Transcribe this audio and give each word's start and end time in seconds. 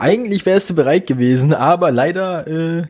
Eigentlich 0.00 0.46
wärst 0.46 0.70
du 0.70 0.74
bereit 0.74 1.06
gewesen, 1.06 1.52
aber 1.52 1.90
leider 1.90 2.46
äh, 2.46 2.86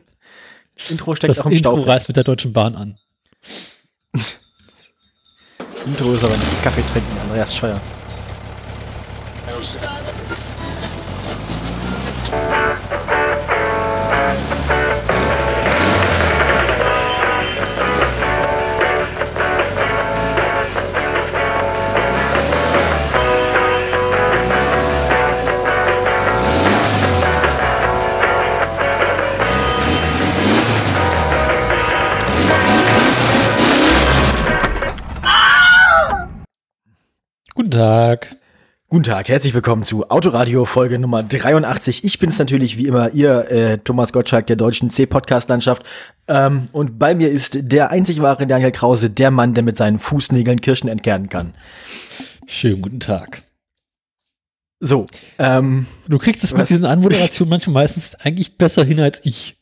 das 0.77 0.91
Intro 0.91 1.13
steckt 1.13 1.29
das 1.29 1.41
auch 1.41 1.47
im 1.47 1.51
Intro 1.51 1.77
Stau. 1.77 1.81
reißt 1.81 2.07
mit 2.07 2.15
der 2.15 2.23
Deutschen 2.23 2.53
Bahn 2.53 2.75
an. 2.75 2.95
Intro 5.85 6.13
ist 6.13 6.23
aber 6.23 6.37
nicht 6.37 6.63
Kaffee 6.63 6.83
trinken, 6.83 7.17
Andreas 7.21 7.53
Scheuer. 7.55 7.81
Guten 37.71 37.83
Tag. 37.83 38.35
Guten 38.89 39.03
Tag, 39.03 39.29
herzlich 39.29 39.53
willkommen 39.53 39.83
zu 39.83 40.09
Autoradio 40.09 40.65
Folge 40.65 40.99
Nummer 40.99 41.23
83. 41.23 42.03
Ich 42.03 42.19
bin's 42.19 42.37
natürlich 42.37 42.75
wie 42.75 42.85
immer, 42.85 43.13
ihr 43.13 43.49
äh, 43.49 43.77
Thomas 43.77 44.11
Gottschalk 44.11 44.45
der 44.47 44.57
deutschen 44.57 44.89
C-Podcast-Landschaft. 44.89 45.83
Ähm, 46.27 46.67
und 46.73 46.99
bei 46.99 47.15
mir 47.15 47.29
ist 47.29 47.59
der 47.61 47.91
einzig 47.91 48.21
wahre 48.21 48.45
Daniel 48.45 48.73
Krause, 48.73 49.09
der 49.09 49.31
Mann, 49.31 49.53
der 49.53 49.63
mit 49.63 49.77
seinen 49.77 49.99
Fußnägeln 49.99 50.59
Kirschen 50.59 50.89
entkernen 50.89 51.29
kann. 51.29 51.53
Schönen 52.45 52.81
guten 52.81 52.99
Tag. 52.99 53.41
So, 54.81 55.05
ähm, 55.39 55.85
Du 56.09 56.17
kriegst 56.17 56.43
das 56.43 56.53
mit 56.53 56.69
diesen 56.69 56.83
Anmoderationen 56.83 57.51
manchmal 57.51 57.83
meistens 57.83 58.15
eigentlich 58.15 58.57
besser 58.57 58.83
hin 58.83 58.99
als 58.99 59.21
ich. 59.23 59.55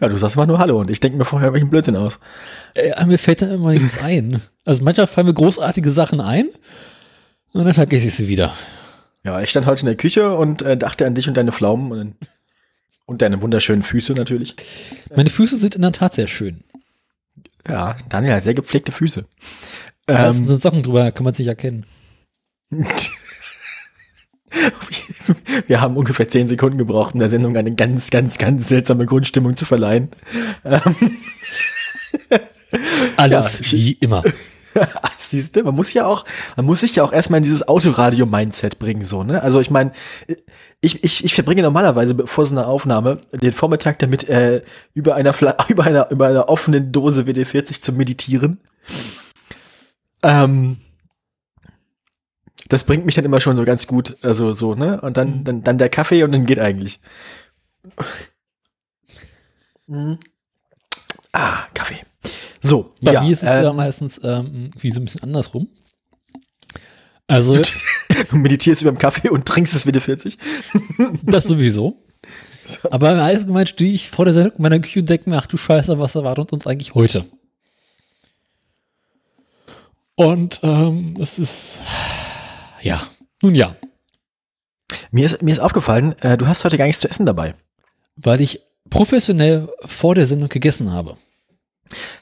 ja, 0.00 0.08
du 0.08 0.16
sagst 0.16 0.36
mal 0.36 0.46
nur 0.46 0.58
Hallo 0.58 0.80
und 0.80 0.90
ich 0.90 0.98
denke 0.98 1.16
mir 1.16 1.24
vorher 1.24 1.52
welchen 1.52 1.70
Blödsinn 1.70 1.94
aus. 1.94 2.18
Äh, 2.74 3.04
mir 3.04 3.18
fällt 3.18 3.40
da 3.42 3.54
immer 3.54 3.70
nichts 3.70 4.02
ein. 4.02 4.42
Also 4.64 4.82
manchmal 4.82 5.06
fallen 5.06 5.28
mir 5.28 5.34
großartige 5.34 5.90
Sachen 5.90 6.20
ein 6.20 6.48
und 7.52 7.64
dann 7.64 7.74
vergesse 7.74 8.08
ich 8.08 8.14
sie 8.14 8.28
wieder. 8.28 8.54
Ja, 9.24 9.40
ich 9.40 9.50
stand 9.50 9.66
heute 9.66 9.80
in 9.82 9.86
der 9.86 9.96
Küche 9.96 10.34
und 10.34 10.62
äh, 10.62 10.76
dachte 10.76 11.06
an 11.06 11.14
dich 11.14 11.28
und 11.28 11.36
deine 11.36 11.52
Pflaumen 11.52 11.92
und, 11.92 12.14
und 13.06 13.22
deine 13.22 13.42
wunderschönen 13.42 13.82
Füße 13.82 14.14
natürlich. 14.14 14.56
Meine 15.14 15.30
Füße 15.30 15.56
sind 15.56 15.74
in 15.74 15.82
der 15.82 15.92
Tat 15.92 16.14
sehr 16.14 16.26
schön. 16.26 16.64
Ja, 17.68 17.96
Daniel 18.08 18.32
hat 18.34 18.44
sehr 18.44 18.54
gepflegte 18.54 18.92
Füße. 18.92 19.26
Da 20.06 20.28
Ähm, 20.28 20.46
sind 20.46 20.62
Socken 20.62 20.82
drüber, 20.82 21.12
kann 21.12 21.24
man 21.24 21.32
es 21.34 21.38
nicht 21.38 21.48
erkennen. 21.48 21.84
Wir 25.66 25.80
haben 25.80 25.96
ungefähr 25.96 26.28
zehn 26.28 26.48
Sekunden 26.48 26.78
gebraucht, 26.78 27.14
um 27.14 27.20
der 27.20 27.30
Sendung 27.30 27.56
eine 27.56 27.72
ganz, 27.74 28.10
ganz, 28.10 28.36
ganz 28.38 28.68
seltsame 28.68 29.06
Grundstimmung 29.06 29.54
zu 29.54 29.64
verleihen. 29.64 30.08
Alles 33.16 33.60
Ja, 33.60 33.72
wie 33.72 33.92
immer. 33.92 34.24
Siehst 35.18 35.56
du, 35.56 35.62
man 35.62 35.74
muss 35.74 35.92
ja 35.92 36.06
auch, 36.06 36.24
man 36.56 36.66
muss 36.66 36.80
sich 36.80 36.96
ja 36.96 37.04
auch 37.04 37.12
erstmal 37.12 37.38
in 37.38 37.44
dieses 37.44 37.66
Autoradio-Mindset 37.66 38.78
bringen, 38.78 39.04
so, 39.04 39.22
ne? 39.22 39.42
Also 39.42 39.60
ich 39.60 39.70
meine, 39.70 39.92
ich, 40.80 41.04
ich, 41.04 41.24
ich 41.24 41.34
verbringe 41.34 41.62
normalerweise 41.62 42.26
vor 42.26 42.46
so 42.46 42.54
einer 42.54 42.66
Aufnahme 42.68 43.20
den 43.32 43.52
Vormittag 43.52 43.98
damit, 43.98 44.28
äh, 44.28 44.62
über 44.94 45.14
einer, 45.14 45.34
über 45.68 45.84
einer, 45.84 46.10
über 46.10 46.26
einer 46.26 46.48
offenen 46.48 46.92
Dose 46.92 47.22
WD-40 47.22 47.80
zu 47.80 47.92
meditieren. 47.92 48.60
Ähm, 50.22 50.78
das 52.68 52.84
bringt 52.84 53.04
mich 53.04 53.16
dann 53.16 53.24
immer 53.24 53.40
schon 53.40 53.56
so 53.56 53.64
ganz 53.64 53.86
gut, 53.86 54.16
also 54.22 54.52
so, 54.52 54.74
ne? 54.74 55.00
Und 55.00 55.16
dann, 55.16 55.44
dann, 55.44 55.62
dann 55.62 55.78
der 55.78 55.88
Kaffee 55.88 56.22
und 56.22 56.32
dann 56.32 56.46
geht 56.46 56.60
eigentlich. 56.60 57.00
Mhm. 59.86 60.18
Ah, 61.32 61.64
Kaffee. 61.74 62.00
So, 62.62 62.92
Bei 63.02 63.12
ja, 63.14 63.22
mir 63.22 63.32
ist 63.32 63.42
es 63.42 63.48
äh, 63.48 63.62
ja 63.64 63.72
meistens 63.72 64.20
ähm, 64.22 64.70
wie 64.78 64.90
so 64.90 65.00
ein 65.00 65.04
bisschen 65.04 65.22
andersrum. 65.22 65.68
Also 67.26 67.54
Du 68.30 68.36
meditierst 68.36 68.82
über 68.82 68.90
dem 68.92 68.98
Kaffee 68.98 69.28
und 69.30 69.46
trinkst 69.46 69.74
es 69.74 69.86
WD-40. 69.86 70.36
das 71.22 71.44
sowieso. 71.44 71.96
Aber 72.90 73.12
im 73.12 73.18
Allgemeinen 73.18 73.66
stehe 73.66 73.92
ich 73.92 74.10
vor 74.10 74.24
der 74.26 74.34
Sendung 74.34 74.52
in 74.56 74.62
meiner 74.62 74.78
Küche 74.80 75.00
und 75.00 75.08
denke 75.10 75.30
mir, 75.30 75.38
ach 75.38 75.46
du 75.46 75.56
Scheiße, 75.56 75.98
was 75.98 76.14
erwartet 76.14 76.52
uns 76.52 76.66
eigentlich 76.66 76.94
heute? 76.94 77.24
Und 80.16 80.60
ähm, 80.62 81.16
es 81.18 81.38
ist, 81.38 81.82
ja, 82.82 83.00
nun 83.42 83.54
ja, 83.54 83.74
Mir 85.10 85.24
ist, 85.26 85.40
mir 85.42 85.52
ist 85.52 85.60
aufgefallen, 85.60 86.14
äh, 86.20 86.36
du 86.36 86.46
hast 86.46 86.64
heute 86.64 86.76
gar 86.76 86.84
nichts 86.86 87.00
zu 87.00 87.08
essen 87.08 87.26
dabei. 87.26 87.54
weil 88.16 88.40
ich 88.40 88.60
professionell 88.90 89.68
vor 89.84 90.14
der 90.14 90.26
Sendung 90.26 90.48
gegessen 90.48 90.92
habe. 90.92 91.16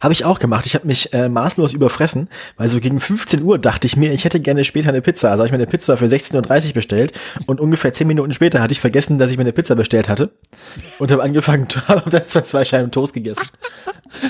Habe 0.01 0.12
ich 0.12 0.25
auch 0.25 0.39
gemacht. 0.39 0.67
Ich 0.67 0.75
habe 0.75 0.87
mich 0.87 1.12
äh, 1.12 1.29
maßlos 1.29 1.73
überfressen, 1.73 2.29
weil 2.56 2.69
so 2.69 2.81
gegen 2.81 3.01
15 3.01 3.43
Uhr 3.43 3.59
dachte 3.59 3.87
ich 3.87 3.97
mir, 3.97 4.12
ich 4.12 4.25
hätte 4.25 4.41
gerne 4.41 4.65
später 4.65 4.89
eine 4.89 5.03
Pizza. 5.03 5.31
Also 5.31 5.41
habe 5.41 5.49
ich 5.49 5.53
mir 5.53 5.59
eine 5.59 5.67
Pizza 5.67 5.97
für 5.97 6.06
16.30 6.06 6.69
Uhr 6.69 6.73
bestellt 6.75 7.12
und 7.47 7.61
ungefähr 7.61 7.93
10 7.93 8.06
Minuten 8.06 8.33
später 8.33 8.61
hatte 8.62 8.73
ich 8.73 8.81
vergessen, 8.81 9.19
dass 9.19 9.31
ich 9.31 9.37
mir 9.37 9.43
eine 9.43 9.53
Pizza 9.53 9.75
bestellt 9.75 10.09
hatte 10.09 10.31
und 10.99 11.11
habe 11.11 11.23
angefangen, 11.23 11.69
habe 11.89 12.09
dann 12.11 12.27
zwei 12.29 12.65
Scheiben 12.65 12.91
Toast 12.91 13.12
gegessen. 13.12 13.47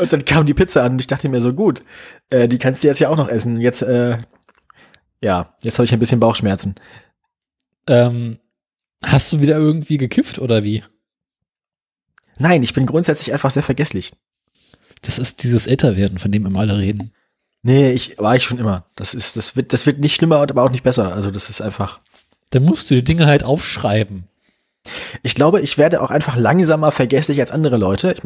Und 0.01 0.13
dann 0.13 0.25
kam 0.25 0.47
die 0.47 0.55
Pizza 0.55 0.83
an 0.85 0.93
und 0.93 1.01
ich 1.01 1.07
dachte 1.07 1.29
mir 1.29 1.41
so, 1.41 1.53
gut, 1.53 1.83
äh, 2.31 2.49
die 2.49 2.59
kannst 2.59 2.83
du 2.83 2.89
jetzt 2.89 2.99
ja 2.99 3.09
auch 3.09 3.17
noch 3.17 3.29
essen. 3.29 3.61
Jetzt, 3.61 3.83
äh, 3.83 4.19
ja, 5.21 5.55
jetzt 5.63 5.79
habe 5.79 5.85
ich 5.85 5.93
ein 5.93 6.01
bisschen 6.01 6.21
Bauchschmerzen. 6.21 6.75
Ähm, 7.87 8.41
hast 9.05 9.33
du 9.33 9.41
wieder 9.41 9.57
irgendwie 9.57 9.97
gekifft 9.97 10.39
oder 10.39 10.65
wie? 10.65 10.83
Nein, 12.39 12.63
ich 12.63 12.75
bin 12.75 12.87
grundsätzlich 12.87 13.33
einfach 13.33 13.51
sehr 13.51 13.63
vergesslich. 13.63 14.13
Das 15.03 15.19
ist 15.19 15.43
dieses 15.43 15.67
Älterwerden, 15.67 16.19
von 16.19 16.33
dem 16.33 16.47
immer 16.47 16.61
alle 16.61 16.79
reden. 16.79 17.13
Nee, 17.63 17.91
ich 17.91 18.19
war 18.19 18.37
ich 18.37 18.45
schon 18.45 18.59
immer. 18.59 18.87
Das 18.97 19.15
ist, 19.15 19.37
das 19.37 19.57
wird, 19.57 19.73
das 19.73 19.87
wird 19.87 19.99
nicht 19.99 20.15
schlimmer, 20.15 20.37
aber 20.37 20.63
auch 20.63 20.71
nicht 20.71 20.85
besser. 20.85 21.13
Also 21.13 21.31
das 21.31 21.51
ist 21.51 21.61
einfach. 21.61 22.01
Da 22.51 22.61
musst 22.61 22.91
du 22.91 22.95
die 22.95 23.05
Dinge 23.05 23.27
halt 23.27 23.45
aufschreiben. 23.45 24.29
Ich 25.23 25.35
glaube, 25.35 25.61
ich 25.61 25.77
werde 25.77 26.01
auch 26.01 26.11
einfach 26.11 26.37
langsamer 26.37 26.93
vergesslich 26.93 27.41
als 27.41 27.51
andere 27.51 27.77
Leute. 27.77 28.13
Ich, 28.13 28.23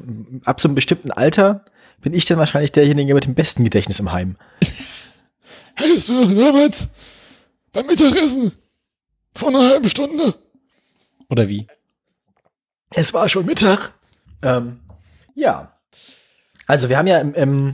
ab 0.46 0.60
so 0.60 0.68
einem 0.68 0.74
bestimmten 0.74 1.10
Alter 1.10 1.64
bin 2.00 2.12
ich 2.12 2.24
dann 2.24 2.38
wahrscheinlich 2.38 2.72
derjenige 2.72 3.14
mit 3.14 3.24
dem 3.24 3.34
besten 3.34 3.64
Gedächtnis 3.64 4.00
im 4.00 4.12
Heim. 4.12 4.36
Hey, 5.74 5.98
du 6.06 6.34
damals 6.34 6.90
beim 7.72 7.86
Mittagessen 7.86 8.52
vor 9.34 9.48
einer 9.48 9.66
halben 9.70 9.88
Stunde? 9.88 10.34
Oder 11.30 11.48
wie? 11.48 11.66
Es 12.90 13.14
war 13.14 13.28
schon 13.28 13.46
Mittag. 13.46 13.92
Ähm, 14.42 14.80
ja. 15.34 15.71
Also 16.66 16.88
wir 16.88 16.98
haben 16.98 17.06
ja 17.06 17.18
im, 17.18 17.34
im, 17.34 17.72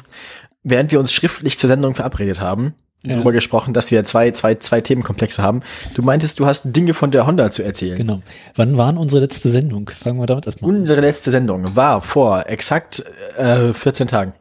während 0.62 0.90
wir 0.92 1.00
uns 1.00 1.12
schriftlich 1.12 1.58
zur 1.58 1.68
Sendung 1.68 1.94
verabredet 1.94 2.40
haben, 2.40 2.74
Ja. 3.04 3.14
darüber 3.14 3.32
gesprochen, 3.32 3.74
dass 3.74 3.90
wir 3.90 4.02
zwei, 4.04 4.30
zwei, 4.32 4.56
zwei 4.56 4.80
Themenkomplexe 4.80 5.42
haben. 5.42 5.62
Du 5.94 6.02
meintest, 6.02 6.38
du 6.40 6.46
hast 6.46 6.64
Dinge 6.76 6.94
von 6.94 7.10
der 7.10 7.26
Honda 7.26 7.50
zu 7.50 7.62
erzählen. 7.62 7.96
Genau. 7.96 8.22
Wann 8.56 8.76
war 8.76 8.96
unsere 8.96 9.20
letzte 9.20 9.50
Sendung? 9.50 9.88
Fangen 9.90 10.18
wir 10.18 10.26
damit 10.26 10.46
erstmal 10.46 10.70
an. 10.72 10.76
Unsere 10.78 11.00
letzte 11.00 11.30
Sendung 11.30 11.76
war 11.76 12.02
vor 12.02 12.46
exakt 12.48 13.02
äh, 13.36 13.72
14 13.72 14.08
Tagen. 14.08 14.32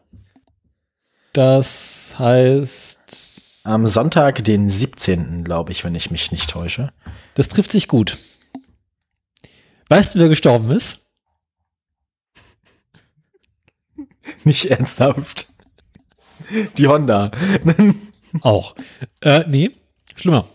Das 1.34 2.16
heißt, 2.18 3.62
Am 3.66 3.86
Sonntag, 3.86 4.44
den 4.44 4.70
17., 4.70 5.44
glaube 5.44 5.72
ich, 5.72 5.84
wenn 5.84 5.94
ich 5.94 6.10
mich 6.10 6.32
nicht 6.32 6.50
täusche. 6.50 6.92
das 7.36 7.50
trifft 7.50 7.72
sich 7.72 7.88
gut. 7.88 8.18
Weißt 9.90 10.16
du, 10.16 10.20
wer 10.20 10.30
gestorben 10.30 10.72
ist? 10.72 11.07
Nicht 14.44 14.66
ernsthaft. 14.66 15.48
Die 16.78 16.88
Honda. 16.88 17.32
Auch. 18.42 18.76
Äh, 19.22 19.44
nee, 19.48 19.72
schlimmer. 20.16 20.48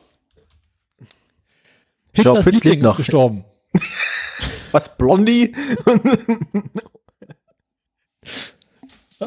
Hitlers 2.12 2.44
Fitz 2.44 2.64
Liebling 2.64 2.82
noch. 2.82 2.92
ist 2.92 2.98
gestorben. 2.98 3.44
Was, 4.72 4.96
Blondie? 4.96 5.54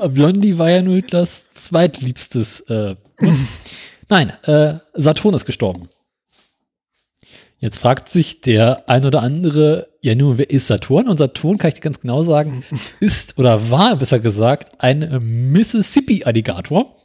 Blondie 0.10 0.58
war 0.58 0.70
ja 0.70 0.82
nur 0.82 0.96
Hitlers 0.96 1.46
zweitliebstes. 1.54 2.62
Äh, 2.62 2.96
Nein, 4.10 4.30
äh, 4.44 4.80
Saturn 4.94 5.34
ist 5.34 5.46
gestorben. 5.46 5.90
Jetzt 7.60 7.80
fragt 7.80 8.10
sich 8.10 8.42
der 8.42 8.90
ein 8.90 9.06
oder 9.06 9.22
andere, 9.22 9.88
ja 10.02 10.14
nun, 10.14 10.38
wer 10.38 10.50
ist 10.50 10.68
Saturn? 10.68 11.08
Und 11.08 11.18
Saturn, 11.18 11.58
kann 11.58 11.70
ich 11.70 11.76
dir 11.76 11.82
ganz 11.82 12.02
genau 12.02 12.22
sagen, 12.22 12.64
ist 13.00 13.40
oder 13.40 13.72
war 13.72 13.96
besser 13.96 14.20
gesagt 14.20 14.74
ein 14.80 15.20
Mississippi-Alligator. 15.52 16.96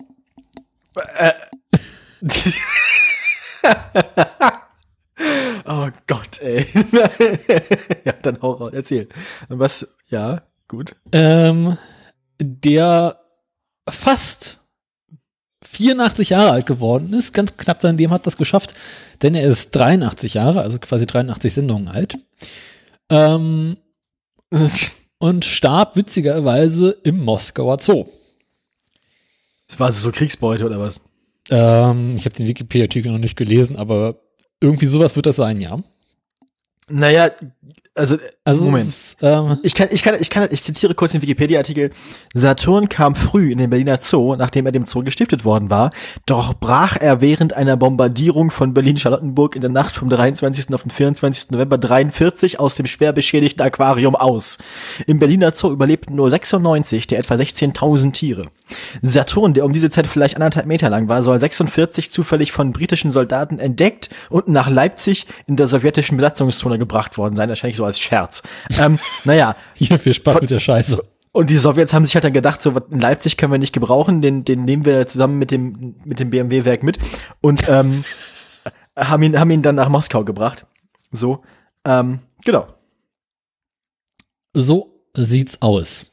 oh 5.66 5.88
Gott, 6.06 6.40
ey. 6.40 6.66
ja, 8.04 8.12
dann 8.22 8.42
hau 8.42 8.52
raus, 8.52 8.72
erzähl. 8.74 9.08
Was, 9.48 9.96
ja, 10.08 10.42
gut. 10.66 10.96
Ähm, 11.12 11.78
der 12.40 13.20
fast 13.88 14.59
84 15.62 16.30
Jahre 16.30 16.52
alt 16.52 16.66
geworden 16.66 17.12
ist, 17.12 17.34
ganz 17.34 17.56
knapp 17.56 17.80
daneben 17.80 18.12
hat 18.12 18.26
das 18.26 18.36
geschafft, 18.36 18.74
denn 19.22 19.34
er 19.34 19.46
ist 19.46 19.72
83 19.72 20.34
Jahre, 20.34 20.62
also 20.62 20.78
quasi 20.78 21.06
83 21.06 21.52
Sendungen 21.52 21.88
alt. 21.88 22.16
Ähm, 23.10 23.76
und 25.18 25.44
starb 25.44 25.96
witzigerweise 25.96 26.96
im 27.04 27.22
Moskauer 27.22 27.78
Zoo. 27.80 28.06
Das 29.68 29.78
war 29.78 29.86
also 29.86 30.00
so 30.00 30.12
Kriegsbeute 30.12 30.64
oder 30.64 30.80
was? 30.80 31.04
Ähm, 31.50 32.16
ich 32.16 32.24
habe 32.24 32.34
den 32.34 32.46
Wikipedia-Artikel 32.46 33.12
noch 33.12 33.18
nicht 33.18 33.36
gelesen, 33.36 33.76
aber 33.76 34.20
irgendwie 34.60 34.86
sowas 34.86 35.14
wird 35.16 35.26
das 35.26 35.36
sein, 35.36 35.60
ja. 35.60 35.82
Naja, 36.88 37.30
also, 38.00 38.16
Also 38.44 38.64
Moment. 38.64 38.88
ist, 38.88 39.18
ähm, 39.20 39.58
Ich 39.62 39.74
kann, 39.74 39.88
ich 39.90 40.02
kann, 40.02 40.16
ich 40.18 40.30
kann, 40.30 40.48
ich 40.50 40.62
zitiere 40.62 40.94
kurz 40.94 41.12
den 41.12 41.22
Wikipedia-Artikel. 41.22 41.90
Saturn 42.34 42.88
kam 42.88 43.14
früh 43.14 43.52
in 43.52 43.58
den 43.58 43.68
Berliner 43.68 43.98
Zoo, 44.00 44.36
nachdem 44.36 44.66
er 44.66 44.72
dem 44.72 44.86
Zoo 44.86 45.02
gestiftet 45.02 45.44
worden 45.44 45.70
war. 45.70 45.90
Doch 46.26 46.54
brach 46.54 46.96
er 46.98 47.20
während 47.20 47.54
einer 47.56 47.76
Bombardierung 47.76 48.50
von 48.50 48.72
Berlin-Charlottenburg 48.72 49.54
in 49.54 49.60
der 49.60 49.70
Nacht 49.70 49.94
vom 49.94 50.08
23. 50.08 50.74
auf 50.74 50.82
den 50.82 50.90
24. 50.90 51.50
November 51.50 51.76
43 51.76 52.58
aus 52.58 52.74
dem 52.74 52.86
schwer 52.86 53.12
beschädigten 53.12 53.62
Aquarium 53.62 54.16
aus. 54.16 54.58
Im 55.06 55.18
Berliner 55.18 55.52
Zoo 55.52 55.70
überlebten 55.70 56.16
nur 56.16 56.30
96 56.30 57.06
der 57.06 57.18
etwa 57.18 57.34
16.000 57.34 58.12
Tiere. 58.12 58.46
Saturn, 59.02 59.52
der 59.52 59.64
um 59.64 59.72
diese 59.72 59.90
Zeit 59.90 60.06
vielleicht 60.06 60.36
anderthalb 60.36 60.66
Meter 60.66 60.88
lang 60.88 61.08
war, 61.08 61.22
soll 61.22 61.38
46 61.38 62.10
zufällig 62.10 62.52
von 62.52 62.72
britischen 62.72 63.10
Soldaten 63.10 63.58
entdeckt 63.58 64.10
und 64.30 64.48
nach 64.48 64.70
Leipzig 64.70 65.26
in 65.46 65.56
der 65.56 65.66
sowjetischen 65.66 66.16
Besatzungszone 66.16 66.78
gebracht 66.78 67.18
worden 67.18 67.36
sein, 67.36 67.48
wahrscheinlich 67.48 67.76
so 67.76 67.84
als 67.90 68.00
Scherz. 68.00 68.42
Ähm, 68.78 68.98
naja, 69.24 69.56
hier 69.74 69.98
viel 69.98 70.14
Spaß 70.14 70.40
mit 70.40 70.50
der 70.50 70.60
Scheiße. 70.60 70.98
und 71.32 71.50
die 71.50 71.56
Sowjets 71.56 71.92
haben 71.92 72.04
sich 72.04 72.14
halt 72.14 72.24
dann 72.24 72.32
gedacht, 72.32 72.62
so 72.62 72.70
in 72.70 73.00
Leipzig 73.00 73.36
können 73.36 73.52
wir 73.52 73.58
nicht 73.58 73.72
gebrauchen, 73.72 74.22
den, 74.22 74.44
den 74.44 74.64
nehmen 74.64 74.84
wir 74.84 75.06
zusammen 75.06 75.38
mit 75.38 75.50
dem, 75.50 75.96
mit 76.04 76.20
dem 76.20 76.30
BMW-Werk 76.30 76.82
mit 76.82 76.98
und 77.40 77.68
ähm, 77.68 78.04
haben, 78.96 79.22
ihn, 79.22 79.38
haben 79.38 79.50
ihn 79.50 79.62
dann 79.62 79.74
nach 79.74 79.88
Moskau 79.88 80.24
gebracht. 80.24 80.66
So, 81.12 81.42
ähm, 81.84 82.20
genau. 82.44 82.68
So 84.54 85.04
sieht's 85.14 85.60
aus. 85.62 86.06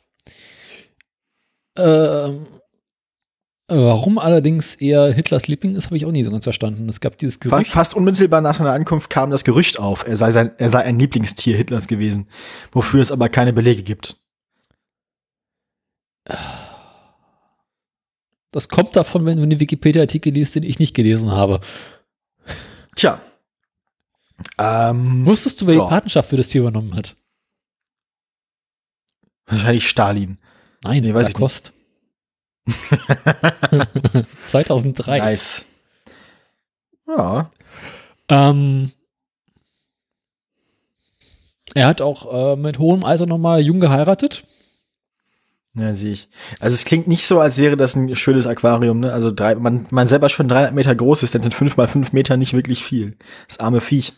Ähm, 1.78 2.48
warum 3.68 4.18
allerdings 4.18 4.76
er 4.76 5.12
Hitlers 5.12 5.48
Liebling 5.48 5.76
ist, 5.76 5.86
habe 5.88 5.98
ich 5.98 6.06
auch 6.06 6.12
nie 6.12 6.24
so 6.24 6.32
ganz 6.32 6.46
verstanden. 6.46 6.88
Es 6.90 7.00
gab 7.02 7.18
dieses 7.18 7.40
Gerücht. 7.40 7.72
Fast 7.72 7.94
unmittelbar 7.96 8.42
nach 8.42 8.56
seiner 8.56 8.72
Ankunft 8.72 9.10
kam 9.10 9.30
das 9.30 9.44
Gerücht 9.44 9.78
auf, 9.80 10.08
er 10.08 10.16
sei, 10.16 10.32
sein, 10.32 10.52
er 10.58 10.70
sei 10.70 10.84
ein 10.84 10.98
Lieblingstier 11.00 11.58
Hitlers 11.58 11.88
gewesen, 11.88 12.28
wofür 12.72 13.02
es 13.02 13.12
aber 13.12 13.30
keine 13.30 13.54
Belege 13.54 13.84
gibt. 13.84 14.18
Das 18.52 18.70
kommt 18.70 18.96
davon, 18.96 19.26
wenn 19.26 19.38
du 19.38 19.44
einen 19.44 19.60
Wikipedia-Artikel 19.60 20.32
liest, 20.34 20.56
den 20.56 20.64
ich 20.64 20.80
nicht 20.80 20.94
gelesen 20.96 21.32
habe. 21.32 21.60
Tja. 22.96 23.22
Ähm, 24.58 25.26
Wusstest 25.26 25.62
du, 25.62 25.68
wer 25.68 25.76
Ja. 25.76 25.84
die 25.84 25.90
Patenschaft 25.90 26.30
für 26.30 26.38
das 26.38 26.48
Tier 26.50 26.62
übernommen 26.62 26.96
hat? 26.96 27.16
wahrscheinlich 29.50 29.88
Stalin. 29.88 30.38
Nein, 30.84 31.04
Nee, 31.04 31.14
weiß 31.14 31.30
ich 31.30 31.34
Lacoste. 31.34 31.72
2003. 34.48 35.20
Nice. 35.20 35.66
Ja. 37.08 37.52
Ähm, 38.30 38.92
er 41.74 41.88
hat 41.88 42.02
auch 42.02 42.54
äh, 42.54 42.56
mit 42.56 42.80
hohem 42.80 43.04
Alter 43.04 43.26
nochmal 43.26 43.62
jung 43.62 43.80
geheiratet. 43.80 44.44
Ja, 45.76 45.94
sehe 45.94 46.14
ich. 46.14 46.30
Also 46.60 46.74
es 46.74 46.86
klingt 46.86 47.08
nicht 47.08 47.28
so, 47.28 47.40
als 47.40 47.60
wäre 47.60 47.78
das 47.78 47.96
ein 47.96 48.16
schönes 48.16 48.48
Aquarium, 48.48 49.00
ne? 49.00 49.14
Also 49.14 49.30
drei, 49.32 49.54
man, 49.56 49.86
man 49.92 50.08
selber 50.08 50.30
schon 50.30 50.48
300 50.48 50.74
Meter 50.74 50.96
groß 50.96 51.22
ist, 51.24 51.36
dann 51.36 51.44
sind 51.44 51.54
fünf 51.54 51.78
mal 51.78 51.88
fünf 51.88 52.14
Meter 52.14 52.36
nicht 52.36 52.54
wirklich 52.54 52.84
viel. 52.84 53.16
Das 53.48 53.60
arme 53.60 53.80
Viech. 53.80 54.14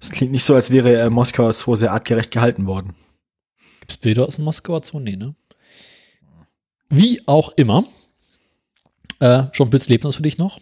Es 0.00 0.10
klingt 0.10 0.32
nicht 0.32 0.44
so, 0.44 0.54
als 0.54 0.70
wäre 0.70 0.98
äh, 0.98 1.10
Moskau 1.10 1.52
so 1.52 1.74
sehr 1.74 1.92
artgerecht 1.92 2.30
gehalten 2.30 2.66
worden. 2.66 2.94
Gibt's 3.80 3.98
Bilder 3.98 4.26
aus 4.26 4.36
dem 4.36 4.46
Moskauer 4.46 4.82
Zoo? 4.82 4.98
Nee, 4.98 5.16
ne? 5.16 5.34
Wie 6.90 7.22
auch 7.26 7.50
immer. 7.56 7.84
Äh, 9.20 9.44
John 9.54 9.70
Bütz 9.70 9.88
lebt 9.88 10.04
natürlich 10.04 10.38
noch. 10.38 10.60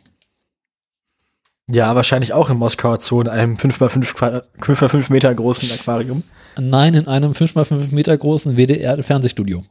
Ja, 1.71 1.95
wahrscheinlich 1.95 2.33
auch 2.33 2.49
im 2.51 2.57
Moskauer 2.59 3.01
Zoo 3.01 3.21
in 3.21 3.29
einem 3.29 3.57
fünf 3.59 3.79
mal 3.81 3.91
fünf 3.91 4.15
Qua- 4.15 4.43
fünf 4.63 4.81
mal 4.81 4.89
fünf 4.89 5.11
Meter 5.11 5.35
großen 5.35 5.71
Aquarium. 5.71 6.23
Nein, 6.59 6.95
in 6.95 7.07
einem 7.07 7.33
5x5 7.33 7.95
Meter 7.95 8.17
großen 8.17 8.57
WDR-Fernsehstudio. 8.57 9.63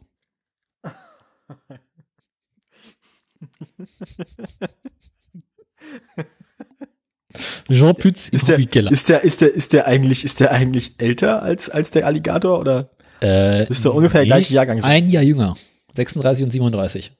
Jean 7.69 7.95
Pütz 7.95 8.29
Ist 8.29 8.49
der, 8.49 8.57
ist 8.59 9.09
der, 9.09 9.21
ist 9.23 9.41
der, 9.41 9.53
ist 9.53 9.73
der 9.73 9.85
eigentlich, 9.87 10.23
ist 10.23 10.39
der 10.39 10.51
eigentlich 10.51 10.93
älter 10.97 11.43
als, 11.43 11.69
als 11.69 11.91
der 11.91 12.05
Alligator 12.05 12.59
oder? 12.59 12.89
Äh, 13.19 13.59
Das 13.59 13.69
müsste 13.69 13.91
ungefähr 13.91 14.21
der 14.21 14.27
gleiche 14.27 14.53
Jahrgang 14.53 14.81
sein. 14.81 14.91
Ein 14.91 15.09
Jahr 15.09 15.23
jünger. 15.23 15.55
36 15.97 16.43
und 16.45 16.51
37. 16.51 17.11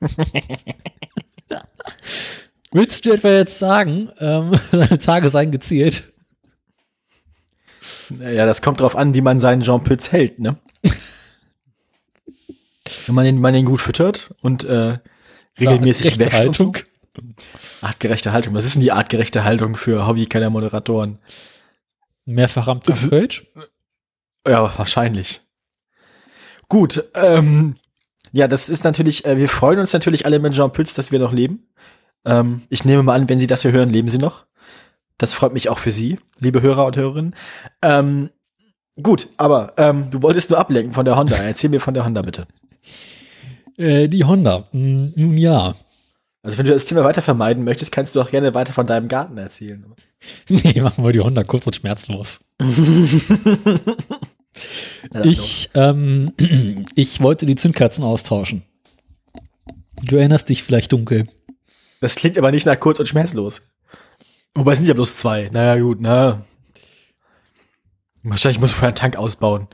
Willst 2.72 3.04
du 3.04 3.12
etwa 3.12 3.28
jetzt 3.28 3.58
sagen, 3.58 4.08
ähm, 4.18 4.52
seine 4.70 4.98
Tage 4.98 5.28
seien 5.28 5.50
gezählt? 5.50 6.04
Ja, 8.20 8.46
das 8.46 8.62
kommt 8.62 8.80
drauf 8.80 8.96
an, 8.96 9.12
wie 9.14 9.20
man 9.20 9.40
seinen 9.40 9.62
Jean 9.62 9.82
Pütz 9.82 10.12
hält, 10.12 10.38
ne? 10.38 10.56
Wenn 13.06 13.14
man 13.14 13.24
den, 13.24 13.40
man 13.40 13.54
den 13.54 13.64
gut 13.64 13.80
füttert 13.80 14.32
und 14.42 14.64
äh, 14.64 14.98
regelmäßig 15.58 16.12
Artgerechte 16.12 16.36
wäscht 16.36 16.46
und 16.46 16.56
so. 16.56 16.66
Haltung. 16.66 16.78
Artgerechte 17.80 18.32
Haltung. 18.32 18.54
Was 18.54 18.64
ist 18.64 18.74
denn 18.76 18.82
die 18.82 18.92
artgerechte 18.92 19.44
Haltung 19.44 19.76
für 19.76 20.06
Hobbykeller 20.06 20.50
Moderatoren? 20.50 21.18
Mehrfach 22.24 22.68
am 22.68 22.80
Kölsch. 22.80 23.44
Ja, 24.46 24.72
wahrscheinlich. 24.78 25.40
Gut, 26.68 27.04
ähm, 27.14 27.74
ja, 28.32 28.48
das 28.48 28.68
ist 28.68 28.84
natürlich, 28.84 29.24
äh, 29.24 29.36
wir 29.36 29.48
freuen 29.48 29.78
uns 29.78 29.92
natürlich 29.92 30.26
alle 30.26 30.38
mit 30.38 30.54
Jean 30.54 30.72
Pütz, 30.72 30.94
dass 30.94 31.12
wir 31.12 31.18
noch 31.18 31.32
leben. 31.32 31.68
Ähm, 32.24 32.62
ich 32.68 32.84
nehme 32.84 33.02
mal 33.02 33.14
an, 33.14 33.28
wenn 33.28 33.38
Sie 33.38 33.46
das 33.46 33.62
hier 33.62 33.72
hören, 33.72 33.90
leben 33.90 34.08
Sie 34.08 34.18
noch. 34.18 34.46
Das 35.18 35.34
freut 35.34 35.52
mich 35.52 35.68
auch 35.68 35.78
für 35.78 35.90
Sie, 35.90 36.18
liebe 36.40 36.62
Hörer 36.62 36.86
und 36.86 36.96
Hörerinnen. 36.96 37.34
Ähm, 37.82 38.30
gut, 39.00 39.28
aber 39.36 39.74
ähm, 39.76 40.10
du 40.10 40.22
wolltest 40.22 40.50
nur 40.50 40.58
ablenken 40.58 40.94
von 40.94 41.04
der 41.04 41.16
Honda. 41.16 41.36
Erzähl 41.36 41.70
mir 41.70 41.80
von 41.80 41.94
der 41.94 42.04
Honda 42.04 42.22
bitte. 42.22 42.46
Äh, 43.76 44.08
die 44.08 44.24
Honda. 44.24 44.68
Hm, 44.72 45.12
Nun 45.16 45.36
ja. 45.36 45.74
Also 46.42 46.58
wenn 46.58 46.66
du 46.66 46.72
das 46.72 46.86
Thema 46.86 47.04
weiter 47.04 47.22
vermeiden 47.22 47.62
möchtest, 47.64 47.92
kannst 47.92 48.16
du 48.16 48.20
auch 48.20 48.30
gerne 48.30 48.52
weiter 48.54 48.72
von 48.72 48.86
deinem 48.86 49.08
Garten 49.08 49.38
erzählen. 49.38 49.84
Nee, 50.48 50.80
machen 50.80 51.04
wir 51.04 51.10
die 51.12 51.18
Honda 51.18 51.42
kurz 51.42 51.66
und 51.66 51.74
schmerzlos. 51.74 52.44
Ich, 55.24 55.70
ähm, 55.74 56.32
ich 56.94 57.20
wollte 57.20 57.46
die 57.46 57.56
Zündkerzen 57.56 58.04
austauschen. 58.04 58.64
Du 60.04 60.16
erinnerst 60.16 60.48
dich 60.48 60.62
vielleicht 60.62 60.92
dunkel. 60.92 61.28
Das 62.00 62.16
klingt 62.16 62.36
aber 62.36 62.50
nicht 62.50 62.66
nach 62.66 62.78
kurz 62.78 62.98
und 62.98 63.08
schmerzlos. 63.08 63.62
Wobei 64.54 64.72
es 64.72 64.78
sind 64.78 64.88
ja 64.88 64.94
bloß 64.94 65.16
zwei. 65.16 65.48
Naja, 65.52 65.80
gut, 65.80 65.98
na. 66.00 66.44
Wahrscheinlich 68.22 68.60
muss 68.60 68.70
ich 68.70 68.76
vorher 68.76 68.88
einen 68.88 68.96
Tank 68.96 69.16
ausbauen. 69.16 69.68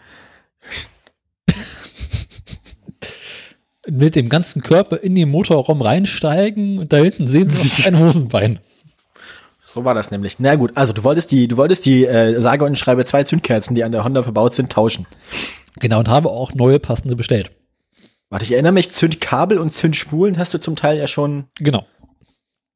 Mit 3.91 4.15
dem 4.15 4.29
ganzen 4.29 4.63
Körper 4.63 4.99
in 4.99 5.15
den 5.15 5.31
Motorraum 5.31 5.81
reinsteigen 5.81 6.79
und 6.79 6.93
da 6.93 6.99
hinten 6.99 7.27
sehen 7.27 7.49
sie 7.49 7.57
noch 7.57 7.87
ein 7.87 7.99
Hosenbein. 7.99 8.61
So 9.69 9.85
war 9.85 9.93
das 9.93 10.11
nämlich. 10.11 10.39
Na 10.39 10.55
gut, 10.55 10.75
also 10.79 10.95
du 10.95 11.05
wolltest 11.05 11.31
die, 11.31 11.47
du 11.47 11.59
wolltest 11.59 11.85
die 11.85 12.07
äh, 12.07 12.41
sage 12.41 12.65
und 12.65 12.79
schreibe 12.79 13.05
zwei 13.05 13.25
Zündkerzen, 13.25 13.75
die 13.75 13.85
an 13.85 13.93
der 13.93 14.03
Honda 14.03 14.23
verbaut 14.23 14.55
sind, 14.55 14.73
tauschen. 14.73 15.07
Genau, 15.79 15.99
und 15.99 16.09
habe 16.09 16.31
auch 16.31 16.55
neue 16.55 16.81
passende 16.81 17.17
bestellt. 17.17 17.51
Warte, 18.31 18.47
ich 18.47 18.53
erinnere 18.53 18.73
mich, 18.73 18.91
Zündkabel 18.91 19.59
und 19.59 19.71
Zündspulen 19.71 20.39
hast 20.39 20.55
du 20.55 20.59
zum 20.59 20.75
Teil 20.75 20.97
ja 20.97 21.07
schon. 21.07 21.49
Genau. 21.57 21.87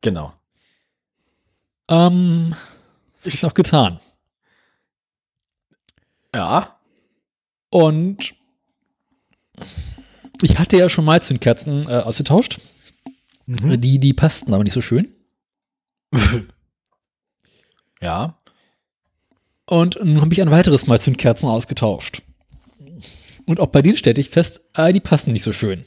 Genau. 0.03 0.35
Ähm, 1.89 2.55
das 3.17 3.33
ich 3.33 3.43
noch 3.43 3.55
getan. 3.55 3.99
Ja. 6.35 6.79
Und 7.71 8.35
ich 10.43 10.59
hatte 10.59 10.77
ja 10.77 10.91
schon 10.91 11.07
mal 11.07 11.23
Zündkerzen 11.23 11.89
äh, 11.89 12.01
ausgetauscht. 12.01 12.61
Mhm. 13.47 13.81
Die, 13.81 13.99
die 13.99 14.13
passten 14.13 14.53
aber 14.53 14.63
nicht 14.63 14.75
so 14.75 14.83
schön. 14.83 15.09
Ja. 18.03 18.37
Und 19.67 19.99
nun 20.03 20.21
habe 20.21 20.33
ich 20.33 20.43
ein 20.43 20.51
weiteres 20.51 20.87
Mal 20.87 21.01
Zündkerzen 21.01 21.49
ausgetauscht. 21.49 22.23
Und 23.47 23.61
auch 23.61 23.69
bei 23.69 23.83
denen 23.83 23.97
stellte 23.97 24.21
ich 24.21 24.31
fest, 24.31 24.63
äh, 24.75 24.93
die 24.93 25.01
passen 25.01 25.33
nicht 25.33 25.43
so 25.43 25.53
schön. 25.53 25.85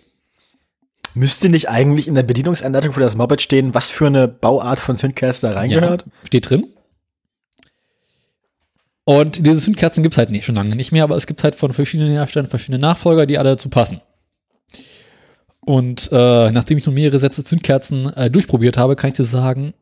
Müsste 1.13 1.49
nicht 1.49 1.69
eigentlich 1.69 2.07
in 2.07 2.15
der 2.15 2.23
Bedienungsanleitung 2.23 2.93
für 2.93 2.99
das 2.99 3.15
Moped 3.15 3.41
stehen, 3.41 3.73
was 3.73 3.89
für 3.89 4.07
eine 4.07 4.27
Bauart 4.27 4.79
von 4.79 4.97
Zündkerzen 4.97 5.49
da 5.49 5.55
reingehört? 5.55 6.03
Ja, 6.05 6.27
steht 6.27 6.49
drin. 6.49 6.65
Und 9.05 9.45
diese 9.45 9.57
Zündkerzen 9.57 10.03
gibt 10.03 10.15
es 10.15 10.17
halt 10.17 10.31
nicht, 10.31 10.45
schon 10.45 10.55
lange 10.55 10.75
nicht 10.75 10.91
mehr, 10.91 11.03
aber 11.03 11.15
es 11.15 11.27
gibt 11.27 11.43
halt 11.43 11.55
von 11.55 11.71
verschiedenen 11.73 12.11
Herstellern 12.11 12.49
verschiedene 12.49 12.79
Nachfolger, 12.79 13.25
die 13.25 13.37
alle 13.37 13.51
dazu 13.51 13.69
passen. 13.69 14.01
Und 15.61 16.09
äh, 16.11 16.51
nachdem 16.51 16.77
ich 16.77 16.85
nun 16.85 16.95
mehrere 16.95 17.19
Sätze 17.19 17.43
Zündkerzen 17.43 18.11
äh, 18.13 18.29
durchprobiert 18.29 18.77
habe, 18.77 18.95
kann 18.95 19.09
ich 19.09 19.15
dir 19.15 19.23
sagen, 19.23 19.73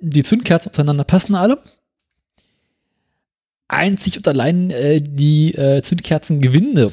die 0.00 0.22
Zündkerzen 0.22 0.70
untereinander 0.70 1.04
passen 1.04 1.34
alle. 1.34 1.58
Einzig 3.68 4.16
und 4.16 4.28
allein 4.28 4.70
äh, 4.70 5.00
die 5.02 5.54
äh, 5.54 5.82
Zündkerzengewinde 5.82 6.92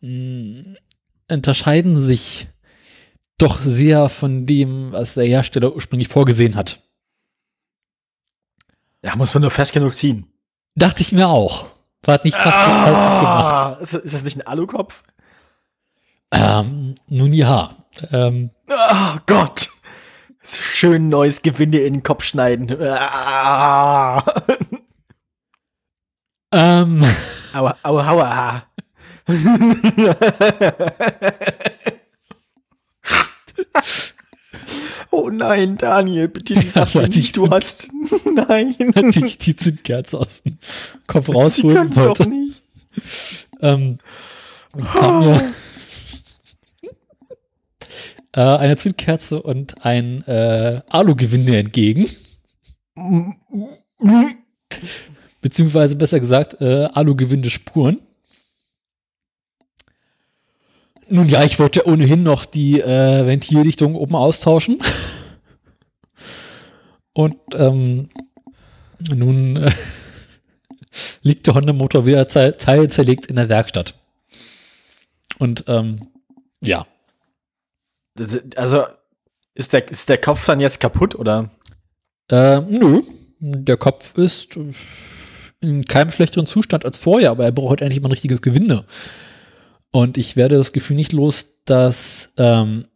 mh, 0.00 0.76
unterscheiden 1.28 2.00
sich 2.02 2.46
doch 3.38 3.60
sehr 3.60 4.08
von 4.08 4.46
dem, 4.46 4.92
was 4.92 5.14
der 5.14 5.24
Hersteller 5.24 5.74
ursprünglich 5.74 6.08
vorgesehen 6.08 6.54
hat. 6.54 6.80
Da 9.00 9.16
muss 9.16 9.34
man 9.34 9.40
nur 9.42 9.50
fest 9.50 9.72
genug 9.72 9.94
ziehen. 9.94 10.26
Dachte 10.76 11.02
ich 11.02 11.12
mir 11.12 11.28
auch. 11.28 11.66
War 12.04 12.20
nicht 12.22 12.36
abgemacht. 12.36 12.56
Ah, 12.94 13.78
ist, 13.80 13.94
ist 13.94 14.14
das 14.14 14.22
nicht 14.22 14.36
ein 14.38 14.46
Alukopf? 14.46 15.02
Ähm, 16.30 16.94
nun 17.08 17.32
ja. 17.32 17.74
Ähm, 18.10 18.50
Oh 18.68 19.18
Gott. 19.26 19.68
Schön 20.44 21.08
neues 21.08 21.42
Gewinde 21.42 21.78
in 21.80 21.94
den 21.94 22.02
Kopf 22.02 22.24
schneiden. 22.24 22.74
Ah. 22.80 24.24
Ähm, 26.52 27.04
Aua, 27.54 27.76
aua, 27.82 28.08
aua. 28.08 28.62
oh 35.10 35.28
nein, 35.30 35.76
Daniel, 35.76 36.28
bitte 36.28 36.54
sag 36.70 36.94
mir 36.94 37.08
nicht, 37.08 37.36
du 37.36 37.50
hast. 37.50 37.88
Nein. 38.24 38.74
als 38.94 39.16
ich 39.16 39.36
die 39.38 39.54
Zündkerze 39.54 40.18
aus 40.18 40.42
dem 40.42 40.58
Kopf 41.06 41.28
rausholen 41.28 41.76
können 41.76 41.94
doch 41.94 42.06
wollte, 42.06 42.28
nicht. 42.28 42.60
ähm, 43.60 43.98
kam 44.92 45.26
mir 45.26 45.40
äh, 48.32 48.40
eine 48.40 48.76
Zündkerze 48.76 49.42
und 49.42 49.84
ein 49.84 50.26
äh, 50.26 50.80
Alugewinde 50.88 51.58
entgegen. 51.58 52.08
Beziehungsweise 55.42 55.96
besser 55.96 56.18
gesagt, 56.20 56.60
äh, 56.62 56.88
Alugewinde-Spuren. 56.94 57.98
Nun 61.08 61.28
ja, 61.28 61.42
ich 61.44 61.58
wollte 61.58 61.86
ohnehin 61.86 62.22
noch 62.22 62.44
die 62.46 62.80
äh, 62.80 63.26
Ventildichtung 63.26 63.94
oben 63.96 64.14
austauschen. 64.14 64.80
Und 67.12 67.36
ähm, 67.54 68.08
nun 69.12 69.56
äh, 69.56 69.70
liegt 71.22 71.46
der 71.46 71.54
Honda-Motor 71.54 72.06
wieder 72.06 72.28
ze- 72.28 72.56
teilzerlegt 72.56 73.26
in 73.26 73.36
der 73.36 73.48
Werkstatt. 73.50 73.94
Und 75.38 75.64
ähm, 75.66 76.08
ja, 76.62 76.86
Also, 78.54 78.84
ist 79.54 79.72
der, 79.72 79.90
ist 79.90 80.08
der 80.08 80.18
Kopf 80.18 80.46
dann 80.46 80.60
jetzt 80.60 80.78
kaputt 80.80 81.14
oder? 81.16 81.50
äh, 82.30 82.60
nö, 82.60 83.02
der 83.40 83.76
Kopf 83.76 84.16
ist 84.16 84.56
in 85.62 85.84
keinem 85.84 86.10
schlechteren 86.10 86.46
Zustand 86.46 86.84
als 86.84 86.98
vorher, 86.98 87.30
aber 87.30 87.44
er 87.44 87.52
braucht 87.52 87.80
endlich 87.80 88.00
mal 88.00 88.08
ein 88.08 88.12
richtiges 88.12 88.42
Gewinde. 88.42 88.84
Und 89.90 90.18
ich 90.18 90.36
werde 90.36 90.56
das 90.56 90.72
Gefühl 90.72 90.96
nicht 90.96 91.12
los, 91.12 91.58
dass 91.64 92.32
ähm, 92.38 92.86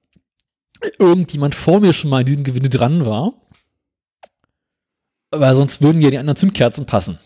irgendjemand 0.99 1.55
vor 1.55 1.81
mir 1.81 1.93
schon 1.93 2.11
mal 2.11 2.21
in 2.21 2.27
diesem 2.27 2.45
Gewinde 2.45 2.71
dran 2.71 3.05
war. 3.05 3.35
Weil 5.31 5.55
sonst 5.55 5.83
würden 5.83 6.01
ja 6.01 6.11
die 6.11 6.19
anderen 6.19 6.37
Zündkerzen 6.37 6.87
passen. 6.87 7.19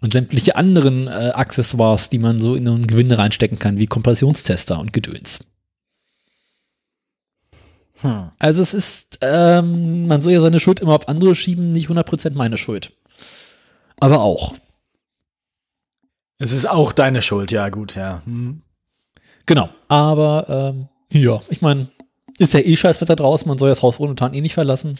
Und 0.00 0.12
sämtliche 0.12 0.56
anderen 0.56 1.08
äh, 1.08 1.32
Accessoires, 1.34 2.08
die 2.08 2.18
man 2.18 2.40
so 2.40 2.54
in 2.54 2.68
ein 2.68 2.86
Gewinde 2.86 3.18
reinstecken 3.18 3.58
kann, 3.58 3.78
wie 3.78 3.86
Kompressionstester 3.86 4.78
und 4.78 4.92
Gedöns. 4.92 5.40
Hm. 8.00 8.30
Also 8.38 8.62
es 8.62 8.74
ist, 8.74 9.18
ähm, 9.22 10.06
man 10.06 10.22
soll 10.22 10.32
ja 10.32 10.40
seine 10.40 10.60
Schuld 10.60 10.80
immer 10.80 10.94
auf 10.94 11.08
andere 11.08 11.34
schieben, 11.34 11.72
nicht 11.72 11.88
100% 11.88 12.34
meine 12.34 12.58
Schuld. 12.58 12.92
Aber 14.00 14.20
auch. 14.20 14.54
Es 16.38 16.52
ist 16.52 16.68
auch 16.68 16.92
deine 16.92 17.22
Schuld, 17.22 17.50
ja, 17.50 17.68
gut, 17.68 17.96
ja. 17.96 18.22
Hm. 18.24 18.62
Genau. 19.46 19.68
Aber, 19.88 20.46
ähm, 20.48 20.88
ja, 21.10 21.40
ich 21.48 21.62
meine, 21.62 21.88
ist 22.38 22.54
ja 22.54 22.60
eh 22.60 22.76
Scheißwetter 22.76 23.16
draußen, 23.16 23.48
man 23.48 23.58
soll 23.58 23.70
das 23.70 23.82
Haus 23.82 23.98
momentan 23.98 24.34
eh 24.34 24.40
nicht 24.40 24.54
verlassen. 24.54 24.98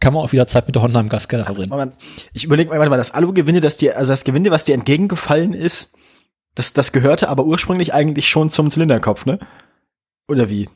Kann 0.00 0.14
man 0.14 0.22
auch 0.22 0.32
wieder 0.32 0.46
Zeit 0.46 0.66
mit 0.66 0.74
der 0.74 0.82
Honda 0.82 1.00
im 1.00 1.08
Gaskeller 1.08 1.44
verbringen. 1.44 1.70
Moment, 1.70 1.94
ich 2.32 2.44
überlege 2.44 2.70
mal, 2.70 2.78
warte 2.78 2.90
mal, 2.90 2.96
das 2.96 3.10
Alugewinde, 3.10 3.60
das 3.60 3.76
dir, 3.76 3.96
also 3.96 4.12
das 4.12 4.24
Gewinde, 4.24 4.50
was 4.50 4.64
dir 4.64 4.74
entgegengefallen 4.74 5.52
ist, 5.52 5.94
das, 6.54 6.72
das 6.72 6.92
gehörte 6.92 7.28
aber 7.28 7.44
ursprünglich 7.44 7.94
eigentlich 7.94 8.28
schon 8.28 8.50
zum 8.50 8.70
Zylinderkopf, 8.70 9.26
ne? 9.26 9.38
Oder 10.28 10.48
wie? 10.48 10.68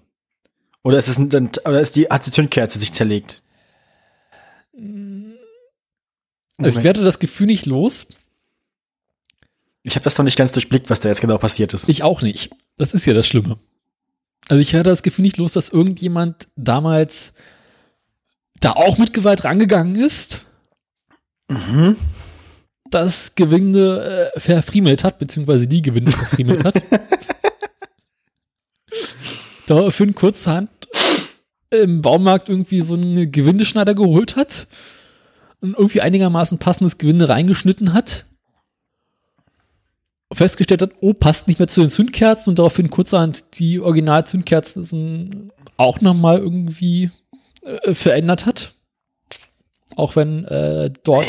Oder 0.82 0.98
ist 0.98 1.08
es 1.08 1.18
ein, 1.18 1.28
dann- 1.28 1.50
oder 1.64 1.80
ist 1.80 1.96
die, 1.96 2.06
hat 2.08 2.26
die 2.26 2.30
Zündkerze 2.30 2.78
sich 2.78 2.92
zerlegt? 2.92 3.42
Also 6.64 6.78
ich 6.78 6.84
werde 6.84 7.02
das 7.02 7.18
Gefühl 7.18 7.46
nicht 7.46 7.66
los. 7.66 8.08
ich 9.82 9.94
habe 9.94 10.04
das 10.04 10.16
noch 10.18 10.24
nicht 10.24 10.38
ganz 10.38 10.52
durchblickt, 10.52 10.90
was 10.90 11.00
da 11.00 11.08
jetzt 11.08 11.20
genau 11.20 11.38
passiert 11.38 11.74
ist. 11.74 11.88
Ich 11.88 12.02
auch 12.02 12.22
nicht. 12.22 12.50
Das 12.76 12.94
ist 12.94 13.06
ja 13.06 13.14
das 13.14 13.26
Schlimme. 13.26 13.58
Also 14.48 14.60
ich 14.60 14.74
hatte 14.74 14.90
das 14.90 15.02
Gefühl 15.02 15.22
nicht 15.22 15.36
los, 15.36 15.52
dass 15.52 15.68
irgendjemand 15.68 16.48
damals 16.56 17.34
da 18.60 18.72
auch 18.72 18.98
mit 18.98 19.12
Gewalt 19.12 19.44
rangegangen 19.44 19.96
ist, 19.96 20.42
mhm. 21.48 21.96
das 22.90 23.34
Gewinde 23.34 24.30
äh, 24.34 24.40
verfriemelt 24.40 25.04
hat, 25.04 25.18
beziehungsweise 25.18 25.66
die 25.66 25.82
Gewinde 25.82 26.12
verfriemelt 26.12 26.64
hat. 26.64 26.74
Daraufhin 29.66 30.14
kurzerhand 30.14 30.70
im 31.70 32.02
Baumarkt 32.02 32.48
irgendwie 32.48 32.82
so 32.82 32.94
einen 32.94 33.32
Gewindeschneider 33.32 33.94
geholt 33.94 34.36
hat 34.36 34.66
und 35.62 35.74
irgendwie 35.74 36.00
einigermaßen 36.00 36.58
passendes 36.58 36.98
Gewinde 36.98 37.28
reingeschnitten 37.28 37.94
hat. 37.94 38.26
Festgestellt 40.32 40.82
hat, 40.82 40.92
oh, 41.00 41.12
passt 41.12 41.46
nicht 41.46 41.58
mehr 41.58 41.68
zu 41.68 41.80
den 41.82 41.90
Zündkerzen 41.90 42.50
und 42.50 42.58
daraufhin 42.58 42.90
kurzerhand 42.90 43.58
die 43.58 43.80
Original-Zündkerzen 43.80 45.52
auch 45.76 46.00
nochmal 46.00 46.38
irgendwie 46.38 47.10
äh, 47.62 47.94
verändert 47.94 48.46
hat. 48.46 48.74
Auch 49.94 50.16
wenn 50.16 50.44
äh, 50.46 50.90
dort. 51.04 51.26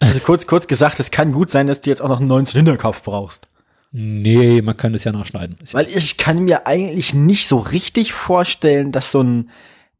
Also 0.00 0.20
kurz, 0.20 0.46
kurz 0.46 0.66
gesagt, 0.66 0.98
es 1.00 1.10
kann 1.10 1.32
gut 1.32 1.50
sein, 1.50 1.66
dass 1.66 1.82
du 1.82 1.90
jetzt 1.90 2.00
auch 2.00 2.08
noch 2.08 2.20
einen 2.20 2.28
neuen 2.28 2.46
Zylinderkopf 2.46 3.02
brauchst. 3.02 3.48
Nee, 3.92 4.62
man 4.62 4.76
kann 4.76 4.92
das 4.92 5.04
ja 5.04 5.12
nachschneiden. 5.12 5.58
Weil 5.72 5.86
ich 5.86 6.16
kann 6.16 6.38
mir 6.44 6.66
eigentlich 6.66 7.12
nicht 7.12 7.46
so 7.46 7.58
richtig 7.58 8.12
vorstellen, 8.12 8.92
dass 8.92 9.12
so 9.12 9.22
ein, 9.22 9.50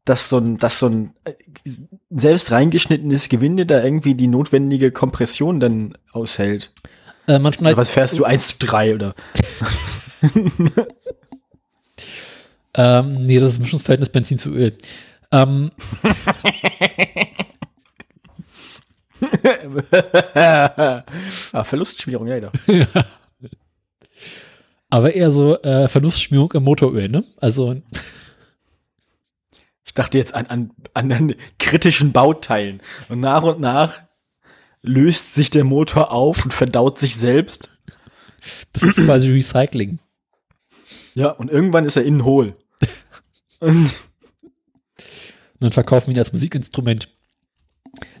dass 0.05 0.29
so 0.29 0.37
ein, 0.37 0.57
dass 0.57 0.79
so 0.79 0.87
ein 0.87 1.13
äh, 1.25 1.33
selbst 2.09 2.51
reingeschnittenes 2.51 3.29
Gewinde 3.29 3.65
da 3.65 3.83
irgendwie 3.83 4.15
die 4.15 4.27
notwendige 4.27 4.91
Kompression 4.91 5.59
dann 5.59 5.97
aushält. 6.11 6.71
Äh, 7.27 7.33
man 7.33 7.47
Oder 7.47 7.53
schneidet, 7.53 7.77
was 7.77 7.89
fährst 7.91 8.17
du? 8.17 8.23
1 8.23 8.47
zu 8.47 8.55
3 8.59 8.95
oder? 8.95 9.13
ähm, 12.73 13.25
nee, 13.25 13.39
das 13.39 13.53
ist 13.53 13.59
Mischungsverhältnis 13.59 14.09
Benzin 14.09 14.37
zu 14.39 14.49
Öl. 14.51 14.75
Ähm, 15.31 15.71
ah, 21.53 21.63
Verlustschmierung, 21.63 22.27
ja, 22.27 22.37
ja. 22.37 22.51
aber 24.89 25.13
eher 25.13 25.31
so 25.31 25.61
äh, 25.61 25.87
Verlustschmierung 25.87 26.51
im 26.53 26.63
Motoröl, 26.63 27.07
ne? 27.07 27.23
Also, 27.37 27.81
Ich 29.91 29.95
dachte 29.95 30.17
jetzt 30.17 30.33
an, 30.33 30.45
an, 30.47 30.71
an, 30.93 31.35
kritischen 31.59 32.13
Bauteilen. 32.13 32.79
Und 33.09 33.19
nach 33.19 33.43
und 33.43 33.59
nach 33.59 33.99
löst 34.81 35.35
sich 35.35 35.49
der 35.49 35.65
Motor 35.65 36.13
auf 36.13 36.45
und 36.45 36.53
verdaut 36.53 36.97
sich 36.97 37.17
selbst. 37.17 37.69
das 38.71 38.83
ist 38.83 39.03
quasi 39.05 39.29
Recycling. 39.29 39.99
Ja, 41.13 41.31
und 41.31 41.51
irgendwann 41.51 41.83
ist 41.83 41.97
er 41.97 42.05
innen 42.05 42.23
hohl. 42.23 42.55
Und 43.59 43.91
dann 45.59 45.71
verkaufen 45.73 46.07
wir 46.07 46.13
ihn 46.15 46.19
als 46.19 46.31
Musikinstrument. 46.31 47.09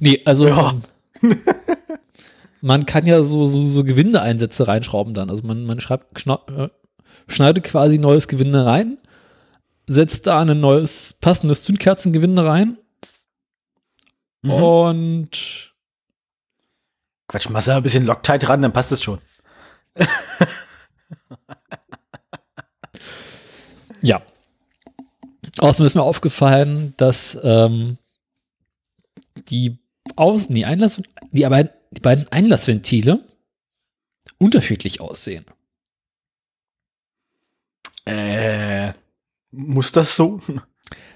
Nee, 0.01 0.21
also 0.25 0.49
Ja. 0.49 0.73
ähm, 1.23 1.39
man 2.61 2.85
kann 2.85 3.05
ja 3.07 3.23
so, 3.23 3.45
so, 3.45 3.65
so 3.65 3.85
Gewindeeinsätze 3.85 4.67
reinschrauben 4.67 5.13
dann. 5.13 5.29
Also 5.29 5.47
man, 5.47 5.63
man 5.65 5.79
schreibt, 5.79 6.19
schna- 6.19 6.65
äh, 6.65 6.69
schneidet 7.29 7.63
quasi 7.63 7.97
neues 7.97 8.27
Gewinde 8.27 8.65
rein, 8.65 8.97
setzt 9.87 10.27
da 10.27 10.41
ein 10.41 10.59
neues 10.59 11.13
passendes 11.13 11.63
Zündkerzengewinde 11.63 12.45
rein 12.45 12.77
Mhm. 14.43 14.51
und 14.51 15.73
Quatsch, 17.27 17.49
machst 17.49 17.67
du 17.67 17.75
ein 17.75 17.83
bisschen 17.83 18.05
Loctite 18.07 18.49
ran, 18.49 18.61
dann 18.61 18.73
passt 18.73 18.91
es 18.91 19.03
schon. 19.03 19.19
Ja. 24.01 24.21
Außerdem 25.59 25.85
ist 25.85 25.95
mir 25.95 26.01
aufgefallen, 26.03 26.93
dass 26.97 27.37
ähm, 27.43 27.97
die 29.49 29.77
Außen, 30.15 30.53
die 30.55 30.65
Einlass, 30.65 31.01
die, 31.31 31.45
aber, 31.45 31.65
die 31.65 32.01
beiden 32.01 32.27
Einlassventile 32.29 33.23
unterschiedlich 34.37 35.01
aussehen. 35.01 35.45
Äh, 38.05 38.93
muss 39.51 39.91
das 39.91 40.15
so? 40.15 40.41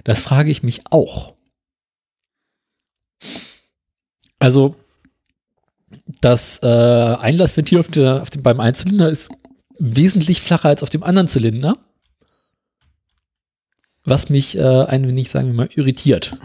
Das 0.04 0.22
frage 0.22 0.52
ich 0.52 0.64
mich 0.64 0.84
auch. 0.92 1.34
Also 4.40 4.76
das 6.22 6.60
äh, 6.62 6.68
Einlassventil 6.68 7.80
auf 7.80 7.88
der, 7.88 8.22
auf 8.22 8.30
dem, 8.30 8.44
beim 8.44 8.60
Einzylinder 8.60 9.10
ist 9.10 9.30
wesentlich 9.80 10.42
flacher 10.42 10.70
als 10.70 10.84
auf 10.84 10.90
dem 10.90 11.04
anderen 11.04 11.28
Zylinder. 11.28 11.78
Was 14.04 14.30
mich 14.30 14.58
äh, 14.58 14.86
ein 14.86 15.08
wenig, 15.08 15.30
sagen 15.30 15.48
wir 15.48 15.54
mal, 15.56 15.70
irritiert. 15.74 16.38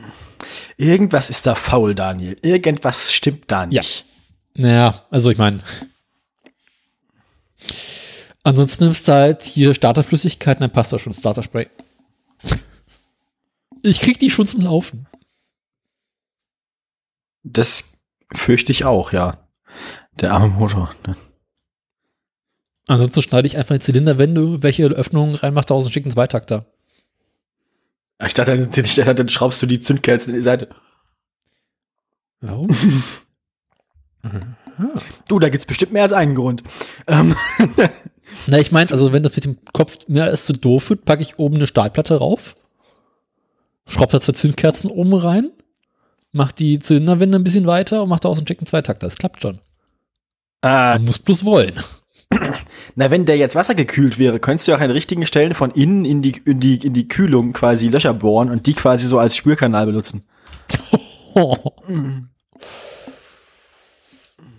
Irgendwas 0.78 1.28
ist 1.28 1.46
da 1.46 1.54
faul, 1.54 1.94
Daniel. 1.94 2.36
Irgendwas 2.42 3.12
stimmt 3.12 3.44
da 3.48 3.66
nicht. 3.66 4.04
Naja, 4.54 5.04
also 5.10 5.30
ich 5.30 5.38
meine. 5.38 5.60
Ansonsten 8.42 8.84
nimmst 8.84 9.06
du 9.06 9.12
halt 9.12 9.42
hier 9.42 9.74
Starterflüssigkeit, 9.74 10.60
dann 10.60 10.70
passt 10.70 10.92
da 10.92 10.98
schon 10.98 11.12
Starterspray. 11.12 11.68
Ich 13.82 14.00
krieg 14.00 14.18
die 14.18 14.30
schon 14.30 14.46
zum 14.46 14.62
Laufen. 14.62 15.06
Das 17.42 17.98
fürchte 18.32 18.72
ich 18.72 18.84
auch, 18.84 19.12
ja. 19.12 19.48
Der 20.20 20.32
arme 20.32 20.48
Motor. 20.48 20.94
Ne? 21.06 21.16
Ansonsten 22.86 23.22
schneide 23.22 23.46
ich 23.46 23.56
einfach 23.56 23.76
die 23.76 23.80
Zylinderwände, 23.80 24.62
welche 24.62 24.84
Öffnungen 24.86 25.34
reinmacht, 25.34 25.70
aus 25.70 25.86
und 25.86 25.92
schicke 25.92 26.06
einen 26.06 26.12
Zweitakter. 26.12 26.66
Ich 28.26 28.34
dachte, 28.34 28.68
ich 28.74 28.94
dachte, 28.94 29.14
dann 29.14 29.28
schraubst 29.28 29.62
du 29.62 29.66
die 29.66 29.80
Zündkerzen 29.80 30.30
in 30.30 30.40
die 30.40 30.42
Seite. 30.42 30.68
Warum? 32.40 32.68
Du, 35.28 35.38
da 35.38 35.50
gibt's 35.50 35.66
bestimmt 35.66 35.92
mehr 35.92 36.02
als 36.04 36.14
einen 36.14 36.34
Grund. 36.34 36.62
Ähm, 37.06 37.36
Na, 38.46 38.58
ich 38.58 38.72
meine, 38.72 38.90
also 38.90 39.12
wenn 39.12 39.22
das 39.22 39.34
mit 39.34 39.44
dem 39.44 39.58
Kopf 39.72 40.08
mehr 40.08 40.24
als 40.24 40.46
zu 40.46 40.52
doof 40.52 40.90
wird, 40.90 41.04
packe 41.04 41.22
ich 41.22 41.38
oben 41.38 41.56
eine 41.56 41.66
Stahlplatte 41.66 42.16
rauf, 42.16 42.56
schraub 43.90 44.10
da 44.10 44.20
zwei 44.20 44.32
Zündkerzen 44.32 44.90
oben 44.90 45.14
rein, 45.14 45.50
mach 46.32 46.52
die 46.52 46.78
Zylinderwände 46.78 47.38
ein 47.38 47.44
bisschen 47.44 47.66
weiter 47.66 48.02
und 48.02 48.08
mach 48.08 48.20
da 48.20 48.28
aus 48.28 48.38
und 48.38 48.46
check 48.46 48.58
einen 48.60 48.66
Zweitakter. 48.66 49.06
Das 49.06 49.16
klappt 49.18 49.42
schon. 49.42 49.56
äh, 50.62 50.94
Man 50.94 51.04
muss 51.04 51.18
bloß 51.18 51.44
wollen. 51.44 51.74
na, 52.94 53.10
wenn 53.10 53.26
der 53.26 53.36
jetzt 53.36 53.56
wassergekühlt 53.56 54.18
wäre, 54.18 54.38
könntest 54.38 54.68
du 54.68 54.74
auch 54.74 54.80
an 54.80 54.90
richtigen 54.92 55.26
Stellen 55.26 55.54
von 55.54 55.72
innen 55.72 56.04
in 56.04 56.22
die, 56.22 56.40
in 56.44 56.60
die, 56.60 56.76
in 56.76 56.92
die 56.92 57.08
Kühlung 57.08 57.52
quasi 57.52 57.88
Löcher 57.88 58.14
bohren 58.14 58.50
und 58.50 58.66
die 58.68 58.74
quasi 58.74 59.06
so 59.06 59.18
als 59.18 59.34
Spürkanal 59.34 59.86
benutzen. 59.86 60.22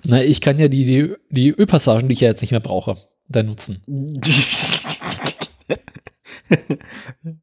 Na, 0.03 0.21
ich 0.23 0.41
kann 0.41 0.57
ja 0.59 0.67
die, 0.67 0.83
die, 0.83 1.13
die 1.29 1.49
Ölpassagen, 1.51 2.09
die 2.09 2.13
ich 2.13 2.21
ja 2.21 2.27
jetzt 2.29 2.41
nicht 2.41 2.51
mehr 2.51 2.59
brauche, 2.59 2.97
dann 3.29 3.45
nutzen. 3.45 3.81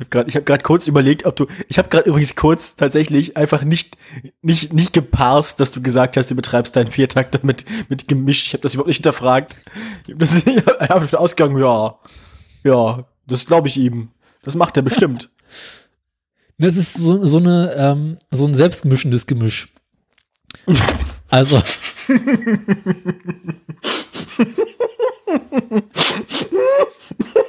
Ich 0.00 0.04
habe 0.04 0.10
gerade 0.10 0.30
ich 0.30 0.36
hab 0.36 0.46
grad 0.46 0.64
kurz 0.64 0.86
überlegt, 0.86 1.26
ob 1.26 1.36
du. 1.36 1.46
Ich 1.68 1.78
habe 1.78 1.90
gerade 1.90 2.08
übrigens 2.08 2.34
kurz 2.34 2.74
tatsächlich 2.74 3.36
einfach 3.36 3.64
nicht, 3.64 3.98
nicht, 4.40 4.72
nicht 4.72 4.94
geparst, 4.94 5.60
dass 5.60 5.72
du 5.72 5.82
gesagt 5.82 6.16
hast, 6.16 6.30
du 6.30 6.34
betreibst 6.34 6.74
deinen 6.74 6.90
Viertakter 6.90 7.40
mit, 7.42 7.66
mit 7.90 8.08
Gemisch. 8.08 8.46
Ich 8.46 8.54
habe 8.54 8.62
das 8.62 8.72
überhaupt 8.72 8.88
nicht 8.88 8.96
hinterfragt. 8.96 9.56
Ich 10.06 10.14
habe 10.14 10.20
das 10.20 10.36
ich 10.46 10.56
hab 10.56 10.80
einfach 10.80 11.06
den 11.06 11.18
Ausgang, 11.18 11.58
ja. 11.58 11.98
Ja, 12.64 13.04
das 13.26 13.44
glaube 13.44 13.68
ich 13.68 13.76
ihm. 13.76 14.08
Das 14.42 14.54
macht 14.54 14.76
er 14.76 14.82
bestimmt. 14.82 15.30
Das 16.62 16.76
ist 16.76 16.98
so, 16.98 17.26
so, 17.26 17.38
eine, 17.38 17.72
ähm, 17.74 18.18
so 18.30 18.46
ein 18.46 18.52
selbstmischendes 18.52 19.26
Gemisch. 19.26 19.68
Also, 21.30 21.62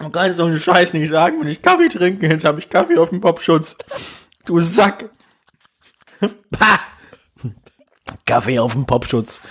Man 0.01 0.11
kann 0.13 0.33
so 0.33 0.45
einen 0.45 0.59
Scheiß 0.59 0.93
nicht 0.93 1.09
sagen, 1.09 1.41
wenn 1.41 1.47
ich 1.49 1.61
Kaffee 1.61 1.89
trinke. 1.89 2.27
Jetzt 2.27 2.45
habe 2.45 2.59
ich 2.59 2.69
Kaffee 2.69 2.97
auf 2.97 3.09
dem 3.09 3.19
Popschutz. 3.19 3.75
Du 4.45 4.59
Sack. 4.59 5.09
Pah. 6.51 6.79
Kaffee 8.25 8.59
auf 8.59 8.73
dem 8.73 8.85
Popschutz. 8.85 9.41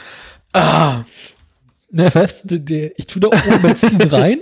na, 0.53 1.05
weißt 1.91 2.51
du, 2.51 2.93
ich 2.97 3.07
tue 3.07 3.21
da 3.21 3.29
auch 3.29 3.59
Benzin 3.61 4.01
rein. 4.11 4.41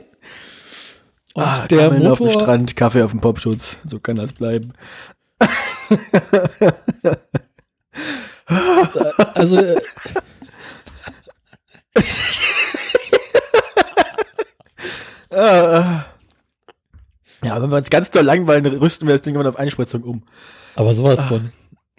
Und 1.34 1.42
Ah, 1.42 1.66
der 1.66 1.88
Kamellen 1.90 2.06
auf 2.06 2.18
dem 2.18 2.26
Motor, 2.28 2.40
Strand, 2.40 2.76
Kaffee 2.76 3.02
auf 3.02 3.10
dem 3.10 3.20
Popschutz. 3.20 3.76
So 3.84 3.98
kann 4.00 4.16
das 4.16 4.32
bleiben. 4.32 4.72
also, 9.34 9.56
äh, 9.58 9.80
Ja, 17.46 17.62
wenn 17.62 17.70
wir 17.70 17.76
uns 17.76 17.90
ganz 17.90 18.10
doll 18.10 18.24
langweilen, 18.24 18.66
rüsten 18.66 19.06
wir 19.06 19.14
das 19.14 19.22
Ding 19.22 19.34
immer 19.34 19.48
auf 19.48 19.58
Einspritzung 19.58 20.02
um. 20.02 20.22
aber 20.74 20.94
sowas 20.94 21.20
von. 21.20 21.52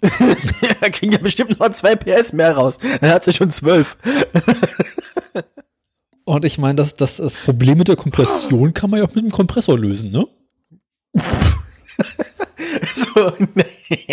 da 0.80 0.90
kriegen 0.90 1.12
ja 1.12 1.18
bestimmt 1.18 1.58
noch 1.58 1.70
zwei 1.70 1.96
PS 1.96 2.32
mehr 2.32 2.56
raus. 2.56 2.78
Dann 3.00 3.10
hat 3.10 3.24
sie 3.24 3.32
schon 3.32 3.50
zwölf. 3.50 3.96
Und 6.24 6.44
ich 6.44 6.58
meine, 6.58 6.76
das, 6.76 6.94
das, 6.94 7.16
das 7.16 7.36
Problem 7.36 7.78
mit 7.78 7.88
der 7.88 7.96
Kompression 7.96 8.74
kann 8.74 8.90
man 8.90 9.00
ja 9.00 9.06
auch 9.06 9.14
mit 9.14 9.24
einem 9.24 9.32
Kompressor 9.32 9.78
lösen, 9.78 10.10
ne? 10.12 10.26
So, 12.94 13.32
nee. 13.54 14.06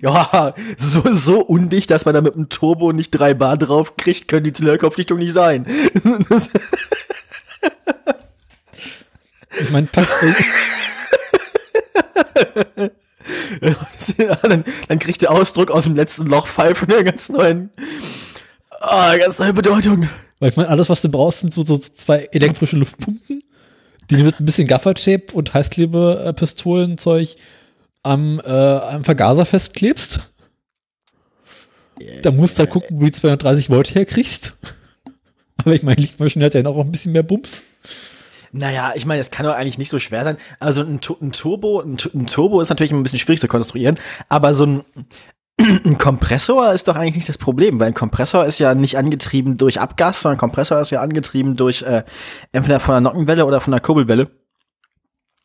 ja, 0.02 0.54
so, 0.78 1.02
so 1.12 1.40
undicht, 1.40 1.90
dass 1.90 2.06
man 2.06 2.14
da 2.14 2.20
mit 2.22 2.34
dem 2.34 2.48
Turbo 2.48 2.92
nicht 2.92 3.10
drei 3.10 3.34
Bar 3.34 3.58
drauf 3.58 3.96
kriegt, 3.96 4.28
können 4.28 4.44
die 4.44 4.52
Zylinderkopfdichtung 4.52 5.18
nicht 5.18 5.34
sein. 5.34 5.66
Ich 9.58 9.70
meine, 9.70 9.88
ja, 14.16 14.36
dann, 14.42 14.64
dann 14.88 14.98
kriegt 14.98 15.20
der 15.20 15.32
Ausdruck 15.32 15.70
aus 15.70 15.84
dem 15.84 15.94
letzten 15.96 16.24
Loch 16.26 16.46
Pfeifen 16.46 16.90
eine 16.90 17.04
ganz 17.04 17.28
neuen, 17.28 17.68
ah, 18.80 19.14
ganz 19.18 19.38
neue 19.38 19.52
Bedeutung. 19.52 20.08
weil 20.38 20.48
ich 20.48 20.56
meine, 20.56 20.70
alles, 20.70 20.88
was 20.88 21.02
du 21.02 21.10
brauchst, 21.10 21.40
sind 21.40 21.52
so, 21.52 21.62
so 21.62 21.76
zwei 21.76 22.28
elektrische 22.32 22.76
Luftpumpen, 22.76 23.42
die 24.08 24.16
mit 24.22 24.40
ein 24.40 24.46
bisschen 24.46 24.66
Gaffertape 24.66 25.32
und 25.34 25.52
Heißklebepistolenzeug 25.52 27.36
am, 28.02 28.40
äh, 28.44 28.50
am 28.50 29.04
Vergaser 29.04 29.46
festklebst. 29.46 30.20
Da 32.22 32.30
musst 32.30 32.58
du 32.58 32.60
halt 32.60 32.70
gucken, 32.70 32.96
wo 32.96 33.00
du 33.00 33.06
die 33.06 33.12
230 33.12 33.70
Volt 33.70 33.94
herkriegst. 33.94 34.56
Aber 35.58 35.74
ich 35.74 35.82
meine, 35.82 36.00
Lichtmaschine 36.00 36.46
hat 36.46 36.54
ja 36.54 36.62
noch 36.62 36.78
ein 36.78 36.90
bisschen 36.90 37.12
mehr 37.12 37.22
Bums. 37.22 37.62
Naja, 38.52 38.92
ich 38.96 39.06
meine, 39.06 39.20
es 39.20 39.30
kann 39.30 39.46
doch 39.46 39.54
eigentlich 39.54 39.78
nicht 39.78 39.90
so 39.90 39.98
schwer 39.98 40.24
sein. 40.24 40.36
Also 40.58 40.80
ein, 40.82 41.00
ein 41.20 41.32
Turbo, 41.32 41.80
ein, 41.80 41.98
ein 42.14 42.26
Turbo 42.26 42.60
ist 42.60 42.70
natürlich 42.70 42.92
ein 42.92 43.02
bisschen 43.02 43.18
schwierig 43.18 43.40
zu 43.40 43.48
konstruieren, 43.48 43.98
aber 44.28 44.54
so 44.54 44.66
ein, 44.66 44.84
ein 45.60 45.98
Kompressor 45.98 46.72
ist 46.72 46.88
doch 46.88 46.96
eigentlich 46.96 47.16
nicht 47.16 47.28
das 47.28 47.38
Problem, 47.38 47.78
weil 47.78 47.88
ein 47.88 47.94
Kompressor 47.94 48.46
ist 48.46 48.58
ja 48.58 48.74
nicht 48.74 48.98
angetrieben 48.98 49.56
durch 49.56 49.80
Abgas, 49.80 50.22
sondern 50.22 50.36
ein 50.36 50.40
Kompressor 50.40 50.80
ist 50.80 50.90
ja 50.90 51.00
angetrieben 51.00 51.54
durch 51.54 51.82
äh, 51.82 52.02
entweder 52.50 52.80
von 52.80 52.94
einer 52.94 53.02
Nockenwelle 53.02 53.46
oder 53.46 53.60
von 53.60 53.72
einer 53.72 53.80
Kurbelwelle. 53.80 54.30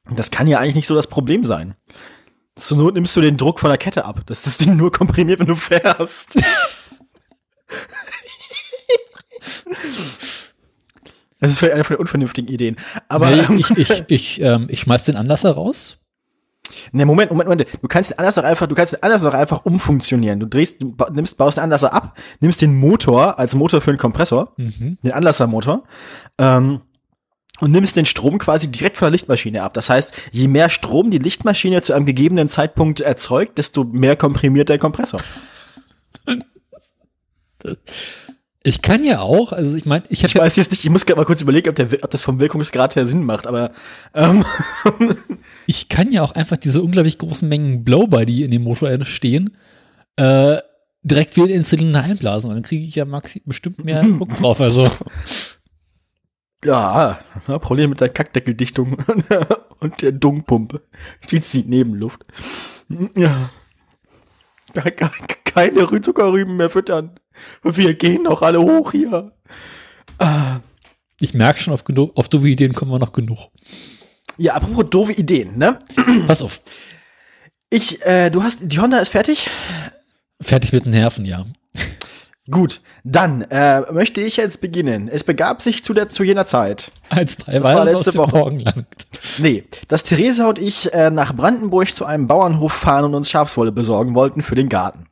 Das 0.10 0.32
kann 0.32 0.48
ja 0.48 0.60
eigentlich 0.60 0.76
nicht 0.76 0.88
so 0.88 0.96
das 0.96 1.08
Problem 1.08 1.44
sein. 1.44 1.76
Zur 2.58 2.78
Not 2.78 2.94
nimmst 2.94 3.16
du 3.16 3.22
den 3.22 3.36
Druck 3.38 3.60
von 3.60 3.70
der 3.70 3.78
Kette 3.78 4.06
ab, 4.06 4.22
dass 4.28 4.44
das 4.44 4.58
Ding 4.58 4.76
nur 4.78 4.92
komprimiert, 4.92 5.40
wenn 5.40 5.48
du 5.48 5.56
fährst. 5.56 6.38
Das 11.40 11.52
ist 11.52 11.60
vielleicht 11.60 11.74
eine 11.74 11.84
von 11.84 11.96
den 11.96 12.02
unvernünftigen 12.02 12.48
Ideen. 12.52 12.78
Aber 13.10 13.30
Nee, 13.30 13.42
ähm, 13.42 13.60
ich, 13.60 13.70
ich, 13.72 14.04
ich, 14.08 14.42
ähm, 14.42 14.68
ich 14.70 14.80
schmeiß 14.80 15.04
den 15.04 15.16
Anlasser 15.18 15.52
raus. 15.52 15.98
Ne, 16.92 17.06
Moment, 17.06 17.30
Moment, 17.30 17.50
Moment. 17.50 17.68
Du 17.82 17.88
kannst 17.88 18.12
den 18.12 18.18
doch 18.26 18.44
einfach, 18.44 18.68
du 18.68 18.74
kannst 18.74 18.94
den 18.94 19.02
doch 19.02 19.34
einfach 19.34 19.66
umfunktionieren. 19.66 20.40
Du 20.40 20.48
drehst, 20.48 20.82
du 20.82 20.94
ba- 20.96 21.10
nimmst, 21.12 21.38
baust 21.38 21.58
den 21.58 21.64
Anlasser 21.66 21.94
ab, 21.94 22.18
nimmst 22.40 22.62
den 22.62 22.76
Motor 22.76 23.38
als 23.38 23.54
Motor 23.54 23.82
für 23.82 23.92
den 23.92 24.00
Kompressor, 24.00 24.54
Mhm. 24.58 24.98
den 25.04 25.12
Anlassermotor, 25.12 25.84
ähm, 26.40 26.82
und 27.60 27.72
nimmst 27.72 27.96
den 27.96 28.06
Strom 28.06 28.38
quasi 28.38 28.70
direkt 28.70 28.98
von 28.98 29.06
der 29.06 29.12
Lichtmaschine 29.12 29.64
ab. 29.64 29.74
Das 29.74 29.90
heißt, 29.90 30.14
je 30.32 30.48
mehr 30.48 30.70
Strom 30.70 31.12
die 31.12 31.20
Lichtmaschine 31.20 31.82
zu 31.82 31.94
einem 31.94 32.06
gegebenen 32.06 32.48
Zeitpunkt 32.48 33.02
erzeugt, 33.02 33.58
desto 33.58 33.84
mehr 33.84 34.16
komprimiert 34.16 34.70
der 34.70 34.78
Kompressor. 34.78 35.20
Ich 38.68 38.82
kann 38.82 39.04
ja 39.04 39.20
auch, 39.20 39.52
also 39.52 39.76
ich 39.76 39.86
meine, 39.86 40.06
ich 40.10 40.12
Ich 40.12 40.24
habe 40.24 40.40
ja, 40.40 40.44
weiß 40.44 40.56
jetzt 40.56 40.72
nicht, 40.72 40.84
ich 40.84 40.90
muss 40.90 41.06
gerade 41.06 41.20
mal 41.20 41.26
kurz 41.26 41.40
überlegen, 41.40 41.70
ob, 41.70 41.76
der, 41.76 41.88
ob 42.02 42.10
das 42.10 42.24
vom 42.24 42.40
Wirkungsgrad 42.40 42.96
her 42.96 43.06
Sinn 43.06 43.24
macht, 43.24 43.46
aber 43.46 43.72
ähm, 44.16 44.44
ich 45.68 45.88
kann 45.88 46.12
ja 46.12 46.24
auch 46.24 46.32
einfach 46.32 46.58
diese 46.58 46.82
unglaublich 46.82 47.20
großen 47.20 47.48
Mengen 47.48 47.84
Blow-by, 47.84 48.26
die 48.26 48.42
in 48.42 48.50
dem 48.50 48.64
Motor 48.64 49.06
stehen, 49.06 49.56
äh, 50.16 50.58
direkt 51.04 51.36
wieder 51.36 51.46
in 51.46 51.54
den 51.54 51.64
Zylinder 51.64 52.02
einblasen. 52.02 52.50
Und 52.50 52.56
dann 52.56 52.64
kriege 52.64 52.84
ich 52.84 52.96
ja 52.96 53.06
maxi 53.06 53.44
bestimmt 53.46 53.86
mehr 53.86 54.02
Druck 54.18 54.36
drauf. 54.36 54.60
Also 54.60 54.90
ja, 56.66 57.20
Problem 57.60 57.92
mit 57.92 58.02
der 58.02 58.10
Kackdeckeldichtung 58.10 58.98
und 59.80 60.02
der 60.02 60.12
Dungpumpe. 60.12 60.82
Die 61.30 61.40
zieht 61.42 61.70
Nebenluft. 61.70 62.26
Ja. 63.16 63.50
Ke- 64.74 64.92
ke- 64.92 65.10
Keine 65.46 65.82
Rü- 65.84 66.02
Zuckerrüben 66.02 66.56
mehr 66.58 66.70
füttern. 66.70 67.20
Wir 67.64 67.94
gehen 67.94 68.24
noch 68.24 68.42
alle 68.42 68.60
hoch 68.62 68.92
hier. 68.92 69.32
ich 71.20 71.34
merke 71.34 71.60
schon, 71.62 71.74
auf, 71.74 71.84
auf 72.16 72.30
dumme 72.30 72.50
Ideen 72.50 72.74
kommen 72.74 72.92
wir 72.92 73.00
noch 73.00 73.14
genug. 73.14 73.50
Ja, 74.38 74.54
apropos 74.56 74.86
doofe 74.90 75.14
Ideen, 75.14 75.58
ne? 75.58 75.80
Pass 76.28 76.42
auf. 76.42 76.62
Ich, 77.70 78.06
äh, 78.06 78.30
du 78.30 78.44
hast, 78.44 78.60
die 78.64 78.80
Honda 78.80 78.98
ist 79.00 79.10
fertig? 79.10 79.50
Fertig 80.42 80.74
mit 80.74 80.86
den 80.86 80.92
Nerven, 80.92 81.26
ja. 81.26 81.46
Gut, 82.52 82.82
dann 83.08 83.44
äh, 83.44 83.82
möchte 83.92 84.20
ich 84.20 84.36
jetzt 84.36 84.62
beginnen. 84.62 85.08
Es 85.08 85.24
begab 85.24 85.62
sich 85.62 85.84
zu, 85.84 85.94
der, 85.94 86.08
zu 86.08 86.24
jener 86.24 86.44
Zeit. 86.44 86.92
Als 87.10 87.38
war 87.46 87.54
teilweise 87.54 87.92
letzte 87.92 88.10
aus 88.10 88.18
Woche. 88.18 88.38
Morgen 88.38 88.60
langt. 88.60 89.08
Nee, 89.38 89.64
dass 89.88 90.02
Theresa 90.04 90.50
und 90.50 90.58
ich 90.58 90.92
äh, 90.92 91.12
nach 91.12 91.36
Brandenburg 91.36 91.94
zu 91.94 92.06
einem 92.06 92.28
Bauernhof 92.28 92.74
fahren 92.74 93.06
und 93.06 93.14
uns 93.14 93.30
Schafswolle 93.30 93.72
besorgen 93.72 94.16
wollten 94.16 94.42
für 94.42 94.56
den 94.56 94.70
Garten. 94.70 95.06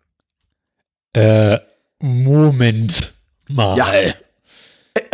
Äh, 1.13 1.60
Moment 1.99 3.13
mal. 3.47 3.77
Ja. 3.77 3.93
Äh, 3.93 4.13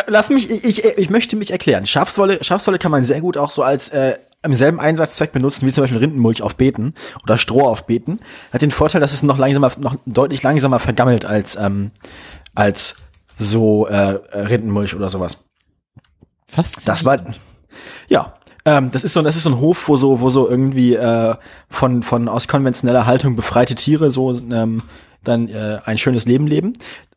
Lass 0.07 0.29
mich, 0.29 0.49
ich, 0.49 0.63
ich, 0.63 0.85
ich 0.85 1.09
möchte 1.09 1.35
mich 1.35 1.51
erklären. 1.51 1.85
Schafswolle, 1.85 2.41
Schafswolle 2.43 2.79
kann 2.79 2.91
man 2.91 3.03
sehr 3.03 3.19
gut 3.19 3.37
auch 3.37 3.51
so 3.51 3.61
als 3.61 3.89
äh, 3.89 4.17
im 4.41 4.53
selben 4.53 4.79
Einsatzzweck 4.79 5.33
benutzen, 5.33 5.67
wie 5.67 5.71
zum 5.71 5.83
Beispiel 5.83 5.99
Rindenmulch 5.99 6.41
auf 6.41 6.55
Beeten 6.55 6.93
oder 7.23 7.37
Stroh 7.37 7.67
auf 7.67 7.85
Beeten. 7.85 8.19
Hat 8.53 8.61
den 8.61 8.71
Vorteil, 8.71 9.01
dass 9.01 9.13
es 9.13 9.21
noch 9.21 9.37
langsamer, 9.37 9.71
noch 9.79 9.97
deutlich 10.05 10.43
langsamer 10.43 10.79
vergammelt 10.79 11.25
als, 11.25 11.57
ähm, 11.57 11.91
als 12.59 12.95
so 13.37 13.87
äh, 13.87 14.19
Rindenmulch 14.37 14.93
oder 14.95 15.09
sowas. 15.09 15.37
Fast. 16.45 16.87
Das 16.87 17.05
war, 17.05 17.19
ja, 18.09 18.33
ähm, 18.65 18.91
das 18.91 19.03
ist 19.03 19.13
so, 19.13 19.21
das 19.21 19.35
ist 19.37 19.43
so 19.43 19.49
ein 19.51 19.59
Hof, 19.59 19.87
wo 19.87 19.95
so, 19.95 20.19
wo 20.19 20.29
so 20.29 20.49
irgendwie 20.49 20.95
äh, 20.95 21.35
von, 21.69 22.03
von 22.03 22.27
aus 22.27 22.47
konventioneller 22.47 23.05
Haltung 23.05 23.35
befreite 23.35 23.75
Tiere 23.75 24.11
so 24.11 24.37
ähm, 24.37 24.81
dann 25.23 25.47
äh, 25.47 25.79
ein 25.85 25.97
schönes 25.97 26.25
Leben 26.25 26.47
leben. 26.47 26.73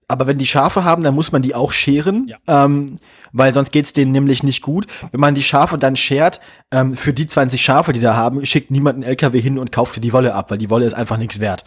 Aber 0.06 0.26
wenn 0.26 0.36
die 0.38 0.46
Schafe 0.46 0.84
haben, 0.84 1.02
dann 1.02 1.14
muss 1.14 1.32
man 1.32 1.42
die 1.42 1.54
auch 1.54 1.72
scheren, 1.72 2.28
Ja. 2.28 2.36
ähm, 2.64 2.96
weil 3.32 3.54
sonst 3.54 3.70
geht's 3.72 3.94
denen 3.94 4.12
nämlich 4.12 4.42
nicht 4.42 4.60
gut. 4.62 4.86
Wenn 5.10 5.20
man 5.20 5.34
die 5.34 5.42
Schafe 5.42 5.78
dann 5.78 5.96
schert, 5.96 6.38
ähm, 6.70 6.96
für 6.96 7.14
die 7.14 7.26
20 7.26 7.62
Schafe, 7.62 7.92
die 7.94 8.00
da 8.00 8.14
haben, 8.14 8.44
schickt 8.44 8.70
niemand 8.70 8.96
einen 8.96 9.04
LKW 9.04 9.40
hin 9.40 9.58
und 9.58 9.72
kauft 9.72 9.96
dir 9.96 10.00
die 10.00 10.12
Wolle 10.12 10.34
ab, 10.34 10.50
weil 10.50 10.58
die 10.58 10.68
Wolle 10.70 10.84
ist 10.84 10.92
einfach 10.92 11.16
nichts 11.16 11.40
wert. 11.40 11.64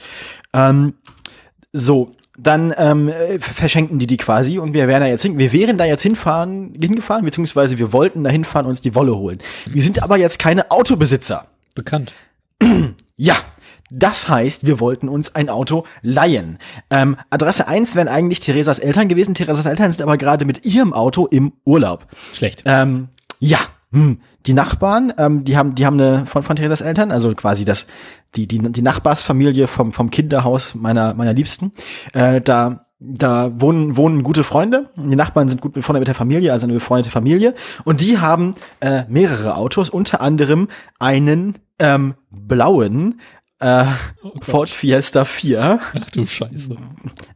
Ähm, 0.53 0.93
so, 1.73 2.11
dann 2.37 2.73
ähm, 2.77 3.09
äh, 3.09 3.39
verschenken 3.39 3.99
die 3.99 4.07
die 4.07 4.17
quasi 4.17 4.59
und 4.59 4.73
wir 4.73 4.87
wären 4.87 5.01
da 5.01 5.07
jetzt 5.07 5.21
hin, 5.21 5.37
wir 5.37 5.53
wären 5.53 5.77
da 5.77 5.85
jetzt 5.85 6.03
hinfahren, 6.03 6.73
hingefahren, 6.79 7.25
beziehungsweise 7.25 7.77
wir 7.77 7.93
wollten 7.93 8.23
da 8.23 8.29
hinfahren 8.29 8.65
und 8.65 8.71
uns 8.71 8.81
die 8.81 8.95
Wolle 8.95 9.15
holen. 9.15 9.39
Wir 9.67 9.81
sind 9.81 10.03
aber 10.03 10.17
jetzt 10.17 10.39
keine 10.39 10.71
Autobesitzer. 10.71 11.47
bekannt. 11.73 12.13
Ja, 13.17 13.37
das 13.91 14.27
heißt, 14.27 14.65
wir 14.65 14.81
wollten 14.81 15.07
uns 15.07 15.35
ein 15.35 15.47
Auto 15.47 15.85
leihen. 16.01 16.57
Ähm, 16.89 17.15
Adresse 17.29 17.65
1 17.65 17.95
wären 17.95 18.09
eigentlich 18.09 18.41
Theresas 18.41 18.79
Eltern 18.79 19.07
gewesen. 19.07 19.35
Theresas 19.35 19.65
Eltern 19.65 19.89
sind 19.89 20.01
aber 20.01 20.17
gerade 20.17 20.43
mit 20.43 20.65
ihrem 20.65 20.91
Auto 20.91 21.27
im 21.27 21.53
Urlaub. 21.63 22.05
Schlecht. 22.33 22.63
Ähm, 22.65 23.07
ja, 23.39 23.59
hm. 23.93 24.19
Die 24.45 24.53
Nachbarn, 24.53 25.13
ähm, 25.17 25.43
die 25.43 25.57
haben, 25.57 25.75
die 25.75 25.85
haben 25.85 25.99
eine 25.99 26.25
von, 26.25 26.43
von 26.43 26.55
Theresas 26.55 26.81
Eltern, 26.81 27.11
also 27.11 27.33
quasi 27.33 27.65
das, 27.65 27.87
die, 28.35 28.47
die, 28.47 28.59
die 28.59 28.81
Nachbarsfamilie 28.81 29.67
vom, 29.67 29.91
vom 29.91 30.09
Kinderhaus 30.09 30.75
meiner, 30.75 31.13
meiner 31.13 31.33
Liebsten. 31.33 31.71
Äh, 32.13 32.41
da, 32.41 32.85
da 32.99 33.51
wohnen, 33.59 33.97
wohnen 33.97 34.23
gute 34.23 34.43
Freunde. 34.43 34.89
Die 34.95 35.15
Nachbarn 35.15 35.49
sind 35.49 35.61
gut 35.61 35.73
befreundet 35.73 36.01
mit 36.01 36.07
der 36.07 36.15
Familie, 36.15 36.51
also 36.51 36.65
eine 36.65 36.73
befreundete 36.73 37.11
Familie. 37.11 37.53
Und 37.83 38.01
die 38.01 38.19
haben 38.19 38.55
äh, 38.79 39.03
mehrere 39.07 39.55
Autos, 39.55 39.89
unter 39.89 40.21
anderem 40.21 40.67
einen 40.99 41.59
ähm, 41.79 42.15
blauen 42.29 43.19
äh, 43.59 43.85
Ford 44.41 44.69
Fiesta 44.69 45.23
4 45.23 45.79
Ach 45.81 46.09
du 46.11 46.25
Scheiße. 46.25 46.75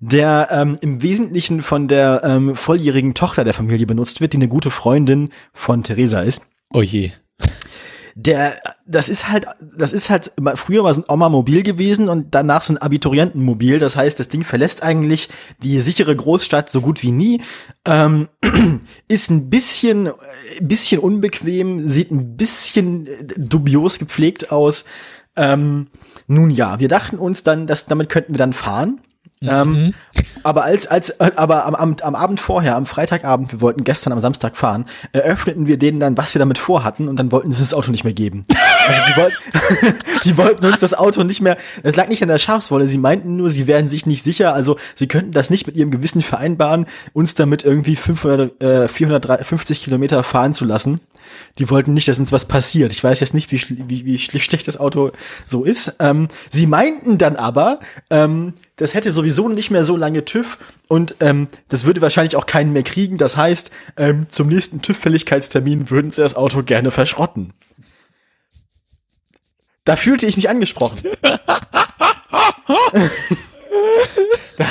der 0.02 0.50
ähm, 0.52 0.76
im 0.82 1.02
Wesentlichen 1.02 1.62
von 1.62 1.88
der 1.88 2.22
ähm, 2.24 2.56
volljährigen 2.56 3.14
Tochter 3.14 3.44
der 3.44 3.54
Familie 3.54 3.86
benutzt 3.86 4.20
wird, 4.20 4.34
die 4.34 4.38
eine 4.38 4.50
gute 4.50 4.70
Freundin 4.70 5.30
von 5.54 5.84
Theresa 5.84 6.22
ist. 6.22 6.42
Oh 6.74 6.82
je. 6.82 7.12
Der, 8.16 8.60
das 8.86 9.08
ist 9.08 9.30
halt, 9.30 9.48
das 9.62 9.94
ist 9.94 10.10
halt, 10.10 10.32
früher 10.56 10.84
war 10.84 10.92
es 10.92 10.98
ein 10.98 11.06
Oma-Mobil 11.08 11.64
gewesen 11.64 12.10
und 12.10 12.36
danach 12.36 12.62
so 12.62 12.74
ein 12.74 12.78
Abiturientenmobil. 12.78 13.80
Das 13.80 13.96
heißt, 13.96 14.20
das 14.20 14.28
Ding 14.28 14.44
verlässt 14.44 14.84
eigentlich 14.84 15.30
die 15.64 15.80
sichere 15.80 16.16
Großstadt 16.16 16.70
so 16.70 16.82
gut 16.82 17.02
wie 17.02 17.12
nie. 17.12 17.42
Ähm, 17.86 18.28
ist 19.08 19.30
ein 19.30 19.50
bisschen, 19.50 20.08
äh, 20.08 20.12
bisschen 20.60 21.00
unbequem, 21.00 21.88
sieht 21.88 22.12
ein 22.12 22.36
bisschen 22.36 23.08
äh, 23.08 23.24
dubios 23.38 24.00
gepflegt 24.00 24.52
aus. 24.52 24.84
Ähm, 25.38 25.88
nun 26.28 26.50
ja, 26.50 26.80
wir 26.80 26.90
dachten 26.90 27.18
uns 27.18 27.44
dann, 27.44 27.68
dass 27.68 27.86
damit 27.86 28.10
könnten 28.10 28.34
wir 28.34 28.40
dann 28.40 28.54
fahren. 28.54 29.00
Ähm, 29.42 29.94
aber 30.44 30.64
als, 30.66 30.86
als, 30.86 31.12
äh, 31.12 31.32
aber 31.38 31.66
am, 31.66 31.74
am, 31.76 31.96
am 32.02 32.16
Abend 32.16 32.42
vorher, 32.42 32.76
am 32.76 32.86
Freitagabend, 32.86 33.54
wir 33.54 33.62
wollten 33.62 33.86
gestern 33.86 34.12
am 34.12 34.20
Samstag 34.20 34.58
fahren, 34.58 34.86
eröffneten 35.14 35.66
wir 35.66 35.78
denen 35.78 36.02
dann, 36.02 36.18
was 36.18 36.36
wir 36.36 36.40
damit 36.40 36.58
vorhatten, 36.58 37.08
und 37.08 37.16
dann 37.18 37.32
wollten 37.32 37.52
sie 37.54 37.60
das 37.62 37.74
Auto 37.74 37.90
nicht 37.92 38.04
mehr 38.04 38.14
geben. 38.14 38.46
Also 38.88 39.02
die, 39.08 39.22
wollten, 39.22 39.98
die 40.26 40.38
wollten 40.38 40.66
uns 40.66 40.82
das 40.82 40.94
Auto 40.94 41.24
nicht 41.24 41.40
mehr, 41.42 41.56
es 41.84 41.96
lag 41.96 42.10
nicht 42.10 42.22
an 42.22 42.28
der 42.28 42.38
Schafswolle, 42.38 42.88
sie 42.88 42.98
meinten 42.98 43.38
nur, 43.38 43.50
sie 43.50 43.66
wären 43.66 43.88
sich 43.88 44.06
nicht 44.06 44.26
sicher, 44.26 44.54
also 44.54 44.78
sie 44.96 45.08
könnten 45.08 45.32
das 45.32 45.50
nicht 45.50 45.68
mit 45.68 45.78
ihrem 45.78 45.92
Gewissen 45.92 46.22
vereinbaren, 46.22 46.86
uns 47.14 47.36
damit 47.36 47.64
irgendwie 47.64 47.96
500, 47.96 48.62
äh, 48.62 48.88
450 48.90 49.84
Kilometer 49.84 50.24
fahren 50.24 50.54
zu 50.54 50.66
lassen. 50.66 51.00
Die 51.60 51.70
wollten 51.70 51.94
nicht, 51.94 52.08
dass 52.08 52.20
uns 52.20 52.32
was 52.32 52.46
passiert. 52.46 52.92
Ich 52.92 53.04
weiß 53.04 53.20
jetzt 53.20 53.34
nicht, 53.36 53.52
wie, 53.52 53.62
wie, 53.88 54.06
wie 54.06 54.16
schl- 54.18 54.40
schlecht 54.42 54.68
das 54.68 54.80
Auto 54.80 55.12
so 55.46 55.64
ist. 55.64 55.96
Ähm, 56.00 56.28
sie 56.50 56.66
meinten 56.66 57.20
dann 57.20 57.36
aber, 57.36 57.80
ähm, 58.10 58.54
das 58.80 58.94
hätte 58.94 59.12
sowieso 59.12 59.50
nicht 59.50 59.72
mehr 59.72 59.84
so 59.84 59.98
lange 59.98 60.24
TÜV 60.24 60.58
und 60.88 61.16
ähm, 61.20 61.50
das 61.68 61.84
würde 61.84 62.02
wahrscheinlich 62.02 62.38
auch 62.38 62.46
keinen 62.46 62.72
mehr 62.72 62.84
kriegen. 62.84 63.18
Das 63.18 63.36
heißt, 63.36 63.72
ähm, 63.98 64.28
zum 64.30 64.48
nächsten 64.48 64.82
TÜV-Fälligkeitstermin 64.82 65.90
würden 65.90 66.12
sie 66.12 66.22
das 66.22 66.36
Auto 66.36 66.64
gerne 66.64 66.90
verschrotten. 66.90 67.52
Da 69.84 69.98
fühlte 69.98 70.26
ich 70.26 70.38
mich 70.38 70.50
angesprochen. 70.50 70.98
da 71.22 71.40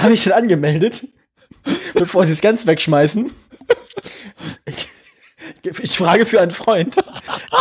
habe 0.02 0.14
ich 0.14 0.24
dann 0.24 0.32
angemeldet, 0.32 1.06
bevor 1.92 2.24
sie 2.24 2.32
es 2.32 2.40
ganz 2.40 2.66
wegschmeißen. 2.66 3.30
Ich 5.82 5.98
frage 5.98 6.24
für 6.24 6.40
einen 6.40 6.52
Freund. 6.52 6.96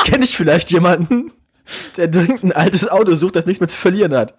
Kenne 0.06 0.24
ich 0.24 0.38
vielleicht 0.38 0.72
jemanden, 0.72 1.34
der 1.98 2.08
dringend 2.08 2.44
ein 2.44 2.54
altes 2.54 2.88
Auto 2.88 3.16
sucht, 3.16 3.36
das 3.36 3.46
nichts 3.46 3.60
mehr 3.60 3.68
zu 3.68 3.78
verlieren 3.78 4.16
hat? 4.16 4.34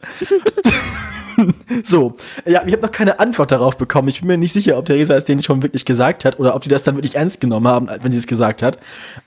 so, 1.82 2.16
ja, 2.46 2.62
ich 2.66 2.72
habe 2.72 2.82
noch 2.82 2.92
keine 2.92 3.20
Antwort 3.20 3.50
darauf 3.50 3.76
bekommen. 3.76 4.08
Ich 4.08 4.20
bin 4.20 4.28
mir 4.28 4.38
nicht 4.38 4.52
sicher, 4.52 4.76
ob 4.78 4.86
Theresa 4.86 5.14
es 5.14 5.24
denen 5.24 5.42
schon 5.42 5.62
wirklich 5.62 5.84
gesagt 5.84 6.24
hat 6.24 6.38
oder 6.38 6.54
ob 6.54 6.62
die 6.62 6.68
das 6.68 6.82
dann 6.82 6.96
wirklich 6.96 7.16
ernst 7.16 7.40
genommen 7.40 7.68
haben, 7.68 7.88
wenn 8.02 8.12
sie 8.12 8.18
es 8.18 8.26
gesagt 8.26 8.62
hat. 8.62 8.78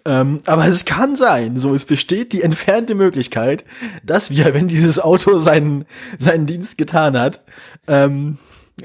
Ähm, 0.05 0.39
aber 0.45 0.67
es 0.67 0.85
kann 0.85 1.15
sein, 1.15 1.57
so 1.57 1.73
es 1.73 1.85
besteht 1.85 2.33
die 2.33 2.41
entfernte 2.41 2.95
Möglichkeit, 2.95 3.63
dass 4.03 4.31
wir, 4.31 4.53
wenn 4.53 4.67
dieses 4.67 4.99
Auto 4.99 5.39
seinen, 5.39 5.85
seinen 6.17 6.45
Dienst 6.45 6.77
getan 6.77 7.17
hat, 7.17 7.43
ähm, 7.87 8.37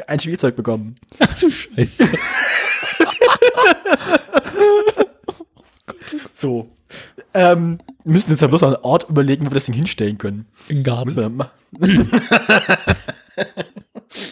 ein 0.06 0.20
Spielzeug 0.20 0.56
bekommen. 0.56 0.96
Ach 1.18 1.38
du 1.38 1.50
Scheiße. 1.50 2.08
So. 6.34 6.68
Ähm, 7.36 7.78
wir 8.02 8.12
müssen 8.12 8.30
jetzt 8.30 8.40
ja 8.40 8.46
bloß 8.46 8.62
noch 8.62 8.68
einen 8.68 8.82
Ort 8.82 9.10
überlegen, 9.10 9.44
wo 9.44 9.50
wir 9.50 9.54
das 9.54 9.64
Ding 9.64 9.74
hinstellen 9.74 10.16
können. 10.16 10.46
Im 10.68 10.76
Müssen 10.76 10.84
Garten. 10.84 11.16
wir 11.16 11.22
dann 11.24 11.36
machen. 11.36 11.50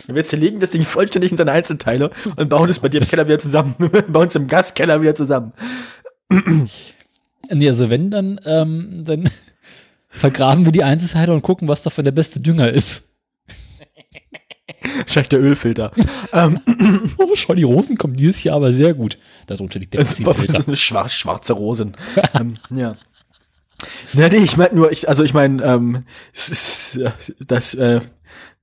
wir 0.06 0.24
zerlegen 0.24 0.58
das 0.58 0.70
Ding 0.70 0.84
vollständig 0.84 1.30
in 1.30 1.36
seine 1.36 1.52
Einzelteile 1.52 2.10
und 2.36 2.48
bauen 2.48 2.70
es 2.70 2.80
bei 2.80 2.88
dir 2.88 3.02
im 3.02 3.06
Keller 3.06 3.26
wieder 3.26 3.38
zusammen. 3.38 3.74
bauen 4.08 4.28
es 4.28 4.36
im 4.36 4.46
Gaskeller 4.46 5.02
wieder 5.02 5.14
zusammen. 5.14 5.52
Nee, 7.50 7.68
also 7.68 7.90
wenn, 7.90 8.10
dann, 8.10 8.40
ähm, 8.46 9.02
dann 9.04 9.28
vergraben 10.08 10.64
wir 10.64 10.72
die 10.72 10.84
Einzelteile 10.84 11.34
und 11.34 11.42
gucken, 11.42 11.68
was 11.68 11.82
davon 11.82 12.04
der 12.04 12.12
beste 12.12 12.40
Dünger 12.40 12.70
ist. 12.70 13.13
Wahrscheinlich 14.98 15.28
der 15.28 15.40
Ölfilter. 15.42 15.92
Oh, 17.16 17.34
schau, 17.34 17.54
die 17.54 17.62
Rosen 17.62 17.96
kommen 17.96 18.16
dieses 18.16 18.42
Jahr 18.42 18.56
aber 18.56 18.72
sehr 18.72 18.94
gut. 18.94 19.18
Darunter 19.46 19.78
liegt 19.78 19.94
der 19.94 20.00
Das 20.00 20.12
ist 20.12 20.24
Benzinfilter. 20.24 20.66
eine 20.66 20.76
schwar 20.76 21.08
schwarze 21.08 21.52
Rosen. 21.52 21.96
ähm, 22.34 22.54
ja. 22.70 22.96
Na, 24.14 24.28
nee, 24.28 24.36
ich 24.38 24.56
meine 24.56 24.74
nur, 24.74 24.90
ich, 24.92 25.08
also 25.08 25.22
ich 25.24 25.34
meine, 25.34 25.62
ähm, 25.62 26.04
ja, 26.94 27.12
das, 27.46 27.74
äh, 27.74 28.00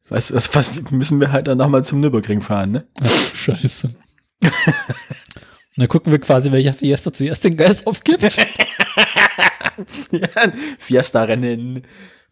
was, 0.10 0.34
was, 0.34 0.54
was 0.56 0.72
müssen 0.92 1.20
wir 1.20 1.32
halt 1.32 1.48
dann 1.48 1.58
nochmal 1.58 1.86
zum 1.86 2.02
Nürburgring 2.02 2.42
fahren, 2.42 2.72
ne? 2.72 2.88
Ach, 3.02 3.36
Scheiße. 3.36 3.96
Dann 5.78 5.88
gucken 5.88 6.12
wir 6.12 6.20
quasi, 6.20 6.52
welcher 6.52 6.74
Fiesta 6.74 7.14
zuerst 7.14 7.44
den 7.46 7.56
Geist 7.58 7.88
aufgibt. 7.88 8.22
Ja, 10.12 10.28
Fiesta-Rennen. 10.80 11.84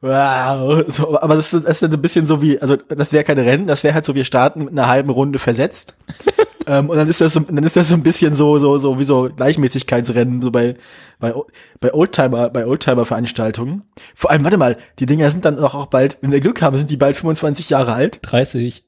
Wow. 0.02 0.86
So, 0.88 1.20
aber 1.20 1.36
das 1.36 1.54
ist, 1.54 1.66
das 1.66 1.72
ist 1.72 1.84
dann 1.84 1.92
so 1.92 1.98
ein 1.98 2.02
bisschen 2.02 2.26
so 2.26 2.42
wie, 2.42 2.60
also 2.60 2.78
das 2.78 3.12
wäre 3.12 3.24
kein 3.24 3.38
Rennen, 3.38 3.68
das 3.68 3.84
wäre 3.84 3.94
halt 3.94 4.06
so, 4.06 4.16
wir 4.16 4.24
starten 4.24 4.66
mit 4.66 4.72
einer 4.72 4.88
halben 4.88 5.10
Runde 5.10 5.40
versetzt. 5.40 5.98
ähm, 6.68 6.90
und 6.90 6.96
dann 6.96 7.08
ist 7.10 7.20
das 7.20 7.34
so, 7.34 7.42
dann 7.42 7.64
ist 7.64 7.76
das 7.76 7.90
so 7.90 7.96
ein 7.96 8.04
bisschen 8.04 8.34
so, 8.34 8.60
so, 8.60 8.78
so 8.78 8.98
wie 8.98 9.04
so 9.04 9.30
Gleichmäßigkeitsrennen, 9.36 10.42
so 10.42 10.52
bei, 10.52 10.76
bei, 11.20 11.34
bei 11.82 11.94
Oldtimer, 11.94 12.50
bei 12.50 12.66
Oldtimer-Veranstaltungen. 12.66 13.84
Vor 14.16 14.32
allem, 14.32 14.44
warte 14.46 14.58
mal, 14.58 14.78
die 15.00 15.06
Dinger 15.06 15.30
sind 15.30 15.44
dann 15.44 15.60
auch, 15.60 15.76
auch 15.76 15.88
bald, 15.88 16.18
wenn 16.22 16.32
wir 16.32 16.40
Glück 16.40 16.62
haben, 16.62 16.78
sind 16.78 16.90
die 16.90 16.98
bald 16.98 17.18
25 17.18 17.70
Jahre 17.70 17.94
alt. 17.94 18.20
30. 18.22 18.86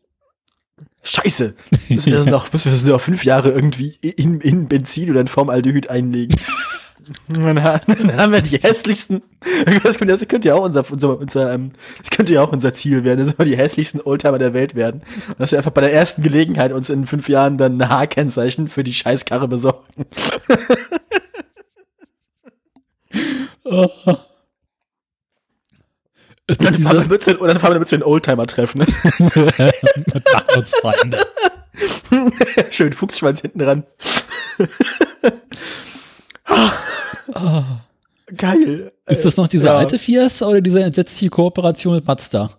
Scheiße. 1.04 1.56
Müssen 1.90 2.12
wir 2.12 2.20
das 2.20 2.26
noch, 2.28 2.54
müssen 2.54 2.66
wir 2.66 2.72
das 2.72 2.86
noch 2.86 3.02
fünf 3.02 3.26
Jahre 3.26 3.50
irgendwie 3.50 3.98
in, 4.02 4.40
in 4.40 4.70
Benzin 4.70 5.10
oder 5.10 5.20
in 5.20 5.28
Formaldehyd 5.28 5.90
einlegen. 5.90 6.40
Dann, 7.28 7.64
ha- 7.64 7.82
dann 7.88 8.18
haben 8.18 8.32
wir 8.32 8.42
die 8.42 8.58
hässlichsten. 8.58 9.22
Das 9.84 9.98
könnte, 9.98 10.18
das 10.18 10.28
könnte 10.28 10.48
ja 10.50 10.56
auch 10.56 10.64
unser, 10.64 10.90
unser, 10.92 11.18
unser 11.18 11.54
ähm, 11.54 11.72
das 11.98 12.10
könnte 12.10 12.34
ja 12.34 12.42
auch 12.42 12.52
unser 12.52 12.74
Ziel 12.74 13.04
werden, 13.04 13.26
dass 13.26 13.38
wir 13.38 13.46
die 13.46 13.58
hässlichsten 13.58 14.02
Oldtimer 14.02 14.38
der 14.38 14.54
Welt 14.54 14.76
werden. 14.76 15.02
Und 15.30 15.40
dass 15.40 15.52
wir 15.52 15.60
einfach 15.60 15.72
bei 15.72 15.82
der 15.82 15.94
ersten 15.94 16.22
Gelegenheit 16.24 16.74
uns 16.74 16.90
in 16.90 17.08
fünf 17.08 17.28
Jahren 17.30 17.58
dann 17.58 17.82
ein 17.82 17.90
H-Kennzeichen 17.90 18.68
für 18.70 18.84
die 18.84 18.94
Scheißkarre 18.94 19.48
besorgen. 19.48 20.06
Ist 26.48 26.64
Dann 26.64 26.76
fahren 26.76 27.10
wir 27.10 27.20
zu 27.20 27.34
den, 27.36 27.48
dann 27.48 27.60
fahren 27.60 27.74
wir 27.74 27.80
mit 27.80 27.88
zu 27.88 27.96
den 27.98 28.04
Oldtimer 28.04 28.46
treffen. 28.46 28.80
Ne? 28.80 29.72
Schön 32.72 32.94
Fuchsschwanz 32.94 33.42
hinten 33.42 33.86
dran. 37.42 37.82
Geil. 38.38 38.92
Ist 39.08 39.26
das 39.26 39.38
noch 39.38 39.48
diese 39.48 39.68
Ja. 39.68 39.78
alte 39.78 39.98
Fiesta 39.98 40.48
oder 40.48 40.62
diese 40.62 40.82
entsetzliche 40.84 41.30
Kooperation 41.30 41.96
mit 41.96 42.06
Mazda? 42.08 42.50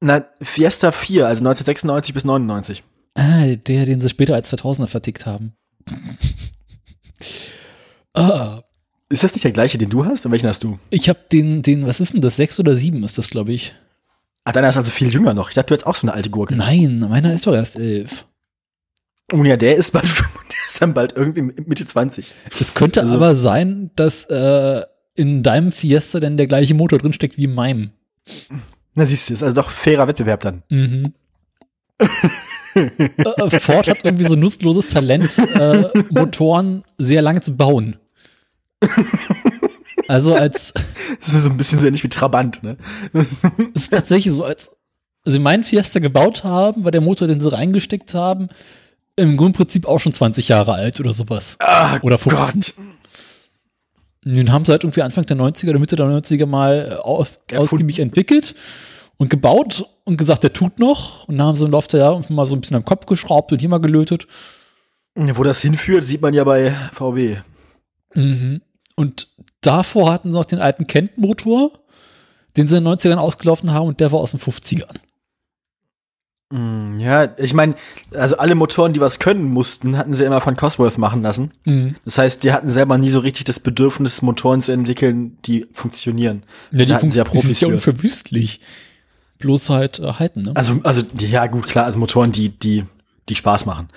Na, 0.00 0.24
Fiesta 0.42 0.92
4, 0.92 1.26
also 1.26 1.40
1996 1.40 2.14
bis 2.14 2.24
99. 2.24 2.84
Ah, 3.14 3.46
der, 3.46 3.86
den 3.86 4.00
sie 4.00 4.08
später 4.08 4.34
als 4.34 4.52
2000er 4.52 4.86
vertickt 4.86 5.26
haben. 5.26 5.54
ah, 8.14 8.62
Ist 9.08 9.24
das 9.24 9.32
nicht 9.34 9.44
der 9.44 9.52
gleiche, 9.52 9.78
den 9.78 9.88
du 9.90 10.04
hast? 10.04 10.26
Und 10.26 10.32
welchen 10.32 10.48
hast 10.48 10.62
du? 10.64 10.78
ich 10.90 11.08
habe 11.08 11.20
den, 11.32 11.62
den, 11.62 11.86
was 11.86 12.00
ist 12.00 12.12
denn 12.14 12.20
das? 12.20 12.36
Sechs 12.36 12.58
oder 12.60 12.74
sieben 12.76 13.02
ist 13.04 13.18
das, 13.18 13.30
glaube 13.30 13.52
ich. 13.52 13.72
Ah, 14.44 14.52
deiner 14.52 14.68
ist 14.68 14.76
also 14.76 14.92
viel 14.92 15.12
jünger 15.12 15.34
noch. 15.34 15.48
Ich 15.48 15.54
dachte, 15.54 15.68
du 15.68 15.74
hättest 15.74 15.86
auch 15.86 15.94
so 15.96 16.06
eine 16.06 16.12
alte 16.14 16.30
Gurke. 16.30 16.54
Nein, 16.54 17.00
meiner 17.00 17.32
ist 17.32 17.46
doch 17.46 17.54
erst 17.54 17.76
elf. 17.76 18.26
Und 19.32 19.44
ja, 19.46 19.56
der 19.56 19.76
ist 19.76 19.92
bald, 19.92 20.04
der 20.08 20.58
ist 20.66 20.80
dann 20.80 20.94
bald 20.94 21.16
irgendwie 21.16 21.42
Mitte 21.66 21.86
20. 21.86 22.32
Es 22.60 22.74
könnte 22.74 23.00
Also- 23.00 23.16
aber 23.16 23.34
sein, 23.34 23.90
dass 23.96 24.24
äh, 24.26 24.82
in 25.14 25.42
deinem 25.42 25.72
Fiesta 25.72 26.20
denn 26.20 26.36
der 26.36 26.46
gleiche 26.46 26.74
Motor 26.74 26.98
drinsteckt 26.98 27.36
wie 27.38 27.44
in 27.44 27.54
meinem. 27.54 27.90
Na, 28.94 29.04
siehst 29.06 29.28
du, 29.28 29.34
ist 29.34 29.42
also 29.42 29.62
doch 29.62 29.70
fairer 29.70 30.08
Wettbewerb 30.08 30.40
dann. 30.40 30.62
Mhm. 30.70 31.12
Äh, 32.74 32.90
äh, 33.38 33.58
Ford 33.58 33.88
hat 33.88 34.04
irgendwie 34.04 34.24
so 34.28 34.34
ein 34.34 34.40
nutzloses 34.40 34.90
Talent, 34.90 35.38
äh, 35.38 35.88
Motoren 36.10 36.84
sehr 36.98 37.22
lange 37.22 37.40
zu 37.40 37.56
bauen. 37.56 37.96
Also 40.08 40.34
als 40.34 40.74
Das 41.20 41.32
ist 41.32 41.44
so 41.44 41.48
ein 41.48 41.56
bisschen 41.56 41.78
so 41.78 41.86
ähnlich 41.86 42.04
wie 42.04 42.10
Trabant, 42.10 42.62
ne? 42.62 42.76
es 43.14 43.42
ist 43.72 43.90
tatsächlich 43.92 44.34
so, 44.34 44.44
als 44.44 44.68
sie 45.24 45.38
meinen 45.38 45.64
Fiesta 45.64 46.00
gebaut 46.00 46.44
haben, 46.44 46.84
war 46.84 46.90
der 46.90 47.00
Motor, 47.00 47.28
den 47.28 47.40
sie 47.40 47.50
reingesteckt 47.50 48.12
haben, 48.12 48.48
im 49.16 49.36
Grundprinzip 49.36 49.86
auch 49.86 49.98
schon 49.98 50.12
20 50.12 50.48
Jahre 50.48 50.74
alt 50.74 51.00
oder 51.00 51.12
sowas. 51.12 51.56
Ah, 51.58 51.98
Oder 52.02 52.18
15. 52.18 52.60
Gott. 52.60 52.74
Den 54.24 54.52
haben 54.52 54.64
sie 54.64 54.72
halt 54.72 54.84
irgendwie 54.84 55.02
Anfang 55.02 55.24
der 55.24 55.36
90er 55.36 55.70
oder 55.70 55.78
Mitte 55.78 55.96
der 55.96 56.06
90er 56.06 56.46
mal 56.46 56.88
äh, 56.90 56.94
auf, 56.96 57.38
ausgiebig 57.54 58.00
entwickelt 58.00 58.54
und 59.16 59.30
gebaut 59.30 59.86
und 60.04 60.16
gesagt, 60.16 60.42
der 60.42 60.52
tut 60.52 60.78
noch. 60.78 61.28
Und 61.28 61.38
dann 61.38 61.46
haben 61.46 61.56
sie 61.56 61.64
im 61.64 61.70
Laufe 61.70 61.88
der 61.88 62.00
Jahre 62.00 62.20
mal 62.28 62.46
so 62.46 62.54
ein 62.54 62.60
bisschen 62.60 62.76
am 62.76 62.84
Kopf 62.84 63.06
geschraubt 63.06 63.52
und 63.52 63.60
hier 63.60 63.68
mal 63.68 63.80
gelötet. 63.80 64.26
Wo 65.14 65.42
das 65.44 65.60
hinführt, 65.60 66.04
sieht 66.04 66.20
man 66.20 66.34
ja 66.34 66.44
bei 66.44 66.74
VW. 66.92 67.36
Mhm. 68.14 68.60
Und 68.96 69.28
davor 69.60 70.12
hatten 70.12 70.30
sie 70.30 70.36
noch 70.36 70.44
den 70.44 70.58
alten 70.58 70.86
Kent-Motor, 70.86 71.72
den 72.56 72.68
sie 72.68 72.76
in 72.76 72.84
den 72.84 72.92
90ern 72.92 73.16
ausgelaufen 73.16 73.72
haben 73.72 73.86
und 73.88 74.00
der 74.00 74.12
war 74.12 74.20
aus 74.20 74.32
den 74.32 74.40
50ern. 74.40 74.96
Mm, 76.50 76.98
Ja, 76.98 77.34
ich 77.38 77.54
meine, 77.54 77.74
also 78.14 78.36
alle 78.36 78.54
Motoren, 78.54 78.92
die 78.92 79.00
was 79.00 79.18
können 79.18 79.44
mussten, 79.44 79.96
hatten 79.98 80.14
sie 80.14 80.24
immer 80.24 80.40
von 80.40 80.56
Cosworth 80.56 80.98
machen 80.98 81.22
lassen. 81.22 81.50
Mhm. 81.64 81.96
Das 82.04 82.18
heißt, 82.18 82.44
die 82.44 82.52
hatten 82.52 82.68
selber 82.68 82.98
nie 82.98 83.10
so 83.10 83.18
richtig 83.18 83.44
das 83.44 83.58
Bedürfnis, 83.60 84.22
Motoren 84.22 84.60
zu 84.60 84.72
entwickeln, 84.72 85.38
die 85.44 85.66
funktionieren. 85.72 86.44
Ja, 86.70 86.78
die 86.78 86.86
Da 86.86 86.94
hatten 86.94 87.10
sie 87.10 87.18
ja 87.18 87.24
Funktion 87.24 87.40
Profis 87.42 87.50
ist 87.50 87.60
ja 87.62 87.68
unverwüstlich. 87.68 88.60
Bloß 89.38 89.70
halt 89.70 89.98
äh, 89.98 90.12
halten, 90.12 90.42
ne? 90.42 90.52
Also, 90.54 90.80
also, 90.82 91.02
ja, 91.18 91.46
gut, 91.46 91.66
klar, 91.66 91.84
also 91.84 91.98
Motoren, 91.98 92.32
die, 92.32 92.48
die, 92.50 92.84
die 93.28 93.34
Spaß 93.34 93.66
machen. 93.66 93.88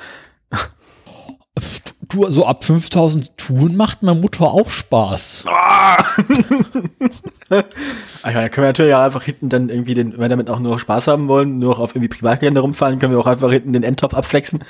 Du, 2.08 2.28
so 2.30 2.46
ab 2.46 2.64
5000 2.64 3.38
Touren 3.38 3.76
macht 3.78 4.02
mein 4.04 4.20
Motor 4.20 4.54
auch 4.54 4.70
Spaß. 4.70 5.46
Ah, 5.48 6.04
ja, 7.52 7.64
da 8.24 8.50
können 8.50 8.64
wir 8.64 8.70
natürlich 8.70 8.94
auch 8.96 9.02
einfach 9.02 9.24
hinten 9.24 9.50
dann 9.50 9.70
irgendwie 9.70 9.94
den, 9.94 10.14
wenn 10.14 10.22
wir 10.22 10.28
damit 10.30 10.50
auch 10.50 10.60
nur 10.60 10.80
Spaß 10.80 11.08
haben 11.08 11.28
wollen, 11.28 11.60
nur 11.60 11.78
auf 11.80 11.92
irgendwie 11.96 12.10
Privatgelände 12.10 12.62
rumfahren, 12.62 13.00
können 13.00 13.14
wir 13.14 13.20
auch 13.20 13.28
einfach 13.28 13.52
hinten 13.52 13.74
den 13.74 13.84
Endtop 13.84 14.14
abflexen. 14.16 14.64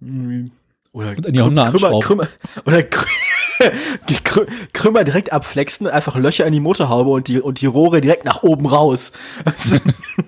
Mm, 0.00 0.46
Oder 0.92 1.10
Und 1.16 1.26
an 1.26 1.32
die 1.32 1.40
Honda 1.40 1.70
Krümmer. 1.70 2.00
Krümmer, 2.00 2.28
oder 2.66 2.78
Krü- 2.78 3.06
Krü- 4.08 4.46
Krümmer 4.72 5.04
direkt 5.04 5.32
abflexen, 5.32 5.86
einfach 5.86 6.16
Löcher 6.16 6.44
in 6.46 6.52
die 6.52 6.60
Motorhaube 6.60 7.10
und 7.10 7.28
die, 7.28 7.40
und 7.40 7.60
die 7.60 7.66
Rohre 7.66 8.00
direkt 8.00 8.24
nach 8.24 8.42
oben 8.42 8.66
raus. 8.66 9.12
Also, 9.44 9.78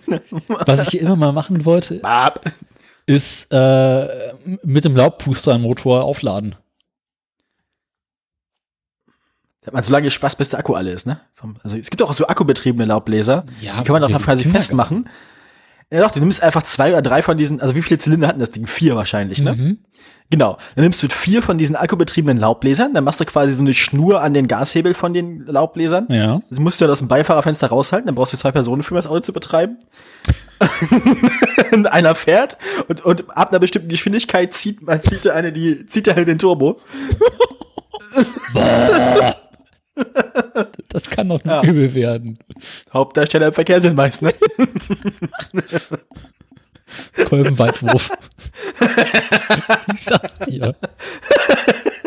Was 0.66 0.88
ich 0.88 1.00
immer 1.00 1.16
mal 1.16 1.32
machen 1.32 1.64
wollte, 1.64 1.96
Bap. 1.96 2.50
Ist 3.06 3.52
äh, 3.52 4.32
mit 4.62 4.84
dem 4.84 4.96
Laubpuster 4.96 5.54
einen 5.54 5.62
Motor 5.62 6.04
aufladen. 6.04 6.54
Da 9.60 9.68
hat 9.68 9.74
man 9.74 9.82
so 9.82 9.92
lange 9.92 10.10
Spaß, 10.10 10.36
bis 10.36 10.50
der 10.50 10.58
Akku 10.58 10.74
alle 10.74 10.92
ist, 10.92 11.06
ne? 11.06 11.20
Also, 11.62 11.78
es 11.78 11.88
gibt 11.88 12.02
auch 12.02 12.12
so 12.12 12.26
akkubetriebene 12.26 12.84
Laubbläser. 12.84 13.44
Ja, 13.60 13.78
die 13.78 13.84
kann 13.84 13.94
man 13.94 14.02
doch 14.02 14.10
ja, 14.10 14.18
noch 14.18 14.24
quasi 14.24 14.44
ja, 14.44 14.50
festmachen. 14.50 15.08
Ja 15.90 16.00
doch, 16.00 16.10
du 16.10 16.20
nimmst 16.20 16.42
einfach 16.42 16.62
zwei 16.64 16.90
oder 16.90 17.02
drei 17.02 17.22
von 17.22 17.36
diesen, 17.36 17.60
also 17.60 17.74
wie 17.74 17.82
viele 17.82 17.98
Zylinder 17.98 18.28
hatten 18.28 18.40
das 18.40 18.50
Ding? 18.50 18.66
Vier 18.66 18.96
wahrscheinlich, 18.96 19.40
ne? 19.40 19.54
Mhm. 19.54 19.78
Genau. 20.30 20.58
Dann 20.74 20.84
nimmst 20.84 21.02
du 21.02 21.08
vier 21.08 21.42
von 21.42 21.58
diesen 21.58 21.76
akkubetriebenen 21.76 22.38
Laubbläsern, 22.38 22.94
dann 22.94 23.04
machst 23.04 23.20
du 23.20 23.24
quasi 23.24 23.54
so 23.54 23.62
eine 23.62 23.74
Schnur 23.74 24.20
an 24.20 24.34
den 24.34 24.48
Gashebel 24.48 24.94
von 24.94 25.12
den 25.12 25.46
Laubbläsern. 25.46 26.06
Ja. 26.08 26.40
Das 26.50 26.58
musst 26.58 26.80
du 26.80 26.84
dann 26.84 26.92
aus 26.92 26.98
dem 26.98 27.08
Beifahrerfenster 27.08 27.68
raushalten, 27.68 28.06
dann 28.06 28.14
brauchst 28.14 28.32
du 28.32 28.36
zwei 28.36 28.50
Personen 28.50 28.82
für 28.82 28.94
das 28.94 29.06
Auto 29.06 29.20
zu 29.20 29.32
betreiben. 29.32 29.78
einer 31.86 32.14
fährt 32.14 32.56
und, 32.88 33.04
und 33.04 33.36
ab 33.36 33.50
einer 33.50 33.58
bestimmten 33.58 33.88
Geschwindigkeit 33.88 34.52
zieht, 34.52 34.82
man 34.82 35.02
zieht 35.02 35.24
der 35.24 35.34
eine 35.34 35.52
die, 35.52 35.86
zieht 35.86 36.06
der 36.06 36.16
eine 36.16 36.24
den 36.24 36.38
Turbo. 36.38 36.80
Das 40.88 41.08
kann 41.10 41.28
doch 41.28 41.44
Ja. 41.44 41.62
übel 41.62 41.94
werden. 41.94 42.36
Hauptdarsteller 42.92 43.48
im 43.48 43.52
Verkehr 43.52 43.80
sind 43.80 43.94
meist, 43.96 44.22
ne? 44.22 44.34
Kolbenweitwurf. 47.26 48.10
ich 49.94 50.02
sag's 50.02 50.38
dir. 50.40 50.74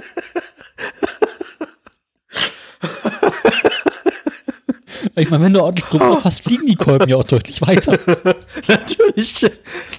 Ich 5.15 5.29
meine, 5.29 5.43
wenn 5.43 5.53
du 5.53 5.61
ordentlich 5.61 5.85
Druck 5.85 6.01
drauf 6.01 6.23
hast, 6.23 6.43
fliegen 6.43 6.65
die 6.65 6.75
Kolben 6.75 7.09
ja 7.09 7.15
auch 7.17 7.23
deutlich 7.23 7.61
weiter. 7.61 7.99
Natürlich. 8.67 9.45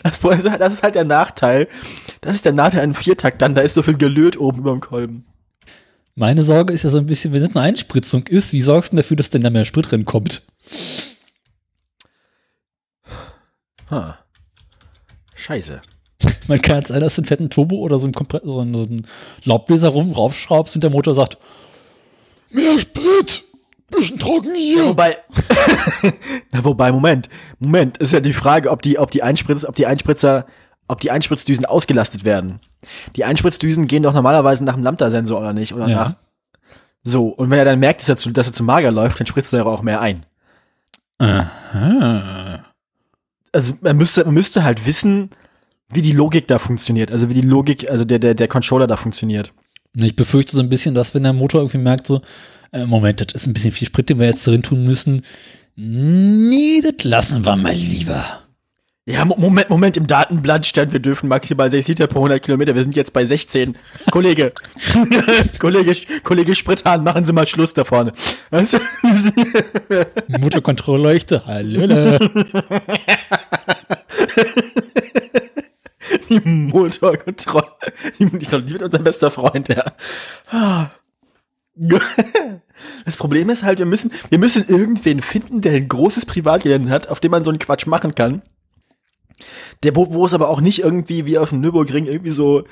Das, 0.02 0.20
das 0.20 0.74
ist 0.74 0.82
halt 0.82 0.94
der 0.94 1.04
Nachteil. 1.04 1.68
Das 2.20 2.36
ist 2.36 2.44
der 2.44 2.52
Nachteil 2.52 2.80
an 2.80 2.84
einem 2.84 2.94
Viertakt 2.94 3.40
dann, 3.42 3.54
da 3.54 3.60
ist 3.60 3.74
so 3.74 3.82
viel 3.82 3.96
gelöt 3.96 4.38
oben 4.38 4.58
über 4.58 4.72
dem 4.72 4.80
Kolben. 4.80 5.26
Meine 6.14 6.42
Sorge 6.42 6.72
ist 6.72 6.82
ja 6.82 6.90
so 6.90 6.98
ein 6.98 7.06
bisschen, 7.06 7.32
wenn 7.32 7.42
das 7.42 7.54
eine 7.54 7.64
Einspritzung 7.64 8.26
ist, 8.26 8.52
wie 8.52 8.60
sorgst 8.60 8.90
du 8.90 8.96
denn 8.96 9.02
dafür, 9.02 9.16
dass 9.16 9.30
denn 9.30 9.42
da 9.42 9.50
mehr 9.50 9.64
Sprit 9.64 9.90
drin 9.90 10.04
kommt? 10.04 10.42
Huh. 13.90 14.14
Scheiße. 15.36 15.80
Man 16.48 16.60
kann 16.60 16.78
jetzt 16.78 16.90
du 16.90 17.18
einen 17.18 17.26
fetten 17.26 17.50
Turbo 17.50 17.76
oder 17.76 17.98
so 17.98 18.06
einen, 18.06 18.14
Kompre 18.14 18.40
so 18.44 18.60
einen 18.60 19.06
Laubbläser 19.44 19.90
rum 19.90 20.12
raufschraubst 20.12 20.74
und 20.74 20.82
der 20.82 20.90
Motor 20.90 21.14
sagt, 21.14 21.38
mehr 22.50 22.78
Sprit, 22.80 23.44
bisschen 23.90 24.18
trocken 24.18 24.55
hier. 24.55 24.87
Wobei, 24.87 25.16
Na, 26.53 26.64
wobei, 26.64 26.92
Moment, 26.92 27.29
Moment, 27.59 27.96
ist 27.98 28.12
ja 28.12 28.20
die 28.20 28.33
Frage, 28.33 28.70
ob 28.70 28.83
die, 28.83 28.98
ob 28.98 29.11
die 29.11 29.22
Einspritz, 29.22 29.64
ob 29.64 29.74
die 29.74 29.87
Einspritzer, 29.87 30.46
ob 30.88 31.01
die 31.01 31.11
Einspritzdüsen 31.11 31.64
ausgelastet 31.64 32.24
werden. 32.24 32.61
Die 33.16 33.24
Einspritzdüsen 33.24 33.87
gehen 33.87 34.03
doch 34.03 34.14
normalerweise 34.14 34.64
nach 34.64 34.74
dem 34.74 34.83
Lambda-Sensor 34.83 35.38
oder 35.40 35.53
nicht, 35.53 35.74
oder 35.74 35.88
Ja. 35.88 35.96
nach. 35.96 36.14
So, 37.03 37.29
und 37.29 37.51
wenn 37.51 37.59
er 37.59 37.64
dann 37.64 37.79
merkt, 37.79 38.01
dass 38.03 38.09
er 38.09 38.16
zu, 38.16 38.31
dass 38.31 38.46
er 38.48 38.53
zu 38.53 38.62
mager 38.62 38.90
läuft, 38.90 39.18
dann 39.20 39.27
spritzt 39.27 39.53
er 39.55 39.66
auch 39.66 39.83
mehr 39.83 40.01
ein. 40.01 40.27
Aha. 41.18 42.62
Also, 43.53 43.74
man 43.81 43.96
müsste, 43.96 44.24
man 44.24 44.35
müsste 44.35 44.64
halt 44.64 44.87
wissen, 44.87 45.31
wie 45.88 46.03
die 46.03 46.12
Logik 46.12 46.48
da 46.48 46.59
funktioniert, 46.59 47.11
also 47.11 47.29
wie 47.31 47.35
die 47.35 47.40
Logik, 47.40 47.90
also 47.90 48.05
der, 48.05 48.18
der, 48.18 48.35
der 48.35 48.48
Controller 48.48 48.87
da 48.87 48.96
funktioniert. 48.96 49.53
Ich 49.94 50.16
befürchte 50.16 50.55
so 50.55 50.62
ein 50.62 50.68
bisschen, 50.68 50.94
dass 50.94 51.14
wenn 51.14 51.22
der 51.22 51.33
Motor 51.33 51.62
irgendwie 51.62 51.79
merkt, 51.79 52.07
so, 52.07 52.20
äh, 52.72 52.85
Moment, 52.87 53.20
das 53.20 53.28
ist 53.42 53.46
ein 53.46 53.52
bisschen 53.54 53.72
viel 53.72 53.87
Sprit, 53.88 54.09
den 54.09 54.18
wir 54.18 54.26
jetzt 54.26 54.46
drin 54.46 54.62
tun 54.62 54.85
müssen. 54.85 55.22
Nee, 55.76 56.81
das 56.83 57.04
lassen 57.04 57.44
wir 57.44 57.57
mal 57.57 57.72
lieber. 57.72 58.24
Ja, 59.07 59.24
Mo- 59.24 59.37
Moment, 59.38 59.70
Moment, 59.70 59.96
im 59.96 60.07
Datenblatt 60.07 60.66
stand, 60.66 60.92
wir 60.92 61.00
dürfen 61.00 61.28
maximal 61.28 61.70
6 61.70 61.88
Liter 61.88 62.07
pro 62.09 62.18
100 62.18 62.42
Kilometer. 62.42 62.74
Wir 62.74 62.83
sind 62.83 62.94
jetzt 62.94 63.14
bei 63.14 63.24
16. 63.24 63.74
Kollege, 64.11 64.52
Kollege, 65.59 65.96
Kollege 66.24 66.54
Sprithahn, 66.54 67.04
machen 67.04 67.24
Sie 67.24 67.33
mal 67.33 67.46
Schluss 67.46 67.72
da 67.72 67.85
vorne. 67.85 68.12
Motorkontrollleuchte, 70.28 71.42
hallo. 71.46 72.18
Die 76.31 76.40
Motorkontrolle. 76.40 77.66
Die, 78.18 78.26
die 78.26 78.50
wird 78.72 78.83
unser 78.83 78.98
bester 78.98 79.31
Freund, 79.31 79.68
ja. 79.68 79.92
Das 83.04 83.16
Problem 83.16 83.50
ist 83.50 83.62
halt, 83.62 83.78
wir 83.78 83.86
müssen, 83.86 84.12
wir 84.28 84.38
müssen 84.38 84.64
irgendwen 84.68 85.20
finden, 85.20 85.60
der 85.60 85.72
ein 85.72 85.88
großes 85.88 86.26
Privatgelände 86.26 86.90
hat, 86.90 87.08
auf 87.08 87.20
dem 87.20 87.30
man 87.30 87.42
so 87.42 87.50
einen 87.50 87.58
Quatsch 87.58 87.86
machen 87.86 88.14
kann. 88.14 88.42
Der, 89.82 89.96
wo, 89.96 90.12
wo 90.12 90.26
es 90.26 90.34
aber 90.34 90.48
auch 90.48 90.60
nicht 90.60 90.80
irgendwie 90.80 91.26
wie 91.26 91.38
auf 91.38 91.50
dem 91.50 91.60
Nürburgring 91.60 92.06
irgendwie 92.06 92.30
so 92.30 92.64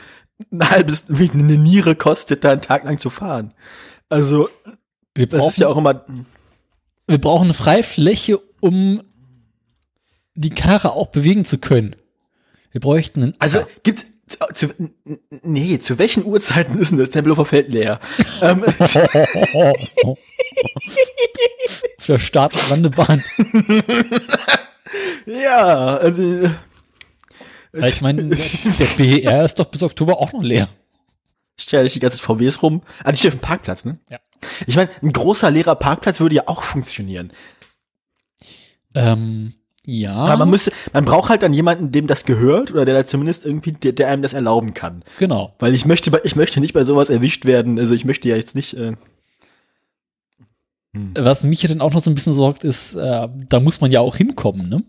ein 0.53 0.69
halbes, 0.69 1.05
wie 1.09 1.31
eine 1.31 1.57
Niere 1.57 1.97
kostet, 1.97 2.45
da 2.45 2.53
einen 2.53 2.61
Tag 2.61 2.85
lang 2.85 2.99
zu 2.99 3.11
fahren. 3.11 3.55
Also, 4.09 4.49
Wir 5.15 5.27
das 5.27 5.41
brauchen, 5.41 5.51
ist 5.51 5.59
ja 5.59 5.69
auch 5.69 5.77
immer, 5.77 6.05
wir 7.07 7.19
brauchen 7.19 7.45
eine 7.45 7.55
Freifläche, 7.55 8.41
um 8.61 9.03
die 10.35 10.51
Karre 10.51 10.93
auch 10.93 11.09
bewegen 11.09 11.45
zu 11.45 11.59
können. 11.59 11.97
Wir 12.73 12.81
bräuchten 12.81 13.23
einen 13.23 13.35
also, 13.39 13.67
gibt, 13.83 14.07
zu, 14.29 14.39
zu, 14.55 14.91
nee, 15.43 15.79
zu 15.79 15.99
welchen 15.99 16.25
Uhrzeiten 16.25 16.79
ist 16.79 16.91
denn 16.91 16.99
das 16.99 17.11
Tempelhofer 17.11 17.45
Feld 17.45 17.69
leer? 17.69 18.01
ähm, 18.43 18.63
für 21.99 22.19
Start- 22.19 22.55
und 22.55 22.71
Landebahn. 22.71 23.23
ja, 25.27 25.97
also, 25.97 26.51
Weil 27.73 27.89
ich 27.89 28.01
meine, 28.01 28.29
der 28.29 28.87
BER 28.97 29.45
ist 29.45 29.59
doch 29.59 29.67
bis 29.67 29.83
Oktober 29.83 30.19
auch 30.19 30.33
noch 30.33 30.43
leer. 30.43 30.69
stell 31.59 31.85
dich 31.85 31.93
die 31.95 32.01
ganzen 32.01 32.21
VWs 32.21 32.63
rum. 32.63 32.83
Ah, 33.05 33.13
die 33.13 33.19
steht 33.19 33.33
auf 33.33 33.39
dem 33.39 33.43
Parkplatz, 33.43 33.85
ne? 33.85 33.99
Ja. 34.11 34.19
Ich 34.67 34.77
meine, 34.77 34.91
ein 35.03 35.13
großer 35.13 35.51
leerer 35.51 35.77
Parkplatz 35.77 36.21
würde 36.21 36.37
ja 36.37 36.43
auch 36.47 36.63
funktionieren. 36.63 37.33
Ähm, 38.95 39.55
ja. 39.87 40.15
Aber 40.15 40.39
man 40.39 40.51
müsste, 40.51 40.73
man 40.93 41.05
braucht 41.05 41.31
halt 41.31 41.43
dann 41.43 41.53
jemanden, 41.53 41.93
dem 41.93 42.07
das 42.07 42.25
gehört 42.25 42.73
oder 42.73 42.85
der 42.85 42.95
da 42.95 43.07
zumindest 43.07 43.47
irgendwie, 43.47 43.73
der, 43.73 43.93
der 43.93 44.09
einem 44.09 44.23
das 44.23 44.33
erlauben 44.33 44.75
kann. 44.75 45.03
genau. 45.19 45.55
Weil 45.59 45.75
ich 45.75 45.87
möchte, 45.87 46.21
ich 46.25 46.37
möchte 46.37 46.61
nicht 46.61 46.75
bei 46.75 46.85
sowas 46.85 47.09
erwischt 47.09 47.45
werden. 47.45 47.79
Also 47.79 47.95
ich 47.95 48.05
möchte 48.05 48.29
ja 48.29 48.37
jetzt 48.37 48.57
nicht. 48.57 48.75
Äh, 48.77 48.97
Was 51.15 51.45
mich 51.45 51.63
ja 51.63 51.69
dann 51.69 51.81
auch 51.81 51.93
noch 51.93 52.03
so 52.03 52.11
ein 52.11 52.15
bisschen 52.15 52.35
sorgt, 52.35 52.65
ist, 52.65 52.95
äh, 52.95 53.29
da 53.49 53.61
muss 53.61 53.81
man 53.81 53.91
ja 53.91 54.01
auch 54.01 54.17
hinkommen, 54.17 54.69
ne? 54.69 54.83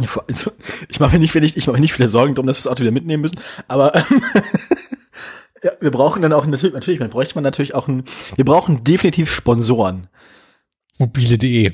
ja, 0.00 0.08
also, 0.28 0.52
ich 0.88 1.00
mache 1.00 1.18
mir 1.18 1.20
nicht, 1.20 1.34
ich 1.34 1.66
mache 1.66 1.76
mir 1.76 1.80
nicht 1.80 1.92
viele 1.92 2.08
Sorgen 2.08 2.34
darum, 2.34 2.46
dass 2.46 2.58
wir 2.58 2.64
das 2.64 2.72
Auto 2.72 2.82
wieder 2.82 2.92
mitnehmen 2.92 3.22
müssen. 3.22 3.40
Aber 3.66 3.94
ähm, 4.10 4.22
ja, 5.62 5.72
wir 5.80 5.90
brauchen 5.90 6.22
dann 6.22 6.32
auch 6.32 6.46
natürlich, 6.46 6.74
natürlich, 6.74 7.00
man 7.00 7.10
bräuchte 7.10 7.34
man 7.34 7.44
natürlich 7.44 7.74
auch 7.74 7.88
ein, 7.88 8.04
wir 8.36 8.44
brauchen 8.44 8.84
definitiv 8.84 9.32
Sponsoren. 9.32 10.08
Mobile.de. 10.98 11.72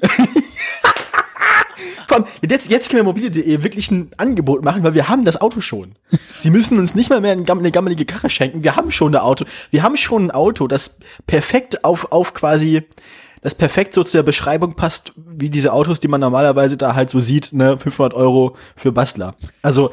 Vor 2.10 2.16
allem, 2.16 2.26
jetzt, 2.48 2.68
jetzt 2.68 2.90
können 2.90 2.98
wir 3.00 3.04
mobile.de 3.04 3.62
wirklich 3.62 3.88
ein 3.92 4.10
Angebot 4.16 4.64
machen, 4.64 4.82
weil 4.82 4.94
wir 4.94 5.08
haben 5.08 5.24
das 5.24 5.40
Auto 5.40 5.60
schon. 5.60 5.92
Sie 6.40 6.50
müssen 6.50 6.76
uns 6.80 6.96
nicht 6.96 7.08
mal 7.08 7.20
mehr 7.20 7.30
eine 7.30 7.44
gamm- 7.44 7.60
eine 7.60 7.70
gammelige 7.70 8.04
Karre 8.04 8.28
schenken. 8.28 8.64
Wir 8.64 8.74
haben 8.74 8.90
schon 8.90 9.14
ein 9.14 9.20
Auto. 9.20 9.44
Wir 9.70 9.84
haben 9.84 9.96
schon 9.96 10.24
ein 10.26 10.30
Auto, 10.32 10.66
das 10.66 10.96
perfekt 11.28 11.84
auf, 11.84 12.10
auf 12.10 12.34
quasi, 12.34 12.82
das 13.42 13.54
perfekt 13.54 13.94
so 13.94 14.02
zu 14.02 14.18
der 14.18 14.24
Beschreibung 14.24 14.74
passt, 14.74 15.12
wie 15.16 15.50
diese 15.50 15.72
Autos, 15.72 16.00
die 16.00 16.08
man 16.08 16.20
normalerweise 16.20 16.76
da 16.76 16.96
halt 16.96 17.10
so 17.10 17.20
sieht, 17.20 17.52
ne, 17.52 17.78
500 17.78 18.12
Euro 18.14 18.56
für 18.74 18.90
Bastler. 18.90 19.36
Also, 19.62 19.92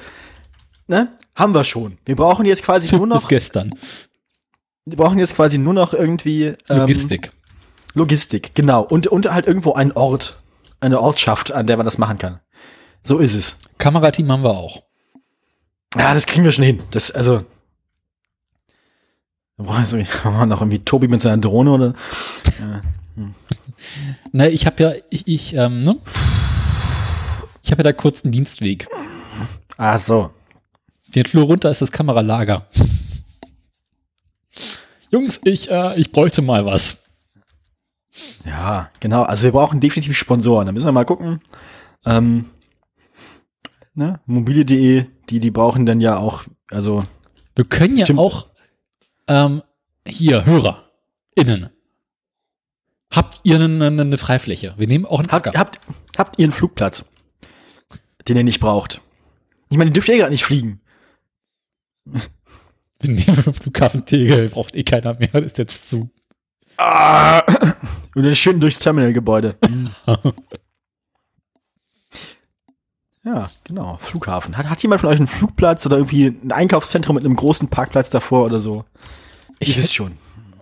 ne, 0.87 1.09
haben 1.35 1.53
wir 1.53 1.63
schon. 1.65 1.99
Wir 2.05 2.15
brauchen 2.15 2.47
jetzt 2.47 2.63
quasi 2.63 2.95
nur 2.95 3.05
Bis 3.07 3.15
noch, 3.21 3.27
gestern. 3.27 3.75
wir 4.85 4.97
brauchen 4.97 5.19
jetzt 5.19 5.35
quasi 5.35 5.59
nur 5.59 5.75
noch 5.75 5.93
irgendwie, 5.93 6.45
ähm, 6.67 6.79
Logistik. 6.79 7.29
Logistik, 7.93 8.55
genau. 8.55 8.81
Und, 8.81 9.05
und 9.05 9.31
halt 9.31 9.45
irgendwo 9.45 9.73
einen 9.73 9.91
Ort, 9.91 10.37
eine 10.79 10.99
Ortschaft, 10.99 11.51
an 11.51 11.67
der 11.67 11.77
man 11.77 11.85
das 11.85 11.97
machen 11.97 12.17
kann. 12.17 12.39
So 13.03 13.19
ist 13.19 13.35
es. 13.35 13.55
Kamerateam 13.77 14.31
haben 14.31 14.43
wir 14.43 14.51
auch. 14.51 14.83
Ja, 15.97 16.13
das 16.13 16.25
kriegen 16.25 16.43
wir 16.43 16.51
schon 16.51 16.65
hin. 16.65 16.83
Das, 16.91 17.11
also. 17.11 17.45
Wir 19.55 19.65
brauchen 19.65 19.91
wir 20.23 20.45
noch 20.45 20.61
irgendwie 20.61 20.79
Tobi 20.79 21.07
mit 21.07 21.21
seiner 21.21 21.37
Drohne 21.37 21.71
oder. 21.71 21.93
Ne, 24.31 24.49
ich 24.49 24.65
habe 24.65 24.83
ja, 24.83 24.93
ich, 25.09 25.27
ich, 25.27 25.53
ähm, 25.53 25.83
ne? 25.83 25.95
Ich 27.63 27.71
habe 27.71 27.79
ja 27.79 27.83
da 27.83 27.93
kurz 27.93 28.23
einen 28.23 28.31
Dienstweg. 28.31 28.87
Ah, 29.77 29.99
so. 29.99 30.31
Den 31.15 31.25
Flur 31.25 31.45
runter 31.45 31.71
ist 31.71 31.81
das 31.81 31.91
Kameralager. 31.91 32.67
Jungs, 35.11 35.39
ich, 35.45 35.71
äh, 35.71 35.99
ich 35.99 36.11
bräuchte 36.11 36.41
mal 36.41 36.65
was. 36.65 37.06
Ja, 38.45 38.91
genau. 38.99 39.23
Also 39.23 39.43
wir 39.43 39.51
brauchen 39.51 39.79
definitiv 39.79 40.15
Sponsoren. 40.15 40.65
Da 40.65 40.71
müssen 40.71 40.87
wir 40.87 40.91
mal 40.91 41.05
gucken. 41.05 41.41
Ähm, 42.05 42.45
ne? 43.93 44.19
Mobile.de, 44.25 45.05
die, 45.29 45.39
die 45.39 45.51
brauchen 45.51 45.85
dann 45.85 46.01
ja 46.01 46.17
auch, 46.17 46.43
also. 46.71 47.03
Wir 47.55 47.65
können 47.65 47.97
ja 47.97 48.05
Stimmt. 48.05 48.19
auch 48.19 48.47
ähm, 49.27 49.63
hier, 50.07 50.45
Hörer, 50.45 50.83
innen. 51.35 51.69
Habt 53.11 53.41
ihr 53.43 53.59
eine, 53.59 53.87
eine, 53.87 54.17
Freifläche? 54.17 54.73
Wir 54.77 54.87
nehmen 54.87 55.05
auch 55.05 55.19
einen 55.19 55.31
Habt, 55.31 55.47
Acker. 55.47 55.59
habt, 55.59 55.79
habt 56.17 56.39
ihr 56.39 56.43
einen 56.43 56.53
Flugplatz, 56.53 57.05
den 58.27 58.37
ihr 58.37 58.43
nicht 58.43 58.59
braucht? 58.59 59.01
Ich 59.69 59.77
meine, 59.77 59.89
den 59.89 59.93
dürft 59.93 60.09
ihr 60.09 60.17
gerade 60.17 60.31
nicht 60.31 60.45
fliegen. 60.45 60.81
Wir 62.99 63.11
nehmen 63.11 63.43
einen 63.45 63.53
Flughafen 63.53 64.05
Tegel, 64.05 64.49
braucht 64.49 64.75
eh 64.75 64.83
keiner 64.83 65.17
mehr, 65.19 65.29
das 65.29 65.45
ist 65.45 65.57
jetzt 65.57 65.89
zu. 65.89 66.09
Ah! 66.77 67.41
Und 68.15 68.23
dann 68.23 68.35
schön 68.35 68.59
durchs 68.59 68.79
Terminalgebäude. 68.79 69.57
Ja, 73.23 73.49
genau. 73.65 73.97
Flughafen. 74.01 74.55
Hat, 74.55 74.69
hat 74.69 74.81
jemand 74.81 75.01
von 75.01 75.09
euch 75.09 75.17
einen 75.17 75.27
Flugplatz 75.27 75.85
oder 75.85 75.97
irgendwie 75.97 76.27
ein 76.27 76.53
Einkaufszentrum 76.53 77.15
mit 77.15 77.25
einem 77.25 77.35
großen 77.35 77.67
Parkplatz 77.67 78.09
davor 78.09 78.45
oder 78.45 78.61
so? 78.61 78.85
Ich 79.59 79.67
Ich 79.69 79.75
hätte, 79.77 79.87
schon. 79.93 80.13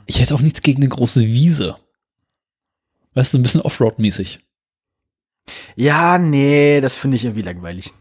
ich 0.07 0.19
hätte 0.19 0.33
auch 0.33 0.41
nichts 0.41 0.63
gegen 0.63 0.81
eine 0.81 0.89
große 0.89 1.21
Wiese. 1.21 1.75
Weißt 3.13 3.33
du, 3.33 3.37
ein 3.37 3.43
bisschen 3.43 3.61
Offroad-mäßig. 3.61 4.39
Ja, 5.75 6.17
nee, 6.17 6.81
das 6.81 6.97
finde 6.97 7.17
ich 7.17 7.25
irgendwie 7.25 7.43
langweilig. 7.43 7.93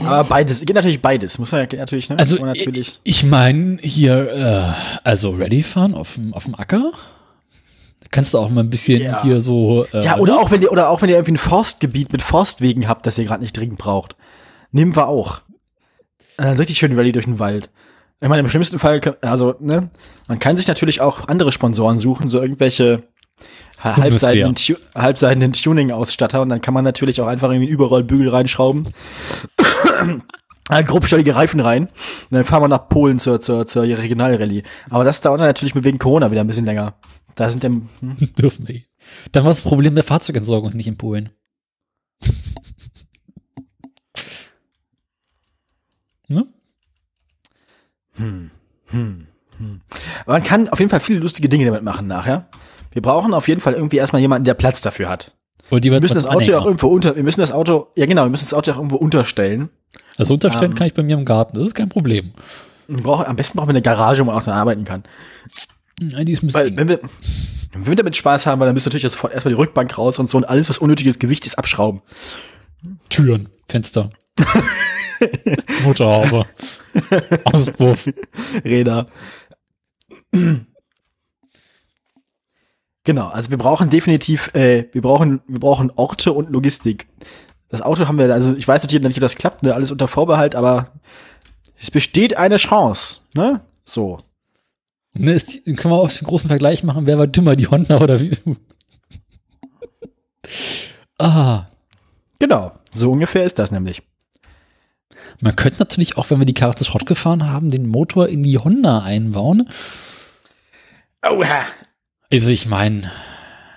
Aber 0.00 0.24
beides, 0.24 0.64
geht 0.64 0.74
natürlich 0.76 1.00
beides. 1.02 1.38
Muss 1.38 1.52
man 1.52 1.66
ja 1.70 1.78
natürlich, 1.78 2.08
ne? 2.08 2.18
Also, 2.18 2.36
natürlich. 2.44 3.00
ich 3.04 3.24
meine, 3.26 3.78
hier, 3.80 4.32
äh, 4.32 5.08
also 5.08 5.30
Ready 5.30 5.62
fahren 5.62 5.94
auf 5.94 6.14
dem, 6.14 6.32
auf 6.34 6.44
dem 6.44 6.54
Acker. 6.54 6.92
Kannst 8.10 8.34
du 8.34 8.38
auch 8.38 8.50
mal 8.50 8.62
ein 8.62 8.70
bisschen 8.70 9.02
Ja. 9.02 9.22
hier 9.22 9.40
so. 9.40 9.86
Äh, 9.92 10.04
Ja, 10.04 10.18
oder 10.18 10.40
auch 10.40 10.50
wenn 10.50 10.60
ihr, 10.62 10.72
oder 10.72 10.88
auch 10.90 11.00
wenn 11.02 11.08
ihr 11.08 11.16
irgendwie 11.16 11.32
ein 11.34 11.36
Forstgebiet 11.36 12.12
mit 12.12 12.22
Forstwegen 12.22 12.88
habt, 12.88 13.06
das 13.06 13.18
ihr 13.18 13.24
gerade 13.24 13.42
nicht 13.42 13.56
dringend 13.56 13.78
braucht. 13.78 14.16
Nehmen 14.72 14.96
wir 14.96 15.06
auch. 15.06 15.42
Äh, 16.36 16.52
so 16.56 16.58
richtig 16.62 16.78
schön 16.78 16.92
Rallye 16.94 17.12
durch 17.12 17.26
den 17.26 17.38
Wald. 17.38 17.70
Ich 18.20 18.28
meine, 18.28 18.40
im 18.40 18.48
schlimmsten 18.48 18.78
Fall, 18.78 19.00
also, 19.22 19.54
ne, 19.60 19.90
man 20.28 20.38
kann 20.38 20.56
sich 20.56 20.66
natürlich 20.68 21.00
auch 21.00 21.28
andere 21.28 21.52
Sponsoren 21.52 21.98
suchen, 21.98 22.28
so 22.28 22.40
irgendwelche. 22.42 23.04
Halbseitigen, 23.82 24.54
Tu- 24.54 24.76
halbseitigen 24.94 25.52
Tuning-Ausstatter 25.52 26.42
und 26.42 26.48
dann 26.50 26.60
kann 26.60 26.74
man 26.74 26.84
natürlich 26.84 27.20
auch 27.20 27.26
einfach 27.26 27.48
irgendwie 27.48 27.66
einen 27.66 27.74
Überrollbügel 27.74 28.28
reinschrauben. 28.28 28.88
äh, 30.70 30.84
grobstellige 30.84 31.34
Reifen 31.34 31.60
rein. 31.60 31.84
Und 31.84 31.90
dann 32.30 32.44
fahren 32.44 32.62
wir 32.62 32.68
nach 32.68 32.88
Polen 32.88 33.18
zur, 33.18 33.40
zur, 33.40 33.66
zur 33.66 33.82
Regionalrallye. 33.82 34.62
Aber 34.90 35.04
das 35.04 35.20
dauert 35.20 35.40
dann 35.40 35.48
natürlich 35.48 35.74
mit 35.74 35.84
wegen 35.84 35.98
Corona 35.98 36.30
wieder 36.30 36.42
ein 36.42 36.46
bisschen 36.46 36.64
länger. 36.66 36.94
Da 37.34 37.50
sind 37.50 37.64
dann, 37.64 37.88
hm, 38.00 38.16
Dürfen 38.38 38.68
wir. 38.68 38.80
Dann 39.32 39.44
war 39.44 39.50
das 39.50 39.62
Problem 39.62 39.94
der 39.94 40.04
Fahrzeugentsorgung 40.04 40.76
nicht 40.76 40.86
in 40.86 40.96
Polen. 40.98 41.30
ne? 46.28 46.44
Aber 50.24 50.34
man 50.34 50.42
kann 50.42 50.68
auf 50.68 50.78
jeden 50.78 50.90
Fall 50.90 51.00
viele 51.00 51.20
lustige 51.20 51.48
Dinge 51.48 51.64
damit 51.66 51.82
machen 51.82 52.06
nachher. 52.06 52.46
Wir 52.92 53.02
brauchen 53.02 53.34
auf 53.34 53.48
jeden 53.48 53.60
Fall 53.60 53.74
irgendwie 53.74 53.96
erstmal 53.96 54.20
jemanden, 54.20 54.44
der 54.44 54.54
Platz 54.54 54.80
dafür 54.80 55.08
hat. 55.08 55.32
Und 55.70 55.84
die 55.84 55.92
Wir 55.92 56.00
müssen 56.00 56.14
das 56.14 56.26
Auto 56.26 56.50
ja 56.50 56.58
auch 56.58 56.66
irgendwo 56.66 56.88
unter, 56.88 57.14
wir 57.14 57.22
müssen 57.22 57.40
das 57.40 57.52
Auto, 57.52 57.88
ja 57.96 58.06
genau, 58.06 58.24
wir 58.24 58.30
müssen 58.30 58.46
das 58.46 58.54
Auto 58.54 58.72
auch 58.72 58.76
irgendwo 58.76 58.96
unterstellen. 58.96 59.70
Also 60.18 60.34
unterstellen 60.34 60.72
Ähm. 60.72 60.76
kann 60.76 60.86
ich 60.88 60.94
bei 60.94 61.02
mir 61.02 61.16
im 61.16 61.24
Garten, 61.24 61.56
das 61.56 61.68
ist 61.68 61.74
kein 61.74 61.88
Problem. 61.88 62.32
Wir 62.88 63.02
brauchen, 63.02 63.26
am 63.26 63.36
besten 63.36 63.56
brauchen 63.56 63.68
wir 63.68 63.74
eine 63.74 63.82
Garage, 63.82 64.20
wo 64.22 64.24
man 64.24 64.36
auch 64.36 64.42
dran 64.42 64.54
arbeiten 64.54 64.84
kann. 64.84 65.04
Nein, 66.00 66.26
die 66.26 66.32
ist 66.32 66.42
ein 66.42 66.46
bisschen 66.48 66.60
Weil, 66.60 66.76
wenn 66.76 66.88
wir, 66.88 67.00
wenn 67.72 67.86
wir 67.86 67.94
damit 67.94 68.16
Spaß 68.16 68.46
haben, 68.46 68.58
weil 68.58 68.66
dann 68.66 68.74
müssen 68.74 68.86
wir 68.86 68.90
natürlich 68.90 69.12
sofort 69.12 69.32
erstmal 69.32 69.54
die 69.54 69.60
Rückbank 69.60 69.96
raus 69.96 70.18
und 70.18 70.28
so 70.28 70.38
und 70.38 70.48
alles, 70.48 70.68
was 70.68 70.78
unnötiges 70.78 71.20
Gewicht 71.20 71.46
ist, 71.46 71.56
abschrauben. 71.56 72.02
Türen, 73.08 73.50
Fenster. 73.68 74.10
Motorhaube. 75.84 76.46
Auspuff. 77.44 78.08
Räder. 78.64 79.06
Genau, 83.04 83.28
also 83.28 83.50
wir 83.50 83.58
brauchen 83.58 83.88
definitiv, 83.88 84.54
äh, 84.54 84.88
wir 84.92 85.02
brauchen, 85.02 85.40
wir 85.46 85.60
brauchen 85.60 85.90
Orte 85.96 86.32
und 86.32 86.50
Logistik. 86.50 87.06
Das 87.68 87.82
Auto 87.82 88.06
haben 88.06 88.18
wir, 88.18 88.32
also 88.32 88.54
ich 88.54 88.66
weiß 88.66 88.82
natürlich 88.82 89.02
nicht, 89.02 89.16
ob 89.16 89.22
das 89.22 89.36
klappt, 89.36 89.62
ne, 89.62 89.74
alles 89.74 89.90
unter 89.90 90.08
Vorbehalt, 90.08 90.54
aber 90.54 90.92
es 91.80 91.90
besteht 91.90 92.36
eine 92.36 92.56
Chance, 92.58 93.20
ne? 93.34 93.62
So. 93.84 94.18
Ne, 95.14 95.32
ist, 95.32 95.64
können 95.64 95.94
wir 95.94 95.98
auf 95.98 96.16
den 96.16 96.26
großen 96.26 96.48
Vergleich 96.48 96.84
machen, 96.84 97.06
wer 97.06 97.18
war 97.18 97.26
dümmer, 97.26 97.56
die 97.56 97.68
Honda 97.68 97.98
oder 98.00 98.20
wie? 98.20 98.32
ah, 101.18 101.66
Genau, 102.40 102.72
so 102.90 103.12
ungefähr 103.12 103.44
ist 103.44 103.58
das 103.58 103.70
nämlich. 103.70 104.02
man 105.42 105.54
könnte 105.54 105.78
natürlich 105.78 106.16
auch, 106.16 106.30
wenn 106.30 106.38
wir 106.38 106.46
die 106.46 106.54
Karre 106.54 106.74
zu 106.74 106.84
Schrott 106.84 107.06
gefahren 107.06 107.46
haben, 107.46 107.70
den 107.70 107.86
Motor 107.86 108.28
in 108.28 108.42
die 108.42 108.58
Honda 108.58 109.00
einbauen 109.00 109.68
Oha. 111.22 111.66
Also 112.32 112.48
ich 112.48 112.66
meine, 112.66 113.10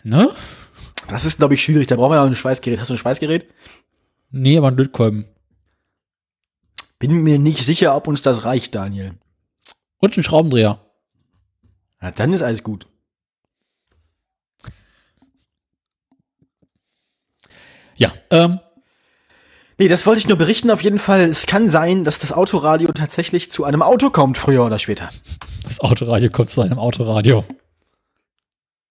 ne? 0.03 0.29
Das 1.07 1.25
ist, 1.25 1.37
glaube 1.37 1.55
ich, 1.55 1.63
schwierig. 1.63 1.87
Da 1.87 1.95
brauchen 1.95 2.11
wir 2.11 2.17
ja 2.17 2.23
ein 2.23 2.35
Schweißgerät. 2.35 2.79
Hast 2.79 2.89
du 2.89 2.93
ein 2.93 2.99
Schweißgerät? 2.99 3.47
Nee, 4.29 4.57
aber 4.57 4.67
ein 4.69 4.77
Lötkolben. 4.77 5.25
Bin 6.99 7.23
mir 7.23 7.39
nicht 7.39 7.65
sicher, 7.65 7.95
ob 7.95 8.07
uns 8.07 8.21
das 8.21 8.45
reicht, 8.45 8.75
Daniel. 8.75 9.15
Und 9.97 10.17
ein 10.17 10.23
Schraubendreher. 10.23 10.79
Na, 11.99 12.11
dann 12.11 12.33
ist 12.33 12.41
alles 12.41 12.63
gut. 12.63 12.87
Ja, 17.95 18.11
ähm, 18.31 18.59
Nee, 19.79 19.87
das 19.87 20.05
wollte 20.05 20.19
ich 20.19 20.27
nur 20.27 20.37
berichten. 20.37 20.69
Auf 20.69 20.81
jeden 20.81 20.99
Fall, 20.99 21.21
es 21.21 21.47
kann 21.47 21.69
sein, 21.69 22.03
dass 22.03 22.19
das 22.19 22.31
Autoradio 22.31 22.91
tatsächlich 22.91 23.49
zu 23.49 23.63
einem 23.63 23.81
Auto 23.81 24.11
kommt, 24.11 24.37
früher 24.37 24.63
oder 24.63 24.77
später. 24.77 25.09
das 25.63 25.79
Autoradio 25.79 26.29
kommt 26.29 26.49
zu 26.49 26.61
einem 26.61 26.77
Autoradio. 26.77 27.43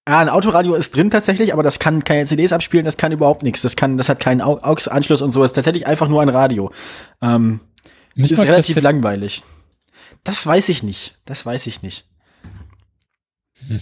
Ja, 0.08 0.18
ein 0.18 0.28
Autoradio 0.28 0.74
ist 0.74 0.96
drin 0.96 1.10
tatsächlich, 1.10 1.52
aber 1.52 1.62
das 1.62 1.78
kann 1.78 2.02
keine 2.02 2.26
CDs 2.26 2.52
abspielen, 2.52 2.84
das 2.84 2.96
kann 2.96 3.12
überhaupt 3.12 3.42
nichts. 3.44 3.62
Das 3.62 3.76
kann, 3.76 3.96
das 3.98 4.08
hat 4.08 4.18
keinen 4.18 4.40
Au- 4.40 4.58
AUX-Anschluss 4.60 5.22
und 5.22 5.30
so. 5.30 5.40
Das 5.42 5.52
ist 5.52 5.54
tatsächlich 5.54 5.86
einfach 5.86 6.08
nur 6.08 6.20
ein 6.22 6.28
Radio. 6.28 6.72
Ähm, 7.20 7.60
Nicht 8.16 8.32
ist 8.32 8.38
mal 8.38 8.46
relativ 8.46 8.74
Kassette- 8.76 8.80
langweilig. 8.82 9.44
Das 10.24 10.44
weiß 10.44 10.68
ich 10.70 10.82
nicht. 10.82 11.18
Das 11.24 11.46
weiß 11.46 11.66
ich 11.68 11.82
nicht. 11.82 12.08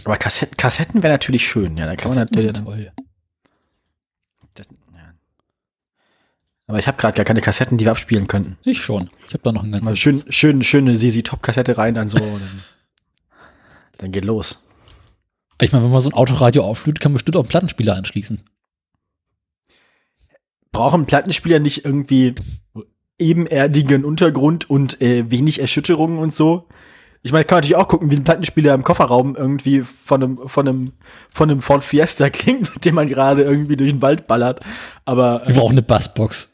Aber 0.04 0.18
Kassetten, 0.18 0.56
Kassetten 0.58 1.02
wäre 1.02 1.14
natürlich 1.14 1.46
schön. 1.48 1.78
Ja, 1.78 1.86
da 1.86 1.96
kann 1.96 2.14
man 2.14 2.26
Kassetten 2.28 2.36
natürlich. 2.36 2.56
sind 2.56 2.64
toll. 2.66 2.92
Das, 4.54 4.66
ja. 4.94 5.14
Aber 6.66 6.78
ich 6.78 6.86
habe 6.86 6.98
gerade 6.98 7.16
gar 7.16 7.24
keine 7.24 7.40
Kassetten, 7.40 7.78
die 7.78 7.84
wir 7.86 7.92
abspielen 7.92 8.28
könnten. 8.28 8.58
Ich 8.62 8.82
schon. 8.82 9.08
Ich 9.26 9.32
habe 9.32 9.42
da 9.42 9.52
noch 9.52 9.62
einen 9.62 9.70
Mal 9.72 9.78
ganzen. 9.80 9.96
schön, 9.96 10.22
schön, 10.28 10.62
schöne 10.62 10.96
Sisi 10.96 11.22
Top 11.22 11.42
Kassette 11.42 11.78
rein, 11.78 11.94
dann 11.94 12.08
so. 12.08 12.18
dann, 12.18 12.62
dann 13.96 14.12
geht 14.12 14.26
los. 14.26 14.62
Ich 15.60 15.72
meine, 15.72 15.84
wenn 15.84 15.92
man 15.92 16.00
so 16.00 16.10
ein 16.10 16.14
Autoradio 16.14 16.64
auflötet, 16.64 17.00
kann 17.00 17.12
man 17.12 17.18
bestimmt 17.18 17.36
auch 17.36 17.42
einen 17.42 17.48
Plattenspieler 17.48 17.96
anschließen. 17.96 18.42
Brauchen 20.72 21.06
Plattenspieler 21.06 21.58
nicht 21.58 21.84
irgendwie 21.84 22.34
ebenerdigen 23.18 24.04
Untergrund 24.04 24.70
und 24.70 25.00
äh, 25.00 25.30
wenig 25.30 25.60
Erschütterungen 25.60 26.18
und 26.18 26.34
so? 26.34 26.68
Ich 27.22 27.32
meine, 27.32 27.44
kann 27.44 27.56
man 27.56 27.60
natürlich 27.60 27.76
auch 27.76 27.88
gucken, 27.88 28.10
wie 28.10 28.16
ein 28.16 28.24
Plattenspieler 28.24 28.72
im 28.72 28.82
Kofferraum 28.82 29.36
irgendwie 29.36 29.82
von 29.82 30.22
einem, 30.22 30.48
von 30.48 30.66
einem, 30.66 30.92
von 31.30 31.50
einem 31.50 31.60
Ford 31.60 31.84
Fiesta 31.84 32.30
klingt, 32.30 32.72
mit 32.72 32.84
dem 32.84 32.94
man 32.94 33.08
gerade 33.08 33.42
irgendwie 33.42 33.76
durch 33.76 33.90
den 33.90 34.00
Wald 34.00 34.26
ballert. 34.26 34.60
Aber 35.04 35.42
Wir 35.46 35.54
brauchen 35.54 35.72
eine 35.72 35.82
Bassbox. 35.82 36.48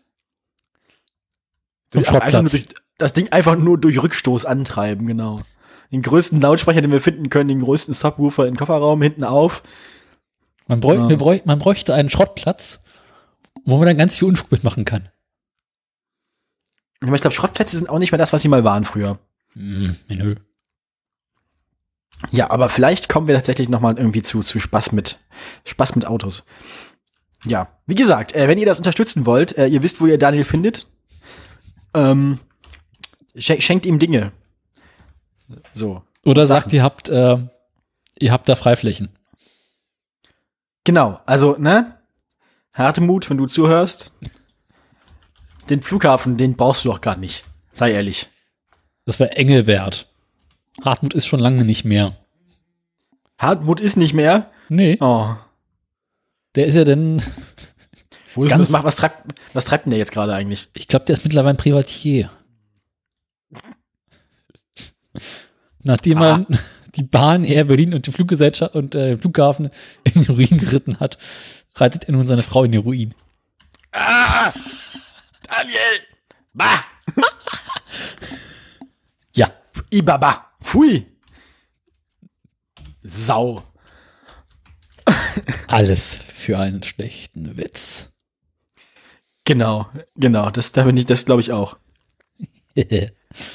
durch, 1.91 2.11
einfach 2.11 2.43
nur 2.43 2.51
durch, 2.51 2.67
das 2.99 3.13
Ding 3.13 3.29
einfach 3.31 3.57
nur 3.57 3.79
durch 3.79 4.03
Rückstoß 4.03 4.45
antreiben, 4.45 5.07
genau. 5.07 5.41
Den 5.93 6.03
größten 6.03 6.41
Lautsprecher, 6.41 6.81
den 6.81 6.93
wir 6.93 7.01
finden 7.01 7.29
können, 7.29 7.49
den 7.49 7.61
größten 7.63 7.95
Subwoofer 7.95 8.47
im 8.47 8.57
Kofferraum 8.57 9.01
hinten 9.03 9.25
auf. 9.25 9.63
Man, 10.67 10.81
bräuch, 10.81 10.99
Ja. 10.99 11.09
wir 11.09 11.17
bräuch, 11.17 11.45
man 11.45 11.59
bräuchte 11.59 11.95
einen 11.95 12.11
Schrottplatz, 12.11 12.83
wo 13.65 13.77
man 13.77 13.87
dann 13.87 13.99
ganz 13.99 14.17
viel 14.17 14.29
Unfug 14.29 14.51
mitmachen 14.51 14.85
kann. 14.85 15.09
Aber 17.03 17.15
ich 17.15 17.21
glaube, 17.21 17.35
Schrottplätze 17.37 17.77
sind 17.77 17.89
auch 17.89 17.99
nicht 17.99 18.11
mehr 18.11 18.19
das, 18.19 18.33
was 18.33 18.43
sie 18.43 18.49
mal 18.49 18.65
waren 18.65 18.85
früher. 18.85 19.19
Hm, 19.53 19.97
nö. 20.09 20.35
Ja, 22.31 22.51
aber 22.51 22.69
vielleicht 22.69 23.09
kommen 23.09 23.29
wir 23.29 23.35
tatsächlich 23.35 23.69
noch 23.69 23.81
mal 23.81 23.97
irgendwie 23.99 24.23
zu, 24.23 24.41
zu 24.41 24.59
Spaß 24.59 24.93
mit, 24.93 25.19
Spaß 25.65 25.95
mit 25.97 26.07
Autos. 26.07 26.47
Ja, 27.45 27.69
wie 27.87 27.95
gesagt, 27.95 28.35
äh, 28.35 28.49
wenn 28.49 28.59
ihr 28.59 28.67
das 28.67 28.79
unterstützen 28.79 29.27
wollt, 29.27 29.57
äh, 29.59 29.67
ihr 29.67 29.83
wisst, 29.83 30.01
wo 30.01 30.07
ihr 30.07 30.19
Daniel 30.19 30.45
findet, 30.45 30.89
ähm, 31.95 32.41
schen 33.37 33.61
schenkt 33.61 33.87
ihm 33.87 33.99
Dinge. 33.99 34.33
So. 35.73 36.03
Oder 36.25 36.47
Sachen. 36.47 36.63
sagt, 36.63 36.73
ihr 36.73 36.83
habt, 36.83 37.09
äh, 37.09 37.39
ihr 38.19 38.33
habt 38.33 38.49
da 38.49 38.57
Freiflächen. 38.57 39.11
Genau, 40.85 41.21
also, 41.27 41.57
ne? 41.59 41.99
Hartemut, 42.75 43.29
wenn 43.31 43.39
du 43.39 43.47
zuhörst. 43.47 44.11
Den 45.69 45.83
Flughafen, 45.83 46.37
den 46.37 46.57
brauchst 46.57 46.85
du 46.85 46.91
doch 46.91 47.01
gar 47.01 47.17
nicht. 47.17 47.45
Sei 47.73 47.93
ehrlich. 47.93 48.29
Das 49.05 49.19
war 49.19 49.37
Engelbert. 49.37 50.09
Hartmut 50.85 51.15
ist 51.15 51.27
schon 51.27 51.41
lange 51.41 51.65
nicht 51.65 51.85
mehr. 51.85 52.17
Hartmut 53.39 53.81
ist 53.81 53.97
nicht 53.97 54.15
mehr. 54.15 54.51
Nee. 54.69 54.97
Oh. 55.01 55.35
Der 56.55 56.67
ist 56.67 56.75
ja 56.75 56.85
denn, 56.85 57.23
Wo 58.35 58.45
ist, 58.45 58.51
Ganz- 58.51 58.63
was, 58.63 58.71
macht, 58.71 58.85
was, 58.85 58.97
treibt, 58.97 59.35
was 59.55 59.65
treibt 59.65 59.87
denn 59.87 59.91
der 59.91 59.99
jetzt 59.99 60.13
gerade 60.13 60.35
eigentlich? 60.35 60.69
ich 60.77 60.89
glaube, 60.89 61.05
der 61.07 61.15
ist 61.17 61.25
mittlerweile 61.25 61.55
ein 61.55 61.57
Privatier. 61.59 62.31
Nachdem 65.87 66.19
Aha. 66.19 66.39
man 66.39 66.47
die 66.97 67.05
Bahn 67.05 67.45
Air 67.45 67.65
Berlin 67.65 67.95
und 67.95 68.07
die 68.07 68.13
Fluggesellschaft 68.13 68.75
und 68.75 68.95
äh, 68.95 69.11
den 69.11 69.21
Flughafen 69.21 69.71
in 70.05 70.25
den 70.25 70.35
Ruin 70.35 70.59
geritten 70.59 70.99
hat, 70.99 71.17
reitet 71.77 72.05
er 72.05 72.13
nun 72.13 72.27
seine 72.27 72.43
Frau 72.43 72.65
in 72.65 72.73
den 72.73 72.83
Ruin. 72.83 73.15
Ah! 73.93 74.53
Daniel! 75.49 76.01
Bah! 76.53 76.85
Ja, 79.35 79.53
Ibaba. 79.91 80.47
Pfui. 80.63 81.07
Sau. 83.03 83.63
alles 85.69 86.17
für 86.17 86.59
einen 86.59 86.83
schlechten 86.83 87.59
Witz. 87.59 88.15
Genau, 89.45 89.91
genau. 90.15 90.49
Das, 90.51 90.73
da 90.73 90.85
bin 90.85 90.97
ich, 90.97 91.05
das 91.05 91.27
glaube 91.27 91.43
ich 91.43 91.53
auch. 91.53 91.77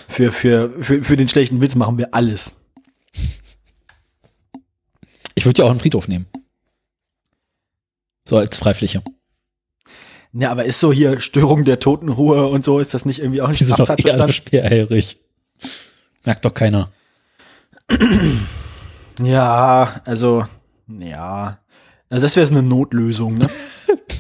Für, 0.08 0.32
für, 0.32 0.72
für, 0.84 1.04
für 1.04 1.16
den 1.16 1.28
schlechten 1.30 1.62
Witz 1.62 1.76
machen 1.76 1.98
wir 1.98 2.14
alles. 2.14 2.58
Ich 5.36 5.46
würde 5.46 5.60
ja 5.62 5.66
auch 5.66 5.72
einen 5.72 5.80
Friedhof 5.80 6.08
nehmen. 6.08 6.28
So 8.28 8.38
als 8.38 8.58
Freifläche. 8.58 9.04
Ja, 10.34 10.52
aber 10.52 10.66
ist 10.66 10.80
so 10.80 10.94
hier 10.94 11.20
Störung 11.20 11.66
der 11.66 11.80
Totenruhe 11.80 12.48
und 12.48 12.64
so, 12.64 12.80
ist 12.80 12.94
das 12.94 13.06
nicht 13.06 13.20
irgendwie 13.20 13.42
auch 13.42 13.50
nicht 13.50 13.60
Die 13.60 13.66
sind 13.66 13.80
doch 13.80 13.90
eh 13.90 14.02
Straftatbestand? 14.02 14.50
schwerhörig. 14.50 15.18
Merkt 16.24 16.46
doch 16.46 16.54
keiner. 16.54 16.92
Ja, 19.22 20.02
also, 20.06 20.46
ja. 20.88 21.60
Also 22.10 22.26
das 22.26 22.36
wäre 22.36 22.46
so 22.46 22.54
eine 22.54 22.64
Notlösung, 22.64 23.38
ne? 23.38 23.48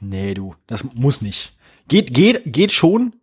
nee, 0.00 0.34
du, 0.34 0.54
das 0.66 0.84
muss 0.94 1.22
nicht. 1.22 1.52
Geht, 1.88 2.12
geht, 2.12 2.42
geht 2.46 2.72
schon, 2.72 3.14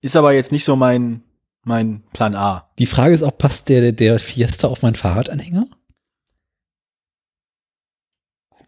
ist 0.00 0.16
aber 0.16 0.32
jetzt 0.32 0.52
nicht 0.52 0.64
so 0.64 0.76
mein, 0.76 1.22
mein 1.62 2.02
Plan 2.12 2.34
A. 2.34 2.68
Die 2.78 2.86
Frage 2.86 3.14
ist 3.14 3.22
auch, 3.22 3.36
passt 3.36 3.68
der, 3.68 3.92
der 3.92 4.18
Fiesta 4.18 4.68
auf 4.68 4.82
meinen 4.82 4.94
Fahrradanhänger? 4.94 5.66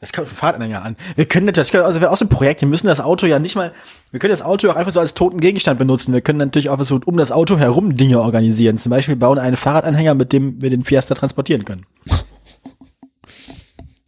Das 0.01 0.13
kommt 0.13 0.29
vom 0.29 0.37
Fahrtanhänger 0.37 0.83
an. 0.83 0.97
Wir 1.15 1.25
können 1.25 1.51
das, 1.53 1.75
also 1.75 2.01
wäre 2.01 2.11
auch 2.11 2.17
so 2.17 2.27
ein 2.27 2.29
Projekt, 2.29 2.61
wir 2.61 2.69
müssen 2.69 2.87
das 2.87 3.01
Auto 3.01 3.27
ja 3.27 3.39
nicht 3.39 3.57
mal, 3.57 3.73
wir 4.11 4.21
können 4.21 4.31
das 4.31 4.43
Auto 4.43 4.71
auch 4.71 4.77
einfach 4.77 4.93
so 4.93 5.01
als 5.01 5.15
toten 5.15 5.41
Gegenstand 5.41 5.79
benutzen. 5.79 6.13
Wir 6.13 6.21
können 6.21 6.39
natürlich 6.39 6.69
auch 6.69 6.83
so 6.85 7.01
um 7.05 7.17
das 7.17 7.33
Auto 7.33 7.59
herum 7.59 7.97
Dinge 7.97 8.21
organisieren. 8.21 8.79
Zum 8.79 8.91
Beispiel 8.91 9.17
bauen 9.17 9.39
einen 9.39 9.57
Fahrradanhänger, 9.57 10.15
mit 10.15 10.33
dem 10.33 10.61
wir 10.61 10.71
den 10.71 10.85
Fiesta 10.85 11.15
transportieren 11.15 11.65
können. 11.65 11.87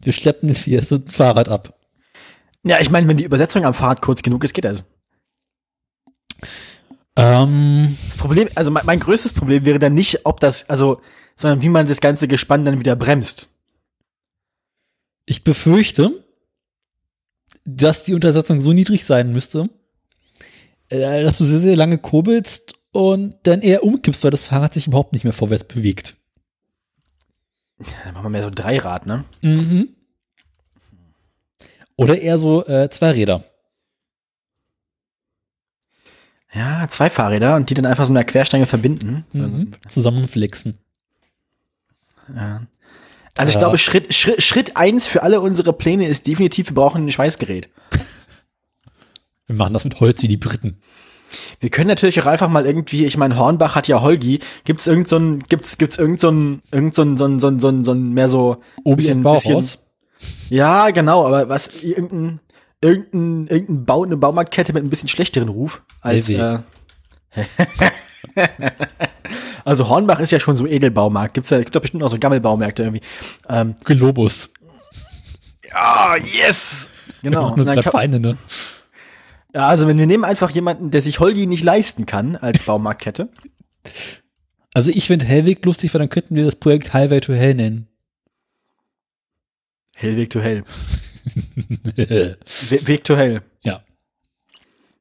Wir 0.03 0.13
schleppen 0.13 0.49
den 0.49 0.57
Fiesta 0.57 0.97
und 0.97 1.09
ein 1.09 1.11
Fahrrad 1.11 1.49
ab. 1.49 1.78
Ja, 2.69 2.81
ich 2.81 2.91
meine, 2.91 3.09
wenn 3.09 3.17
die 3.17 3.25
Übersetzung 3.25 3.65
am 3.65 3.73
Fahrrad 3.75 4.03
kurz 4.03 4.23
genug 4.23 4.45
ist, 4.45 4.53
geht 4.53 4.65
das. 4.67 4.85
Ähm, 7.17 7.97
Das 8.07 8.19
Problem, 8.19 8.49
also 8.55 8.71
mein, 8.71 8.85
mein 8.85 9.01
größtes 9.01 9.33
Problem 9.33 9.65
wäre 9.65 9.79
dann 9.79 9.95
nicht, 9.95 10.27
ob 10.27 10.39
das, 10.41 10.69
also, 10.69 11.01
sondern 11.35 11.63
wie 11.63 11.69
man 11.71 11.87
das 11.87 12.01
ganze 12.01 12.29
Gespann 12.29 12.65
dann 12.65 12.79
wieder 12.79 12.95
bremst. 12.95 13.49
ich 15.25 15.45
befürchte, 15.45 16.25
dass 17.65 18.05
die 18.05 18.15
Untersetzung 18.15 18.61
so 18.61 18.73
niedrig 18.73 19.05
sein 19.05 19.33
müsste, 19.33 19.69
äh, 20.89 21.23
dass 21.23 21.39
du 21.39 21.45
sehr, 21.45 21.61
sehr 21.61 21.77
lange 21.77 21.99
kurbelst 21.99 22.75
und 22.93 23.35
dann 23.43 23.61
eher 23.63 23.83
umkippst, 23.85 24.25
weil 24.25 24.31
das 24.31 24.45
Fahrrad 24.45 24.75
sich 24.75 24.87
überhaupt 24.87 25.13
nicht 25.13 25.25
mehr 25.25 25.33
vorwärts 25.35 25.65
bewegt. 25.65 26.17
Dann 28.05 28.15
machen 28.15 28.25
wir 28.25 28.31
mehr 28.31 28.43
so 28.43 28.51
Dreirad, 28.51 29.07
ne? 29.07 29.25
Mhm. 29.43 29.89
Oder 31.99 32.19
eher 32.21 32.39
so 32.39 32.65
äh, 32.67 32.89
zwei 32.91 33.11
Räder. 33.11 33.45
Ja, 36.55 36.87
zwei 36.89 37.11
Fahrräder 37.11 37.57
und 37.57 37.69
die 37.69 37.75
dann 37.75 37.85
einfach 37.87 38.07
so 38.07 38.13
mit 38.13 38.21
einer 38.21 38.25
Querstange 38.31 38.65
verbinden. 38.67 39.27
Mhm. 39.33 39.73
Zusammenflexen. 39.87 40.79
ja. 42.35 42.63
Also 43.37 43.51
ich 43.51 43.55
Ja. 43.55 43.61
glaube, 43.61 43.79
Schritt, 43.79 44.13
Schritt, 44.15 44.43
Schritt 44.43 44.77
eins 44.77 45.07
für 45.07 45.23
alle 45.23 45.41
unsere 45.41 45.73
Pläne 45.73 46.09
ist 46.09 46.27
definitiv, 46.27 46.71
wir 46.71 46.75
brauchen 46.75 47.05
ein 47.07 47.13
Schweißgerät. 47.13 47.69
Wir 49.47 49.57
machen 49.57 49.73
das 49.73 49.85
mit 49.85 49.99
Holz 50.01 50.21
wie 50.23 50.29
die 50.29 50.37
Briten. 50.37 50.79
Wir 51.61 51.71
können 51.71 51.89
natürlich 51.89 52.21
auch 52.21 52.27
einfach 52.27 52.49
mal 52.51 52.67
irgendwie, 52.67 53.07
ich 53.07 53.17
meine, 53.17 53.39
Hornbach 53.39 53.75
hat 53.77 53.89
ja 53.89 54.03
Holgi, 54.03 54.41
gibt's 54.65 54.87
irgend 54.87 55.09
so 55.09 55.17
ein, 55.17 55.39
gibt's, 55.49 55.79
gibt's 55.79 55.97
irgend 55.97 56.21
so 56.21 56.31
ein, 56.31 56.61
irgend 56.71 56.95
so 56.95 57.01
ein, 57.03 57.17
so 57.17 57.25
ein, 57.27 57.41
so 57.41 57.47
ein, 57.49 57.59
so 57.59 57.69
ein, 57.69 57.83
so 57.85 57.93
ein 57.93 58.13
mehr 58.13 58.29
so, 58.29 58.63
Obi 58.85 58.97
bisschen- 58.97 59.23
Bauhaus. 59.23 59.87
Ja, 60.49 60.91
genau, 60.91 61.27
aber 61.27 61.49
was, 61.49 61.83
irgendein, 61.83 62.41
irgendein, 62.81 63.47
irgendein 63.49 63.85
Bau, 63.85 64.05
eine 64.05 64.17
Baumarktkette 64.17 64.73
mit 64.73 64.85
ein 64.85 64.91
bisschen 64.91 65.09
schlechteren 65.09 65.49
Ruf 65.49 65.83
als, 66.01 66.31
äh, 66.31 66.59
Also 69.65 69.89
Hornbach 69.89 70.21
ist 70.21 70.33
ja 70.33 70.41
schon 70.41 70.55
so 70.55 70.67
Edelbaumarkt. 70.67 71.35
Gibt's 71.35 71.51
ja, 71.51 71.59
gibt 71.59 71.75
doch 71.75 71.83
bestimmt 71.83 72.03
auch 72.03 72.09
so 72.09 72.19
Gammelbaumärkte 72.19 72.85
irgendwie. 72.85 73.05
Ähm, 73.49 73.75
Globus. 73.85 74.55
ja, 75.71 76.17
yes! 76.17 76.89
Genau. 77.23 77.51
Und 77.51 77.59
dann 77.59 77.69
Unsere 77.69 77.83
kann, 77.83 77.93
Feinde, 77.93 78.21
ne? 78.21 78.39
ja, 79.55 79.69
also 79.69 79.87
wenn 79.87 79.99
wir 79.99 80.07
nehmen 80.07 80.25
einfach 80.25 80.51
jemanden, 80.51 80.91
der 80.91 81.03
sich 81.03 81.21
Holgi 81.21 81.47
nicht 81.47 81.65
leisten 81.65 82.07
kann 82.07 82.37
als 82.37 82.63
Baumarktkette. 82.65 83.29
Also 84.73 84.91
ich 84.91 85.07
finde 85.07 85.27
Hellweg 85.27 85.65
lustig, 85.65 85.93
weil 85.93 85.99
dann 85.99 86.09
könnten 86.09 86.37
wir 86.37 86.45
das 86.45 86.57
Projekt 86.57 86.95
Highway 86.95 87.21
to 87.21 87.33
Hell 87.35 87.55
nennen. 87.55 87.89
Hellweg 90.01 90.31
to 90.31 90.41
Hell. 90.41 90.63
We 91.97 92.87
Weg 92.87 93.05
to 93.05 93.17
Hell. 93.17 93.43
ja. 93.65 93.81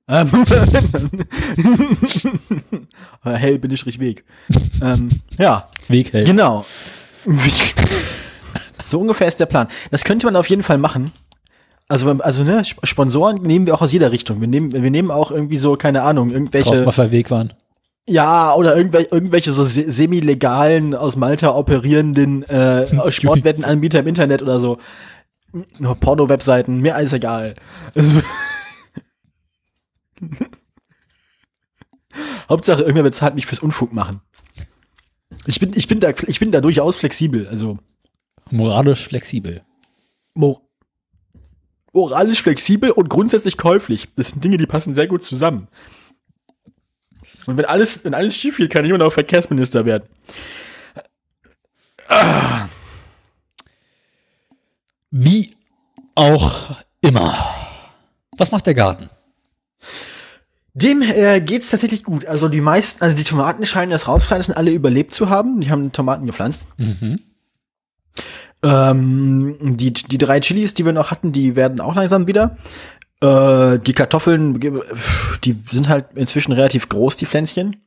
Ähm, 0.10 0.30
Hell 3.24 3.60
bin 3.60 3.72
ich 3.72 4.00
Weg. 4.00 4.24
ähm, 4.82 5.10
ja, 5.38 5.70
Weg 5.90 6.14
Hell. 6.14 6.24
genau. 6.24 6.66
so 8.86 9.00
ungefähr 9.02 9.28
ist 9.28 9.40
der 9.40 9.46
Plan. 9.48 9.68
Das 9.92 10.04
könnte 10.04 10.26
man 10.26 10.36
auf 10.36 10.50
jeden 10.50 10.64
Fall 10.64 10.78
machen. 10.78 11.12
Also, 11.90 12.10
also 12.20 12.44
ne, 12.44 12.60
Sp- 12.64 12.84
Sponsoren 12.86 13.42
nehmen 13.44 13.66
wir 13.66 13.76
auch 13.76 13.82
aus 13.82 13.92
jeder 13.92 14.12
Richtung. 14.12 14.42
Wir 14.42 14.48
nehmen, 14.48 14.72
wir 14.72 14.92
nehmen 14.92 15.12
auch 15.12 15.32
irgendwie 15.32 15.58
so, 15.58 15.76
keine 15.76 16.02
Ahnung, 16.04 16.32
irgendwelche. 16.32 16.70
Braucht 16.70 16.86
Weg 17.12 17.30
waren. 17.32 17.54
Ja, 18.10 18.54
oder 18.56 18.76
irgendwelche, 18.78 19.10
irgendwelche 19.12 19.52
so 19.52 19.64
se- 19.64 19.92
semi-legalen, 19.92 20.96
aus 20.96 21.16
Malta 21.18 21.54
operierenden 21.56 22.44
äh, 22.44 22.88
Sportwettenanbieter 23.12 24.00
im 24.00 24.08
Internet 24.08 24.42
oder 24.42 24.60
so. 24.60 24.78
Porno-Webseiten, 26.00 26.80
mir 26.82 26.96
alles 26.96 27.14
egal. 27.14 27.56
Also, 27.96 28.22
Hauptsache, 32.50 32.82
irgendwer 32.82 33.04
bezahlt 33.04 33.36
mich 33.36 33.46
fürs 33.46 33.60
Unfug 33.60 33.94
machen. 33.94 34.22
Ich 35.46 35.60
bin, 35.60 35.74
ich 35.76 35.88
bin 35.88 36.00
da, 36.00 36.12
ich 36.28 36.40
bin 36.40 36.52
da 36.52 36.62
durchaus 36.62 36.96
flexibel. 36.96 37.48
Also 37.48 37.78
Moralisch 38.50 39.06
flexibel. 39.08 39.62
mo 40.34 40.62
moralisch 41.94 42.42
flexibel 42.44 42.92
und 42.92 43.10
grundsätzlich 43.10 43.58
käuflich. 43.58 44.08
Das 44.16 44.30
sind 44.30 44.44
Dinge, 44.44 44.58
die 44.58 44.66
passen 44.68 44.94
sehr 44.96 45.08
gut 45.08 45.24
zusammen. 45.24 45.68
Und 47.48 47.58
wenn 47.58 47.66
alles, 47.66 48.04
wenn 48.04 48.14
alles 48.14 48.38
schief 48.38 48.58
geht, 48.58 48.72
kann 48.72 48.84
ich 48.84 48.90
immer 48.90 49.00
noch 49.00 49.12
Verkehrsminister 49.12 49.86
werden. 49.86 50.04
Wie 55.12 55.54
auch 56.16 56.76
immer. 57.02 57.34
Was 58.38 58.52
macht 58.52 58.68
der 58.68 58.74
Garten? 58.74 59.10
Dem 60.74 61.02
äh, 61.02 61.42
geht's 61.42 61.72
tatsächlich 61.72 62.04
gut. 62.04 62.26
Also 62.26 62.50
die 62.50 62.62
meisten, 62.62 63.02
also 63.04 63.16
die 63.16 63.24
Tomaten 63.24 63.66
scheinen 63.66 63.92
das 63.92 64.08
Rauspflanzen 64.08 64.54
alle 64.54 64.72
überlebt 64.72 65.12
zu 65.12 65.30
haben. 65.30 65.60
Die 65.60 65.72
haben 65.72 65.92
Tomaten 65.92 66.28
gepflanzt. 66.28 66.68
Mhm. 66.78 67.16
Ähm, 68.64 69.78
die, 69.78 69.94
die 69.94 70.18
drei 70.18 70.40
Chilis, 70.40 70.74
die 70.74 70.86
wir 70.86 70.94
noch 70.94 71.10
hatten, 71.10 71.32
die 71.32 71.56
werden 71.56 71.80
auch 71.80 71.96
langsam 71.96 72.28
wieder. 72.28 72.58
Äh, 73.22 73.80
die 73.80 73.94
Kartoffeln, 73.94 74.60
die 75.44 75.64
sind 75.72 75.90
halt 75.90 76.08
inzwischen 76.16 76.52
relativ 76.52 76.90
groß, 76.90 77.16
die 77.16 77.26
Pflänzchen. 77.26 77.84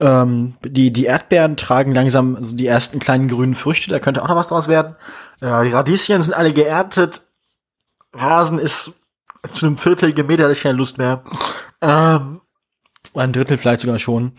Ähm, 0.00 0.54
die, 0.64 0.92
die 0.92 1.04
Erdbeeren 1.04 1.56
tragen 1.56 1.92
langsam 1.92 2.42
so 2.42 2.54
die 2.54 2.66
ersten 2.66 2.98
kleinen 2.98 3.28
grünen 3.28 3.54
Früchte, 3.54 3.90
da 3.90 3.98
könnte 3.98 4.22
auch 4.22 4.28
noch 4.28 4.36
was 4.36 4.48
draus 4.48 4.68
werden. 4.68 4.96
Ja, 5.40 5.62
die 5.62 5.70
Radieschen 5.70 6.22
sind 6.22 6.34
alle 6.34 6.52
geerntet. 6.52 7.22
Rasen 8.12 8.58
ist 8.58 8.92
zu 9.50 9.66
einem 9.66 9.78
Viertel 9.78 10.12
gemäht, 10.12 10.40
da 10.40 10.44
hatte 10.44 10.52
ich 10.52 10.62
keine 10.62 10.76
Lust 10.76 10.98
mehr. 10.98 11.22
Ähm, 11.80 12.40
ein 13.14 13.32
Drittel 13.32 13.58
vielleicht 13.58 13.80
sogar 13.80 13.98
schon. 13.98 14.32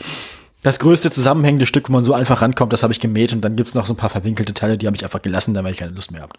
Das 0.64 0.80
größte 0.80 1.12
zusammenhängende 1.12 1.66
Stück, 1.66 1.90
wo 1.90 1.94
man 1.94 2.04
so 2.04 2.14
einfach 2.14 2.42
rankommt, 2.42 2.74
das 2.74 2.84
habe 2.84 2.94
ich 2.94 3.00
gemäht 3.00 3.34
und 3.34 3.42
dann 3.42 3.56
gibt's 3.56 3.74
noch 3.74 3.86
so 3.86 3.94
ein 3.94 3.98
paar 3.98 4.10
verwinkelte 4.10 4.54
Teile, 4.54 4.78
die 4.78 4.88
habe 4.88 4.96
ich 4.96 5.04
einfach 5.04 5.22
gelassen, 5.22 5.54
da 5.54 5.64
weil 5.64 5.74
ich 5.74 5.80
keine 5.80 5.92
Lust 5.92 6.12
mehr 6.12 6.22
habe. 6.22 6.34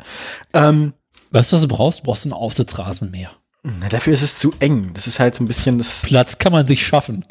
Ähm, 0.53 0.93
Weißt 1.31 1.53
du, 1.53 1.57
was 1.57 1.63
du 1.63 1.69
brauchst? 1.69 2.01
Du 2.01 2.05
brauchst 2.05 2.25
einen 2.25 2.33
Aufsitzrasen 2.33 3.11
mehr. 3.11 3.31
Na, 3.63 3.89
dafür 3.89 4.13
ist 4.13 4.23
es 4.23 4.39
zu 4.39 4.53
eng. 4.61 4.93
Das 4.95 5.07
ist 5.07 5.19
halt 5.21 5.35
so 5.35 5.45
ein 5.45 5.47
bisschen 5.47 5.79
das. 5.79 6.03
Platz 6.03 6.39
kann 6.39 6.53
man 6.53 6.67
sich 6.67 6.87
schaffen. 6.87 7.25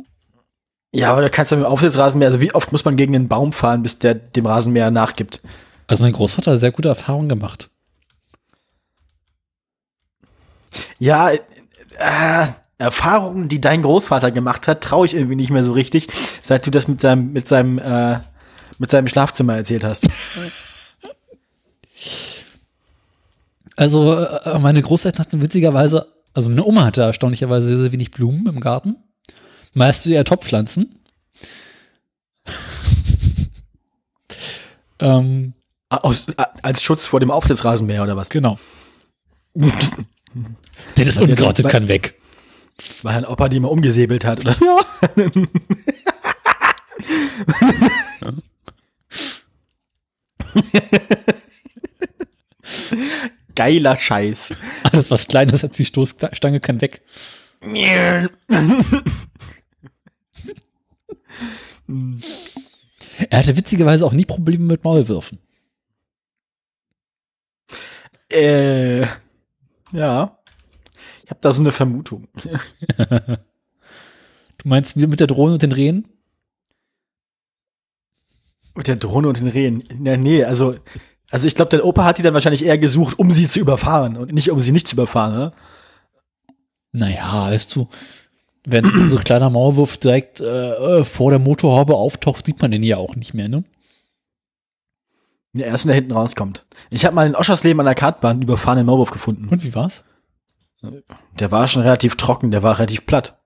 Ja, 0.91 1.11
aber 1.11 1.21
da 1.21 1.29
kannst 1.29 1.51
du 1.51 1.57
mit 1.57 1.65
dem 1.65 1.71
Aufsitzrasenmäher, 1.71 2.27
also 2.27 2.41
wie 2.41 2.53
oft 2.53 2.71
muss 2.71 2.85
man 2.85 2.95
gegen 2.95 3.15
einen 3.15 3.27
Baum 3.27 3.51
fahren, 3.51 3.83
bis 3.83 3.99
der 3.99 4.15
dem 4.15 4.45
Rasenmäher 4.45 4.89
nachgibt? 4.89 5.41
Also 5.85 6.03
mein 6.03 6.13
Großvater 6.13 6.53
hat 6.53 6.59
sehr 6.59 6.71
gute 6.71 6.89
Erfahrungen 6.89 7.29
gemacht. 7.29 7.69
Ja, 10.99 11.29
äh, 11.29 11.39
äh, 11.97 12.47
Erfahrungen, 12.77 13.47
die 13.49 13.59
dein 13.59 13.81
Großvater 13.81 14.31
gemacht 14.31 14.67
hat, 14.67 14.83
traue 14.83 15.05
ich 15.05 15.15
irgendwie 15.15 15.35
nicht 15.35 15.49
mehr 15.49 15.63
so 15.63 15.71
richtig, 15.71 16.07
seit 16.43 16.65
du 16.65 16.71
das 16.71 16.87
mit 16.87 17.01
seinem, 17.01 17.33
mit 17.33 17.47
seinem, 17.47 17.79
äh, 17.79 18.19
mit 18.77 18.91
seinem 18.91 19.07
Schlafzimmer 19.07 19.55
erzählt 19.55 19.83
hast. 19.83 20.07
Also 23.75 24.13
äh, 24.13 24.59
meine 24.59 24.81
Großeltern 24.81 25.25
hatten 25.25 25.41
witzigerweise, 25.41 26.07
also 26.37 26.49
meine 26.49 26.63
Oma 26.63 26.85
hatte 26.85 27.01
erstaunlicherweise 27.01 27.67
sehr, 27.67 27.79
sehr 27.79 27.91
wenig 27.91 28.11
Blumen 28.11 28.45
im 28.45 28.59
Garten. 28.59 28.97
Meist 29.73 30.05
eher 30.05 30.23
Topfpflanzen. 30.23 30.99
ähm, 34.99 35.55
Aus, 35.89 36.27
äh, 36.27 36.43
als 36.61 36.83
Schutz 36.83 37.07
vor 37.07 37.19
dem 37.19 37.31
Aufsitzrasenmäher 37.31 38.03
oder 38.03 38.15
was? 38.15 38.29
genau. 38.29 38.59
Denn 39.55 39.73
das 40.95 41.15
der 41.15 41.23
Unkraut 41.23 41.67
kann 41.69 41.87
weg. 41.87 42.13
Weil 43.01 43.15
ein 43.15 43.25
Opa 43.25 43.49
die 43.49 43.59
mal 43.59 43.69
umgesäbelt 43.69 44.23
hat. 44.23 44.41
Oder? 44.41 44.55
Ja. 44.61 44.85
Geiler 53.57 53.97
Scheiß. 53.97 54.53
Alles, 54.83 55.11
was 55.11 55.27
klein 55.27 55.49
ist, 55.49 55.63
als 55.63 55.75
die 55.75 55.85
Stoßstange 55.85 56.59
kann 56.61 56.79
weg. 56.79 57.01
Er 63.29 63.39
hatte 63.39 63.57
witzigerweise 63.57 64.05
auch 64.05 64.11
nie 64.13 64.25
Probleme 64.25 64.65
mit 64.65 64.83
Maulwürfen. 64.83 65.39
äh, 68.29 69.01
ja. 69.91 70.37
Ich 71.23 71.29
habe 71.31 71.39
da 71.41 71.51
so 71.51 71.61
eine 71.61 71.71
Vermutung. 71.71 72.27
Du 74.59 74.69
meinst 74.69 74.95
mit 74.97 75.19
der 75.19 75.27
Drohne 75.27 75.53
und 75.53 75.61
den 75.61 75.71
Rehen? 75.71 76.07
Mit 78.75 78.87
der 78.87 78.95
Drohne 78.95 79.27
und 79.27 79.39
den 79.39 79.47
Rehen. 79.47 79.81
In 79.81 80.03
der 80.03 80.17
Nähe. 80.17 80.47
Also, 80.47 80.75
also 81.29 81.47
ich 81.47 81.55
glaube, 81.55 81.69
der 81.69 81.85
Opa 81.85 82.05
hat 82.05 82.17
die 82.17 82.21
dann 82.21 82.33
wahrscheinlich 82.33 82.65
eher 82.65 82.77
gesucht, 82.77 83.19
um 83.19 83.31
sie 83.31 83.47
zu 83.47 83.59
überfahren 83.59 84.17
und 84.17 84.33
nicht, 84.33 84.49
um 84.51 84.59
sie 84.59 84.71
nicht 84.71 84.87
zu 84.87 84.95
überfahren. 84.95 85.33
Ne? 85.33 85.53
Naja, 86.93 87.49
weißt 87.49 87.75
du, 87.75 87.87
wenn 88.65 88.89
so 88.89 89.17
ein 89.17 89.23
kleiner 89.23 89.49
Maulwurf 89.49 89.97
direkt 89.97 90.41
äh, 90.41 91.03
vor 91.03 91.31
der 91.31 91.39
Motorhaube 91.39 91.95
auftaucht, 91.95 92.45
sieht 92.45 92.61
man 92.61 92.71
den 92.71 92.83
ja 92.83 92.97
auch 92.97 93.15
nicht 93.15 93.33
mehr, 93.33 93.47
ne? 93.47 93.63
Der 95.53 95.67
erste, 95.67 95.87
der 95.87 95.95
hinten 95.95 96.11
rauskommt. 96.11 96.65
Ich 96.89 97.05
habe 97.05 97.15
mal 97.15 97.25
in 97.25 97.35
Oschersleben 97.35 97.79
an 97.79 97.85
der 97.85 97.95
Kartbahn 97.95 98.41
überfahrenen 98.41 98.85
Maulwurf 98.85 99.11
gefunden. 99.11 99.47
Und 99.47 99.63
wie 99.63 99.73
war's? 99.73 100.03
Der 101.39 101.51
war 101.51 101.67
schon 101.67 101.81
relativ 101.81 102.15
trocken, 102.15 102.51
der 102.51 102.61
war 102.61 102.77
relativ 102.77 103.05
platt. 103.05 103.39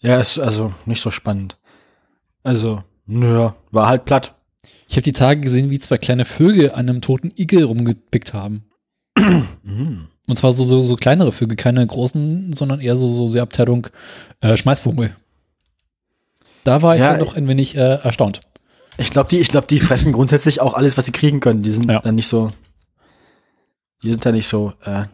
Ja, 0.00 0.20
ist 0.20 0.38
also 0.38 0.72
nicht 0.84 1.00
so 1.00 1.10
spannend. 1.10 1.58
Also, 2.42 2.82
nö, 3.06 3.50
war 3.70 3.88
halt 3.88 4.04
platt. 4.04 4.34
Ich 4.88 4.94
habe 4.96 5.02
die 5.02 5.12
Tage 5.12 5.40
gesehen, 5.42 5.70
wie 5.70 5.78
zwei 5.78 5.98
kleine 5.98 6.24
Vögel 6.24 6.70
an 6.72 6.88
einem 6.88 7.00
toten 7.02 7.30
Igel 7.36 7.62
rumgepickt 7.64 8.32
haben. 8.32 8.64
Mhm. 9.62 10.06
Und 10.26 10.36
zwar 10.38 10.52
so, 10.52 10.64
so, 10.64 10.80
so 10.80 10.96
kleinere 10.96 11.30
Vögel, 11.32 11.56
keine 11.56 11.86
großen, 11.86 12.52
sondern 12.54 12.80
eher 12.80 12.96
so, 12.96 13.10
so 13.10 13.32
die 13.32 13.40
Abteilung 13.40 13.86
äh, 14.40 14.56
Schmeißvogel. 14.56 15.14
Da 16.64 16.82
war 16.82 16.94
ich 16.94 17.00
Ja, 17.00 17.12
dann 17.12 17.20
doch 17.20 17.36
ein 17.36 17.48
wenig 17.48 17.76
äh, 17.76 17.80
erstaunt. 18.02 18.40
Ich 18.98 19.10
glaube, 19.10 19.28
die, 19.30 19.38
ich 19.38 19.48
glaube, 19.48 19.66
die 19.68 19.78
fressen 19.78 20.12
grundsätzlich 20.12 20.60
auch 20.60 20.74
alles, 20.74 20.96
was 20.98 21.06
sie 21.06 21.12
kriegen 21.12 21.40
können. 21.40 21.62
Die 21.62 21.70
sind 21.70 21.90
Ja. 21.90 22.00
dann 22.00 22.14
nicht 22.16 22.26
so. 22.28 22.50
Die 24.02 24.10
sind 24.10 24.24
da 24.24 24.32
nicht 24.32 24.48
so. 24.48 24.72
Äh, 24.84 25.04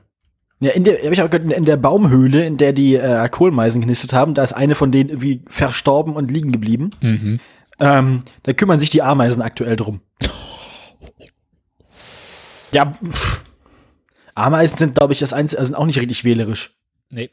ja, 0.60 0.70
in 0.72 0.84
der, 0.84 0.98
hab 1.04 1.12
ich 1.12 1.20
auch 1.22 1.30
gehört, 1.30 1.44
in- 1.44 1.50
in 1.50 1.64
der 1.64 1.76
Baumhöhle, 1.76 2.44
in 2.46 2.56
der 2.56 2.72
die 2.72 2.94
äh, 2.94 3.28
Kohlmeisen 3.28 3.80
genistet 3.80 4.12
haben, 4.12 4.34
da 4.34 4.42
ist 4.42 4.52
eine 4.52 4.74
von 4.74 4.90
denen 4.90 5.10
irgendwie 5.10 5.42
verstorben 5.48 6.14
und 6.14 6.30
liegen 6.30 6.52
geblieben. 6.52 6.90
Mhm. 7.02 7.40
Ähm, 7.84 8.22
da 8.44 8.54
kümmern 8.54 8.80
sich 8.80 8.88
die 8.88 9.02
Ameisen 9.02 9.42
aktuell 9.42 9.76
drum. 9.76 10.00
Ja, 12.72 12.92
pff. 12.92 13.44
Ameisen 14.34 14.78
sind, 14.78 14.94
glaube 14.96 15.12
ich, 15.12 15.18
das 15.18 15.32
Einzige, 15.32 15.60
also 15.60 15.68
sind 15.68 15.76
auch 15.76 15.86
nicht 15.86 16.00
richtig 16.00 16.24
wählerisch. 16.24 16.74
Nee. 17.10 17.30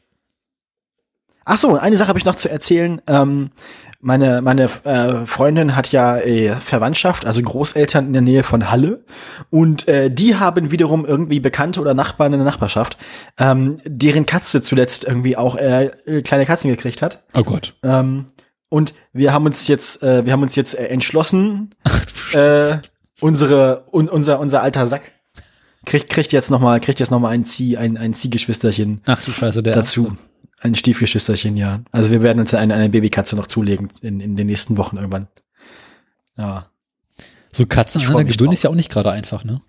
Ach 1.44 1.56
so, 1.56 1.76
eine 1.76 1.96
Sache 1.96 2.08
habe 2.08 2.18
ich 2.18 2.24
noch 2.24 2.36
zu 2.36 2.48
erzählen. 2.48 3.00
Ähm, 3.08 3.50
meine 3.98 4.42
meine 4.42 4.68
äh, 4.84 5.26
Freundin 5.26 5.74
hat 5.74 5.90
ja 5.90 6.18
äh, 6.18 6.54
Verwandtschaft, 6.54 7.24
also 7.24 7.40
Großeltern 7.40 8.08
in 8.08 8.12
der 8.12 8.22
Nähe 8.22 8.42
von 8.44 8.70
Halle. 8.70 9.04
Und 9.50 9.88
äh, 9.88 10.10
die 10.10 10.36
haben 10.36 10.70
wiederum 10.70 11.04
irgendwie 11.04 11.40
Bekannte 11.40 11.80
oder 11.80 11.94
Nachbarn 11.94 12.34
in 12.34 12.40
der 12.40 12.46
Nachbarschaft, 12.46 12.98
ähm, 13.38 13.78
deren 13.84 14.26
Katze 14.26 14.60
zuletzt 14.60 15.04
irgendwie 15.04 15.36
auch 15.36 15.56
äh, 15.56 15.90
kleine 16.22 16.46
Katzen 16.46 16.70
gekriegt 16.70 17.00
hat. 17.00 17.24
Oh 17.34 17.42
Gott. 17.42 17.74
Ähm, 17.82 18.26
Und 18.72 18.94
wir 19.12 19.34
haben 19.34 19.44
uns 19.44 19.68
jetzt, 19.68 20.02
äh, 20.02 20.24
wir 20.24 20.32
haben 20.32 20.42
uns 20.42 20.56
jetzt 20.56 20.74
äh, 20.74 20.86
entschlossen, 20.86 21.74
äh, 22.32 22.78
unsere, 23.20 23.84
un, 23.92 24.08
unser, 24.08 24.40
unser 24.40 24.62
alter 24.62 24.86
Sack 24.86 25.02
kriegt, 25.84 26.08
kriegt 26.08 26.32
jetzt 26.32 26.50
noch 26.50 26.58
mal, 26.58 26.80
kriegt 26.80 26.98
jetzt 26.98 27.10
noch 27.10 27.20
mal 27.20 27.28
ein 27.28 27.44
Zieh, 27.44 27.76
ein, 27.76 27.98
ein 27.98 28.14
Ziehgeschwisterchen 28.14 29.02
Ach 29.04 29.20
du 29.20 29.30
Scheiße, 29.30 29.62
der 29.62 29.74
dazu. 29.74 30.16
Ein 30.60 30.74
Stiefgeschwisterchen, 30.74 31.58
ja. 31.58 31.80
Also 31.90 32.10
wir 32.10 32.22
werden 32.22 32.40
uns 32.40 32.54
eine, 32.54 32.72
eine 32.72 32.88
Babykatze 32.88 33.36
noch 33.36 33.46
zulegen 33.46 33.90
in, 34.00 34.20
in 34.20 34.36
den 34.36 34.46
nächsten 34.46 34.78
Wochen 34.78 34.96
irgendwann. 34.96 35.28
Ja. 36.38 36.70
So 37.52 37.66
Katzen 37.66 38.00
Ich 38.00 38.06
an 38.06 38.12
freu 38.12 38.20
der 38.20 38.28
mich 38.28 38.38
Gewöhn 38.38 38.46
drauf. 38.46 38.54
ist 38.54 38.62
ja 38.62 38.70
auch 38.70 38.74
nicht 38.74 38.90
gerade 38.90 39.10
einfach, 39.10 39.44
ne? 39.44 39.60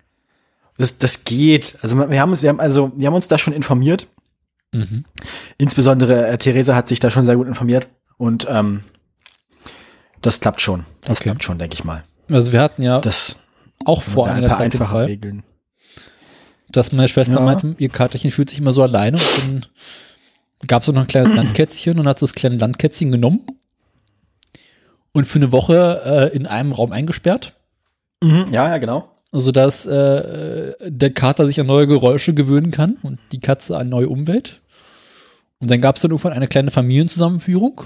Das, 0.78 0.96
das 0.96 1.24
geht. 1.24 1.76
Also 1.82 1.98
wir 2.08 2.20
haben 2.22 2.30
uns, 2.30 2.40
wir 2.40 2.48
haben 2.48 2.58
also, 2.58 2.90
wir 2.96 3.06
haben 3.06 3.14
uns 3.14 3.28
da 3.28 3.36
schon 3.36 3.52
informiert. 3.52 4.06
Mhm. 4.72 5.04
Insbesondere 5.58 6.26
äh, 6.26 6.38
Theresa 6.38 6.74
hat 6.74 6.88
sich 6.88 7.00
da 7.00 7.10
schon 7.10 7.26
sehr 7.26 7.36
gut 7.36 7.48
informiert 7.48 7.86
und 8.16 8.46
ähm, 8.50 8.84
das 10.22 10.40
klappt 10.40 10.60
schon. 10.60 10.84
Das 11.02 11.12
Okay. 11.18 11.24
klappt 11.24 11.44
schon, 11.44 11.58
denke 11.58 11.74
ich 11.74 11.84
mal. 11.84 12.04
Also 12.30 12.52
wir 12.52 12.60
hatten 12.60 12.82
ja 12.82 13.00
Das 13.00 13.40
auch 13.84 14.02
vor 14.02 14.26
ein 14.26 14.32
einiger 14.36 14.48
paar 14.48 14.58
Zeit 14.58 14.72
den 14.72 14.80
Fall, 14.86 15.04
Regeln. 15.06 15.42
dass 16.70 16.92
meine 16.92 17.08
Schwester 17.08 17.34
Ja. 17.34 17.40
meinte, 17.40 17.74
ihr 17.78 17.88
Katerchen 17.90 18.30
fühlt 18.30 18.48
sich 18.48 18.58
immer 18.58 18.72
so 18.72 18.82
alleine 18.82 19.18
und 19.18 19.70
dann 20.60 20.66
gab 20.66 20.82
es 20.82 20.88
noch 20.88 21.00
ein 21.00 21.06
kleines 21.06 21.32
Landkätzchen 21.36 21.98
und 21.98 22.08
hat 22.08 22.22
das 22.22 22.34
kleine 22.34 22.56
Landkätzchen 22.56 23.12
genommen 23.12 23.40
und 25.12 25.26
für 25.26 25.38
eine 25.38 25.52
Woche 25.52 26.30
äh, 26.32 26.36
in 26.36 26.46
einem 26.46 26.72
Raum 26.72 26.92
eingesperrt, 26.92 27.54
Mhm, 28.22 28.46
ja, 28.52 28.68
ja, 28.70 28.78
genau. 28.78 29.10
sodass 29.32 29.84
äh, 29.84 30.72
der 30.80 31.12
Kater 31.12 31.46
sich 31.46 31.60
an 31.60 31.66
neue 31.66 31.86
Geräusche 31.86 32.32
gewöhnen 32.32 32.70
kann 32.70 32.96
und 33.02 33.18
die 33.32 33.40
Katze 33.40 33.76
an 33.76 33.90
neue 33.90 34.08
Umwelt. 34.08 34.62
Und 35.58 35.70
dann 35.70 35.80
gab 35.82 35.96
es 35.96 36.02
dann 36.02 36.10
irgendwann 36.10 36.32
eine 36.32 36.48
kleine 36.48 36.70
Familienzusammenführung. 36.70 37.82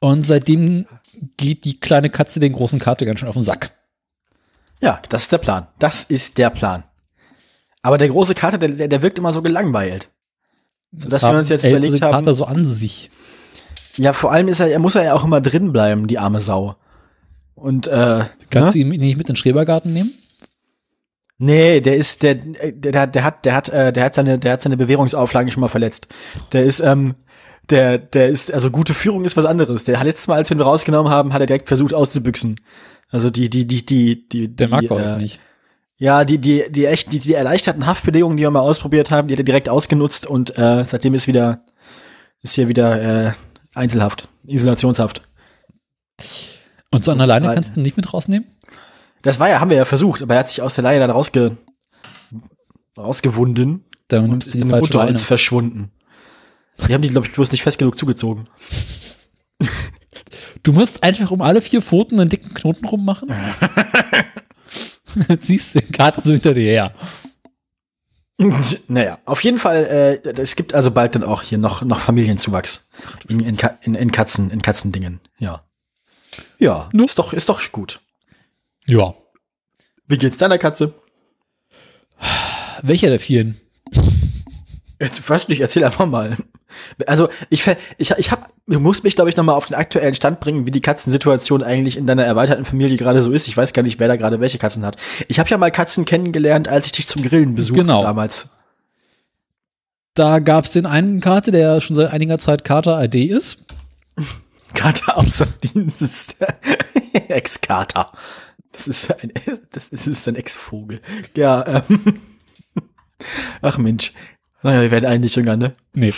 Und 0.00 0.24
seitdem 0.24 0.86
geht 1.36 1.64
die 1.64 1.78
kleine 1.78 2.10
Katze 2.10 2.40
den 2.40 2.54
großen 2.54 2.78
Kater 2.78 3.06
ganz 3.06 3.20
schön 3.20 3.28
auf 3.28 3.34
den 3.34 3.42
Sack. 3.42 3.74
Ja, 4.80 5.00
das 5.10 5.22
ist 5.24 5.32
der 5.32 5.38
Plan. 5.38 5.66
Das 5.78 6.04
ist 6.04 6.38
der 6.38 6.50
Plan. 6.50 6.84
Aber 7.82 7.98
der 7.98 8.08
große 8.08 8.34
Kater, 8.34 8.58
der, 8.58 8.70
der, 8.70 8.88
der 8.88 9.02
wirkt 9.02 9.18
immer 9.18 9.32
so 9.32 9.42
gelangweilt. 9.42 10.08
Sodass 10.92 11.22
wir 11.22 11.28
haben 11.28 11.38
uns 11.38 11.50
jetzt 11.50 11.64
überlegt 11.64 12.02
haben- 12.02 12.12
Kater 12.12 12.34
so 12.34 12.46
an 12.46 12.66
sich. 12.66 13.10
Ja, 13.96 14.12
vor 14.12 14.32
allem 14.32 14.48
ist 14.48 14.60
er, 14.60 14.70
er 14.70 14.78
muss 14.78 14.94
er 14.94 15.04
ja 15.04 15.14
auch 15.14 15.24
immer 15.24 15.40
drin 15.40 15.72
bleiben, 15.72 16.06
die 16.06 16.18
arme 16.18 16.40
Sau. 16.40 16.76
Und 17.54 17.86
äh, 17.86 18.24
Kannst 18.48 18.74
ne? 18.76 18.84
du 18.84 18.94
ihn 18.94 19.00
nicht 19.00 19.18
mit 19.18 19.28
in 19.28 19.34
den 19.34 19.36
Schrebergarten 19.36 19.92
nehmen? 19.92 20.10
Nee, 21.36 21.80
der 21.80 21.96
ist, 21.96 22.22
der, 22.22 22.34
der, 22.36 22.72
der, 22.72 23.06
der 23.06 23.24
hat, 23.24 23.44
der 23.44 23.54
hat, 23.54 23.68
äh, 23.70 23.92
der 23.92 24.04
hat 24.04 24.14
seine, 24.14 24.38
der 24.38 24.52
hat 24.52 24.62
seine 24.62 24.76
Bewährungsauflagen 24.76 25.50
schon 25.50 25.62
mal 25.62 25.68
verletzt. 25.68 26.08
Der 26.52 26.64
ist, 26.64 26.80
ähm, 26.80 27.14
der, 27.70 27.98
der 27.98 28.28
ist, 28.28 28.52
also 28.52 28.70
gute 28.70 28.94
Führung 28.94 29.24
ist 29.24 29.36
was 29.36 29.44
anderes. 29.44 29.84
Der 29.84 29.98
hat 29.98 30.06
letztes 30.06 30.28
Mal, 30.28 30.36
als 30.36 30.50
wir 30.50 30.56
ihn 30.56 30.60
rausgenommen 30.60 31.10
haben, 31.12 31.32
hat 31.32 31.40
er 31.40 31.46
direkt 31.46 31.68
versucht 31.68 31.94
auszubüchsen. 31.94 32.60
Also 33.10 33.30
die, 33.30 33.48
die, 33.50 33.66
die, 33.66 33.84
die, 33.84 34.28
die, 34.28 34.48
Der 34.54 34.66
die, 34.66 34.72
mag 34.72 34.90
äh, 34.90 35.16
nicht. 35.16 35.40
Ja, 35.96 36.24
die, 36.24 36.38
die, 36.38 36.64
die 36.70 36.86
echt, 36.86 37.12
die, 37.12 37.18
die 37.18 37.34
erleichterten 37.34 37.86
Haftbedingungen, 37.86 38.36
die 38.36 38.42
wir 38.42 38.50
mal 38.50 38.60
ausprobiert 38.60 39.10
haben, 39.10 39.28
die 39.28 39.34
hat 39.34 39.40
er 39.40 39.44
direkt 39.44 39.68
ausgenutzt 39.68 40.26
und 40.26 40.56
äh, 40.58 40.84
seitdem 40.84 41.12
ist 41.14 41.26
wieder, 41.26 41.62
ist 42.42 42.54
hier 42.54 42.68
wieder 42.68 43.26
äh, 43.28 43.32
Einzelhaft, 43.74 44.28
Isolationshaft. 44.46 45.22
Und 46.90 47.04
so 47.04 47.12
an 47.12 47.18
der 47.18 47.26
Leine 47.26 47.48
weil- 47.48 47.54
kannst 47.56 47.76
du 47.76 47.80
ihn 47.80 47.82
nicht 47.82 47.96
mit 47.96 48.12
rausnehmen? 48.12 48.48
Das 49.22 49.38
war 49.38 49.50
ja, 49.50 49.60
haben 49.60 49.68
wir 49.70 49.76
ja 49.76 49.84
versucht, 49.84 50.22
aber 50.22 50.34
er 50.34 50.40
hat 50.40 50.48
sich 50.48 50.62
aus 50.62 50.74
der 50.74 50.84
Leine 50.84 51.00
dann 51.00 51.10
rausge, 51.10 51.58
rausgewunden 52.96 53.84
Dann 54.08 54.30
und 54.30 54.46
ist 54.46 54.54
in 54.54 54.70
Leine. 54.70 54.82
Unterholz 54.82 55.22
verschwunden. 55.22 55.90
Die 56.88 56.94
haben 56.94 57.02
die, 57.02 57.08
glaube 57.10 57.26
ich, 57.26 57.32
bloß 57.32 57.52
nicht 57.52 57.62
fest 57.62 57.78
genug 57.78 57.96
zugezogen. 57.98 58.48
Du 60.62 60.72
musst 60.72 61.02
einfach 61.02 61.30
um 61.30 61.40
alle 61.40 61.62
vier 61.62 61.80
Pfoten 61.80 62.20
einen 62.20 62.28
dicken 62.28 62.52
Knoten 62.52 62.84
rummachen. 62.84 63.30
Dann 65.28 65.40
ziehst 65.40 65.74
du 65.74 65.80
den 65.80 65.90
Kater 65.90 66.20
so 66.22 66.32
hinter 66.32 66.52
dir 66.52 66.70
her. 66.70 66.94
naja, 68.88 69.18
auf 69.24 69.42
jeden 69.42 69.58
Fall, 69.58 70.20
äh, 70.24 70.30
es 70.40 70.56
gibt 70.56 70.74
also 70.74 70.90
bald 70.90 71.14
dann 71.14 71.24
auch 71.24 71.42
hier 71.42 71.56
noch, 71.58 71.82
noch 71.82 72.00
Familienzuwachs 72.00 72.90
in, 73.28 73.40
in, 73.40 73.56
Ka- 73.56 73.78
in, 73.82 73.94
in 73.94 74.12
Katzen, 74.12 74.50
in 74.50 74.60
Katzendingen. 74.62 75.20
Ja. 75.38 75.64
Ja, 76.58 76.88
Nu. 76.92 77.04
ist 77.04 77.18
doch, 77.18 77.32
ist 77.32 77.48
doch 77.48 77.60
gut. 77.72 78.00
Ja. 78.86 79.14
Wie 80.06 80.18
geht's 80.18 80.36
deiner 80.38 80.58
Katze? 80.58 80.92
Welcher 82.82 83.08
der 83.08 83.20
vielen? 83.20 83.58
Jetzt 85.00 85.28
weiß 85.28 85.48
nicht, 85.48 85.60
erzähl 85.60 85.84
einfach 85.84 86.06
mal. 86.06 86.36
Also 87.06 87.28
ich 87.48 87.66
ich 87.98 88.10
ich 88.10 88.30
hab, 88.30 88.52
ich 88.66 88.78
muss 88.78 89.02
mich 89.02 89.14
glaube 89.14 89.30
ich 89.30 89.36
noch 89.36 89.44
mal 89.44 89.54
auf 89.54 89.66
den 89.66 89.76
aktuellen 89.76 90.14
Stand 90.14 90.40
bringen, 90.40 90.66
wie 90.66 90.70
die 90.70 90.80
Katzensituation 90.80 91.62
eigentlich 91.62 91.96
in 91.96 92.06
deiner 92.06 92.24
erweiterten 92.24 92.64
Familie 92.64 92.96
gerade 92.96 93.22
so 93.22 93.32
ist. 93.32 93.48
Ich 93.48 93.56
weiß 93.56 93.72
gar 93.72 93.82
nicht, 93.82 93.98
wer 94.00 94.08
da 94.08 94.16
gerade 94.16 94.40
welche 94.40 94.58
Katzen 94.58 94.84
hat. 94.84 94.96
Ich 95.28 95.38
habe 95.38 95.48
ja 95.50 95.58
mal 95.58 95.70
Katzen 95.70 96.04
kennengelernt, 96.04 96.68
als 96.68 96.86
ich 96.86 96.92
dich 96.92 97.06
zum 97.08 97.22
Grillen 97.22 97.54
besuchte 97.54 97.82
Genau. 97.82 98.02
damals. 98.02 98.48
Da 100.14 100.40
gab 100.40 100.64
es 100.64 100.72
den 100.72 100.86
einen 100.86 101.20
Kater, 101.20 101.52
der 101.52 101.80
schon 101.80 101.96
seit 101.96 102.12
einiger 102.12 102.38
Zeit 102.38 102.64
Kater 102.64 103.02
ID 103.02 103.30
ist. 103.30 103.66
Kater 104.74 105.16
außer 105.18 105.46
Dienst. 105.46 106.36
Ex-Kater. 107.28 108.12
Das 108.72 108.86
ist 108.88 109.10
ein, 109.20 109.32
das 109.72 109.88
ist, 109.88 110.06
ist 110.06 110.28
ein 110.28 110.36
Ex-Vogel. 110.36 111.00
Ja, 111.36 111.84
ähm. 111.88 112.20
Ach 113.62 113.78
Mensch. 113.78 114.12
Naja, 114.62 114.82
wir 114.82 114.90
werden 114.90 115.06
eigentlich 115.06 115.20
nicht 115.22 115.36
jünger, 115.36 115.56
ne? 115.56 115.74
Nee. 115.94 116.12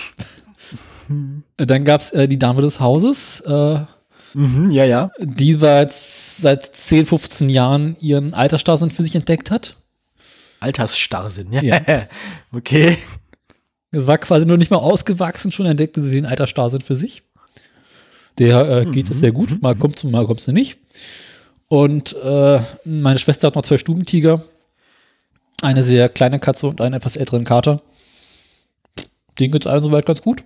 Dann 1.57 1.85
gab 1.85 2.01
es 2.01 2.11
äh, 2.11 2.27
die 2.29 2.39
Dame 2.39 2.63
des 2.63 2.81
Hauses, 2.81 3.41
äh, 3.41 3.81
Mhm, 4.35 4.71
ja, 4.71 4.85
ja. 4.87 5.11
die 5.21 5.57
bereits 5.57 6.39
seit 6.39 6.65
10, 6.65 7.05
15 7.07 7.51
Jahren 7.51 7.97
ihren 8.01 8.33
Altersstarrsinn 8.33 8.91
für 8.91 9.03
sich 9.03 9.15
entdeckt 9.15 9.51
hat. 9.51 9.77
Altersstarrsinn, 10.61 11.53
ja. 11.53 11.63
Ja. 11.63 11.81
Okay. 12.53 12.99
War 13.91 14.17
quasi 14.17 14.47
noch 14.47 14.57
nicht 14.57 14.71
mal 14.71 14.79
ausgewachsen, 14.79 15.53
schon 15.53 15.67
entdeckte 15.67 16.01
sie 16.01 16.13
den 16.13 16.25
Altersstarrsinn 16.25 16.81
für 16.81 16.95
sich. 16.95 17.25
Der 18.39 18.67
äh, 18.71 18.87
geht 18.87 19.11
es 19.11 19.21
sehr 19.21 19.33
gut, 19.33 19.61
mal 19.61 19.75
kommt's, 19.75 20.03
mal 20.05 20.25
kommt's 20.25 20.47
nicht. 20.49 20.79
Und 21.69 22.15
äh, 22.23 22.61
meine 22.85 23.19
Schwester 23.19 23.49
hat 23.49 23.55
noch 23.55 23.63
zwei 23.63 23.77
Stubentiger, 23.77 24.41
eine 25.61 25.83
sehr 25.83 26.09
kleine 26.09 26.39
Katze 26.39 26.67
und 26.69 26.81
einen 26.81 26.95
etwas 26.95 27.17
älteren 27.17 27.45
Kater. 27.45 27.83
Den 29.39 29.51
geht's 29.51 29.67
allen 29.67 29.83
soweit 29.83 30.07
ganz 30.07 30.23
gut. 30.23 30.45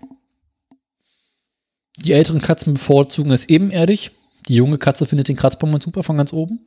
Die 1.99 2.12
älteren 2.12 2.41
Katzen 2.41 2.74
bevorzugen 2.74 3.32
es 3.32 3.49
ebenerdig. 3.49 4.11
Die 4.49 4.55
junge 4.55 4.78
Katze 4.78 5.07
findet 5.07 5.28
den 5.28 5.37
Kratzbaum 5.37 5.80
super 5.80 6.03
von 6.03 6.16
ganz 6.16 6.32
oben. 6.32 6.61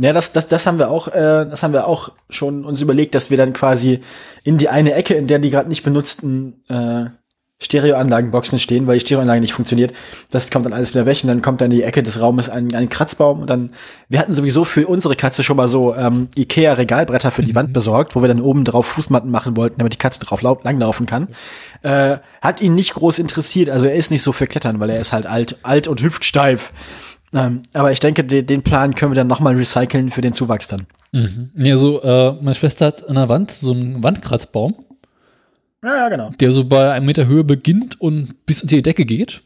Ja, 0.00 0.12
das, 0.12 0.30
das, 0.30 0.46
das 0.46 0.66
haben 0.66 0.78
wir 0.78 0.88
auch, 0.88 1.08
äh, 1.08 1.46
das 1.46 1.64
haben 1.64 1.72
wir 1.72 1.88
auch 1.88 2.12
schon 2.30 2.64
uns 2.64 2.80
überlegt, 2.80 3.14
dass 3.16 3.30
wir 3.30 3.36
dann 3.36 3.52
quasi 3.52 4.00
in 4.44 4.56
die 4.56 4.68
eine 4.68 4.94
Ecke, 4.94 5.14
in 5.14 5.26
der 5.26 5.40
die 5.40 5.50
gerade 5.50 5.68
nicht 5.68 5.82
benutzten 5.82 6.62
äh, 6.68 7.06
Stereoanlagenboxen 7.64 8.58
stehen, 8.58 8.86
weil 8.86 8.98
die 8.98 9.00
Stereoanlage 9.04 9.40
nicht 9.40 9.52
funktioniert. 9.52 9.92
Das 10.30 10.50
kommt 10.50 10.66
dann 10.66 10.72
alles 10.72 10.94
wieder 10.94 11.06
weg 11.06 11.18
und 11.22 11.28
dann 11.28 11.42
kommt 11.42 11.60
dann 11.60 11.70
in 11.70 11.76
die 11.78 11.82
Ecke 11.82 12.02
des 12.02 12.20
Raumes 12.20 12.48
ein, 12.48 12.74
ein 12.74 12.88
Kratzbaum 12.88 13.40
und 13.40 13.50
dann, 13.50 13.70
wir 14.08 14.18
hatten 14.18 14.32
sowieso 14.32 14.64
für 14.64 14.86
unsere 14.86 15.16
Katze 15.16 15.42
schon 15.42 15.56
mal 15.56 15.68
so 15.68 15.94
ähm, 15.94 16.28
Ikea-Regalbretter 16.36 17.30
für 17.30 17.42
die 17.42 17.54
Wand 17.54 17.72
besorgt, 17.72 18.14
wo 18.14 18.20
wir 18.22 18.28
dann 18.28 18.40
oben 18.40 18.64
drauf 18.64 18.86
Fußmatten 18.86 19.30
machen 19.30 19.56
wollten, 19.56 19.78
damit 19.78 19.92
die 19.94 19.98
Katze 19.98 20.20
drauf 20.20 20.42
lau- 20.42 20.60
langlaufen 20.62 21.06
kann. 21.06 21.28
Äh, 21.82 22.18
hat 22.40 22.60
ihn 22.60 22.74
nicht 22.74 22.94
groß 22.94 23.18
interessiert, 23.18 23.70
also 23.70 23.86
er 23.86 23.94
ist 23.94 24.10
nicht 24.10 24.22
so 24.22 24.32
für 24.32 24.46
Klettern, 24.46 24.80
weil 24.80 24.90
er 24.90 25.00
ist 25.00 25.12
halt 25.12 25.26
alt, 25.26 25.56
alt 25.62 25.88
und 25.88 26.02
hüftsteif. 26.02 26.72
Ähm, 27.34 27.62
aber 27.72 27.90
ich 27.90 27.98
denke, 27.98 28.22
de 28.22 28.42
den 28.42 28.62
Plan 28.62 28.94
können 28.94 29.10
wir 29.10 29.16
dann 29.16 29.26
nochmal 29.26 29.56
recyceln 29.56 30.10
für 30.10 30.20
den 30.20 30.32
Zuwachs 30.34 30.68
dann. 30.68 30.86
Ja, 31.56 31.76
so, 31.76 32.02
äh, 32.02 32.32
meine 32.40 32.54
Schwester 32.54 32.86
hat 32.86 33.08
an 33.08 33.14
der 33.14 33.28
Wand 33.28 33.50
so 33.52 33.72
einen 33.72 34.02
Wandkratzbaum. 34.02 34.74
Ja, 35.84 35.96
ja, 35.96 36.08
genau. 36.08 36.30
der 36.30 36.50
so 36.50 36.64
bei 36.64 36.92
einem 36.92 37.06
Meter 37.06 37.26
Höhe 37.26 37.44
beginnt 37.44 38.00
und 38.00 38.46
bis 38.46 38.62
unter 38.62 38.74
die 38.74 38.82
Decke 38.82 39.04
geht. 39.04 39.42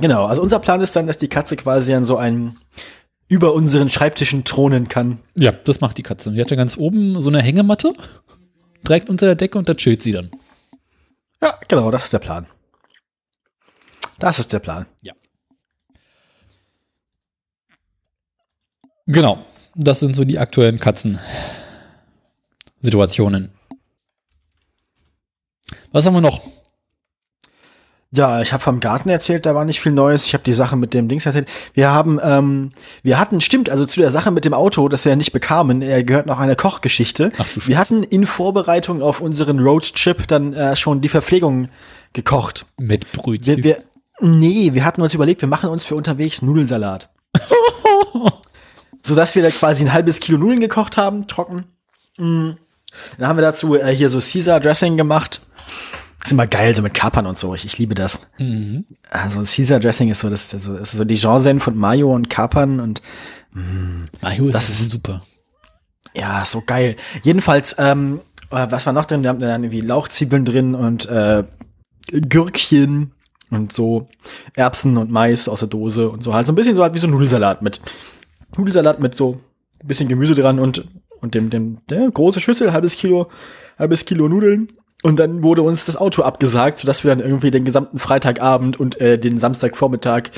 Genau, 0.00 0.24
also 0.24 0.42
unser 0.42 0.58
Plan 0.58 0.80
ist 0.80 0.96
dann, 0.96 1.06
dass 1.06 1.18
die 1.18 1.28
Katze 1.28 1.56
quasi 1.56 1.94
an 1.94 2.04
so 2.04 2.16
einen 2.16 2.58
über 3.28 3.54
unseren 3.54 3.88
Schreibtischen 3.88 4.42
thronen 4.42 4.88
kann. 4.88 5.20
Ja, 5.36 5.52
das 5.52 5.80
macht 5.80 5.96
die 5.98 6.02
Katze. 6.02 6.32
Die 6.32 6.40
hat 6.40 6.50
ja 6.50 6.56
ganz 6.56 6.76
oben 6.76 7.20
so 7.20 7.30
eine 7.30 7.40
Hängematte, 7.40 7.92
direkt 8.86 9.08
unter 9.08 9.26
der 9.26 9.36
Decke 9.36 9.58
und 9.58 9.68
da 9.68 9.74
chillt 9.74 10.02
sie 10.02 10.12
dann. 10.12 10.30
Ja, 11.40 11.54
genau, 11.68 11.92
das 11.92 12.04
ist 12.04 12.12
der 12.12 12.18
Plan. 12.18 12.46
Das 14.18 14.40
ist 14.40 14.52
der 14.52 14.58
Plan. 14.58 14.86
Genau. 19.06 19.38
Das 19.74 20.00
sind 20.00 20.14
so 20.14 20.24
die 20.24 20.38
aktuellen 20.38 20.80
Katzensituationen. 20.80 23.57
Was 25.92 26.06
haben 26.06 26.14
wir 26.14 26.20
noch? 26.20 26.40
Ja, 28.10 28.40
ich 28.40 28.54
habe 28.54 28.62
vom 28.62 28.80
Garten 28.80 29.10
erzählt, 29.10 29.44
da 29.44 29.54
war 29.54 29.66
nicht 29.66 29.80
viel 29.80 29.92
Neues. 29.92 30.24
Ich 30.24 30.32
habe 30.32 30.42
die 30.42 30.54
Sache 30.54 30.76
mit 30.76 30.94
dem 30.94 31.08
Dings 31.08 31.26
erzählt. 31.26 31.46
Wir 31.74 31.90
haben, 31.90 32.18
ähm, 32.22 32.70
wir 33.02 33.18
hatten, 33.18 33.42
stimmt, 33.42 33.68
also 33.68 33.84
zu 33.84 34.00
der 34.00 34.10
Sache 34.10 34.30
mit 34.30 34.46
dem 34.46 34.54
Auto, 34.54 34.88
das 34.88 35.04
wir 35.04 35.10
ja 35.10 35.16
nicht 35.16 35.32
bekamen, 35.32 35.82
äh, 35.82 36.04
gehört 36.04 36.24
noch 36.24 36.38
eine 36.38 36.56
Kochgeschichte. 36.56 37.32
Ach 37.36 37.46
wir 37.66 37.76
hatten 37.76 38.02
in 38.04 38.24
Vorbereitung 38.24 39.02
auf 39.02 39.20
unseren 39.20 39.58
Roadtrip 39.58 40.26
dann 40.26 40.54
äh, 40.54 40.74
schon 40.74 41.02
die 41.02 41.10
Verpflegung 41.10 41.68
gekocht. 42.14 42.64
Mit 42.78 43.12
Brötchen. 43.12 43.58
Wir, 43.58 43.64
wir, 43.64 43.76
Nee, 44.20 44.74
wir 44.74 44.84
hatten 44.84 45.02
uns 45.02 45.14
überlegt, 45.14 45.42
wir 45.42 45.48
machen 45.48 45.70
uns 45.70 45.84
für 45.84 45.94
unterwegs 45.94 46.42
Nudelsalat. 46.42 47.08
Sodass 49.02 49.34
wir 49.36 49.42
da 49.42 49.50
quasi 49.50 49.84
ein 49.84 49.92
halbes 49.92 50.20
Kilo 50.20 50.38
Nudeln 50.38 50.60
gekocht 50.60 50.96
haben, 50.96 51.26
trocken. 51.26 51.64
Mm. 52.16 52.50
Dann 53.18 53.28
haben 53.28 53.36
wir 53.36 53.42
dazu 53.42 53.76
äh, 53.76 53.94
hier 53.94 54.08
so 54.08 54.18
Caesar 54.18 54.60
Dressing 54.60 54.96
gemacht. 54.96 55.40
Ist 56.28 56.32
immer 56.32 56.46
geil, 56.46 56.74
so 56.76 56.82
mit 56.82 56.94
Kapern 56.94 57.26
und 57.26 57.36
so. 57.36 57.54
Ich, 57.54 57.64
ich 57.64 57.78
liebe 57.78 57.94
das. 57.94 58.28
Also 59.10 59.40
Caesar 59.40 59.80
Dressing 59.80 60.10
ist 60.10 60.20
so 60.20 60.30
das, 60.30 60.54
also, 60.54 60.76
ist 60.76 60.92
so 60.92 61.04
die 61.04 61.16
Genre 61.16 61.60
von 61.60 61.76
Mayo 61.76 62.14
und 62.14 62.30
Kapern 62.30 62.80
und 62.80 63.02
Mayo 64.22 64.46
ist, 64.46 64.54
Das 64.54 64.66
das 64.68 64.80
ist- 64.80 64.90
super. 64.90 65.22
ja, 66.14 66.44
so 66.46 66.62
geil. 66.64 66.96
Jedenfalls, 67.22 67.74
ähm, 67.78 68.20
äh, 68.50 68.66
was 68.70 68.86
war 68.86 68.92
noch 68.92 69.04
drin? 69.06 69.22
Wir 69.22 69.30
haben 69.30 69.38
dann 69.40 69.62
irgendwie 69.64 69.80
Lauchzwiebeln 69.80 70.44
drin 70.44 70.74
und 70.74 71.06
äh, 71.06 71.44
Gürkchen 72.12 73.12
und 73.50 73.72
so 73.72 74.08
Erbsen 74.54 74.96
und 74.96 75.10
Mais 75.10 75.48
aus 75.48 75.60
der 75.60 75.68
Dose 75.68 76.10
und 76.10 76.22
so 76.22 76.34
halt 76.34 76.46
so 76.46 76.52
ein 76.52 76.56
bisschen 76.56 76.74
so 76.76 76.82
halt 76.82 76.94
wie 76.94 76.98
so 76.98 77.06
ein 77.06 77.10
Nudelsalat 77.10 77.62
mit 77.62 77.80
Nudelsalat 78.56 79.00
mit 79.00 79.14
so 79.14 79.38
ein 79.82 79.88
bisschen 79.88 80.08
Gemüse 80.08 80.34
dran 80.34 80.58
und 80.58 80.84
und 81.20 81.34
dem 81.34 81.50
dem 81.50 81.78
der 81.88 82.10
große 82.10 82.40
Schüssel 82.40 82.72
halbes 82.72 82.96
Kilo 82.96 83.28
halbes 83.78 84.04
Kilo 84.04 84.28
Nudeln 84.28 84.72
und 85.02 85.18
dann 85.18 85.42
wurde 85.42 85.62
uns 85.62 85.86
das 85.86 85.96
Auto 85.96 86.22
abgesagt, 86.22 86.78
sodass 86.78 87.04
wir 87.04 87.14
dann 87.14 87.20
irgendwie 87.20 87.50
den 87.50 87.64
gesamten 87.64 87.98
Freitagabend 87.98 88.80
und 88.80 89.00
äh, 89.00 89.18
den 89.18 89.38
Samstagvormittag 89.38 90.30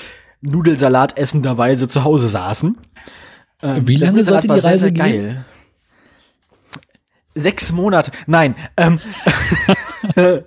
Nudelsalat 0.42 1.16
essenderweise 1.16 1.88
zu 1.88 2.04
Hause 2.04 2.28
saßen. 2.28 2.78
Ähm, 3.62 3.88
Wie 3.88 3.96
lange 3.96 4.24
sollte 4.24 4.48
die 4.48 4.60
sehr, 4.60 4.70
Reise 4.70 4.84
sehr 4.84 4.92
gehen? 4.92 5.02
geil. 5.02 5.44
Sechs 7.34 7.72
Monate. 7.72 8.10
Nein. 8.26 8.54
Ähm, 8.76 8.98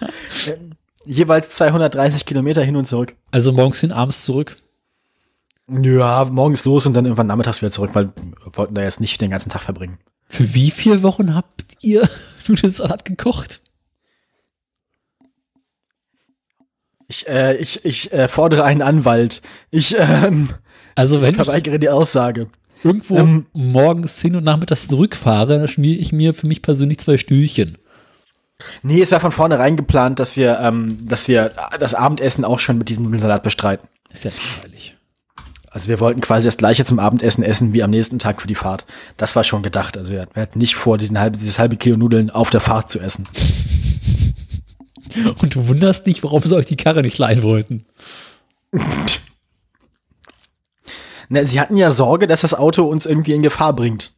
jeweils 1.05 1.51
230 1.51 2.25
Kilometer 2.25 2.63
hin 2.63 2.75
und 2.75 2.85
zurück. 2.85 3.15
Also 3.31 3.51
morgens 3.51 3.79
hin, 3.79 3.91
abends 3.91 4.25
zurück. 4.25 4.57
Ja, 5.67 6.25
morgens 6.25 6.65
los 6.65 6.85
und 6.85 6.93
dann 6.93 7.05
irgendwann 7.05 7.27
nachmittags 7.27 7.61
wieder 7.61 7.71
zurück, 7.71 7.91
weil 7.93 8.07
wir 8.15 8.51
wollten 8.53 8.75
da 8.75 8.81
jetzt 8.81 8.99
nicht 8.99 9.21
den 9.21 9.31
ganzen 9.31 9.49
Tag 9.49 9.61
verbringen. 9.61 9.97
Für 10.27 10.53
wie 10.53 10.71
viele 10.71 11.03
Wochen 11.03 11.33
habt 11.35 11.77
ihr 11.81 12.07
Nudelsalat 12.47 13.05
gekocht? 13.05 13.61
Ich, 17.07 17.27
äh, 17.27 17.55
ich, 17.57 17.83
ich 17.85 18.11
äh, 18.13 18.27
fordere 18.27 18.63
einen 18.63 18.81
Anwalt. 18.81 19.41
Ich 19.71 19.95
ähm, 19.97 20.49
Also 20.95 21.21
wenn 21.21 21.31
ich 21.31 21.35
verweigere 21.35 21.79
die 21.79 21.89
Aussage. 21.89 22.47
irgendwo 22.83 23.17
ähm, 23.17 23.45
morgens 23.53 24.21
hin 24.21 24.35
und 24.35 24.43
nachmittags 24.43 24.87
zurückfahre, 24.87 25.59
dann 25.59 25.67
schmiere 25.67 25.99
ich 25.99 26.11
mir 26.11 26.33
für 26.33 26.47
mich 26.47 26.61
persönlich 26.61 26.99
zwei 26.99 27.17
Stühlchen. 27.17 27.77
Nee, 28.81 29.01
es 29.01 29.11
war 29.11 29.19
von 29.19 29.31
vornherein 29.31 29.75
geplant, 29.75 30.19
dass 30.19 30.37
wir, 30.37 30.59
ähm, 30.59 30.97
dass 31.01 31.27
wir 31.27 31.51
das 31.79 31.93
Abendessen 31.93 32.45
auch 32.45 32.59
schon 32.59 32.77
mit 32.77 32.89
diesem 32.89 33.03
Nudelsalat 33.03 33.43
bestreiten. 33.43 33.87
Ist 34.13 34.23
ja 34.25 34.31
langweilig. 34.31 34.95
Also 35.69 35.89
wir 35.89 35.99
wollten 35.99 36.21
quasi 36.21 36.47
das 36.47 36.57
gleiche 36.57 36.85
zum 36.85 36.99
Abendessen 36.99 37.43
essen 37.43 37.73
wie 37.73 37.81
am 37.81 37.89
nächsten 37.89 38.19
Tag 38.19 38.41
für 38.41 38.47
die 38.47 38.53
Fahrt. 38.55 38.85
Das 39.17 39.35
war 39.35 39.43
schon 39.43 39.63
gedacht. 39.63 39.97
Also 39.97 40.13
wir, 40.13 40.27
wir 40.31 40.43
hatten 40.43 40.59
nicht 40.59 40.75
vor, 40.75 40.99
diesen 40.99 41.19
halbe, 41.19 41.35
dieses 41.37 41.57
halbe 41.57 41.77
Kilo 41.77 41.97
Nudeln 41.97 42.29
auf 42.29 42.51
der 42.51 42.61
Fahrt 42.61 42.91
zu 42.91 42.99
essen. 42.99 43.27
Und 45.41 45.55
du 45.55 45.67
wunderst 45.67 46.05
dich, 46.07 46.23
warum 46.23 46.41
sie 46.41 46.55
euch 46.55 46.65
die 46.65 46.77
Karre 46.77 47.01
nicht 47.01 47.17
leihen 47.17 47.43
wollten. 47.43 47.85
Ne, 51.29 51.45
sie 51.45 51.59
hatten 51.59 51.77
ja 51.77 51.91
Sorge, 51.91 52.27
dass 52.27 52.41
das 52.41 52.53
Auto 52.53 52.83
uns 52.83 53.05
irgendwie 53.05 53.33
in 53.33 53.41
Gefahr 53.41 53.73
bringt. 53.73 54.13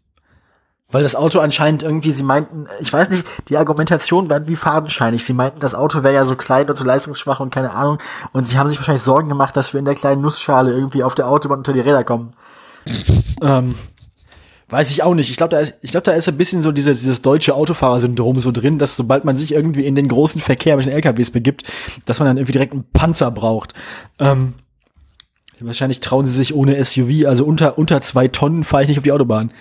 Weil 0.92 1.04
das 1.04 1.16
Auto 1.16 1.40
anscheinend 1.40 1.82
irgendwie, 1.84 2.12
sie 2.12 2.24
meinten, 2.24 2.68
ich 2.80 2.94
weiß 2.94 3.10
nicht, 3.10 3.26
die 3.50 3.58
Argumentation 3.58 4.30
war 4.30 4.48
wie 4.48 4.56
fadenscheinig. 4.56 5.26
Sie 5.26 5.34
meinten, 5.34 5.60
das 5.60 5.74
Auto 5.74 6.04
wäre 6.04 6.14
ja 6.14 6.26
so 6.26 6.36
klein 6.36 6.70
und 6.70 6.76
so 6.76 6.84
leistungsschwach 6.84 7.40
und 7.40 7.54
keine 7.54 7.72
Ahnung. 7.72 7.98
Und 8.34 8.46
sie 8.46 8.58
haben 8.58 8.70
sich 8.70 8.78
wahrscheinlich 8.78 9.04
Sorgen 9.04 9.28
gemacht, 9.28 9.58
dass 9.58 9.74
wir 9.74 9.80
in 9.80 9.86
der 9.86 9.96
kleinen 9.96 10.22
Nussschale 10.22 10.72
irgendwie 10.72 11.04
auf 11.04 11.16
der 11.16 11.28
Autobahn 11.28 11.58
unter 11.60 11.74
die 11.74 11.80
Räder 11.80 12.04
kommen. 12.04 12.34
ähm, 13.42 13.76
weiß 14.70 14.92
ich 14.92 15.04
auch 15.04 15.14
nicht. 15.14 15.30
Ich 15.30 15.38
glaube, 15.38 15.56
da 15.56 15.62
ist, 15.62 15.74
ich 15.82 15.92
glaube, 15.92 16.06
da 16.06 16.14
ist 16.14 16.28
ein 16.28 16.38
bisschen 16.38 16.62
so 16.62 16.72
dieses, 16.72 17.00
dieses 17.00 17.22
deutsche 17.22 17.56
Autofahrersyndrom 17.56 18.40
so 18.40 18.52
drin, 18.52 18.80
dass 18.80 18.98
sobald 18.98 19.26
man 19.26 19.36
sich 19.36 19.52
irgendwie 19.52 19.86
in 19.86 19.96
den 19.96 20.08
großen 20.08 20.42
Verkehr 20.42 20.78
mit 20.78 20.86
den 20.86 20.94
LKWs 20.94 21.32
begibt, 21.32 21.64
dass 22.06 22.20
man 22.20 22.28
dann 22.28 22.38
irgendwie 22.38 22.54
direkt 22.54 22.74
einen 22.74 22.86
Panzer 22.92 23.32
braucht. 23.32 23.74
Ähm, 24.20 24.56
Wahrscheinlich 25.60 26.02
trauen 26.02 26.26
sie 26.26 26.34
sich 26.34 26.54
ohne 26.54 26.84
SUV, 26.84 27.26
also 27.28 27.46
unter, 27.46 27.78
unter 27.78 28.02
zwei 28.02 28.28
Tonnen 28.28 28.64
fahre 28.64 28.84
ich 28.84 28.90
nicht 28.90 28.98
auf 28.98 29.04
die 29.04 29.12
Autobahn. 29.12 29.52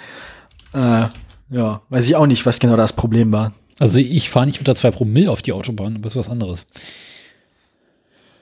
Äh, 0.73 1.07
ja, 1.51 1.83
weiß 1.89 2.07
ich 2.07 2.17
auch 2.17 2.27
nicht, 2.27 2.45
was 2.47 2.59
genau 2.59 2.77
das 2.77 2.95
Problem 2.95 3.31
war. 3.31 3.53
Also 3.79 3.99
ich 3.99 4.31
fahre 4.31 4.47
nicht 4.47 4.59
unter 4.59 4.75
zwei 4.75 4.91
Promille 4.91 5.31
auf 5.31 5.43
die 5.43 5.53
Autobahn, 5.53 5.95
aber 5.95 6.03
das 6.03 6.13
ist 6.13 6.19
was 6.19 6.29
anderes. 6.29 6.67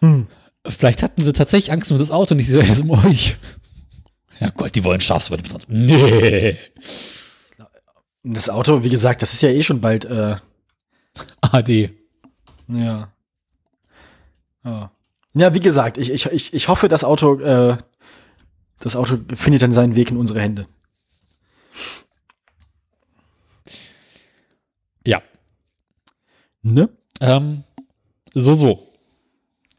Hm. 0.00 0.26
Vielleicht 0.66 1.02
hatten 1.02 1.22
sie 1.22 1.32
tatsächlich 1.32 1.72
Angst 1.72 1.90
um 1.90 1.98
das 1.98 2.10
Auto, 2.10 2.34
nicht 2.34 2.48
so 2.48 2.58
erst 2.60 2.82
um 2.82 2.90
euch. 2.90 3.36
Ja 4.43 4.51
Gott, 4.51 4.74
die 4.74 4.82
wollen 4.82 5.01
mit 5.30 5.55
uns. 5.55 5.66
Nee. 5.68 6.59
Das 8.24 8.51
Auto, 8.51 8.82
wie 8.82 8.88
gesagt, 8.88 9.22
das 9.22 9.32
ist 9.34 9.43
ja 9.43 9.49
eh 9.51 9.62
schon 9.62 9.80
bald, 9.80 10.05
äh, 10.05 10.36
AD. 11.40 11.90
ja. 12.68 13.12
Ja, 14.64 14.93
ja 15.34 15.55
wie 15.55 15.61
gesagt, 15.61 15.99
ich, 15.99 16.11
ich, 16.11 16.26
ich, 16.26 16.55
ich 16.55 16.68
hoffe, 16.68 16.88
das 16.88 17.05
Auto, 17.05 17.40
äh, 17.40 17.76
das 18.80 18.97
Auto 18.97 19.18
findet 19.36 19.62
dann 19.62 19.72
seinen 19.72 19.95
Weg 19.95 20.11
in 20.11 20.16
unsere 20.16 20.40
Hände. 20.40 20.66
Ja. 25.07 25.22
Ne? 26.62 26.88
Ähm, 27.20 27.64
so, 28.34 28.55
so. 28.55 28.76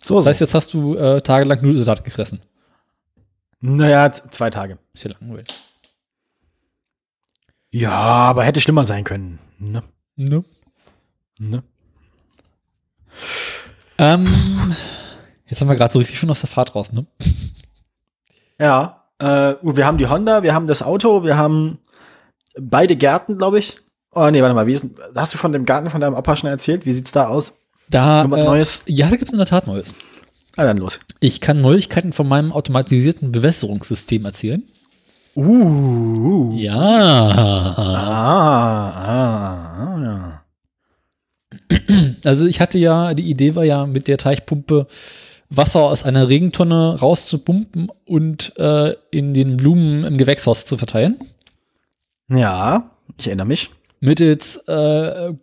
So, 0.01 0.15
Das 0.15 0.23
so. 0.23 0.29
heißt, 0.29 0.41
jetzt 0.41 0.53
hast 0.53 0.73
du 0.73 0.95
äh, 0.95 1.21
tagelang 1.21 1.61
Nudelsalat 1.61 2.03
gefressen. 2.03 2.39
Naja, 3.65 4.11
zwei 4.11 4.49
Tage. 4.49 4.77
Ist 4.93 5.05
ja 5.05 5.11
langweilig. 5.17 5.47
Ja, 7.71 7.91
aber 7.91 8.43
hätte 8.43 8.59
schlimmer 8.59 8.83
sein 8.83 9.05
können. 9.05 9.39
Ne? 9.57 9.83
Ne? 10.17 10.43
Ne? 11.39 11.63
Ähm, 13.97 14.75
jetzt 15.45 15.61
haben 15.61 15.69
wir 15.69 15.77
gerade 15.77 15.93
so 15.93 15.99
richtig 15.99 16.19
schon 16.19 16.29
aus 16.29 16.41
der 16.41 16.49
Fahrt 16.49 16.75
raus, 16.75 16.91
ne? 16.91 17.07
Ja, 18.59 19.05
äh, 19.19 19.55
gut, 19.55 19.77
wir 19.77 19.87
haben 19.87 19.97
die 19.97 20.07
Honda, 20.07 20.43
wir 20.43 20.53
haben 20.53 20.67
das 20.67 20.83
Auto, 20.83 21.23
wir 21.23 21.37
haben 21.37 21.79
beide 22.59 22.97
Gärten, 22.97 23.37
glaube 23.37 23.59
ich. 23.59 23.77
Oh 24.11 24.29
nee, 24.29 24.41
warte 24.41 24.55
mal, 24.55 24.67
wie 24.67 24.73
ist, 24.73 24.85
hast 25.15 25.33
du 25.33 25.37
von 25.37 25.53
dem 25.53 25.63
Garten 25.63 25.89
von 25.89 26.01
deinem 26.01 26.15
Opa 26.15 26.35
schon 26.35 26.49
erzählt? 26.49 26.85
Wie 26.85 26.91
sieht's 26.91 27.13
da 27.13 27.27
aus? 27.27 27.53
Da, 27.89 28.23
äh, 28.23 28.27
Neues? 28.27 28.83
Ja, 28.87 29.09
da 29.09 29.15
gibt 29.15 29.29
es 29.29 29.31
in 29.31 29.37
der 29.37 29.47
Tat 29.47 29.67
Neues. 29.67 29.93
Ah, 30.55 30.65
dann 30.65 30.77
los. 30.77 30.99
Ich 31.19 31.41
kann 31.41 31.61
Neuigkeiten 31.61 32.13
von 32.13 32.27
meinem 32.27 32.51
automatisierten 32.51 33.31
Bewässerungssystem 33.31 34.25
erzählen. 34.25 34.63
Uh. 35.35 36.53
Ja. 36.55 36.77
Ah, 36.77 38.89
ah, 38.89 39.77
ah, 39.77 40.01
ja. 40.01 40.43
Also 42.23 42.45
ich 42.45 42.61
hatte 42.61 42.77
ja, 42.77 43.13
die 43.13 43.29
Idee 43.29 43.55
war 43.55 43.63
ja 43.63 43.85
mit 43.85 44.07
der 44.07 44.17
Teichpumpe 44.17 44.87
Wasser 45.49 45.81
aus 45.81 46.03
einer 46.03 46.29
Regentonne 46.29 46.99
rauszupumpen 46.99 47.91
und 48.05 48.57
äh, 48.57 48.95
in 49.11 49.33
den 49.33 49.57
Blumen 49.57 50.03
im 50.03 50.17
Gewächshaus 50.17 50.65
zu 50.65 50.77
verteilen. 50.77 51.19
Ja, 52.29 52.91
ich 53.17 53.27
erinnere 53.27 53.47
mich. 53.47 53.69
Mittels 53.99 54.57
äh, 54.67 55.33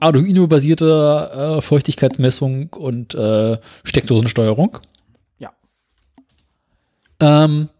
Arduino-basierter 0.00 1.56
äh, 1.56 1.60
Feuchtigkeitsmessung 1.60 2.72
und 2.74 3.14
äh, 3.14 3.58
Steckdosensteuerung. 3.84 4.78
Ja. 5.38 5.52
Ähm, 7.20 7.70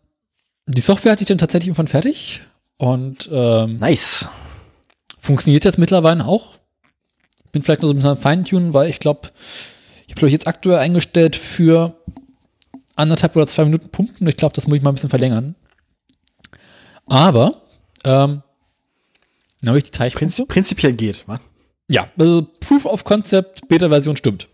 die 0.67 0.81
Software 0.81 1.13
hatte 1.13 1.23
ich 1.23 1.29
dann 1.29 1.39
tatsächlich 1.39 1.69
irgendwann 1.69 1.89
fertig 1.89 2.43
und 2.77 3.29
ähm, 3.33 3.79
Nice. 3.79 4.29
funktioniert 5.19 5.65
jetzt 5.65 5.79
mittlerweile 5.79 6.25
auch. 6.25 6.55
Bin 7.53 7.63
vielleicht 7.63 7.83
noch 7.83 7.89
so 7.89 7.95
ein 7.95 7.97
bisschen 7.97 8.11
am 8.11 8.19
Feintunen, 8.19 8.75
weil 8.75 8.91
ich 8.91 9.01
glaube, 9.01 9.31
ich 10.07 10.15
habe 10.15 10.29
jetzt 10.29 10.47
aktuell 10.47 10.79
eingestellt 10.79 11.37
für 11.37 11.95
anderthalb 12.97 13.37
oder 13.37 13.47
zwei 13.47 13.65
Minuten 13.65 13.89
Pumpen. 13.91 14.27
Ich 14.29 14.37
glaube, 14.37 14.55
das 14.55 14.67
muss 14.67 14.77
ich 14.77 14.83
mal 14.83 14.91
ein 14.91 14.95
bisschen 14.95 15.11
verlängern. 15.11 15.55
Aber 17.07 17.63
ähm, 18.05 18.43
dann 19.61 19.69
habe 19.69 19.79
ich 19.79 19.85
die 19.85 19.91
Teichpumpe. 19.91 20.27
Prinz, 20.27 20.43
prinzipiell 20.47 20.95
geht, 20.95 21.27
wa? 21.27 21.41
Ja, 21.89 22.09
also 22.19 22.47
Proof 22.61 22.85
of 22.85 23.05
Concept, 23.05 23.67
Beta-Version 23.69 24.17
stimmt. 24.17 24.49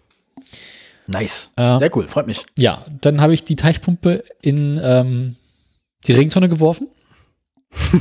Nice. 1.07 1.53
Äh, 1.57 1.79
Sehr 1.81 1.97
cool, 1.97 2.09
freut 2.09 2.27
mich. 2.27 2.47
Ja, 2.57 2.85
dann 3.01 3.21
habe 3.21 3.35
ich 3.35 3.45
die 3.45 3.57
Teichpumpe 3.57 4.25
in 4.41 4.81
ähm, 4.83 5.37
die 6.07 6.13
Regentonne 6.13 6.49
geworfen. 6.49 6.89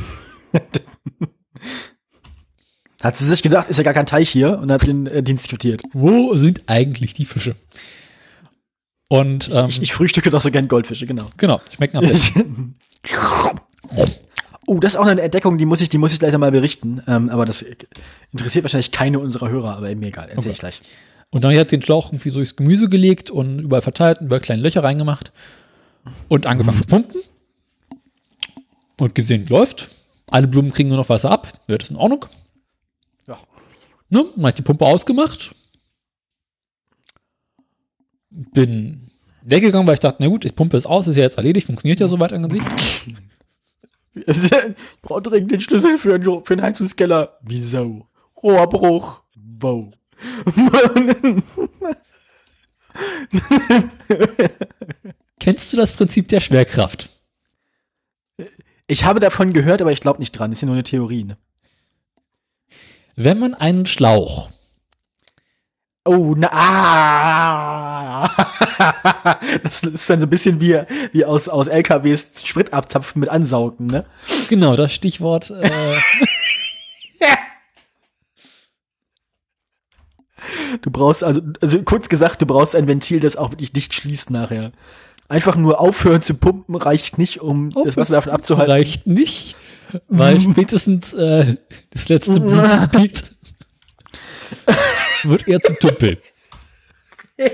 Hat 3.02 3.16
sie 3.18 3.26
sich 3.26 3.42
gedacht, 3.42 3.68
ist 3.68 3.76
ja 3.76 3.82
gar 3.82 3.92
kein 3.92 4.06
Teich 4.06 4.30
hier 4.30 4.58
und 4.58 4.72
hat 4.72 4.86
den 4.86 5.06
äh, 5.06 5.22
Dienst 5.22 5.50
quittiert. 5.50 5.82
Wo 5.92 6.34
sind 6.36 6.62
eigentlich 6.68 7.12
die 7.12 7.26
Fische? 7.26 7.54
Und 9.08 9.50
ähm, 9.52 9.66
Ich, 9.68 9.82
ich 9.82 9.92
frühstücke 9.92 10.30
doch 10.30 10.40
so 10.40 10.50
gern 10.50 10.68
Goldfische, 10.68 11.04
genau. 11.04 11.28
genau, 11.36 11.60
schmecken 11.74 11.98
am 11.98 12.08
besten. 12.08 12.78
Oh, 14.66 14.78
das 14.78 14.94
ist 14.94 15.00
auch 15.00 15.06
eine 15.06 15.20
Entdeckung, 15.20 15.58
die 15.58 15.66
muss 15.66 15.80
ich, 15.80 15.88
die 15.88 15.98
muss 15.98 16.12
ich 16.12 16.18
gleich 16.18 16.32
noch 16.32 16.38
mal 16.38 16.50
berichten. 16.50 17.02
Ähm, 17.06 17.28
aber 17.28 17.44
das 17.44 17.64
interessiert 18.32 18.64
wahrscheinlich 18.64 18.90
keine 18.90 19.18
unserer 19.18 19.48
Hörer, 19.50 19.76
aber 19.76 19.94
mir 19.94 20.06
egal, 20.08 20.28
erzähl 20.28 20.38
Okay. 20.38 20.50
ich 20.52 20.58
gleich. 20.58 20.80
Und 21.30 21.42
dann 21.44 21.56
hat 21.56 21.72
den 21.72 21.82
Schlauch 21.82 22.08
irgendwie 22.08 22.30
so 22.30 22.36
durchs 22.36 22.56
Gemüse 22.56 22.88
gelegt 22.88 23.30
und 23.30 23.58
überall 23.58 23.82
verteilt 23.82 24.20
und 24.20 24.26
über 24.26 24.40
kleine 24.40 24.62
Löcher 24.62 24.84
reingemacht 24.84 25.32
und 26.28 26.46
angefangen 26.46 26.80
zu 26.80 26.88
pumpen. 26.88 27.20
Und 29.00 29.14
gesehen, 29.14 29.46
läuft. 29.48 29.90
Alle 30.28 30.46
Blumen 30.46 30.72
kriegen 30.72 30.88
nur 30.88 30.98
noch 30.98 31.08
Wasser 31.08 31.30
ab. 31.30 31.52
Wird 31.66 31.82
das 31.82 31.90
in 31.90 31.96
Ordnung? 31.96 32.26
Ja. 33.26 33.38
Ne? 34.08 34.24
Dann 34.36 34.44
hab 34.44 34.48
ich 34.50 34.54
die 34.54 34.62
Pumpe 34.62 34.86
ausgemacht. 34.86 35.54
Bin 38.30 39.10
weggegangen, 39.42 39.86
weil 39.86 39.94
ich 39.94 40.00
dachte, 40.00 40.18
na 40.20 40.28
gut, 40.28 40.44
ich 40.44 40.54
pumpe 40.54 40.76
es 40.76 40.86
aus, 40.86 41.06
ist 41.06 41.16
ja 41.16 41.22
jetzt 41.22 41.36
erledigt, 41.36 41.66
funktioniert 41.66 42.00
ja 42.00 42.08
soweit 42.08 42.32
an 42.32 42.48
sich. 42.48 42.62
Ich 44.26 44.50
brauche 45.02 45.22
dringend 45.22 45.50
den 45.50 45.60
Schlüssel 45.60 45.98
für 45.98 46.14
einen, 46.14 46.44
für 46.44 46.54
einen 46.54 46.62
Heizungskeller. 46.62 47.36
Wieso? 47.42 48.06
Rohrbruch. 48.42 49.22
Wow. 49.34 49.92
Kennst 55.40 55.72
du 55.72 55.76
das 55.76 55.92
Prinzip 55.92 56.28
der 56.28 56.38
Schwerkraft? 56.40 57.10
Ich 58.86 59.04
habe 59.04 59.18
davon 59.18 59.52
gehört, 59.52 59.82
aber 59.82 59.90
ich 59.90 60.00
glaube 60.00 60.20
nicht 60.20 60.32
dran. 60.32 60.50
Das 60.50 60.58
ist 60.58 60.62
ja 60.62 60.66
nur 60.66 60.76
eine 60.76 60.84
Theorie. 60.84 61.24
Ne? 61.24 61.36
Wenn 63.16 63.40
man 63.40 63.54
einen 63.54 63.86
Schlauch 63.86 64.50
Oh, 66.06 66.34
na, 66.36 66.50
ah. 66.52 68.28
Das 69.62 69.82
ist 69.82 70.10
dann 70.10 70.20
so 70.20 70.26
ein 70.26 70.30
bisschen 70.30 70.60
wie, 70.60 70.80
wie 71.12 71.24
aus, 71.24 71.48
aus 71.48 71.66
LKWs 71.68 72.32
Sprit 72.44 72.72
abzapfen 72.72 73.20
mit 73.20 73.28
Ansaugen, 73.28 73.86
ne? 73.86 74.04
Genau, 74.48 74.76
das 74.76 74.92
Stichwort. 74.92 75.50
Äh, 75.50 75.70
Du 80.82 80.90
brauchst 80.90 81.24
also, 81.24 81.40
also 81.60 81.82
kurz 81.82 82.08
gesagt, 82.08 82.42
du 82.42 82.46
brauchst 82.46 82.76
ein 82.76 82.88
Ventil, 82.88 83.20
das 83.20 83.36
auch 83.36 83.50
wirklich 83.52 83.72
dicht 83.72 83.94
schließt 83.94 84.30
nachher. 84.30 84.72
Einfach 85.28 85.56
nur 85.56 85.80
aufhören 85.80 86.20
zu 86.20 86.34
pumpen 86.34 86.74
reicht 86.74 87.18
nicht, 87.18 87.40
um 87.40 87.70
das 87.70 87.96
Wasser 87.96 88.14
davon 88.14 88.32
abzuhalten. 88.32 88.72
reicht 88.72 89.06
nicht, 89.06 89.56
weil 90.08 90.40
spätestens 90.50 91.14
äh, 91.14 91.56
das 91.90 92.08
letzte 92.08 92.40
Blumengebiet 92.40 93.32
wird 95.22 95.48
eher 95.48 95.60
zum 95.60 95.78
Tümpel. 95.78 96.18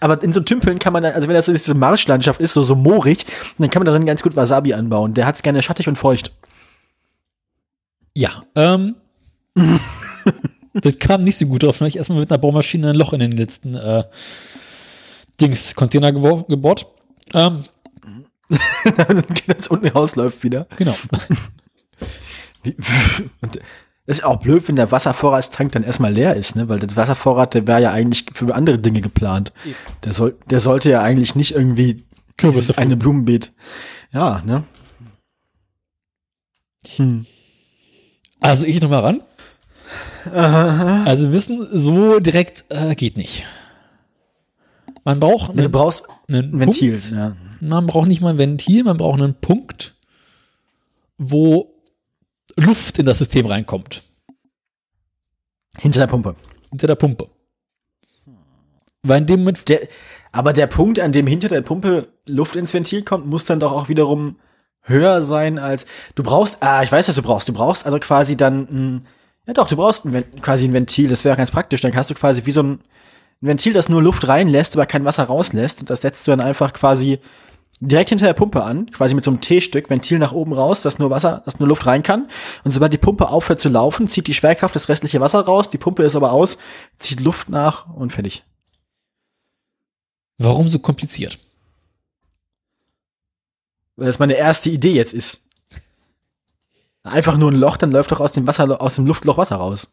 Aber 0.00 0.22
in 0.22 0.32
so 0.32 0.40
Tümpeln 0.40 0.78
kann 0.78 0.92
man 0.92 1.04
also 1.04 1.26
wenn 1.26 1.34
das 1.34 1.46
so 1.46 1.52
diese 1.52 1.74
Marschlandschaft 1.74 2.40
ist, 2.40 2.52
so, 2.52 2.62
so 2.62 2.76
moorig, 2.76 3.26
dann 3.58 3.70
kann 3.70 3.80
man 3.80 3.86
darin 3.86 4.06
ganz 4.06 4.22
gut 4.22 4.36
Wasabi 4.36 4.74
anbauen. 4.74 5.14
Der 5.14 5.26
hat 5.26 5.34
es 5.34 5.42
gerne 5.42 5.62
schattig 5.62 5.88
und 5.88 5.96
feucht. 5.96 6.32
Ja, 8.14 8.44
ähm. 8.54 8.96
das 10.74 10.98
kam 10.98 11.24
nicht 11.24 11.36
so 11.36 11.46
gut 11.46 11.62
drauf, 11.62 11.80
weil 11.80 11.88
ich 11.88 11.96
erstmal 11.96 12.20
mit 12.20 12.30
einer 12.30 12.38
Bohrmaschine 12.38 12.90
ein 12.90 12.96
Loch 12.96 13.12
in 13.12 13.20
den 13.20 13.32
letzten 13.32 13.74
äh, 13.74 14.04
Dings, 15.40 15.74
Container 15.74 16.12
gebohrt. 16.12 16.86
Ähm, 17.34 17.64
dann 18.96 19.24
das 19.46 19.68
unten 19.68 19.88
rausläuft 19.88 20.42
wieder. 20.42 20.66
genau. 20.76 20.96
Und 23.40 23.60
ist 24.08 24.24
auch 24.24 24.40
blöd, 24.40 24.66
wenn 24.66 24.76
der 24.76 24.90
Wasservorratstank 24.90 25.70
dann 25.72 25.82
erstmal 25.82 26.12
leer 26.12 26.34
ist, 26.34 26.56
ne? 26.56 26.68
Weil 26.70 26.78
der 26.78 26.96
Wasservorrat, 26.96 27.52
der 27.52 27.66
wäre 27.66 27.82
ja 27.82 27.90
eigentlich 27.92 28.24
für 28.32 28.54
andere 28.54 28.78
Dinge 28.78 29.02
geplant. 29.02 29.52
Der, 30.02 30.12
soll, 30.12 30.34
der 30.48 30.60
sollte 30.60 30.90
ja 30.90 31.02
eigentlich 31.02 31.34
nicht 31.34 31.54
irgendwie 31.54 32.04
Kürbisse 32.38 32.78
eine 32.78 32.96
Blumenbeet. 32.96 33.52
Ja, 34.10 34.40
ne? 34.46 34.64
Hm. 36.96 37.26
Also 38.40 38.64
ich 38.64 38.80
noch 38.80 38.88
mal 38.88 39.00
ran. 39.00 39.20
Also 40.32 41.32
wissen, 41.32 41.66
so 41.70 42.18
direkt 42.18 42.64
äh, 42.70 42.94
geht 42.94 43.18
nicht. 43.18 43.44
Man 45.04 45.20
braucht 45.20 45.50
Du 45.50 45.62
einen, 45.62 45.70
brauchst 45.70 46.04
einen 46.28 46.54
ein 46.54 46.60
Ventil. 46.60 46.92
Punkt. 46.92 47.10
Ja. 47.10 47.36
Man 47.60 47.86
braucht 47.86 48.08
nicht 48.08 48.22
mal 48.22 48.30
ein 48.30 48.38
Ventil, 48.38 48.84
man 48.84 48.96
braucht 48.96 49.20
einen 49.20 49.34
Punkt, 49.34 49.96
wo 51.18 51.74
Luft 52.58 52.98
in 52.98 53.06
das 53.06 53.18
System 53.18 53.46
reinkommt. 53.46 54.02
Hinter 55.76 56.00
der 56.00 56.06
Pumpe. 56.08 56.34
Hinter 56.70 56.88
der 56.88 56.96
Pumpe. 56.96 57.28
Weil 59.02 59.20
in 59.20 59.26
dem 59.26 59.40
Moment, 59.40 59.68
Der, 59.68 59.88
aber 60.32 60.52
der 60.52 60.66
Punkt, 60.66 60.98
an 60.98 61.12
dem 61.12 61.26
hinter 61.26 61.48
der 61.48 61.62
Pumpe 61.62 62.08
Luft 62.26 62.56
ins 62.56 62.74
Ventil 62.74 63.02
kommt, 63.02 63.26
muss 63.26 63.44
dann 63.44 63.60
doch 63.60 63.72
auch 63.72 63.88
wiederum 63.88 64.36
höher 64.82 65.22
sein 65.22 65.58
als 65.58 65.86
du 66.14 66.22
brauchst. 66.22 66.62
Ah, 66.62 66.82
ich 66.82 66.90
weiß, 66.90 67.08
was 67.08 67.14
du 67.14 67.22
brauchst. 67.22 67.48
Du 67.48 67.52
brauchst 67.52 67.86
also 67.86 67.98
quasi 68.00 68.36
dann 68.36 68.62
ein, 68.70 69.06
ja 69.46 69.52
doch, 69.52 69.68
du 69.68 69.76
brauchst 69.76 70.04
ein, 70.04 70.24
quasi 70.40 70.66
ein 70.66 70.72
Ventil. 70.72 71.08
Das 71.08 71.24
wäre 71.24 71.36
ganz 71.36 71.50
praktisch. 71.50 71.80
Dann 71.80 71.94
hast 71.94 72.10
du 72.10 72.14
quasi 72.14 72.44
wie 72.44 72.50
so 72.50 72.62
ein, 72.62 72.72
ein 73.40 73.48
Ventil, 73.48 73.72
das 73.72 73.88
nur 73.88 74.02
Luft 74.02 74.26
reinlässt, 74.26 74.74
aber 74.74 74.86
kein 74.86 75.04
Wasser 75.04 75.24
rauslässt. 75.24 75.80
Und 75.80 75.90
das 75.90 76.00
setzt 76.00 76.26
du 76.26 76.32
dann 76.32 76.40
einfach 76.40 76.72
quasi 76.72 77.20
direkt 77.80 78.10
hinter 78.10 78.26
der 78.26 78.34
Pumpe 78.34 78.64
an, 78.64 78.90
quasi 78.90 79.14
mit 79.14 79.24
so 79.24 79.30
einem 79.30 79.40
T-Stück, 79.40 79.88
Ventil 79.88 80.18
nach 80.18 80.32
oben 80.32 80.52
raus, 80.52 80.82
dass 80.82 80.98
nur 80.98 81.10
Wasser, 81.10 81.42
dass 81.44 81.60
nur 81.60 81.68
Luft 81.68 81.86
rein 81.86 82.02
kann. 82.02 82.28
Und 82.64 82.72
sobald 82.72 82.92
die 82.92 82.98
Pumpe 82.98 83.28
aufhört 83.28 83.60
zu 83.60 83.68
laufen, 83.68 84.08
zieht 84.08 84.26
die 84.26 84.34
Schwerkraft 84.34 84.74
das 84.74 84.88
restliche 84.88 85.20
Wasser 85.20 85.40
raus, 85.40 85.70
die 85.70 85.78
Pumpe 85.78 86.02
ist 86.02 86.16
aber 86.16 86.32
aus, 86.32 86.58
zieht 86.98 87.20
Luft 87.20 87.48
nach 87.48 87.88
und 87.94 88.12
fertig. 88.12 88.44
warum 90.38 90.70
so 90.70 90.78
kompliziert? 90.78 91.38
Weil 93.96 94.06
das 94.06 94.18
meine 94.18 94.34
erste 94.34 94.70
Idee 94.70 94.92
jetzt 94.92 95.14
ist. 95.14 95.48
Einfach 97.02 97.36
nur 97.36 97.50
ein 97.50 97.56
Loch, 97.56 97.76
dann 97.76 97.90
läuft 97.90 98.12
doch 98.12 98.20
aus 98.20 98.32
dem 98.32 98.46
Wasser, 98.46 98.80
aus 98.80 98.94
dem 98.94 99.06
Luftloch 99.06 99.38
Wasser 99.38 99.56
raus. 99.56 99.92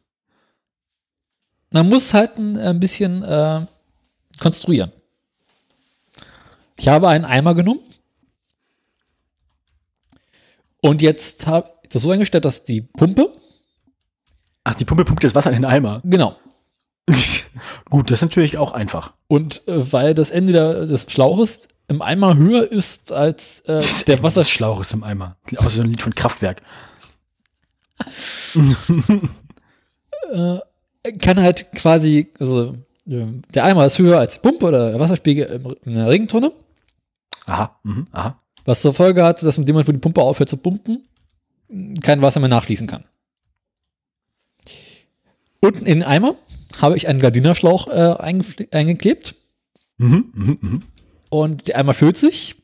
Man 1.71 1.89
muss 1.89 2.13
halt 2.13 2.37
ein, 2.37 2.57
ein 2.57 2.79
bisschen 2.79 3.23
äh, 3.23 3.61
konstruieren. 4.39 4.91
Ich 6.77 6.87
habe 6.87 7.07
einen 7.07 7.25
Eimer 7.25 7.55
genommen 7.55 7.79
und 10.81 11.01
jetzt 11.01 11.47
habe 11.47 11.69
ich 11.83 11.89
das 11.89 12.01
so 12.03 12.11
eingestellt, 12.11 12.45
dass 12.45 12.63
die 12.63 12.81
Pumpe, 12.81 13.31
Ach, 14.63 14.75
die 14.75 14.85
Pumpe 14.85 15.05
pumpt 15.05 15.23
das 15.23 15.35
Wasser 15.35 15.51
in 15.51 15.57
den 15.57 15.65
Eimer. 15.65 16.01
genau, 16.05 16.35
Gut, 17.89 18.09
das 18.09 18.19
ist 18.21 18.29
natürlich 18.29 18.57
auch 18.57 18.71
einfach. 18.73 19.13
und 19.27 19.67
äh, 19.67 19.91
weil 19.93 20.13
das 20.13 20.31
Ende 20.31 20.53
der, 20.53 20.85
des 20.85 21.05
Schlauches 21.09 21.67
im 21.87 22.01
Eimer 22.01 22.35
höher 22.35 22.69
ist 22.71 23.11
als 23.11 23.59
äh, 23.61 23.79
der 24.07 24.23
Wasser, 24.23 24.39
Das 24.41 24.49
Schlauch 24.49 24.81
ist 24.81 24.93
im 24.93 25.03
Eimer. 25.03 25.37
Außer 25.55 25.69
so 25.69 25.81
ein 25.83 25.89
Lied 25.89 26.01
von 26.01 26.15
Kraftwerk. 26.15 26.61
kann 31.21 31.39
halt 31.41 31.71
quasi, 31.73 32.31
also 32.39 32.75
äh, 33.07 33.27
der 33.53 33.63
Eimer 33.65 33.85
ist 33.85 33.99
höher 33.99 34.17
als 34.19 34.35
die 34.35 34.39
Pumpe 34.39 34.65
oder 34.65 34.91
der 34.91 34.99
Wasserspiegel 34.99 35.77
in 35.83 35.95
der 35.95 36.07
Regentonne, 36.07 36.51
Aha, 37.45 37.79
mhm, 37.83 38.07
aha. 38.11 38.39
was 38.65 38.81
zur 38.81 38.93
Folge 38.93 39.23
hat, 39.23 39.41
dass 39.43 39.57
mit 39.57 39.67
dem 39.67 39.73
Moment, 39.73 39.87
wo 39.87 39.91
die 39.91 39.99
Pumpe 39.99 40.21
aufhört 40.21 40.49
zu 40.49 40.57
pumpen, 40.57 41.07
kein 42.01 42.21
Wasser 42.21 42.39
mehr 42.39 42.49
nachfließen 42.49 42.87
kann. 42.87 43.05
Unten 45.59 45.85
in 45.85 45.99
den 45.99 46.03
Eimer 46.03 46.35
habe 46.79 46.97
ich 46.97 47.07
einen 47.07 47.19
Gardinerschlauch 47.19 47.87
äh, 47.87 48.15
eingeklebt 48.71 49.35
Mhm, 49.97 50.31
mhm, 50.33 50.57
mhm. 50.61 50.79
und 51.29 51.67
der 51.67 51.77
Eimer 51.77 51.93
füllt 51.93 52.17
sich. 52.17 52.55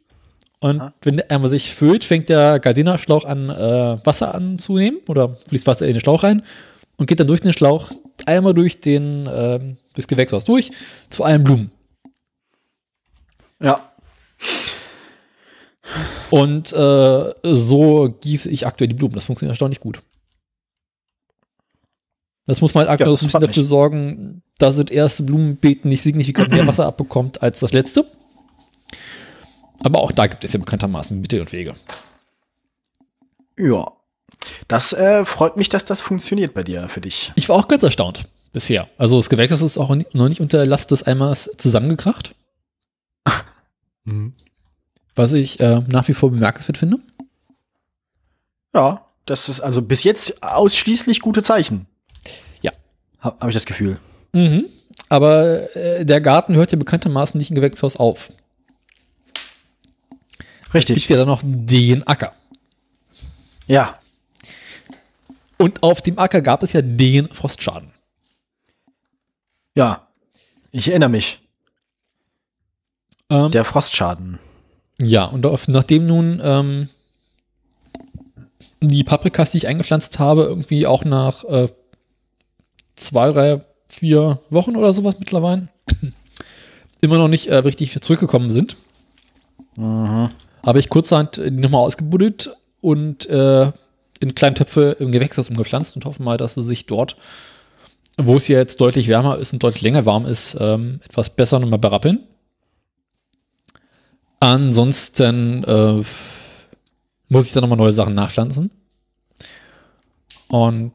Und 0.60 0.82
wenn 1.02 1.18
der 1.18 1.32
Eimer 1.32 1.48
sich 1.48 1.74
füllt, 1.74 2.04
fängt 2.04 2.30
der 2.30 2.60
Gardinerschlauch 2.60 3.26
an, 3.26 3.50
äh, 3.50 4.06
Wasser 4.06 4.36
anzunehmen 4.36 5.00
oder 5.08 5.30
fließt 5.30 5.66
Wasser 5.66 5.88
in 5.88 5.94
den 5.94 6.02
Schlauch 6.02 6.24
rein 6.24 6.44
und 6.98 7.08
geht 7.08 7.20
dann 7.20 7.28
durch 7.28 7.42
den 7.42 7.54
Schlauch 7.54 7.92
einmal 8.28 8.54
durch 8.54 8.80
den, 8.80 9.28
ähm, 9.32 9.78
durchs 9.96 10.08
Gewächshaus 10.08 10.46
durch 10.46 10.72
zu 11.10 11.24
allen 11.24 11.44
Blumen. 11.44 11.72
Ja. 13.60 13.91
Und 16.30 16.72
äh, 16.72 17.34
so 17.44 18.16
gieße 18.22 18.50
ich 18.50 18.66
aktuell 18.66 18.88
die 18.88 18.96
Blumen. 18.96 19.14
Das 19.14 19.26
funktioniert 19.26 19.52
erstaunlich 19.52 19.80
gut. 19.80 20.02
Das 22.48 22.62
muss 22.62 22.74
man 22.74 22.82
halt 22.82 22.92
aktuell 22.92 23.10
Ja, 23.10 23.18
ein 23.18 23.26
bisschen 23.26 23.42
dafür 23.42 23.64
sorgen, 23.64 24.44
dass 24.58 24.78
das 24.78 24.90
erste 24.90 25.24
Blumenbeet 25.24 25.86
nicht 25.86 26.02
signifikant 26.02 26.52
mehr 26.52 26.66
Wasser 26.68 26.86
abbekommt 26.86 27.42
als 27.42 27.60
das 27.60 27.74
letzte. 27.74 28.06
Aber 29.84 30.02
auch 30.02 30.12
da 30.12 30.28
gibt 30.28 30.44
es 30.44 30.54
ja 30.54 30.60
bekanntermaßen 30.60 31.20
Mittel 31.20 31.42
und 31.42 31.52
Wege. 31.52 31.74
Ja. 33.58 33.92
Das 34.68 34.94
äh, 34.94 35.26
freut 35.26 35.58
mich, 35.58 35.70
dass 35.70 35.86
das 35.86 36.02
funktioniert 36.02 36.54
bei 36.54 36.64
dir, 36.64 36.88
für 36.90 37.02
dich. 37.02 37.32
Ich 37.36 37.50
war 37.50 37.58
auch 37.58 37.68
ganz 37.68 37.84
erstaunt 37.84 38.28
bisher. 38.54 38.90
Also 38.98 39.18
das 39.18 39.30
Gewächshaus 39.30 39.62
ist 39.62 39.78
auch 39.78 39.90
noch 39.90 40.30
nicht 40.30 40.42
unter 40.42 40.66
Last 40.66 40.92
des 40.92 41.04
Eimers 41.04 41.50
zusammengekracht, 41.58 42.36
Mhm. 44.04 44.34
was 45.16 45.34
ich 45.34 45.60
äh, 45.60 45.82
nach 45.88 46.08
wie 46.08 46.14
vor 46.14 46.32
bemerkenswert 46.32 46.78
finde. 46.78 46.98
Ja, 48.74 49.06
das 49.26 49.50
ist 49.50 49.62
also 49.62 49.82
bis 49.82 50.04
jetzt 50.04 50.42
ausschließlich 50.42 51.20
gute 51.20 51.44
Zeichen. 51.44 51.86
Ja. 52.62 52.72
Habe 53.20 53.38
hab 53.40 53.50
ich 53.50 53.54
das 53.54 53.66
Gefühl. 53.66 54.00
Mhm. 54.34 54.66
Aber 55.10 55.76
äh, 55.76 56.06
der 56.06 56.22
Garten 56.22 56.56
hört 56.56 56.72
ja 56.72 56.78
bekanntermaßen 56.78 57.38
nicht 57.38 57.52
im 57.52 57.56
Gewächshaus 57.56 57.98
auf. 57.98 58.30
Es 60.70 60.74
Richtig. 60.74 60.96
gibt 60.96 61.10
ja 61.10 61.18
dann 61.18 61.28
noch 61.28 61.42
den 61.44 62.08
Acker. 62.08 62.34
Ja. 63.68 64.00
Und 65.58 65.84
auf 65.84 66.02
dem 66.02 66.18
Acker 66.18 66.42
gab 66.42 66.64
es 66.64 66.72
ja 66.72 66.82
den 66.82 67.28
Frostschaden. 67.28 67.94
Ja, 69.76 70.08
ich 70.72 70.88
erinnere 70.88 71.10
mich. 71.10 71.41
Ähm, 73.32 73.50
Der 73.52 73.66
Frostschaden. 73.66 74.38
ja, 75.02 75.26
und 75.26 75.46
auf, 75.46 75.68
nachdem 75.68 76.06
nun 76.06 76.40
ähm, 76.44 76.90
die 78.82 79.04
Paprikas, 79.04 79.52
die 79.52 79.58
ich 79.58 79.68
eingepflanzt 79.68 80.20
habe, 80.20 80.44
irgendwie 80.44 80.86
auch 80.86 81.06
nach 81.06 81.44
äh, 81.46 81.68
zwei, 82.96 83.32
drei, 83.32 83.62
vier 83.88 84.40
Wochen 84.50 84.76
oder 84.76 84.94
sowas 84.94 85.16
mittlerweile 85.20 85.68
immer 87.02 87.18
noch 87.18 87.28
nicht 87.28 87.48
äh, 87.48 87.56
richtig 87.56 88.00
zurückgekommen 88.02 88.52
sind, 88.52 88.78
habe 89.78 90.80
ich 90.80 90.90
kurzerhand 90.90 91.38
die 91.38 91.50
nochmal 91.52 91.82
ausgebuddelt 91.82 92.56
und 92.82 93.28
äh, 93.30 93.72
in 94.20 94.36
kleine 94.36 94.54
Töpfe 94.56 94.98
im 95.00 95.12
Gewächshaus 95.12 95.50
umgepflanzt 95.50 95.96
und 95.96 96.06
hoffe 96.06 96.22
mal, 96.22 96.38
dass 96.38 96.54
sie 96.56 96.62
sich 96.62 96.86
dort, 96.86 97.16
wo 98.18 98.36
es 98.36 98.48
ja 98.48 98.60
jetzt 98.60 98.80
deutlich 98.82 99.08
wärmer 99.08 99.38
ist 99.38 99.54
und 99.54 99.64
deutlich 99.64 99.82
länger 99.82 100.06
warm 100.06 100.26
ist, 100.26 100.56
ähm, 100.60 101.00
etwas 101.06 101.32
besser 101.32 101.60
nochmal 101.60 101.80
berappeln. 101.80 102.20
Ansonsten 104.42 105.64
äh, 105.64 106.04
muss 107.30 107.46
ich 107.46 107.54
da 107.54 107.62
nochmal 107.62 107.78
neue 107.78 107.94
Sachen 107.94 108.16
nachpflanzen. 108.16 108.72
Und 110.48 110.94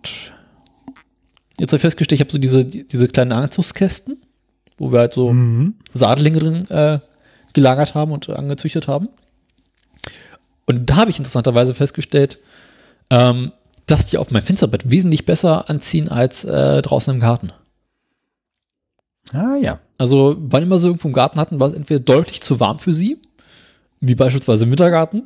jetzt 1.58 1.70
habe 1.70 1.76
ich 1.76 1.82
festgestellt, 1.82 2.20
ich 2.20 2.24
habe 2.24 2.32
so 2.32 2.38
diese, 2.38 2.64
diese 2.64 3.06
kleinen 3.06 3.30
Anzugskästen, 3.30 4.20
wo 4.78 4.90
wir 4.90 4.98
halt 4.98 5.12
so 5.12 5.34
Saatlinge 5.94 6.38
drin 6.40 6.70
äh, 6.70 6.98
gelagert 7.52 7.94
haben 7.94 8.10
und 8.10 8.28
angezüchtet 8.28 8.88
haben. 8.88 9.08
Und 10.66 10.90
da 10.90 10.96
habe 10.96 11.12
ich 11.12 11.18
interessanterweise 11.18 11.72
festgestellt, 11.72 12.38
ähm, 13.10 13.52
dass 13.86 14.06
die 14.06 14.18
auf 14.18 14.32
mein 14.32 14.42
Fensterbett 14.42 14.90
wesentlich 14.90 15.24
besser 15.24 15.70
anziehen 15.70 16.08
als 16.08 16.42
äh, 16.42 16.82
draußen 16.82 17.14
im 17.14 17.20
Garten. 17.20 17.52
Ah 19.32 19.54
ja. 19.54 19.78
Also, 19.98 20.36
wann 20.40 20.64
immer 20.64 20.80
sie 20.80 20.88
irgendwo 20.88 21.06
im 21.06 21.14
Garten 21.14 21.38
hatten, 21.38 21.60
war 21.60 21.68
es 21.68 21.74
entweder 21.74 22.00
deutlich 22.00 22.42
zu 22.42 22.58
warm 22.58 22.80
für 22.80 22.92
sie, 22.92 23.18
wie 24.00 24.14
beispielsweise 24.14 24.64
im 24.64 24.70
Wintergarten, 24.70 25.24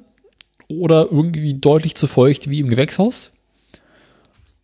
oder 0.69 1.09
irgendwie 1.11 1.55
deutlich 1.55 1.95
zu 1.97 2.07
feucht, 2.07 2.49
wie 2.49 2.61
im 2.61 2.69
Gewächshaus. 2.69 3.33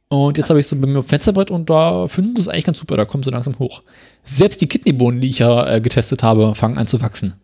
Und 0.08 0.38
jetzt 0.38 0.50
habe 0.50 0.60
ich 0.60 0.68
so 0.68 0.80
bei 0.80 0.86
mir 0.86 1.00
auf 1.00 1.06
dem 1.06 1.10
Fensterbrett 1.10 1.50
und 1.50 1.68
da 1.68 2.06
finden 2.06 2.36
sie 2.36 2.42
es 2.42 2.48
eigentlich 2.48 2.64
ganz 2.64 2.78
super, 2.78 2.96
da 2.96 3.04
kommen 3.04 3.24
sie 3.24 3.30
langsam 3.30 3.58
hoch. 3.58 3.82
Selbst 4.22 4.60
die 4.60 4.68
Kidneybohnen, 4.68 5.20
die 5.20 5.28
ich 5.28 5.40
ja 5.40 5.68
äh, 5.68 5.80
getestet 5.80 6.22
habe, 6.22 6.54
fangen 6.54 6.78
an 6.78 6.86
zu 6.86 7.00
wachsen. 7.02 7.34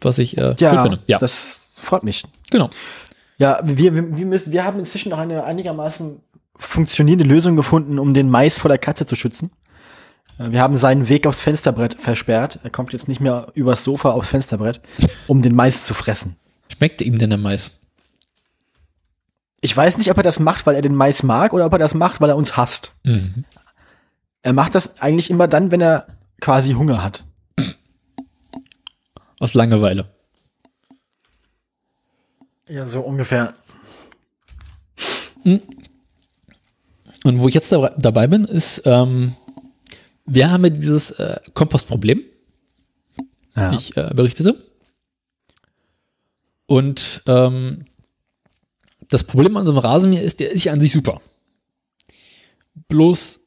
Was 0.00 0.18
ich 0.18 0.38
äh, 0.38 0.54
Ja, 0.58 0.70
gut 0.72 0.80
finde. 0.82 0.98
Ja, 1.06 1.18
das 1.18 1.78
freut 1.80 2.02
mich. 2.02 2.24
genau. 2.50 2.70
Ja, 3.38 3.60
wir, 3.62 3.94
wir, 3.94 4.24
müssen, 4.24 4.52
wir 4.52 4.64
haben 4.64 4.78
inzwischen 4.78 5.10
noch 5.10 5.18
eine 5.18 5.44
einigermaßen 5.44 6.20
funktionierende 6.56 7.26
Lösung 7.26 7.54
gefunden, 7.54 7.98
um 7.98 8.14
den 8.14 8.30
Mais 8.30 8.58
vor 8.58 8.70
der 8.70 8.78
Katze 8.78 9.04
zu 9.04 9.14
schützen. 9.14 9.50
Äh, 10.38 10.50
Wir 10.50 10.60
haben 10.60 10.76
seinen 10.76 11.08
Weg 11.08 11.26
aufs 11.26 11.40
Fensterbrett 11.40 11.94
versperrt. 11.94 12.60
Er 12.62 12.70
kommt 12.70 12.92
jetzt 12.92 13.08
nicht 13.08 13.20
mehr 13.20 13.48
übers 13.54 13.84
Sofa 13.84 14.10
aufs 14.10 14.28
Fensterbrett, 14.28 14.80
um 15.26 15.42
den 15.42 15.54
Mais 15.54 15.84
zu 15.84 15.94
fressen. 15.94 16.36
Schmeckt 16.74 17.02
ihm 17.02 17.18
denn 17.18 17.30
der 17.30 17.38
Mais? 17.38 17.80
Ich 19.60 19.76
weiß 19.76 19.98
nicht, 19.98 20.10
ob 20.10 20.16
er 20.16 20.22
das 20.22 20.38
macht, 20.38 20.66
weil 20.66 20.76
er 20.76 20.82
den 20.82 20.94
Mais 20.94 21.22
mag 21.22 21.52
oder 21.52 21.66
ob 21.66 21.72
er 21.72 21.78
das 21.78 21.94
macht, 21.94 22.20
weil 22.20 22.30
er 22.30 22.36
uns 22.36 22.56
hasst. 22.56 22.92
Mhm. 23.04 23.44
Er 24.42 24.52
macht 24.52 24.74
das 24.74 25.00
eigentlich 25.00 25.30
immer 25.30 25.48
dann, 25.48 25.70
wenn 25.70 25.80
er 25.80 26.06
quasi 26.40 26.74
Hunger 26.74 27.02
hat. 27.02 27.24
Aus 29.40 29.54
Langeweile. 29.54 30.08
Ja, 32.68 32.86
so 32.86 33.00
ungefähr. 33.00 33.54
Und 35.44 35.62
wo 37.24 37.48
ich 37.48 37.54
jetzt 37.54 37.70
da, 37.72 37.90
dabei 37.96 38.26
bin, 38.26 38.44
ist, 38.44 38.82
ähm, 38.84 39.34
wir 40.26 40.50
haben 40.50 40.64
ja 40.64 40.70
dieses 40.70 41.12
äh, 41.12 41.40
Kompostproblem. 41.54 42.22
Ja. 43.54 43.72
ich 43.72 43.96
äh, 43.96 44.12
berichtete. 44.14 44.54
Und 46.66 47.22
ähm, 47.26 47.86
das 49.08 49.24
Problem 49.24 49.56
an 49.56 49.64
so 49.64 49.72
einem 49.72 49.78
Rasenmäher 49.78 50.22
ist, 50.22 50.40
der 50.40 50.50
ist 50.50 50.64
ja 50.64 50.72
an 50.72 50.80
sich 50.80 50.92
super. 50.92 51.20
Bloß 52.88 53.40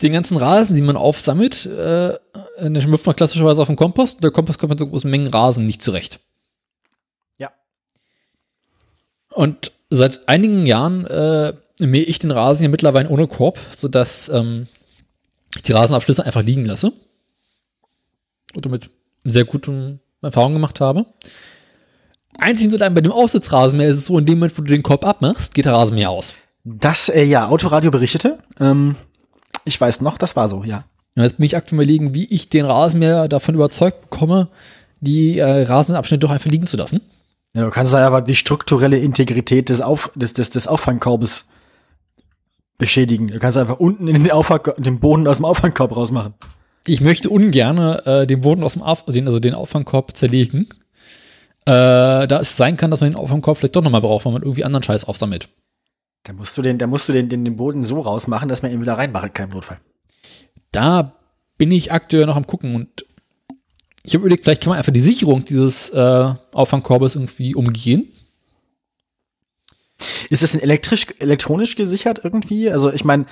den 0.00 0.12
ganzen 0.12 0.36
Rasen, 0.36 0.74
den 0.74 0.86
man 0.86 0.96
aufsammelt, 0.96 1.66
äh, 1.66 2.18
den 2.60 2.90
wirft 2.90 3.06
man 3.06 3.16
klassischerweise 3.16 3.60
auf 3.60 3.68
den 3.68 3.76
Kompost. 3.76 4.16
Und 4.16 4.24
der 4.24 4.30
Kompost 4.30 4.58
kommt 4.58 4.70
mit 4.70 4.78
so 4.78 4.88
großen 4.88 5.10
Mengen 5.10 5.28
Rasen 5.28 5.66
nicht 5.66 5.82
zurecht. 5.82 6.20
Ja. 7.38 7.52
Und 9.30 9.72
seit 9.90 10.28
einigen 10.28 10.66
Jahren 10.66 11.06
äh, 11.06 11.52
mähe 11.78 12.04
ich 12.04 12.18
den 12.18 12.30
Rasen 12.30 12.62
ja 12.62 12.68
mittlerweile 12.68 13.08
ohne 13.08 13.28
Korb, 13.28 13.58
sodass 13.70 14.28
ähm, 14.28 14.66
die 15.66 15.72
Rasenabschlüsse 15.72 16.24
einfach 16.24 16.42
liegen 16.42 16.64
lasse. 16.64 16.92
Und 18.54 18.66
damit 18.66 18.90
sehr 19.24 19.44
gute 19.44 20.00
Erfahrungen 20.20 20.54
gemacht 20.54 20.80
habe. 20.80 21.06
Einzig 22.38 22.68
und 22.68 22.74
allein 22.80 22.94
bei 22.94 23.00
dem 23.00 23.12
Aussitzrasenmäher 23.12 23.90
ist 23.90 23.96
es 23.96 24.06
so, 24.06 24.18
in 24.18 24.26
dem 24.26 24.38
Moment, 24.38 24.56
wo 24.58 24.62
du 24.62 24.68
den 24.68 24.82
Korb 24.82 25.04
abmachst, 25.04 25.54
geht 25.54 25.66
der 25.66 25.74
Rasenmäher 25.74 26.10
aus. 26.10 26.34
Das, 26.64 27.08
äh, 27.08 27.24
ja, 27.24 27.48
Autoradio 27.48 27.90
berichtete. 27.90 28.38
Ähm, 28.60 28.96
ich 29.64 29.80
weiß 29.80 30.00
noch, 30.00 30.18
das 30.18 30.36
war 30.36 30.48
so, 30.48 30.64
ja. 30.64 30.84
Jetzt 31.14 31.36
bin 31.36 31.44
ich 31.44 31.56
aktuell 31.56 31.82
überlegen, 31.82 32.14
wie 32.14 32.24
ich 32.24 32.48
den 32.48 32.64
Rasenmäher 32.64 33.28
davon 33.28 33.54
überzeugt 33.54 34.02
bekomme, 34.02 34.48
die 35.00 35.38
äh, 35.38 35.62
Rasenabschnitte 35.64 36.20
doch 36.20 36.30
einfach 36.30 36.50
liegen 36.50 36.66
zu 36.66 36.76
lassen. 36.76 37.00
ja. 37.54 37.64
Du 37.64 37.70
kannst 37.70 37.92
da 37.92 38.06
aber 38.06 38.22
die 38.22 38.36
strukturelle 38.36 38.98
Integrität 38.98 39.68
des, 39.68 39.80
Auf, 39.80 40.10
des, 40.14 40.32
des, 40.32 40.50
des 40.50 40.66
Auffangkorbes 40.66 41.46
beschädigen. 42.78 43.28
Du 43.28 43.38
kannst 43.38 43.58
einfach 43.58 43.78
unten 43.78 44.08
in 44.08 44.22
den, 44.22 44.30
Auffang, 44.30 44.60
den 44.78 44.98
Boden 45.00 45.26
aus 45.26 45.36
dem 45.36 45.44
Auffangkorb 45.44 45.94
rausmachen. 45.94 46.34
Ich 46.86 47.00
möchte 47.00 47.30
ungern 47.30 47.78
äh, 47.78 48.26
den 48.26 48.40
Boden 48.40 48.62
aus 48.62 48.72
dem 48.74 48.82
Auf 48.82 49.04
den, 49.04 49.26
also 49.26 49.38
den 49.38 49.54
Auffangkorb 49.54 50.16
zerlegen. 50.16 50.68
Äh, 51.64 52.26
da 52.26 52.40
es 52.40 52.56
sein 52.56 52.76
kann, 52.76 52.90
dass 52.90 53.00
man 53.00 53.10
den 53.10 53.16
Auffangkorb 53.16 53.58
vielleicht 53.58 53.76
doch 53.76 53.82
nochmal 53.84 54.00
braucht, 54.00 54.24
weil 54.24 54.32
man 54.32 54.42
irgendwie 54.42 54.64
anderen 54.64 54.82
Scheiß 54.82 55.04
aufsammelt. 55.04 55.48
Da 56.24 56.32
musst 56.32 56.56
du 56.58 56.62
den, 56.62 56.78
da 56.78 56.86
musst 56.86 57.08
du 57.08 57.12
den, 57.12 57.28
den, 57.28 57.44
den 57.44 57.56
Boden 57.56 57.84
so 57.84 58.00
rausmachen, 58.00 58.48
dass 58.48 58.62
man 58.62 58.72
ihn 58.72 58.80
wieder 58.80 58.94
reinmachen 58.94 59.32
kann 59.32 59.48
im 59.48 59.54
Notfall. 59.54 59.78
Da 60.72 61.16
bin 61.58 61.70
ich 61.70 61.92
aktuell 61.92 62.26
noch 62.26 62.36
am 62.36 62.46
gucken 62.46 62.74
und 62.74 63.04
ich 64.04 64.14
habe 64.14 64.22
überlegt, 64.22 64.44
vielleicht 64.44 64.62
kann 64.62 64.70
man 64.70 64.78
einfach 64.78 64.92
die 64.92 65.00
Sicherung 65.00 65.44
dieses 65.44 65.90
äh, 65.90 66.34
Auffangkorbes 66.52 67.14
irgendwie 67.14 67.54
umgehen. 67.54 68.08
Ist 70.30 70.42
das 70.42 70.52
denn 70.52 70.60
elektrisch, 70.60 71.06
elektronisch 71.18 71.76
gesichert 71.76 72.20
irgendwie? 72.24 72.70
Also 72.70 72.92
ich 72.92 73.04
meine, 73.04 73.26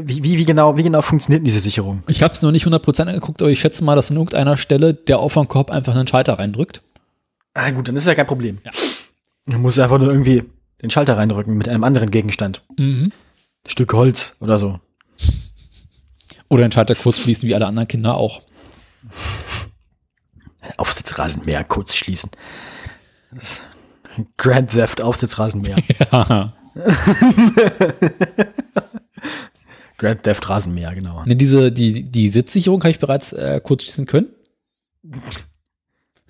wie, 0.00 0.22
wie, 0.22 0.38
wie, 0.38 0.44
genau, 0.44 0.76
wie 0.76 0.82
genau 0.82 1.02
funktioniert 1.02 1.40
denn 1.40 1.44
diese 1.44 1.60
Sicherung? 1.60 2.02
Ich 2.08 2.22
habe 2.22 2.34
es 2.34 2.42
noch 2.42 2.52
nicht 2.52 2.66
100% 2.66 3.02
angeguckt, 3.02 3.42
aber 3.42 3.50
ich 3.50 3.60
schätze 3.60 3.82
mal, 3.82 3.96
dass 3.96 4.10
an 4.10 4.16
irgendeiner 4.16 4.56
Stelle 4.56 4.94
der 4.94 5.18
Auffangkorb 5.18 5.70
einfach 5.70 5.94
einen 5.94 6.06
Schalter 6.06 6.38
reindrückt. 6.38 6.82
Ah 7.54 7.70
gut, 7.70 7.88
dann 7.88 7.96
ist 7.96 8.06
ja 8.06 8.14
kein 8.14 8.26
Problem. 8.26 8.58
Ja. 8.64 8.70
Du 9.46 9.58
musst 9.58 9.78
einfach 9.80 9.98
nur 9.98 10.10
irgendwie 10.10 10.44
den 10.82 10.90
Schalter 10.90 11.16
reindrücken 11.16 11.56
mit 11.56 11.68
einem 11.68 11.84
anderen 11.84 12.10
Gegenstand. 12.10 12.62
Mhm. 12.76 13.12
Ein 13.64 13.70
Stück 13.70 13.92
Holz 13.92 14.36
oder 14.40 14.58
so. 14.58 14.78
Oder 16.48 16.62
den 16.62 16.72
Schalter 16.72 16.94
kurz 16.94 17.18
schließen, 17.18 17.48
wie 17.48 17.54
alle 17.54 17.66
anderen 17.66 17.88
Kinder 17.88 18.14
auch. 18.14 18.42
Aufsitzrasenmäher 20.76 21.64
kurz 21.64 21.94
schließen. 21.94 22.30
Das 23.32 23.62
Grand 24.36 24.70
Theft 24.70 25.00
Aufsitzrasenmäher. 25.02 25.76
Ja. 26.12 26.54
Grand 29.98 30.22
Theft 30.22 30.48
Rasenmäher, 30.48 30.94
genau. 30.94 31.24
Ne, 31.24 31.34
diese, 31.34 31.72
die, 31.72 32.04
die 32.04 32.28
Sitzsicherung 32.28 32.80
habe 32.82 32.90
ich 32.90 33.00
bereits 33.00 33.32
äh, 33.32 33.60
kurz 33.62 33.82
schließen 33.82 34.06
können. 34.06 34.28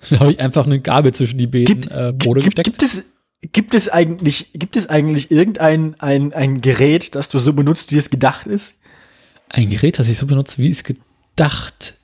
Da 0.09 0.19
habe 0.19 0.31
ich 0.31 0.39
einfach 0.39 0.65
eine 0.65 0.79
Gabel 0.79 1.13
zwischen 1.13 1.37
die 1.37 1.45
beiden 1.47 1.65
Gibt, 1.65 1.91
äh, 1.91 2.11
Bode 2.13 2.41
gibt, 2.41 2.55
gesteckt. 2.55 2.79
gibt, 2.79 2.83
es, 2.83 3.13
gibt 3.51 3.75
es 3.75 3.89
eigentlich, 3.89 4.51
gibt 4.53 4.75
es 4.75 4.87
eigentlich 4.89 5.29
irgendein 5.29 5.95
ein, 5.99 6.33
ein 6.33 6.61
Gerät, 6.61 7.13
das 7.15 7.29
du 7.29 7.37
so 7.37 7.53
benutzt, 7.53 7.91
wie 7.91 7.97
es 7.97 8.09
gedacht 8.09 8.47
ist? 8.47 8.75
Ein 9.49 9.69
Gerät, 9.69 9.99
das 9.99 10.07
ich 10.07 10.17
so 10.17 10.25
benutze, 10.25 10.57
wie 10.59 10.69
es 10.69 10.83
gedacht 10.83 11.99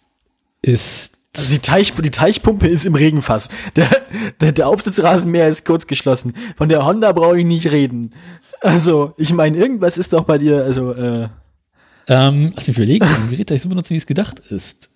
ist. 0.62 1.15
Also 1.38 1.54
die, 1.54 1.60
Teich, 1.60 1.94
die 1.94 2.12
Teichpumpe 2.12 2.68
ist 2.68 2.86
im 2.86 2.96
Regenfass. 2.96 3.50
Der, 3.76 3.90
der, 4.40 4.52
der 4.52 4.68
Aufsitzrasenmäher 4.68 5.50
ist 5.50 5.66
kurz 5.66 5.88
geschlossen. 5.88 6.34
Von 6.58 6.70
der 6.70 6.86
Honda 6.86 7.12
brauche 7.12 7.40
ich 7.40 7.46
nicht 7.46 7.72
reden. 7.72 8.14
Also, 8.62 9.14
ich 9.18 9.34
meine, 9.34 9.58
irgendwas 9.58 9.98
ist 9.98 10.14
doch 10.14 10.24
bei 10.24 10.38
dir, 10.38 10.64
also, 10.64 10.94
äh, 10.94 11.30
Ähm, 12.08 12.54
lass 12.56 12.68
mich 12.68 12.78
überlegen, 12.78 13.06
ein 13.06 13.30
Gerät, 13.30 13.50
das 13.50 13.56
ich 13.56 13.62
so 13.62 13.70
benutze, 13.70 13.92
wie 13.94 13.98
es 13.98 14.06
gedacht 14.06 14.40
ist. 14.40 14.90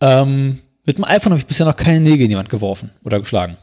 Ähm, 0.00 0.58
mit 0.84 0.98
dem 0.98 1.04
iPhone 1.04 1.32
habe 1.32 1.40
ich 1.40 1.46
bisher 1.46 1.66
noch 1.66 1.76
keine 1.76 2.00
Nägel 2.00 2.24
in 2.24 2.30
die 2.30 2.36
Wand 2.36 2.48
geworfen 2.48 2.90
oder 3.04 3.20
geschlagen. 3.20 3.56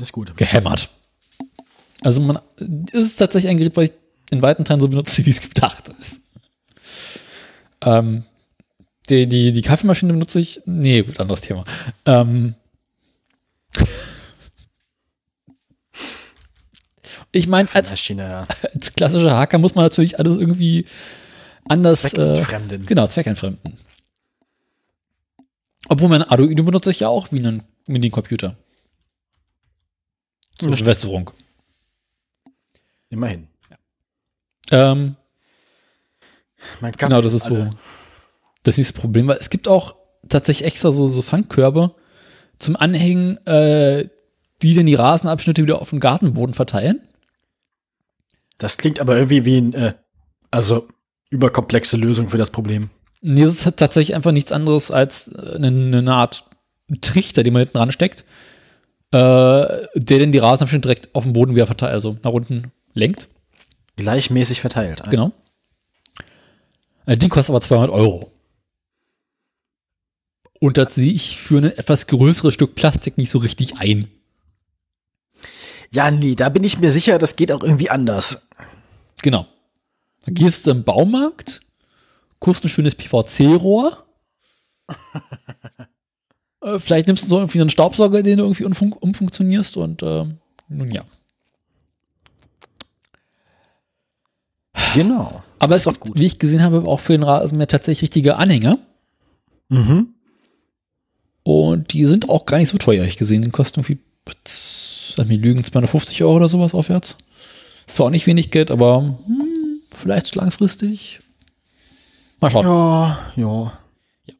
ist 0.00 0.12
gut. 0.12 0.36
Gehämmert. 0.36 0.90
Also 2.02 2.20
man, 2.22 2.38
es 2.92 3.06
ist 3.06 3.16
tatsächlich 3.16 3.50
ein 3.50 3.56
Gerät, 3.56 3.76
was 3.76 3.84
ich 3.84 3.92
in 4.30 4.42
weiten 4.42 4.64
Teilen 4.64 4.80
so 4.80 4.88
benutze, 4.88 5.24
wie 5.26 5.30
es 5.30 5.40
gedacht 5.40 5.90
ist. 6.00 6.20
Ähm, 7.82 8.24
die, 9.10 9.26
die, 9.26 9.52
die 9.52 9.62
Kaffeemaschine 9.62 10.12
benutze 10.12 10.40
ich, 10.40 10.62
nee, 10.64 11.02
gut, 11.02 11.18
anderes 11.20 11.40
Thema. 11.42 11.64
Ähm, 12.06 12.54
ich 17.32 17.46
meine, 17.46 17.68
als, 17.72 18.08
ja. 18.08 18.46
als 18.74 18.94
klassische 18.94 19.32
Haker 19.32 19.58
muss 19.58 19.74
man 19.74 19.84
natürlich 19.84 20.18
alles 20.18 20.36
irgendwie 20.36 20.86
anders. 21.68 22.04
Äh, 22.04 22.10
Zweckentfremden. 22.10 22.86
genau, 22.86 23.06
zweckentfremden. 23.06 23.74
Obwohl 25.88 26.08
mein 26.08 26.22
Arduino 26.22 26.62
benutze 26.62 26.90
ich 26.90 27.00
ja 27.00 27.08
auch 27.08 27.32
wie 27.32 27.38
einen 27.38 27.62
Mini-Computer. 27.86 28.56
Zur. 30.58 30.70
Bewässerung. 30.70 31.30
Immerhin. 33.08 33.48
Ähm, 34.70 35.16
Man 36.80 36.92
kann 36.92 37.08
genau, 37.08 37.22
das 37.22 37.34
ist 37.34 37.46
alle- 37.46 37.70
so. 37.72 37.78
Das 38.62 38.78
ist 38.78 38.90
das 38.94 39.00
Problem, 39.00 39.26
weil 39.26 39.38
es 39.38 39.50
gibt 39.50 39.68
auch 39.68 39.96
tatsächlich 40.28 40.66
extra 40.66 40.92
so, 40.92 41.06
so 41.06 41.22
Fangkörbe 41.22 41.94
zum 42.58 42.76
Anhängen, 42.76 43.38
äh, 43.46 44.08
die 44.62 44.74
dann 44.74 44.86
die 44.86 44.94
Rasenabschnitte 44.94 45.62
wieder 45.62 45.80
auf 45.80 45.90
den 45.90 46.00
Gartenboden 46.00 46.54
verteilen. 46.54 47.00
Das 48.58 48.76
klingt 48.76 49.00
aber 49.00 49.16
irgendwie 49.16 49.44
wie 49.46 49.56
ein, 49.56 49.72
äh, 49.72 49.94
also 50.50 50.86
überkomplexe 51.30 51.96
Lösung 51.96 52.28
für 52.28 52.38
das 52.38 52.50
Problem. 52.50 52.90
Nee, 53.22 53.42
das 53.44 53.52
ist 53.52 53.66
halt 53.66 53.78
tatsächlich 53.78 54.14
einfach 54.14 54.32
nichts 54.32 54.52
anderes 54.52 54.90
als 54.90 55.28
äh, 55.28 55.56
eine, 55.56 55.98
eine 55.98 56.12
Art 56.12 56.44
Trichter, 57.00 57.42
den 57.42 57.52
man 57.52 57.60
hinten 57.60 57.78
ransteckt, 57.78 58.24
äh, 59.12 59.16
der 59.16 60.18
dann 60.18 60.32
die 60.32 60.38
Rasenabschnitte 60.38 60.82
direkt 60.82 61.14
auf 61.14 61.24
den 61.24 61.32
Boden 61.32 61.54
wieder 61.54 61.66
verteilt, 61.66 61.92
also 61.92 62.16
nach 62.22 62.32
unten 62.32 62.72
lenkt. 62.92 63.28
Gleichmäßig 63.96 64.60
verteilt. 64.60 65.02
Genau. 65.10 65.32
Äh, 67.06 67.16
Die 67.16 67.28
kostet 67.28 67.50
aber 67.54 67.60
200 67.60 67.90
Euro. 67.90 68.30
Und 70.60 70.76
das 70.76 70.94
sehe 70.94 71.12
ich 71.12 71.38
für 71.38 71.58
ein 71.58 71.64
etwas 71.64 72.06
größeres 72.06 72.54
Stück 72.54 72.74
Plastik 72.74 73.18
nicht 73.18 73.30
so 73.30 73.38
richtig 73.38 73.78
ein. 73.78 74.08
Ja, 75.90 76.10
nee, 76.10 76.36
da 76.36 76.50
bin 76.50 76.62
ich 76.62 76.78
mir 76.78 76.92
sicher, 76.92 77.18
das 77.18 77.34
geht 77.34 77.50
auch 77.50 77.62
irgendwie 77.62 77.90
anders. 77.90 78.46
Genau. 79.22 79.46
Dann 80.24 80.34
gehst 80.34 80.66
du 80.66 80.70
im 80.70 80.84
Baumarkt, 80.84 81.62
kaufst 82.38 82.64
ein 82.64 82.68
schönes 82.68 82.94
PVC-Rohr. 82.94 84.04
äh, 86.62 86.78
vielleicht 86.78 87.06
nimmst 87.06 87.24
du 87.24 87.28
so 87.28 87.38
irgendwie 87.38 87.60
einen 87.60 87.70
Staubsauger, 87.70 88.22
den 88.22 88.38
du 88.38 88.44
irgendwie 88.44 88.64
umfun 88.64 88.92
umfunktionierst 88.92 89.78
und 89.78 90.02
ähm, 90.02 90.38
nun 90.68 90.90
ja. 90.90 91.04
Genau. 94.94 95.42
Aber 95.58 95.76
Ist 95.76 95.86
es 95.86 96.00
gibt, 96.00 96.18
wie 96.18 96.26
ich 96.26 96.38
gesehen 96.38 96.62
habe, 96.62 96.86
auch 96.86 97.00
für 97.00 97.12
den 97.12 97.22
Rasenmäher 97.22 97.68
tatsächlich 97.68 98.02
richtige 98.02 98.36
Anhänger. 98.36 98.78
Mhm. 99.68 100.14
Und 101.42 101.92
die 101.92 102.04
sind 102.04 102.28
auch 102.28 102.46
gar 102.46 102.58
nicht 102.58 102.68
so 102.68 102.78
teuer, 102.78 103.04
ich 103.04 103.16
gesehen. 103.16 103.42
Die 103.42 103.50
kosten 103.50 103.80
irgendwie, 103.80 103.98
lass 105.16 105.28
mich 105.28 105.40
lügen, 105.40 105.64
250 105.64 106.22
Euro 106.22 106.36
oder 106.36 106.48
sowas 106.48 106.74
aufwärts. 106.74 107.16
Ist 107.86 107.96
zwar 107.96 108.06
auch 108.06 108.10
nicht 108.10 108.26
wenig 108.26 108.50
Geld, 108.50 108.70
aber 108.70 109.18
hm, 109.26 109.80
vielleicht 109.92 110.34
langfristig. 110.34 111.20
Mal 112.40 112.50
schauen. 112.50 112.66
Ja, 112.66 113.32
ja. 113.36 113.72
Ja. 114.26 114.34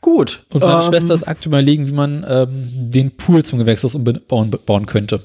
Gut. 0.00 0.44
Und 0.52 0.62
meine 0.62 0.82
ähm, 0.82 0.86
Schwester 0.86 1.14
ist 1.14 1.24
aktuell 1.24 1.50
überlegen, 1.50 1.88
wie 1.88 1.92
man 1.92 2.24
ähm, 2.28 2.68
den 2.90 3.16
Pool 3.16 3.44
zum 3.44 3.58
Gewächshaus 3.58 3.94
umbauen 3.94 4.50
bauen 4.66 4.86
könnte. 4.86 5.22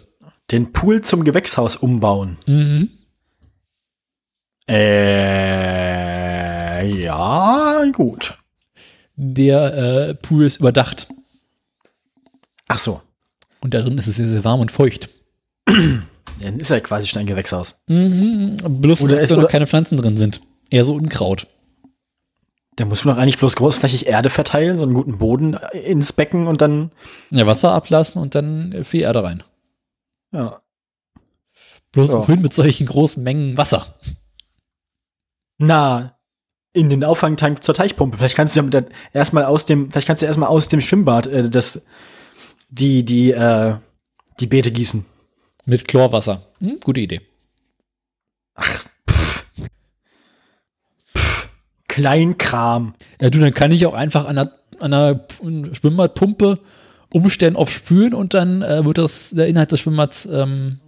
Den 0.52 0.72
Pool 0.72 1.02
zum 1.02 1.24
Gewächshaus 1.24 1.76
umbauen. 1.76 2.38
Mhm. 2.48 2.90
Äh, 4.68 6.23
ja, 6.84 7.84
gut. 7.94 8.38
Der 9.16 9.74
äh, 10.10 10.16
Pool 10.16 10.46
ist 10.46 10.58
überdacht. 10.58 11.08
Ach 12.68 12.80
so. 12.80 13.02
Und 13.62 13.74
darin 13.74 13.98
ist 13.98 14.08
es 14.08 14.16
sehr, 14.18 14.28
sehr 14.28 14.44
warm 14.44 14.60
und 14.60 14.72
feucht. 14.72 15.10
Dann 15.66 16.60
ist 16.60 16.70
ja 16.72 16.80
quasi 16.80 17.08
schon 17.08 17.22
ein 17.22 17.28
Gewächshaus. 17.28 17.82
Mhm. 17.88 18.58
Bloß, 18.82 19.02
Oder 19.02 19.18
dass 19.18 19.30
da 19.30 19.38
noch 19.38 19.50
keine 19.50 19.68
Pflanzen 19.68 19.98
drin 19.98 20.18
sind. 20.18 20.42
Eher 20.70 20.84
so 20.84 20.94
Unkraut. 20.96 21.48
Da 22.76 22.86
muss 22.86 23.06
man 23.06 23.16
doch 23.16 23.22
eigentlich 23.22 23.38
bloß 23.38 23.56
großflächig 23.56 24.08
Erde 24.08 24.32
verteilen, 24.32 24.80
so 24.80 24.84
einen 24.84 24.96
guten 24.96 25.20
Boden 25.20 25.54
ins 25.74 26.12
Becken 26.12 26.48
und 26.48 26.60
dann, 26.62 26.92
Ja, 27.30 27.46
Wasser 27.46 27.72
ablassen 27.72 28.20
und 28.22 28.34
dann 28.34 28.84
viel 28.84 29.02
Erde 29.02 29.24
rein. 29.24 29.44
ja. 30.32 30.60
Bloß 31.92 32.12
wohin 32.14 32.42
mit 32.42 32.52
solchen 32.54 32.88
großen 32.88 33.22
Mengen 33.22 33.56
Wasser? 33.56 33.94
Na, 35.60 36.13
in 36.74 36.90
den 36.90 37.04
Auffangtank 37.04 37.64
zur 37.64 37.76
Teichpumpe. 37.76 38.18
Vielleicht 38.18 38.36
kannst 38.36 38.56
du 38.56 38.60
ja 38.60 38.64
mit 38.64 38.74
der, 38.74 38.86
erstmal 39.14 39.46
aus 39.46 39.66
dem, 39.66 39.92
vielleicht 39.92 40.08
kannst 40.08 40.24
du 40.24 40.26
erstmal 40.26 40.50
aus 40.50 40.68
dem 40.68 40.82
Schwimmbad 40.82 41.28
äh, 41.28 41.50
das, 41.50 41.84
die, 42.70 43.06
die, 43.06 43.32
äh, 43.32 43.76
die 44.40 44.48
Beete 44.48 44.72
gießen. 44.72 45.06
Mit 45.66 45.88
Chlorwasser. 45.88 46.42
Hm, 46.60 46.80
gute 46.84 47.02
Idee. 47.02 47.22
Kleinkram. 51.88 52.96
Ja, 53.22 53.30
du, 53.30 53.40
dann 53.40 53.54
kann 53.54 53.72
ich 53.72 53.86
auch 53.86 53.94
einfach 53.94 54.26
an 54.26 54.40
einer, 54.40 54.52
an 54.80 54.94
einer 54.94 55.26
Schwimmbadpumpe 55.74 56.60
umstellen 57.12 57.56
auf 57.56 57.70
Spülen 57.70 58.16
und 58.16 58.34
dann 58.34 58.64
äh, 58.64 58.84
wird 58.84 58.98
das, 58.98 59.30
der 59.30 59.48
Inhalt 59.48 59.72
des 59.72 59.82
Schwimmbads 59.82 60.26
ähm, 60.26 60.80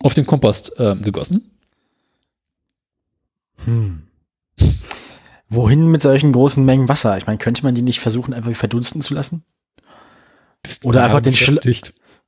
auf 0.00 0.14
den 0.14 0.26
Kompost 0.26 0.72
ähm, 0.78 1.02
gegossen. 1.02 1.50
Wohin 5.54 5.88
mit 5.90 6.02
solchen 6.02 6.32
großen 6.32 6.64
Mengen 6.64 6.88
Wasser? 6.88 7.16
Ich 7.16 7.26
meine, 7.26 7.38
könnte 7.38 7.62
man 7.62 7.74
die 7.74 7.82
nicht 7.82 8.00
versuchen, 8.00 8.34
einfach 8.34 8.52
verdunsten 8.54 9.00
zu 9.02 9.14
lassen? 9.14 9.44
Oder 10.82 11.04
einfach 11.04 11.20
den 11.20 11.32
Schla-. 11.32 11.60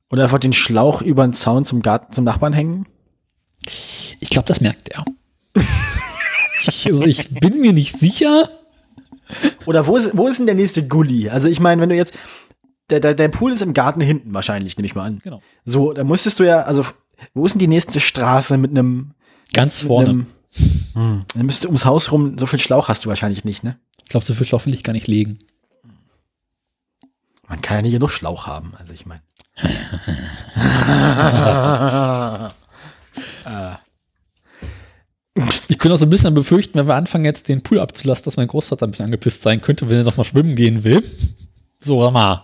Oder 0.09 0.23
einfach 0.23 0.39
den 0.39 0.53
Schlauch 0.53 1.01
über 1.01 1.25
den 1.27 1.33
Zaun 1.33 1.65
zum 1.65 1.81
Garten, 1.81 2.13
zum 2.13 2.23
Nachbarn 2.23 2.53
hängen? 2.53 2.85
Ich 4.19 4.29
glaube, 4.29 4.47
das 4.47 4.61
merkt 4.61 4.89
er. 4.89 5.03
ich, 6.61 6.85
also 6.87 7.03
ich 7.03 7.29
bin 7.31 7.59
mir 7.59 7.73
nicht 7.73 7.97
sicher. 7.97 8.49
Oder 9.65 9.87
wo 9.87 9.97
ist, 9.97 10.15
wo 10.15 10.27
ist 10.27 10.39
denn 10.39 10.45
der 10.45 10.55
nächste 10.55 10.87
Gully? 10.87 11.29
Also 11.29 11.49
ich 11.49 11.59
meine, 11.59 11.81
wenn 11.81 11.89
du 11.89 11.95
jetzt, 11.95 12.17
der, 12.89 13.01
der, 13.01 13.13
der 13.13 13.27
Pool 13.27 13.51
ist 13.51 13.61
im 13.61 13.73
Garten 13.73 13.99
hinten 13.99 14.33
wahrscheinlich, 14.33 14.77
nehme 14.77 14.85
ich 14.85 14.95
mal 14.95 15.03
an. 15.05 15.19
Genau. 15.21 15.41
So, 15.65 15.91
da 15.91 16.03
musstest 16.05 16.39
du 16.39 16.43
ja, 16.45 16.61
also 16.61 16.85
wo 17.33 17.45
ist 17.45 17.53
denn 17.53 17.59
die 17.59 17.67
nächste 17.67 17.99
Straße 17.99 18.57
mit 18.57 18.71
einem 18.71 19.11
Ganz 19.53 19.81
vorne. 19.81 20.09
einem- 20.09 20.27
Hm, 20.93 21.23
dann 21.33 21.45
müsstest 21.45 21.65
du 21.65 21.69
ums 21.69 21.85
Haus 21.85 22.11
rum, 22.11 22.37
so 22.37 22.45
viel 22.45 22.59
Schlauch 22.59 22.89
hast 22.89 23.05
du 23.05 23.09
wahrscheinlich 23.09 23.45
nicht, 23.45 23.63
ne? 23.63 23.79
Ich 24.03 24.09
glaube, 24.09 24.25
so 24.25 24.33
viel 24.33 24.45
Schlauch 24.45 24.65
will 24.65 24.73
ich 24.73 24.83
gar 24.83 24.93
nicht 24.93 25.07
legen. 25.07 25.39
Man 27.47 27.61
kann 27.61 27.77
ja 27.77 27.81
nicht 27.83 27.93
genug 27.93 28.11
Schlauch 28.11 28.47
haben, 28.47 28.73
also 28.77 28.93
ich 28.93 29.05
meine. 29.05 29.21
Ich 35.69 35.77
bin 35.77 35.91
auch 35.91 35.97
so 35.97 36.05
ein 36.05 36.09
bisschen 36.09 36.29
am 36.29 36.33
befürchten, 36.33 36.79
wenn 36.79 36.87
wir 36.87 36.95
anfangen, 36.95 37.25
jetzt 37.25 37.47
den 37.47 37.61
Pool 37.61 37.79
abzulassen, 37.79 38.25
dass 38.25 38.37
mein 38.37 38.47
Großvater 38.47 38.87
ein 38.87 38.91
bisschen 38.91 39.05
angepisst 39.05 39.43
sein 39.43 39.61
könnte, 39.61 39.89
wenn 39.89 39.97
er 39.97 40.03
noch 40.03 40.17
mal 40.17 40.23
schwimmen 40.23 40.55
gehen 40.55 40.83
will. 40.83 41.03
So, 41.79 42.09
mal. 42.09 42.41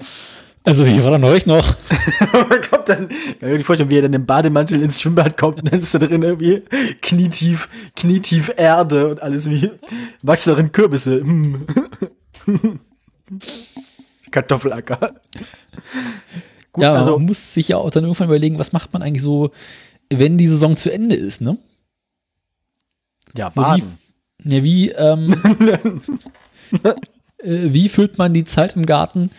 Also, 0.66 0.86
hier 0.86 1.04
war 1.04 1.12
da 1.12 1.18
neulich 1.18 1.46
noch. 1.46 1.76
Kommt 2.70 2.88
dann, 2.88 3.10
kann 3.10 3.18
ich 3.52 3.58
mir 3.58 3.64
vorstellen, 3.64 3.90
wie 3.90 3.98
er 3.98 4.04
dann 4.04 4.14
im 4.14 4.26
Bademantel 4.26 4.82
ins 4.82 5.02
Schwimmbad 5.02 5.38
kommt 5.38 5.60
und 5.60 5.72
dann 5.72 5.80
ist 5.80 5.94
da 5.94 6.00
drin 6.00 6.22
irgendwie 6.22 6.64
knietief, 7.02 7.68
knietief 7.96 8.52
Erde 8.56 9.10
und 9.10 9.22
alles 9.22 9.50
wie, 9.50 9.72
wachsen 10.22 10.52
darin 10.52 10.72
Kürbisse. 10.72 11.20
Hm. 11.22 11.66
Kartoffelacker. 14.32 15.16
Gut, 16.72 16.84
ja, 16.84 16.94
also, 16.94 17.18
man 17.18 17.26
muss 17.26 17.54
sich 17.54 17.68
ja 17.68 17.78
auch 17.78 17.92
dann 17.92 18.04
irgendwann 18.04 18.30
überlegen, 18.30 18.58
was 18.58 18.72
macht 18.74 18.94
man 18.94 19.02
eigentlich 19.02 19.22
so, 19.22 19.52
wenn 20.10 20.38
die 20.38 20.48
Saison 20.48 20.76
zu 20.78 20.92
Ende 20.92 21.16
ist, 21.16 21.42
ne? 21.42 21.58
ja, 23.36 23.52
So 23.52 23.62
baden. 23.62 23.98
wie, 24.40 24.56
ja, 24.56 24.64
wie, 24.64 24.90
ähm, 24.90 25.36
äh, 26.84 27.74
wie 27.74 27.90
füllt 27.90 28.18
man 28.18 28.34
die 28.34 28.46
Zeit 28.46 28.76
im 28.76 28.86
Garten, 28.86 29.30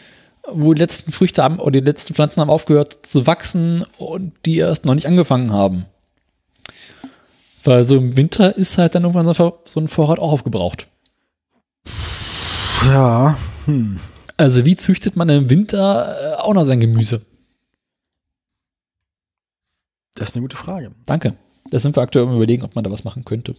wo 0.51 0.75
die 0.75 0.81
letzten 0.81 1.13
Früchte 1.13 1.43
haben 1.43 1.59
oder 1.59 1.81
die 1.81 1.87
letzten 1.87 2.15
Pflanzen 2.15 2.41
haben 2.41 2.51
aufgehört 2.51 3.07
zu 3.07 3.27
wachsen 3.27 3.85
und 3.99 4.33
die 4.45 4.59
erst 4.59 4.85
noch 4.85 4.95
nicht 4.95 5.07
angefangen 5.07 5.53
haben? 5.53 5.87
Weil 7.65 7.85
so 7.85 7.97
im 7.97 8.17
Winter 8.17 8.57
ist 8.57 8.77
halt 8.77 8.95
dann 8.95 9.05
irgendwann 9.05 9.33
so 9.33 9.81
ein 9.81 9.89
Vorrat 9.89 10.19
auch 10.19 10.33
aufgebraucht. 10.33 10.87
Ja, 12.85 13.39
hm. 13.65 13.99
Also 14.37 14.65
wie 14.65 14.77
züchtet 14.77 15.17
man 15.17 15.29
im 15.29 15.49
Winter 15.49 16.17
äh, 16.21 16.35
auch 16.43 16.55
noch 16.55 16.65
sein 16.65 16.81
Gemüse? 16.81 17.23
Das 20.15 20.31
ist 20.31 20.37
eine 20.37 20.43
gute 20.43 20.57
Frage. 20.57 20.93
Danke. 21.07 21.37
Da 21.71 21.79
sind 21.79 21.97
wir 21.97 22.03
aktuell 22.03 22.27
am 22.27 22.37
überlegen, 22.37 22.63
ob 22.63 22.75
man 22.75 22.85
da 22.85 22.91
was 22.91 23.05
machen 23.05 23.25
könnte. 23.25 23.55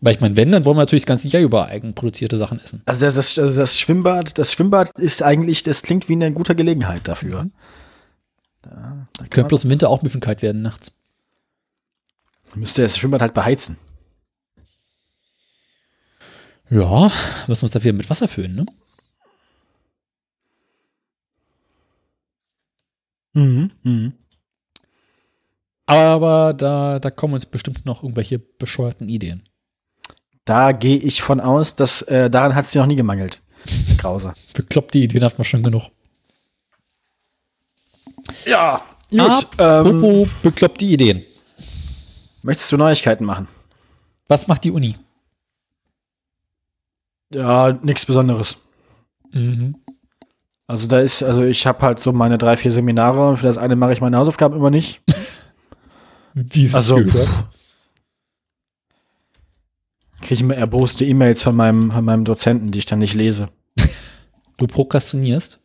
Weil 0.00 0.14
ich 0.14 0.20
meine, 0.20 0.36
wenn, 0.36 0.52
dann 0.52 0.64
wollen 0.64 0.76
wir 0.76 0.82
natürlich 0.82 1.04
das 1.04 1.08
ganze 1.08 1.28
Jahr 1.28 1.42
über 1.42 1.66
eigenproduzierte 1.66 2.36
Sachen 2.36 2.60
essen. 2.60 2.82
Also 2.84 3.06
das, 3.06 3.14
das, 3.14 3.38
also 3.38 3.58
das 3.58 3.78
Schwimmbad, 3.78 4.38
das 4.38 4.52
Schwimmbad 4.52 4.90
ist 4.98 5.22
eigentlich, 5.22 5.62
das 5.62 5.82
klingt 5.82 6.08
wie 6.08 6.12
eine 6.12 6.32
gute 6.32 6.54
Gelegenheit 6.54 7.08
dafür. 7.08 7.44
Mhm. 7.44 7.52
Da, 8.62 9.08
da 9.18 9.26
Könnte 9.28 9.48
bloß 9.48 9.64
im 9.64 9.70
Winter 9.70 9.88
auch 9.88 10.00
ein 10.00 10.04
bisschen 10.04 10.20
kalt 10.20 10.42
werden 10.42 10.62
nachts. 10.62 10.92
müsste 12.54 12.82
das 12.82 12.98
Schwimmbad 12.98 13.22
halt 13.22 13.34
beheizen. 13.34 13.78
Ja, 16.68 17.10
müssen 17.46 17.62
wir 17.62 17.66
uns 17.66 17.72
dafür 17.72 17.92
mit 17.92 18.10
Wasser 18.10 18.28
füllen, 18.28 18.54
ne? 18.54 18.66
Mhm. 23.34 23.70
Mhm. 23.82 24.12
Aber 25.86 26.52
da, 26.54 26.98
da 26.98 27.10
kommen 27.10 27.34
uns 27.34 27.46
bestimmt 27.46 27.86
noch 27.86 28.02
irgendwelche 28.02 28.38
bescheuerten 28.38 29.08
Ideen. 29.08 29.48
Da 30.46 30.72
gehe 30.72 30.96
ich 30.96 31.20
von 31.22 31.40
aus, 31.40 31.74
dass 31.76 32.00
äh, 32.02 32.30
daran 32.30 32.54
hat 32.54 32.64
es 32.64 32.70
dir 32.70 32.80
noch 32.80 32.86
nie 32.86 32.96
gemangelt. 32.96 33.42
Krause. 33.98 34.32
Bekloppte 34.54 34.98
Ideen 34.98 35.22
hat 35.24 35.36
man 35.38 35.44
schon 35.44 35.62
genug. 35.62 35.90
Ja, 38.46 38.82
gut. 39.10 39.18
Gut, 39.20 39.46
ähm, 39.58 39.66
Apropos 39.68 40.28
bekloppte 40.42 40.84
Ideen. 40.84 41.22
möchtest 42.42 42.72
du 42.72 42.76
Neuigkeiten 42.76 43.24
machen? 43.24 43.48
Was 44.28 44.48
macht 44.48 44.64
die 44.64 44.70
Uni? 44.70 44.96
Ja, 47.32 47.72
nichts 47.82 48.06
Besonderes. 48.06 48.56
Mhm. 49.32 49.76
Also 50.68 50.88
da 50.88 50.98
ist, 51.00 51.22
also 51.22 51.44
ich 51.44 51.66
habe 51.66 51.82
halt 51.82 52.00
so 52.00 52.12
meine 52.12 52.38
drei, 52.38 52.56
vier 52.56 52.70
Seminare 52.72 53.28
und 53.28 53.36
für 53.38 53.46
das 53.46 53.58
eine 53.58 53.76
mache 53.76 53.92
ich 53.92 54.00
meine 54.00 54.16
Hausaufgaben 54.16 54.56
immer 54.56 54.70
nicht. 54.70 55.00
Wie 56.34 56.64
es 56.66 56.74
Also, 56.74 56.96
gehört. 56.96 57.28
Kriege 60.26 60.34
ich 60.34 60.40
immer 60.40 60.56
erboste 60.56 61.04
E-Mails 61.04 61.44
von 61.44 61.54
meinem, 61.54 61.92
von 61.92 62.04
meinem 62.04 62.24
Dozenten, 62.24 62.72
die 62.72 62.80
ich 62.80 62.84
dann 62.84 62.98
nicht 62.98 63.14
lese. 63.14 63.48
Du 64.58 64.66
prokrastinierst? 64.66 65.60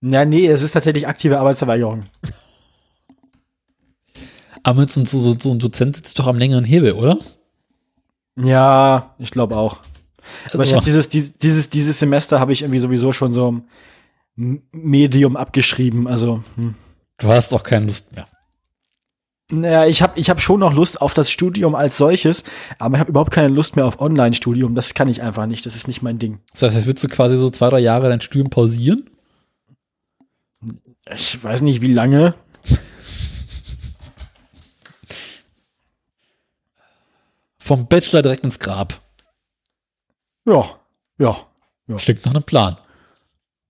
Ja, 0.00 0.24
nee, 0.24 0.46
es 0.46 0.62
ist 0.62 0.70
tatsächlich 0.70 1.08
aktive 1.08 1.40
Arbeitsverweigerung. 1.40 2.04
Aber 4.62 4.86
so, 4.86 5.04
so, 5.04 5.34
so 5.36 5.50
ein 5.50 5.58
Dozent 5.58 5.96
sitzt 5.96 6.16
doch 6.20 6.28
am 6.28 6.38
längeren 6.38 6.64
Hebel, 6.64 6.92
oder? 6.92 7.18
Ja, 8.36 9.16
ich 9.18 9.32
glaube 9.32 9.56
auch. 9.56 9.78
Aber 10.52 10.62
ich 10.62 10.70
Also- 10.72 10.76
habe 10.76 10.84
dieses, 10.84 11.08
dieses, 11.08 11.36
dieses, 11.36 11.68
dieses 11.68 11.98
Semester 11.98 12.38
habe 12.38 12.52
ich 12.52 12.62
irgendwie 12.62 12.78
sowieso 12.78 13.12
schon 13.12 13.32
so 13.32 13.60
ein 14.38 14.62
Medium 14.70 15.36
abgeschrieben. 15.36 16.06
Also, 16.06 16.44
hm. 16.54 16.76
Du 17.18 17.28
hast 17.28 17.52
auch 17.54 17.64
keine 17.64 17.86
Lust 17.86 18.12
mehr. 18.14 18.28
Naja, 19.52 19.86
ich 19.86 20.02
habe 20.02 20.18
ich 20.18 20.30
hab 20.30 20.40
schon 20.40 20.60
noch 20.60 20.72
Lust 20.72 21.00
auf 21.00 21.14
das 21.14 21.30
Studium 21.30 21.74
als 21.74 21.98
solches, 21.98 22.44
aber 22.78 22.96
ich 22.96 23.00
habe 23.00 23.10
überhaupt 23.10 23.30
keine 23.32 23.48
Lust 23.48 23.76
mehr 23.76 23.86
auf 23.86 24.00
Online-Studium. 24.00 24.74
Das 24.74 24.94
kann 24.94 25.08
ich 25.08 25.22
einfach 25.22 25.46
nicht. 25.46 25.66
Das 25.66 25.76
ist 25.76 25.88
nicht 25.88 26.02
mein 26.02 26.18
Ding. 26.18 26.40
Das 26.52 26.62
heißt, 26.62 26.76
jetzt 26.76 26.86
willst 26.86 27.04
du 27.04 27.08
quasi 27.08 27.36
so 27.36 27.50
zwei, 27.50 27.68
drei 27.68 27.80
Jahre 27.80 28.08
dein 28.08 28.20
Studium 28.20 28.50
pausieren? 28.50 29.08
Ich 31.14 31.42
weiß 31.42 31.62
nicht, 31.62 31.82
wie 31.82 31.92
lange. 31.92 32.34
Vom 37.58 37.86
Bachelor 37.88 38.22
direkt 38.22 38.44
ins 38.44 38.58
Grab. 38.58 39.00
Ja, 40.44 40.80
ja, 41.18 41.36
Klingt 41.98 42.24
nach 42.24 42.34
einem 42.34 42.42
Plan. 42.44 42.76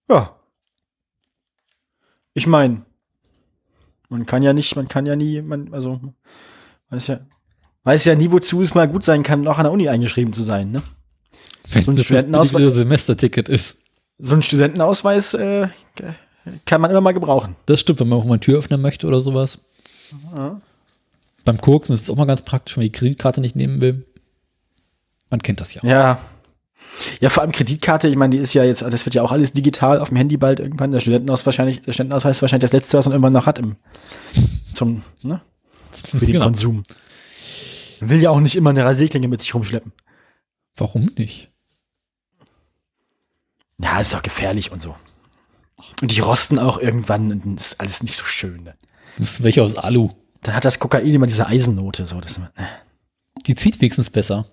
ja. 0.09 0.35
Ich 2.35 2.47
meine, 2.47 2.83
man 4.13 4.27
kann 4.27 4.43
ja 4.43 4.53
nicht, 4.53 4.77
man 4.77 4.89
kann 4.89 5.07
ja 5.07 5.17
nie, 5.17 5.43
man, 5.43 5.73
also, 5.73 6.01
weiß 6.91 7.07
ja, 7.09 7.21
weiß 7.85 8.05
ja 8.05 8.15
nie, 8.15 8.31
wozu 8.31 8.63
es 8.63 8.75
mal 8.75 8.87
gut 8.87 9.05
sein 9.05 9.23
kann, 9.23 9.41
noch 9.43 9.59
an 9.59 9.65
der 9.65 9.73
Uni 9.73 9.89
eingeschrieben 9.89 10.33
zu 10.33 10.43
sein, 10.43 10.71
ne? 10.71 10.83
Wenn 11.71 11.83
So 11.83 11.91
ein 11.93 11.97
Studentenausweis- 11.97 12.71
Semesterticket 12.71 13.49
ist. 13.49 13.79
So 14.19 14.35
ein 14.35 14.43
Studentenausweis 14.43 15.35
äh, 15.35 15.69
kann 16.65 16.81
man 16.81 16.91
immer 16.91 17.01
mal 17.01 17.13
gebrauchen. 17.13 17.57
Das 17.67 17.81
stimmt, 17.81 18.01
wenn 18.01 18.09
man 18.09 18.19
auch 18.19 18.25
mal 18.25 18.35
eine 18.35 18.41
Tür 18.41 18.59
öffnen 18.59 18.81
möchte 18.81 19.07
oder 19.07 19.21
sowas. 19.21 19.59
Beim 21.45 21.61
Koksen 21.61 21.95
ist 21.95 22.03
es 22.03 22.11
auch 22.11 22.17
mal 22.17 22.27
ganz 22.27 22.43
praktisch, 22.43 22.77
wenn 22.77 22.83
man 22.83 22.89
die 22.89 22.99
Kreditkarte 22.99 23.41
nicht 23.41 23.57
nehmen 23.57 23.81
will. 23.81 24.07
Man 25.31 25.41
kennt 25.43 25.61
das 25.61 25.75
ja. 25.75 25.83
Ja. 25.85 26.21
Ja, 27.21 27.31
vor 27.31 27.43
allem 27.43 27.53
Kreditkarte, 27.53 28.09
ich 28.09 28.17
meine, 28.17 28.31
die 28.37 28.39
ist 28.43 28.55
ja 28.55 28.65
jetzt, 28.65 28.83
das 28.83 29.07
wird 29.07 29.15
ja 29.15 29.23
auch 29.23 29.33
alles 29.33 29.53
digital 29.53 29.99
auf 29.99 30.09
dem 30.09 30.17
Handy 30.17 30.37
bald 30.37 30.61
irgendwann. 30.61 30.93
Der 30.93 31.01
Studentenausweis 31.01 31.47
wahrscheinlich, 31.47 31.83
der 31.83 31.93
Studentenausweis 31.93 32.37
ist 32.37 32.43
wahrscheinlich 32.43 32.63
das 32.63 32.73
letzte, 32.73 32.99
was 32.99 33.07
man 33.07 33.13
irgendwann 33.13 33.33
noch 33.33 33.47
hat 33.47 33.59
im, 33.59 33.77
zum, 34.73 35.03
ne, 35.23 35.41
für 35.93 36.19
den 36.19 36.33
Genau. 36.33 36.45
Konsum. 36.47 36.83
Man 38.01 38.11
will 38.11 38.21
ja 38.21 38.31
auch 38.31 38.41
nicht 38.41 38.57
immer 38.57 38.71
eine 38.71 38.85
Rasierklinge 38.85 39.29
mit 39.29 39.41
sich 39.43 39.55
rumschleppen. 39.55 39.93
Warum 40.77 41.11
nicht? 41.17 41.51
Ja, 43.79 44.01
ist 44.01 44.15
doch 44.15 44.23
gefährlich 44.23 44.71
und 44.73 44.81
so. 44.81 44.95
Und 46.01 46.13
die 46.13 46.21
rosten 46.21 46.59
auch 46.59 46.79
irgendwann 46.79 47.33
und 47.33 47.57
das 47.57 47.69
ist 47.73 47.81
alles 47.81 48.03
nicht 48.03 48.17
so 48.17 48.25
schön. 48.25 48.65
Ne? 48.65 48.75
Das 49.19 49.31
ist 49.31 49.43
welche 49.43 49.63
aus 49.63 49.77
Alu. 49.77 50.11
Dann 50.43 50.55
hat 50.55 50.65
das 50.65 50.79
Kokain 50.79 51.07
immer 51.07 51.27
diese 51.27 51.47
Eisennote, 51.47 52.07
so, 52.07 52.21
das, 52.21 52.39
äh. 52.39 52.43
Die 53.47 53.55
zieht 53.55 53.81
wenigstens 53.81 54.11
besser. 54.11 54.47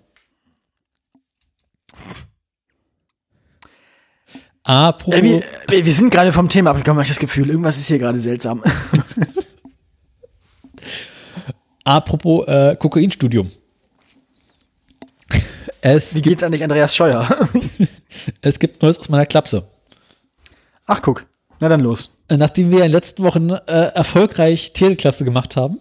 Apropos, 4.69 5.19
wir, 5.23 5.41
wir- 5.67 5.83
wir 5.85 5.93
sind 5.93 6.11
gerade 6.11 6.31
vom 6.31 6.47
Thema 6.47 6.69
abgekommen, 6.69 6.97
habe 6.97 7.01
ich 7.03 7.09
das 7.09 7.17
Gefühl. 7.17 7.49
Irgendwas 7.49 7.77
ist 7.79 7.87
hier 7.87 7.97
gerade 7.97 8.19
seltsam. 8.19 8.63
apropos 11.83 12.47
äh, 12.47 12.75
Kokainstudium. 12.77 13.49
Es, 15.81 16.13
Wie 16.13 16.21
geht's 16.21 16.43
eigentlich 16.43 16.61
Andreas 16.61 16.93
Scheuer? 16.93 17.25
es 18.41 18.59
gibt 18.59 18.81
Neues 18.81 18.99
aus 18.99 19.07
meiner 19.09 19.25
Klapse. 19.25 19.65
Ach, 20.85 21.01
guck. 21.01 21.25
Na 21.61 21.69
dann 21.69 21.79
los. 21.79 22.15
Äh, 22.27 22.35
Nachdem 22.37 22.69
wir 22.69 22.79
in 22.79 22.83
den 22.83 22.91
letzten 22.91 23.23
Wochen 23.23 23.49
äh, 23.49 23.55
erfolgreich 23.95 24.73
Teleklapse 24.73 25.23
gemacht 25.23 25.55
haben, 25.55 25.79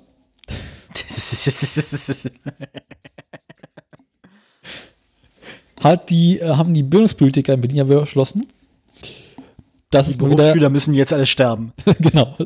hat 5.82 6.10
die, 6.10 6.38
äh, 6.40 6.48
haben 6.54 6.74
die 6.74 6.82
Bildungspolitiker 6.82 7.54
in 7.54 7.60
Berlin 7.60 7.76
ja 7.78 7.84
beschlossen, 7.84 8.46
es 9.92 10.18
mal 10.18 10.30
wieder, 10.30 10.36
Berufsschüler 10.36 10.70
müssen 10.70 10.94
jetzt 10.94 11.12
alle 11.12 11.26
sterben. 11.26 11.72
genau, 11.98 12.36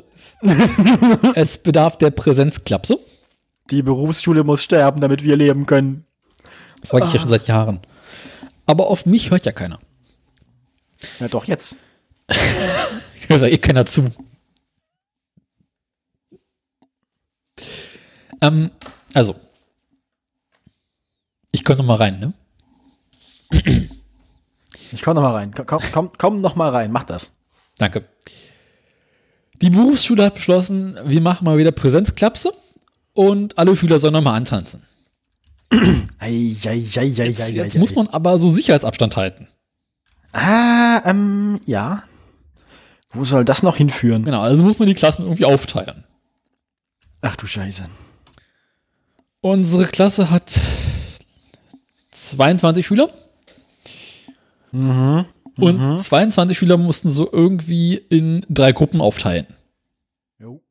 es 1.35 1.59
bedarf 1.59 1.99
der 1.99 2.11
Präsenzklapse. 2.11 2.99
Die 3.71 3.83
Berufsschule 3.83 4.45
muss 4.45 4.63
sterben, 4.63 5.01
damit 5.01 5.23
wir 5.23 5.37
leben 5.37 5.67
können. 5.67 6.05
Das 6.81 6.91
sage 6.91 7.07
ich 7.07 7.13
ja 7.13 7.21
schon 7.21 7.31
seit 7.31 7.47
Jahren. 7.47 7.81
Aber 8.67 8.89
auf 8.89 9.07
mich 9.07 9.31
hört 9.31 9.45
ja 9.45 9.53
keiner. 9.53 9.81
Ja, 11.21 11.29
doch, 11.29 11.45
jetzt. 11.45 11.77
Hört 13.29 13.41
ja 13.41 13.47
eh 13.47 13.59
keiner 13.59 13.87
zu. 13.87 14.11
Ähm, 18.41 18.71
also. 19.15 19.37
Ich 21.51 21.65
komme 21.65 21.79
noch 21.79 21.87
mal 21.87 21.97
rein, 21.97 22.21
ne? 22.21 22.35
Ich 24.93 25.03
komm 25.03 25.15
noch 25.15 25.23
mal 25.23 25.35
rein. 25.35 25.53
Komm, 25.55 25.81
komm, 25.93 26.11
komm, 26.17 26.41
noch 26.41 26.57
mal 26.57 26.71
rein. 26.71 26.93
Mach 26.93 27.05
das. 27.05 27.37
Danke. 27.79 28.05
Die 29.61 29.71
Berufsschule 29.71 30.25
hat 30.25 30.35
beschlossen, 30.35 30.99
wir 31.05 31.21
machen 31.21 31.45
mal 31.45 31.57
wieder 31.57 31.73
Präsenzklapse 31.73 32.53
und 33.13 33.59
alle 33.59 33.77
Schüler 33.77 33.99
sollen 33.99 34.15
nochmal 34.15 34.35
antanzen. 34.35 34.83
Ei, 36.19 36.57
ei, 36.65 36.85
ei, 36.97 37.05
Jetzt, 37.05 37.53
jetzt 37.53 37.79
muss 37.79 37.95
man 37.95 38.09
aber 38.09 38.39
so 38.39 38.51
Sicherheitsabstand 38.51 39.17
halten. 39.17 39.49
Ah, 40.33 41.03
ähm, 41.05 41.59
ja. 41.67 42.03
Wo 43.13 43.25
soll 43.25 43.45
das 43.45 43.63
noch 43.63 43.77
hinführen? 43.77 44.25
Genau, 44.25 44.41
also 44.41 44.63
muss 44.63 44.79
man 44.79 44.89
die 44.89 44.95
Klassen 44.95 45.23
irgendwie 45.23 45.45
aufteilen. 45.45 46.05
Ach 47.21 47.37
du 47.37 47.47
Scheiße. 47.47 47.85
Unsere 49.41 49.87
Klasse 49.87 50.31
hat 50.31 50.61
22 52.11 52.87
Schüler. 52.87 53.11
Mhm. 54.73 55.25
Und 55.59 55.99
22 56.01 56.57
Schüler 56.57 56.77
mussten 56.79 57.09
so 57.11 57.29
irgendwie 57.31 57.95
in 57.97 58.45
drei 58.49 58.73
Gruppen 58.73 59.01
aufteilen. 59.01 59.47
Jo. 60.39 60.63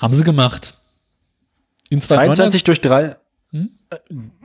Haben 0.00 0.14
sie 0.14 0.24
gemacht. 0.24 0.78
In 1.90 2.00
zwei 2.00 2.16
22 2.26 2.64
durch 2.64 2.80
3. 2.80 3.16
Hm? 3.50 3.70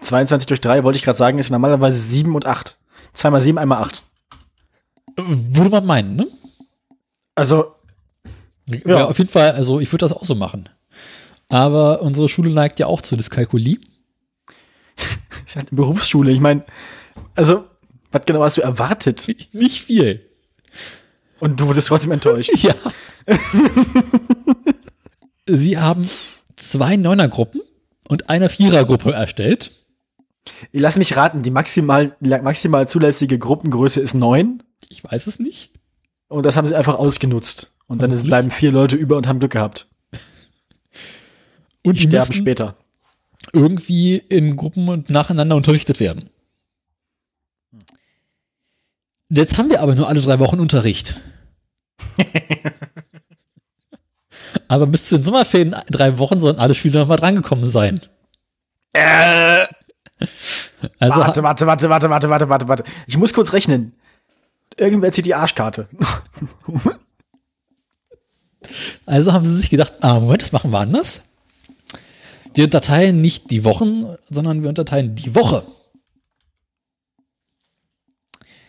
22 0.02 0.48
durch 0.48 0.60
3 0.62 0.84
wollte 0.84 0.98
ich 0.98 1.04
gerade 1.04 1.18
sagen, 1.18 1.40
ist 1.40 1.50
normalerweise 1.50 1.98
7 1.98 2.36
und 2.36 2.46
8. 2.46 2.78
2 3.14 3.30
mal 3.30 3.42
7, 3.42 3.58
einmal 3.58 3.82
8. 3.82 4.04
Neuner- 5.18 5.56
Würde 5.56 5.70
man 5.70 5.86
meinen, 5.86 6.16
ne? 6.18 6.28
Also, 7.36 7.74
Ja. 8.66 9.06
auf 9.06 9.18
jeden 9.18 9.30
Fall, 9.30 9.52
also 9.54 9.80
ich 9.80 9.90
würde 9.94 10.04
das 10.06 10.12
auch 10.12 10.26
so 10.26 10.36
machen. 10.36 10.68
Aber 11.48 12.02
unsere 12.02 12.28
Schule 12.28 12.50
neigt 12.52 12.80
ja 12.80 12.88
auch 12.88 13.02
zu 13.02 13.16
Dyskalkulie. 13.16 13.80
ist 15.46 15.56
halt 15.56 15.72
eine 15.72 15.78
Berufsschule. 15.78 16.32
Ich 16.32 16.42
meine, 16.42 16.66
also, 17.36 17.64
was 18.20 18.26
genau 18.26 18.44
hast 18.44 18.58
du 18.58 18.62
erwartet? 18.62 19.28
Nicht 19.54 19.82
viel. 19.82 20.22
Und 21.40 21.60
du 21.60 21.68
wurdest 21.68 21.88
trotzdem 21.88 22.12
enttäuscht. 22.12 22.52
Ja. 22.62 22.74
Sie 25.50 25.78
haben 25.78 26.10
zwei 26.56 26.96
Neunergruppen 26.98 27.62
und 28.08 28.30
eine 28.30 28.50
Vierergruppe 28.50 29.12
erstellt. 29.14 29.72
Ich 30.72 30.82
lass 30.82 30.98
mich 30.98 31.16
raten, 31.16 31.42
die 31.44 31.52
maximal, 31.52 32.16
maximal 32.20 32.88
zulässige 32.88 33.38
Gruppengröße 33.40 34.00
ist 34.00 34.14
9. 34.14 34.64
Ich 34.90 35.04
weiß 35.04 35.28
es 35.28 35.40
nicht. 35.40 35.72
Und 36.28 36.46
das 36.46 36.58
haben 36.58 36.68
sie 36.68 36.76
einfach 36.76 36.96
ausgenutzt. 36.96 37.72
Und 37.88 38.02
dann 38.02 38.18
bleiben 38.24 38.52
vier 38.52 38.72
Leute 38.72 38.96
über 38.98 39.16
und 39.18 39.28
haben 39.28 39.40
Glück 39.40 39.52
gehabt. 39.54 39.88
Und 41.84 41.98
Die 41.98 42.04
sterben 42.04 42.34
später. 42.34 42.76
irgendwie 43.54 44.18
in 44.18 44.58
Gruppen 44.58 44.90
und 44.90 45.10
nacheinander 45.10 45.56
unterrichtet 45.56 46.00
werden. 46.02 46.30
Jetzt 49.30 49.58
haben 49.58 49.70
wir 49.70 49.82
aber 49.82 49.96
nur 49.96 50.08
alle 50.08 50.22
drei 50.22 50.40
Wochen 50.40 50.60
Unterricht. 50.60 51.20
Aber 54.70 54.88
bis 54.88 55.08
zu 55.08 55.18
den 55.18 55.24
Sommerferien, 55.24 55.76
drei 55.90 56.20
Wochen, 56.20 56.40
sollen 56.40 56.60
alle 56.60 56.76
Schüler 56.76 57.02
noch 57.02 57.08
mal 57.08 57.18
drangekommen 57.18 57.70
sein. 57.70 58.00
Äh, 58.94 59.66
Also, 61.00 61.20
warte, 61.20 61.44
warte, 61.44 61.68
warte, 61.68 61.90
warte, 61.90 62.10
warte, 62.10 62.30
warte, 62.30 62.50
warte, 62.50 62.68
warte. 62.68 62.84
Ich 63.08 63.18
muss 63.18 63.34
kurz 63.34 63.54
rechnen. 63.54 63.94
Irgendwer 64.78 65.12
zieht 65.12 65.26
die 65.26 65.36
Arschkarte. 65.36 65.88
also 69.06 69.34
haben 69.34 69.46
sie 69.46 69.56
sich 69.56 69.70
gedacht, 69.70 69.94
ah, 70.02 70.20
Moment, 70.20 70.42
das 70.42 70.52
machen 70.52 70.72
wir 70.72 70.80
anders. 70.80 71.24
Wir 72.54 72.66
unterteilen 72.66 73.22
nicht 73.22 73.52
die 73.52 73.64
Wochen, 73.64 74.18
sondern 74.30 74.64
wir 74.64 74.70
unterteilen 74.70 75.16
die 75.16 75.36
Woche. 75.36 75.64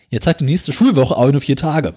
Jetzt 0.09 0.27
hat 0.27 0.39
die 0.39 0.45
nächste 0.45 0.73
Schulwoche 0.73 1.15
aber 1.15 1.31
nur 1.31 1.41
vier 1.41 1.55
Tage. 1.55 1.93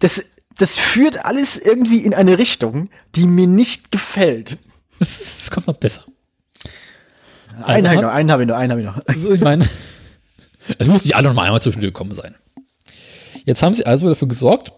Das, 0.00 0.24
das 0.56 0.76
führt 0.76 1.24
alles 1.24 1.56
irgendwie 1.56 1.98
in 1.98 2.14
eine 2.14 2.38
Richtung, 2.38 2.90
die 3.14 3.26
mir 3.26 3.46
nicht 3.46 3.90
gefällt. 3.90 4.58
Das, 4.98 5.20
ist, 5.20 5.40
das 5.42 5.50
kommt 5.50 5.66
noch 5.66 5.76
besser. 5.76 6.04
einen 7.62 7.86
Also 7.86 7.88
habe 7.88 7.96
ich 7.96 8.02
noch, 8.02 8.10
einen 8.10 8.30
habe 8.30 8.42
ich 8.42 8.48
noch, 8.48 8.56
einen 8.56 8.72
habe 8.72 8.80
ich 8.80 8.86
noch. 8.86 9.06
Also 9.06 9.30
ich 9.32 9.40
meine, 9.40 9.68
es 10.78 10.88
muss 10.88 11.04
nicht 11.04 11.16
alle 11.16 11.28
noch 11.28 11.34
mal 11.34 11.44
einmal 11.44 11.62
zur 11.62 11.72
Schule 11.72 11.86
gekommen 11.86 12.14
sein. 12.14 12.34
Jetzt 13.44 13.62
haben 13.62 13.74
sie 13.74 13.86
also 13.86 14.08
dafür 14.08 14.28
gesorgt, 14.28 14.72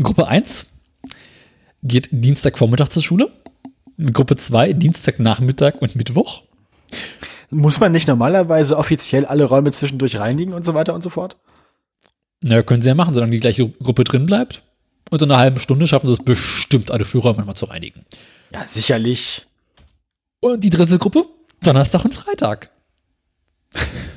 Gruppe 0.00 0.28
1 0.28 0.66
geht 1.82 2.08
Dienstagvormittag 2.10 2.88
zur 2.88 3.02
Schule, 3.02 3.30
Gruppe 4.12 4.36
2 4.36 4.72
Dienstagnachmittag 4.74 5.74
und 5.80 5.96
Mittwoch. 5.96 6.42
Muss 7.50 7.80
man 7.80 7.92
nicht 7.92 8.08
normalerweise 8.08 8.76
offiziell 8.76 9.24
alle 9.24 9.44
Räume 9.44 9.72
zwischendurch 9.72 10.18
reinigen 10.18 10.52
und 10.52 10.64
so 10.64 10.74
weiter 10.74 10.94
und 10.94 11.02
so 11.02 11.10
fort? 11.10 11.36
Na, 12.40 12.62
können 12.62 12.82
sie 12.82 12.88
ja 12.88 12.94
machen, 12.94 13.14
solange 13.14 13.32
die 13.32 13.40
gleiche 13.40 13.68
Gruppe 13.68 14.04
drin 14.04 14.26
bleibt. 14.26 14.62
Und 15.10 15.22
in 15.22 15.30
einer 15.30 15.40
halben 15.40 15.58
Stunde 15.58 15.86
schaffen 15.86 16.06
sie 16.06 16.12
es 16.12 16.22
bestimmt, 16.22 16.90
alle 16.90 17.04
Schulräume 17.04 17.44
mal 17.44 17.54
zu 17.54 17.64
reinigen. 17.64 18.04
Ja, 18.52 18.66
sicherlich. 18.66 19.46
Und 20.40 20.62
die 20.62 20.70
dritte 20.70 20.98
Gruppe, 20.98 21.24
Donnerstag 21.62 22.04
und 22.04 22.14
Freitag. 22.14 22.70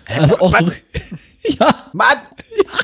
Also 0.05 0.39
auch 0.39 0.57
so, 0.57 0.71
ja, 1.59 1.89
Mann! 1.93 2.17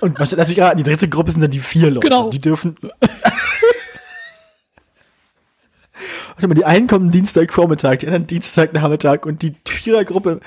Und 0.01 0.19
was, 0.19 0.31
lass 0.31 0.47
mich 0.47 0.57
gerade, 0.57 0.77
die 0.77 0.89
dritte 0.89 1.07
Gruppe 1.07 1.31
sind 1.31 1.41
dann 1.41 1.51
die 1.51 1.59
vier 1.59 1.91
Leute. 1.91 2.07
Genau. 2.07 2.29
Die 2.29 2.39
dürfen. 2.39 2.75
Warte 6.37 6.49
mal, 6.49 6.53
die 6.53 6.65
einen 6.65 6.85
kommen 6.85 7.09
Dienstagvormittag, 7.09 7.97
die 7.97 8.05
anderen 8.05 8.27
Dienstagnachmittag 8.27 9.25
und 9.25 9.41
die 9.41 9.55
Vierergruppe. 9.67 10.39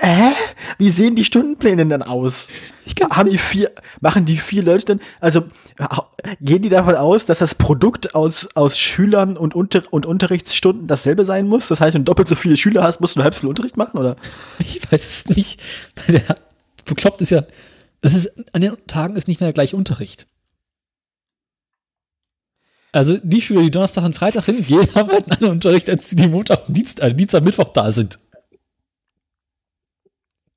Hä? 0.00 0.30
Wie 0.78 0.88
sehen 0.88 1.14
die 1.14 1.26
Stundenpläne 1.26 1.84
denn 1.84 2.02
aus? 2.02 2.48
Ich 2.86 2.94
Haben 3.10 3.28
die 3.28 3.36
vier, 3.36 3.70
machen 4.00 4.24
die 4.24 4.38
vier 4.38 4.62
Leute 4.62 4.86
dann, 4.86 5.00
also 5.20 5.44
gehen 6.40 6.62
die 6.62 6.70
davon 6.70 6.94
aus, 6.94 7.26
dass 7.26 7.40
das 7.40 7.54
Produkt 7.54 8.14
aus, 8.14 8.48
aus 8.54 8.78
Schülern 8.78 9.36
und, 9.36 9.54
Unter 9.54 9.82
und 9.90 10.06
Unterrichtsstunden 10.06 10.86
dasselbe 10.86 11.26
sein 11.26 11.48
muss? 11.48 11.68
Das 11.68 11.82
heißt, 11.82 11.92
wenn 11.94 12.06
du 12.06 12.10
doppelt 12.10 12.28
so 12.28 12.34
viele 12.34 12.56
Schüler 12.56 12.82
hast, 12.82 13.02
musst 13.02 13.14
du 13.14 13.22
halb 13.22 13.34
so 13.34 13.40
viel 13.40 13.50
Unterricht 13.50 13.76
machen, 13.76 13.98
oder? 13.98 14.16
ich 14.58 14.80
weiß 14.90 15.06
es 15.06 15.36
nicht. 15.36 15.60
Der 16.08 16.34
bekloppt 16.86 17.20
ist 17.20 17.28
ja, 17.28 17.42
das 18.00 18.14
ist, 18.14 18.32
an 18.54 18.62
den 18.62 18.74
Tagen 18.86 19.16
ist 19.16 19.28
nicht 19.28 19.40
mehr 19.40 19.48
der 19.48 19.54
gleiche 19.54 19.76
Unterricht. 19.76 20.26
Also 22.92 23.18
die 23.22 23.42
Schüler, 23.42 23.62
die 23.62 23.70
Donnerstag 23.70 24.04
und 24.04 24.14
Freitag 24.14 24.46
hingehen, 24.46 24.88
haben 24.94 25.10
halt 25.10 25.24
einen 25.24 25.32
anderen 25.32 25.52
Unterricht, 25.52 25.88
als 25.90 26.08
die, 26.08 26.16
die 26.16 26.28
Montag 26.28 26.68
und 26.68 26.76
Dienstag, 26.76 27.04
äh, 27.10 27.14
Dienstag, 27.14 27.44
Mittwoch 27.44 27.72
da 27.72 27.92
sind. 27.92 28.18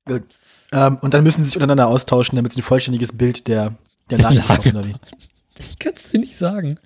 Gut. 0.06 0.24
Ähm, 0.72 0.98
und 1.02 1.14
dann 1.14 1.24
müssen 1.24 1.42
sie 1.42 1.48
sich 1.48 1.58
untereinander 1.58 1.88
austauschen, 1.88 2.36
damit 2.38 2.54
sie 2.54 2.62
ein 2.62 2.64
vollständiges 2.64 3.18
Bild 3.18 3.48
der, 3.48 3.76
der 4.10 4.20
Lage 4.20 4.38
wie? 4.86 4.96
Ich 5.60 5.78
kann 5.78 5.94
es 5.96 6.12
dir 6.12 6.20
nicht 6.20 6.38
sagen. 6.38 6.80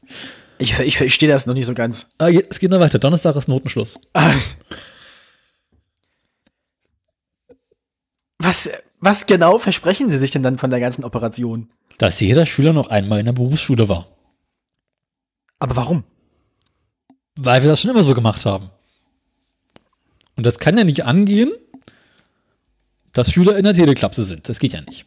Ich, 0.57 0.79
ich 0.79 0.97
verstehe 0.97 1.29
das 1.29 1.45
noch 1.45 1.53
nicht 1.53 1.65
so 1.65 1.73
ganz. 1.73 2.07
Aber 2.17 2.29
jetzt, 2.29 2.51
es 2.51 2.59
geht 2.59 2.71
noch 2.71 2.79
weiter. 2.79 2.97
Donnerstag 2.99 3.35
ist 3.35 3.47
Notenschluss. 3.47 3.99
Was, 8.37 8.69
was 8.99 9.25
genau 9.25 9.57
versprechen 9.59 10.11
sie 10.11 10.17
sich 10.17 10.29
denn 10.29 10.43
dann 10.43 10.57
von 10.57 10.69
der 10.69 10.79
ganzen 10.79 11.03
Operation? 11.03 11.69
Dass 11.97 12.19
jeder 12.19 12.45
Schüler 12.45 12.73
noch 12.73 12.89
einmal 12.89 13.19
in 13.19 13.25
der 13.25 13.33
Berufsschule 13.33 13.89
war. 13.89 14.14
Aber 15.59 15.75
warum? 15.75 16.03
Weil 17.35 17.61
wir 17.61 17.69
das 17.69 17.81
schon 17.81 17.91
immer 17.91 18.03
so 18.03 18.13
gemacht 18.13 18.45
haben. 18.45 18.69
Und 20.35 20.45
das 20.45 20.59
kann 20.59 20.77
ja 20.77 20.83
nicht 20.83 21.05
angehen, 21.05 21.51
dass 23.13 23.31
Schüler 23.31 23.57
in 23.57 23.63
der 23.63 23.73
Teleklapse 23.73 24.25
sind. 24.25 24.49
Das 24.49 24.59
geht 24.59 24.73
ja 24.73 24.81
nicht. 24.81 25.05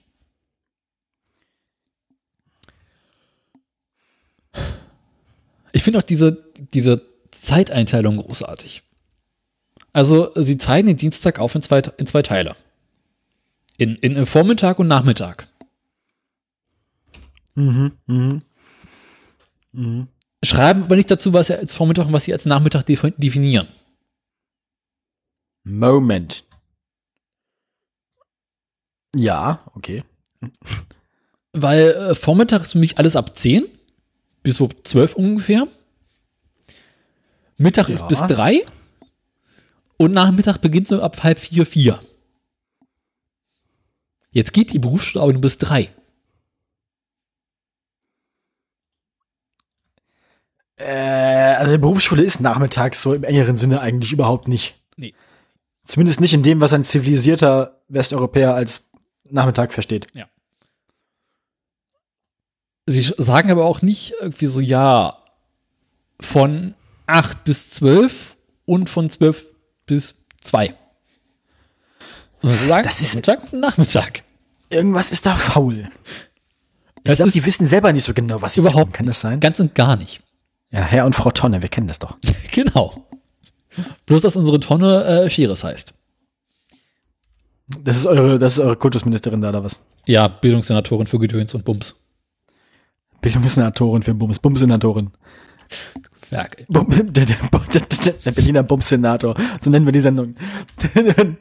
Ich 5.73 5.83
finde 5.83 5.99
auch 5.99 6.03
diese, 6.03 6.45
diese 6.73 7.03
Zeiteinteilung 7.31 8.17
großartig. 8.17 8.83
Also, 9.93 10.33
sie 10.35 10.59
teilen 10.59 10.87
den 10.87 10.97
Dienstag 10.97 11.39
auf 11.39 11.55
in 11.55 11.63
zwei, 11.63 11.83
in 11.99 12.07
zwei 12.07 12.23
Teile. 12.23 12.57
In, 13.77 13.97
in 13.97 14.27
Vormittag 14.27 14.79
und 14.79 14.87
Nachmittag. 14.87 15.47
Mhm, 17.55 17.93
mhm. 18.07 18.43
Schreiben 20.45 20.85
aber 20.85 20.97
nicht 20.97 21.11
dazu, 21.11 21.33
was 21.33 21.49
sie 21.49 21.59
als 21.59 21.75
Vormittag 21.75 22.07
und 22.07 22.13
was 22.13 22.25
sie 22.25 22.33
als 22.33 22.45
Nachmittag 22.45 22.83
defi- 22.85 23.15
definieren. 23.17 23.69
Moment. 25.65 26.45
Ja, 29.17 29.61
okay. 29.75 30.05
Weil 31.53 31.91
äh, 31.91 32.15
Vormittag 32.15 32.63
ist 32.63 32.73
für 32.73 32.79
mich 32.79 32.99
alles 32.99 33.17
ab 33.17 33.37
10 33.37 33.67
bis 34.43 34.57
so 34.57 34.69
12 34.85 35.15
ungefähr. 35.15 35.67
Mittag 37.57 37.89
ist 37.89 38.01
Ja. 38.01 38.07
bis 38.07 38.21
3 38.21 38.65
und 39.97 40.13
Nachmittag 40.13 40.59
beginnt 40.59 40.87
so 40.87 41.03
ab 41.03 41.23
halb 41.25 41.39
4, 41.41 41.67
4. 41.67 41.99
Jetzt 44.31 44.53
geht 44.53 44.73
die 44.73 44.79
Berufsschule 44.79 45.23
aber 45.23 45.33
nur 45.33 45.41
bis 45.41 45.59
3. 45.59 45.93
Äh, 50.79 51.55
also 51.59 51.73
die 51.73 51.79
Berufsschule 51.79 52.23
ist 52.23 52.41
nachmittags 52.41 53.03
so 53.03 53.13
im 53.15 53.25
engeren 53.25 53.57
Sinne 53.57 53.81
eigentlich 53.81 54.13
überhaupt 54.13 54.47
nicht. 54.49 54.77
Nee. 54.97 55.15
Zumindest 55.85 56.21
nicht 56.21 56.35
in 56.35 56.43
dem, 56.43 56.61
was 56.61 56.73
ein 56.73 56.85
zivilisierter 56.85 57.81
Westeuropäer 57.89 58.55
als 58.55 58.91
Nachmittag 59.31 59.73
versteht. 59.73 60.07
Sie 62.87 63.03
sch- 63.05 63.21
sagen 63.23 63.51
aber 63.51 63.65
auch 63.67 63.83
nicht 63.83 64.15
irgendwie 64.21 64.47
so, 64.47 64.61
ja, 64.61 65.15
von 66.21 66.75
8 67.07 67.45
bis 67.45 67.71
12 67.71 68.37
und 68.65 68.89
von 68.91 69.11
12 69.11 69.45
bis 69.87 70.15
2. 70.43 70.75
Also 72.43 72.55
sie 72.55 72.69
sagen, 72.69 72.85
Das 72.85 73.01
ist- 73.01 73.15
Mittag 73.17 73.53
und 73.53 73.61
Nachmittag. 73.61 74.23
Irgendwas 74.71 75.11
ist 75.11 75.27
da 75.27 75.35
faul. 75.35 75.89
Ich 77.05 77.17
glaube, 77.17 77.31
die 77.31 77.45
wissen 77.45 77.67
selber 77.67 77.93
nicht 77.93 78.05
so 78.05 78.13
genau, 78.13 78.43
was 78.43 78.55
sie 78.55 78.61
überhaupt 78.61 78.85
tun. 78.87 78.93
Kann 78.93 79.07
das 79.07 79.21
sein? 79.21 79.41
Ganz 79.41 79.59
und 79.61 79.75
gar 79.75 79.97
nicht. 79.97 80.21
Ja, 80.71 80.81
Herr 80.81 81.07
und 81.07 81.15
Frau 81.15 81.31
Tonne, 81.31 81.63
wir 81.63 81.69
kennen 81.69 81.89
das 81.89 81.99
doch. 81.99 82.17
Genau. 82.53 83.07
Bloß, 84.07 84.23
dass 84.23 84.35
unsere 84.35 84.59
Tonne 84.59 85.05
äh, 85.05 85.31
Scheres 85.31 85.63
heißt. 85.63 85.95
Das 87.85 87.99
ist 87.99 88.07
eure, 88.07 88.39
das 88.39 88.55
ist 88.55 88.61
eure 88.61 88.77
Kultusministerin 88.77 89.41
da, 89.41 89.51
oder 89.51 89.63
was? 89.63 89.85
Ja, 90.07 90.27
Bildungssenatorin 90.27 91.07
für 91.07 91.19
Gedöns 91.19 91.55
und 91.55 91.65
Bums. 91.65 92.01
Bildungssenatorin 93.21 94.03
für 94.03 94.15
Bums, 94.15 94.39
Bumsenatorin. 94.39 95.11
Werk. 96.31 96.67
Der, 96.69 96.85
der, 96.85 97.25
der, 97.27 98.13
der 98.13 98.33
Berliner 98.33 98.63
Bumssenator. 98.63 99.35
So 99.61 99.71
nennen 99.71 99.87
wir 99.87 99.93
die 99.93 100.01
Sendung. 100.01 100.35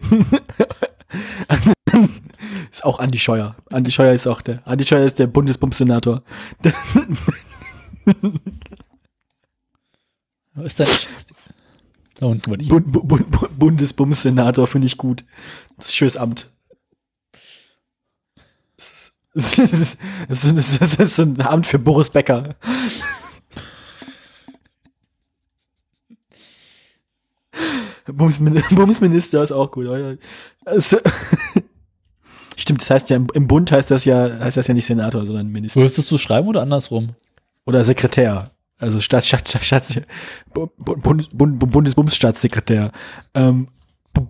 ist 2.72 2.84
auch 2.86 3.00
Andi 3.00 3.20
Scheuer. 3.20 3.56
Andi 3.70 3.92
Scheuer 3.92 4.14
ist 4.14 4.28
auch 4.28 4.42
der. 4.42 4.62
Andi 4.66 4.86
Scheuer 4.86 5.06
ist 5.06 5.20
der 5.20 5.28
Bundesbumssenator. 5.28 6.24
Ist 10.64 10.80
dein 10.80 10.88
Da 12.16 12.26
unten 12.28 12.50
wollte 12.50 12.64
ich. 12.64 12.70
Bund, 12.70 12.92
Bund, 12.92 13.08
Bund, 13.08 13.60
Bundesbumssenator 13.60 14.68
finde 14.68 14.88
ich 14.88 14.98
gut. 14.98 15.24
Das 15.76 15.86
ist 15.86 15.92
ein 15.92 15.96
schönes 15.96 16.18
Amt. 16.18 16.50
Das 18.76 19.12
ist, 19.34 19.60
das, 19.60 19.72
ist, 19.72 20.00
das, 20.30 20.44
ist, 20.44 20.82
das 20.82 21.00
ist 21.00 21.20
ein 21.20 21.42
Amt 21.42 21.68
für 21.68 21.78
Boris 21.78 22.10
Becker. 22.10 22.56
Bumsmin 28.06 28.64
Bumsminister 28.72 29.44
ist 29.44 29.52
auch 29.52 29.70
gut. 29.70 29.88
Also, 30.66 30.98
Stimmt, 32.56 32.82
das 32.82 32.90
heißt 32.90 33.10
ja, 33.12 33.18
im, 33.18 33.28
im 33.34 33.48
Bund 33.48 33.72
heißt 33.72 33.92
das 33.92 34.06
ja, 34.06 34.40
heißt 34.40 34.58
das 34.58 34.68
ja 34.68 34.74
nicht 34.74 34.86
Senator, 34.86 35.26
sondern 35.26 35.48
Minister. 35.48 35.80
Würdest 35.80 36.10
du 36.10 36.18
schreiben 36.18 36.48
oder 36.48 36.62
andersrum? 36.62 37.16
Oder 37.66 37.84
Sekretär. 37.84 38.52
Also 38.80 39.02
Staats, 39.02 39.28
Staats, 39.28 39.58
Staats, 39.66 40.00
Bu- 40.54 40.68
Bu- 40.78 40.96
Bund, 40.98 41.30
Bund, 41.34 41.60
Bundesbumsstaatssekretär. 41.60 42.92
Ähm, 43.34 43.70
Bu- 44.14 44.28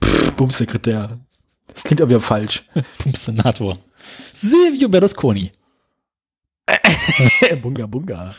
Bu- 0.00 0.32
Bumssekretär. 0.36 1.18
Das 1.72 1.82
klingt 1.84 2.00
aber 2.00 2.10
wieder 2.10 2.20
falsch. 2.20 2.64
Bums-Senator. 3.04 3.78
Silvio 4.34 4.88
Berlusconi. 4.88 5.50
Bunga 7.62 7.86
Bunga. 7.86 8.34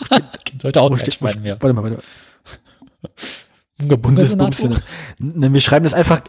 Heute 0.62 0.80
auch 0.80 0.90
Wo 0.90 0.94
kein 0.96 1.10
Schwein 1.10 1.40
mehr. 1.42 1.56
Warte 1.60 1.72
mal, 1.74 1.82
warte 1.82 1.96
mal. 1.96 2.02
Bunga 3.78 3.96
Bunga 3.96 3.96
Bundesbums. 3.96 4.58
Senator? 4.58 4.82
Ne, 5.18 5.52
wir 5.52 5.60
schreiben 5.60 5.84
das 5.84 5.94
einfach, 5.94 6.20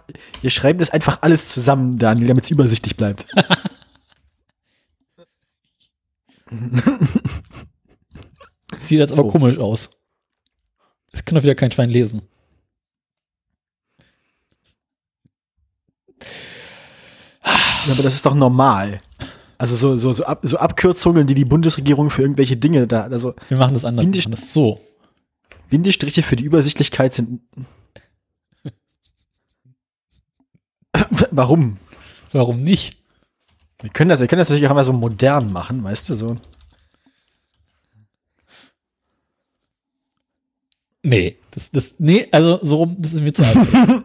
wir 0.41 0.49
schreiben 0.49 0.79
das 0.79 0.89
einfach 0.89 1.19
alles 1.21 1.49
zusammen, 1.49 1.99
Daniel, 1.99 2.27
damit 2.27 2.45
es 2.45 2.51
übersichtlich 2.51 2.95
bleibt. 2.97 3.25
Sieht 8.85 8.99
jetzt 8.99 9.17
aber 9.17 9.29
komisch 9.29 9.57
aus. 9.57 9.89
Das 11.11 11.23
kann 11.23 11.35
doch 11.35 11.43
wieder 11.43 11.55
kein 11.55 11.71
Schwein 11.71 11.89
lesen. 11.89 12.23
Ja, 17.85 17.93
aber 17.93 18.03
das 18.03 18.15
ist 18.15 18.25
doch 18.25 18.33
normal. 18.33 19.01
Also 19.57 19.75
so, 19.75 19.95
so, 19.97 20.11
so, 20.13 20.25
Ab, 20.25 20.39
so 20.43 20.57
Abkürzungen, 20.57 21.27
die 21.27 21.35
die 21.35 21.45
Bundesregierung 21.45 22.09
für 22.09 22.21
irgendwelche 22.21 22.57
Dinge 22.57 22.87
da, 22.87 23.03
also 23.03 23.35
Wir 23.49 23.57
machen 23.57 23.73
das 23.73 23.85
anders. 23.85 24.05
Machen 24.05 24.31
das 24.31 24.53
so. 24.53 24.79
Bindestriche 25.69 26.23
für 26.23 26.35
die 26.35 26.45
Übersichtlichkeit 26.45 27.13
sind. 27.13 27.41
Warum? 31.31 31.77
Warum 32.31 32.61
nicht? 32.63 32.97
Wir 33.81 33.89
können 33.89 34.09
das, 34.09 34.19
wir 34.21 34.27
können 34.27 34.39
das 34.39 34.49
natürlich 34.49 34.67
auch 34.67 34.71
einmal 34.71 34.83
so 34.83 34.93
modern 34.93 35.51
machen, 35.51 35.83
weißt 35.83 36.09
du, 36.09 36.15
so. 36.15 36.35
Nee, 41.03 41.37
das, 41.51 41.69
das, 41.71 41.99
nee, 41.99 42.27
also 42.31 42.59
so 42.61 42.77
rum, 42.77 42.95
das 42.97 43.13
ist 43.13 43.21
mir 43.21 43.33
zu 43.33 43.43
alt. 43.43 44.03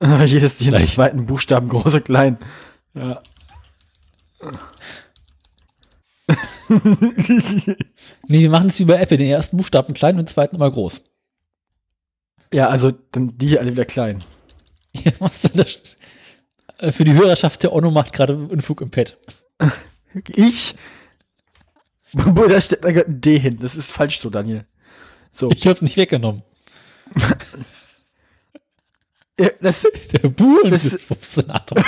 Jedes 0.26 0.60
jeden 0.60 0.76
Gleich. 0.76 0.94
zweiten 0.94 1.26
Buchstaben 1.26 1.68
groß 1.68 1.94
und 1.94 2.04
klein. 2.04 2.38
Ja. 2.94 3.20
nee, 8.28 8.40
wir 8.40 8.50
machen 8.50 8.68
es 8.68 8.78
wie 8.78 8.84
bei 8.84 9.00
Apple, 9.00 9.16
den 9.16 9.28
ersten 9.28 9.56
Buchstaben 9.56 9.94
klein 9.94 10.14
und 10.14 10.22
den 10.22 10.26
zweiten 10.28 10.54
immer 10.54 10.70
groß. 10.70 11.02
Ja, 12.52 12.68
also 12.68 12.92
dann 12.92 13.36
die 13.36 13.48
hier 13.48 13.60
alle 13.60 13.72
wieder 13.72 13.84
klein. 13.84 14.22
Jetzt 14.92 15.20
machst 15.20 15.44
du 15.44 15.48
das. 15.48 15.96
Äh, 16.78 16.92
Für 16.92 17.04
die 17.04 17.14
Hörerschaft, 17.14 17.62
der 17.62 17.72
Onno 17.72 17.90
macht 17.90 18.12
gerade 18.12 18.36
Unfug 18.36 18.80
im 18.80 18.90
Pad. 18.90 19.18
Ich? 20.28 20.74
Boah, 22.12 22.48
da 22.48 22.60
steht 22.60 22.84
ein 22.84 23.20
D 23.20 23.38
hin. 23.38 23.58
Das 23.60 23.76
ist 23.76 23.92
falsch 23.92 24.18
so, 24.20 24.30
Daniel. 24.30 24.66
So. 25.30 25.50
Ich 25.50 25.66
hab's 25.66 25.82
nicht 25.82 25.96
weggenommen. 25.96 26.42
Das, 29.60 29.86
Der 30.12 30.28
Buhl 30.30 30.68
Das- 30.68 30.84
ist 30.84 31.00
vom 31.04 31.16
Senator. 31.20 31.84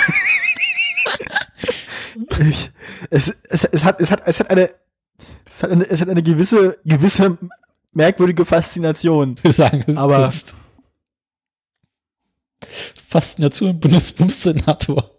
ich, 2.49 2.71
es, 3.09 3.35
es, 3.49 3.63
es, 3.65 3.83
hat, 3.83 3.99
es, 3.99 4.09
hat, 4.09 4.21
es, 4.25 4.39
hat 4.39 4.49
eine, 4.49 4.69
es, 5.45 5.61
hat 5.61 5.71
eine, 5.71 5.83
es 5.89 5.99
hat 5.99 6.07
eine 6.07 6.23
gewisse, 6.23 6.79
gewisse 6.85 7.37
merkwürdige 7.91 8.45
Faszination. 8.45 9.35
Wir 9.43 9.51
sagen, 9.51 9.83
es 9.85 9.97
Aber- 9.97 10.29
ist 10.29 10.53
Kunst. 10.53 10.55
Faszination 13.09 13.77
Bundesbumssenator. 13.81 15.11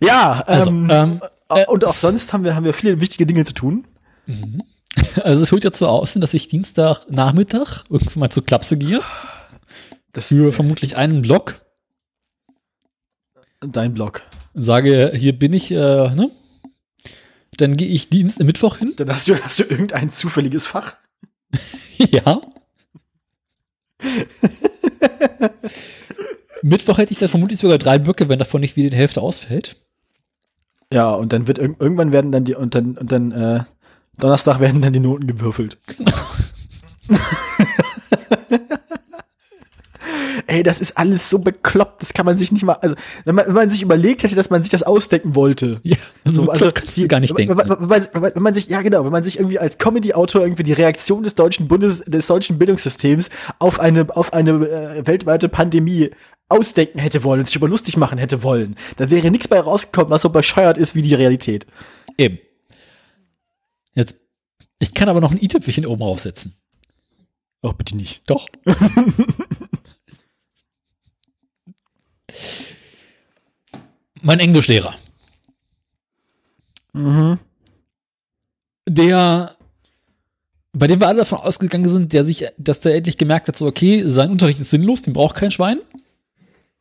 Ja, 0.00 0.42
Also, 0.46 0.70
ähm, 0.70 0.88
ähm, 0.90 1.20
äh, 1.48 1.66
und 1.66 1.84
auch 1.84 1.92
sonst 1.92 2.32
haben 2.32 2.44
wir, 2.44 2.54
haben 2.54 2.64
wir 2.64 2.74
viele 2.74 3.00
wichtige 3.00 3.26
Dinge 3.26 3.44
zu 3.44 3.54
tun. 3.54 3.86
Also 5.22 5.42
es 5.42 5.52
hört 5.52 5.62
ja 5.62 5.70
so 5.74 5.86
aus, 5.88 6.14
dass 6.14 6.32
ich 6.32 6.48
Dienstagnachmittag 6.48 7.84
irgendwann 7.90 8.20
mal 8.20 8.30
zur 8.30 8.46
Klapse 8.46 8.78
gehe. 8.78 9.02
Das 10.12 10.28
Für 10.28 10.52
vermutlich 10.52 10.96
einen 10.96 11.20
Block. 11.20 11.56
dein 13.60 13.92
Blog. 13.92 14.22
Sage, 14.54 15.12
hier 15.14 15.38
bin 15.38 15.52
ich, 15.52 15.70
äh, 15.70 15.74
ne? 15.74 16.30
Dann 17.58 17.76
gehe 17.76 17.88
ich 17.88 18.08
Dienst 18.08 18.42
Mittwoch 18.42 18.76
hin. 18.76 18.94
Dann 18.96 19.12
hast 19.12 19.28
du, 19.28 19.38
hast 19.38 19.58
du 19.58 19.64
irgendein 19.64 20.10
zufälliges 20.10 20.66
Fach. 20.66 20.96
ja. 21.98 22.40
Mittwoch 26.62 26.98
hätte 26.98 27.12
ich 27.12 27.18
dann 27.18 27.28
vermutlich 27.28 27.58
sogar 27.60 27.78
drei 27.78 27.98
Blöcke, 27.98 28.28
wenn 28.28 28.38
davon 28.38 28.60
nicht 28.60 28.76
wieder 28.76 28.90
die 28.90 28.96
Hälfte 28.96 29.20
ausfällt. 29.22 29.76
Ja, 30.92 31.12
und 31.14 31.32
dann 31.32 31.46
wird 31.48 31.58
irg- 31.60 31.76
irgendwann 31.80 32.12
werden 32.12 32.32
dann 32.32 32.44
die 32.44 32.54
und 32.54 32.74
dann 32.74 32.96
und 32.96 33.10
dann 33.12 33.32
äh, 33.32 33.60
Donnerstag 34.18 34.60
werden 34.60 34.80
dann 34.80 34.92
die 34.92 35.00
Noten 35.00 35.26
gewürfelt. 35.26 35.78
Ey, 40.48 40.62
das 40.62 40.80
ist 40.80 40.96
alles 40.96 41.28
so 41.28 41.40
bekloppt, 41.40 42.02
das 42.02 42.12
kann 42.14 42.24
man 42.24 42.38
sich 42.38 42.52
nicht 42.52 42.62
mal, 42.62 42.74
also 42.74 42.94
wenn 43.24 43.34
man, 43.34 43.46
wenn 43.48 43.54
man 43.54 43.70
sich 43.70 43.82
überlegt 43.82 44.22
hätte, 44.22 44.36
dass 44.36 44.48
man 44.50 44.62
sich 44.62 44.70
das 44.70 44.84
ausdenken 44.84 45.34
wollte. 45.34 45.80
Ja, 45.82 45.96
so, 46.24 46.44
So, 46.44 46.50
also, 46.50 46.70
kannst 46.72 46.96
du 46.98 47.08
gar 47.08 47.18
nicht 47.18 47.30
wenn, 47.36 47.48
denken. 47.48 47.58
Wenn, 47.58 47.68
wenn, 47.90 48.06
wenn, 48.14 48.22
man, 48.22 48.34
wenn 48.34 48.42
man 48.42 48.54
sich, 48.54 48.68
ja 48.68 48.80
genau, 48.82 49.04
wenn 49.04 49.10
man 49.10 49.24
sich 49.24 49.38
irgendwie 49.40 49.58
als 49.58 49.78
Comedy-Autor 49.78 50.42
irgendwie 50.42 50.62
die 50.62 50.72
Reaktion 50.74 51.24
des 51.24 51.34
deutschen 51.34 51.66
Bundes, 51.66 52.04
des 52.06 52.28
deutschen 52.28 52.58
Bildungssystems 52.58 53.30
auf 53.58 53.80
eine, 53.80 54.06
auf 54.16 54.32
eine 54.32 54.50
äh, 54.52 55.06
weltweite 55.06 55.48
Pandemie 55.48 56.10
ausdenken 56.48 56.98
hätte 56.98 57.24
wollen 57.24 57.40
und 57.40 57.46
sich 57.46 57.56
über 57.56 57.68
lustig 57.68 57.96
machen 57.96 58.18
hätte 58.18 58.42
wollen, 58.42 58.76
da 58.96 59.10
wäre 59.10 59.30
nichts 59.30 59.48
bei 59.48 59.60
rausgekommen, 59.60 60.10
was 60.10 60.22
so 60.22 60.30
bescheuert 60.30 60.78
ist 60.78 60.94
wie 60.94 61.02
die 61.02 61.14
Realität. 61.14 61.66
Eben. 62.18 62.38
Jetzt, 63.92 64.16
ich 64.78 64.94
kann 64.94 65.08
aber 65.08 65.20
noch 65.20 65.32
ein 65.32 65.42
i-Tüpfelchen 65.42 65.86
oben 65.86 66.00
draufsetzen. 66.00 66.54
Oh, 67.62 67.72
bitte 67.72 67.96
nicht. 67.96 68.22
Doch. 68.26 68.46
mein 74.22 74.40
Englischlehrer. 74.40 74.94
Mhm. 76.92 77.38
Der, 78.88 79.56
bei 80.72 80.86
dem 80.86 81.00
wir 81.00 81.08
alle 81.08 81.18
davon 81.20 81.38
ausgegangen 81.38 81.88
sind, 81.88 82.12
der 82.12 82.24
sich, 82.24 82.46
dass 82.58 82.80
der 82.80 82.94
endlich 82.94 83.16
gemerkt 83.16 83.48
hat, 83.48 83.56
so, 83.56 83.66
okay, 83.66 84.02
sein 84.06 84.30
Unterricht 84.30 84.60
ist 84.60 84.70
sinnlos, 84.70 85.02
den 85.02 85.14
braucht 85.14 85.36
kein 85.36 85.50
Schwein. 85.50 85.80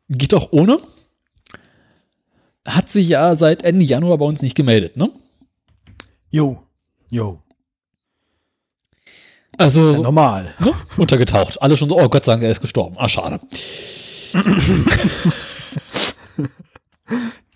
Geht 0.09 0.33
auch 0.33 0.49
ohne. 0.51 0.77
Hat 2.67 2.89
sich 2.89 3.07
ja 3.07 3.35
seit 3.35 3.63
Ende 3.63 3.85
Januar 3.85 4.17
bei 4.17 4.25
uns 4.25 4.41
nicht 4.41 4.55
gemeldet, 4.55 4.97
ne? 4.97 5.09
Jo. 6.29 6.61
Jo. 7.09 7.41
Also, 9.57 9.93
Ja, 9.93 9.99
normal. 9.99 10.53
ne? 10.59 10.73
untergetaucht. 10.97 11.61
Alle 11.61 11.77
schon 11.77 11.89
so, 11.89 11.97
oh 11.99 12.09
Gott 12.09 12.25
sei 12.25 12.33
Dank, 12.33 12.43
er 12.43 12.51
ist 12.51 12.61
gestorben. 12.61 12.95
Ah, 12.99 13.07
schade. 13.09 13.39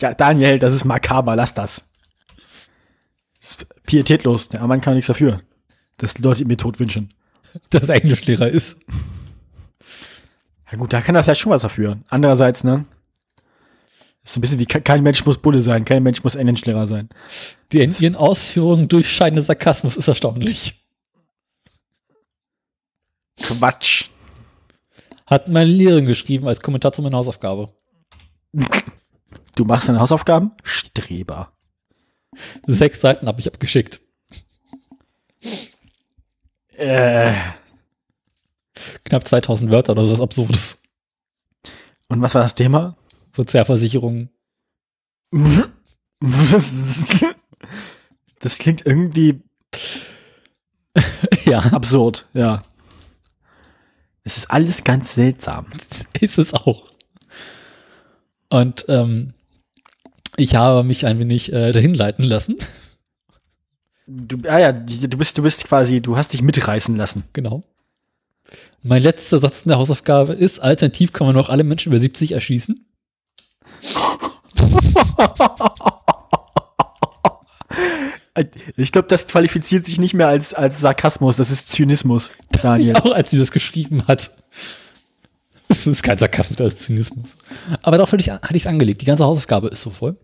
Ja, 0.01 0.13
Daniel, 0.13 0.59
das 0.59 0.73
ist 0.73 0.85
makaber, 0.85 1.35
lass 1.35 1.53
das. 1.53 1.83
Das 3.41 3.49
ist 3.49 3.65
pietätlos. 3.85 4.47
Der 4.47 4.65
Mann 4.65 4.79
kann 4.79 4.93
nichts 4.93 5.07
dafür, 5.07 5.41
dass 5.97 6.13
die 6.13 6.21
Leute 6.21 6.41
ihm 6.43 6.47
den 6.47 6.57
Tod 6.57 6.79
wünschen. 6.79 7.09
Dass 7.71 7.89
er 7.89 7.95
Englischlehrer 7.95 8.47
ist. 8.47 8.79
Ja 10.71 10.77
gut, 10.77 10.93
da 10.93 11.01
kann 11.01 11.15
er 11.15 11.23
vielleicht 11.23 11.41
schon 11.41 11.51
was 11.51 11.61
dafür. 11.63 11.97
Andererseits, 12.09 12.63
ne? 12.63 12.85
Das 14.23 14.31
ist 14.31 14.37
ein 14.37 14.41
bisschen 14.41 14.59
wie 14.59 14.65
ke- 14.65 14.81
kein 14.81 15.01
Mensch 15.01 15.25
muss 15.25 15.37
Bulle 15.39 15.61
sein, 15.61 15.85
kein 15.85 16.03
Mensch 16.03 16.23
muss 16.23 16.35
Englischlehrer 16.35 16.85
sein. 16.85 17.09
Die 17.71 17.79
in 17.81 17.93
ihren 17.99 18.15
Ausführungen 18.15 18.87
durchscheinende 18.87 19.41
Sarkasmus 19.41 19.97
ist 19.97 20.07
erstaunlich. 20.07 20.85
Quatsch. 23.41 24.09
Hat 25.25 25.47
meine 25.47 25.69
Lehrerin 25.71 26.05
geschrieben 26.05 26.47
als 26.47 26.61
Kommentar 26.61 26.91
zu 26.91 27.01
meiner 27.01 27.17
Hausaufgabe. 27.17 27.73
Du 29.55 29.65
machst 29.65 29.89
deine 29.89 29.99
Hausaufgaben? 29.99 30.51
Streber. 30.63 31.51
Sechs 32.65 33.01
Seiten 33.01 33.27
habe 33.27 33.41
ich 33.41 33.47
abgeschickt. 33.47 33.99
Äh. 36.77 37.33
Knapp 39.03 39.27
2000 39.27 39.71
Wörter 39.71 39.93
oder 39.93 40.05
so 40.05 40.13
was 40.13 40.21
Absurdes. 40.21 40.81
Und 42.07 42.21
was 42.21 42.35
war 42.35 42.41
das 42.41 42.55
Thema? 42.55 42.97
Sozialversicherung. 43.35 44.29
Das, 48.41 48.57
klingt 48.57 48.85
irgendwie 48.85 49.41
ja, 51.45 51.59
absurd, 51.59 52.27
ja. 52.33 52.61
Es 54.23 54.37
ist 54.37 54.51
alles 54.51 54.83
ganz 54.83 55.13
seltsam. 55.13 55.67
ist 56.19 56.37
es 56.37 56.53
auch. 56.53 56.93
Und 58.49 58.85
ähm, 58.87 59.33
ich 60.35 60.55
habe 60.55 60.83
mich 60.83 61.05
ein 61.05 61.19
wenig 61.19 61.53
äh, 61.53 61.71
dahin 61.71 61.93
leiten 61.93 62.23
lassen. 62.23 62.57
Du, 64.07 64.37
ah 64.47 64.57
ja, 64.57 64.71
du 64.71 65.17
bist, 65.17 65.37
du 65.37 65.43
bist 65.43 65.65
quasi, 65.65 66.01
du 66.01 66.17
hast 66.17 66.33
dich 66.33 66.41
mitreißen 66.41 66.95
lassen. 66.95 67.25
Genau. 67.33 67.63
Mein 68.83 69.01
letzter 69.01 69.39
Satz 69.39 69.63
in 69.63 69.69
der 69.69 69.77
Hausaufgabe 69.77 70.33
ist, 70.33 70.59
alternativ 70.59 71.11
kann 71.11 71.27
man 71.27 71.35
noch 71.35 71.49
alle 71.49 71.63
Menschen 71.63 71.91
über 71.91 71.99
70 71.99 72.31
erschießen. 72.31 72.85
Ich 78.77 78.91
glaube, 78.91 79.07
das 79.09 79.27
qualifiziert 79.27 79.85
sich 79.85 79.99
nicht 79.99 80.13
mehr 80.13 80.27
als, 80.27 80.53
als 80.53 80.79
Sarkasmus, 80.79 81.35
das 81.35 81.51
ist 81.51 81.69
Zynismus, 81.69 82.31
Daniel. 82.51 82.95
Auch 82.95 83.11
als 83.11 83.31
sie 83.31 83.37
das 83.37 83.51
geschrieben 83.51 84.03
hat. 84.07 84.31
Das 85.67 85.85
ist 85.85 86.01
kein 86.01 86.17
Sarkasmus, 86.17 86.57
das 86.57 86.73
ist 86.73 86.83
Zynismus. 86.83 87.35
Aber 87.81 87.97
darauf 87.97 88.11
hatte 88.11 88.21
ich, 88.21 88.31
hatte 88.31 88.55
ich 88.55 88.63
es 88.63 88.67
angelegt. 88.67 89.01
Die 89.01 89.05
ganze 89.05 89.25
Hausaufgabe 89.25 89.67
ist 89.67 89.81
so 89.81 89.89
voll. 89.89 90.15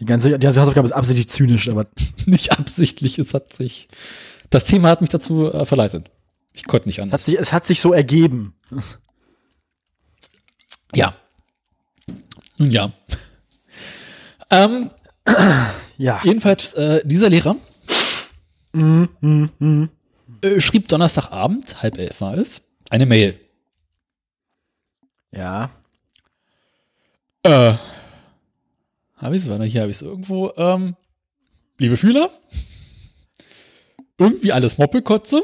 Die 0.00 0.04
ganze, 0.04 0.30
die 0.30 0.38
ganze 0.38 0.60
Hausaufgabe 0.60 0.86
ist 0.86 0.92
absichtlich 0.92 1.28
zynisch, 1.28 1.68
aber 1.68 1.86
Nicht 2.26 2.52
absichtlich, 2.58 3.18
es 3.18 3.32
hat 3.32 3.52
sich. 3.52 3.88
Das 4.50 4.64
Thema 4.64 4.88
hat 4.88 5.00
mich 5.00 5.10
dazu 5.10 5.52
äh, 5.52 5.64
verleitet. 5.64 6.10
Ich 6.58 6.64
konnte 6.66 6.88
nicht 6.88 6.98
hat 6.98 7.04
anders. 7.04 7.24
sich, 7.24 7.38
es 7.38 7.52
hat 7.52 7.66
sich 7.66 7.80
so 7.80 7.92
ergeben. 7.92 8.54
Ja. 10.94 11.14
Ja. 12.58 12.92
ähm, 14.50 14.90
Ja. 15.96 16.20
jedenfalls, 16.24 16.72
äh, 16.72 17.00
dieser 17.04 17.28
Lehrer 17.30 17.56
äh, 18.74 20.60
schrieb 20.60 20.88
Donnerstagabend, 20.88 21.80
halb 21.82 21.98
elf 21.98 22.20
war 22.20 22.36
es, 22.36 22.62
eine 22.90 23.06
Mail. 23.06 23.38
Ja. 25.30 25.70
Äh, 27.44 27.74
habe 29.16 29.36
ich 29.36 29.42
es? 29.42 29.48
Warte, 29.48 29.64
hier 29.64 29.82
habe 29.82 29.90
ich 29.90 29.96
es 29.96 30.02
irgendwo. 30.02 30.52
Ähm, 30.56 30.96
liebe 31.78 31.96
Fühler, 31.96 32.30
irgendwie 34.18 34.52
alles 34.52 34.78
Moppelkotze. 34.78 35.42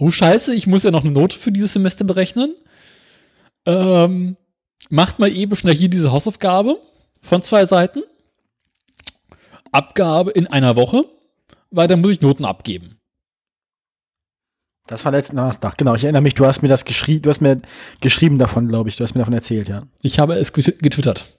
Oh 0.00 0.10
Scheiße, 0.10 0.54
ich 0.54 0.66
muss 0.66 0.82
ja 0.82 0.90
noch 0.90 1.04
eine 1.04 1.12
Note 1.12 1.38
für 1.38 1.52
dieses 1.52 1.74
Semester 1.74 2.04
berechnen. 2.04 2.54
Ähm, 3.66 4.36
macht 4.88 5.18
mal 5.18 5.30
eben 5.30 5.54
schnell 5.54 5.74
hier 5.74 5.90
diese 5.90 6.10
Hausaufgabe 6.10 6.78
von 7.20 7.42
zwei 7.42 7.66
Seiten. 7.66 8.02
Abgabe 9.72 10.30
in 10.30 10.46
einer 10.46 10.74
Woche, 10.74 11.04
weil 11.70 11.86
dann 11.86 12.00
muss 12.00 12.12
ich 12.12 12.20
Noten 12.22 12.44
abgeben. 12.46 12.96
Das 14.86 15.04
war 15.04 15.12
letzten 15.12 15.36
Donnerstag, 15.36 15.76
genau. 15.76 15.94
Ich 15.94 16.02
erinnere 16.04 16.22
mich, 16.22 16.34
du 16.34 16.46
hast 16.46 16.62
mir 16.62 16.68
das 16.68 16.84
geschrieben, 16.86 17.22
du 17.22 17.28
hast 17.30 17.40
mir 17.40 17.60
geschrieben 18.00 18.38
davon, 18.38 18.66
glaube 18.68 18.88
ich. 18.88 18.96
Du 18.96 19.04
hast 19.04 19.14
mir 19.14 19.20
davon 19.20 19.34
erzählt, 19.34 19.68
ja. 19.68 19.82
Ich 20.02 20.18
habe 20.18 20.34
es 20.34 20.52
getw- 20.54 20.82
getwittert. 20.82 21.38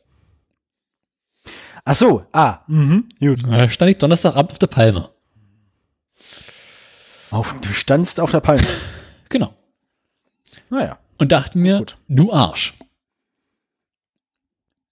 Ach 1.83 1.95
so, 1.95 2.25
ah, 2.31 2.59
mhm, 2.67 3.09
gut. 3.19 3.39
Da 3.45 3.67
stand 3.69 3.91
ich 3.91 3.97
Donnerstagabend 3.97 4.51
auf 4.51 4.59
der 4.59 4.67
Palme. 4.67 5.09
Auf, 7.31 7.55
du 7.61 7.69
standst 7.69 8.19
auf 8.19 8.31
der 8.31 8.41
Palme. 8.41 8.61
Genau. 9.29 9.53
Naja, 10.69 10.99
Und 11.17 11.31
dachte 11.31 11.57
mir, 11.57 11.77
Gut. 11.77 11.95
du 12.09 12.33
Arsch. 12.33 12.73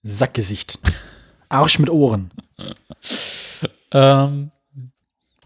Sackgesicht. 0.02 0.80
Arsch 1.50 1.78
mit 1.78 1.90
Ohren. 1.90 2.32
Ähm, 3.92 4.52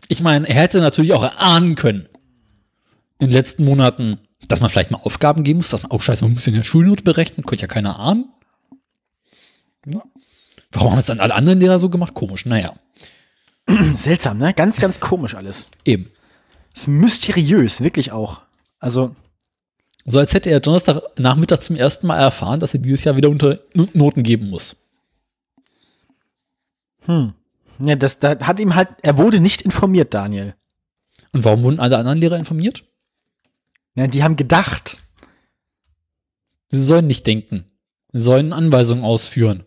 ich 0.09 0.21
meine, 0.21 0.47
er 0.47 0.53
hätte 0.53 0.79
natürlich 0.79 1.13
auch 1.13 1.23
erahnen 1.23 1.73
können, 1.73 2.07
in 3.17 3.27
den 3.29 3.33
letzten 3.33 3.65
Monaten, 3.65 4.19
dass 4.47 4.61
man 4.61 4.69
vielleicht 4.69 4.91
mal 4.91 4.99
Aufgaben 5.01 5.43
geben 5.43 5.57
muss, 5.57 5.71
dass 5.71 5.81
man, 5.81 5.91
oh 5.91 5.97
scheiße, 5.97 6.23
man 6.23 6.35
muss 6.35 6.45
ja 6.45 6.53
eine 6.53 6.63
Schulnote 6.63 7.01
berechnen, 7.03 7.43
konnte 7.45 7.63
ja 7.63 7.67
keiner 7.67 7.97
ahnen. 7.99 8.25
Warum 10.71 10.91
haben 10.91 10.99
es 10.99 11.05
dann 11.05 11.19
alle 11.19 11.33
anderen 11.33 11.59
Lehrer 11.59 11.79
so 11.79 11.89
gemacht? 11.89 12.13
Komisch, 12.13 12.45
naja, 12.45 12.75
Seltsam, 13.93 14.37
ne? 14.37 14.53
Ganz, 14.53 14.79
ganz 14.79 14.99
komisch 14.99 15.33
alles. 15.33 15.71
eben. 15.85 16.09
Ist 16.73 16.87
mysteriös, 16.87 17.81
wirklich 17.81 18.11
auch. 18.11 18.41
Also, 18.79 19.15
So 20.05 20.19
als 20.19 20.33
hätte 20.33 20.49
er 20.49 20.59
Donnerstag 20.59 21.01
Nachmittag 21.17 21.63
zum 21.63 21.75
ersten 21.75 22.07
Mal 22.07 22.19
erfahren, 22.19 22.59
dass 22.59 22.73
er 22.73 22.79
dieses 22.79 23.03
Jahr 23.03 23.15
wieder 23.15 23.29
unter 23.29 23.59
Noten 23.73 24.23
geben 24.23 24.49
muss. 24.49 24.75
ja, 27.79 27.95
das, 27.95 28.19
da 28.19 28.39
hat 28.39 28.59
ihm 28.59 28.75
halt, 28.75 28.89
er 29.01 29.17
wurde 29.17 29.39
nicht 29.39 29.61
informiert, 29.61 30.13
Daniel. 30.13 30.55
Und 31.31 31.43
warum 31.45 31.63
wurden 31.63 31.79
alle 31.79 31.97
anderen 31.97 32.17
Lehrer 32.19 32.37
informiert? 32.37 32.83
Ja, 33.95 34.07
die 34.07 34.23
haben 34.23 34.35
gedacht. 34.35 34.97
Sie 36.69 36.81
sollen 36.81 37.07
nicht 37.07 37.27
denken. 37.27 37.65
Sie 38.11 38.21
sollen 38.21 38.53
Anweisungen 38.53 39.03
ausführen. 39.03 39.63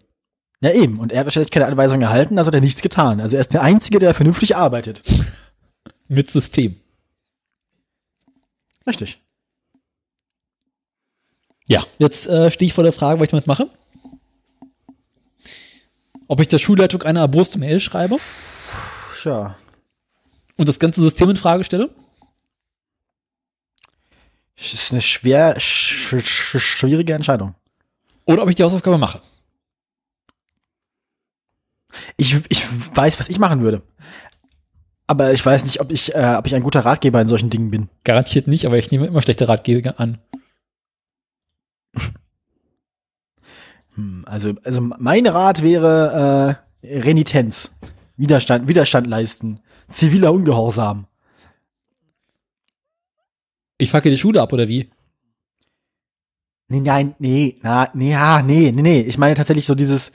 Ja, 0.60 0.72
eben. 0.72 0.98
Und 0.98 1.12
er 1.12 1.20
hat 1.20 1.26
wahrscheinlich 1.26 1.50
keine 1.50 1.66
Anweisung 1.66 2.00
erhalten, 2.00 2.38
also 2.38 2.48
hat 2.48 2.54
er 2.54 2.60
nichts 2.60 2.82
getan. 2.82 3.20
Also 3.20 3.36
er 3.36 3.40
ist 3.40 3.54
der 3.54 3.62
Einzige, 3.62 3.98
der 3.98 4.14
vernünftig 4.14 4.56
arbeitet. 4.56 5.02
Mit 6.08 6.30
System. 6.30 6.76
Richtig. 8.86 9.20
Ja, 11.68 11.84
jetzt 11.98 12.28
äh, 12.28 12.50
stehe 12.50 12.68
ich 12.68 12.74
vor 12.74 12.84
der 12.84 12.92
Frage, 12.92 13.18
was 13.18 13.24
ich 13.24 13.30
damit 13.30 13.46
mache. 13.46 13.68
Ob 16.28 16.40
ich 16.40 16.48
der 16.48 16.58
Schulleitung 16.58 17.02
eine 17.02 17.20
erboste 17.20 17.58
Mail 17.58 17.80
schreibe 17.80 18.18
Tja. 19.20 19.56
und 20.56 20.68
das 20.68 20.78
ganze 20.78 21.00
System 21.00 21.30
in 21.30 21.36
Frage 21.36 21.64
stelle. 21.64 21.90
Das 24.56 24.72
ist 24.72 24.92
eine 24.92 25.02
schwer, 25.02 25.58
sch 25.60 26.14
sch 26.24 26.58
schwierige 26.58 27.14
Entscheidung. 27.14 27.54
Oder 28.24 28.42
ob 28.42 28.48
ich 28.48 28.54
die 28.54 28.64
Hausaufgabe 28.64 28.98
mache. 28.98 29.20
Ich, 32.16 32.34
ich 32.48 32.96
weiß, 32.96 33.18
was 33.18 33.28
ich 33.28 33.38
machen 33.38 33.62
würde. 33.62 33.82
Aber 35.06 35.32
ich 35.32 35.44
weiß 35.44 35.64
nicht, 35.64 35.80
ob 35.80 35.92
ich, 35.92 36.14
äh, 36.14 36.34
ob 36.36 36.46
ich 36.46 36.54
ein 36.54 36.62
guter 36.62 36.84
Ratgeber 36.84 37.20
in 37.20 37.28
solchen 37.28 37.50
Dingen 37.50 37.70
bin. 37.70 37.88
Garantiert 38.04 38.48
nicht, 38.48 38.66
aber 38.66 38.76
ich 38.76 38.90
nehme 38.90 39.06
immer 39.06 39.22
schlechte 39.22 39.48
Ratgeber 39.48 39.98
an. 40.00 40.18
Hm, 43.94 44.24
also, 44.26 44.52
also 44.62 44.82
mein 44.82 45.26
Rat 45.26 45.62
wäre 45.62 46.60
äh, 46.82 46.98
Renitenz. 46.98 47.74
Widerstand, 48.18 48.68
Widerstand 48.68 49.06
leisten. 49.06 49.60
Ziviler 49.88 50.34
Ungehorsam. 50.34 51.06
Ich 53.78 53.90
facke 53.90 54.10
die 54.10 54.18
Schule 54.18 54.42
ab, 54.42 54.52
oder 54.52 54.68
wie? 54.68 54.90
Nee, 56.68 56.80
nein, 56.80 57.14
nee, 57.18 57.56
na, 57.62 57.88
nee, 57.94 58.10
ja, 58.10 58.42
nee, 58.42 58.72
nee, 58.72 58.82
nee. 58.82 59.00
Ich 59.00 59.18
meine 59.18 59.34
tatsächlich 59.34 59.66
so 59.66 59.74
dieses, 59.74 60.10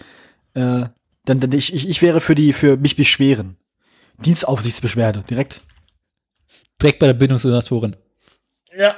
äh, 0.53 0.85
dann, 1.25 1.39
dann 1.39 1.51
ich, 1.51 1.73
ich, 1.73 1.87
ich 1.87 2.01
wäre 2.01 2.21
für 2.21 2.35
die, 2.35 2.53
für 2.53 2.77
mich 2.77 2.95
beschweren. 2.95 3.57
Dienstaufsichtsbeschwerde, 4.25 5.23
direkt. 5.23 5.61
Direkt 6.81 6.99
bei 6.99 7.07
der 7.07 7.13
Bildungssenatorin. 7.13 7.95
Ja. 8.75 8.95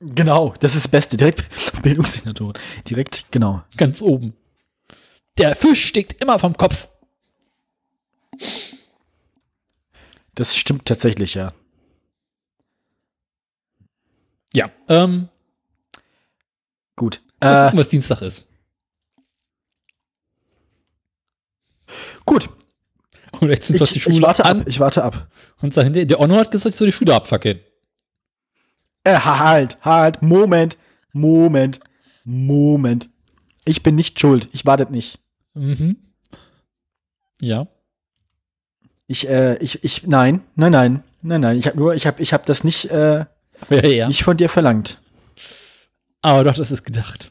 Genau, 0.00 0.54
das 0.60 0.74
ist 0.74 0.84
das 0.84 0.90
Beste. 0.90 1.16
Direkt 1.16 1.44
Bildungssenatoren. 1.82 2.54
Direkt, 2.88 3.26
genau. 3.30 3.62
Ganz 3.76 4.02
oben. 4.02 4.34
Der 5.38 5.54
Fisch 5.54 5.84
steckt 5.86 6.20
immer 6.22 6.38
vom 6.38 6.56
Kopf. 6.56 6.88
Das 10.34 10.56
stimmt 10.56 10.86
tatsächlich, 10.86 11.34
ja. 11.34 11.52
Ja. 14.52 14.70
Ähm, 14.88 15.28
Gut. 16.96 17.22
mal 17.40 17.62
Äh, 17.62 17.64
gucken, 17.66 17.78
was 17.80 17.88
Dienstag 17.88 18.20
ist. 18.22 18.48
gut. 22.24 22.48
Und 23.40 23.50
jetzt 23.50 23.66
sind 23.68 23.80
Ich, 23.80 23.90
die 23.92 23.96
ich 23.98 24.02
Schule 24.02 24.22
warte 24.22 24.44
an 24.44 24.60
ab. 24.60 24.66
Ich 24.68 24.80
warte 24.80 25.02
ab. 25.04 25.28
und 25.62 25.72
sagen, 25.74 25.92
der, 25.92 26.04
der 26.04 26.20
Onno 26.20 26.36
hat 26.36 26.50
gesagt, 26.50 26.74
ich 26.74 26.78
soll 26.78 26.88
die 26.88 26.92
Schule 26.92 27.14
abfackeln. 27.14 27.60
Äh, 29.04 29.18
halt, 29.18 29.76
halt, 29.84 30.22
Moment, 30.22 30.76
Moment, 31.12 31.80
Moment. 32.24 33.10
Ich 33.64 33.82
bin 33.82 33.94
nicht 33.96 34.18
schuld. 34.20 34.48
Ich 34.52 34.64
wartet 34.66 34.90
nicht. 34.90 35.18
Mhm. 35.54 35.96
Ja. 37.40 37.66
Ich, 39.06 39.28
äh, 39.28 39.56
ich, 39.58 39.84
ich, 39.84 40.06
nein, 40.06 40.42
nein, 40.54 40.72
nein, 40.72 41.04
nein, 41.22 41.40
nein. 41.42 41.58
Ich 41.58 41.66
habe 41.66 41.76
nur, 41.78 41.94
ich 41.94 42.06
habe, 42.06 42.22
ich 42.22 42.32
habe 42.32 42.44
das 42.46 42.64
nicht, 42.64 42.86
äh, 42.90 43.26
Ja, 43.70 43.86
ja. 43.86 44.08
nicht 44.08 44.24
von 44.24 44.36
dir 44.36 44.48
verlangt. 44.48 44.98
Aber 46.22 46.44
doch, 46.44 46.54
das 46.54 46.70
ist 46.70 46.84
gedacht. 46.84 47.30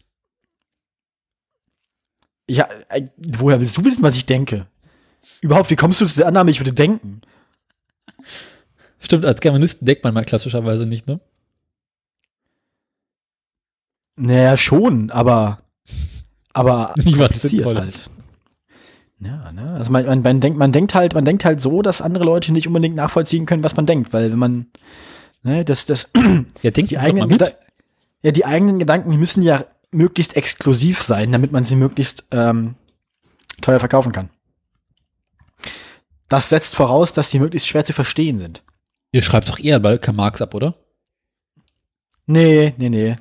Ja, 2.47 2.67
äh, 2.89 3.07
woher 3.17 3.59
willst 3.59 3.77
du 3.77 3.85
wissen, 3.85 4.03
was 4.03 4.15
ich 4.15 4.25
denke? 4.25 4.67
Überhaupt, 5.41 5.69
wie 5.69 5.75
kommst 5.75 6.01
du 6.01 6.05
zu 6.05 6.17
der 6.17 6.27
Annahme, 6.27 6.51
ich 6.51 6.59
würde 6.59 6.73
denken? 6.73 7.21
Stimmt, 8.99 9.25
als 9.25 9.41
Germanisten 9.41 9.85
denkt 9.85 10.03
man 10.03 10.13
mal 10.13 10.23
klassischerweise 10.25 10.85
nicht, 10.85 11.07
ne? 11.07 11.19
Naja, 14.15 14.57
schon, 14.57 15.09
aber, 15.09 15.59
aber 16.53 16.93
Nie 17.03 17.17
was 17.17 17.31
Sinnvolles. 17.41 17.79
halt. 17.79 18.09
Ja, 19.19 19.51
ne? 19.51 19.73
Also 19.75 19.91
man, 19.91 20.05
man, 20.05 20.21
man 20.21 20.39
denkt, 20.41 20.59
man 20.59 20.71
denkt 20.71 20.93
halt, 20.95 21.13
man 21.13 21.25
denkt 21.25 21.45
halt 21.45 21.61
so, 21.61 21.81
dass 21.81 22.01
andere 22.01 22.23
Leute 22.25 22.51
nicht 22.51 22.67
unbedingt 22.67 22.95
nachvollziehen 22.95 23.45
können, 23.45 23.63
was 23.63 23.75
man 23.75 23.85
denkt, 23.85 24.11
weil 24.13 24.31
wenn 24.31 24.39
man, 24.39 24.67
ne, 25.43 25.63
das, 25.65 25.85
das, 25.85 26.11
Ja, 26.61 26.71
denkt 26.71 26.91
die 26.91 26.97
eigenen, 26.99 27.27
mit. 27.29 27.41
Geda- 27.41 27.55
ja, 28.21 28.31
die 28.31 28.45
eigenen 28.45 28.79
Gedanken, 28.79 29.17
müssen 29.17 29.41
ja 29.41 29.65
möglichst 29.91 30.35
exklusiv 30.35 31.01
sein, 31.01 31.31
damit 31.31 31.51
man 31.51 31.63
sie 31.63 31.75
möglichst 31.75 32.27
ähm, 32.31 32.75
teuer 33.61 33.79
verkaufen 33.79 34.11
kann. 34.11 34.29
Das 36.33 36.49
setzt 36.49 36.75
voraus, 36.75 37.13
dass 37.13 37.29
sie 37.29 37.37
möglichst 37.37 37.67
schwer 37.67 37.85
zu 37.85 37.93
verstehen 37.93 38.39
sind. 38.39 38.63
Ihr 39.11 39.21
schreibt 39.21 39.49
doch 39.49 39.59
eher 39.59 39.79
bei 39.79 39.99
Karl 39.99 40.15
Marx 40.15 40.41
ab, 40.41 40.55
oder? 40.55 40.73
Nee, 42.25 42.73
nee, 42.79 42.89
nee. 42.89 43.17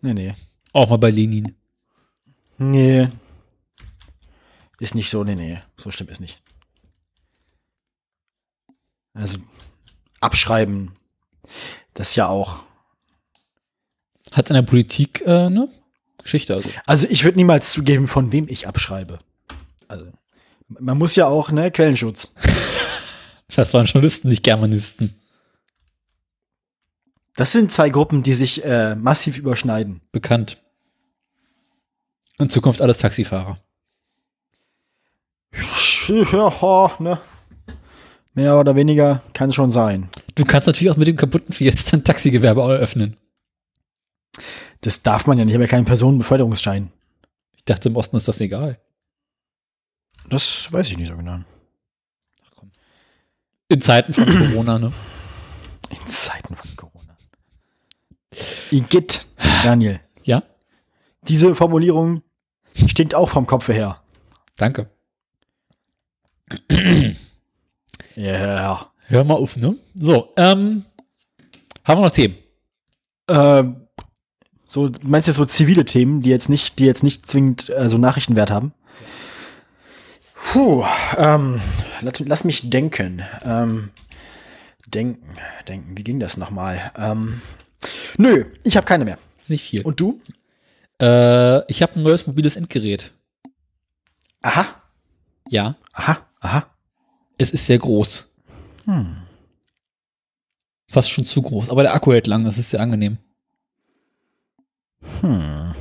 Nee, 0.00 0.14
nee. 0.14 0.32
Auch 0.72 0.88
mal 0.88 0.96
bei 0.96 1.10
Lenin. 1.10 1.54
Nee. 2.56 3.08
Ist 4.80 4.94
nicht 4.94 5.10
so, 5.10 5.22
nee, 5.22 5.34
nee. 5.34 5.58
So 5.76 5.90
stimmt 5.90 6.10
es 6.10 6.18
nicht. 6.18 6.40
Also 9.12 9.36
abschreiben. 10.20 10.96
Das 11.92 12.08
ist 12.08 12.16
ja 12.16 12.28
auch. 12.28 12.62
Hat 14.32 14.48
in 14.48 14.54
der 14.54 14.62
Politik 14.62 15.20
äh, 15.26 15.44
eine 15.44 15.68
Geschichte 16.22 16.54
also. 16.54 16.70
Also 16.86 17.06
ich 17.10 17.22
würde 17.22 17.36
niemals 17.36 17.70
zugeben, 17.72 18.08
von 18.08 18.32
wem 18.32 18.46
ich 18.48 18.66
abschreibe. 18.66 19.18
Also 19.88 20.10
man 20.68 20.98
muss 20.98 21.16
ja 21.16 21.26
auch, 21.26 21.50
ne, 21.50 21.70
Quellenschutz. 21.70 22.32
Das 23.54 23.72
waren 23.72 23.86
Journalisten, 23.86 24.28
nicht 24.28 24.42
Germanisten. 24.42 25.14
Das 27.36 27.52
sind 27.52 27.70
zwei 27.70 27.90
Gruppen, 27.90 28.24
die 28.24 28.34
sich 28.34 28.64
äh, 28.64 28.96
massiv 28.96 29.38
überschneiden. 29.38 30.00
Bekannt. 30.10 30.64
In 32.38 32.50
Zukunft 32.50 32.82
alles 32.82 32.98
Taxifahrer. 32.98 33.58
Ja, 36.08 36.90
ne? 36.98 37.18
Mehr 38.34 38.58
oder 38.58 38.74
weniger 38.74 39.22
kann 39.32 39.48
es 39.50 39.54
schon 39.54 39.70
sein. 39.70 40.08
Du 40.34 40.44
kannst 40.44 40.66
natürlich 40.66 40.90
auch 40.90 40.98
mit 40.98 41.08
dem 41.08 41.16
kaputten 41.16 41.54
Fiesta 41.54 41.96
ein 41.96 42.04
Taxigewerbe 42.04 42.60
eröffnen. 42.62 43.16
Das 44.82 45.02
darf 45.02 45.26
man 45.26 45.38
ja 45.38 45.44
nicht, 45.44 45.52
ich 45.52 45.56
habe 45.56 45.64
ja 45.64 45.70
keinen 45.70 45.86
Personenbeförderungsschein. 45.86 46.92
Ich 47.56 47.64
dachte, 47.64 47.88
im 47.88 47.96
Osten 47.96 48.16
ist 48.16 48.28
das 48.28 48.40
egal. 48.40 48.78
Das 50.28 50.72
weiß 50.72 50.90
ich 50.90 50.98
nicht 50.98 51.08
so 51.08 51.16
genau. 51.16 51.40
Ach 52.44 52.50
komm. 52.56 52.70
In 53.68 53.80
Zeiten 53.80 54.12
von 54.14 54.24
Corona, 54.50 54.78
ne? 54.78 54.92
In 55.90 56.06
Zeiten 56.06 56.56
von 56.56 56.76
Corona. 56.76 57.16
Igitt, 58.70 59.24
Daniel. 59.62 60.00
Ja? 60.24 60.42
Diese 61.22 61.54
Formulierung 61.54 62.22
stinkt 62.72 63.14
auch 63.14 63.30
vom 63.30 63.46
Kopf 63.46 63.68
her. 63.68 64.02
Danke. 64.56 64.90
Ja. 66.70 67.12
Yeah. 68.16 68.92
Hör 69.08 69.24
mal 69.24 69.34
auf, 69.34 69.56
ne? 69.56 69.76
So, 69.94 70.32
ähm, 70.36 70.84
haben 71.84 72.00
wir 72.00 72.04
noch 72.04 72.10
Themen? 72.10 72.36
Ähm, 73.28 73.86
so, 74.66 74.88
du 74.88 75.06
meinst 75.06 75.28
jetzt 75.28 75.36
so 75.36 75.44
zivile 75.44 75.84
Themen, 75.84 76.22
die 76.22 76.30
jetzt 76.30 76.48
nicht, 76.48 76.78
die 76.78 76.86
jetzt 76.86 77.04
nicht 77.04 77.26
zwingend 77.26 77.70
äh, 77.70 77.88
so 77.88 77.98
Nachrichtenwert 77.98 78.50
haben? 78.50 78.72
Puh, 80.52 80.84
ähm, 81.16 81.60
lass, 82.00 82.20
lass 82.20 82.44
mich 82.44 82.70
denken. 82.70 83.22
Ähm, 83.44 83.90
denken, 84.86 85.36
denken, 85.68 85.96
wie 85.98 86.04
ging 86.04 86.20
das 86.20 86.36
nochmal? 86.36 86.92
Ähm, 86.96 87.40
nö, 88.16 88.44
ich 88.62 88.76
habe 88.76 88.86
keine 88.86 89.04
mehr. 89.04 89.18
Nicht 89.48 89.62
viel. 89.64 89.82
Und 89.82 90.00
du? 90.00 90.20
Äh, 91.00 91.70
ich 91.70 91.82
habe 91.82 91.94
ein 91.96 92.02
neues 92.02 92.26
mobiles 92.26 92.56
Endgerät. 92.56 93.12
Aha, 94.42 94.66
Ja, 95.48 95.74
aha, 95.92 96.18
aha. 96.40 96.66
es 97.38 97.50
ist 97.50 97.66
sehr 97.66 97.78
groß. 97.78 98.32
Hm. 98.84 99.16
Fast 100.88 101.10
schon 101.10 101.24
zu 101.24 101.42
groß. 101.42 101.68
Aber 101.70 101.82
der 101.82 101.94
Akku 101.94 102.12
hält 102.12 102.28
lang, 102.28 102.44
das 102.44 102.58
ist 102.58 102.70
sehr 102.70 102.80
angenehm. 102.80 103.18
Hm. 105.20 105.74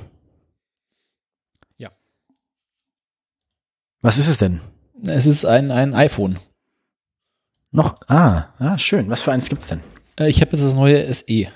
Was 4.06 4.20
ist 4.20 4.28
es 4.28 4.38
denn? 4.38 4.62
Es 5.04 5.26
ist 5.26 5.46
ein, 5.46 5.72
ein 5.72 5.96
iPhone. 5.96 6.38
Noch, 7.72 7.96
ah, 8.08 8.50
ah, 8.60 8.78
schön. 8.78 9.10
Was 9.10 9.24
für 9.24 9.32
eins 9.32 9.50
gibt's 9.50 9.70
denn? 9.70 9.82
Äh, 10.20 10.30
ich 10.30 10.42
habe 10.42 10.52
jetzt 10.52 10.64
das 10.64 10.76
neue 10.76 11.12
SE. 11.12 11.48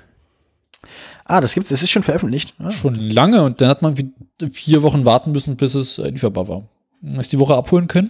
Ah, 1.25 1.41
das 1.41 1.53
gibt's, 1.53 1.69
es 1.69 1.83
ist 1.83 1.91
schon 1.91 2.01
veröffentlicht. 2.01 2.55
Ah. 2.57 2.71
Schon 2.71 2.95
lange 2.95 3.43
und 3.43 3.61
dann 3.61 3.69
hat 3.69 3.83
man 3.83 3.95
vier 4.51 4.81
Wochen 4.81 5.05
warten 5.05 5.31
müssen, 5.31 5.57
bis 5.57 5.75
es 5.75 5.99
lieferbar 5.99 6.47
war. 6.47 6.63
Dann 7.03 7.17
hab 7.17 7.21
ich 7.21 7.27
die 7.27 7.37
Woche 7.37 7.53
abholen 7.53 7.87
können. 7.87 8.09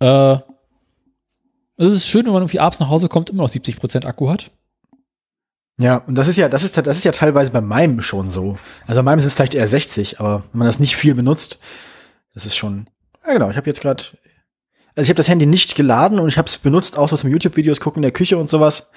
Äh, 0.00 0.38
es 1.76 1.94
ist 1.94 2.08
schön, 2.08 2.26
wenn 2.26 2.32
man 2.32 2.42
irgendwie 2.42 2.58
abends 2.58 2.80
nach 2.80 2.88
Hause 2.88 3.08
kommt, 3.08 3.30
immer 3.30 3.44
noch 3.44 3.50
70% 3.50 4.04
Akku 4.04 4.30
hat. 4.30 4.50
Ja, 5.78 5.98
und 5.98 6.16
das 6.16 6.26
ist 6.26 6.38
ja, 6.38 6.48
das 6.48 6.64
ist, 6.64 6.76
das 6.76 6.96
ist 6.96 7.04
ja 7.04 7.12
teilweise 7.12 7.52
bei 7.52 7.60
meinem 7.60 8.02
schon 8.02 8.30
so. 8.30 8.56
Also 8.84 8.98
bei 8.98 9.04
meinem 9.04 9.20
sind 9.20 9.28
es 9.28 9.34
vielleicht 9.34 9.54
eher 9.54 9.68
60, 9.68 10.18
aber 10.18 10.42
wenn 10.50 10.58
man 10.58 10.66
das 10.66 10.80
nicht 10.80 10.96
viel 10.96 11.14
benutzt, 11.14 11.60
das 12.36 12.46
ist 12.46 12.54
schon. 12.54 12.86
Ja, 13.26 13.32
genau. 13.32 13.50
Ich 13.50 13.56
habe 13.56 13.66
jetzt 13.66 13.80
gerade, 13.80 14.04
also 14.94 15.02
ich 15.02 15.08
habe 15.08 15.16
das 15.16 15.28
Handy 15.28 15.46
nicht 15.46 15.74
geladen 15.74 16.20
und 16.20 16.28
ich 16.28 16.38
habe 16.38 16.46
es 16.46 16.56
benutzt, 16.58 16.96
auch 16.96 17.08
so 17.08 17.16
zum 17.16 17.30
YouTube-Videos 17.30 17.80
gucken 17.80 17.98
in 17.98 18.02
der 18.02 18.12
Küche 18.12 18.38
und 18.38 18.48
sowas. 18.48 18.90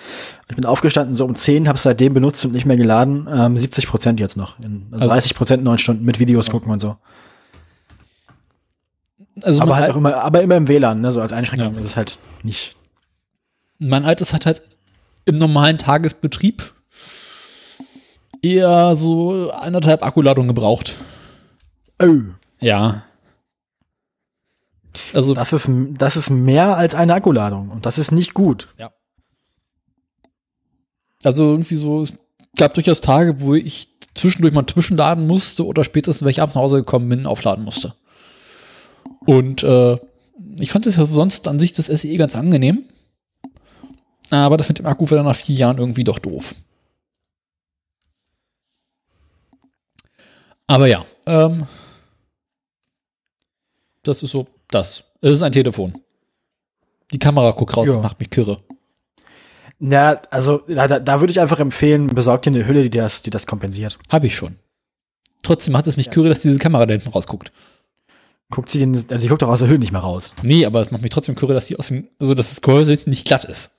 Ich 0.50 0.56
bin 0.56 0.66
aufgestanden 0.66 1.16
so 1.16 1.26
um 1.26 1.36
10, 1.36 1.68
habe 1.68 1.78
es 1.78 1.84
seitdem 1.84 2.14
benutzt 2.14 2.46
und 2.46 2.52
nicht 2.54 2.66
mehr 2.66 2.78
geladen. 2.78 3.28
Ähm, 3.32 3.58
70 3.58 3.88
Prozent 3.88 4.20
jetzt 4.20 4.38
noch, 4.38 4.60
in, 4.60 4.88
also 4.92 5.04
Also- 5.06 5.14
30 5.14 5.36
Prozent 5.36 5.64
neun 5.64 5.78
Stunden 5.80 6.06
mit 6.06 6.20
Videos 6.20 6.50
gucken 6.52 6.72
und 6.72 6.80
so. 6.80 6.98
Also 9.42 9.62
aber 9.62 9.76
halt 9.76 9.86
Al- 9.86 9.92
auch 9.92 9.96
immer, 9.98 10.16
aber 10.16 10.42
immer 10.42 10.58
im 10.58 10.68
WLAN, 10.68 11.02
ne, 11.02 11.12
so 11.12 11.22
als 11.22 11.32
Einschränkung. 11.34 11.74
Ja. 11.74 11.78
Das 11.80 11.88
ist 11.88 11.96
halt 11.96 12.18
nicht. 12.44 12.76
mein 13.80 14.04
altes 14.06 14.34
hat 14.34 14.46
halt 14.46 14.62
im 15.26 15.38
normalen 15.38 15.78
Tagesbetrieb 15.78 16.74
eher 18.42 18.96
so 18.96 19.50
anderthalb 19.52 20.04
Akkuladung 20.04 20.48
gebraucht. 20.48 20.96
Oh, 22.02 22.18
Ja. 22.60 23.04
Also, 25.14 25.34
das 25.34 25.54
ist, 25.54 25.70
das 25.98 26.16
ist 26.16 26.30
mehr 26.30 26.78
als 26.78 26.96
eine 26.96 27.14
Akkuladung 27.14 27.70
und 27.70 27.86
das 27.86 27.98
ist 27.98 28.12
nicht 28.12 28.34
gut. 28.34 28.68
also 31.24 31.52
irgendwie 31.52 31.76
so, 31.76 32.04
es 32.04 32.14
gab 32.58 32.74
durchaus 32.74 33.02
Tage, 33.02 33.42
wo 33.42 33.56
ich 33.56 33.90
zwischendurch 34.16 34.54
mal 34.54 34.66
zwischenladen 34.66 35.28
musste 35.28 35.66
oder 35.66 35.84
spätestens, 35.84 36.24
wenn 36.24 36.32
ich 36.32 36.42
abends 36.42 36.56
nach 36.56 36.62
Hause 36.62 36.78
gekommen 36.78 37.10
bin, 37.10 37.26
aufladen 37.26 37.64
musste. 37.64 37.94
Und 39.26 39.64
äh, 39.64 39.98
ich 40.60 40.72
fand 40.72 40.86
es 40.86 40.96
ja 40.96 41.06
sonst 41.06 41.48
an 41.48 41.60
sich 41.60 41.74
das 41.74 41.88
SE 41.88 42.16
ganz 42.16 42.36
angenehm. 42.36 42.86
Aber 44.32 44.58
das 44.58 44.70
mit 44.70 44.80
dem 44.80 44.86
Akku 44.86 45.10
war 45.10 45.18
dann 45.18 45.26
nach 45.26 45.36
vier 45.36 45.56
Jahren 45.56 45.78
irgendwie 45.78 46.04
doch 46.04 46.20
doof. 46.20 46.54
Aber 50.68 50.86
ja, 50.86 51.04
ähm, 51.26 51.66
das 54.04 54.22
ist 54.22 54.32
so 54.32 54.46
das. 54.72 55.04
Es 55.22 55.32
ist 55.32 55.44
ein 55.44 55.52
Telefon. 55.52 55.94
Die 57.12 57.20
Kamera 57.20 57.52
guckt 57.52 57.76
raus 57.76 57.88
Ja. 57.88 57.96
und 57.96 58.04
macht 58.04 58.20
mich 58.20 58.30
kirre. 58.30 58.64
Na, 59.80 60.22
also 60.30 60.60
da, 60.68 61.00
da, 61.00 61.20
würde 61.22 61.32
ich 61.32 61.40
einfach 61.40 61.60
empfehlen, 61.60 62.08
besorgt 62.08 62.46
dir 62.46 62.50
eine 62.52 62.68
Hülle, 62.68 62.84
die 62.84 62.90
das, 62.90 63.22
die 63.22 63.30
das 63.30 63.48
kompensiert. 63.48 63.98
Habe 64.10 64.28
ich 64.28 64.36
schon. 64.36 64.58
Trotzdem 65.42 65.78
hat 65.78 65.88
es 65.88 65.96
mich 65.96 66.10
kirre, 66.10 66.28
dass 66.28 66.42
diese 66.42 66.60
Kamera 66.60 66.86
da 66.86 66.92
hinten 66.94 67.10
rausguckt. 67.10 67.52
Guckt 68.52 68.68
sie 68.70 68.80
den, 68.80 68.94
also 68.94 69.18
sie 69.18 69.28
guckt 69.28 69.42
doch 69.42 69.48
aus 69.48 69.60
der 69.60 69.70
Hülle 69.70 69.80
nicht 69.80 69.92
mehr 69.94 70.02
raus. 70.02 70.34
Nee, 70.42 70.66
aber 70.66 70.82
es 70.82 70.92
macht 70.92 71.02
mich 71.02 71.12
trotzdem 71.12 71.36
kirre, 71.36 71.54
dass 71.54 71.68
die 71.68 71.80
aus 71.80 71.88
dem, 71.88 72.10
also 72.20 72.34
dass 72.34 72.50
das 72.50 72.62
Gehäuse 72.62 72.98
nicht 73.06 73.26
glatt 73.26 73.46
ist. 73.46 73.79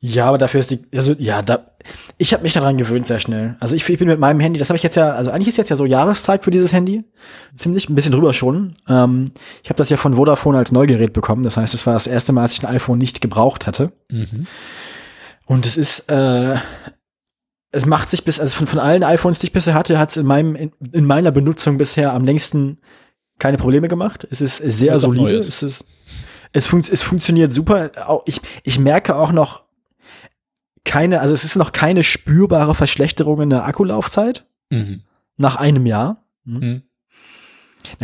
Ja, 0.00 0.26
aber 0.26 0.38
dafür 0.38 0.60
ist 0.60 0.70
die, 0.70 0.80
also 0.94 1.14
ja, 1.18 1.42
da, 1.42 1.72
ich 2.18 2.32
habe 2.32 2.44
mich 2.44 2.52
daran 2.52 2.76
gewöhnt 2.76 3.06
sehr 3.06 3.18
schnell. 3.18 3.56
Also 3.58 3.74
ich, 3.74 3.88
ich 3.88 3.98
bin 3.98 4.06
mit 4.06 4.20
meinem 4.20 4.38
Handy, 4.38 4.58
das 4.58 4.70
habe 4.70 4.76
ich 4.76 4.82
jetzt 4.82 4.94
ja, 4.94 5.10
also 5.10 5.30
eigentlich 5.30 5.48
ist 5.48 5.56
jetzt 5.56 5.70
ja 5.70 5.76
so 5.76 5.86
Jahreszeit 5.86 6.44
für 6.44 6.52
dieses 6.52 6.72
Handy, 6.72 7.04
ziemlich 7.56 7.88
ein 7.88 7.96
bisschen 7.96 8.12
drüber 8.12 8.32
schon. 8.32 8.74
Ähm, 8.88 9.32
ich 9.62 9.70
habe 9.70 9.76
das 9.76 9.90
ja 9.90 9.96
von 9.96 10.14
Vodafone 10.14 10.56
als 10.56 10.70
Neugerät 10.70 11.12
bekommen. 11.12 11.42
Das 11.42 11.56
heißt, 11.56 11.74
es 11.74 11.86
war 11.86 11.94
das 11.94 12.06
erste 12.06 12.32
Mal, 12.32 12.42
als 12.42 12.52
ich 12.52 12.64
ein 12.64 12.74
iPhone 12.74 12.98
nicht 12.98 13.20
gebraucht 13.20 13.66
hatte. 13.66 13.92
Mhm. 14.08 14.46
Und 15.46 15.66
es 15.66 15.76
ist, 15.76 16.10
äh, 16.10 16.56
es 17.72 17.86
macht 17.86 18.10
sich 18.10 18.24
bis, 18.24 18.38
also 18.38 18.56
von, 18.56 18.66
von 18.68 18.78
allen 18.78 19.02
iPhones, 19.02 19.40
die 19.40 19.48
ich 19.48 19.52
bisher 19.52 19.74
hatte, 19.74 19.98
hat 19.98 20.10
es 20.10 20.16
in 20.16 20.26
meinem, 20.26 20.54
in, 20.54 20.72
in 20.92 21.04
meiner 21.06 21.32
Benutzung 21.32 21.76
bisher 21.76 22.12
am 22.12 22.24
längsten 22.24 22.78
keine 23.38 23.58
Probleme 23.58 23.88
gemacht. 23.88 24.26
Es 24.30 24.40
ist 24.40 24.58
sehr 24.58 24.98
solide. 24.98 25.36
Es 25.36 25.62
ist, 25.62 25.84
es, 26.52 26.66
funkt, 26.66 26.88
es 26.88 27.02
funktioniert 27.02 27.52
super. 27.52 27.90
Auch 28.06 28.22
ich, 28.26 28.40
ich 28.62 28.78
merke 28.78 29.16
auch 29.16 29.32
noch 29.32 29.67
keine, 30.88 31.20
also 31.20 31.32
es 31.32 31.44
ist 31.44 31.54
noch 31.56 31.70
keine 31.70 32.02
spürbare 32.02 32.74
Verschlechterung 32.74 33.40
in 33.42 33.50
der 33.50 33.64
Akkulaufzeit 33.64 34.44
Mhm. 34.70 35.02
nach 35.36 35.56
einem 35.56 35.86
Jahr. 35.86 36.24
Mhm. 36.44 36.82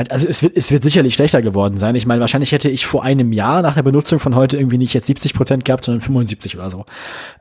Also 0.08 0.28
es 0.28 0.42
wird, 0.42 0.56
es 0.56 0.70
wird 0.70 0.82
sicherlich 0.82 1.14
schlechter 1.14 1.42
geworden 1.42 1.78
sein. 1.78 1.94
Ich 1.94 2.06
meine, 2.06 2.20
wahrscheinlich 2.20 2.52
hätte 2.52 2.70
ich 2.70 2.86
vor 2.86 3.02
einem 3.02 3.32
Jahr 3.32 3.60
nach 3.60 3.74
der 3.74 3.82
Benutzung 3.82 4.18
von 4.20 4.34
heute 4.34 4.56
irgendwie 4.56 4.78
nicht 4.78 4.94
jetzt 4.94 5.06
70 5.08 5.34
Prozent 5.34 5.64
gehabt, 5.64 5.84
sondern 5.84 6.00
75 6.00 6.56
oder 6.56 6.70
so. 6.70 6.84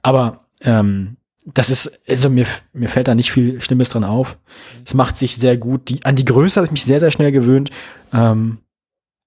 Aber 0.01 0.47
ähm, 0.61 1.17
das 1.45 1.69
ist, 1.69 2.01
also 2.09 2.29
mir, 2.29 2.45
mir 2.73 2.89
fällt 2.89 3.07
da 3.07 3.15
nicht 3.15 3.31
viel 3.31 3.61
Schlimmes 3.61 3.89
dran 3.89 4.03
auf. 4.03 4.37
Es 4.85 4.93
macht 4.93 5.15
sich 5.15 5.35
sehr 5.35 5.57
gut. 5.57 5.89
Die, 5.89 6.03
an 6.05 6.15
die 6.15 6.25
Größe 6.25 6.59
habe 6.59 6.65
ich 6.65 6.71
mich 6.71 6.83
sehr, 6.85 6.99
sehr 6.99 7.11
schnell 7.11 7.31
gewöhnt. 7.31 7.69
Ähm, 8.13 8.57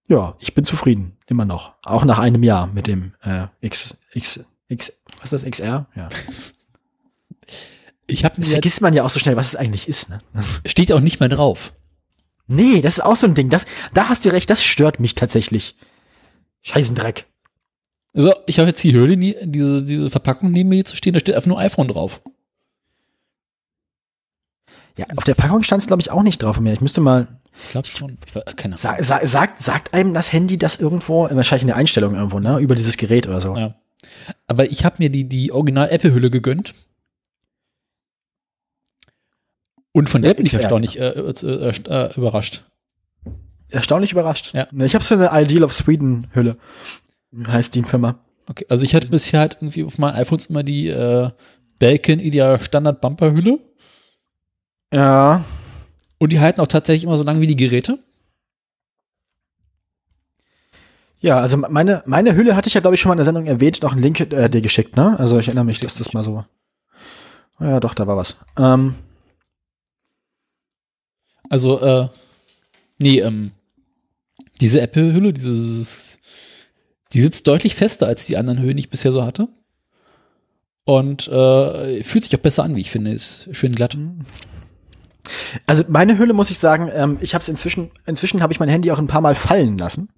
ja, 0.09 0.35
ich 0.41 0.55
bin 0.55 0.65
zufrieden, 0.65 1.17
immer 1.27 1.45
noch. 1.45 1.75
Auch 1.85 2.05
nach 2.05 2.19
einem 2.19 2.43
Jahr 2.43 2.67
mit 2.67 2.87
dem 2.87 3.13
äh, 3.23 3.47
X, 3.61 3.97
X, 4.13 4.45
X, 4.69 4.93
was 5.21 5.33
ist 5.33 5.45
das, 5.45 5.51
XR? 5.51 5.87
Ja. 5.95 6.09
Ich 8.07 8.25
habe 8.25 8.37
Das 8.37 8.49
vergisst 8.49 8.81
man 8.83 8.95
ja 8.95 9.03
auch 9.05 9.11
so 9.11 9.19
schnell, 9.19 9.37
was 9.37 9.49
es 9.49 9.57
eigentlich 9.57 9.89
ist. 9.89 10.09
Ne? 10.11 10.19
Steht 10.65 10.93
auch 10.93 11.01
nicht 11.01 11.19
mehr 11.21 11.29
drauf. 11.29 11.73
nee, 12.47 12.81
das 12.81 12.95
ist 12.95 13.01
auch 13.01 13.17
so 13.17 13.27
ein 13.27 13.35
Ding. 13.35 13.49
Das, 13.51 13.67
da 13.95 14.09
hast 14.09 14.25
du 14.25 14.29
recht, 14.31 14.49
das 14.51 14.63
stört 14.65 15.01
mich 15.01 15.15
tatsächlich. 15.17 15.77
Scheißendreck. 16.63 17.27
Also, 18.15 18.33
ich 18.47 18.59
habe 18.59 18.69
jetzt 18.69 18.83
die 18.83 18.93
Höhle, 18.93 19.17
diese, 19.17 19.83
diese 19.83 20.11
Verpackung 20.11 20.51
neben 20.51 20.69
mir 20.71 20.85
zu 20.85 20.97
stehen, 20.97 21.13
da 21.13 21.21
steht 21.21 21.35
einfach 21.35 21.49
nur 21.49 21.59
iPhone 21.59 21.89
drauf. 21.89 22.21
Ja, 24.97 25.07
auf 25.17 25.25
der 25.25 25.35
Packung 25.35 25.63
stand 25.63 25.83
es, 25.83 25.87
glaube 25.89 26.01
ich, 26.01 26.11
auch 26.11 26.23
nicht 26.23 26.43
drauf 26.43 26.59
mehr. 26.59 26.73
Ich 26.73 26.81
müsste 26.81 27.01
mal, 27.03 27.29
Ich 27.65 27.71
glaube 27.73 27.87
schon. 27.87 28.17
Ich, 28.27 28.33
weiß- 28.33 28.55
keine 28.57 28.77
Ahnung. 28.77 28.79
Sa 28.79 29.03
sa 29.03 29.27
sagt, 29.27 29.61
sagt 29.63 29.93
einem 29.95 30.15
das 30.15 30.33
Handy 30.33 30.57
das 30.57 30.77
irgendwo? 30.77 31.29
Wahrscheinlich 31.31 31.63
in 31.65 31.69
der 31.69 31.77
Einstellung 31.77 32.15
irgendwo, 32.15 32.39
ne? 32.41 32.59
Über 32.59 32.75
dieses 32.75 32.97
Gerät 32.97 33.27
oder 33.27 33.41
so. 33.41 33.55
Ja. 33.57 33.75
Aber 34.47 34.71
ich 34.71 34.85
habe 34.85 34.97
mir 34.99 35.11
die, 35.11 35.29
die 35.29 35.53
Original-Apple-Hülle 35.53 36.31
gegönnt. 36.31 36.75
Und 39.93 40.09
von 40.09 40.23
der 40.23 40.33
Ja, 40.33 40.37
bin 40.37 40.47
ich 40.47 40.55
erstaunlich 40.55 40.99
äh, 41.01 41.09
äh, 41.09 41.73
äh, 41.89 42.15
überrascht. 42.17 42.65
Erstaunlich 43.71 44.13
überrascht. 44.13 44.53
Ja. 44.53 44.69
Ne, 44.71 44.87
Ich 44.87 44.95
habe 44.95 45.05
so 45.05 45.15
eine 45.15 45.31
Ideal 45.33 45.65
of 45.65 45.73
Sweden 45.73 46.27
Hülle. 46.33 46.57
Heißt 47.47 47.75
die 47.75 47.83
Firma. 47.83 48.21
Okay, 48.49 48.67
also 48.69 48.85
ich 48.85 48.95
hatte 48.95 49.09
bisher 49.09 49.41
halt 49.41 49.57
irgendwie 49.57 49.85
auf 49.85 49.99
meinen 49.99 50.15
iPhones 50.15 50.47
immer 50.47 50.63
die 50.63 50.89
äh, 50.89 51.31
Belkin 51.79 52.21
Ideal 52.21 52.61
Standard 52.61 53.01
Bumper 53.01 53.33
Hülle. 53.33 53.59
Ja. 54.93 55.45
Und 56.19 56.33
die 56.33 56.41
halten 56.41 56.61
auch 56.61 56.67
tatsächlich 56.67 57.05
immer 57.05 57.17
so 57.17 57.25
lange 57.25 57.41
wie 57.41 57.47
die 57.47 57.57
Geräte. 57.57 57.99
Ja, 61.21 61.41
also 61.41 61.57
meine, 61.57 62.03
meine 62.07 62.35
Hülle 62.35 62.57
hatte 62.57 62.69
ich 62.69 62.75
ja, 62.75 62.81
glaube 62.81 62.95
ich, 62.95 63.01
schon 63.01 63.09
mal 63.09 63.15
in 63.15 63.19
der 63.19 63.25
Sendung 63.25 63.47
erwähnt, 63.47 63.83
noch 63.83 63.93
einen 63.93 64.03
Link 64.03 64.21
äh, 64.21 64.49
dir 64.49 64.61
geschickt, 64.61 64.97
ne? 64.97 65.19
Also 65.19 65.39
ich 65.39 65.49
erinnere 65.49 65.65
mich, 65.65 65.81
dass 65.81 65.97
das 65.97 66.13
mal 66.13 66.23
so. 66.23 66.45
Ja, 67.59 67.81
doch, 67.81 67.95
da 67.95 68.07
war 68.07 68.17
was. 68.17 68.37
Ähm, 68.59 68.95
Also, 71.49 71.81
äh, 71.81 72.09
nee, 72.99 73.21
ähm, 73.21 73.53
diese 74.61 74.81
Apple-Hülle, 74.81 75.33
dieses, 75.33 76.19
die 77.13 77.21
sitzt 77.21 77.47
deutlich 77.47 77.75
fester 77.75 78.07
als 78.07 78.27
die 78.27 78.37
anderen 78.37 78.61
Hüllen, 78.61 78.77
die 78.77 78.83
ich 78.83 78.91
bisher 78.91 79.13
so 79.13 79.25
hatte. 79.25 79.49
Und 80.85 81.29
äh, 81.29 82.03
fühlt 82.05 82.25
sich 82.25 82.35
auch 82.37 82.43
besser 82.43 82.65
an, 82.65 82.77
wie 82.77 82.81
ich 82.81 82.91
finde. 82.91 83.11
Ist 83.11 83.49
schön 83.53 83.75
glatt. 83.75 83.99
Also 85.67 85.85
meine 85.89 86.19
Hülle 86.19 86.33
muss 86.33 86.51
ich 86.51 86.59
sagen, 86.59 86.91
ähm, 86.95 87.19
ich 87.21 87.35
habe 87.35 87.43
es 87.43 87.49
inzwischen, 87.49 87.91
inzwischen 88.07 88.43
habe 88.43 88.53
ich 88.53 88.61
mein 88.61 88.69
Handy 88.69 88.91
auch 88.91 88.99
ein 88.99 89.07
paar 89.07 89.21
Mal 89.21 89.35
fallen 89.35 89.79
lassen. 89.79 90.09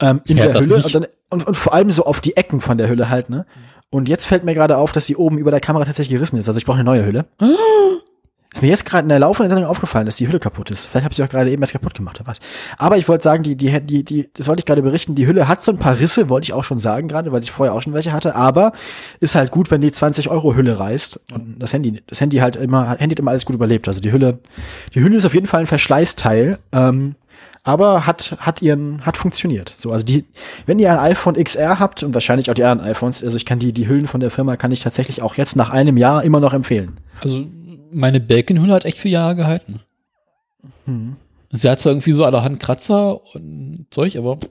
Ähm, 0.00 0.20
in 0.26 0.36
der 0.36 0.52
Hülle 0.54 0.76
und, 0.76 0.94
dann, 0.94 1.06
und, 1.30 1.46
und 1.46 1.56
vor 1.56 1.74
allem 1.74 1.90
so 1.90 2.04
auf 2.04 2.20
die 2.20 2.36
Ecken 2.36 2.60
von 2.60 2.78
der 2.78 2.88
Hülle 2.88 3.08
halt, 3.08 3.30
ne? 3.30 3.46
Und 3.90 4.08
jetzt 4.08 4.26
fällt 4.26 4.42
mir 4.42 4.54
gerade 4.54 4.78
auf, 4.78 4.92
dass 4.92 5.04
sie 5.04 5.16
oben 5.16 5.36
über 5.36 5.50
der 5.50 5.60
Kamera 5.60 5.84
tatsächlich 5.84 6.16
gerissen 6.16 6.38
ist. 6.38 6.48
Also 6.48 6.58
ich 6.58 6.64
brauche 6.64 6.76
eine 6.76 6.84
neue 6.84 7.04
Hülle. 7.04 7.26
Ist 8.52 8.60
mir 8.60 8.68
jetzt 8.68 8.84
gerade 8.84 9.04
in 9.04 9.08
der 9.08 9.18
laufenden 9.18 9.48
Sendung 9.48 9.70
aufgefallen, 9.70 10.04
dass 10.04 10.16
die 10.16 10.28
Hülle 10.28 10.38
kaputt 10.38 10.70
ist. 10.70 10.86
Vielleicht 10.86 11.04
habe 11.04 11.12
ich 11.12 11.16
sie 11.16 11.22
auch 11.22 11.28
gerade 11.28 11.50
eben 11.50 11.62
erst 11.62 11.72
kaputt 11.72 11.94
gemacht, 11.94 12.20
oder 12.20 12.28
was. 12.28 12.38
Aber 12.76 12.98
ich 12.98 13.08
wollte 13.08 13.24
sagen, 13.24 13.42
die, 13.42 13.56
die, 13.56 13.80
die, 13.80 14.04
die, 14.04 14.28
das 14.34 14.46
wollte 14.46 14.60
ich 14.60 14.66
gerade 14.66 14.82
berichten, 14.82 15.14
die 15.14 15.26
Hülle 15.26 15.48
hat 15.48 15.62
so 15.62 15.72
ein 15.72 15.78
paar 15.78 15.98
Risse, 15.98 16.28
wollte 16.28 16.44
ich 16.44 16.52
auch 16.52 16.64
schon 16.64 16.76
sagen 16.76 17.08
gerade, 17.08 17.32
weil 17.32 17.42
ich 17.42 17.50
vorher 17.50 17.74
auch 17.74 17.80
schon 17.80 17.94
welche 17.94 18.12
hatte, 18.12 18.36
aber 18.36 18.72
ist 19.20 19.34
halt 19.36 19.52
gut, 19.52 19.70
wenn 19.70 19.80
die 19.80 19.90
20 19.90 20.28
Euro 20.28 20.54
Hülle 20.54 20.78
reißt 20.78 21.32
und 21.32 21.60
das 21.60 21.72
Handy, 21.72 22.02
das 22.06 22.20
Handy 22.20 22.38
halt 22.38 22.56
immer, 22.56 22.90
Handy 22.90 23.14
hat 23.14 23.20
immer 23.20 23.30
alles 23.30 23.46
gut 23.46 23.54
überlebt. 23.54 23.88
Also 23.88 24.02
die 24.02 24.12
Hülle, 24.12 24.40
die 24.94 25.00
Hülle 25.00 25.16
ist 25.16 25.24
auf 25.24 25.34
jeden 25.34 25.46
Fall 25.46 25.60
ein 25.60 25.66
Verschleißteil, 25.66 26.58
ähm, 26.72 27.14
aber 27.64 28.06
hat, 28.06 28.36
hat 28.40 28.60
ihren, 28.60 29.06
hat 29.06 29.16
funktioniert. 29.16 29.72
So, 29.76 29.92
also 29.92 30.04
die, 30.04 30.24
wenn 30.66 30.78
ihr 30.78 30.92
ein 30.92 30.98
iPhone 30.98 31.42
XR 31.42 31.78
habt 31.78 32.02
und 32.02 32.12
wahrscheinlich 32.12 32.50
auch 32.50 32.54
die 32.54 32.64
anderen 32.64 32.90
iPhones, 32.90 33.22
also 33.22 33.36
ich 33.36 33.46
kann 33.46 33.60
die, 33.60 33.72
die 33.72 33.88
Hüllen 33.88 34.08
von 34.08 34.20
der 34.20 34.30
Firma 34.30 34.56
kann 34.56 34.72
ich 34.72 34.80
tatsächlich 34.80 35.22
auch 35.22 35.36
jetzt 35.36 35.56
nach 35.56 35.70
einem 35.70 35.96
Jahr 35.96 36.22
immer 36.24 36.40
noch 36.40 36.52
empfehlen. 36.52 36.98
Also, 37.20 37.46
meine 37.92 38.20
Belkin-Hülle 38.20 38.72
hat 38.72 38.84
echt 38.84 38.98
vier 38.98 39.12
Jahre 39.12 39.36
gehalten. 39.36 39.80
Mhm. 40.86 41.16
Sie 41.50 41.68
hat 41.68 41.80
zwar 41.80 41.92
irgendwie 41.92 42.12
so 42.12 42.24
allerhand 42.24 42.60
Kratzer 42.60 43.22
und 43.34 43.86
Zeug, 43.90 44.16
aber. 44.16 44.32
Und 44.32 44.50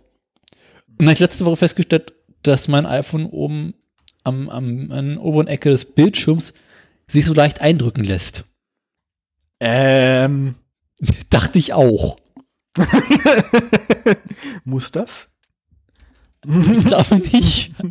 dann 0.98 1.08
habe 1.08 1.14
ich 1.14 1.20
letzte 1.20 1.46
Woche 1.46 1.58
festgestellt, 1.58 2.14
dass 2.44 2.68
mein 2.68 2.86
iPhone 2.86 3.26
oben 3.26 3.74
am, 4.24 4.50
am, 4.50 4.92
an 4.92 5.16
der 5.16 5.24
oberen 5.24 5.48
Ecke 5.48 5.70
des 5.70 5.86
Bildschirms 5.86 6.54
sich 7.08 7.26
so 7.26 7.34
leicht 7.34 7.62
eindrücken 7.62 8.04
lässt. 8.04 8.46
Ähm, 9.60 10.56
Dachte 11.30 11.60
ich 11.60 11.74
auch. 11.74 12.18
muss 14.64 14.92
das? 14.92 15.30
Ich 16.44 16.86
glaube 16.86 17.18
nicht. 17.18 17.72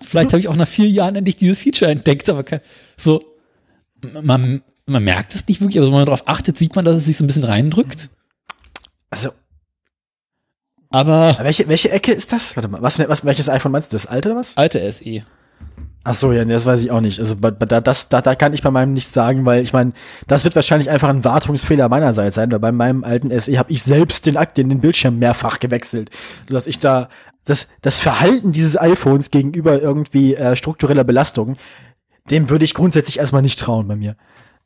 Vielleicht 0.00 0.32
habe 0.32 0.40
ich 0.40 0.48
auch 0.48 0.56
nach 0.56 0.68
vier 0.68 0.88
Jahren 0.88 1.16
endlich 1.16 1.36
dieses 1.36 1.60
Feature 1.60 1.90
entdeckt, 1.90 2.28
aber 2.28 2.44
kein, 2.44 2.60
so, 2.96 3.33
man, 4.22 4.62
man 4.86 5.04
merkt 5.04 5.34
es 5.34 5.46
nicht 5.46 5.60
wirklich, 5.60 5.78
aber 5.78 5.86
wenn 5.86 5.94
man 5.94 6.06
darauf 6.06 6.28
achtet, 6.28 6.58
sieht 6.58 6.76
man, 6.76 6.84
dass 6.84 6.96
es 6.96 7.06
sich 7.06 7.16
so 7.16 7.24
ein 7.24 7.26
bisschen 7.26 7.44
reindrückt. 7.44 8.10
Also, 9.10 9.30
Aber 10.90 11.36
welche, 11.40 11.68
welche 11.68 11.90
Ecke 11.90 12.12
ist 12.12 12.32
das? 12.32 12.56
Warte 12.56 12.68
mal, 12.68 12.82
was, 12.82 12.98
was, 12.98 13.24
welches 13.24 13.48
iPhone 13.48 13.72
meinst 13.72 13.92
du? 13.92 13.96
Das 13.96 14.06
alte 14.06 14.30
oder 14.30 14.38
was? 14.38 14.56
alte 14.56 14.90
SE. 14.90 15.22
Ach 16.06 16.14
so, 16.14 16.32
ja, 16.32 16.44
das 16.44 16.66
weiß 16.66 16.82
ich 16.82 16.90
auch 16.90 17.00
nicht. 17.00 17.18
Also 17.18 17.34
da, 17.34 17.80
das, 17.80 18.10
da, 18.10 18.20
da 18.20 18.34
kann 18.34 18.52
ich 18.52 18.62
bei 18.62 18.70
meinem 18.70 18.92
nichts 18.92 19.14
sagen, 19.14 19.46
weil 19.46 19.62
ich 19.62 19.72
meine, 19.72 19.92
das 20.26 20.44
wird 20.44 20.54
wahrscheinlich 20.54 20.90
einfach 20.90 21.08
ein 21.08 21.24
Wartungsfehler 21.24 21.88
meinerseits 21.88 22.34
sein, 22.34 22.52
weil 22.52 22.58
bei 22.58 22.72
meinem 22.72 23.04
alten 23.04 23.30
SE 23.40 23.56
habe 23.58 23.72
ich 23.72 23.82
selbst 23.82 24.26
den 24.26 24.36
Akt, 24.36 24.58
den, 24.58 24.68
den 24.68 24.80
Bildschirm 24.80 25.18
mehrfach 25.18 25.60
gewechselt, 25.60 26.10
sodass 26.46 26.66
ich 26.66 26.78
da 26.78 27.08
das, 27.44 27.68
das 27.80 28.00
Verhalten 28.00 28.52
dieses 28.52 28.78
iPhones 28.78 29.30
gegenüber 29.30 29.80
irgendwie 29.80 30.34
äh, 30.34 30.56
struktureller 30.56 31.04
Belastung, 31.04 31.56
dem 32.30 32.50
würde 32.50 32.64
ich 32.64 32.74
grundsätzlich 32.74 33.18
erstmal 33.18 33.42
nicht 33.42 33.58
trauen 33.58 33.88
bei 33.88 33.96
mir. 33.96 34.16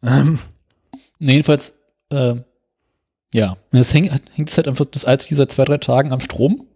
Ähm, 0.02 0.38
Nee, 1.18 1.32
jedenfalls, 1.32 1.74
äh, 2.10 2.36
ja. 3.32 3.56
Das 3.70 3.92
hängt, 3.92 4.12
hängt 4.34 4.48
es 4.48 4.56
halt 4.56 4.68
einfach 4.68 4.84
das 4.86 5.04
alte 5.04 5.34
seit 5.34 5.50
zwei, 5.52 5.64
drei 5.64 5.78
Tagen 5.78 6.12
am 6.12 6.20
Strom. 6.20 6.60
Und 6.60 6.68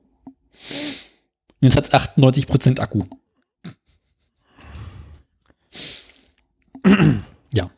jetzt 1.60 1.76
hat 1.76 1.86
es 1.86 1.92
98% 1.92 2.80
Akku. 2.80 3.04
ja. 7.52 7.70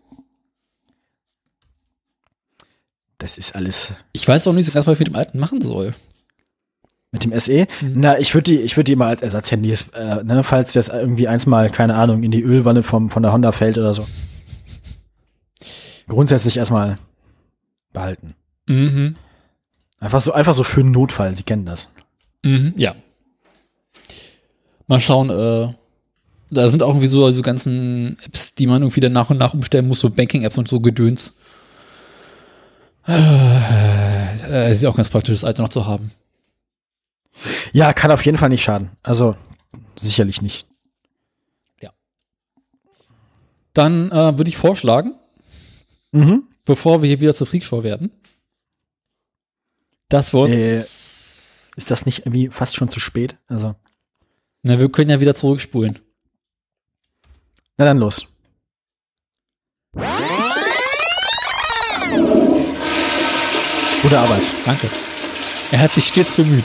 das 3.18 3.36
ist 3.38 3.54
alles 3.54 3.92
Ich 4.12 4.26
weiß 4.26 4.46
auch 4.46 4.54
nicht 4.54 4.66
so 4.66 4.72
ganz, 4.72 4.86
was 4.86 4.94
ich 4.94 4.98
mit 5.00 5.08
dem 5.08 5.16
alten 5.16 5.38
machen 5.38 5.60
soll. 5.60 5.94
Mit 7.14 7.22
dem 7.22 7.38
SE? 7.38 7.68
Mhm. 7.80 7.92
Na, 7.94 8.18
ich 8.18 8.34
würde 8.34 8.50
die, 8.50 8.60
ich 8.60 8.76
würde 8.76 8.90
die 8.90 8.96
mal 8.96 9.06
als 9.06 9.22
Ersatzhandys, 9.22 9.90
äh, 9.90 10.24
ne, 10.24 10.42
falls 10.42 10.72
das 10.72 10.88
irgendwie 10.88 11.28
eins 11.28 11.46
mal, 11.46 11.70
keine 11.70 11.94
Ahnung, 11.94 12.24
in 12.24 12.32
die 12.32 12.42
Ölwanne 12.42 12.82
vom, 12.82 13.08
von 13.08 13.22
der 13.22 13.32
Honda 13.32 13.52
fällt 13.52 13.78
oder 13.78 13.94
so. 13.94 14.04
Grundsätzlich 16.08 16.56
erstmal 16.56 16.96
behalten. 17.92 18.34
Mhm. 18.68 19.14
Einfach 20.00 20.20
so, 20.20 20.32
einfach 20.32 20.54
so 20.54 20.64
für 20.64 20.80
einen 20.80 20.90
Notfall, 20.90 21.36
Sie 21.36 21.44
kennen 21.44 21.66
das. 21.66 21.86
Mhm, 22.42 22.74
ja. 22.76 22.96
Mal 24.88 25.00
schauen, 25.00 25.30
äh, 25.30 25.72
da 26.50 26.68
sind 26.68 26.82
auch 26.82 26.88
irgendwie 26.88 27.06
so, 27.06 27.30
so 27.30 27.42
ganzen 27.42 28.16
Apps, 28.26 28.56
die 28.56 28.66
man 28.66 28.82
irgendwie 28.82 29.00
dann 29.00 29.12
nach 29.12 29.30
und 29.30 29.38
nach 29.38 29.54
umstellen 29.54 29.86
muss, 29.86 30.00
so 30.00 30.10
Banking-Apps 30.10 30.58
und 30.58 30.66
so 30.66 30.80
Gedöns. 30.80 31.36
Äh, 33.06 34.48
äh, 34.50 34.72
ist 34.72 34.82
ja 34.82 34.90
auch 34.90 34.96
ganz 34.96 35.10
praktisch, 35.10 35.34
das 35.34 35.44
alte 35.44 35.62
noch 35.62 35.68
zu 35.68 35.86
haben. 35.86 36.10
Ja, 37.72 37.92
kann 37.92 38.10
auf 38.10 38.24
jeden 38.24 38.38
Fall 38.38 38.48
nicht 38.48 38.62
schaden. 38.62 38.90
Also, 39.02 39.36
sicherlich 39.98 40.42
nicht. 40.42 40.66
Dann 43.76 44.12
äh, 44.12 44.38
würde 44.38 44.48
ich 44.48 44.56
vorschlagen, 44.56 45.16
Mhm. 46.12 46.44
bevor 46.64 47.02
wir 47.02 47.08
hier 47.08 47.20
wieder 47.20 47.34
zur 47.34 47.48
Freakshow 47.48 47.82
werden, 47.82 48.12
dass 50.08 50.32
wir 50.32 50.38
uns, 50.42 50.60
Äh. 50.60 50.78
Ist 51.76 51.90
das 51.90 52.06
nicht 52.06 52.20
irgendwie 52.20 52.50
fast 52.50 52.76
schon 52.76 52.88
zu 52.88 53.00
spät? 53.00 53.36
Also, 53.48 53.74
na, 54.62 54.78
wir 54.78 54.88
können 54.92 55.10
ja 55.10 55.18
wieder 55.18 55.34
zurückspulen. 55.34 55.98
na 57.76 57.84
dann 57.84 57.98
los. 57.98 58.28
Gute 64.02 64.18
Arbeit. 64.18 64.42
Danke. 64.66 64.88
Er 65.72 65.78
hat 65.80 65.92
sich 65.92 66.06
stets 66.08 66.32
bemüht. 66.32 66.64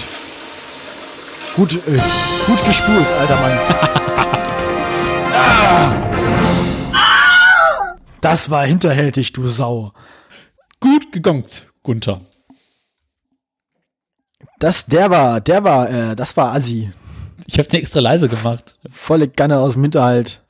Gut, 1.59 1.75
äh, 1.87 1.99
gut 2.45 2.65
gespult, 2.65 3.11
alter 3.11 3.35
Mann. 3.41 3.51
ah! 6.93 7.97
Das 8.21 8.49
war 8.49 8.65
hinterhältig, 8.65 9.33
du 9.33 9.45
Sau. 9.45 9.91
Gut 10.79 11.11
gegongt, 11.11 11.69
Gunther. 11.83 12.21
Das, 14.59 14.85
der 14.85 15.09
war, 15.09 15.41
der 15.41 15.65
war, 15.65 15.89
äh, 15.89 16.15
das 16.15 16.37
war 16.37 16.53
Assi. 16.53 16.93
Ich 17.45 17.59
habe 17.59 17.67
den 17.67 17.81
extra 17.81 17.99
leise 17.99 18.29
gemacht. 18.29 18.75
Volle 18.89 19.27
Ganne 19.27 19.59
aus 19.59 19.73
dem 19.73 19.81
Hinterhalt. 19.81 20.41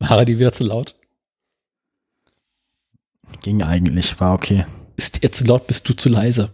War 0.00 0.18
er 0.18 0.24
die 0.24 0.40
wieder 0.40 0.52
zu 0.52 0.64
laut? 0.64 0.96
Ging 3.42 3.62
eigentlich, 3.62 4.18
war 4.18 4.34
okay. 4.34 4.66
Ist 4.96 5.22
er 5.22 5.30
zu 5.30 5.44
laut, 5.44 5.68
bist 5.68 5.88
du 5.88 5.92
zu 5.94 6.08
leise. 6.08 6.52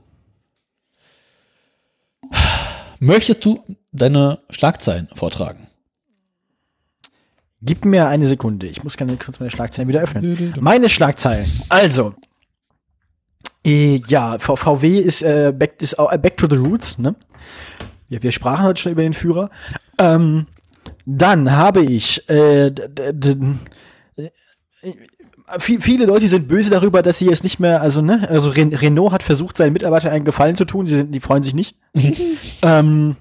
Möchtest 3.01 3.45
du 3.45 3.63
deine 3.93 4.41
Schlagzeilen 4.51 5.09
vortragen? 5.15 5.67
Gib 7.61 7.85
mir 7.85 8.07
eine 8.07 8.27
Sekunde. 8.27 8.67
Ich 8.67 8.85
muss 8.85 8.97
gerne 8.97 9.17
kurz 9.17 9.41
meine 9.41 9.51
Schlagzeilen 9.51 9.89
wieder 9.89 10.01
öffnen. 10.01 10.55
Meine 10.61 10.89
Schlagzeilen. 10.89 11.47
Also. 11.69 12.15
Äh, 13.67 14.01
ja, 14.07 14.39
VW 14.39 14.99
ist, 14.99 15.23
äh, 15.23 15.53
back, 15.57 15.83
ist 15.83 15.99
auch, 15.99 16.13
äh, 16.13 16.19
back 16.19 16.37
to 16.37 16.47
the 16.49 16.57
roots, 16.57 16.99
ne? 16.99 17.17
Ja, 18.09 18.23
wir 18.23 18.33
sprachen 18.33 18.65
heute 18.65 18.81
schon 18.81 18.93
über 18.93 19.03
den 19.03 19.13
Führer. 19.13 19.51
Ähm, 19.99 20.47
dann 21.05 21.51
habe 21.51 21.83
ich 21.83 22.29
äh, 22.31 22.71
viel, 25.59 25.81
viele 25.81 26.07
Leute 26.07 26.29
sind 26.29 26.49
böse 26.49 26.71
darüber, 26.71 27.03
dass 27.03 27.19
sie 27.19 27.27
jetzt 27.27 27.45
nicht 27.45 27.59
mehr, 27.61 27.81
also 27.81 28.03
ne, 28.03 28.29
also 28.29 28.51
Ren 28.51 28.75
Renault 28.75 29.13
hat 29.13 29.23
versucht, 29.23 29.57
seinen 29.57 29.73
Mitarbeitern 29.73 30.13
einen 30.13 30.25
Gefallen 30.25 30.57
zu 30.57 30.65
tun, 30.65 30.87
sie 30.87 30.97
sind, 30.97 31.15
die 31.15 31.21
freuen 31.21 31.43
sich 31.43 31.55
nicht. 31.55 31.77
ähm, 32.63 33.17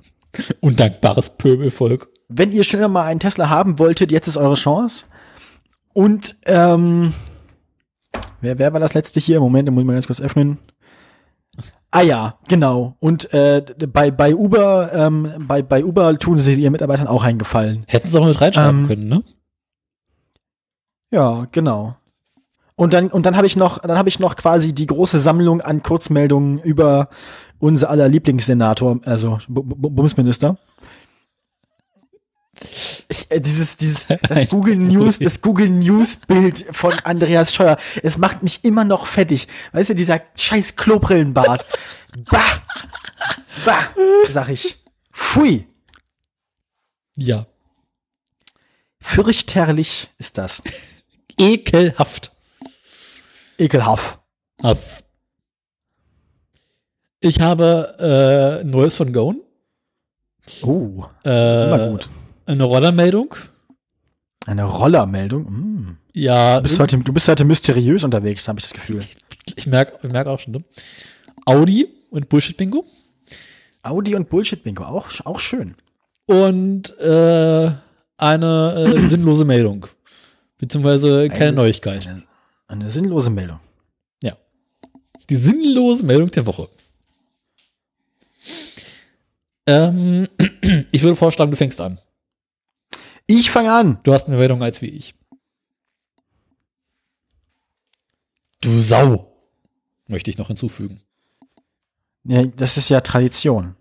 Undankbares 0.60 1.32
Pöbelvolk. 1.38 2.10
wenn 2.28 2.52
ihr 2.52 2.64
schon 2.64 2.80
immer 2.80 2.90
mal 2.90 3.06
einen 3.06 3.20
Tesla 3.20 3.49
haben 3.49 3.80
wolltet, 3.80 4.12
jetzt 4.12 4.28
ist 4.28 4.38
eure 4.38 4.56
Chance. 4.56 5.06
Und 5.94 6.36
ähm, 6.45 7.14
wer, 8.41 8.60
wer 8.60 8.74
war 8.74 8.80
das 8.80 8.94
letzte 8.94 9.20
hier? 9.20 9.40
Moment, 9.40 9.68
da 9.68 9.72
muss 9.72 9.82
ich 9.82 9.88
mal 9.88 9.94
ganz 9.94 10.08
kurz 10.08 10.22
öffnen. 10.22 10.60
Ah 11.90 12.02
ja, 12.02 12.38
genau. 12.48 12.95
Und 12.99 13.34
äh, 13.34 13.64
bei, 13.91 14.12
bei 14.12 14.36
Uber, 14.36 14.91
ähm, 14.94 15.32
bei, 15.48 15.62
bei 15.62 15.84
Uber 15.84 16.20
tun 16.20 16.38
sie 16.38 16.62
ihren 16.62 16.74
Mitarbeitern 16.74 17.08
auch 17.08 17.24
einen 17.24 17.40
Gefallen. 17.40 17.86
Hätten 17.88 18.10
sie 18.10 18.20
auch 18.20 18.26
mit 18.26 18.40
reinschreiben 18.40 18.82
Ähm, 18.82 18.88
können, 18.88 19.08
ne? 19.08 19.24
Ja, 21.12 21.48
genau. 21.52 21.95
Und 22.78 22.94
dann, 22.94 23.08
und 23.08 23.26
dann 23.26 23.36
habe 23.36 23.48
ich 23.48 23.56
noch, 23.58 23.80
dann 23.80 23.98
habe 23.98 24.08
ich 24.08 24.20
noch 24.20 24.36
quasi 24.36 24.72
die 24.72 24.86
große 24.86 25.20
Sammlung 25.20 25.62
an 25.62 25.82
Kurzmeldungen 25.84 26.60
über 26.60 27.10
unser 27.60 27.90
aller 27.90 28.08
Lieblingssenator, 28.08 28.99
also 29.04 29.40
Bu- 29.48 29.64
Bu- 29.64 29.90
Bundesminister. 29.90 30.58
Ich, 33.10 33.26
äh, 33.30 33.40
dieses, 33.40 33.78
dieses 33.78 34.06
das 34.30 34.49
Google 34.49 34.78
News, 34.78 35.18
das 35.20 35.41
Google 35.41 35.70
News 35.70 36.18
Bild 36.18 36.66
von 36.72 36.94
Andreas 37.04 37.54
Scheuer, 37.54 37.78
es 38.04 38.18
macht 38.20 38.44
mich 38.44 38.64
immer 38.64 38.84
noch 38.84 39.08
fettig. 39.08 39.48
Weißt 39.74 39.90
du, 39.90 39.95
dieser 39.95 40.22
scheiß 40.36 40.76
Klobrillenbart. 40.76 41.66
Bah! 42.32 42.62
Bah! 43.66 43.84
Sag 44.30 44.49
ich. 44.49 44.78
Pfui! 45.14 45.68
Ja. 47.16 47.45
Fürchterlich 48.99 50.10
ist 50.18 50.38
das. 50.38 50.64
Ekelhaft. 51.40 52.32
Ekelhaft. 53.57 54.19
Haft. 54.61 55.05
Ich 57.19 57.39
habe 57.41 58.61
äh, 58.61 58.63
Neues 58.63 58.95
von 58.97 59.11
Gone. 59.11 59.39
Oh, 60.63 61.05
Äh, 61.25 61.65
immer 61.67 61.89
gut. 61.89 62.09
Eine 62.45 62.63
Rollermeldung. 62.63 63.35
Eine 64.45 64.63
Rollermeldung. 64.63 65.43
Mm. 65.43 65.97
Ja, 66.13 66.57
Du, 66.57 66.63
bist 66.63 66.79
heute, 66.79 66.97
du 66.99 67.13
bist 67.13 67.27
heute 67.27 67.43
mysteriös 67.43 68.03
unterwegs, 68.03 68.47
habe 68.47 68.59
ich 68.59 68.65
das 68.65 68.73
Gefühl. 68.73 69.03
ich 69.55 69.67
merke 69.67 69.97
ich 70.05 70.11
merk 70.11 70.27
auch 70.27 70.39
schon. 70.39 70.53
Ne? 70.53 70.63
Audi 71.45 71.88
und 72.11 72.29
Bullshit-Bingo. 72.29 72.85
Audi 73.84 74.15
und 74.15 74.29
Bullshit-Bingo, 74.29 74.84
auch, 74.84 75.07
auch 75.25 75.39
schön. 75.39 75.75
Und 76.27 76.97
äh, 76.99 77.71
eine 78.17 78.73
äh, 78.95 79.07
sinnlose 79.07 79.45
Meldung. 79.45 79.88
Beziehungsweise 80.57 81.27
keine 81.29 81.47
Eine- 81.47 81.51
Neuigkeit. 81.53 82.07
Eine, 82.07 82.23
eine 82.68 82.89
sinnlose 82.89 83.30
Meldung. 83.30 83.60
Ja. 84.22 84.38
Die 85.30 85.35
sinnlose 85.35 86.06
Meldung 86.06 86.30
der 86.30 86.45
Woche. 86.45 86.69
Ähm, 89.65 90.27
ich 90.91 91.03
würde 91.03 91.15
vorschlagen, 91.15 91.52
du 91.52 91.57
fängst 91.57 91.81
an. 91.81 91.98
Ich 93.27 93.52
fange 93.52 93.72
an. 93.73 93.99
Du 94.03 94.14
hast 94.14 94.27
mehr 94.30 94.38
Meldung 94.38 94.64
als 94.64 94.81
wie 94.81 94.88
ich. 94.88 95.14
Du 98.61 98.80
Sau. 98.80 99.34
Möchte 100.07 100.30
ich 100.31 100.38
noch 100.38 100.48
hinzufügen. 100.48 101.02
Ja, 102.23 102.45
das 102.45 102.77
ist 102.77 102.89
ja 102.89 103.02
Tradition. 103.02 103.76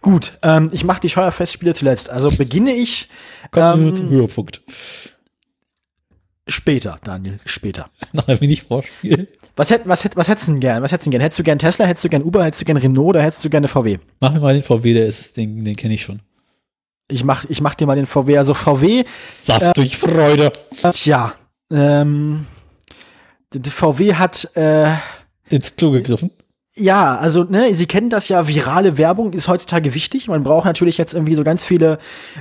Gut, 0.00 0.38
ähm, 0.42 0.70
ich 0.72 0.84
mache 0.84 1.00
die 1.00 1.08
Scheuerfestspiele 1.08 1.74
zuletzt. 1.74 2.08
Also 2.08 2.30
beginne 2.30 2.72
ich 2.72 3.08
Kommen 3.50 3.82
wir 3.82 3.90
Ähm, 3.90 3.96
zum 3.96 4.08
Höhepunkt. 4.08 4.62
Später, 6.46 6.98
Daniel, 7.04 7.38
später. 7.44 7.90
Nach 8.12 8.28
ein 8.28 8.40
wenig 8.40 8.62
Vorspiel. 8.62 9.26
Was, 9.56 9.70
hätt, 9.70 9.82
was, 9.84 10.04
hätt, 10.04 10.16
was 10.16 10.28
hättest 10.28 10.48
du 10.48 10.52
denn 10.52 10.60
gern? 10.60 10.82
Was 10.82 10.92
hättest 10.92 11.06
du 11.06 11.10
gern? 11.10 11.20
Hättest 11.22 11.38
du 11.38 11.42
gern 11.42 11.58
Tesla, 11.58 11.86
hättest 11.86 12.04
du 12.04 12.08
gern 12.08 12.22
Uber, 12.22 12.44
hättest 12.44 12.62
du 12.62 12.64
gern 12.66 12.76
Renault 12.76 13.08
oder 13.10 13.22
hättest 13.22 13.44
du 13.44 13.50
gerne 13.50 13.68
VW? 13.68 13.98
Mach 14.20 14.32
mir 14.32 14.40
mal 14.40 14.54
den 14.54 14.62
VW, 14.62 14.94
der 14.94 15.06
ist 15.06 15.20
es, 15.20 15.32
den, 15.32 15.64
den 15.64 15.76
kenne 15.76 15.94
ich 15.94 16.02
schon. 16.02 16.20
Ich 17.08 17.22
mach, 17.24 17.44
ich 17.48 17.60
mach 17.60 17.74
dir 17.74 17.86
mal 17.86 17.96
den 17.96 18.06
VW. 18.06 18.38
Also 18.38 18.54
VW, 18.54 19.04
Saft 19.42 19.76
durch 19.76 19.96
Freude. 19.96 20.52
tja, 20.92 21.34
ähm, 21.70 22.46
VW 23.54 24.14
hat, 24.14 24.56
äh, 24.56 24.94
Ins 25.48 25.76
Klo 25.76 25.92
gegriffen. 25.92 26.30
Ja, 26.78 27.16
also, 27.16 27.42
ne, 27.44 27.74
Sie 27.74 27.86
kennen 27.86 28.10
das 28.10 28.28
ja, 28.28 28.48
virale 28.48 28.98
Werbung 28.98 29.32
ist 29.32 29.48
heutzutage 29.48 29.94
wichtig. 29.94 30.28
Man 30.28 30.42
braucht 30.42 30.66
natürlich 30.66 30.98
jetzt 30.98 31.14
irgendwie 31.14 31.34
so 31.34 31.42
ganz 31.42 31.64
viele 31.64 31.98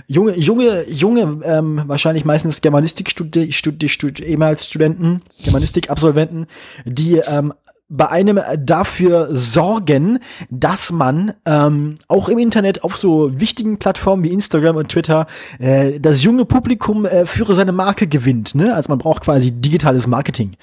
junge, 0.08 0.38
junge, 0.38 0.90
junge, 0.90 1.40
ähm, 1.44 1.84
wahrscheinlich 1.88 2.26
meistens 2.26 2.60
Germanistik-Studi, 2.60 3.54
Studi, 3.54 3.88
Studi, 3.88 4.24
ehemals 4.24 4.66
Studenten, 4.66 5.22
Germanistik-Absolventen, 5.42 6.48
die 6.84 7.22
ähm, 7.26 7.54
bei 7.88 8.10
einem 8.10 8.42
dafür 8.60 9.30
sorgen, 9.32 10.20
dass 10.50 10.92
man 10.92 11.34
ähm, 11.46 11.96
auch 12.10 12.28
im 12.28 12.40
Internet 12.40 12.84
auf 12.84 12.98
so 12.98 13.40
wichtigen 13.40 13.78
Plattformen 13.78 14.24
wie 14.26 14.34
Instagram 14.34 14.76
und 14.76 14.90
Twitter 14.90 15.28
äh, 15.60 16.00
das 16.00 16.24
junge 16.24 16.44
Publikum 16.44 17.06
äh, 17.06 17.26
für 17.26 17.54
seine 17.54 17.72
Marke 17.72 18.08
gewinnt. 18.08 18.54
Ne? 18.54 18.76
Also 18.76 18.90
man 18.92 18.98
braucht 18.98 19.24
quasi 19.24 19.52
digitales 19.52 20.08
Marketing. 20.08 20.58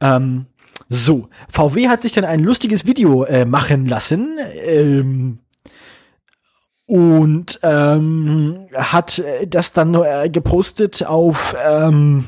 Ähm, 0.00 0.46
so, 0.88 1.28
VW 1.48 1.88
hat 1.88 2.02
sich 2.02 2.12
dann 2.12 2.24
ein 2.24 2.40
lustiges 2.40 2.86
Video 2.86 3.24
äh, 3.24 3.44
machen 3.44 3.86
lassen. 3.86 4.38
Ähm, 4.64 5.40
und 6.86 7.58
ähm, 7.62 8.68
hat 8.72 9.18
äh, 9.18 9.46
das 9.46 9.72
dann 9.72 9.94
äh, 9.94 10.30
gepostet 10.30 11.04
auf, 11.04 11.56
ähm, 11.68 12.26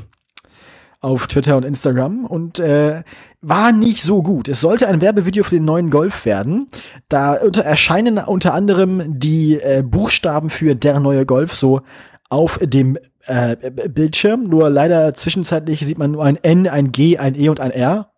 auf 1.01 1.29
Twitter 1.29 1.57
und 1.57 1.65
Instagram 1.65 2.27
und 2.27 2.59
äh, 2.59 3.05
war 3.41 3.71
nicht 3.71 4.03
so 4.03 4.21
gut. 4.23 4.49
Es 4.49 4.61
sollte 4.61 4.89
ein 4.89 5.01
Werbevideo 5.01 5.45
für 5.45 5.55
den 5.55 5.65
neuen 5.65 5.91
Golf 5.91 6.25
werden. 6.25 6.67
Da 7.09 7.35
unter, 7.35 7.63
erscheinen 7.63 8.19
unter 8.19 8.53
anderem 8.53 9.21
die 9.21 9.61
äh, 9.61 9.85
Buchstaben 9.87 10.51
für 10.51 10.75
der 10.75 10.99
neue 10.99 11.25
Golf 11.25 11.55
so 11.55 11.83
auf 12.29 12.59
dem 12.61 12.99
äh, 13.27 13.57
Bildschirm. 13.71 14.49
Nur 14.49 14.71
leider 14.71 15.15
zwischenzeitlich 15.15 15.87
sieht 15.87 15.99
man 15.99 16.11
nur 16.11 16.25
ein 16.25 16.37
N, 16.37 16.67
ein 16.67 16.91
G, 16.91 17.17
ein 17.17 17.37
E 17.37 17.49
und 17.49 17.61
ein 17.61 17.71
R 17.71 18.11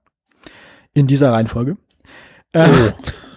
in 0.95 1.07
dieser 1.07 1.33
Reihenfolge. 1.33 1.77
Äh, 2.53 2.69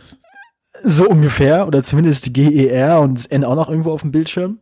So 0.85 1.07
ungefähr, 1.07 1.65
oder 1.65 1.81
zumindest 1.81 2.33
GER 2.33 2.99
und 2.99 3.17
das 3.17 3.25
N 3.25 3.45
auch 3.45 3.55
noch 3.55 3.69
irgendwo 3.69 3.91
auf 3.91 4.01
dem 4.01 4.11
Bildschirm. 4.11 4.59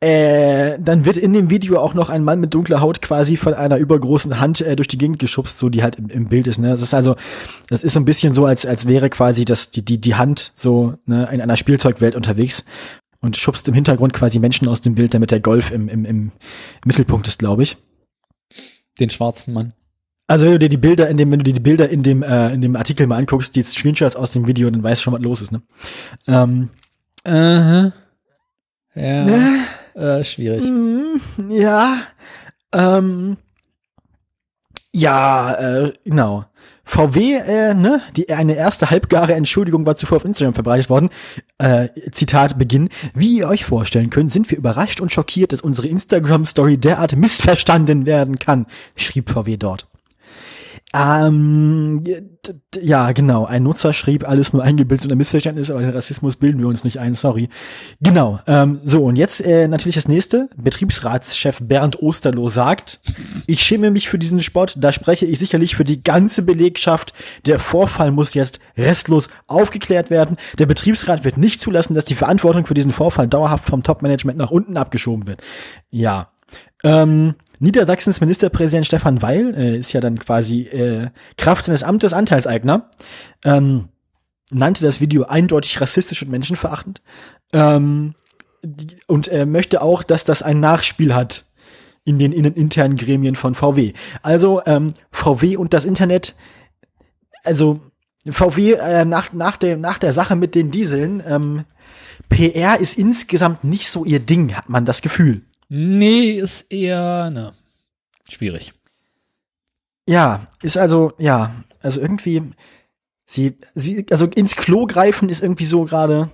Äh, 0.00 0.78
dann 0.78 1.06
wird 1.06 1.16
in 1.16 1.32
dem 1.32 1.48
Video 1.48 1.78
auch 1.78 1.94
noch 1.94 2.10
ein 2.10 2.22
Mann 2.22 2.40
mit 2.40 2.52
dunkler 2.52 2.80
Haut 2.80 3.00
quasi 3.00 3.38
von 3.38 3.54
einer 3.54 3.78
übergroßen 3.78 4.40
Hand 4.40 4.60
äh, 4.60 4.76
durch 4.76 4.88
die 4.88 4.98
Gegend 4.98 5.20
geschubst, 5.20 5.56
so 5.56 5.70
die 5.70 5.82
halt 5.82 5.96
im, 5.96 6.10
im 6.10 6.26
Bild 6.26 6.48
ist. 6.48 6.58
Ne? 6.58 6.68
Das 6.68 6.82
ist 6.82 6.92
also, 6.92 7.16
das 7.68 7.82
ist 7.82 7.94
so 7.94 8.00
ein 8.00 8.04
bisschen 8.04 8.34
so, 8.34 8.44
als, 8.44 8.66
als 8.66 8.86
wäre 8.86 9.08
quasi 9.08 9.46
das, 9.46 9.70
die, 9.70 9.82
die, 9.82 10.00
die 10.00 10.16
Hand 10.16 10.52
so 10.54 10.94
ne, 11.06 11.28
in 11.32 11.40
einer 11.40 11.56
Spielzeugwelt 11.56 12.14
unterwegs 12.14 12.64
und 13.20 13.38
schubst 13.38 13.68
im 13.68 13.74
Hintergrund 13.74 14.12
quasi 14.12 14.38
Menschen 14.38 14.68
aus 14.68 14.82
dem 14.82 14.96
Bild, 14.96 15.14
damit 15.14 15.30
der 15.30 15.40
Golf 15.40 15.70
im, 15.70 15.88
im, 15.88 16.04
im 16.04 16.32
Mittelpunkt 16.84 17.26
ist, 17.28 17.38
glaube 17.38 17.62
ich. 17.62 17.78
Den 18.98 19.08
schwarzen 19.08 19.54
Mann. 19.54 19.72
Also 20.32 20.46
wenn 20.46 20.52
du 20.52 20.60
dir 20.60 20.70
die 20.70 20.78
Bilder 20.78 21.08
in 21.10 21.18
dem, 21.18 21.30
wenn 21.30 21.40
du 21.40 21.44
dir 21.44 21.52
die 21.52 21.60
Bilder 21.60 21.90
in 21.90 22.02
dem, 22.02 22.22
äh, 22.22 22.54
in 22.54 22.62
dem 22.62 22.74
Artikel 22.74 23.06
mal 23.06 23.18
anguckst, 23.18 23.54
die 23.54 23.62
Screenshots 23.62 24.16
aus 24.16 24.30
dem 24.30 24.46
Video, 24.46 24.70
dann 24.70 24.82
weißt 24.82 25.02
du 25.02 25.04
schon, 25.04 25.12
was 25.12 25.20
los 25.20 25.42
ist, 25.42 25.52
ne? 25.52 25.60
Ähm, 26.26 26.70
Aha. 27.24 27.92
Ja. 28.94 29.24
ne? 29.26 29.64
Äh, 29.94 30.24
schwierig. 30.24 30.62
Mm, 30.62 31.50
ja. 31.50 31.98
Ähm, 32.72 33.36
ja, 34.94 35.52
äh, 35.52 35.92
genau. 36.02 36.46
VW, 36.82 37.34
äh, 37.34 37.74
ne, 37.74 38.00
die, 38.16 38.30
eine 38.30 38.54
erste 38.54 38.88
halbgare 38.88 39.34
Entschuldigung 39.34 39.84
war 39.84 39.96
zuvor 39.96 40.16
auf 40.16 40.24
Instagram 40.24 40.54
verbreitet 40.54 40.88
worden. 40.88 41.10
Äh, 41.58 41.90
Zitat 42.10 42.56
Beginn. 42.56 42.88
Wie 43.12 43.36
ihr 43.36 43.48
euch 43.48 43.66
vorstellen 43.66 44.08
könnt, 44.08 44.32
sind 44.32 44.50
wir 44.50 44.56
überrascht 44.56 45.02
und 45.02 45.12
schockiert, 45.12 45.52
dass 45.52 45.60
unsere 45.60 45.88
Instagram-Story 45.88 46.78
derart 46.78 47.16
missverstanden 47.16 48.06
werden 48.06 48.38
kann, 48.38 48.64
schrieb 48.96 49.28
VW 49.28 49.58
dort. 49.58 49.91
Ähm, 50.94 52.04
ja, 52.78 53.12
genau. 53.12 53.46
Ein 53.46 53.62
Nutzer 53.62 53.94
schrieb 53.94 54.28
alles 54.28 54.52
nur 54.52 54.62
eingebildet 54.62 55.06
und 55.06 55.12
ein 55.12 55.18
Missverständnis, 55.18 55.70
aber 55.70 55.80
den 55.80 55.90
Rassismus 55.90 56.36
bilden 56.36 56.60
wir 56.60 56.68
uns 56.68 56.84
nicht 56.84 57.00
ein, 57.00 57.14
sorry. 57.14 57.48
Genau. 58.00 58.40
Ähm, 58.46 58.80
so, 58.84 59.04
und 59.04 59.16
jetzt 59.16 59.40
äh, 59.40 59.68
natürlich 59.68 59.94
das 59.94 60.06
nächste. 60.06 60.50
Betriebsratschef 60.56 61.60
Bernd 61.62 62.02
Osterloh 62.02 62.48
sagt, 62.48 63.00
ich 63.46 63.62
schäme 63.62 63.90
mich 63.90 64.10
für 64.10 64.18
diesen 64.18 64.40
Sport, 64.40 64.74
da 64.78 64.92
spreche 64.92 65.24
ich 65.24 65.38
sicherlich 65.38 65.76
für 65.76 65.84
die 65.84 66.02
ganze 66.02 66.42
Belegschaft. 66.42 67.14
Der 67.46 67.58
Vorfall 67.58 68.10
muss 68.10 68.34
jetzt 68.34 68.60
restlos 68.76 69.30
aufgeklärt 69.46 70.10
werden. 70.10 70.36
Der 70.58 70.66
Betriebsrat 70.66 71.24
wird 71.24 71.38
nicht 71.38 71.58
zulassen, 71.58 71.94
dass 71.94 72.04
die 72.04 72.14
Verantwortung 72.14 72.66
für 72.66 72.74
diesen 72.74 72.92
Vorfall 72.92 73.28
dauerhaft 73.28 73.64
vom 73.64 73.82
Topmanagement 73.82 74.36
nach 74.36 74.50
unten 74.50 74.76
abgeschoben 74.76 75.26
wird. 75.26 75.40
Ja. 75.90 76.28
Ähm, 76.84 77.34
Niedersachsens 77.62 78.20
Ministerpräsident 78.20 78.86
Stefan 78.86 79.22
Weil 79.22 79.54
äh, 79.54 79.78
ist 79.78 79.92
ja 79.92 80.00
dann 80.00 80.18
quasi 80.18 80.62
äh, 80.62 81.10
Kraft 81.36 81.64
seines 81.64 81.84
Amtes 81.84 82.12
Anteilseigner. 82.12 82.90
Ähm, 83.44 83.88
nannte 84.50 84.82
das 84.82 85.00
Video 85.00 85.24
eindeutig 85.24 85.80
rassistisch 85.80 86.22
und 86.22 86.30
menschenverachtend. 86.30 87.02
Ähm, 87.52 88.14
und 89.06 89.28
er 89.28 89.46
möchte 89.46 89.80
auch, 89.80 90.02
dass 90.02 90.24
das 90.24 90.42
ein 90.42 90.58
Nachspiel 90.58 91.14
hat. 91.14 91.44
in 92.04 92.18
den 92.18 92.32
innen 92.32 92.54
internen 92.54 92.96
Gremien 92.96 93.36
von 93.36 93.54
VW. 93.54 93.92
Also 94.22 94.60
ähm, 94.66 94.92
VW 95.12 95.56
und 95.56 95.72
das 95.72 95.84
Internet, 95.84 96.34
also 97.44 97.80
VW 98.28 98.72
äh, 98.72 99.04
nach, 99.04 99.32
nach, 99.32 99.56
dem, 99.56 99.80
nach 99.80 99.98
der 99.98 100.12
Sache 100.12 100.34
mit 100.34 100.56
den 100.56 100.72
Dieseln, 100.72 101.22
ähm, 101.24 101.64
PR 102.28 102.80
ist 102.80 102.98
insgesamt 102.98 103.62
nicht 103.62 103.88
so 103.88 104.04
ihr 104.04 104.18
Ding, 104.18 104.56
hat 104.56 104.68
man 104.68 104.84
das 104.84 105.00
Gefühl. 105.00 105.42
Nee, 105.74 106.32
ist 106.32 106.70
eher, 106.70 107.30
ne, 107.30 107.50
schwierig. 108.28 108.74
Ja, 110.06 110.46
ist 110.62 110.76
also, 110.76 111.12
ja, 111.18 111.64
also 111.80 112.02
irgendwie, 112.02 112.42
sie, 113.24 113.56
sie, 113.74 114.04
also 114.10 114.26
ins 114.26 114.54
Klo 114.54 114.84
greifen 114.86 115.30
ist 115.30 115.42
irgendwie 115.42 115.64
so 115.64 115.86
gerade 115.86 116.30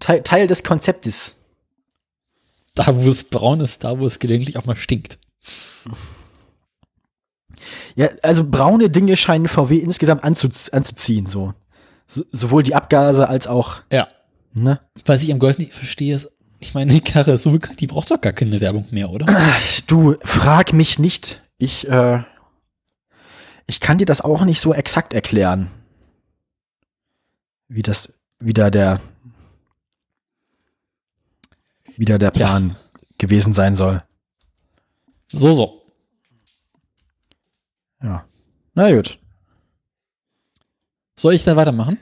Teil, 0.00 0.22
Teil 0.22 0.46
des 0.46 0.64
Konzeptes. 0.64 1.36
Da, 2.74 2.86
wo 2.96 3.10
es 3.10 3.24
braun 3.24 3.60
ist, 3.60 3.84
da, 3.84 3.98
wo 3.98 4.06
es 4.06 4.18
gelegentlich 4.18 4.56
auch 4.56 4.64
mal 4.64 4.76
stinkt. 4.76 5.18
Ja, 7.96 8.08
also 8.22 8.48
braune 8.48 8.88
Dinge 8.88 9.18
scheinen 9.18 9.46
VW 9.46 9.76
insgesamt 9.76 10.24
anzu, 10.24 10.48
anzuziehen, 10.72 11.26
so. 11.26 11.52
so. 12.06 12.24
Sowohl 12.32 12.62
die 12.62 12.74
Abgase 12.74 13.28
als 13.28 13.46
auch, 13.46 13.82
Ja. 13.92 14.08
ne? 14.54 14.80
Was 15.04 15.22
ich 15.22 15.30
am 15.30 15.38
Golf 15.38 15.58
nicht 15.58 15.74
verstehe, 15.74 16.16
ist, 16.16 16.30
ich 16.64 16.72
meine, 16.72 16.92
die 16.92 17.02
Karre 17.02 17.32
ist 17.32 17.42
so 17.42 17.52
bekannt, 17.52 17.80
die 17.80 17.86
braucht 17.86 18.10
doch 18.10 18.20
gar 18.20 18.32
keine 18.32 18.58
Werbung 18.60 18.86
mehr, 18.90 19.10
oder? 19.10 19.26
Du, 19.86 20.16
frag 20.24 20.72
mich 20.72 20.98
nicht. 20.98 21.42
Ich, 21.58 21.86
äh, 21.88 22.22
ich 23.66 23.80
kann 23.80 23.98
dir 23.98 24.06
das 24.06 24.22
auch 24.22 24.44
nicht 24.44 24.60
so 24.60 24.72
exakt 24.72 25.12
erklären. 25.12 25.70
Wie 27.68 27.82
das, 27.82 28.14
wie 28.38 28.54
da 28.54 28.70
der, 28.70 29.00
wie 31.96 32.06
da 32.06 32.16
der 32.16 32.30
Plan 32.30 32.76
gewesen 33.18 33.52
sein 33.52 33.74
soll. 33.74 34.02
So, 35.30 35.52
so. 35.52 35.82
Ja. 38.02 38.24
Na 38.74 38.90
gut. 38.90 39.18
Soll 41.16 41.34
ich 41.34 41.44
dann 41.44 41.56
weitermachen? 41.56 41.98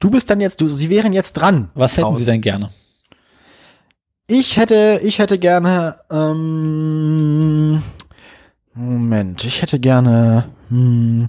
Du 0.00 0.10
bist 0.10 0.28
dann 0.28 0.40
jetzt, 0.40 0.60
du, 0.60 0.68
sie 0.68 0.90
wären 0.90 1.12
jetzt 1.12 1.34
dran. 1.34 1.70
Was 1.74 1.92
hätten 1.92 2.08
Paul. 2.08 2.18
Sie 2.18 2.24
denn 2.24 2.40
gerne? 2.40 2.68
Ich 4.26 4.56
hätte, 4.56 5.00
ich 5.02 5.18
hätte 5.18 5.38
gerne, 5.38 5.96
ähm, 6.10 7.82
Moment, 8.74 9.44
ich 9.44 9.62
hätte 9.62 9.78
gerne, 9.78 10.48
hm, 10.68 11.26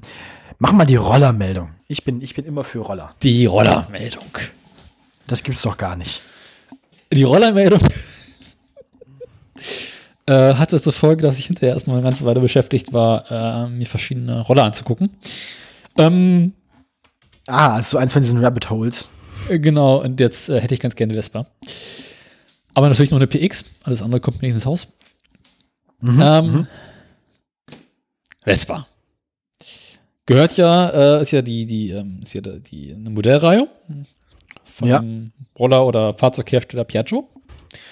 mach 0.59 0.71
mal 0.71 0.85
die 0.85 0.95
Rollermeldung. 0.95 1.71
Ich 1.87 2.03
bin, 2.05 2.21
ich 2.21 2.35
bin 2.35 2.45
immer 2.45 2.63
für 2.63 2.79
Roller. 2.79 3.13
Die 3.23 3.45
Rollermeldung. 3.45 4.25
Das 5.27 5.43
gibt's 5.43 5.63
doch 5.63 5.77
gar 5.77 5.95
nicht. 5.95 6.21
Die 7.11 7.23
Rollermeldung 7.23 7.79
äh, 10.25 10.53
hatte 10.53 10.81
zur 10.81 10.93
Folge, 10.93 11.23
dass 11.23 11.39
ich 11.39 11.47
hinterher 11.47 11.73
erstmal 11.73 11.97
eine 11.97 12.05
ganze 12.05 12.25
Weile 12.25 12.39
beschäftigt 12.39 12.93
war, 12.93 13.65
äh, 13.65 13.69
mir 13.69 13.87
verschiedene 13.87 14.41
Roller 14.41 14.63
anzugucken. 14.63 15.17
Ähm, 15.97 16.53
Ah, 17.45 17.81
so 17.83 17.97
eins 17.97 18.13
von 18.13 18.21
diesen 18.21 18.39
Rabbit 18.43 18.69
Holes. 18.69 19.09
äh, 19.49 19.59
genau, 19.59 20.01
und 20.01 20.21
jetzt 20.21 20.47
äh, 20.47 20.61
hätte 20.61 20.73
ich 20.73 20.79
ganz 20.79 20.95
gerne 20.95 21.13
Vespa. 21.13 21.45
Aber 22.73 22.87
natürlich 22.89 23.11
nur 23.11 23.19
eine 23.19 23.27
PX, 23.27 23.65
alles 23.83 24.01
andere 24.01 24.19
kommt 24.21 24.41
mir 24.41 24.47
nicht 24.47 24.55
ins 24.55 24.65
Haus. 24.65 24.87
ähm, 26.07 26.67
Vespa. 28.43 28.87
Gehört 30.25 30.57
ja, 30.57 30.89
äh, 31.17 31.21
ist 31.21 31.31
ja 31.31 31.41
die, 31.41 31.65
die, 31.65 31.89
ähm, 31.91 32.19
ist 32.23 32.33
ja 32.33 32.41
die, 32.41 32.59
die 32.61 32.93
eine 32.93 33.09
Modellreihe 33.09 33.67
von 34.63 34.87
Ja. 34.87 35.03
Roller- 35.57 35.85
oder 35.85 36.13
Fahrzeughersteller 36.13 36.83
Piaggio 36.85 37.29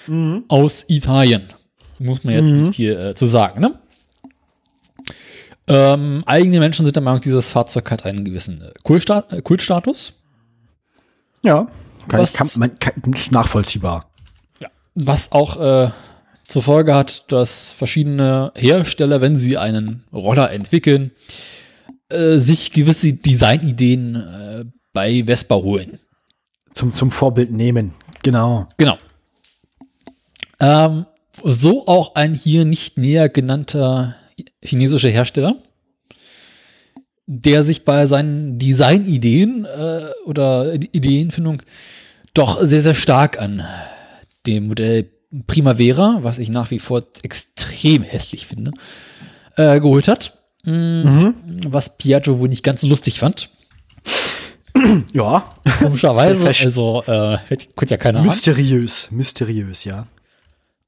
Mhm. 0.06 0.44
aus 0.48 0.84
Italien. 0.88 1.42
Muss 1.98 2.24
man 2.24 2.34
jetzt 2.34 2.44
Mhm. 2.44 2.62
nicht 2.68 2.76
viel 2.76 2.96
äh, 2.96 3.14
zu 3.14 3.26
sagen, 3.26 3.60
ne? 3.60 3.78
Ähm, 5.68 6.22
eigene 6.26 6.58
Menschen 6.58 6.84
sind 6.84 6.96
der 6.96 7.02
Meinung, 7.02 7.20
dieses 7.20 7.50
Fahrzeug 7.50 7.88
hat 7.90 8.04
einen 8.04 8.24
gewissen 8.24 8.60
äh, 8.62 8.68
äh, 8.68 9.42
Kultstatus, 9.42 10.12
Ja. 11.44 11.68
Kann, 12.08 12.24
kann, 12.26 12.48
man, 12.56 12.78
kann, 12.80 12.94
ist 13.14 13.30
nachvollziehbar. 13.30 14.10
Was 14.94 15.32
auch 15.32 15.60
äh, 15.60 15.90
zur 16.46 16.62
Folge 16.62 16.94
hat, 16.94 17.30
dass 17.32 17.72
verschiedene 17.72 18.52
Hersteller, 18.56 19.20
wenn 19.20 19.36
sie 19.36 19.56
einen 19.56 20.04
Roller 20.12 20.50
entwickeln, 20.50 21.12
äh, 22.08 22.38
sich 22.38 22.72
gewisse 22.72 23.14
Designideen 23.14 24.16
äh, 24.16 24.64
bei 24.92 25.24
Vespa 25.24 25.56
holen. 25.56 25.98
Zum, 26.74 26.94
zum 26.94 27.10
Vorbild 27.10 27.52
nehmen. 27.52 27.92
Genau. 28.22 28.66
Genau. 28.78 28.96
Ähm, 30.60 31.06
so 31.42 31.86
auch 31.86 32.14
ein 32.14 32.34
hier 32.34 32.64
nicht 32.64 32.98
näher 32.98 33.28
genannter 33.28 34.16
chinesischer 34.62 35.10
Hersteller, 35.10 35.56
der 37.26 37.64
sich 37.64 37.84
bei 37.84 38.06
seinen 38.06 38.58
Designideen 38.58 39.64
äh, 39.64 40.10
oder 40.24 40.74
Ideenfindung 40.74 41.62
doch 42.34 42.62
sehr, 42.62 42.80
sehr 42.82 42.94
stark 42.94 43.40
an 43.40 43.62
dem 44.46 44.68
Modell 44.68 45.10
Primavera, 45.46 46.18
was 46.22 46.38
ich 46.38 46.50
nach 46.50 46.70
wie 46.70 46.78
vor 46.78 47.02
extrem 47.22 48.02
hässlich 48.02 48.46
finde, 48.46 48.72
äh, 49.56 49.80
geholt 49.80 50.08
hat. 50.08 50.38
Mm, 50.64 51.30
Was 51.68 51.96
Piaggio 51.96 52.38
wohl 52.38 52.48
nicht 52.48 52.62
ganz 52.62 52.82
so 52.82 52.88
lustig 52.88 53.18
fand. 53.18 53.50
Ja. 55.12 55.54
Komischerweise. 55.80 56.46
Also 56.46 57.02
äh, 57.06 57.36
konnte 57.76 57.92
ja 57.94 57.98
keiner. 57.98 58.22
Mysteriös. 58.22 59.10
Mysteriös, 59.10 59.84
ja. 59.84 60.06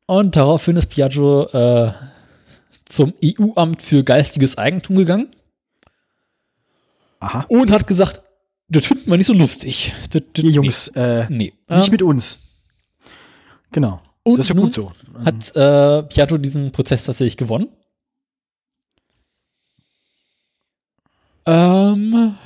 Und 0.07 0.37
daraufhin 0.37 0.77
ist 0.79 0.87
Piaggio 0.87 1.47
äh, 1.53 1.93
zum 2.87 3.13
EU-Amt 3.23 3.83
für 3.83 4.03
geistiges 4.03 4.57
Eigentum 4.57 4.97
gegangen 4.97 5.29
Aha. 7.21 7.45
und 7.49 7.71
hat 7.71 7.87
gesagt, 7.87 8.23
das 8.69 8.87
finden 8.87 9.11
wir 9.11 9.17
nicht 9.19 9.27
so 9.27 9.33
lustig. 9.35 9.93
Das, 10.11 10.23
das, 10.33 10.45
Ihr 10.45 10.51
Jungs, 10.51 10.89
äh, 10.89 11.27
Nee. 11.29 11.53
nicht 11.69 11.87
Ähm, 11.87 11.91
mit 11.91 12.03
uns. 12.03 12.39
Genau. 13.75 14.01
und 14.23 14.39
das 14.39 14.49
ist 14.49 14.55
ja 14.55 14.61
gut 14.63 14.73
so. 14.73 14.93
Hat 15.25 15.57
äh, 15.57 16.05
Piaggio 16.05 16.39
diesen 16.39 16.71
Prozess 16.71 17.05
tatsächlich 17.07 17.37
gewonnen? 17.37 17.67
Ähm, 21.45 22.37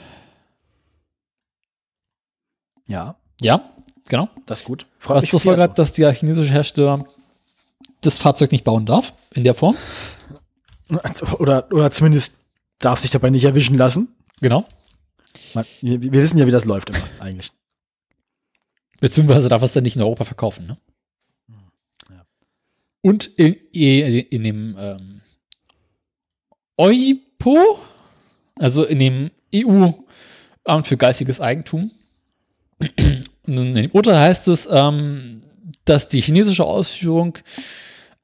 Ja, 2.87 3.17
ja, 3.43 3.71
genau. 4.09 4.31
das 4.47 4.61
ist 4.61 4.65
gut. 4.65 4.87
Freut 4.99 5.23
Was 5.23 5.29
zur 5.29 5.39
Folge 5.39 5.61
hat, 5.61 5.79
dass 5.79 5.93
der 5.93 6.11
chinesische 6.15 6.51
Hersteller 6.51 7.05
das 8.01 8.17
Fahrzeug 8.17 8.51
nicht 8.51 8.65
bauen 8.65 8.87
darf, 8.87 9.13
in 9.35 9.45
der 9.45 9.55
Form. 9.55 9.77
Also, 11.03 11.27
Oder, 11.37 11.71
oder 11.71 11.91
zumindest 11.91 12.39
darf 12.79 13.01
sich 13.01 13.11
dabei 13.11 13.29
nicht 13.29 13.45
erwischen 13.45 13.77
lassen. 13.77 14.17
Genau. 14.41 14.65
Man, 15.53 15.67
wir, 15.83 16.01
wir 16.01 16.13
wissen 16.13 16.39
ja, 16.39 16.47
wie 16.47 16.51
das 16.51 16.65
läuft 16.65 16.89
immer 16.89 17.05
eigentlich. 17.21 17.51
Beziehungsweise 18.99 19.51
darf 19.51 19.63
es 19.63 19.75
dann 19.75 19.83
nicht 19.83 19.97
in 19.97 20.03
Europa 20.03 20.25
verkaufen, 20.25 20.67
ne? 20.67 20.79
Und 23.03 23.27
in, 23.39 23.55
in, 23.73 24.19
in 24.31 24.45
dem 24.45 24.77
ähm, 24.79 25.21
EUPO, 26.77 27.79
also 28.57 28.85
in 28.85 28.99
dem 28.99 29.31
EU-Amt 29.55 30.87
für 30.87 30.97
geistiges 30.97 31.41
Eigentum, 31.41 31.91
in 33.47 33.75
dem 33.75 33.91
Urteil 33.93 34.19
heißt 34.19 34.49
es, 34.49 34.69
ähm, 34.71 35.43
dass 35.85 36.09
die 36.09 36.21
chinesische 36.21 36.65
Ausführung 36.65 37.39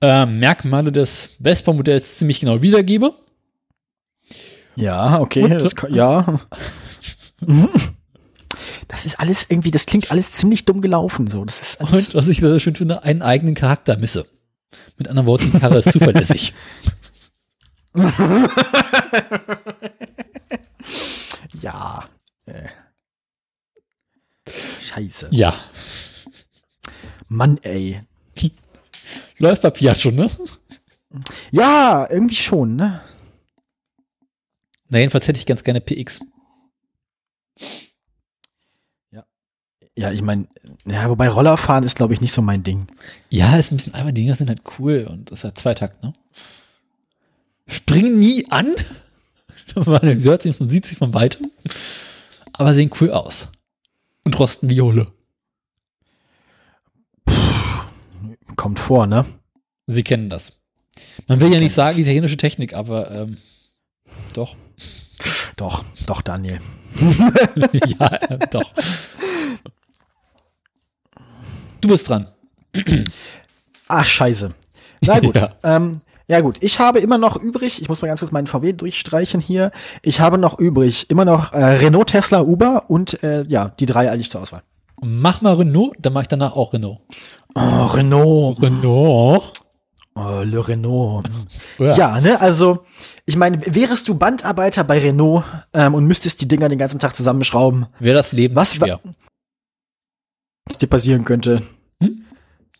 äh, 0.01 0.27
Merkmale 0.27 0.93
des 0.93 1.37
Vespa-Modells 1.43 2.19
ziemlich 2.19 2.41
genau 2.41 2.61
wiedergebe. 2.63 3.15
Ja, 4.77 5.21
okay. 5.21 5.45
Und- 5.45 5.63
Das, 5.63 5.75
kann- 5.75 5.95
ja. 5.95 6.41
Das 8.89 9.07
ist 9.07 9.19
alles 9.19 9.47
irgendwie, 9.49 9.71
das 9.71 9.87
klingt 9.87 10.11
alles 10.11 10.33
ziemlich 10.33 10.65
dumm 10.67 10.81
gelaufen. 10.81 11.27
So. 11.27 11.45
Das 11.45 11.61
ist 11.61 11.81
alles, 11.81 12.15
Und 12.15 12.19
was 12.21 12.29
ich 12.29 12.39
sehr 12.41 12.61
schön 12.61 12.75
finde, 12.77 13.03
einen 13.03 13.23
eigenen 13.23 13.55
Charakter 13.55 13.97
misse. 13.97 14.27
Mit 14.97 15.09
anderen 15.09 15.27
Worten, 15.27 15.51
die 15.51 15.59
Karre 15.59 15.79
ist 15.79 15.93
zuverlässig. 15.93 16.55
ja. 21.55 22.09
Äh. 22.47 22.69
Scheiße. 24.83 25.29
ja. 25.31 25.55
Mann, 27.29 27.59
ey. 27.63 28.03
Läuft 29.39 29.63
bei 29.63 29.71
Piaggio, 29.71 30.11
ne? 30.11 30.29
Ja, 31.51 32.09
irgendwie 32.11 32.35
schon, 32.37 32.77
ne? 32.77 33.03
Na, 34.89 34.99
jedenfalls 34.99 35.27
hätte 35.27 35.39
ich 35.39 35.47
ganz 35.47 35.65
gerne 35.65 35.81
PX. 35.81 36.21
Ja, 39.97 40.11
ich 40.11 40.23
meine, 40.23 40.49
ja, 40.87 41.09
wobei 41.09 41.29
Rollerfahren 41.29 41.85
ist, 41.85 41.97
glaube 41.97 42.13
ich, 42.15 42.21
nicht 42.21 42.33
so 42.33 42.43
mein 42.43 42.63
Ding. 42.63 42.89
Ja, 43.31 43.57
ist 43.57 43.73
ein 43.73 43.77
bisschen 43.77 43.95
albern, 43.95 44.15
die 44.15 44.23
Dinger 44.23 44.35
sind 44.35 44.49
halt 44.49 44.63
cool 44.79 45.07
und 45.11 45.31
das 45.31 45.41
ist 45.41 45.45
halt 45.45 45.59
Zweitakt, 45.59 46.03
ne? 46.03 46.15
Springen 47.67 48.19
nie 48.19 48.47
an. 48.51 48.75
Man 49.87 50.23
hört 50.23 50.43
sie 50.43 50.51
und 50.51 50.69
sieht 50.69 50.87
sie 50.87 50.97
von 50.97 51.15
weitem. 51.15 51.51
Aber 52.53 52.75
sehen 52.75 52.91
cool 53.01 53.11
aus. 53.11 53.49
Und 54.25 54.39
rosten 54.39 54.69
wie 54.69 54.77
Jole. 54.77 55.07
Kommt 58.57 58.79
vor, 58.79 59.07
ne? 59.07 59.25
Sie 59.87 60.05
kennen 60.05 60.31
das. 60.31 60.61
Man 61.27 61.41
will 61.41 61.53
ja 61.53 61.59
nicht 61.59 61.75
sagen 61.75 61.99
italienische 61.99 62.37
Technik, 62.37 62.75
aber 62.75 63.11
ähm, 63.11 63.37
doch. 64.33 64.55
Doch, 65.57 65.85
doch, 66.07 66.23
Daniel. 66.23 66.61
ja, 67.99 68.07
äh, 68.07 68.39
doch. 68.51 68.71
Du 71.85 71.89
bist 71.89 72.09
dran. 72.09 72.29
Ah, 73.89 74.03
scheiße. 74.03 74.51
Na 75.03 75.21
gut. 75.21 75.37
Ja. 75.37 75.51
Ähm, 75.63 76.01
ja 76.27 76.41
gut, 76.41 76.57
ich 76.63 76.79
habe 76.81 77.01
immer 77.01 77.19
noch 77.19 77.37
übrig, 77.37 77.83
ich 77.83 77.91
muss 77.91 78.01
mal 78.01 78.09
ganz 78.09 78.21
kurz 78.21 78.33
meinen 78.33 78.47
VW 78.47 78.73
durchstreichen 78.73 79.39
hier. 79.39 79.71
Ich 80.01 80.21
habe 80.21 80.39
noch 80.39 80.59
übrig 80.59 81.11
immer 81.11 81.27
noch 81.27 81.53
äh, 81.53 81.63
Renault, 81.63 82.09
Tesla, 82.09 82.41
Uber 82.41 82.85
und 82.89 83.23
äh, 83.23 83.45
ja, 83.47 83.69
die 83.79 83.85
drei 83.85 84.11
eigentlich 84.11 84.31
zur 84.31 84.41
Auswahl. 84.41 84.63
Mach 85.03 85.43
mal 85.43 85.53
Renault, 85.57 85.95
dann 85.99 86.15
mach 86.15 86.23
ich 86.23 86.29
danach 86.29 86.57
auch 86.57 86.73
Renault. 86.73 87.01
Oh, 87.55 87.85
Renault. 87.85 88.63
Renault? 88.63 89.43
Oh, 90.15 90.41
Le 90.43 90.67
Renault. 90.67 91.29
Ja, 91.79 92.19
ne, 92.19 92.41
also, 92.41 92.87
ich 93.27 93.37
meine, 93.37 93.59
wärest 93.67 94.09
du 94.09 94.15
Bandarbeiter 94.15 94.85
bei 94.85 95.01
Renault 95.01 95.45
ähm, 95.75 95.93
und 95.93 96.07
müsstest 96.07 96.41
die 96.41 96.49
Dinger 96.49 96.71
den 96.71 96.79
ganzen 96.79 96.99
Tag 96.99 97.15
zusammenschrauben, 97.15 97.85
Wäre 97.99 98.17
das 98.17 98.33
Leben 98.33 98.57
Was 98.57 98.77
schwer. 98.77 99.01
Was 100.67 100.79
dir 100.79 100.87
passieren 100.87 101.25
könnte? 101.25 101.63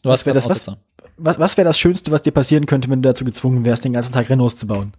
Du 0.03 0.11
hast 0.11 0.27
wär 0.27 0.33
grad 0.35 0.45
das- 0.51 0.67
was-. 0.67 0.77
Was, 1.17 1.39
was 1.39 1.57
wäre 1.57 1.67
das 1.69 1.79
Schönste, 1.79 2.11
was 2.11 2.23
dir 2.23 2.33
passieren 2.33 2.67
könnte, 2.67 2.89
wenn 2.89 3.01
du 3.01 3.09
dazu 3.09 3.25
gezwungen 3.25 3.65
wärst, 3.65 3.85
den 3.85 3.93
ganzen 3.93 4.13
Tag 4.13 4.29
Renaults 4.29 4.57
zu 4.57 4.67
bauen? 4.67 4.93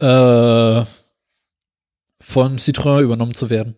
Äh, 0.00 0.84
von 2.20 2.58
Citroën 2.58 3.02
übernommen 3.02 3.34
zu 3.34 3.50
werden. 3.50 3.76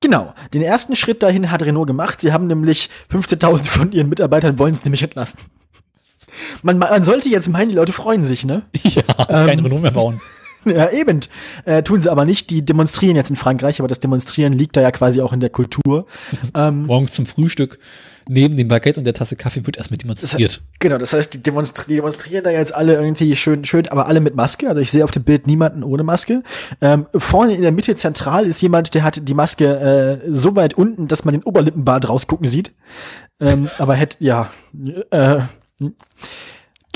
Genau, 0.00 0.34
den 0.52 0.60
ersten 0.60 0.94
Schritt 0.94 1.22
dahin 1.22 1.50
hat 1.50 1.62
Renault 1.62 1.86
gemacht. 1.86 2.20
Sie 2.20 2.32
haben 2.34 2.46
nämlich 2.48 2.90
15.000 3.10 3.64
von 3.64 3.92
ihren 3.92 4.10
Mitarbeitern 4.10 4.58
wollen 4.58 4.74
es 4.74 4.84
nämlich 4.84 5.02
entlassen. 5.02 5.40
Man, 6.62 6.76
man 6.76 7.02
sollte 7.02 7.30
jetzt 7.30 7.48
meinen, 7.48 7.70
die 7.70 7.74
Leute 7.74 7.92
freuen 7.94 8.22
sich, 8.24 8.44
ne? 8.44 8.62
Ja, 8.82 9.02
kein 9.24 9.58
Renault 9.60 9.80
mehr 9.80 9.90
bauen. 9.90 10.20
Ja, 10.76 10.90
eben. 10.90 11.20
Äh, 11.64 11.82
tun 11.82 12.00
sie 12.00 12.10
aber 12.10 12.24
nicht. 12.24 12.50
Die 12.50 12.64
demonstrieren 12.64 13.16
jetzt 13.16 13.30
in 13.30 13.36
Frankreich, 13.36 13.80
aber 13.80 13.88
das 13.88 14.00
Demonstrieren 14.00 14.52
liegt 14.52 14.76
da 14.76 14.82
ja 14.82 14.90
quasi 14.90 15.20
auch 15.20 15.32
in 15.32 15.40
der 15.40 15.50
Kultur. 15.50 16.06
ähm, 16.54 16.86
Morgens 16.86 17.12
zum 17.12 17.26
Frühstück 17.26 17.78
neben 18.28 18.56
dem 18.56 18.68
Baguette 18.68 18.98
und 18.98 19.04
der 19.04 19.14
Tasse 19.14 19.36
Kaffee 19.36 19.64
wird 19.64 19.76
erstmal 19.76 19.98
demonstriert. 19.98 20.60
genau, 20.80 20.98
das 20.98 21.12
heißt, 21.12 21.34
die, 21.34 21.42
demonstri 21.42 21.84
die 21.88 21.94
demonstrieren 21.94 22.42
da 22.42 22.50
jetzt 22.50 22.74
alle 22.74 22.94
irgendwie 22.94 23.36
schön, 23.36 23.64
schön, 23.64 23.88
aber 23.88 24.08
alle 24.08 24.20
mit 24.20 24.34
Maske. 24.34 24.68
Also 24.68 24.80
ich 24.80 24.90
sehe 24.90 25.04
auf 25.04 25.12
dem 25.12 25.22
Bild 25.22 25.46
niemanden 25.46 25.84
ohne 25.84 26.02
Maske. 26.02 26.42
Ähm, 26.80 27.06
vorne 27.14 27.54
in 27.54 27.62
der 27.62 27.72
Mitte 27.72 27.94
zentral 27.94 28.46
ist 28.46 28.60
jemand, 28.62 28.94
der 28.94 29.04
hat 29.04 29.28
die 29.28 29.34
Maske 29.34 30.20
äh, 30.26 30.32
so 30.32 30.56
weit 30.56 30.74
unten, 30.74 31.06
dass 31.06 31.24
man 31.24 31.34
den 31.34 31.44
Oberlippenbart 31.44 32.08
rausgucken 32.08 32.48
sieht. 32.48 32.72
Ähm, 33.40 33.68
aber 33.78 33.94
hätte, 33.94 34.16
ja, 34.20 34.50
äh, 35.10 35.38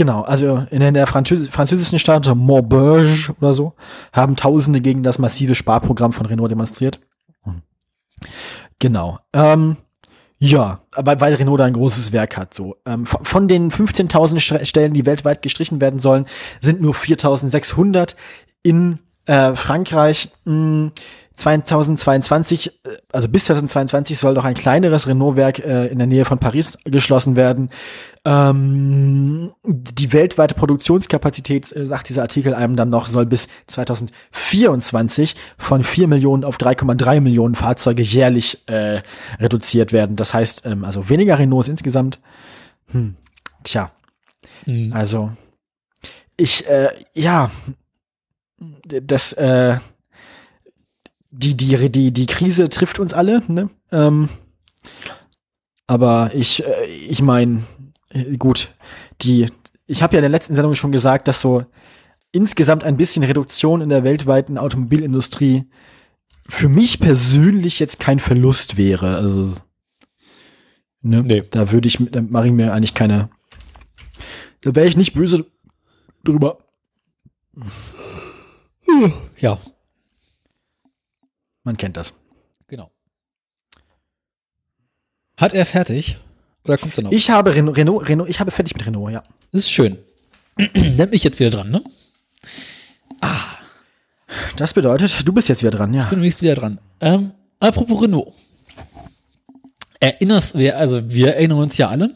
Genau, 0.01 0.23
also 0.23 0.65
in 0.71 0.95
der 0.95 1.07
Französ 1.07 1.51
französischen 1.51 1.99
Stadt 1.99 2.27
Maubeuge 2.35 3.35
oder 3.39 3.53
so 3.53 3.75
haben 4.15 4.35
Tausende 4.35 4.81
gegen 4.81 5.03
das 5.03 5.19
massive 5.19 5.55
Sparprogramm 5.55 6.15
von 6.15 6.25
Renault 6.25 6.51
demonstriert. 6.51 7.01
Genau. 8.79 9.19
Ähm, 9.35 9.77
ja, 10.39 10.81
aber 10.95 11.21
weil 11.21 11.35
Renault 11.35 11.61
da 11.61 11.67
ein 11.67 11.75
großes 11.75 12.13
Werk 12.13 12.39
hat, 12.39 12.55
so. 12.55 12.77
Ähm, 12.87 13.05
von, 13.05 13.27
von 13.27 13.47
den 13.47 13.71
15.000 13.71 14.37
St- 14.39 14.65
Stellen, 14.65 14.95
die 14.95 15.05
weltweit 15.05 15.43
gestrichen 15.43 15.83
werden 15.83 16.01
sollen, 16.01 16.25
sind 16.63 16.81
nur 16.81 16.95
4.600 16.95 18.15
in 18.63 19.01
äh, 19.27 19.55
Frankreich. 19.55 20.31
Mh, 20.47 20.93
2022, 21.41 22.69
äh, 22.85 22.97
also 23.13 23.29
bis 23.29 23.47
2022 23.47 24.19
soll 24.19 24.35
doch 24.35 24.45
ein 24.45 24.55
kleineres 24.55 25.07
Renault-Werk 25.07 25.59
äh, 25.59 25.87
in 25.87 25.99
der 25.99 26.07
Nähe 26.07 26.25
von 26.25 26.39
Paris 26.39 26.79
geschlossen 26.85 27.37
werden. 27.37 27.71
Ähm, 28.25 29.53
die 29.65 30.13
weltweite 30.13 30.55
Produktionskapazität, 30.55 31.75
äh, 31.75 31.85
sagt 31.87 32.09
dieser 32.09 32.23
Artikel 32.23 32.55
einem 32.55 32.77
dann 32.77 32.91
noch, 32.91 33.07
soll 33.07 33.27
bis 33.27 33.49
2024 33.67 35.35
von 35.59 35.83
4 35.83 36.07
Millionen 36.07 36.45
auf 36.45 36.57
3,3 36.59 37.21
Millionen 37.21 37.55
Fahrzeuge 37.57 38.03
jährlich 38.03 38.63
äh, 38.67 39.03
reduziert 39.39 39.93
werden. 39.93 40.17
Das 40.17 40.33
heißt, 40.35 40.67
ähm, 40.67 40.85
also 40.85 41.09
weniger 41.09 41.39
Renaults 41.39 41.69
insgesamt. 41.69 42.21
Hm. 42.93 43.17
Tja, 43.65 43.91
Mhm. 44.67 44.93
also 44.93 45.33
ich, 46.37 46.67
äh, 46.69 46.89
ja, 47.15 47.51
das, 48.85 49.33
äh, 49.35 49.79
die, 51.31 51.57
die, 51.57 51.91
die, 51.91 52.13
die 52.13 52.27
Krise 52.27 52.69
trifft 52.69 52.99
uns 52.99 53.15
alle, 53.15 53.43
ne? 53.49 53.71
Ähm, 53.93 54.29
aber 55.87 56.31
ich, 56.35 56.65
äh, 56.65 56.87
ich 57.09 57.23
meine, 57.23 57.63
gut, 58.39 58.69
die, 59.23 59.47
ich 59.87 60.03
habe 60.03 60.15
ja 60.15 60.19
in 60.19 60.23
der 60.23 60.31
letzten 60.31 60.55
Sendung 60.55 60.75
schon 60.75 60.93
gesagt, 60.93 61.29
dass 61.29 61.41
so 61.41 61.65
insgesamt 62.33 62.85
ein 62.85 62.97
bisschen 62.97 63.25
Reduktion 63.25 63.81
in 63.81 63.89
der 63.89 64.05
weltweiten 64.05 64.59
Automobilindustrie 64.59 65.65
für 66.49 66.69
mich 66.69 67.01
persönlich 67.01 67.79
jetzt 67.79 68.01
kein 68.01 68.19
Verlust 68.19 68.77
wäre. 68.77 69.17
Also, 69.17 69.55
ne? 71.03 71.23
Nee. 71.23 71.43
Da 71.51 71.71
würde 71.71 71.89
ich, 71.89 71.99
da 72.11 72.23
mache 72.23 72.47
ich 72.47 72.53
mir 72.53 72.73
eigentlich 72.73 72.95
keine, 72.95 73.31
da 74.63 74.75
wäre 74.75 74.87
ich 74.87 74.97
nicht 74.97 75.15
böse 75.15 75.47
drüber. 76.25 76.59
Ja, 79.39 79.59
Man 81.65 81.77
kennt 81.77 81.97
das. 81.97 82.15
genau. 82.67 82.91
Hat 85.37 85.55
er 85.55 85.65
fertig? 85.67 86.19
Oder 86.65 86.77
kommt 86.79 86.97
er 86.99 87.05
noch? 87.05 87.13
Ich 87.13 87.31
habe 87.31 87.55
Renault, 87.55 87.77
Renault, 87.77 88.09
Renault, 88.09 88.29
ich 88.29 88.41
habe 88.41 88.51
fertig 88.51 88.75
mit 88.75 88.87
Renault, 88.87 89.13
ja. 89.13 89.23
Das 89.53 89.63
ist 89.63 89.71
schön. 89.71 89.99
Dann 90.57 91.09
bin 91.09 91.15
ich 91.15 91.25
jetzt 91.25 91.41
wieder 91.41 91.51
dran, 91.51 91.71
ne? 91.71 91.83
Das 94.57 94.75
bedeutet, 94.75 95.27
du 95.27 95.33
bist 95.33 95.49
jetzt 95.49 95.63
wieder 95.63 95.71
dran, 95.71 95.93
ja. 95.95 96.05
bin 96.07 96.21
nächstes 96.21 96.43
wieder 96.43 96.55
dran. 96.55 96.79
Ähm, 97.01 97.33
apropos 97.59 98.03
Renault. 98.03 98.33
Erinnerst 99.99 100.57
wir, 100.59 100.79
also 100.79 101.11
wir 101.11 101.35
erinnern 101.35 101.59
uns 101.59 101.77
ja 101.77 101.89
alle 101.89 102.15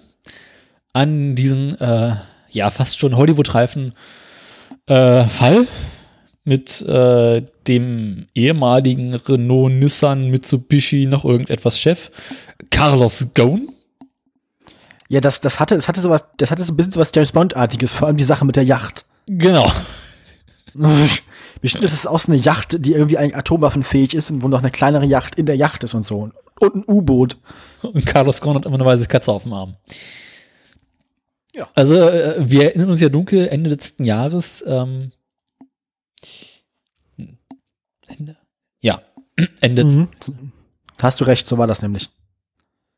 an 0.93 1.35
diesen, 1.35 1.79
äh, 1.81 2.17
ja, 2.51 2.71
fast 2.71 2.99
schon 2.99 3.17
Hollywood-reifen 3.17 3.95
äh, 4.87 5.25
Fall 5.25 5.67
mit 6.45 6.83
äh, 6.83 7.43
dem 7.67 8.27
ehemaligen 8.35 9.15
Renault, 9.15 9.73
Nissan, 9.73 10.31
Mitsubishi, 10.31 11.07
noch 11.07 11.25
irgendetwas 11.25 11.79
Chef, 11.79 12.11
Carlos 12.71 13.29
Ghosn. 13.35 13.69
Ja, 15.09 15.21
das, 15.21 15.41
das 15.41 15.61
hatte, 15.61 15.75
das 15.75 15.89
hatte 15.89 16.01
sowas, 16.01 16.25
das 16.37 16.51
hatte 16.51 16.63
so 16.63 16.73
ein 16.73 16.77
bisschen 16.77 16.93
sowas 16.93 17.13
James 17.15 17.33
Bond-artiges, 17.33 17.95
vor 17.95 18.09
allem 18.09 18.17
die 18.17 18.25
Sache 18.25 18.45
mit 18.45 18.57
der 18.57 18.65
Yacht. 18.65 19.05
Genau. 19.27 19.71
Bestimmt 21.61 21.85
ist 21.85 21.93
es 21.93 22.07
auch 22.07 22.19
so 22.19 22.31
eine 22.33 22.41
Yacht, 22.41 22.85
die 22.85 22.93
irgendwie 22.93 23.17
eigentlich 23.17 23.37
atomwaffenfähig 23.37 24.15
ist 24.15 24.31
und 24.31 24.43
wo 24.43 24.49
noch 24.49 24.59
eine 24.59 24.71
kleinere 24.71 25.07
Yacht 25.07 25.37
in 25.37 25.47
der 25.47 25.57
Yacht 25.57 25.83
ist 25.85 25.95
und 25.95 26.05
so. 26.05 26.31
Und 26.61 26.75
ein 26.75 26.85
U-Boot. 26.87 27.39
Und 27.83 28.05
Carlos 28.05 28.41
Ghosn 28.41 28.57
hat 28.57 28.67
immer 28.67 28.75
eine 28.75 28.85
weiße 28.85 29.07
Katze 29.07 29.33
auf 29.33 29.45
dem 29.45 29.55
Arm. 29.55 29.77
Ja. 31.55 31.69
Also, 31.75 31.95
äh, 31.95 32.37
wir 32.39 32.65
erinnern 32.65 32.91
uns 32.91 33.01
ja 33.01 33.09
dunkel, 33.09 33.49
Ende 33.49 33.71
letzten 33.71 34.05
Jahres. 34.05 34.63
Ähm, 34.67 35.13
hm, 37.17 37.39
Ende? 38.09 38.37
Ja, 39.39 39.47
Ende. 39.61 39.85
Mhm. 39.85 40.09
Hast 41.01 41.21
du 41.21 41.25
recht, 41.25 41.47
so 41.47 41.59
war 41.59 41.67
das 41.67 41.83
nämlich. 41.83 42.09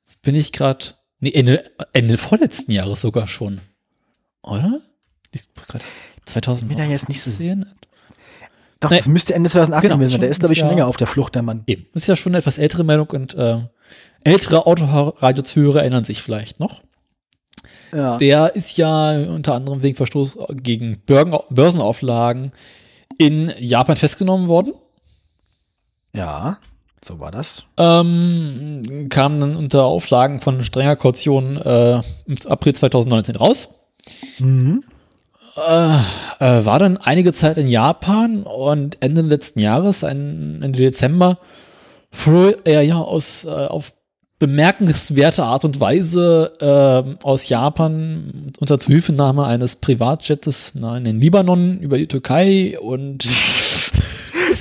Jetzt 0.05 0.23
bin 0.23 0.35
ich 0.35 0.53
gerade. 0.53 0.85
Nee, 1.19 1.33
Ende, 1.33 1.65
Ende 1.95 2.19
vorletzten 2.19 2.73
Jahres 2.73 3.01
sogar 3.01 3.27
schon. 3.27 3.61
Oder? 4.43 4.81
Ist 5.33 5.55
gerade 5.55 5.85
2000. 6.27 6.69
Bin 6.69 6.79
da 6.79 6.85
jetzt 6.85 7.09
nicht 7.09 7.23
so- 7.23 7.31
sehen? 7.31 7.67
Doch, 8.81 8.91
Nee. 8.91 8.99
das 8.99 9.09
müsste 9.09 9.35
Ende 9.35 9.49
2018 9.49 9.89
Genau, 9.89 9.99
gewesen 9.99 10.11
sein. 10.13 10.21
Der 10.21 10.29
ist, 10.31 10.41
glaube 10.41 10.53
ich, 10.53 10.59
schon 10.61 10.69
länger 10.69 10.87
auf 10.87 10.99
der 10.99 11.07
Flucht, 11.07 11.35
der 11.35 11.43
Mann. 11.43 11.63
Eben. 11.67 11.87
Das 11.95 12.03
ist 12.03 12.09
ja 12.09 12.17
schon 12.17 12.33
eine 12.33 12.39
etwas 12.39 12.59
ältere 12.59 12.85
Meldung 12.85 13.09
und 13.11 13.33
äh, 13.35 13.63
ältere 14.23 14.67
Autoradiozuhörer 14.67 15.81
erinnern 15.81 16.05
sich 16.05 16.21
vielleicht 16.23 16.61
noch. 16.61 16.83
Ja. 17.93 18.19
Der 18.19 18.55
ist 18.55 18.77
ja 18.77 19.13
unter 19.31 19.55
anderem 19.55 19.83
wegen 19.83 19.97
Verstoß 19.97 20.37
gegen 20.63 20.99
Börgen, 21.07 21.35
Börsenauflagen 21.49 22.51
in 23.17 23.51
Japan 23.59 23.97
festgenommen 23.97 24.49
worden. 24.49 24.75
Ja, 26.17 26.59
so 27.05 27.21
war 27.21 27.31
das. 27.31 27.65
Ähm, 27.77 29.07
kam 29.11 29.39
dann 29.39 29.57
unter 29.57 29.85
Auflagen 29.85 30.41
von 30.41 30.65
strenger 30.65 30.97
Kaution 30.97 31.57
äh, 31.57 32.01
im 32.27 32.37
April 32.47 32.75
2019 32.75 33.37
raus. 33.37 33.69
Mhm. 34.41 34.83
Äh, 35.57 35.97
äh, 36.41 36.65
war 36.65 36.79
dann 36.79 36.97
einige 36.97 37.33
Zeit 37.33 37.57
in 37.57 37.69
Japan 37.69 38.43
und 38.43 39.03
Ende 39.03 39.23
letzten 39.23 39.61
Jahres, 39.61 40.05
ein, 40.05 40.61
Ende 40.63 40.79
Dezember, 40.79 41.39
floh 42.11 42.53
er 42.65 42.83
ja 42.83 42.97
aus, 42.97 43.45
äh, 43.45 43.49
auf 43.49 43.93
bemerkenswerte 44.39 45.45
Art 45.45 45.65
und 45.65 45.81
Weise 45.81 46.53
äh, 46.61 47.25
aus 47.25 47.49
Japan 47.49 48.53
unter 48.61 48.79
Zuhilfenahme 48.79 49.47
eines 49.47 49.77
Privatjetes 49.77 50.73
na, 50.75 50.99
in 50.99 51.05
den 51.05 51.21
Libanon 51.21 51.79
über 51.79 51.97
die 51.97 52.07
Türkei 52.07 52.79
und 52.79 53.25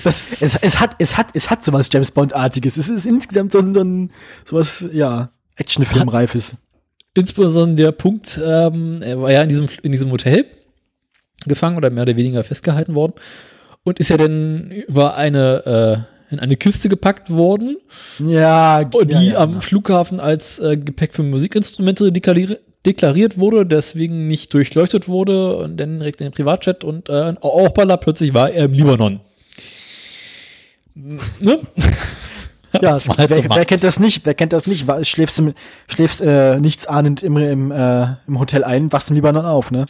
Das, 0.06 0.42
es, 0.42 0.56
es, 0.62 0.80
hat, 0.80 0.92
es, 1.00 1.18
hat, 1.18 1.28
es 1.34 1.50
hat 1.50 1.66
sowas 1.66 1.90
James 1.92 2.12
Bond-artiges. 2.12 2.78
Es 2.78 2.90
ist 2.90 3.06
insgesamt 3.06 3.52
so 3.52 3.60
ein, 3.60 3.74
so 3.74 3.82
ein 3.82 4.12
sowas, 4.44 4.88
ja, 4.94 5.32
Actionfilmreifes. 5.56 6.58
Insbesondere 7.16 7.88
der 7.88 7.92
Punkt, 7.92 8.40
ähm, 8.44 9.02
er 9.02 9.20
war 9.22 9.32
ja 9.32 9.42
in 9.42 9.50
diesem, 9.50 9.68
in 9.82 9.92
diesem 9.92 10.12
Hotel 10.12 10.46
gefangen 11.48 11.78
oder 11.78 11.90
mehr 11.90 12.04
oder 12.04 12.16
weniger 12.18 12.44
festgehalten 12.44 12.94
worden 12.94 13.14
und 13.84 14.00
ist 14.00 14.10
ja 14.10 14.18
dann 14.18 14.72
über 14.72 15.16
eine, 15.16 16.06
äh, 16.30 16.34
in 16.34 16.40
eine 16.40 16.58
Kiste 16.58 16.90
gepackt 16.90 17.30
worden, 17.30 17.78
Ja, 18.20 18.84
die 18.84 19.14
ja, 19.14 19.22
ja, 19.22 19.38
am. 19.40 19.62
Flughafen 19.62 20.20
als 20.20 20.60
äh, 20.60 20.76
Gepäck 20.76 21.14
für 21.14 21.24
Musikinstrumente 21.24 22.12
deklariert, 22.12 22.60
deklariert 22.86 23.38
wurde, 23.38 23.66
deswegen 23.66 24.28
nicht 24.28 24.54
durchleuchtet 24.54 25.08
wurde 25.08 25.58
und 25.58 25.78
dann 25.78 26.00
direkt 26.00 26.22
in 26.22 26.28
den 26.28 26.34
Privatchat 26.34 26.84
und 26.84 27.10
äh, 27.10 27.34
auch 27.42 27.70
balla, 27.70 27.98
plötzlich 27.98 28.34
war 28.34 28.52
er 28.52 28.66
im 28.66 28.74
Libanon. 28.74 29.22
Ne? 30.96 31.60
Ja, 32.82 32.92
halt 32.92 33.30
wer, 33.30 33.36
so 33.38 33.44
wer 33.56 33.64
kennt 33.64 33.86
das 33.86 34.02
nicht? 34.02 34.26
Wer 34.26 34.34
kennt 34.34 34.52
das 34.52 34.68
nicht? 34.68 34.86
Schläfst, 35.08 35.40
im, 35.40 35.54
schläfst 35.88 36.20
äh, 36.20 36.60
nichts 36.60 36.86
ahnend 36.86 37.24
im, 37.24 37.38
im, 37.38 37.72
äh, 37.72 38.16
im 38.28 38.38
Hotel 38.38 38.66
ein, 38.66 38.92
wachst 38.92 39.10
im 39.10 39.16
Libanon 39.16 39.46
auf, 39.46 39.72
ne? 39.72 39.86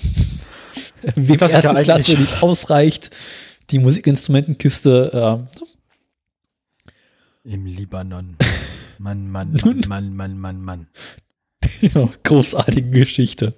Wem 1.16 1.42
Was 1.42 1.54
erste 1.54 1.74
ja 1.74 1.82
Klasse 1.82 2.12
eigentlich- 2.12 2.20
nicht 2.20 2.44
ausreicht, 2.44 3.10
die 3.72 3.80
Musikinstrumentenkiste 3.80 5.48
äh, 7.44 7.52
Im 7.54 7.66
Libanon. 7.66 8.38
Mann, 9.00 9.32
Mann, 9.32 9.52
Mann, 9.64 9.82
Mann, 9.88 10.16
Mann, 10.16 10.38
Mann, 10.38 10.62
Mann. 10.62 10.88
ja, 11.82 12.08
großartige 12.24 12.90
Geschichte. 12.92 13.56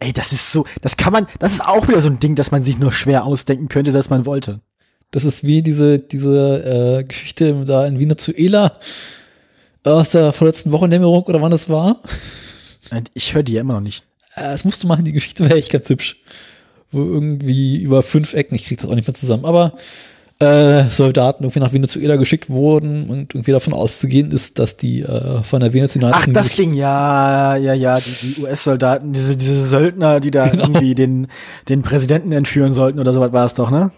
Ey, 0.00 0.12
das 0.12 0.32
ist 0.32 0.50
so, 0.50 0.66
das 0.80 0.96
kann 0.96 1.12
man, 1.12 1.28
das 1.38 1.52
ist 1.52 1.64
auch 1.64 1.86
wieder 1.86 2.00
so 2.00 2.08
ein 2.08 2.18
Ding, 2.18 2.34
das 2.34 2.50
man 2.50 2.64
sich 2.64 2.78
nur 2.78 2.90
schwer 2.90 3.24
ausdenken 3.24 3.68
könnte, 3.68 3.92
dass 3.92 4.10
man 4.10 4.26
wollte. 4.26 4.60
Das 5.10 5.24
ist 5.24 5.44
wie 5.44 5.62
diese, 5.62 5.98
diese 5.98 6.98
äh, 7.00 7.04
Geschichte 7.04 7.64
da 7.64 7.86
in 7.86 7.98
Venezuela 7.98 8.72
aus 9.84 10.10
der 10.10 10.32
vorletzten 10.32 10.72
Wochendämmerung 10.72 11.22
oder 11.24 11.40
wann 11.40 11.50
das 11.50 11.68
war. 11.68 11.96
Ich 13.14 13.34
höre 13.34 13.42
die 13.42 13.54
ja 13.54 13.60
immer 13.62 13.74
noch 13.74 13.80
nicht. 13.80 14.04
Äh, 14.34 14.42
das 14.44 14.64
musst 14.64 14.82
du 14.82 14.86
machen, 14.86 15.04
die 15.04 15.12
Geschichte 15.12 15.44
wäre 15.44 15.58
echt 15.58 15.70
ganz 15.70 15.88
hübsch. 15.88 16.20
Wo 16.92 17.00
irgendwie 17.02 17.80
über 17.80 18.02
fünf 18.02 18.34
Ecken, 18.34 18.56
ich 18.56 18.66
krieg 18.66 18.78
das 18.78 18.88
auch 18.88 18.94
nicht 18.94 19.06
mehr 19.06 19.14
zusammen, 19.14 19.44
aber 19.44 19.74
äh, 20.40 20.88
Soldaten 20.88 21.44
irgendwie 21.44 21.60
nach 21.60 21.72
Venezuela 21.72 22.16
geschickt 22.16 22.50
wurden 22.50 23.10
und 23.10 23.34
irgendwie 23.34 23.52
davon 23.52 23.74
auszugehen 23.74 24.32
ist, 24.32 24.58
dass 24.58 24.76
die 24.76 25.02
äh, 25.02 25.42
von 25.44 25.60
der 25.60 25.68
Ach, 25.68 25.74
venezolanischen 25.74 26.32
das 26.32 26.56
Ding, 26.56 26.74
ja, 26.74 27.56
ja, 27.56 27.74
ja, 27.74 27.98
die, 28.00 28.34
die 28.34 28.42
US-Soldaten, 28.42 29.12
diese, 29.12 29.36
diese 29.36 29.60
Söldner, 29.64 30.18
die 30.18 30.30
da 30.30 30.48
Genau. 30.48 30.64
irgendwie 30.64 30.94
den, 30.94 31.26
den 31.68 31.82
Präsidenten 31.82 32.32
entführen 32.32 32.72
sollten 32.72 32.98
oder 32.98 33.12
sowas 33.12 33.32
war 33.32 33.46
es 33.46 33.54
doch, 33.54 33.70
ne? 33.70 33.92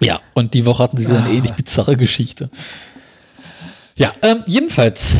Ja, 0.00 0.20
und 0.34 0.54
die 0.54 0.64
Woche 0.66 0.82
hatten 0.82 0.96
sie 0.96 1.06
wieder 1.06 1.18
eine 1.18 1.28
Ah. 1.28 1.32
ähnlich 1.32 1.52
bizarre 1.52 1.96
Geschichte. 1.96 2.50
Ja, 3.96 4.12
ähm, 4.22 4.42
jedenfalls, 4.46 5.16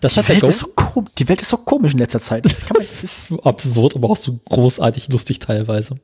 das 0.00 0.16
hat 0.16 0.24
Die 0.24 0.26
der 0.28 0.34
Welt, 0.36 0.42
Go 0.42 0.48
ist 0.48 0.58
so 0.58 0.74
die 1.18 1.28
Welt 1.28 1.40
ist 1.40 1.48
so 1.50 1.56
komisch 1.56 1.92
in 1.92 1.98
letzter 1.98 2.20
Zeit. 2.20 2.44
Das, 2.44 2.64
das 2.74 3.02
ist 3.02 3.26
so 3.26 3.42
absurd, 3.42 3.96
aber 3.96 4.10
auch 4.10 4.16
so 4.16 4.38
großartig 4.48 5.08
lustig 5.08 5.38
teilweise. 5.38 5.96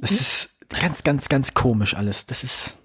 das 0.00 0.10
ist 0.12 0.50
ganz, 0.68 1.02
ganz, 1.04 1.28
ganz 1.28 1.54
komisch 1.54 1.94
alles. 1.96 2.26
Das 2.26 2.44
ist. 2.44 2.78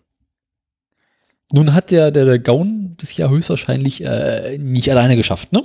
Nun 1.51 1.73
hat 1.73 1.91
der, 1.91 2.11
der, 2.11 2.25
der 2.25 2.39
Gaun 2.39 2.93
das 2.99 3.15
ja 3.15 3.29
höchstwahrscheinlich 3.29 4.03
äh, 4.03 4.57
nicht 4.59 4.89
alleine 4.91 5.15
geschafft, 5.15 5.51
ne? 5.53 5.63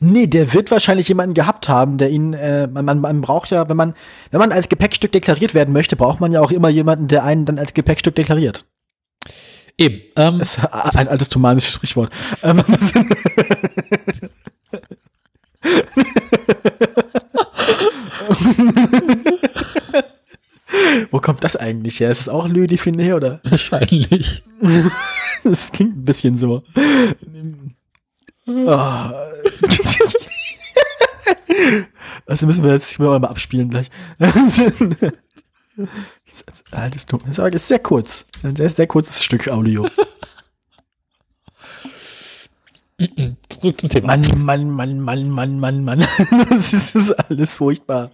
Nee, 0.00 0.26
der 0.26 0.52
wird 0.52 0.70
wahrscheinlich 0.70 1.08
jemanden 1.08 1.34
gehabt 1.34 1.68
haben, 1.68 1.98
der 1.98 2.10
ihn, 2.10 2.34
äh, 2.34 2.66
man, 2.66 3.00
man, 3.00 3.20
braucht 3.20 3.50
ja, 3.50 3.68
wenn 3.68 3.76
man, 3.76 3.94
wenn 4.30 4.40
man 4.40 4.52
als 4.52 4.68
Gepäckstück 4.68 5.12
deklariert 5.12 5.54
werden 5.54 5.72
möchte, 5.72 5.96
braucht 5.96 6.20
man 6.20 6.32
ja 6.32 6.40
auch 6.40 6.50
immer 6.50 6.68
jemanden, 6.68 7.08
der 7.08 7.24
einen 7.24 7.44
dann 7.44 7.58
als 7.58 7.74
Gepäckstück 7.74 8.14
deklariert. 8.14 8.64
Eben. 9.76 10.00
Ähm, 10.16 10.38
Das 10.38 10.56
ist 10.58 10.64
ein 10.64 11.08
altes 11.08 11.28
tumanisches 11.28 11.74
Sprichwort. 11.74 12.10
Ähm, 12.42 12.62
Wo 21.10 21.20
kommt 21.20 21.44
das 21.44 21.56
eigentlich 21.56 22.00
her? 22.00 22.10
Ist 22.10 22.20
es 22.20 22.28
auch 22.28 22.48
Louis 22.48 22.68
Define 22.68 23.16
oder? 23.16 23.40
wahrscheinlich. 23.44 24.42
Das 25.46 25.72
klingt 25.72 25.94
ein 25.98 26.04
bisschen 26.06 26.38
so. 26.38 26.62
Oh. 28.46 29.10
Also 32.26 32.46
müssen 32.46 32.64
wir 32.64 32.72
jetzt 32.72 32.98
mal 32.98 33.18
mal 33.18 33.28
abspielen 33.28 33.70
gleich. 33.70 33.90
Altes. 36.70 37.06
Das 37.06 37.38
ist 37.54 37.68
sehr 37.68 37.78
kurz. 37.78 38.26
Ein 38.42 38.56
sehr, 38.56 38.68
sehr 38.70 38.86
kurzes 38.86 39.22
Stück 39.22 39.48
Audio. 39.48 39.86
Zurück 43.48 43.80
zum 43.80 43.88
Thema. 43.88 44.16
Mann, 44.16 44.24
Mann, 44.44 44.70
Mann, 44.70 45.00
Mann, 45.00 45.28
Mann, 45.30 45.58
Mann, 45.60 45.84
Mann. 45.84 46.00
Das 46.50 46.72
ist, 46.72 46.94
das 46.94 47.02
ist 47.02 47.12
alles 47.12 47.54
furchtbar. 47.54 48.10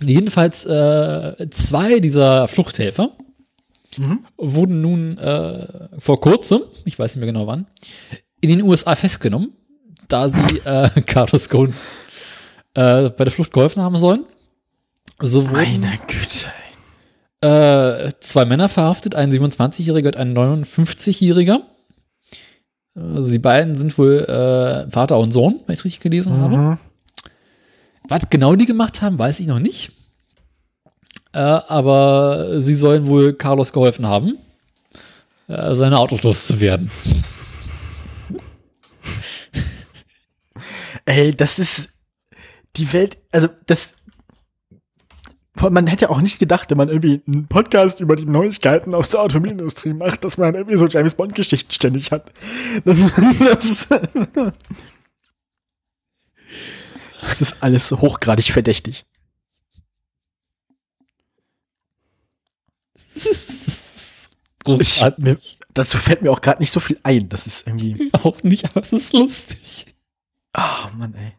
Jedenfalls 0.00 0.64
äh, 0.66 1.48
zwei 1.50 2.00
dieser 2.00 2.48
Fluchthelfer 2.48 3.16
Mhm. 3.96 4.24
wurden 4.36 4.80
nun 4.80 5.18
äh, 5.18 5.66
vor 6.00 6.20
kurzem, 6.20 6.62
ich 6.84 6.98
weiß 6.98 7.14
nicht 7.14 7.20
mehr 7.20 7.32
genau 7.32 7.46
wann, 7.46 7.66
in 8.44 8.50
den 8.50 8.62
USA 8.62 8.94
festgenommen, 8.94 9.52
da 10.08 10.28
sie 10.28 10.40
äh, 10.64 10.88
Carlos 11.06 11.48
Ghosn 11.48 11.74
äh, 12.74 13.10
bei 13.10 13.24
der 13.24 13.30
Flucht 13.30 13.52
geholfen 13.52 13.82
haben 13.82 13.96
sollen. 13.96 14.24
So 15.20 15.48
wurden 15.48 15.80
Meine 15.80 15.98
Güte. 16.06 16.46
äh, 17.40 18.12
zwei 18.20 18.44
Männer 18.44 18.68
verhaftet, 18.68 19.14
ein 19.14 19.30
27-Jähriger 19.30 20.06
und 20.08 20.16
ein 20.16 20.36
59-Jähriger. 20.36 21.60
Also 22.96 23.28
die 23.28 23.38
beiden 23.38 23.74
sind 23.74 23.96
wohl 23.98 24.20
äh, 24.20 24.90
Vater 24.90 25.18
und 25.18 25.32
Sohn, 25.32 25.60
wenn 25.66 25.72
ich 25.72 25.80
es 25.80 25.84
richtig 25.84 26.00
gelesen 26.02 26.38
habe. 26.38 26.56
Mhm. 26.56 26.78
Was 28.08 28.28
genau 28.30 28.54
die 28.54 28.66
gemacht 28.66 29.02
haben, 29.02 29.18
weiß 29.18 29.40
ich 29.40 29.46
noch 29.46 29.58
nicht. 29.58 29.92
Äh, 31.32 31.38
aber 31.38 32.60
sie 32.60 32.74
sollen 32.74 33.06
wohl 33.06 33.32
Carlos 33.32 33.72
geholfen 33.72 34.06
haben, 34.06 34.38
äh, 35.48 35.74
seine 35.74 35.98
Autos 35.98 36.22
loszuwerden. 36.22 36.90
Ey, 41.04 41.34
das 41.34 41.58
ist 41.58 41.94
die 42.76 42.92
Welt, 42.92 43.18
also 43.30 43.48
das 43.66 43.94
man 45.70 45.86
hätte 45.86 46.10
auch 46.10 46.20
nicht 46.20 46.38
gedacht, 46.38 46.70
wenn 46.70 46.78
man 46.78 46.88
irgendwie 46.88 47.22
einen 47.26 47.46
Podcast 47.46 48.00
über 48.00 48.16
die 48.16 48.26
Neuigkeiten 48.26 48.94
aus 48.94 49.10
der 49.10 49.20
Automobilindustrie 49.20 49.94
macht, 49.94 50.24
dass 50.24 50.36
man 50.36 50.54
irgendwie 50.54 50.76
so 50.76 50.86
James 50.86 51.14
Bond 51.14 51.34
Geschichten 51.34 51.72
ständig 51.72 52.10
hat. 52.10 52.32
Das, 52.84 52.98
das, 53.38 53.88
das 57.20 57.40
ist 57.40 57.62
alles 57.62 57.88
so 57.88 58.00
hochgradig 58.00 58.52
verdächtig. 58.52 59.06
Ich, 63.14 64.28
Großartig. 64.64 65.24
mir, 65.24 65.38
dazu 65.74 65.98
fällt 65.98 66.22
mir 66.22 66.30
auch 66.30 66.40
gerade 66.40 66.60
nicht 66.62 66.70
so 66.70 66.80
viel 66.80 66.98
ein. 67.02 67.28
Das 67.28 67.46
ist 67.46 67.66
irgendwie, 67.66 68.10
Auch 68.22 68.42
nicht, 68.42 68.64
aber 68.64 68.82
es 68.82 68.92
ist 68.92 69.12
lustig. 69.12 69.86
ah 70.52 70.90
Mann, 70.96 71.14
ey. 71.14 71.32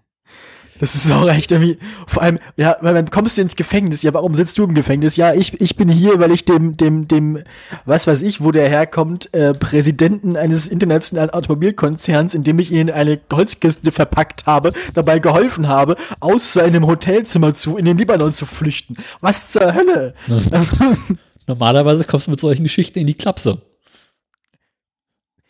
Das 0.80 0.94
ist 0.94 1.10
auch 1.10 1.30
echt 1.30 1.54
irgendwie, 1.54 1.78
vor 2.06 2.22
allem, 2.22 2.38
ja, 2.58 2.76
weil 2.82 2.94
dann 2.94 3.10
kommst 3.10 3.38
du 3.38 3.42
ins 3.42 3.56
Gefängnis, 3.56 4.02
ja, 4.02 4.14
warum 4.14 4.36
sitzt 4.36 4.58
du 4.58 4.66
im 4.66 4.74
Gefängnis? 4.74 5.16
Ja, 5.16 5.34
ich, 5.34 5.62
ich 5.62 5.78
bin 5.78 5.88
hier, 5.88 6.20
weil 6.20 6.32
ich 6.32 6.44
dem, 6.44 6.76
dem, 6.76 7.08
dem, 7.08 7.40
was 7.86 8.08
weiß 8.08 8.22
ich, 8.24 8.44
wo 8.44 8.52
der 8.52 8.68
herkommt, 8.68 9.34
äh, 9.34 9.54
Präsidenten 9.54 10.36
eines 10.36 10.68
internationalen 10.68 11.30
Automobilkonzerns, 11.30 12.36
in 12.36 12.44
dem 12.44 12.60
ich 12.60 12.72
ihn 12.72 12.90
in 12.90 12.92
eine 12.92 13.22
Holzkiste 13.32 13.94
verpackt 13.94 14.48
habe, 14.48 14.74
dabei 14.94 15.20
geholfen 15.20 15.70
habe, 15.70 15.96
aus 16.20 16.52
seinem 16.52 16.88
Hotelzimmer 16.88 17.54
zu, 17.54 17.78
in 17.78 17.86
den 17.86 17.98
Libanon 17.98 18.34
zu 18.34 18.46
flüchten. 18.46 18.98
Was 19.22 19.54
zur 19.54 19.74
Hölle? 19.74 20.14
Normalerweise 21.48 22.04
kommst 22.04 22.28
du 22.28 22.32
mit 22.32 22.40
solchen 22.42 22.64
Geschichten 22.64 23.00
in 23.00 23.08
die 23.08 23.14
Klapse. 23.14 23.62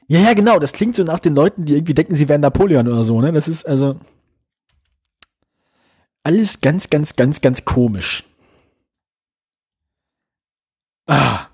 Ja, 0.08 0.20
ja, 0.20 0.34
genau, 0.34 0.60
das 0.60 0.74
klingt 0.74 0.96
so 0.96 1.04
nach 1.04 1.20
den 1.20 1.36
Leuten, 1.36 1.66
die 1.66 1.74
irgendwie 1.74 1.94
denken, 1.94 2.16
sie 2.16 2.30
wären 2.30 2.42
Napoleon 2.42 2.88
oder 2.88 3.04
so, 3.04 3.22
ne? 3.22 3.32
Das 3.32 3.48
ist 3.48 3.66
also 3.66 4.00
alles 6.24 6.62
ganz, 6.62 6.90
ganz, 6.90 7.16
ganz, 7.16 7.42
ganz 7.42 7.66
komisch. 7.66 8.24
Ah. 11.08 11.48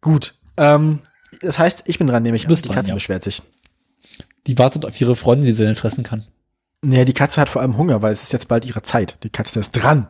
Gut. 0.00 0.34
Ähm, 0.56 1.00
das 1.40 1.58
heißt, 1.58 1.84
ich 1.86 1.98
bin 1.98 2.06
dran, 2.06 2.22
nehme 2.22 2.36
ich 2.36 2.48
an. 2.48 2.54
Die 2.54 2.62
dran, 2.62 2.74
Katze 2.76 2.90
ja. 2.90 2.94
beschwert 2.94 3.22
sich. 3.22 3.42
Die 4.46 4.58
wartet 4.58 4.84
auf 4.84 5.00
ihre 5.00 5.16
Freundin, 5.16 5.46
die 5.46 5.52
sie 5.52 5.64
dann 5.64 5.74
fressen 5.74 6.04
kann. 6.04 6.24
Naja, 6.82 7.04
die 7.04 7.12
Katze 7.12 7.40
hat 7.40 7.48
vor 7.48 7.60
allem 7.60 7.76
Hunger, 7.76 8.02
weil 8.02 8.12
es 8.12 8.22
ist 8.22 8.32
jetzt 8.32 8.46
bald 8.48 8.64
ihre 8.64 8.82
Zeit. 8.82 9.18
Die 9.24 9.30
Katze 9.30 9.58
ist 9.58 9.72
dran. 9.72 10.06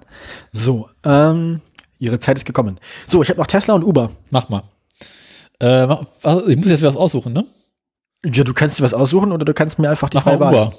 So, 0.53 0.91
ähm, 1.03 1.63
ihre 1.99 2.19
Zeit 2.19 2.37
ist 2.37 2.45
gekommen. 2.45 2.79
So, 3.07 3.23
ich 3.23 3.31
habe 3.31 3.41
noch 3.41 3.47
Tesla 3.47 3.75
und 3.75 3.83
Uber. 3.83 4.13
Mach 4.31 4.51
mal. 4.51 4.63
Äh, 5.61 5.85
ich 6.47 6.57
muss 6.57 6.69
jetzt 6.69 6.83
was 6.83 6.97
aussuchen, 6.97 7.33
ne? 7.33 7.45
Ja, 8.25 8.45
du 8.45 8.53
kannst 8.53 8.79
dir 8.79 8.85
was 8.85 8.95
aussuchen 8.95 9.33
oder 9.33 9.45
du 9.45 9.55
kannst 9.55 9.79
mir 9.79 9.91
einfach 9.91 10.09
die 10.09 10.17
Mach 10.17 10.27
Wahl 10.27 10.37
Uber. 10.37 10.73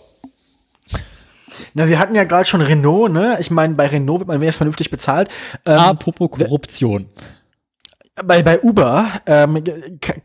Na, 1.74 1.88
wir 1.88 2.00
hatten 2.00 2.16
ja 2.16 2.24
gerade 2.24 2.46
schon 2.46 2.62
Renault, 2.62 3.12
ne? 3.12 3.38
Ich 3.40 3.52
meine, 3.52 3.76
bei 3.76 3.88
Renault 3.88 4.20
wird 4.20 4.28
man 4.28 4.40
wenigstens 4.40 4.58
vernünftig 4.58 4.90
bezahlt. 4.90 5.30
Ähm, 5.66 5.78
Apropos 5.78 6.32
Korruption. 6.32 7.08
bei, 8.24 8.44
bei 8.44 8.62
Uber 8.62 9.08
ähm, 9.26 9.64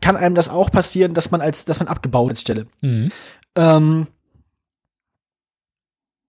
kann 0.01 0.17
einem 0.17 0.35
das 0.35 0.49
auch 0.49 0.71
passieren, 0.71 1.13
dass 1.13 1.31
man 1.31 1.41
als, 1.41 1.65
dass 1.65 1.79
man 1.79 1.87
abgebaut 1.87 2.31
ist 2.31 2.41
Stelle. 2.41 2.67
Mhm. 2.81 3.11
Ähm, 3.55 4.07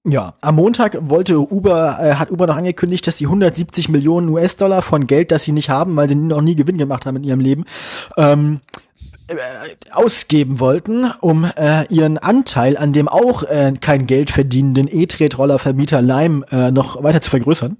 ja, 0.08 0.34
am 0.40 0.54
Montag 0.56 0.96
wollte 1.00 1.38
Uber, 1.38 1.98
äh, 2.00 2.14
hat 2.14 2.30
Uber 2.30 2.46
noch 2.46 2.56
angekündigt, 2.56 3.06
dass 3.06 3.18
sie 3.18 3.26
170 3.26 3.88
Millionen 3.88 4.28
US-Dollar 4.28 4.82
von 4.82 5.06
Geld, 5.06 5.32
das 5.32 5.44
sie 5.44 5.52
nicht 5.52 5.68
haben, 5.68 5.96
weil 5.96 6.08
sie 6.08 6.14
noch 6.14 6.40
nie 6.40 6.54
Gewinn 6.54 6.78
gemacht 6.78 7.06
haben 7.06 7.16
in 7.16 7.24
ihrem 7.24 7.40
Leben, 7.40 7.64
ähm, 8.16 8.60
äh, 9.26 9.34
ausgeben 9.90 10.60
wollten, 10.60 11.10
um 11.20 11.44
äh, 11.56 11.92
ihren 11.92 12.18
Anteil 12.18 12.76
an 12.76 12.92
dem 12.92 13.08
auch 13.08 13.42
äh, 13.42 13.72
kein 13.80 14.06
Geld 14.06 14.30
verdienenden 14.30 14.86
E-Tretroller-Vermieter 14.88 16.00
Lime 16.00 16.46
äh, 16.52 16.70
noch 16.70 17.02
weiter 17.02 17.20
zu 17.20 17.30
vergrößern. 17.30 17.76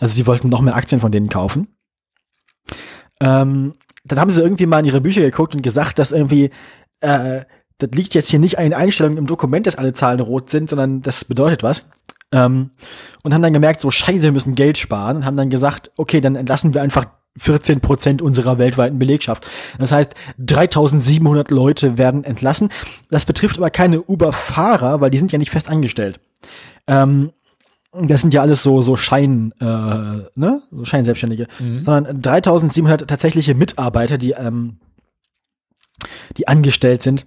Also 0.00 0.14
sie 0.14 0.26
wollten 0.26 0.48
noch 0.48 0.60
mehr 0.60 0.74
Aktien 0.74 1.00
von 1.00 1.12
denen 1.12 1.28
kaufen. 1.28 1.68
Ähm, 3.20 3.74
dann 4.04 4.18
haben 4.18 4.30
sie 4.30 4.42
irgendwie 4.42 4.66
mal 4.66 4.80
in 4.80 4.86
ihre 4.86 5.00
Bücher 5.00 5.20
geguckt 5.20 5.54
und 5.54 5.62
gesagt, 5.62 6.00
dass 6.00 6.10
irgendwie 6.10 6.50
äh, 7.00 7.42
das 7.78 7.90
liegt 7.92 8.14
jetzt 8.14 8.28
hier 8.28 8.38
nicht 8.38 8.58
an 8.58 8.64
den 8.64 8.74
Einstellungen 8.74 9.18
im 9.18 9.26
Dokument, 9.26 9.66
dass 9.66 9.76
alle 9.76 9.92
Zahlen 9.92 10.20
rot 10.20 10.50
sind, 10.50 10.68
sondern 10.68 11.02
das 11.02 11.24
bedeutet 11.24 11.62
was. 11.62 11.90
Ähm, 12.32 12.70
und 13.22 13.32
haben 13.32 13.42
dann 13.42 13.52
gemerkt, 13.52 13.80
so 13.80 13.90
scheiße, 13.90 14.24
wir 14.24 14.32
müssen 14.32 14.54
Geld 14.54 14.76
sparen 14.76 15.18
und 15.18 15.24
haben 15.24 15.36
dann 15.36 15.48
gesagt, 15.48 15.92
okay, 15.96 16.20
dann 16.20 16.36
entlassen 16.36 16.74
wir 16.74 16.82
einfach 16.82 17.06
14 17.38 17.80
Prozent 17.80 18.20
unserer 18.20 18.58
weltweiten 18.58 18.98
Belegschaft. 18.98 19.48
Das 19.78 19.92
heißt, 19.92 20.14
3700 20.38 21.50
Leute 21.50 21.96
werden 21.96 22.24
entlassen. 22.24 22.70
Das 23.10 23.24
betrifft 23.24 23.58
aber 23.58 23.70
keine 23.70 24.02
Uber-Fahrer, 24.02 25.00
weil 25.00 25.10
die 25.10 25.18
sind 25.18 25.32
ja 25.32 25.38
nicht 25.38 25.50
fest 25.50 25.68
angestellt. 25.68 26.20
Ähm, 26.86 27.30
das 27.92 28.20
sind 28.20 28.34
ja 28.34 28.42
alles 28.42 28.62
so 28.62 28.82
so 28.82 28.96
Schein 28.96 29.52
äh, 29.60 29.64
ne 29.64 30.60
so 30.70 30.84
Scheinselbstständige, 30.84 31.46
mhm. 31.58 31.84
sondern 31.84 32.20
3700 32.20 33.08
tatsächliche 33.08 33.54
Mitarbeiter, 33.54 34.18
die 34.18 34.32
ähm, 34.32 34.78
die 36.36 36.46
angestellt 36.46 37.02
sind 37.02 37.26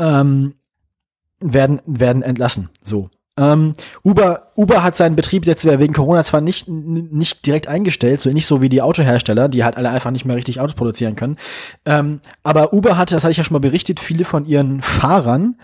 ähm, 0.00 0.54
werden, 1.40 1.80
werden 1.86 2.22
entlassen. 2.22 2.68
So. 2.82 3.10
Ähm, 3.38 3.74
Uber, 4.02 4.50
Uber 4.56 4.82
hat 4.82 4.96
seinen 4.96 5.14
Betrieb 5.14 5.46
jetzt 5.46 5.64
wegen 5.64 5.94
Corona 5.94 6.24
zwar 6.24 6.40
nicht, 6.40 6.68
nicht 6.68 7.46
direkt 7.46 7.68
eingestellt, 7.68 8.20
so 8.20 8.30
nicht 8.30 8.46
so 8.46 8.60
wie 8.60 8.68
die 8.68 8.82
Autohersteller, 8.82 9.48
die 9.48 9.62
halt 9.62 9.76
alle 9.76 9.90
einfach 9.90 10.10
nicht 10.10 10.24
mehr 10.24 10.34
richtig 10.34 10.60
Autos 10.60 10.74
produzieren 10.74 11.14
können. 11.14 11.36
Ähm, 11.84 12.20
aber 12.42 12.72
Uber 12.72 12.98
hatte, 12.98 13.14
das 13.14 13.22
hatte 13.22 13.30
ich 13.30 13.38
ja 13.38 13.44
schon 13.44 13.54
mal 13.54 13.60
berichtet, 13.60 14.00
viele 14.00 14.24
von 14.24 14.44
ihren 14.44 14.82
Fahrern 14.82 15.56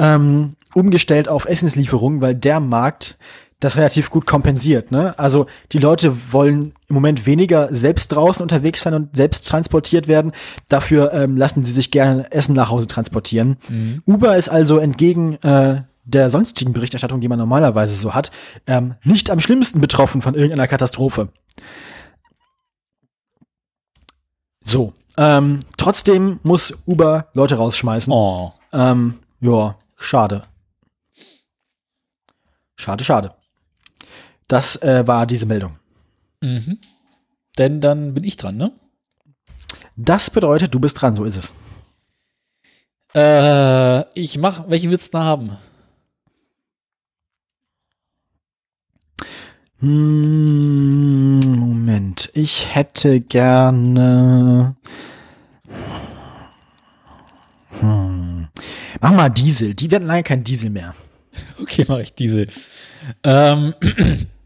ähm, 0.00 0.54
umgestellt 0.74 1.28
auf 1.28 1.46
Essenslieferungen, 1.46 2.22
weil 2.22 2.36
der 2.36 2.60
Markt 2.60 3.18
das 3.60 3.76
relativ 3.76 4.10
gut 4.10 4.26
kompensiert. 4.26 4.92
Ne? 4.92 5.18
Also 5.18 5.46
die 5.72 5.78
Leute 5.78 6.32
wollen 6.32 6.74
im 6.86 6.94
Moment 6.94 7.26
weniger 7.26 7.74
selbst 7.74 8.08
draußen 8.08 8.42
unterwegs 8.42 8.82
sein 8.82 8.94
und 8.94 9.16
selbst 9.16 9.48
transportiert 9.48 10.06
werden. 10.06 10.32
Dafür 10.68 11.12
ähm, 11.12 11.36
lassen 11.36 11.64
sie 11.64 11.72
sich 11.72 11.90
gerne 11.90 12.30
Essen 12.30 12.54
nach 12.54 12.70
Hause 12.70 12.86
transportieren. 12.86 13.56
Mhm. 13.68 14.02
Uber 14.06 14.36
ist 14.36 14.48
also 14.48 14.78
entgegen 14.78 15.34
äh, 15.42 15.82
der 16.04 16.30
sonstigen 16.30 16.72
Berichterstattung, 16.72 17.20
die 17.20 17.28
man 17.28 17.38
normalerweise 17.38 17.94
so 17.94 18.14
hat, 18.14 18.30
ähm, 18.66 18.94
nicht 19.02 19.30
am 19.30 19.40
schlimmsten 19.40 19.80
betroffen 19.80 20.22
von 20.22 20.34
irgendeiner 20.34 20.68
Katastrophe. 20.68 21.28
So, 24.64 24.94
ähm, 25.16 25.60
trotzdem 25.76 26.38
muss 26.44 26.74
Uber 26.86 27.28
Leute 27.34 27.56
rausschmeißen. 27.56 28.12
Oh. 28.12 28.52
Ähm, 28.72 29.18
ja, 29.40 29.76
schade. 29.98 30.44
Schade, 32.76 33.02
schade. 33.04 33.34
Das 34.48 34.76
äh, 34.82 35.06
war 35.06 35.26
diese 35.26 35.46
Meldung. 35.46 35.78
Mhm. 36.42 36.78
Denn 37.58 37.80
dann 37.80 38.14
bin 38.14 38.24
ich 38.24 38.36
dran, 38.36 38.56
ne? 38.56 38.72
Das 39.96 40.30
bedeutet, 40.30 40.74
du 40.74 40.80
bist 40.80 41.00
dran, 41.00 41.14
so 41.14 41.24
ist 41.24 41.36
es. 41.36 41.54
Äh, 43.14 44.04
ich 44.18 44.38
mach, 44.38 44.68
welche 44.68 44.90
willst 44.90 45.14
du 45.14 45.18
haben? 45.18 45.56
Hm, 49.80 51.40
Moment, 51.40 52.30
ich 52.34 52.74
hätte 52.74 53.20
gerne. 53.20 54.76
Hm. 57.80 58.48
Mach 59.00 59.12
mal 59.12 59.28
Diesel. 59.28 59.74
Die 59.74 59.90
werden 59.90 60.08
lange 60.08 60.22
kein 60.22 60.44
Diesel 60.44 60.70
mehr. 60.70 60.94
Okay, 61.60 61.84
mach 61.86 61.98
ich 61.98 62.14
Diesel. 62.14 62.48
Ähm, 63.22 63.74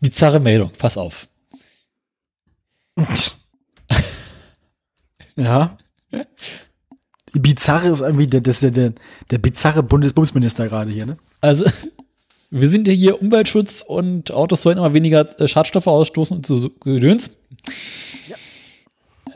Bizarre 0.00 0.40
Meldung, 0.40 0.70
pass 0.78 0.96
auf. 0.96 1.28
ja. 5.36 5.78
Bizarre 7.32 7.88
ist 7.88 8.00
irgendwie 8.00 8.26
der, 8.26 8.40
der, 8.40 8.70
der, 8.70 8.92
der 9.30 9.38
bizarre 9.38 9.82
Bundesbundesminister 9.82 10.68
gerade 10.68 10.90
hier, 10.90 11.06
ne? 11.06 11.16
Also, 11.40 11.66
wir 12.50 12.68
sind 12.68 12.88
ja 12.88 12.92
hier 12.92 13.22
Umweltschutz 13.22 13.84
und 13.86 14.32
Autos 14.32 14.62
sollen 14.62 14.78
immer 14.78 14.94
weniger 14.94 15.40
äh, 15.40 15.46
Schadstoffe 15.46 15.86
ausstoßen 15.86 16.36
und 16.36 16.46
so 16.46 16.70
Gedöns. 16.80 17.38
Ja. 18.28 18.36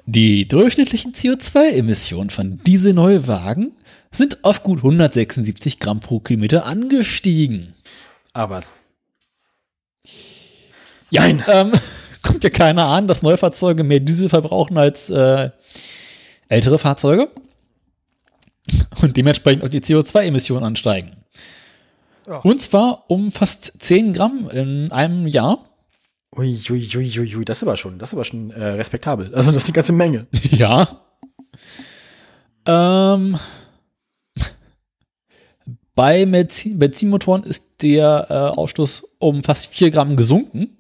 Die 0.07 0.49
durchschnittlichen 0.49 1.12
CO2-Emissionen 1.12 2.31
von 2.31 2.61
Dieselneuwagen 2.65 3.73
sind 4.11 4.45
auf 4.45 4.62
gut 4.62 4.78
176 4.78 5.78
Gramm 5.78 6.01
pro 6.01 6.20
Kilometer 6.20 6.66
angestiegen. 6.66 7.74
Aber 8.32 8.62
ja, 11.15 11.27
ähm, 11.27 11.73
kommt 12.23 12.45
ja 12.45 12.51
keiner 12.51 12.86
an, 12.86 13.07
dass 13.07 13.23
Neufahrzeuge 13.23 13.85
mehr 13.85 14.01
Diesel 14.01 14.28
verbrauchen 14.28 14.77
als 14.77 15.11
äh, 15.11 15.51
ältere 16.49 16.78
Fahrzeuge 16.78 17.28
und 19.01 19.16
dementsprechend 19.16 19.65
auch 19.65 19.69
die 19.69 19.81
CO2-Emissionen 19.81 20.65
ansteigen. 20.65 21.24
Ja. 22.27 22.39
Und 22.39 22.61
zwar 22.61 23.05
um 23.09 23.31
fast 23.31 23.82
10 23.82 24.15
Gramm 24.15 24.49
in 24.51 24.91
einem 24.93 25.27
Jahr. 25.27 25.59
Ui, 26.36 26.59
ui, 26.70 26.89
ui, 26.97 27.19
ui, 27.19 27.36
ui, 27.36 27.45
das 27.45 27.59
ist 27.59 27.62
aber 27.62 27.77
schon, 27.77 27.99
das 27.99 28.09
ist 28.09 28.15
aber 28.15 28.24
schon 28.24 28.51
äh, 28.51 28.65
respektabel. 28.65 29.32
Also 29.35 29.53
das 29.53 29.65
ist 29.65 29.69
eine 29.69 29.74
ganze 29.74 29.93
Menge. 29.93 30.27
Ja. 30.51 31.01
Ähm, 32.66 33.39
bei 35.95 36.27
Benzin 36.27 36.78
Benzinmotoren 36.78 37.45
ist 37.45 37.82
der 37.82 38.27
äh, 38.31 38.59
Ausstoß 38.59 39.07
um 39.19 39.45
fast 39.45 39.66
4 39.69 39.91
Gramm 39.91 40.16
gesunken. 40.16 40.78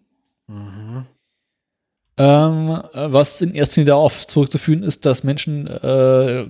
Ähm, 2.16 2.80
was 2.92 3.40
in 3.40 3.54
erster 3.54 3.80
Linie 3.80 3.92
darauf 3.92 4.26
zurückzuführen 4.26 4.84
ist, 4.84 5.04
dass 5.04 5.24
Menschen, 5.24 5.66
äh, 5.66 6.46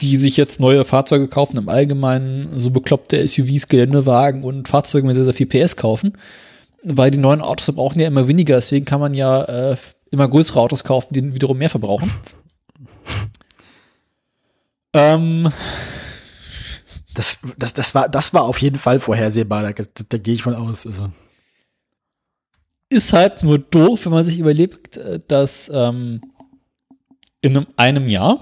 die 0.00 0.16
sich 0.16 0.36
jetzt 0.36 0.60
neue 0.60 0.84
Fahrzeuge 0.84 1.28
kaufen, 1.28 1.58
im 1.58 1.68
Allgemeinen 1.68 2.58
so 2.58 2.70
bekloppte 2.70 3.26
SUVs, 3.26 3.68
Geländewagen 3.68 4.42
und 4.42 4.68
Fahrzeuge 4.68 5.06
mit 5.06 5.14
sehr, 5.14 5.24
sehr 5.24 5.34
viel 5.34 5.46
PS 5.46 5.76
kaufen, 5.76 6.14
weil 6.82 7.10
die 7.10 7.18
neuen 7.18 7.40
Autos 7.40 7.66
verbrauchen 7.66 8.00
ja 8.00 8.08
immer 8.08 8.26
weniger, 8.26 8.56
deswegen 8.56 8.84
kann 8.84 9.00
man 9.00 9.14
ja 9.14 9.44
äh, 9.44 9.76
immer 10.10 10.28
größere 10.28 10.60
Autos 10.60 10.82
kaufen, 10.82 11.14
die 11.14 11.34
wiederum 11.34 11.58
mehr 11.58 11.70
verbrauchen. 11.70 12.10
ähm, 14.92 15.48
das, 17.14 17.38
das, 17.58 17.74
das, 17.74 17.94
war, 17.94 18.08
das 18.08 18.34
war 18.34 18.42
auf 18.42 18.58
jeden 18.58 18.78
Fall 18.78 18.98
vorhersehbar, 18.98 19.62
da, 19.62 19.72
da, 19.72 19.84
da 20.08 20.18
gehe 20.18 20.34
ich 20.34 20.42
von 20.42 20.54
aus. 20.54 20.84
Also 20.84 21.10
ist 22.96 23.12
halt 23.12 23.42
nur 23.42 23.58
doof, 23.58 24.06
wenn 24.06 24.12
man 24.12 24.24
sich 24.24 24.38
überlebt, 24.38 24.96
äh, 24.96 25.20
dass 25.28 25.70
ähm, 25.72 26.22
in 27.42 27.56
einem, 27.56 27.66
einem 27.76 28.08
Jahr, 28.08 28.40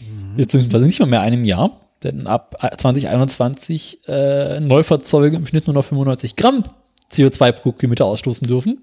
mhm. 0.00 0.36
beziehungsweise 0.36 0.84
nicht 0.86 1.00
mal 1.00 1.06
mehr 1.06 1.20
einem 1.20 1.44
Jahr, 1.44 1.80
denn 2.02 2.26
ab 2.26 2.56
2021 2.78 4.08
äh, 4.08 4.60
Neufahrzeuge 4.60 5.36
im 5.36 5.46
Schnitt 5.46 5.66
nur 5.66 5.74
noch 5.74 5.84
95 5.84 6.36
Gramm 6.36 6.64
CO2 7.12 7.52
pro 7.52 7.72
Kilometer 7.72 8.06
ausstoßen 8.06 8.46
dürfen. 8.46 8.82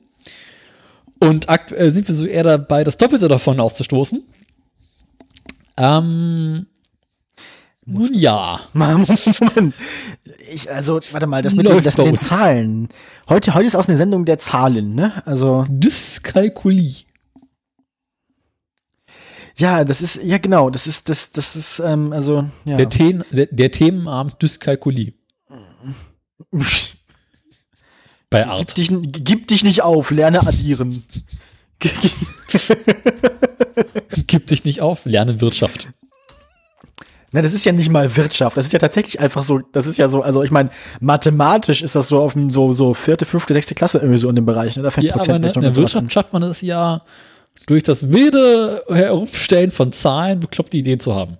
Und 1.19 1.49
aktuell 1.49 1.91
sind 1.91 2.07
wir 2.07 2.15
so 2.15 2.25
eher 2.25 2.43
dabei, 2.43 2.83
das 2.83 2.97
Doppelte 2.97 3.27
davon 3.27 3.59
auszustoßen. 3.59 4.23
Ähm, 5.77 6.67
nun 7.89 8.13
ja. 8.13 8.59
Ich, 10.51 10.71
also, 10.71 10.99
warte 11.11 11.27
mal, 11.27 11.41
das 11.41 11.55
mit, 11.55 11.67
den, 11.67 11.83
das 11.83 11.97
mit 11.97 12.07
den 12.07 12.17
Zahlen. 12.17 12.89
Heute, 13.27 13.53
heute 13.53 13.67
ist 13.67 13.75
aus 13.75 13.87
einer 13.87 13.97
Sendung 13.97 14.25
der 14.25 14.37
Zahlen, 14.37 14.95
ne? 14.95 15.21
Also. 15.25 15.65
Dyskalkulie. 15.69 17.05
Ja, 19.55 19.83
das 19.83 20.01
ist, 20.01 20.23
ja 20.23 20.37
genau, 20.37 20.69
das 20.69 20.87
ist, 20.87 21.09
das, 21.09 21.31
das 21.31 21.55
ist, 21.55 21.79
ähm, 21.79 22.13
also, 22.13 22.45
ja. 22.65 22.77
Der, 22.77 22.89
Themen, 22.89 23.23
der, 23.31 23.47
der 23.47 23.71
Themenabend 23.71 24.41
Dyskalkulie. 24.41 25.13
Bei 28.29 28.47
Art. 28.47 28.75
Gib 28.75 29.01
dich, 29.03 29.23
gib 29.23 29.47
dich 29.47 29.63
nicht 29.63 29.81
auf, 29.81 30.11
lerne 30.11 30.39
addieren. 30.41 31.03
gib 34.27 34.47
dich 34.47 34.63
nicht 34.65 34.81
auf, 34.81 35.05
lerne 35.05 35.41
Wirtschaft. 35.41 35.89
Na, 37.31 37.41
das 37.41 37.53
ist 37.53 37.63
ja 37.65 37.71
nicht 37.71 37.89
mal 37.89 38.15
Wirtschaft. 38.15 38.57
Das 38.57 38.65
ist 38.65 38.73
ja 38.73 38.79
tatsächlich 38.79 39.19
einfach 39.19 39.43
so, 39.43 39.59
das 39.59 39.85
ist 39.85 39.97
ja 39.97 40.07
so, 40.07 40.21
also 40.21 40.43
ich 40.43 40.51
meine, 40.51 40.71
mathematisch 40.99 41.83
ist 41.83 41.95
das 41.95 42.07
so 42.07 42.19
auf 42.19 42.33
dem 42.33 42.49
so, 42.49 42.73
so 42.73 42.93
vierte, 42.93 43.25
fünfte, 43.25 43.53
sechste 43.53 43.75
Klasse 43.75 43.99
irgendwie 43.99 44.17
so 44.17 44.29
in 44.29 44.35
dem 44.35 44.45
Bereich. 44.45 44.75
Ne? 44.75 44.83
Da 44.83 44.91
fällt 44.91 45.07
ja, 45.07 45.15
aber 45.15 45.35
in 45.35 45.41
der 45.41 45.75
Wirtschaft 45.75 46.11
schafft 46.11 46.33
man 46.33 46.43
es 46.43 46.61
ja 46.61 47.03
durch 47.67 47.83
das 47.83 48.11
wilde 48.11 48.83
Herumstellen 48.89 49.69
von 49.69 49.91
Zahlen 49.91 50.39
bekloppte 50.39 50.77
Ideen 50.77 50.99
zu 50.99 51.13
haben. 51.13 51.37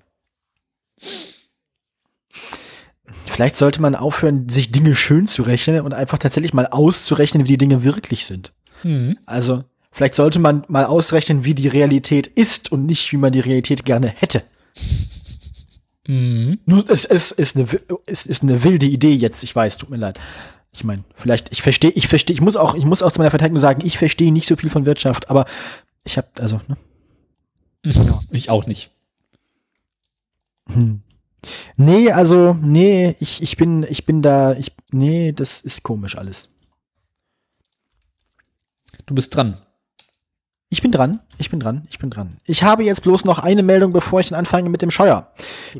vielleicht 3.40 3.56
sollte 3.56 3.82
man 3.82 3.95
aufhören, 3.95 4.49
sich 4.49 4.72
Dinge 4.72 4.95
schön 4.95 5.26
zu 5.26 5.44
rechnen 5.44 5.82
und 5.82 5.94
einfach 5.94 6.18
tatsächlich 6.18 6.53
mal 6.53 6.68
auszurechnen, 6.68 7.45
wie 7.45 7.52
die 7.52 7.57
Dinge 7.57 7.84
wirklich 7.84 8.26
sind. 8.26 8.52
Mhm. 8.84 9.18
Also, 9.26 9.64
vielleicht 9.91 10.16
sollte 10.16 10.40
man 10.40 10.66
mal 10.68 10.86
ausrechnen, 10.86 11.45
wie 11.45 11.56
die 11.56 11.70
Realität 11.70 12.28
ist 12.28 12.72
und 12.72 12.86
nicht, 12.86 13.11
wie 13.11 13.18
man 13.18 13.32
die 13.32 13.40
Realität 13.40 13.86
gerne 13.86 14.07
hätte. 14.10 14.44
Mhm. 16.10 16.57
Nur, 16.65 16.90
es, 16.90 17.06
es, 17.06 17.31
ist 17.31 17.56
eine, 17.56 17.68
es 18.07 18.26
ist 18.26 18.41
eine 18.41 18.64
wilde 18.64 18.88
Idee 18.88 19.14
jetzt, 19.14 19.44
ich 19.44 19.56
weiß, 19.56 19.77
tut 19.77 19.91
mir 19.91 19.98
leid. 19.98 20.19
Ich 20.72 20.84
meine, 20.84 21.03
vielleicht, 21.14 21.52
ich 21.52 21.61
verstehe, 21.61 21.91
ich 21.91 22.07
verstehe, 22.07 22.34
ich 22.34 22.41
muss 22.41 22.56
auch, 22.56 22.73
ich 22.73 22.84
muss 22.84 23.03
auch 23.03 23.11
zu 23.11 23.19
meiner 23.19 23.30
Verteidigung 23.30 23.60
sagen, 23.60 23.86
ich 23.86 23.99
verstehe 23.99 24.31
nicht 24.31 24.48
so 24.48 24.56
viel 24.56 24.72
von 24.72 24.88
Wirtschaft, 24.88 25.30
aber 25.30 25.45
ich 26.06 26.18
habe, 26.18 26.27
also, 26.40 26.61
ne? 26.68 26.77
Ich 28.31 28.49
auch 28.49 28.65
nicht. 28.65 28.90
Hm. 30.73 31.03
Nee, 31.77 32.11
also, 32.11 32.57
nee, 32.60 33.15
ich, 33.19 33.44
ich 33.44 33.56
bin, 33.56 33.86
ich 33.88 34.07
bin 34.07 34.23
da, 34.23 34.53
ich, 34.53 34.72
nee, 34.91 35.31
das 35.31 35.61
ist 35.61 35.84
komisch 35.84 36.18
alles. 36.18 36.56
Du 39.06 39.14
bist 39.14 39.36
dran. 39.36 39.60
Ich 40.72 40.84
bin 40.84 40.91
dran, 40.91 41.20
ich 41.40 41.50
bin 41.50 41.60
dran, 41.60 41.88
ich 41.90 41.98
bin 41.98 42.12
dran. 42.12 42.38
Ich 42.46 42.62
habe 42.62 42.84
jetzt 42.84 43.02
bloß 43.02 43.26
noch 43.26 43.40
eine 43.40 43.64
Meldung, 43.64 43.91
bevor 43.91 44.20
ich 44.20 44.30
dann 44.30 44.38
anfange 44.38 44.70
mit 44.70 44.84
dem 44.84 44.91
Scheuer. 44.91 45.32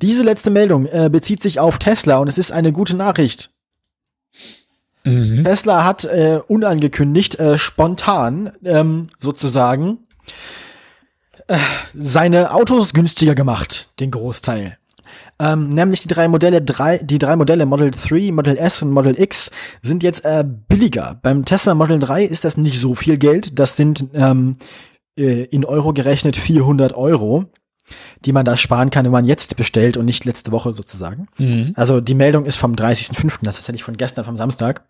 Diese 0.02 0.24
letzte 0.24 0.50
Meldung 0.50 0.88
äh, 0.88 1.10
bezieht 1.12 1.44
sich 1.44 1.60
auf 1.60 1.78
Tesla 1.78 2.18
und 2.18 2.28
es 2.28 2.40
ist 2.40 2.52
eine 2.52 2.72
gute 2.72 2.98
Nachricht. 2.98 3.52
Mhm. 5.04 5.44
Tesla 5.44 5.86
hat 5.86 6.06
äh, 6.06 6.40
unangekündigt, 6.48 7.36
äh, 7.36 7.60
spontan 7.60 8.52
ähm, 8.66 9.08
sozusagen 9.20 10.08
äh, 11.46 11.60
seine 11.94 12.52
Autos 12.52 12.94
günstiger 12.94 13.36
gemacht, 13.36 13.92
den 14.00 14.10
Großteil. 14.10 14.79
Ähm, 15.40 15.70
nämlich 15.70 16.02
die 16.02 16.08
drei 16.08 16.28
Modelle, 16.28 16.62
drei, 16.62 16.98
die 16.98 17.18
drei 17.18 17.36
Modelle 17.36 17.66
Model 17.66 17.92
3, 17.92 18.32
Model 18.32 18.58
S 18.58 18.82
und 18.82 18.92
Model 18.92 19.20
X 19.20 19.52
sind 19.82 20.04
jetzt 20.04 20.26
äh, 20.26 20.44
billiger. 20.46 21.20
Beim 21.22 21.46
Tesla 21.46 21.76
Model 21.76 22.00
3 22.00 22.26
ist 22.26 22.44
das 22.44 22.58
nicht 22.58 22.80
so 22.80 22.94
viel 22.96 23.18
Geld. 23.18 23.58
Das 23.58 23.78
sind 23.78 24.06
ähm, 24.14 24.58
äh, 25.18 25.44
in 25.46 25.66
Euro 25.66 25.94
gerechnet 25.94 26.36
400 26.36 26.94
Euro, 26.94 27.46
die 28.26 28.34
man 28.34 28.46
da 28.46 28.58
sparen 28.58 28.90
kann, 28.90 29.06
wenn 29.06 29.12
man 29.12 29.26
jetzt 29.26 29.56
bestellt 29.56 29.98
und 29.98 30.06
nicht 30.06 30.26
letzte 30.26 30.52
Woche 30.52 30.74
sozusagen. 30.74 31.28
Mhm. 31.38 31.72
Also 31.76 32.02
die 32.02 32.16
Meldung 32.16 32.46
ist 32.46 32.58
vom 32.58 32.74
30.05., 32.74 33.40
das 33.44 33.56
ist 33.56 33.62
tatsächlich 33.62 33.84
von 33.84 33.98
gestern, 33.98 34.26
vom 34.26 34.36
Samstag. 34.36 34.84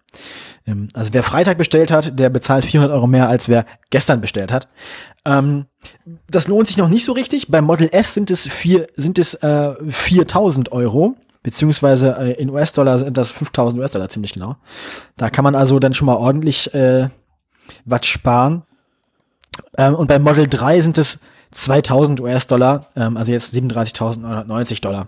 Ähm, 0.66 0.88
also 0.94 1.14
wer 1.14 1.24
Freitag 1.24 1.58
bestellt 1.58 1.92
hat, 1.92 2.18
der 2.18 2.30
bezahlt 2.30 2.66
400 2.66 2.94
Euro 2.94 3.06
mehr, 3.06 3.30
als 3.30 3.50
wer 3.50 3.66
gestern 3.92 4.20
bestellt 4.20 4.52
hat. 4.52 4.68
Ähm, 5.26 5.66
das 6.30 6.48
lohnt 6.48 6.68
sich 6.68 6.78
noch 6.78 6.90
nicht 6.90 7.06
so 7.06 7.14
richtig. 7.14 7.48
Beim 7.50 7.66
Model 7.66 7.90
S 7.92 8.14
sind 8.14 8.32
es, 8.32 8.48
vier, 8.48 8.88
sind 8.96 9.20
es 9.20 9.36
äh, 9.36 9.74
4000 9.90 10.72
Euro, 10.72 11.16
beziehungsweise 11.44 12.16
äh, 12.20 12.42
in 12.42 12.50
US-Dollar 12.50 13.00
sind 13.00 13.18
das 13.18 13.32
5000 13.32 13.82
US-Dollar 13.82 14.10
ziemlich 14.10 14.34
genau. 14.34 14.56
Da 15.18 15.30
kann 15.30 15.44
man 15.44 15.56
also 15.56 15.80
dann 15.80 15.94
schon 15.94 16.08
mal 16.08 16.16
ordentlich 16.16 16.74
äh, 16.74 17.10
was 17.86 18.06
sparen. 18.06 18.64
Ähm, 19.78 19.96
und 19.96 20.08
beim 20.08 20.24
Model 20.24 20.48
3 20.48 20.82
sind 20.82 20.98
es 20.98 21.20
2000 21.52 22.22
US-Dollar, 22.22 22.88
ähm, 22.96 23.18
also 23.18 23.32
jetzt 23.32 23.54
37.990 23.54 24.82
Dollar. 24.82 25.08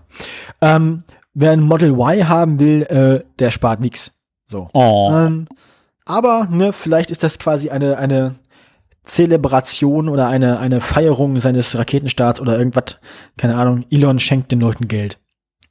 Ähm, 0.60 1.04
wer 1.34 1.52
ein 1.52 1.60
Model 1.60 1.92
Y 1.92 2.28
haben 2.28 2.58
will, 2.58 2.82
äh, 2.82 3.24
der 3.38 3.50
spart 3.50 3.80
nix. 3.80 4.12
So. 4.46 4.68
Oh. 4.72 5.10
Ähm, 5.12 5.46
aber 6.04 6.48
ne, 6.50 6.72
vielleicht 6.72 7.10
ist 7.10 7.22
das 7.22 7.38
quasi 7.38 7.70
eine, 7.70 7.96
eine 7.96 8.34
Zelebration 9.04 10.08
oder 10.08 10.28
eine, 10.28 10.58
eine 10.58 10.80
Feierung 10.80 11.38
seines 11.38 11.76
Raketenstarts 11.76 12.40
oder 12.40 12.58
irgendwas. 12.58 13.00
Keine 13.36 13.56
Ahnung. 13.56 13.84
Elon 13.90 14.18
schenkt 14.18 14.52
den 14.52 14.60
Leuten 14.60 14.88
Geld. 14.88 15.18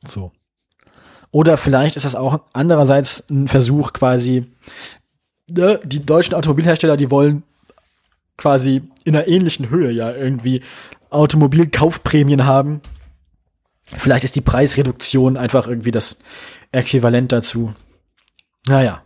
So. 0.05 0.31
Oder 1.31 1.57
vielleicht 1.57 1.95
ist 1.95 2.03
das 2.05 2.15
auch 2.15 2.41
andererseits 2.51 3.29
ein 3.29 3.47
Versuch 3.47 3.93
quasi, 3.93 4.51
ne, 5.49 5.79
die 5.83 6.05
deutschen 6.05 6.35
Automobilhersteller, 6.35 6.97
die 6.97 7.09
wollen 7.09 7.43
quasi 8.37 8.81
in 9.05 9.15
einer 9.15 9.27
ähnlichen 9.27 9.69
Höhe 9.69 9.91
ja 9.91 10.11
irgendwie 10.11 10.61
Automobilkaufprämien 11.09 12.45
haben. 12.45 12.81
Vielleicht 13.97 14.23
ist 14.23 14.35
die 14.35 14.41
Preisreduktion 14.41 15.37
einfach 15.37 15.67
irgendwie 15.67 15.91
das 15.91 16.17
Äquivalent 16.71 17.31
dazu. 17.31 17.73
Naja. 18.67 19.03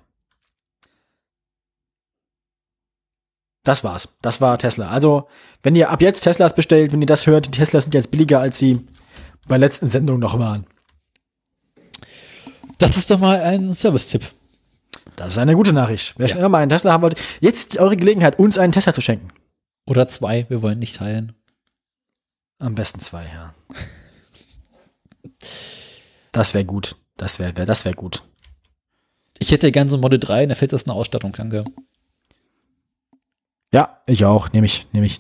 Das 3.66 3.84
war's. 3.84 4.16
Das 4.22 4.40
war 4.40 4.58
Tesla. 4.58 4.88
Also, 4.90 5.28
wenn 5.64 5.76
ihr 5.76 5.90
ab 5.90 6.02
jetzt 6.02 6.22
Teslas 6.22 6.56
bestellt, 6.56 6.94
wenn 6.94 7.02
ihr 7.02 7.08
das 7.08 7.28
hört, 7.28 7.48
die 7.48 7.52
Teslas 7.52 7.84
sind 7.86 7.94
jetzt 7.94 8.12
billiger, 8.12 8.40
als 8.40 8.58
sie 8.58 8.76
bei 9.48 9.58
der 9.58 9.68
letzten 9.68 9.88
Sendung 9.88 10.20
noch 10.20 10.40
waren. 10.40 10.66
Das 12.78 12.96
ist 12.96 13.10
doch 13.12 13.20
mal 13.20 13.42
ein 13.42 13.74
Service-Tipp. 13.74 14.24
Das 15.16 15.30
ist 15.30 15.38
eine 15.38 15.56
gute 15.56 15.74
Nachricht. 15.74 16.14
Wer 16.18 16.28
Ja. 16.28 16.30
schon 16.30 16.40
immer 16.40 16.50
mal 16.50 16.60
einen 16.60 16.70
Tesla 16.70 16.92
haben 16.94 17.02
wollte, 17.04 17.22
jetzt 17.40 17.78
eure 17.78 17.98
Gelegenheit, 17.98 18.38
uns 18.38 18.58
einen 18.58 18.74
Tesla 18.74 18.94
zu 18.94 19.02
schenken. 19.02 19.30
Oder 19.86 20.08
zwei, 20.08 20.46
wir 20.50 20.62
wollen 20.62 20.80
nicht 20.80 20.98
teilen. 20.98 21.34
Am 22.60 22.76
besten 22.76 23.00
zwei, 23.00 23.26
ja. 23.26 23.54
Das 26.32 26.54
wäre 26.54 26.66
gut. 26.66 26.98
Das 27.18 27.40
wäre 27.40 27.56
wär, 27.56 27.66
das 27.66 27.86
wär 27.86 27.94
gut. 27.94 28.24
Ich 29.40 29.52
hätte 29.52 29.72
gern 29.72 29.90
so 29.90 29.98
ein 29.98 30.02
Model 30.02 30.20
3, 30.20 30.46
da 30.48 30.56
fehlt 30.56 30.74
das 30.74 30.86
eine 30.86 30.94
Ausstattung, 30.94 31.32
danke. 31.32 31.66
Ja, 33.76 34.02
ich 34.06 34.24
auch. 34.24 34.54
Nehme 34.54 34.68
ich, 34.68 34.88
nehme 34.94 35.06
ich. 35.06 35.20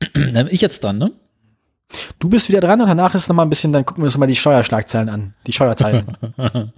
Ich 0.50 0.60
jetzt 0.60 0.82
dran, 0.82 0.98
ne? 0.98 1.12
Du 2.18 2.28
bist 2.28 2.48
wieder 2.48 2.60
dran 2.60 2.80
und 2.80 2.88
danach 2.88 3.14
ist 3.14 3.28
noch 3.28 3.36
mal 3.36 3.44
ein 3.44 3.50
bisschen, 3.50 3.72
dann 3.72 3.86
gucken 3.86 4.02
wir 4.02 4.06
uns 4.06 4.18
mal 4.18 4.26
die 4.26 4.34
Steuerschlagzeilen 4.34 5.08
an. 5.08 5.34
Die 5.46 5.52
Steuerzeilen. 5.52 6.18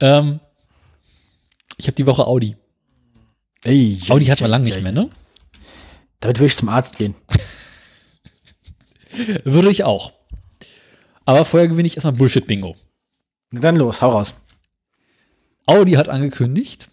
ähm, 0.00 0.40
ich 1.78 1.86
habe 1.86 1.94
die 1.94 2.06
Woche 2.06 2.26
Audi. 2.26 2.56
Ey, 3.64 3.98
Audi 4.10 4.26
hat 4.26 4.42
man 4.42 4.50
lange 4.50 4.64
nicht 4.64 4.82
mehr, 4.82 4.92
ne? 4.92 5.08
Damit 6.20 6.38
würde 6.38 6.48
ich 6.48 6.56
zum 6.56 6.68
Arzt 6.68 6.98
gehen. 6.98 7.14
Würde 9.44 9.70
ich 9.70 9.84
auch. 9.84 10.12
Aber 11.24 11.46
vorher 11.46 11.68
gewinne 11.68 11.86
ich 11.86 11.96
erstmal 11.96 12.12
Bullshit-Bingo. 12.12 12.76
Dann 13.50 13.76
los, 13.76 14.02
hau 14.02 14.10
raus. 14.10 14.34
Audi 15.66 15.92
hat 15.92 16.10
angekündigt, 16.10 16.90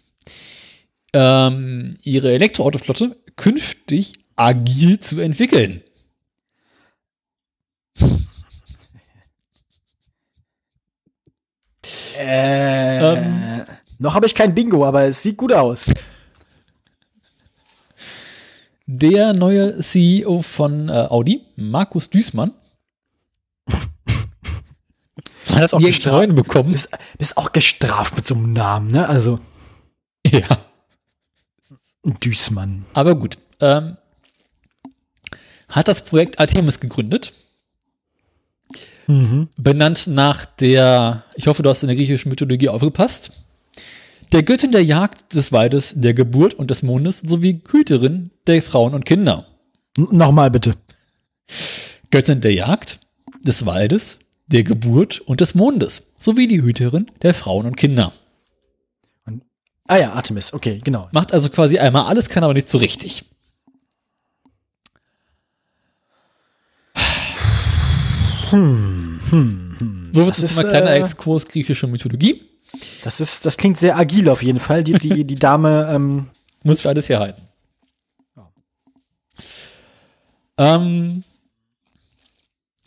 ähm, 1.12 1.96
ihre 2.02 2.32
Elektroautoflotte 2.32 3.16
künftig 3.36 4.14
agil 4.36 5.00
zu 5.00 5.20
entwickeln. 5.20 5.82
Äh, 12.18 12.98
Ähm. 12.98 13.64
noch 13.98 14.14
habe 14.14 14.26
ich 14.26 14.34
kein 14.34 14.54
Bingo, 14.54 14.84
aber 14.84 15.04
es 15.04 15.22
sieht 15.22 15.36
gut 15.36 15.52
aus. 15.52 15.90
Der 18.86 19.34
neue 19.34 19.78
CEO 19.80 20.42
von 20.42 20.88
äh, 20.88 20.92
Audi, 20.92 21.44
Markus 21.56 22.08
Düßmann, 22.10 22.52
hat 25.50 25.74
auch 25.74 25.78
die 25.78 25.92
bekommen. 26.34 26.72
Bist, 26.72 26.90
bist 27.18 27.36
auch 27.36 27.52
gestraft 27.52 28.16
mit 28.16 28.26
so 28.26 28.34
einem 28.34 28.52
Namen, 28.52 28.90
ne? 28.90 29.06
Also, 29.08 29.38
Ja, 30.26 30.67
Düßmann. 32.14 32.84
aber 32.94 33.14
gut. 33.14 33.38
Ähm, 33.60 33.96
hat 35.68 35.88
das 35.88 36.04
Projekt 36.04 36.38
Artemis 36.40 36.80
gegründet, 36.80 37.32
Mhm. 39.06 39.48
benannt 39.56 40.06
nach 40.06 40.44
der, 40.44 41.24
ich 41.34 41.46
hoffe, 41.46 41.62
du 41.62 41.70
hast 41.70 41.82
in 41.82 41.88
der 41.88 41.96
griechischen 41.96 42.28
Mythologie 42.28 42.68
aufgepasst, 42.68 43.46
der 44.32 44.42
Göttin 44.42 44.72
der 44.72 44.84
Jagd, 44.84 45.34
des 45.34 45.50
Waldes, 45.52 45.94
der 45.96 46.12
Geburt 46.12 46.52
und 46.54 46.70
des 46.70 46.82
Mondes 46.82 47.20
sowie 47.20 47.62
Hüterin 47.70 48.30
der 48.46 48.62
Frauen 48.62 48.92
und 48.94 49.06
Kinder. 49.06 49.46
N- 49.96 50.08
Nochmal 50.12 50.50
bitte. 50.50 50.76
Göttin 52.10 52.42
der 52.42 52.52
Jagd, 52.52 53.00
des 53.42 53.64
Waldes, 53.64 54.18
der 54.48 54.62
Geburt 54.64 55.20
und 55.20 55.40
des 55.40 55.54
Mondes, 55.54 56.08
sowie 56.18 56.46
die 56.46 56.60
Hüterin 56.62 57.06
der 57.22 57.32
Frauen 57.32 57.64
und 57.66 57.76
Kinder. 57.76 58.12
Ah 59.88 59.96
ja, 59.96 60.12
Artemis, 60.12 60.52
okay, 60.52 60.80
genau. 60.84 61.08
Macht 61.12 61.32
also 61.32 61.48
quasi 61.48 61.78
einmal 61.78 62.04
alles, 62.04 62.28
kann 62.28 62.44
aber 62.44 62.52
nicht 62.52 62.68
so 62.68 62.76
richtig. 62.76 63.24
So 70.12 70.24
wird 70.24 70.30
Das 70.30 70.38
es 70.38 70.44
ist, 70.44 70.52
immer 70.52 70.66
ein 70.66 70.68
kleiner 70.68 70.90
äh, 70.90 71.00
Exkurs 71.00 71.46
griechische 71.46 71.86
Mythologie. 71.86 72.42
Das 73.02 73.20
ist, 73.20 73.46
das 73.46 73.56
klingt 73.56 73.78
sehr 73.78 73.96
agil 73.96 74.28
auf 74.28 74.42
jeden 74.42 74.60
Fall. 74.60 74.84
Die, 74.84 74.92
die, 74.92 75.24
die 75.24 75.34
Dame, 75.34 75.88
ähm, 75.90 76.28
Muss 76.64 76.82
für 76.82 76.90
alles 76.90 77.08
herhalten. 77.08 77.42
Ja. 78.36 78.50
Ähm, 80.58 81.24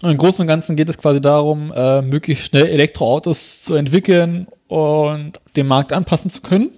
Im 0.03 0.17
Großen 0.17 0.41
und 0.41 0.47
Ganzen 0.47 0.75
geht 0.75 0.89
es 0.89 0.97
quasi 0.97 1.19
darum, 1.19 1.71
äh, 1.75 2.01
möglichst 2.03 2.45
schnell 2.45 2.67
Elektroautos 2.67 3.61
zu 3.63 3.73
entwickeln 3.73 4.47
und 4.67 5.39
den 5.55 5.67
Markt 5.67 5.93
anpassen 5.93 6.29
zu 6.29 6.41
können. 6.41 6.69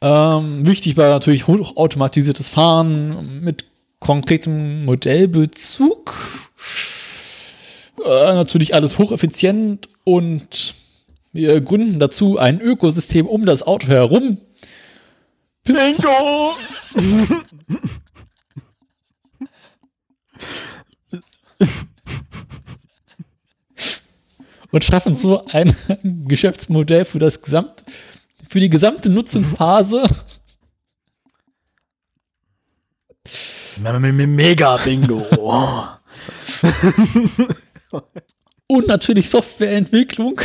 Ähm, 0.00 0.66
wichtig 0.66 0.96
war 0.96 1.08
natürlich 1.10 1.46
hochautomatisiertes 1.46 2.48
Fahren 2.48 3.40
mit 3.42 3.64
konkretem 4.00 4.84
Modellbezug. 4.84 6.14
Äh, 8.04 8.34
natürlich 8.34 8.74
alles 8.74 8.98
hocheffizient 8.98 9.88
und 10.04 10.74
wir 11.32 11.60
gründen 11.60 11.98
dazu 11.98 12.38
ein 12.38 12.60
Ökosystem 12.60 13.26
um 13.26 13.46
das 13.46 13.62
Auto 13.62 13.88
herum. 13.88 14.38
Bis 15.64 15.76
Bingo! 15.96 16.54
und 24.70 24.84
schaffen 24.84 25.16
so 25.16 25.42
ein 25.46 25.74
Geschäftsmodell 26.28 27.04
für 27.04 27.18
das 27.18 27.42
Gesamt, 27.42 27.84
für 28.48 28.60
die 28.60 28.70
gesamte 28.70 29.10
Nutzungsphase. 29.10 30.04
Mega 33.80 34.76
Bingo. 34.78 35.22
Und 38.68 38.88
natürlich 38.88 39.30
Softwareentwicklung. 39.30 40.40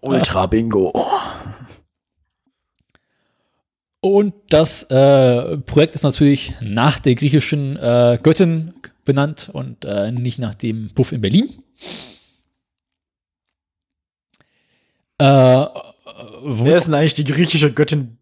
Ultra 0.00 0.46
Bingo. 0.46 0.92
Und 4.00 4.34
das 4.50 4.84
äh, 4.84 5.58
Projekt 5.58 5.94
ist 5.94 6.02
natürlich 6.02 6.54
nach 6.60 6.98
der 6.98 7.14
griechischen 7.14 7.76
äh, 7.76 8.18
Göttin 8.22 8.74
benannt 9.04 9.50
und 9.52 9.84
äh, 9.84 10.12
nicht 10.12 10.38
nach 10.38 10.54
dem 10.54 10.88
Puff 10.94 11.12
in 11.12 11.20
Berlin. 11.20 11.48
Äh, 15.18 15.66
Wer 16.42 16.76
ist 16.76 16.86
denn 16.86 16.94
eigentlich 16.94 17.14
die 17.14 17.24
griechische 17.24 17.72
Göttin 17.72 18.18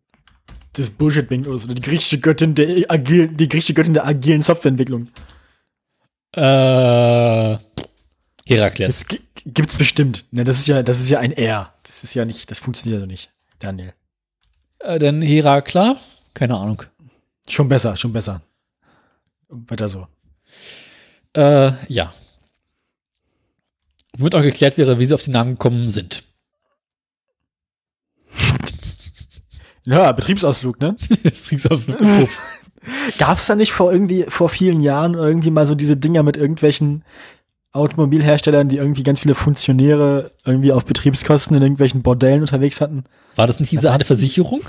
des 0.77 0.90
Bullshit-Bingos? 0.90 1.64
Oder 1.64 1.74
die 1.74 1.82
griechische 1.82 2.18
Göttin 2.20 2.55
der 2.55 2.90
agil, 2.90 3.28
die 3.28 3.48
griechische 3.48 3.74
Göttin 3.74 3.93
der 3.93 4.06
agilen 4.06 4.43
Softwareentwicklung? 4.43 5.09
Äh, 6.32 7.59
Herakles. 8.48 8.98
Das 9.01 9.06
gi- 9.06 9.20
gibt's 9.44 9.77
bestimmt. 9.77 10.24
Ne, 10.31 10.44
das 10.44 10.59
ist 10.59 10.66
ja, 10.68 10.82
das 10.82 11.01
ist 11.01 11.10
ja 11.10 11.18
ein 11.20 11.32
R. 11.32 11.73
Das 11.82 12.05
ist 12.05 12.14
ja 12.14 12.24
nicht, 12.24 12.51
das 12.51 12.60
funktioniert 12.60 12.98
ja 12.98 13.01
so 13.01 13.06
nicht, 13.06 13.31
Daniel. 13.59 13.93
Äh, 14.81 14.98
dann 14.98 15.23
Herakla? 15.23 15.97
Keine 16.35 16.56
Ahnung. 16.56 16.82
Schon 17.48 17.68
besser, 17.68 17.97
schon 17.97 18.12
besser. 18.12 18.43
Weiter 19.48 19.89
so. 19.89 20.06
Äh, 21.35 21.73
ja. 21.89 22.12
Womit 24.16 24.35
auch 24.35 24.43
geklärt 24.43 24.77
wäre, 24.78 24.98
wie 24.98 25.06
sie 25.06 25.14
auf 25.14 25.23
den 25.23 25.32
Namen 25.32 25.52
gekommen 25.52 25.90
sind. 25.90 26.24
Ja, 29.86 30.12
Betriebsausflug, 30.12 30.80
ne? 30.80 30.96
Das 31.22 31.48
kriegst 31.48 31.64
du 31.64 31.74
auf 31.74 31.84
den 31.84 31.94
Puff. 31.94 32.40
Gab's 33.18 33.46
da 33.46 33.54
nicht 33.54 33.72
vor 33.72 33.92
irgendwie, 33.92 34.24
vor 34.28 34.48
vielen 34.48 34.80
Jahren 34.80 35.14
irgendwie 35.14 35.50
mal 35.50 35.66
so 35.66 35.74
diese 35.74 35.96
Dinger 35.96 36.22
mit 36.22 36.36
irgendwelchen 36.36 37.04
Automobilherstellern, 37.72 38.68
die 38.68 38.78
irgendwie 38.78 39.02
ganz 39.02 39.20
viele 39.20 39.34
Funktionäre 39.34 40.32
irgendwie 40.44 40.72
auf 40.72 40.84
Betriebskosten 40.84 41.56
in 41.56 41.62
irgendwelchen 41.62 42.02
Bordellen 42.02 42.40
unterwegs 42.40 42.80
hatten? 42.80 43.04
War 43.34 43.46
das 43.46 43.60
nicht 43.60 43.72
diese 43.72 43.92
Art 43.92 44.04
Versicherung? 44.04 44.62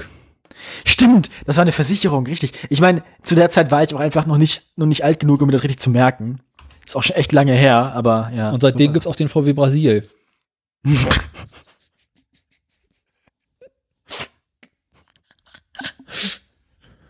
Stimmt, 0.85 1.29
das 1.45 1.57
war 1.57 1.61
eine 1.61 1.71
Versicherung, 1.71 2.25
richtig. 2.25 2.53
Ich 2.69 2.81
meine, 2.81 3.03
zu 3.23 3.35
der 3.35 3.49
Zeit 3.49 3.71
war 3.71 3.83
ich 3.83 3.93
auch 3.93 3.99
einfach 3.99 4.25
noch 4.25 4.37
nicht, 4.37 4.63
noch 4.75 4.87
nicht 4.87 5.03
alt 5.03 5.19
genug, 5.19 5.41
um 5.41 5.47
mir 5.47 5.53
das 5.53 5.63
richtig 5.63 5.79
zu 5.79 5.89
merken. 5.89 6.39
Ist 6.85 6.95
auch 6.95 7.03
schon 7.03 7.15
echt 7.15 7.31
lange 7.31 7.53
her, 7.53 7.93
aber 7.93 8.31
ja. 8.35 8.51
Und 8.51 8.61
seitdem 8.61 8.93
gibt's 8.93 9.07
auch 9.07 9.15
den 9.15 9.29
VW 9.29 9.53
Brasil. 9.53 10.07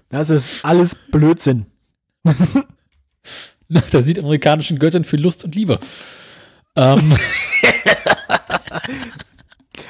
Das 0.09 0.29
ist 0.29 0.63
alles 0.63 0.95
Blödsinn. 0.95 1.65
Da 3.69 4.01
sieht 4.01 4.19
amerikanischen 4.19 4.79
Göttern 4.79 5.03
für 5.03 5.17
Lust 5.17 5.43
und 5.43 5.53
Liebe. 5.55 5.79
Ähm, 6.75 7.13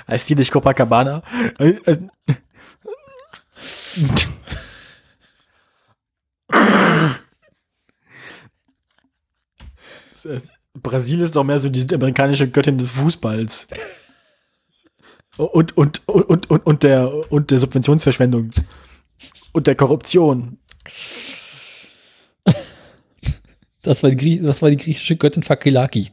Heißt 0.07 0.29
die 0.29 0.35
nicht 0.35 0.51
Copacabana? 0.51 1.21
Äh, 1.59 1.75
äh, 1.85 1.97
Brasil 10.81 11.19
ist 11.19 11.35
doch 11.35 11.43
mehr 11.43 11.59
so 11.59 11.69
die 11.69 11.93
amerikanische 11.93 12.49
Göttin 12.49 12.77
des 12.77 12.91
Fußballs. 12.91 13.67
Und, 15.37 15.77
und, 15.77 16.07
und, 16.07 16.49
und, 16.49 16.65
und, 16.65 16.83
der, 16.83 17.31
und 17.31 17.51
der 17.51 17.59
Subventionsverschwendung. 17.59 18.51
Und 19.57 19.65
der 19.65 19.73
Korruption. 19.73 20.59
das, 23.81 24.03
war 24.03 24.11
die, 24.11 24.39
das 24.39 24.61
war 24.61 24.69
die 24.69 24.77
griechische 24.77 25.15
Göttin 25.15 25.41
Fakilaki. 25.41 26.11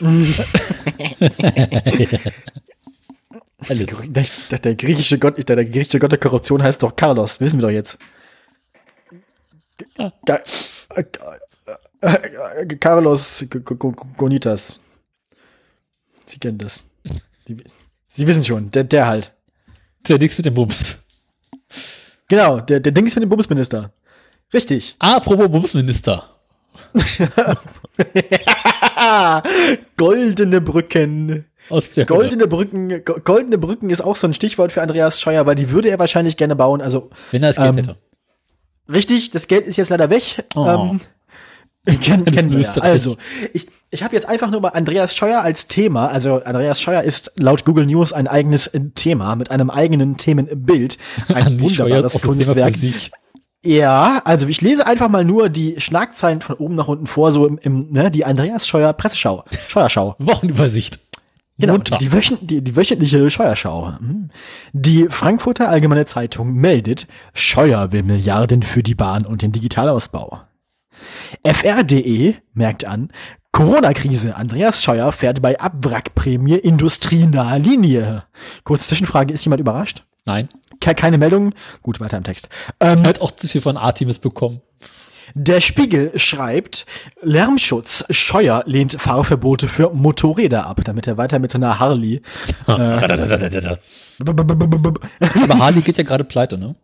Der, 3.68 4.58
der, 4.58 4.74
griechische 4.74 5.18
Gott, 5.18 5.38
der, 5.38 5.56
der 5.56 5.64
griechische 5.64 5.98
Gott 5.98 6.12
der 6.12 6.18
Korruption 6.18 6.62
heißt 6.62 6.82
doch 6.82 6.94
Carlos, 6.94 7.40
wissen 7.40 7.58
wir 7.58 7.68
doch 7.68 7.72
jetzt. 7.72 7.98
Ga, 10.24 10.40
äh, 12.00 12.66
Carlos 12.78 13.44
Gonitas. 14.16 14.80
Sie 16.26 16.38
kennen 16.38 16.58
das. 16.58 16.84
Sie 18.06 18.26
wissen 18.26 18.44
schon, 18.44 18.70
der, 18.70 18.84
der 18.84 19.06
halt. 19.06 19.32
Der 20.06 20.18
nix 20.18 20.36
mit 20.38 20.46
dem 20.46 20.54
Bums. 20.54 21.05
Genau, 22.28 22.60
der, 22.60 22.80
der 22.80 22.92
Ding 22.92 23.06
ist 23.06 23.14
mit 23.16 23.22
dem 23.22 23.28
Bundesminister. 23.28 23.92
Richtig. 24.52 24.96
Apropos 24.98 25.48
Bumsminister. 25.48 26.24
Goldene 29.96 30.60
Brücken. 30.60 31.44
Aus 31.68 31.90
der 31.92 32.06
Hölle. 32.08 32.18
Goldene 32.18 32.46
Brücken, 32.46 33.04
go- 33.04 33.18
goldene 33.24 33.58
Brücken 33.58 33.90
ist 33.90 34.00
auch 34.02 34.14
so 34.16 34.26
ein 34.28 34.34
Stichwort 34.34 34.70
für 34.72 34.82
Andreas 34.82 35.20
Scheuer, 35.20 35.46
weil 35.46 35.56
die 35.56 35.70
würde 35.70 35.88
er 35.90 35.98
wahrscheinlich 35.98 36.36
gerne 36.36 36.54
bauen. 36.54 36.80
Also 36.80 37.10
Wenn 37.32 37.42
er 37.42 37.48
das 37.50 37.56
Geld 37.56 37.68
Ähm, 37.70 37.76
hätte. 37.76 37.96
Richtig, 38.88 39.30
das 39.30 39.48
Geld 39.48 39.66
ist 39.66 39.76
jetzt 39.76 39.88
leider 39.90 40.10
weg. 40.10 40.44
Oh. 40.54 40.64
Ähm, 40.66 41.00
kennen, 41.86 42.24
kennen 42.24 42.50
wir 42.50 42.60
ja. 42.60 42.82
Also, 42.82 43.16
ich, 43.52 43.66
ich 43.90 44.02
habe 44.02 44.14
jetzt 44.14 44.28
einfach 44.28 44.50
nur 44.50 44.60
mal 44.60 44.70
Andreas 44.70 45.14
Scheuer 45.14 45.40
als 45.40 45.68
Thema. 45.68 46.06
Also, 46.06 46.42
Andreas 46.42 46.80
Scheuer 46.82 47.02
ist 47.02 47.32
laut 47.36 47.64
Google 47.64 47.86
News 47.86 48.12
ein 48.12 48.28
eigenes 48.28 48.70
Thema 48.94 49.36
mit 49.36 49.50
einem 49.50 49.70
eigenen 49.70 50.16
Themenbild. 50.16 50.98
Ein 51.28 51.60
wunderbares 51.60 52.20
Kunstwerk. 52.20 52.74
Ja, 53.64 54.22
also 54.24 54.46
ich 54.46 54.60
lese 54.60 54.86
einfach 54.86 55.08
mal 55.08 55.24
nur 55.24 55.48
die 55.48 55.80
Schlagzeilen 55.80 56.40
von 56.40 56.54
oben 56.56 56.76
nach 56.76 56.86
unten 56.86 57.06
vor, 57.06 57.32
so 57.32 57.46
im, 57.46 57.58
im 57.58 57.90
ne, 57.90 58.12
die 58.12 58.24
Andreas 58.24 58.68
Scheuer 58.68 58.92
Presseschau. 58.92 59.44
Scheuerschau. 59.66 60.14
Wochenübersicht. 60.20 61.00
Genau, 61.58 61.78
die, 61.78 62.12
wöchen, 62.12 62.38
die, 62.42 62.62
die 62.62 62.76
wöchentliche 62.76 63.30
Scheuerschau. 63.30 63.98
Hm. 63.98 64.30
Die 64.72 65.06
Frankfurter 65.08 65.70
Allgemeine 65.70 66.04
Zeitung 66.04 66.52
meldet, 66.52 67.06
Scheuer 67.32 67.92
will 67.92 68.02
Milliarden 68.02 68.62
für 68.62 68.82
die 68.82 68.94
Bahn 68.94 69.24
und 69.24 69.40
den 69.40 69.52
Digitalausbau. 69.52 70.42
FR.de 71.42 72.34
merkt 72.54 72.84
an, 72.84 73.10
Corona-Krise, 73.52 74.36
Andreas 74.36 74.82
Scheuer 74.82 75.10
fährt 75.12 75.40
bei 75.40 75.58
Abwrackprämie 75.58 76.56
industrienahe 76.56 77.58
Linie. 77.58 78.24
Kurze 78.64 78.86
Zwischenfrage, 78.88 79.32
ist 79.32 79.44
jemand 79.46 79.60
überrascht? 79.60 80.04
Nein. 80.26 80.48
Ke 80.80 80.94
keine 80.94 81.16
Meldung? 81.16 81.54
Gut, 81.82 81.98
weiter 81.98 82.18
im 82.18 82.24
Text. 82.24 82.50
Ähm, 82.80 83.02
hat 83.06 83.22
auch 83.22 83.30
zu 83.30 83.48
viel 83.48 83.62
von 83.62 83.78
Artemis 83.78 84.18
bekommen. 84.18 84.60
der 85.34 85.62
Spiegel 85.62 86.18
schreibt, 86.18 86.84
Lärmschutz, 87.22 88.04
Scheuer 88.10 88.62
lehnt 88.66 88.92
Fahrverbote 88.92 89.68
für 89.68 89.90
Motorräder 89.90 90.66
ab, 90.66 90.80
damit 90.84 91.06
er 91.06 91.16
weiter 91.16 91.38
mit 91.38 91.50
seiner 91.50 91.78
Harley. 91.78 92.20
Aber 95.42 95.58
Harley 95.58 95.80
geht 95.80 95.96
ja 95.96 96.04
gerade 96.04 96.24
pleite, 96.24 96.58
ne? 96.58 96.74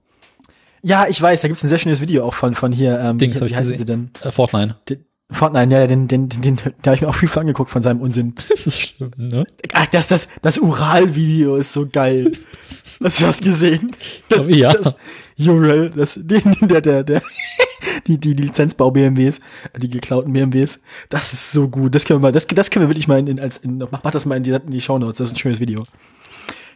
Ja, 0.82 1.06
ich 1.08 1.22
weiß, 1.22 1.40
da 1.40 1.48
gibt's 1.48 1.62
ein 1.62 1.68
sehr 1.68 1.78
schönes 1.78 2.00
Video 2.00 2.24
auch 2.24 2.34
von, 2.34 2.54
von 2.54 2.72
hier, 2.72 2.98
ähm, 2.98 3.16
Dings 3.16 3.40
wie, 3.40 3.44
ich 3.44 3.52
wie 3.52 3.56
heißen 3.56 3.78
sie 3.78 3.84
denn? 3.84 4.10
Äh, 4.20 4.32
Fortnite. 4.32 4.76
Den, 4.88 5.04
Fortnite, 5.30 5.72
ja, 5.72 5.86
den, 5.86 6.08
den, 6.08 6.28
den, 6.28 6.42
den, 6.42 6.56
den 6.56 6.74
habe 6.84 6.96
ich 6.96 7.02
mir 7.02 7.08
auch 7.08 7.14
viel 7.14 7.30
angeguckt 7.34 7.70
von 7.70 7.82
seinem 7.82 8.00
Unsinn. 8.00 8.34
Das 8.48 8.66
ist 8.66 8.80
schlimm, 8.80 9.12
ne? 9.16 9.46
Ach, 9.72 9.86
das, 9.86 10.08
das, 10.08 10.28
das 10.42 10.58
Ural-Video 10.58 11.56
ist 11.56 11.72
so 11.72 11.86
geil. 11.86 12.32
Hast 13.02 13.20
du 13.20 13.26
das 13.26 13.40
gesehen? 13.40 13.88
Das, 14.28 14.46
glaube, 14.46 14.56
ja. 14.56 14.72
Das 14.72 14.96
Ural, 15.38 15.90
das, 15.90 16.18
die, 16.20 16.42
der, 16.60 16.80
der, 16.80 17.04
der, 17.04 17.22
die, 18.06 18.18
die, 18.18 18.34
die 18.34 18.42
Lizenzbau-BMWs, 18.42 19.40
die 19.78 19.88
geklauten 19.88 20.32
BMWs, 20.32 20.80
das 21.08 21.32
ist 21.32 21.52
so 21.52 21.68
gut. 21.68 21.94
Das 21.94 22.04
können 22.04 22.20
wir 22.20 22.28
mal, 22.28 22.32
das, 22.32 22.46
das 22.46 22.70
können 22.70 22.84
wir 22.84 22.90
wirklich 22.90 23.08
mal 23.08 23.18
in, 23.18 23.28
in, 23.28 23.40
als, 23.40 23.56
in, 23.58 23.78
mach, 23.78 24.02
mach 24.02 24.10
das 24.10 24.26
mal 24.26 24.36
in 24.36 24.42
die, 24.42 24.50
in 24.50 24.70
die 24.70 24.80
Shownotes. 24.80 25.18
Das 25.18 25.28
ist 25.28 25.34
ein 25.34 25.38
schönes 25.38 25.60
Video. 25.60 25.84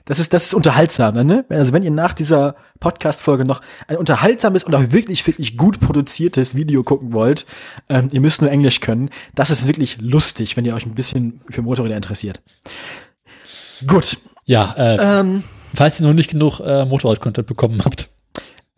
Das 0.06 0.20
ist, 0.20 0.32
das 0.32 0.46
ist 0.46 0.54
unterhaltsam, 0.54 1.26
ne? 1.26 1.44
Also 1.48 1.72
wenn 1.72 1.82
ihr 1.82 1.90
nach 1.90 2.14
dieser 2.14 2.54
Podcast-Folge 2.80 3.44
noch 3.44 3.60
ein 3.88 3.96
unterhaltsames 3.96 4.64
und 4.64 4.74
auch 4.74 4.92
wirklich, 4.92 5.26
wirklich 5.26 5.56
gut 5.58 5.80
produziertes 5.80 6.54
Video 6.54 6.82
gucken 6.84 7.12
wollt, 7.12 7.44
ähm, 7.88 8.08
ihr 8.12 8.20
müsst 8.20 8.40
nur 8.40 8.50
Englisch 8.50 8.80
können. 8.80 9.10
Das 9.34 9.50
ist 9.50 9.66
wirklich 9.66 9.98
lustig, 10.00 10.56
wenn 10.56 10.64
ihr 10.64 10.74
euch 10.74 10.86
ein 10.86 10.94
bisschen 10.94 11.40
für 11.50 11.60
Motorräder 11.62 11.96
interessiert. 11.96 12.40
Gut. 13.86 14.16
Ja, 14.44 14.74
äh, 14.78 15.18
Ähm, 15.20 15.42
falls 15.74 16.00
ihr 16.00 16.06
noch 16.06 16.14
nicht 16.14 16.30
genug 16.30 16.60
äh, 16.60 16.84
Motorrad-Content 16.84 17.46
bekommen 17.46 17.82
habt, 17.84 18.08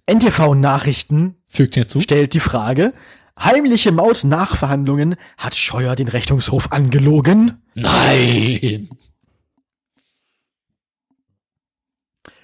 NTV 0.07 0.55
Nachrichten 0.55 1.37
fügt 1.49 1.77
mir 1.77 1.87
zu. 1.87 2.01
stellt 2.01 2.33
die 2.33 2.41
Frage, 2.41 2.95
Heimliche 3.39 3.93
Maut-Nachverhandlungen. 3.93 5.15
Hat 5.37 5.55
Scheuer 5.55 5.95
den 5.95 6.09
Rechnungshof 6.09 6.73
angelogen? 6.73 7.63
Nein. 7.75 8.89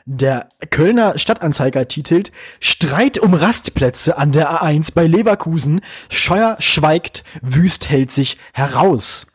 Der 0.07 0.49
Kölner 0.71 1.19
Stadtanzeiger 1.19 1.89
titelt 1.89 2.31
Streit 2.61 3.19
um 3.19 3.33
Rastplätze 3.33 4.19
an 4.19 4.33
der 4.33 4.51
A1 4.51 4.93
bei 4.95 5.07
Leverkusen. 5.07 5.81
Scheuer 6.11 6.57
schweigt, 6.59 7.25
Wüst 7.41 7.89
hält 7.89 8.13
sich 8.13 8.37
heraus. 8.53 9.27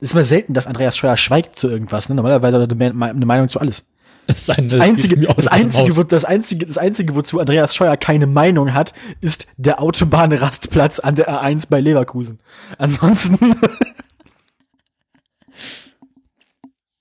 Das 0.00 0.10
ist 0.10 0.14
mal 0.14 0.22
selten, 0.22 0.52
dass 0.52 0.66
Andreas 0.66 0.96
Scheuer 0.98 1.16
schweigt 1.16 1.58
zu 1.58 1.68
irgendwas. 1.68 2.08
Ne? 2.08 2.14
Normalerweise 2.14 2.60
hat 2.60 2.70
er 2.70 2.78
eine 2.78 3.26
Meinung 3.26 3.48
zu 3.48 3.58
alles. 3.58 3.86
Das, 4.26 4.42
ist 4.42 4.50
eine, 4.50 4.68
Das 4.68 4.80
einzige, 4.80 5.14
geht 5.14 5.18
mir 5.20 5.30
auch 5.30 5.36
das, 5.36 5.46
nicht 5.46 5.52
einzige, 5.54 5.88
raus. 5.88 5.96
wo, 5.96 6.02
das, 6.02 6.24
einzige, 6.26 6.66
das 6.66 6.76
einzige, 6.76 7.14
wozu 7.14 7.40
Andreas 7.40 7.74
Scheuer 7.74 7.96
keine 7.96 8.26
Meinung 8.26 8.74
hat, 8.74 8.92
ist 9.22 9.46
der 9.56 9.80
Autobahnrastplatz 9.80 10.98
an 10.98 11.14
der 11.14 11.30
A1 11.30 11.68
bei 11.70 11.80
Leverkusen. 11.80 12.38
Ansonsten. 12.76 13.38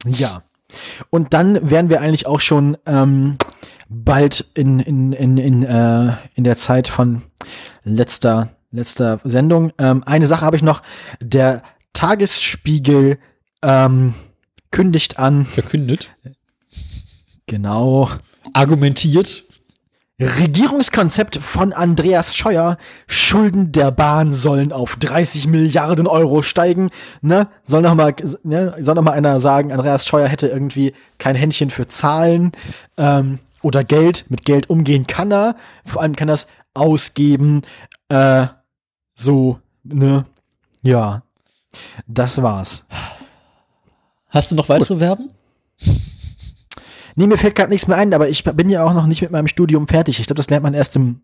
ja. 0.05 0.41
Und 1.09 1.33
dann 1.33 1.69
wären 1.69 1.89
wir 1.89 2.01
eigentlich 2.01 2.27
auch 2.27 2.39
schon 2.39 2.77
ähm, 2.85 3.37
bald 3.89 4.45
in, 4.53 4.79
in, 4.79 5.13
in, 5.13 5.37
in, 5.37 5.63
äh, 5.63 6.13
in 6.35 6.43
der 6.43 6.57
Zeit 6.57 6.87
von 6.87 7.21
letzter, 7.83 8.49
letzter 8.71 9.19
Sendung. 9.23 9.71
Ähm, 9.77 10.03
eine 10.05 10.27
Sache 10.27 10.45
habe 10.45 10.57
ich 10.57 10.63
noch. 10.63 10.81
Der 11.21 11.63
Tagesspiegel 11.93 13.17
ähm, 13.63 14.13
kündigt 14.71 15.17
an, 15.17 15.45
verkündet, 15.45 16.11
genau, 17.47 18.09
argumentiert. 18.53 19.45
Regierungskonzept 20.19 21.37
von 21.37 21.73
Andreas 21.73 22.35
Scheuer. 22.35 22.77
Schulden 23.05 23.71
der 23.71 23.91
Bahn 23.91 24.33
sollen 24.33 24.71
auf 24.71 24.95
30 24.95 25.45
Milliarden 25.47 26.07
Euro 26.07 26.41
steigen. 26.41 26.89
Ne? 27.21 27.47
Soll 27.63 27.83
noch 27.83 27.93
mal, 27.93 28.15
ne? 28.43 28.73
soll 28.79 28.95
noch 28.95 29.03
mal 29.03 29.11
einer 29.11 29.39
sagen, 29.39 29.71
Andreas 29.71 30.07
Scheuer 30.07 30.27
hätte 30.27 30.47
irgendwie 30.47 30.93
kein 31.19 31.35
Händchen 31.35 31.69
für 31.69 31.87
Zahlen 31.87 32.51
ähm, 32.97 33.39
oder 33.61 33.83
Geld. 33.83 34.25
Mit 34.29 34.43
Geld 34.43 34.71
umgehen 34.71 35.05
kann 35.05 35.31
er. 35.31 35.55
Vor 35.85 36.01
allem 36.01 36.15
kann 36.15 36.29
er 36.29 36.35
es 36.35 36.47
ausgeben. 36.73 37.61
Äh, 38.09 38.47
so, 39.15 39.59
ne? 39.83 40.25
Ja. 40.81 41.21
Das 42.07 42.41
war's. 42.41 42.85
Hast 44.29 44.51
du 44.51 44.55
noch 44.55 44.67
weitere 44.69 44.97
Verben? 44.97 45.29
Nee, 47.19 47.25
mir 47.25 47.37
fällt 47.39 47.55
gerade 47.55 47.71
nichts 47.71 47.87
mehr 47.87 47.97
ein, 47.97 48.13
aber 48.13 48.29
ich 48.29 48.43
bin 48.43 48.69
ja 48.69 48.85
auch 48.85 48.93
noch 48.93 49.07
nicht 49.07 49.23
mit 49.23 49.31
meinem 49.31 49.47
Studium 49.47 49.87
fertig. 49.87 50.19
Ich 50.19 50.27
glaube, 50.27 50.37
das 50.37 50.51
lernt 50.51 50.61
man 50.61 50.75
erst 50.75 50.95
im 50.95 51.21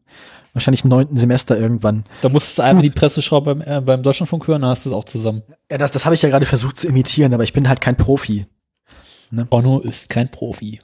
wahrscheinlich 0.54 0.84
neunten 0.84 1.18
Semester 1.18 1.56
irgendwann. 1.56 2.04
Da 2.22 2.30
musst 2.30 2.58
du 2.58 2.64
einmal 2.64 2.82
die 2.82 2.90
Presseschau 2.90 3.42
beim, 3.42 3.62
äh, 3.62 3.80
beim 3.80 4.02
Deutschlandfunk 4.02 4.48
hören, 4.48 4.64
dann 4.64 4.72
hast 4.72 4.86
du 4.86 4.90
es 4.90 4.96
auch 4.96 5.04
zusammen. 5.06 5.44
Ja, 5.70 5.78
das, 5.78 5.92
das 5.92 6.06
habe 6.06 6.16
ich 6.16 6.24
ja 6.24 6.30
gerade 6.30 6.48
versucht 6.48 6.78
zu 6.78 6.88
imitieren, 6.88 7.32
aber 7.32 7.44
ich 7.44 7.54
bin 7.54 7.70
halt 7.70 7.80
kein 7.80 7.96
Profi. 7.96 8.48
Bono 9.32 9.80
ist 9.80 10.10
kein 10.10 10.30
Profi. 10.30 10.82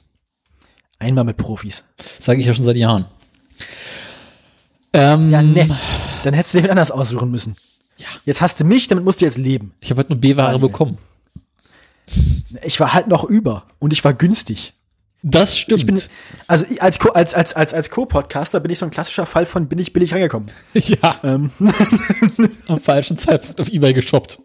Einmal 1.00 1.24
mit 1.24 1.36
Profis. 1.36 1.82
Sage 2.20 2.38
ich 2.38 2.46
ja 2.46 2.54
schon 2.54 2.64
seit 2.64 2.76
Jahren. 2.76 3.06
Ähm, 4.92 5.30
Ja, 5.30 5.42
ne. 5.42 5.68
Dann 6.22 6.34
hättest 6.34 6.54
du 6.54 6.62
dir 6.62 6.70
anders 6.70 6.92
aussuchen 6.92 7.32
müssen. 7.32 7.56
Ja. 7.96 8.06
Jetzt 8.26 8.40
hast 8.42 8.60
du 8.60 8.64
mich, 8.64 8.86
damit 8.86 9.04
musst 9.04 9.20
du 9.20 9.24
jetzt 9.24 9.38
leben. 9.38 9.72
Ich 9.80 9.90
habe 9.90 9.98
halt 9.98 10.10
nur 10.10 10.20
B-Ware 10.20 10.58
bekommen. 10.60 10.98
Ich 12.62 12.78
war 12.78 12.92
halt 12.92 13.08
noch 13.08 13.24
über 13.24 13.66
und 13.78 13.92
ich 13.92 14.04
war 14.04 14.14
günstig. 14.14 14.74
Das 15.22 15.58
stimmt. 15.58 15.80
Ich 15.80 15.86
bin, 15.86 16.00
also 16.46 16.64
ich- 16.70 16.82
als 16.82 16.98
Co- 16.98 17.10
als 17.12 17.34
als 17.34 17.54
als 17.54 17.74
als 17.74 17.90
Co-Podcaster 17.90 18.58
bin 18.60 18.70
ich 18.72 18.78
so 18.78 18.86
ein 18.86 18.90
klassischer 18.90 19.26
Fall 19.26 19.44
von 19.46 19.68
bin 19.68 19.78
ich 19.78 19.92
billig 19.92 20.14
reingekommen. 20.14 20.50
ja, 20.74 21.20
Ähm, 21.22 21.50
am 22.68 22.80
falschen 22.80 23.18
Zeitpunkt 23.18 23.60
auf 23.60 23.68
Ebay 23.68 23.92
geshoppt. 23.92 24.38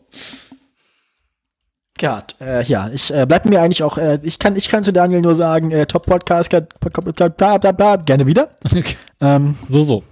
ja, 2.02 2.24
äh, 2.42 2.64
ja, 2.66 2.90
ich 2.90 3.14
äh, 3.14 3.26
bleib 3.26 3.46
mir 3.46 3.62
eigentlich 3.62 3.84
auch. 3.84 3.98
Äh, 3.98 4.20
ich 4.24 4.38
kann 4.38 4.56
ich 4.58 4.68
kann 4.68 4.84
zu 4.84 4.92
Daniel 4.92 5.22
nur 5.22 5.36
sagen, 5.36 5.72
äh, 5.72 5.86
Top 5.86 6.06
Podcast, 6.06 6.50
bla, 6.50 7.58
bla, 7.58 7.72
bla, 7.72 7.96
gerne 7.98 8.28
wieder. 8.28 8.50
Ähm, 9.22 9.58
so, 9.70 9.82
so. 9.82 10.04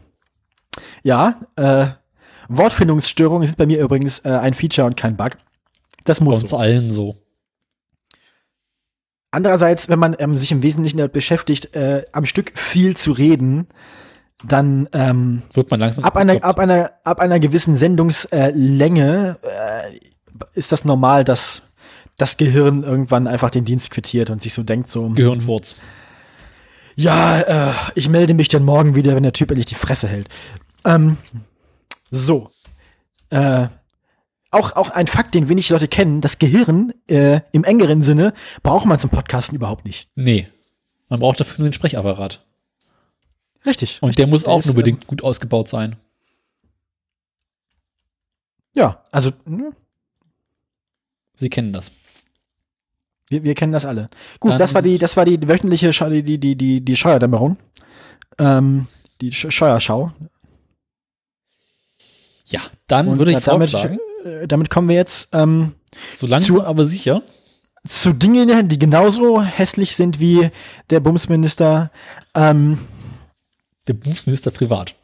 Ja, 1.04 1.36
äh, 1.58 1.88
Wortfindungsstörungen 2.48 3.46
sind 3.46 3.58
bei 3.58 3.66
mir 3.66 3.82
übrigens 3.82 4.20
äh, 4.20 4.30
ein 4.30 4.54
Feature 4.54 4.88
und 4.88 4.96
kein 4.96 5.18
Bug. 5.18 5.32
Das 6.06 6.20
Bei 6.20 6.24
muss 6.26 6.42
uns 6.42 6.52
so. 6.52 6.58
allen 6.58 6.90
so. 6.90 7.18
Andererseits, 9.34 9.90
wenn 9.90 9.98
man 9.98 10.16
ähm, 10.20 10.38
sich 10.38 10.52
im 10.52 10.62
Wesentlichen 10.62 10.98
damit 10.98 11.12
beschäftigt, 11.12 11.76
äh, 11.76 12.06
am 12.12 12.24
Stück 12.26 12.52
viel 12.56 12.96
zu 12.96 13.14
reden, 13.14 13.68
dann 14.44 14.88
ähm, 14.94 15.42
Wird 15.54 15.72
man 15.72 15.80
langsam. 15.80 16.04
ab 16.04 16.16
einer 16.18 16.44
ab 16.44 16.60
einer 16.60 16.92
ab 17.04 17.20
einer 17.20 17.40
gewissen 17.40 17.76
Sendungslänge 17.76 19.38
äh, 19.42 20.50
ist 20.54 20.72
das 20.72 20.86
normal, 20.86 21.24
dass 21.24 21.64
das 22.20 22.38
Gehirn 22.38 22.84
irgendwann 22.84 23.26
einfach 23.26 23.50
den 23.50 23.66
Dienst 23.66 23.90
quittiert 23.90 24.30
und 24.30 24.40
sich 24.40 24.54
so 24.54 24.62
denkt 24.62 24.88
so 24.88 25.10
Gehirnfurz. 25.10 25.82
Ja, 26.96 27.40
äh, 27.40 27.72
ich 27.96 28.10
melde 28.10 28.36
mich 28.36 28.50
dann 28.50 28.64
morgen 28.64 28.94
wieder, 28.94 29.16
wenn 29.16 29.24
der 29.24 29.34
Typ 29.34 29.50
endlich 29.50 29.66
die 29.66 29.74
Fresse 29.74 30.08
hält. 30.08 30.30
Ähm, 30.86 31.18
so. 32.12 32.52
Äh, 33.32 33.66
auch, 34.54 34.76
auch 34.76 34.90
ein 34.92 35.08
Fakt, 35.08 35.36
den 35.36 35.50
wenig 35.50 35.70
Leute 35.70 35.88
kennen, 35.88 36.22
das 36.22 36.40
Gehirn 36.40 36.94
äh, 37.08 37.42
im 37.52 37.64
engeren 37.64 38.04
Sinne 38.04 38.34
braucht 38.62 38.86
man 38.86 39.00
zum 39.00 39.10
Podcasten 39.10 39.56
überhaupt 39.56 39.86
nicht. 39.86 40.10
Nee. 40.16 40.48
Man 41.10 41.20
braucht 41.20 41.40
dafür 41.40 41.60
nur 41.60 41.70
den 41.70 41.74
Sprechapparat. 41.74 42.44
Richtig. 43.66 44.00
Und 44.02 44.18
der 44.18 44.28
muss 44.28 44.44
Der 44.44 44.52
auch 44.54 44.60
ist, 44.60 44.66
nur 44.66 44.76
ähm, 44.76 44.78
bedingt 44.78 45.08
gut 45.08 45.24
ausgebaut 45.24 45.68
sein. 45.70 45.96
Ja, 48.76 49.04
also 49.12 49.32
ne, 49.46 49.72
Sie 51.36 51.50
kennen 51.50 51.74
das. 51.74 51.92
wir, 53.30 53.44
wir 53.44 53.56
kennen 53.56 53.74
das 53.74 53.86
alle. 53.86 54.10
Gut, 54.40 54.52
Dann- 54.52 54.60
das 54.60 54.74
war 54.74 54.82
die, 54.82 54.98
das 54.98 55.18
war 55.18 55.26
die 55.26 55.40
wöchentliche 55.48 55.94
Schau, 55.94 56.10
die, 56.10 56.24
die, 56.24 56.56
die, 56.56 56.82
die, 56.82 56.96
Scheuerdämmerung. 56.96 57.58
Ähm, 58.40 58.88
die 59.22 59.32
Sch 59.32 59.48
Scheuerschau. 59.52 60.12
Ja, 62.48 62.62
dann 62.88 63.08
Und, 63.08 63.20
würde 63.20 63.32
ich 63.32 63.44
damit, 63.44 63.70
vorschlagen, 63.70 64.00
damit 64.48 64.70
kommen 64.70 64.90
wir 64.90 64.96
jetzt 64.96 65.30
ähm, 65.34 65.74
so 66.16 66.28
langsam 66.28 66.58
zu- 66.58 66.64
aber 66.64 66.86
sicher. 66.86 67.22
zu 67.88 68.14
Dingen, 68.14 68.70
die 68.70 68.80
genauso 68.80 69.42
hässlich 69.42 69.96
sind 69.96 70.20
wie 70.20 70.50
der 70.90 71.00
Bumsminister. 71.00 71.92
Ähm, 72.36 72.78
Der 73.88 73.94
Bundesminister 73.94 74.52
privat. 74.52 74.96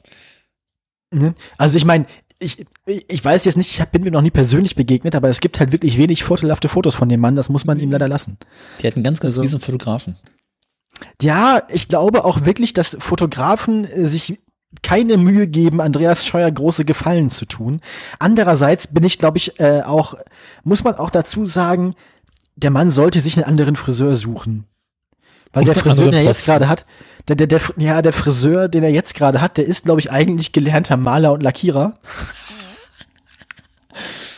ne? 1.11 1.35
Also 1.57 1.77
ich 1.77 1.85
meine, 1.85 2.05
ich, 2.41 2.65
ich 2.85 3.25
weiß 3.25 3.43
jetzt 3.43 3.57
nicht, 3.57 3.77
ich 3.77 3.85
bin 3.87 4.03
mir 4.03 4.11
noch 4.11 4.21
nie 4.21 4.31
persönlich 4.31 4.75
begegnet, 4.77 5.13
aber 5.15 5.29
es 5.29 5.41
gibt 5.41 5.59
halt 5.59 5.73
wirklich 5.73 5.97
wenig 5.97 6.23
vorteilhafte 6.23 6.69
Fotos 6.69 6.95
von 6.95 7.09
dem 7.09 7.19
Mann, 7.19 7.35
das 7.35 7.49
muss 7.49 7.65
man 7.65 7.79
ihm 7.79 7.91
leider 7.91 8.07
lassen. 8.07 8.37
Die 8.81 8.87
hat 8.87 8.95
einen 8.95 9.03
ganz, 9.03 9.19
ganz 9.19 9.37
Also- 9.37 9.59
Fotografen. 9.59 10.15
Ja, 11.21 11.61
ich 11.69 11.87
glaube 11.89 12.23
auch 12.25 12.45
wirklich, 12.45 12.73
dass 12.73 12.97
Fotografen 12.99 13.83
äh, 13.85 14.05
sich 14.07 14.39
keine 14.83 15.17
Mühe 15.17 15.47
geben, 15.47 15.81
Andreas 15.81 16.25
Scheuer 16.27 16.51
große 16.51 16.85
Gefallen 16.85 17.29
zu 17.29 17.45
tun. 17.45 17.81
Andererseits 18.19 18.87
bin 18.87 19.03
ich, 19.03 19.17
glaube 19.17 19.37
ich, 19.37 19.59
äh, 19.59 19.81
auch, 19.81 20.13
muss 20.63 20.83
man 20.83 20.95
auch 20.95 21.09
dazu 21.09 21.45
sagen, 21.45 21.95
der 22.55 22.69
Mann 22.71 22.91
sollte 22.91 23.19
sich 23.21 23.35
einen 23.37 23.45
anderen 23.45 23.75
Friseur 23.75 24.15
suchen. 24.15 24.65
Weil 25.53 25.63
der 25.65 25.73
Friseur, 25.75 26.05
den 26.11 26.13
er 26.19 26.23
jetzt 26.23 26.45
gerade 26.45 26.69
hat, 26.69 26.85
der, 27.27 27.35
der, 27.35 27.47
der, 27.47 27.61
ja, 27.77 28.01
der 28.03 28.13
Friseur, 28.13 28.67
den 28.67 28.83
er 28.83 28.91
jetzt 28.91 29.15
gerade 29.15 29.41
hat, 29.41 29.57
der 29.57 29.65
ist, 29.65 29.85
glaube 29.85 29.99
ich, 29.99 30.11
eigentlich 30.11 30.51
gelernter 30.51 30.97
Maler 30.97 31.33
und 31.33 31.41
Lackierer. 31.41 31.97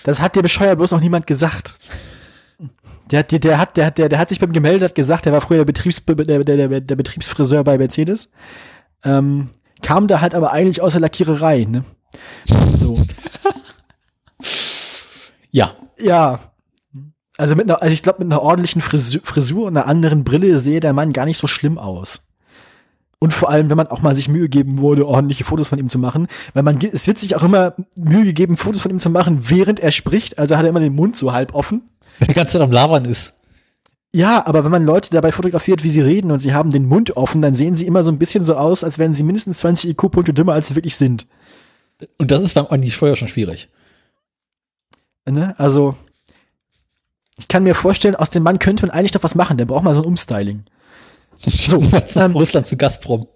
Das 0.04 0.22
hat 0.22 0.36
der 0.36 0.42
Bescheuer 0.42 0.76
bloß 0.76 0.92
noch 0.92 1.02
niemand 1.02 1.28
gesagt. 1.28 1.76
Der, 3.12 3.20
hat- 3.20 3.32
der, 3.32 3.40
der, 3.40 3.58
hat, 3.60 3.76
der, 3.76 3.86
hat, 3.88 3.98
der, 3.98 4.08
der 4.08 4.20
hat 4.20 4.30
sich 4.30 4.40
beim 4.40 4.54
gemeldet, 4.54 4.90
hat 4.90 4.96
gesagt, 4.96 5.26
der 5.26 5.34
war 5.34 5.42
früher 5.42 5.58
der, 5.58 5.66
Betriebs, 5.66 6.04
der, 6.06 6.16
der, 6.44 6.44
der, 6.44 6.82
der 6.82 6.96
Betriebsfriseur 6.96 7.64
bei 7.64 7.78
Mercedes. 7.78 8.32
Ähm, 9.04 9.48
kam 9.82 10.08
da 10.08 10.22
halt 10.22 10.36
aber 10.36 10.52
eigentlich 10.52 10.82
aus 10.82 10.94
der 10.94 11.02
Lackiererei, 11.02 11.66
ne? 11.66 11.84
So. 12.46 12.98
Ja, 15.52 15.76
Ja. 15.98 16.40
Also 17.38 17.56
mit 17.56 17.68
einer, 17.68 17.82
also 17.82 17.92
ich 17.92 18.04
glaube, 18.04 18.24
mit 18.24 18.32
einer 18.32 18.44
ordentlichen 18.44 18.82
Frisur, 18.82 19.22
Frisur 19.24 19.66
und 19.66 19.76
einer 19.76 19.88
anderen 19.88 20.24
Brille 20.24 20.60
sehe 20.60 20.80
der 20.80 20.94
Mann 20.94 21.12
gar 21.12 21.26
nicht 21.26 21.40
so 21.40 21.48
schlimm 21.48 21.80
aus. 21.80 22.22
Und 23.18 23.34
vor 23.34 23.50
allem, 23.50 23.70
wenn 23.70 23.78
man 23.78 23.88
auch 23.88 24.02
mal 24.02 24.16
sich 24.16 24.30
Mühe 24.30 24.48
geben 24.48 24.80
würde, 24.80 25.08
ordentliche 25.08 25.44
Fotos 25.44 25.68
von 25.68 25.80
ihm 25.80 25.88
zu 25.88 25.98
machen, 25.98 26.28
weil 26.54 26.62
man, 26.62 26.78
es 26.80 27.08
wird 27.08 27.18
sich 27.18 27.36
auch 27.36 27.44
immer 27.44 27.74
Mühe 27.98 28.26
gegeben, 28.26 28.58
Fotos 28.58 28.82
von 28.82 28.92
ihm 28.92 29.00
zu 29.00 29.10
machen, 29.10 29.50
während 29.50 29.80
er 29.80 29.92
spricht, 29.92 30.38
also 30.38 30.56
hat 30.56 30.66
er 30.66 30.70
immer 30.70 30.80
den 30.80 30.94
Mund 30.94 31.16
so 31.16 31.34
halb 31.34 31.56
offen. 31.56 31.90
der 32.20 32.28
die 32.28 32.34
ganze 32.34 32.54
Zeit 32.54 32.62
am 32.62 32.72
Labern 32.72 33.06
ist. 33.06 33.41
Ja, 34.14 34.46
aber 34.46 34.64
wenn 34.66 34.72
man 34.72 34.86
Leute 34.86 35.10
dabei 35.12 35.32
fotografiert, 35.32 35.84
wie 35.84 35.90
sie 35.90 36.02
reden 36.02 36.32
und 36.32 36.40
sie 36.40 36.54
haben 36.54 36.72
den 36.72 36.86
Mund 36.86 37.16
offen, 37.16 37.40
dann 37.40 37.54
sehen 37.54 37.76
sie 37.76 37.88
immer 37.88 38.04
so 38.04 38.12
ein 38.12 38.18
bisschen 38.20 38.44
so 38.44 38.56
aus, 38.56 38.84
als 38.84 39.00
wären 39.00 39.14
sie 39.14 39.24
mindestens 39.24 39.60
20 39.60 39.92
IQ-Punkte 39.92 40.34
dümmer, 40.34 40.54
als 40.54 40.68
sie 40.68 40.76
wirklich 40.76 40.98
sind. 40.98 41.28
Und 42.18 42.32
das 42.32 42.42
ist 42.42 42.54
beim 42.56 42.68
Andi 42.68 42.90
Scheuer 42.92 43.16
schon 43.16 43.30
schwierig. 43.30 43.70
Ne? 45.26 45.56
Also, 45.58 45.96
ich 47.38 47.48
kann 47.48 47.64
mir 47.64 47.76
vorstellen, 47.76 48.16
aus 48.16 48.32
dem 48.32 48.44
Mann 48.44 48.60
könnte 48.60 48.86
man 48.86 48.94
eigentlich 48.94 49.14
noch 49.14 49.24
was 49.24 49.36
machen, 49.36 49.58
der 49.58 49.66
braucht 49.66 49.84
mal 49.84 49.94
so 49.94 50.02
ein 50.02 50.06
Umstyling. 50.08 50.64
So, 51.50 51.82
ähm, 52.20 52.34
Russland 52.34 52.68
zu 52.68 52.78
Gazprom. 52.78 53.28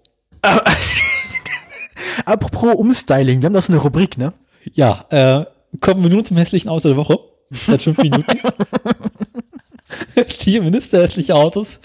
Apropos 2.24 2.74
Umstyling, 2.76 3.40
wir 3.40 3.46
haben 3.46 3.54
doch 3.54 3.62
so 3.62 3.72
eine 3.72 3.82
Rubrik, 3.82 4.16
ne? 4.16 4.32
Ja, 4.74 5.06
äh, 5.10 5.44
kommen 5.80 6.02
wir 6.02 6.10
nun 6.10 6.24
zum 6.24 6.36
hässlichen 6.36 6.68
Auto 6.68 6.88
der 6.88 6.96
Woche. 6.96 7.18
Seit 7.66 7.82
fünf 7.82 7.98
Minuten. 7.98 8.24
hässliche 10.24 10.62
Minister, 10.62 11.02
hässliche 11.02 11.34
Autos. 11.34 11.80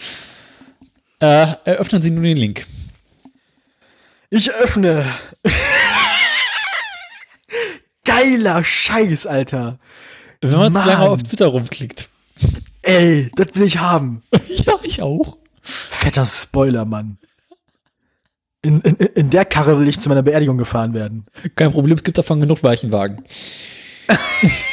Äh, 1.19 1.48
eröffnen 1.66 2.01
Sie 2.01 2.11
nun 2.11 2.24
den 2.24 2.38
Link. 2.38 2.66
Ich 4.30 4.51
öffne. 4.51 5.06
Geiler 8.06 8.64
Scheiß, 8.64 9.27
Alter. 9.27 9.77
Wenn 10.40 10.58
man 10.58 10.74
zu 10.74 10.80
lange 10.80 11.10
auf 11.10 11.22
Twitter 11.22 11.48
rumklickt. 11.48 12.10
Ey, 12.82 13.30
das 13.35 13.48
will 13.53 13.64
ich 13.64 13.77
haben. 13.77 14.24
ja, 14.48 14.74
ich 14.82 15.01
auch. 15.01 15.38
Fetter 15.61 16.26
Spoiler, 16.26 16.85
Mann. 16.85 17.18
In, 18.64 18.82
in, 18.82 18.95
in 18.95 19.30
der 19.30 19.45
Karre 19.45 19.80
will 19.80 19.88
ich 19.88 20.00
zu 20.00 20.10
meiner 20.10 20.24
Beerdigung 20.24 20.58
gefahren 20.58 20.93
werden. 20.93 21.26
Kein 21.56 21.72
Problem, 21.72 21.98
es 21.98 22.03
gibt 22.03 22.18
davon 22.18 22.40
genug 22.40 22.64
Weichenwagen. 22.64 23.24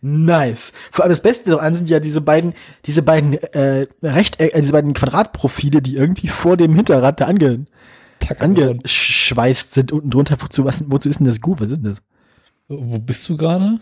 Nice. 0.00 0.72
Vor 0.90 1.04
allem 1.04 1.10
das 1.10 1.22
Beste 1.22 1.50
daran 1.50 1.74
sind 1.74 1.88
ja 1.88 1.98
diese 2.00 2.20
beiden, 2.20 2.54
diese 2.86 3.02
beiden 3.02 3.34
äh, 3.34 3.86
Recht, 4.02 4.40
äh, 4.40 4.60
diese 4.60 4.72
beiden 4.72 4.94
Quadratprofile, 4.94 5.82
die 5.82 5.96
irgendwie 5.96 6.28
vor 6.28 6.56
dem 6.56 6.74
Hinterrad 6.74 7.20
da 7.20 7.26
ange, 7.26 7.66
angeschweißt 8.38 9.74
sind 9.74 9.92
unten 9.92 10.10
drunter. 10.10 10.36
Wozu, 10.40 10.64
was, 10.64 10.84
wozu 10.86 11.08
ist 11.08 11.18
denn 11.18 11.26
das 11.26 11.40
gut? 11.40 11.60
Was 11.60 11.70
ist 11.70 11.82
denn 11.82 11.90
das? 11.90 12.02
Wo 12.68 12.98
bist 12.98 13.28
du 13.28 13.36
gerade? 13.36 13.80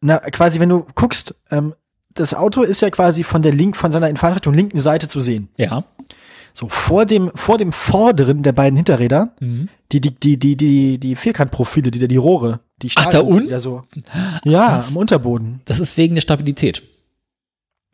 Na, 0.00 0.18
quasi, 0.18 0.60
wenn 0.60 0.68
du 0.68 0.86
guckst, 0.94 1.34
ähm, 1.50 1.74
das 2.14 2.34
Auto 2.34 2.62
ist 2.62 2.80
ja 2.80 2.90
quasi 2.90 3.22
von 3.22 3.42
der 3.42 3.52
Link, 3.52 3.76
von 3.76 3.92
seiner 3.92 4.08
in 4.08 4.16
Fahrtrichtung 4.16 4.54
linken 4.54 4.78
Seite 4.78 5.06
zu 5.08 5.20
sehen. 5.20 5.48
Ja. 5.56 5.84
So, 6.58 6.70
vor 6.70 7.04
dem, 7.04 7.30
vor 7.34 7.58
dem 7.58 7.70
vorderen 7.70 8.42
der 8.42 8.52
beiden 8.52 8.76
Hinterräder, 8.76 9.34
Mhm. 9.40 9.68
die, 9.92 10.00
die, 10.00 10.14
die, 10.18 10.38
die, 10.38 10.56
die, 10.56 10.96
die 10.96 11.14
Vierkantprofile, 11.14 11.90
die, 11.90 12.08
die 12.08 12.16
Rohre, 12.16 12.60
die 12.80 12.90
Ach, 12.94 13.08
da 13.08 13.20
unten? 13.20 13.44
die 13.44 13.50
da 13.50 13.58
so. 13.58 13.82
Ja, 14.42 14.76
Das- 14.76 14.88
am 14.88 14.96
Unterboden. 14.96 15.60
Das 15.66 15.80
ist 15.80 15.98
wegen 15.98 16.14
der 16.14 16.22
Stabilität. 16.22 16.82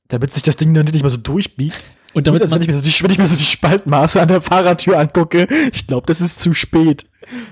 Damit 0.07 0.33
sich 0.33 0.45
das 0.45 0.55
Ding 0.59 0.75
dann 0.75 0.85
nicht 0.85 1.01
mehr 1.03 1.11
so 1.11 1.17
durchbiegt. 1.17 1.85
Und 2.15 2.29
Damit 2.29 2.43
damit 2.43 2.43
als 2.43 2.53
wenn, 2.53 2.59
man, 2.59 2.63
ich 2.63 2.69
mir 2.69 2.75
so 2.77 2.83
die, 2.99 3.03
wenn 3.03 3.11
ich 3.11 3.19
mir 3.19 3.27
so 3.27 3.35
die 3.37 3.43
Spaltmaße 3.43 4.21
an 4.23 4.29
der 4.29 4.41
Fahrradtür 4.41 4.97
angucke, 4.97 5.49
ich 5.73 5.89
glaube, 5.89 6.07
das 6.07 6.21
ist 6.21 6.41
zu 6.41 6.55
spät. 6.55 7.07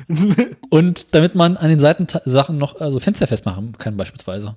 und 0.70 1.12
damit 1.14 1.34
man 1.34 1.56
an 1.56 1.70
den 1.70 1.80
Seitensachen 1.80 2.56
noch 2.56 2.80
also 2.80 3.00
Fenster 3.00 3.26
festmachen 3.26 3.72
kann, 3.78 3.96
beispielsweise. 3.96 4.56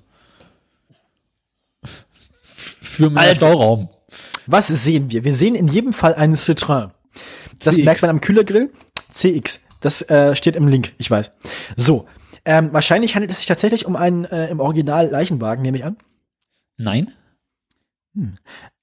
Für 2.80 3.10
mehr 3.10 3.22
Also. 3.24 3.46
Bauraum. 3.46 3.88
Was 4.46 4.68
sehen 4.68 5.10
wir? 5.10 5.24
Wir 5.24 5.34
sehen 5.34 5.54
in 5.54 5.68
jedem 5.68 5.92
Fall 5.92 6.14
einen 6.14 6.34
Citroën. 6.34 6.90
Das 7.64 7.74
CX. 7.74 7.84
merkt 7.84 8.02
man 8.02 8.10
am 8.10 8.20
Kühlergrill. 8.20 8.70
CX. 9.12 9.60
Das 9.80 10.02
äh, 10.10 10.34
steht 10.34 10.56
im 10.56 10.66
Link, 10.68 10.92
ich 10.98 11.10
weiß. 11.10 11.30
So. 11.76 12.06
Ähm, 12.46 12.70
wahrscheinlich 12.72 13.14
handelt 13.14 13.30
es 13.30 13.38
sich 13.38 13.46
tatsächlich 13.46 13.86
um 13.86 13.96
einen 13.96 14.24
äh, 14.26 14.48
im 14.48 14.60
Original 14.60 15.08
Leichenwagen, 15.08 15.62
nehme 15.62 15.78
ich 15.78 15.84
an. 15.84 15.96
Nein. 16.76 17.10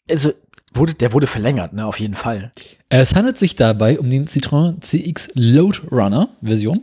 Also, 0.09 0.31
wurde, 0.73 0.93
der 0.95 1.13
wurde 1.13 1.27
verlängert, 1.27 1.73
ne, 1.73 1.85
auf 1.85 1.99
jeden 1.99 2.15
Fall. 2.15 2.51
Es 2.89 3.15
handelt 3.15 3.37
sich 3.37 3.55
dabei 3.55 3.99
um 3.99 4.09
den 4.09 4.25
Citroën 4.27 4.81
CX 4.81 5.29
Load 5.35 5.79
Runner 5.91 6.29
Version. 6.41 6.81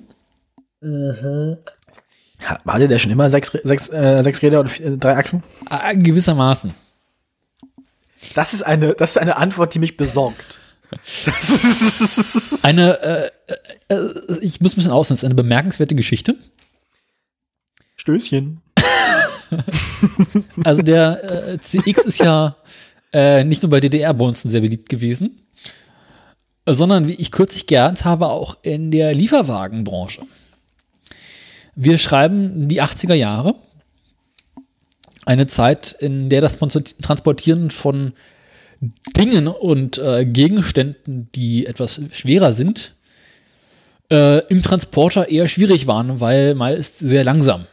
Ha- 2.46 2.58
Hatte 2.66 2.88
der 2.88 2.98
schon 2.98 3.10
immer 3.10 3.30
sechs, 3.30 3.48
sechs, 3.64 3.88
äh, 3.88 4.22
sechs 4.22 4.40
Räder 4.42 4.60
und 4.60 4.68
vier, 4.70 4.96
drei 4.96 5.16
Achsen? 5.16 5.42
Äh, 5.68 5.96
gewissermaßen. 5.96 6.72
Das 8.34 8.52
ist 8.52 8.62
eine, 8.62 8.94
das 8.94 9.10
ist 9.12 9.18
eine 9.18 9.36
Antwort, 9.36 9.74
die 9.74 9.78
mich 9.78 9.96
besorgt. 9.96 10.58
Das 11.24 11.50
ist, 12.54 12.64
Eine, 12.64 13.00
äh, 13.02 13.30
äh, 13.88 13.94
äh, 13.94 14.38
ich 14.40 14.60
muss 14.60 14.72
ein 14.72 14.76
bisschen 14.76 14.92
aussetzen, 14.92 15.26
eine 15.26 15.34
bemerkenswerte 15.34 15.94
Geschichte. 15.94 16.36
Stößchen. 17.96 18.60
Also 20.62 20.82
der 20.82 21.48
äh, 21.48 21.58
CX 21.58 22.04
ist 22.04 22.18
ja 22.18 22.56
äh, 23.14 23.44
nicht 23.44 23.62
nur 23.62 23.70
bei 23.70 23.80
DDR-Bonzen 23.80 24.50
sehr 24.50 24.60
beliebt 24.60 24.90
gewesen, 24.90 25.40
sondern 26.66 27.08
wie 27.08 27.14
ich 27.14 27.32
kürzlich 27.32 27.66
gelernt 27.66 28.04
habe, 28.04 28.28
auch 28.28 28.58
in 28.62 28.90
der 28.90 29.14
Lieferwagenbranche. 29.14 30.22
Wir 31.74 31.96
schreiben 31.96 32.68
die 32.68 32.82
80er 32.82 33.14
Jahre, 33.14 33.54
eine 35.28 35.46
Zeit, 35.46 35.92
in 35.92 36.30
der 36.30 36.40
das 36.40 36.56
Transportieren 36.56 37.70
von 37.70 38.14
Dingen 39.14 39.46
und 39.46 39.98
äh, 39.98 40.24
Gegenständen, 40.24 41.28
die 41.34 41.66
etwas 41.66 42.00
schwerer 42.12 42.54
sind, 42.54 42.94
äh, 44.10 44.38
im 44.46 44.62
Transporter 44.62 45.28
eher 45.28 45.46
schwierig 45.46 45.86
waren, 45.86 46.20
weil 46.20 46.54
meist 46.54 46.98
sehr 47.00 47.24
langsam. 47.24 47.66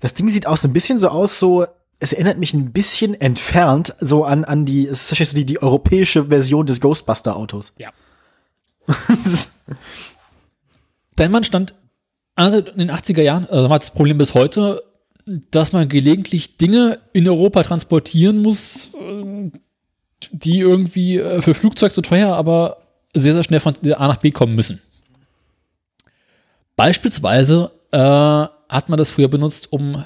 Das 0.00 0.12
Ding 0.12 0.28
sieht 0.28 0.46
auch 0.46 0.58
so 0.58 0.68
ein 0.68 0.74
bisschen 0.74 0.98
so 0.98 1.08
aus, 1.08 1.38
so, 1.38 1.64
es 2.00 2.12
erinnert 2.12 2.36
mich 2.36 2.52
ein 2.52 2.70
bisschen 2.70 3.18
entfernt 3.18 3.94
so 4.00 4.24
an, 4.24 4.44
an 4.44 4.66
die, 4.66 4.86
es 4.86 5.10
ist 5.10 5.30
so 5.30 5.36
die, 5.36 5.46
die 5.46 5.62
europäische 5.62 6.26
Version 6.26 6.66
des 6.66 6.82
Ghostbuster-Autos. 6.82 7.72
Ja. 7.78 7.92
Denn 11.18 11.30
man 11.30 11.44
stand 11.44 11.74
also 12.34 12.58
in 12.58 12.78
den 12.78 12.90
80er 12.90 13.22
Jahren, 13.22 13.46
also 13.46 13.62
man 13.62 13.72
hat 13.72 13.82
das 13.82 13.90
Problem 13.90 14.18
bis 14.18 14.34
heute, 14.34 14.82
dass 15.50 15.72
man 15.72 15.88
gelegentlich 15.88 16.56
Dinge 16.56 16.98
in 17.12 17.28
Europa 17.28 17.62
transportieren 17.62 18.38
muss, 18.42 18.96
die 20.32 20.58
irgendwie 20.58 21.18
äh, 21.18 21.42
für 21.42 21.54
Flugzeug 21.54 21.92
so 21.92 22.02
teuer, 22.02 22.34
aber 22.34 22.78
sehr, 23.14 23.34
sehr 23.34 23.44
schnell 23.44 23.60
von 23.60 23.74
A 23.92 24.08
nach 24.08 24.18
B 24.18 24.30
kommen 24.30 24.54
müssen. 24.54 24.80
Beispielsweise 26.76 27.72
äh, 27.90 27.98
hat 27.98 28.88
man 28.88 28.98
das 28.98 29.10
früher 29.10 29.28
benutzt, 29.28 29.72
um 29.72 30.04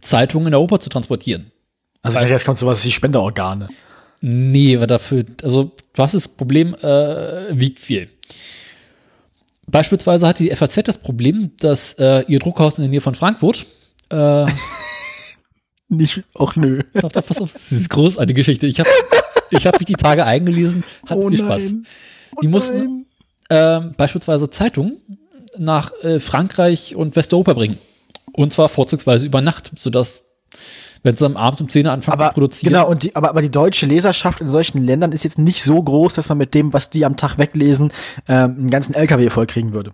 Zeitungen 0.00 0.48
in 0.48 0.54
Europa 0.54 0.80
zu 0.80 0.88
transportieren. 0.88 1.50
Also 2.02 2.18
dachte, 2.18 2.32
jetzt 2.32 2.44
kommt 2.44 2.58
sowas 2.58 2.84
wie 2.84 2.92
Spenderorgane. 2.92 3.68
Nee, 4.20 4.80
war 4.80 4.86
dafür, 4.86 5.24
also 5.42 5.72
du 5.92 6.02
hast 6.02 6.14
das 6.14 6.28
Problem, 6.28 6.74
äh, 6.74 7.58
wiegt 7.58 7.80
viel. 7.80 8.08
Beispielsweise 9.66 10.26
hat 10.26 10.38
die 10.38 10.50
FAZ 10.50 10.82
das 10.84 10.98
Problem, 10.98 11.50
dass 11.58 11.94
äh, 11.94 12.24
ihr 12.28 12.38
Druckhaus 12.38 12.78
in 12.78 12.82
der 12.82 12.90
Nähe 12.90 13.00
von 13.00 13.14
Frankfurt, 13.14 13.66
äh, 14.10 14.46
Nicht, 15.88 16.24
auch 16.34 16.56
nö. 16.56 16.82
pass 16.94 17.16
auf, 17.16 17.26
pass 17.26 17.40
auf, 17.40 17.52
das 17.52 17.72
ist 17.72 17.78
eine 17.78 17.88
großartige 17.88 18.34
Geschichte. 18.34 18.66
Ich 18.66 18.80
habe 18.80 18.88
ich 19.50 19.66
hab 19.66 19.78
mich 19.78 19.86
die 19.86 19.94
Tage 19.94 20.24
eingelesen, 20.24 20.82
hat 21.06 21.22
viel 21.22 21.38
Spaß. 21.38 21.74
Die 22.42 22.48
mussten 22.48 23.06
äh, 23.48 23.80
beispielsweise 23.96 24.50
Zeitungen 24.50 25.00
nach 25.58 25.92
äh, 26.02 26.18
Frankreich 26.18 26.96
und 26.96 27.16
Westeuropa 27.16 27.52
bringen. 27.54 27.78
Und 28.32 28.52
zwar 28.52 28.68
vorzugsweise 28.68 29.26
über 29.26 29.40
Nacht, 29.40 29.70
sodass, 29.76 30.24
wenn 31.02 31.14
sie 31.14 31.24
am 31.24 31.36
Abend 31.36 31.60
um 31.60 31.68
10 31.68 31.86
Uhr 31.86 31.92
anfangen 31.92 32.20
Aber 32.20 32.30
zu 32.30 32.34
produzieren, 32.34 32.72
genau, 32.72 32.88
und 32.88 33.04
die, 33.04 33.14
aber, 33.14 33.28
aber 33.28 33.42
die 33.42 33.50
deutsche 33.50 33.86
Leserschaft 33.86 34.40
in 34.40 34.48
solchen 34.48 34.78
Ländern 34.78 35.12
ist 35.12 35.22
jetzt 35.22 35.38
nicht 35.38 35.62
so 35.62 35.80
groß, 35.80 36.14
dass 36.14 36.28
man 36.30 36.38
mit 36.38 36.54
dem, 36.54 36.72
was 36.72 36.90
die 36.90 37.04
am 37.04 37.16
Tag 37.16 37.38
weglesen, 37.38 37.92
ähm, 38.26 38.56
einen 38.58 38.70
ganzen 38.70 38.94
LKW 38.94 39.30
vollkriegen 39.30 39.72
würde. 39.72 39.92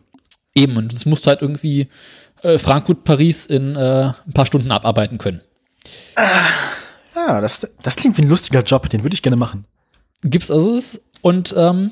Eben, 0.55 0.77
und 0.77 0.93
das 0.93 1.05
musst 1.05 1.27
du 1.27 1.31
halt 1.31 1.43
irgendwie 1.43 1.89
äh, 2.43 2.59
Frankfurt, 2.59 3.05
Paris 3.05 3.47
in 3.47 3.77
äh, 3.77 4.13
ein 4.27 4.33
paar 4.35 4.47
Stunden 4.47 4.71
abarbeiten 4.71 5.19
können. 5.19 5.41
Ja, 7.15 7.41
das, 7.41 7.69
das 7.83 7.97
klingt 7.97 8.17
wie 8.19 8.23
ein 8.23 8.29
lustiger 8.29 8.63
Job, 8.63 8.89
den 8.89 9.03
würde 9.03 9.15
ich 9.15 9.23
gerne 9.23 9.37
machen. 9.37 9.65
Gibt's 10.23 10.51
also 10.51 10.75
es. 10.75 11.03
Und 11.23 11.55
ähm, 11.57 11.91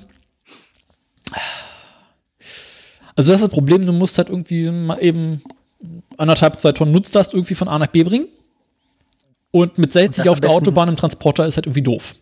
also 3.16 3.32
das 3.32 3.40
ist 3.40 3.48
das 3.48 3.50
Problem, 3.50 3.84
du 3.84 3.92
musst 3.92 4.18
halt 4.18 4.28
irgendwie 4.28 4.70
mal 4.70 4.98
eben 5.02 5.42
anderthalb, 6.16 6.58
zwei 6.60 6.72
Tonnen 6.72 6.92
Nutzlast 6.92 7.34
irgendwie 7.34 7.54
von 7.54 7.68
A 7.68 7.78
nach 7.78 7.88
B 7.88 8.02
bringen. 8.02 8.28
Und 9.50 9.78
mit 9.78 9.92
60 9.92 10.24
das 10.24 10.28
auf 10.30 10.40
der 10.40 10.50
Autobahn 10.50 10.88
im 10.88 10.96
Transporter 10.96 11.46
ist 11.46 11.56
halt 11.56 11.66
irgendwie 11.66 11.82
doof. 11.82 12.14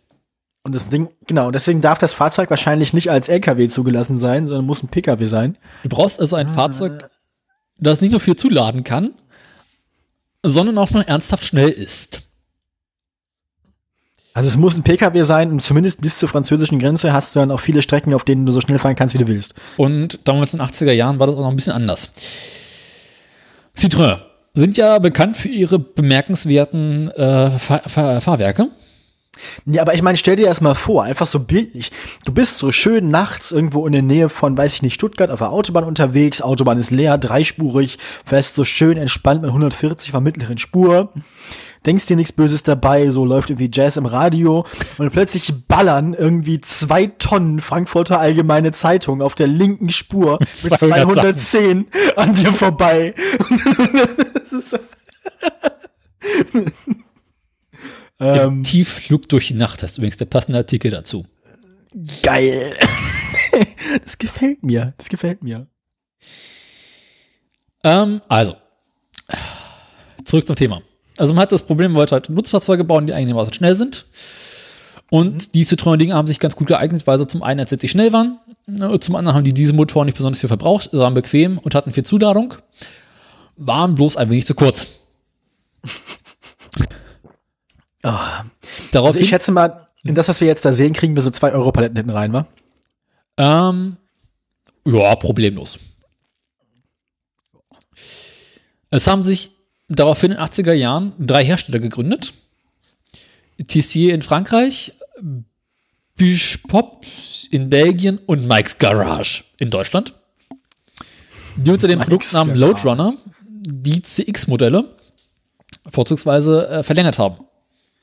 Und 0.62 0.74
das 0.74 0.88
Ding, 0.88 1.10
genau, 1.26 1.50
deswegen 1.50 1.80
darf 1.80 1.98
das 1.98 2.12
Fahrzeug 2.12 2.50
wahrscheinlich 2.50 2.92
nicht 2.92 3.10
als 3.10 3.28
LKW 3.28 3.68
zugelassen 3.68 4.18
sein, 4.18 4.46
sondern 4.46 4.64
muss 4.64 4.82
ein 4.82 4.88
PKW 4.88 5.24
sein. 5.26 5.58
Du 5.84 5.88
brauchst 5.88 6.18
also 6.18 6.34
ein 6.34 6.48
Fahrzeug, 6.48 7.08
das 7.78 8.00
nicht 8.00 8.10
nur 8.10 8.20
viel 8.20 8.36
zuladen 8.36 8.84
kann, 8.84 9.12
sondern 10.42 10.78
auch 10.78 10.90
noch 10.90 11.06
ernsthaft 11.06 11.44
schnell 11.44 11.68
ist. 11.68 12.22
Also 14.36 14.48
es 14.48 14.58
muss 14.58 14.76
ein 14.76 14.82
PKW 14.82 15.22
sein 15.22 15.50
und 15.50 15.62
zumindest 15.62 16.02
bis 16.02 16.18
zur 16.18 16.28
französischen 16.28 16.78
Grenze 16.78 17.14
hast 17.14 17.34
du 17.34 17.40
dann 17.40 17.50
auch 17.50 17.60
viele 17.60 17.80
Strecken, 17.80 18.12
auf 18.12 18.22
denen 18.22 18.44
du 18.44 18.52
so 18.52 18.60
schnell 18.60 18.78
fahren 18.78 18.94
kannst, 18.94 19.14
wie 19.14 19.18
du 19.18 19.28
willst. 19.28 19.54
Und 19.78 20.18
damals 20.24 20.52
in 20.52 20.58
den 20.58 20.68
80er 20.68 20.92
Jahren 20.92 21.18
war 21.18 21.26
das 21.26 21.36
auch 21.36 21.40
noch 21.40 21.48
ein 21.48 21.56
bisschen 21.56 21.72
anders. 21.72 22.12
Citroën 23.78 24.18
sind 24.52 24.76
ja 24.76 24.98
bekannt 24.98 25.38
für 25.38 25.48
ihre 25.48 25.78
bemerkenswerten 25.78 27.10
äh, 27.12 27.50
Fahr 27.58 27.80
Fahr 27.88 28.20
Fahrwerke. 28.20 28.68
Ja, 29.64 29.82
aber 29.82 29.94
ich 29.94 30.02
meine, 30.02 30.16
stell 30.16 30.36
dir 30.36 30.46
das 30.46 30.60
mal 30.60 30.74
vor, 30.74 31.04
einfach 31.04 31.26
so 31.26 31.40
bildlich. 31.40 31.90
Du 32.24 32.32
bist 32.32 32.58
so 32.58 32.72
schön 32.72 33.08
nachts 33.08 33.52
irgendwo 33.52 33.86
in 33.86 33.92
der 33.92 34.02
Nähe 34.02 34.28
von, 34.28 34.56
weiß 34.56 34.74
ich 34.74 34.82
nicht, 34.82 34.94
Stuttgart 34.94 35.30
auf 35.30 35.38
der 35.38 35.50
Autobahn 35.50 35.84
unterwegs, 35.84 36.40
Autobahn 36.40 36.78
ist 36.78 36.90
leer, 36.90 37.18
dreispurig, 37.18 37.98
fährst 38.24 38.54
so 38.54 38.64
schön 38.64 38.96
entspannt 38.96 39.42
mit 39.42 39.48
140 39.48 40.10
von 40.10 40.22
mittleren 40.22 40.58
Spur. 40.58 41.12
denkst 41.84 42.06
dir 42.06 42.16
nichts 42.16 42.32
Böses 42.32 42.62
dabei, 42.62 43.10
so 43.10 43.24
läuft 43.24 43.50
irgendwie 43.50 43.70
Jazz 43.72 43.96
im 43.96 44.06
Radio 44.06 44.66
und 44.98 45.12
plötzlich 45.12 45.52
ballern 45.68 46.14
irgendwie 46.14 46.60
zwei 46.60 47.06
Tonnen 47.06 47.60
Frankfurter 47.60 48.18
Allgemeine 48.18 48.72
Zeitung 48.72 49.22
auf 49.22 49.34
der 49.34 49.46
linken 49.46 49.90
Spur 49.90 50.38
mit 50.64 50.78
200 50.78 51.38
210 51.38 51.86
an 52.16 52.34
dir 52.34 52.52
vorbei. 52.52 53.14
das 54.34 54.52
ist 54.52 54.78
ähm, 58.20 58.62
Tiefflug 58.62 59.28
durch 59.28 59.48
die 59.48 59.54
Nacht 59.54 59.82
hast 59.82 59.98
übrigens 59.98 60.16
der 60.16 60.26
passende 60.26 60.58
Artikel 60.58 60.90
dazu. 60.90 61.26
geil. 62.22 62.74
das 64.02 64.18
gefällt 64.18 64.62
mir. 64.62 64.94
Das 64.96 65.08
gefällt 65.08 65.42
mir. 65.42 65.66
Ähm, 67.84 68.20
also, 68.28 68.56
zurück 70.24 70.46
zum 70.46 70.56
Thema. 70.56 70.82
Also 71.18 71.34
man 71.34 71.42
hat 71.42 71.52
das 71.52 71.62
Problem, 71.62 71.92
man 71.92 72.00
wollte 72.00 72.12
halt 72.12 72.28
Nutzfahrzeuge 72.28 72.84
bauen, 72.84 73.06
die 73.06 73.12
einigermaßen 73.12 73.54
schnell 73.54 73.74
sind. 73.74 74.06
Und 75.08 75.54
die 75.54 75.64
Citroën-Dinge 75.64 76.14
haben 76.14 76.26
sich 76.26 76.40
ganz 76.40 76.56
gut 76.56 76.66
geeignet, 76.66 77.06
weil 77.06 77.18
sie 77.18 77.28
zum 77.28 77.42
einen 77.42 77.60
letztendlich 77.60 77.92
schnell 77.92 78.12
waren, 78.12 78.38
ne, 78.66 78.90
und 78.90 79.04
zum 79.04 79.14
anderen 79.14 79.36
haben 79.36 79.44
die 79.44 79.54
diese 79.54 79.72
Motoren 79.72 80.06
nicht 80.06 80.16
besonders 80.16 80.40
viel 80.40 80.48
verbraucht, 80.48 80.90
waren 80.92 81.14
bequem 81.14 81.58
und 81.58 81.76
hatten 81.76 81.92
viel 81.92 82.04
Zuladung, 82.04 82.54
waren 83.56 83.94
bloß 83.94 84.16
ein 84.16 84.30
wenig 84.30 84.46
zu 84.46 84.54
kurz. 84.54 85.00
Also 88.06 88.50
Daraufhin, 88.92 89.22
ich 89.22 89.28
schätze 89.28 89.52
mal, 89.52 89.88
in 90.04 90.14
das, 90.14 90.28
was 90.28 90.40
wir 90.40 90.46
jetzt 90.46 90.64
da 90.64 90.72
sehen, 90.72 90.92
kriegen 90.92 91.14
wir 91.16 91.22
so 91.22 91.30
zwei 91.30 91.52
Euro-Paletten 91.52 91.96
hinten 91.96 92.10
rein, 92.10 92.32
wa? 92.32 92.46
ähm, 93.36 93.96
ja, 94.84 95.16
problemlos. 95.16 95.78
Es 98.90 99.06
haben 99.06 99.22
sich 99.22 99.50
daraufhin 99.88 100.30
in 100.30 100.38
den 100.38 100.46
80er 100.46 100.72
Jahren 100.72 101.12
drei 101.18 101.44
Hersteller 101.44 101.80
gegründet. 101.80 102.32
Tissier 103.66 104.14
in 104.14 104.22
Frankreich, 104.22 104.92
Bischpop 106.16 107.04
in 107.50 107.68
Belgien 107.68 108.18
und 108.18 108.46
Mike's 108.46 108.78
Garage 108.78 109.44
in 109.58 109.70
Deutschland. 109.70 110.14
Die 111.56 111.70
unter 111.70 111.88
dem 111.88 111.98
Mike's 111.98 112.08
Produktnamen. 112.08 112.56
Loadrunner 112.56 113.14
die 113.68 114.02
CX-Modelle 114.02 114.84
vorzugsweise 115.90 116.68
äh, 116.68 116.82
verlängert 116.82 117.18
haben. 117.18 117.45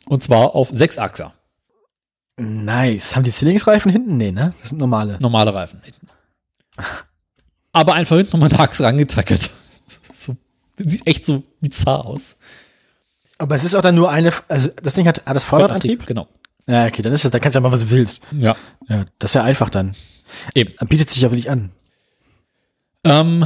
Und 0.07 0.23
zwar 0.23 0.55
auf 0.55 0.69
Sechsachser, 0.73 1.33
Nice. 2.35 3.15
Haben 3.15 3.23
die 3.23 3.31
Zwillingsreifen 3.31 3.91
hinten? 3.91 4.17
Nee, 4.17 4.31
ne? 4.31 4.53
Das 4.59 4.69
sind 4.69 4.79
normale. 4.79 5.17
normale 5.19 5.53
Reifen. 5.53 5.79
Aber 7.71 7.93
einfach 7.93 8.15
hinten 8.15 8.31
nochmal 8.31 8.49
eine 8.49 8.59
Achse 8.59 8.83
rangetackert. 8.83 9.49
So, 10.15 10.35
sieht 10.77 11.05
echt 11.05 11.25
so 11.25 11.43
bizarr 11.59 12.05
aus. 12.05 12.37
Aber 13.37 13.55
es 13.55 13.63
ist 13.63 13.75
auch 13.75 13.81
dann 13.81 13.95
nur 13.95 14.09
eine, 14.09 14.31
also 14.47 14.69
das 14.81 14.93
Ding 14.93 15.07
hat, 15.07 15.23
hat 15.25 15.35
das 15.35 15.43
Vorderradantrieb? 15.43 16.05
Genau. 16.05 16.27
Ja, 16.65 16.85
okay, 16.85 17.01
dann 17.01 17.11
ist 17.13 17.23
das, 17.25 17.31
da 17.31 17.39
kannst 17.39 17.55
du 17.55 17.57
ja 17.57 17.61
mal, 17.61 17.71
was 17.71 17.81
du 17.81 17.89
willst. 17.91 18.21
Ja, 18.31 18.55
Ja, 18.87 19.05
das 19.19 19.31
ist 19.31 19.35
ja 19.35 19.43
einfach 19.43 19.69
dann. 19.69 19.91
eben. 20.55 20.73
Bietet 20.87 21.09
sich 21.09 21.21
ja 21.21 21.29
wirklich 21.31 21.49
an. 21.51 21.71
Ähm, 23.03 23.45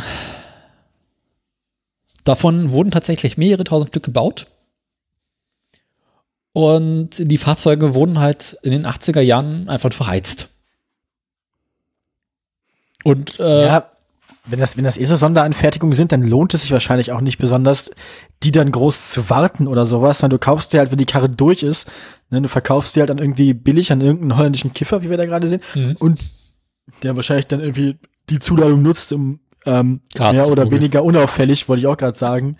davon 2.23 2.71
wurden 2.71 2.91
tatsächlich 2.91 3.37
mehrere 3.37 3.63
tausend 3.63 3.89
Stück 3.89 4.03
gebaut. 4.03 4.47
Und 6.57 7.09
die 7.19 7.37
Fahrzeuge 7.37 7.93
wurden 7.93 8.17
halt 8.17 8.57
in 8.63 8.71
den 8.71 8.87
80er 8.87 9.21
Jahren 9.21 9.69
einfach 9.69 9.93
verheizt. 9.93 10.49
Und 13.03 13.39
äh, 13.39 13.67
ja, 13.67 13.91
wenn 14.45 14.59
das, 14.59 14.75
wenn 14.75 14.83
das 14.83 14.97
eh 14.97 15.05
so 15.05 15.15
Sonderanfertigungen 15.15 15.93
sind, 15.93 16.11
dann 16.11 16.23
lohnt 16.23 16.55
es 16.55 16.63
sich 16.63 16.71
wahrscheinlich 16.71 17.11
auch 17.11 17.21
nicht 17.21 17.37
besonders, 17.37 17.91
die 18.41 18.49
dann 18.49 18.71
groß 18.71 19.11
zu 19.11 19.29
warten 19.29 19.67
oder 19.67 19.85
sowas, 19.85 20.17
sondern 20.17 20.39
du 20.39 20.43
kaufst 20.43 20.73
dir 20.73 20.79
halt, 20.79 20.89
wenn 20.89 20.97
die 20.97 21.05
Karre 21.05 21.29
durch 21.29 21.61
ist, 21.61 21.87
ne, 22.31 22.41
du 22.41 22.49
verkaufst 22.49 22.95
die 22.95 23.01
halt 23.01 23.11
dann 23.11 23.19
irgendwie 23.19 23.53
billig 23.53 23.91
an 23.91 24.01
irgendeinen 24.01 24.35
holländischen 24.35 24.73
Kiffer, 24.73 25.03
wie 25.03 25.11
wir 25.11 25.17
da 25.17 25.27
gerade 25.27 25.47
sehen, 25.47 25.61
Mhm. 25.75 25.95
und 25.99 26.19
der 27.03 27.15
wahrscheinlich 27.15 27.45
dann 27.45 27.59
irgendwie 27.59 27.97
die 28.31 28.39
Zuladung 28.39 28.81
nutzt, 28.81 29.13
um 29.13 29.41
ähm, 29.67 30.01
mehr 30.17 30.47
oder 30.47 30.71
weniger 30.71 31.03
unauffällig, 31.03 31.69
wollte 31.69 31.81
ich 31.81 31.87
auch 31.87 31.97
gerade 31.97 32.17
sagen, 32.17 32.57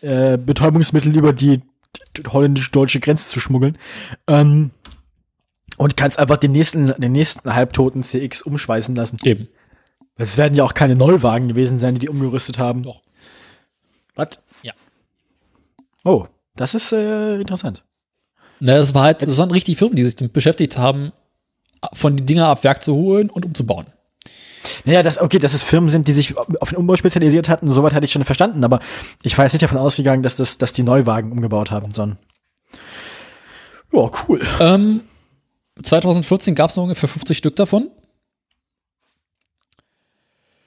äh, 0.00 0.38
Betäubungsmittel 0.38 1.14
über 1.14 1.34
die 1.34 1.60
holländisch-deutsche 2.26 3.00
Grenze 3.00 3.28
zu 3.28 3.40
schmuggeln. 3.40 3.78
Ähm, 4.26 4.70
und 5.76 5.96
kannst 5.96 6.18
einfach 6.18 6.38
den 6.38 6.52
nächsten, 6.52 6.88
den 6.98 7.12
nächsten 7.12 7.54
halbtoten 7.54 8.02
CX 8.02 8.42
umschweißen 8.42 8.94
lassen. 8.94 9.18
eben. 9.24 9.48
Es 10.16 10.36
werden 10.36 10.54
ja 10.54 10.64
auch 10.64 10.74
keine 10.74 10.96
Neuwagen 10.96 11.46
gewesen 11.46 11.78
sein, 11.78 11.94
die 11.94 12.00
die 12.00 12.08
umgerüstet 12.08 12.58
haben. 12.58 12.82
Doch. 12.82 13.02
Was? 14.16 14.42
Ja. 14.62 14.72
Oh, 16.04 16.26
das 16.56 16.74
ist 16.74 16.92
äh, 16.92 17.36
interessant. 17.40 17.84
Na, 18.58 18.76
das 18.76 18.94
war 18.94 19.04
halt, 19.04 19.22
das 19.22 19.38
waren 19.38 19.52
richtig 19.52 19.78
Firmen, 19.78 19.94
die 19.94 20.02
sich 20.02 20.16
damit 20.16 20.32
beschäftigt 20.32 20.76
haben, 20.76 21.12
von 21.92 22.16
die 22.16 22.26
Dinger 22.26 22.48
ab 22.48 22.64
Werk 22.64 22.82
zu 22.82 22.94
holen 22.94 23.30
und 23.30 23.46
umzubauen. 23.46 23.86
Naja, 24.84 25.02
das, 25.02 25.18
okay, 25.20 25.38
dass 25.38 25.54
es 25.54 25.62
Firmen 25.62 25.88
sind, 25.90 26.08
die 26.08 26.12
sich 26.12 26.36
auf 26.36 26.68
den 26.70 26.76
Umbau 26.78 26.96
spezialisiert 26.96 27.48
hatten, 27.48 27.70
soweit 27.70 27.94
hatte 27.94 28.04
ich 28.06 28.12
schon 28.12 28.24
verstanden, 28.24 28.64
aber 28.64 28.80
ich 29.22 29.36
war 29.38 29.44
jetzt 29.44 29.52
nicht 29.54 29.62
davon 29.62 29.78
ausgegangen, 29.78 30.22
dass, 30.22 30.36
das, 30.36 30.58
dass 30.58 30.72
die 30.72 30.82
Neuwagen 30.82 31.32
umgebaut 31.32 31.70
haben, 31.70 31.90
sondern. 31.92 32.18
Ja, 33.92 34.10
cool. 34.28 34.40
Ähm, 34.60 35.02
2014 35.82 36.54
gab 36.54 36.70
es 36.70 36.76
noch 36.76 36.82
ungefähr 36.84 37.08
50 37.08 37.36
Stück 37.38 37.56
davon. 37.56 37.90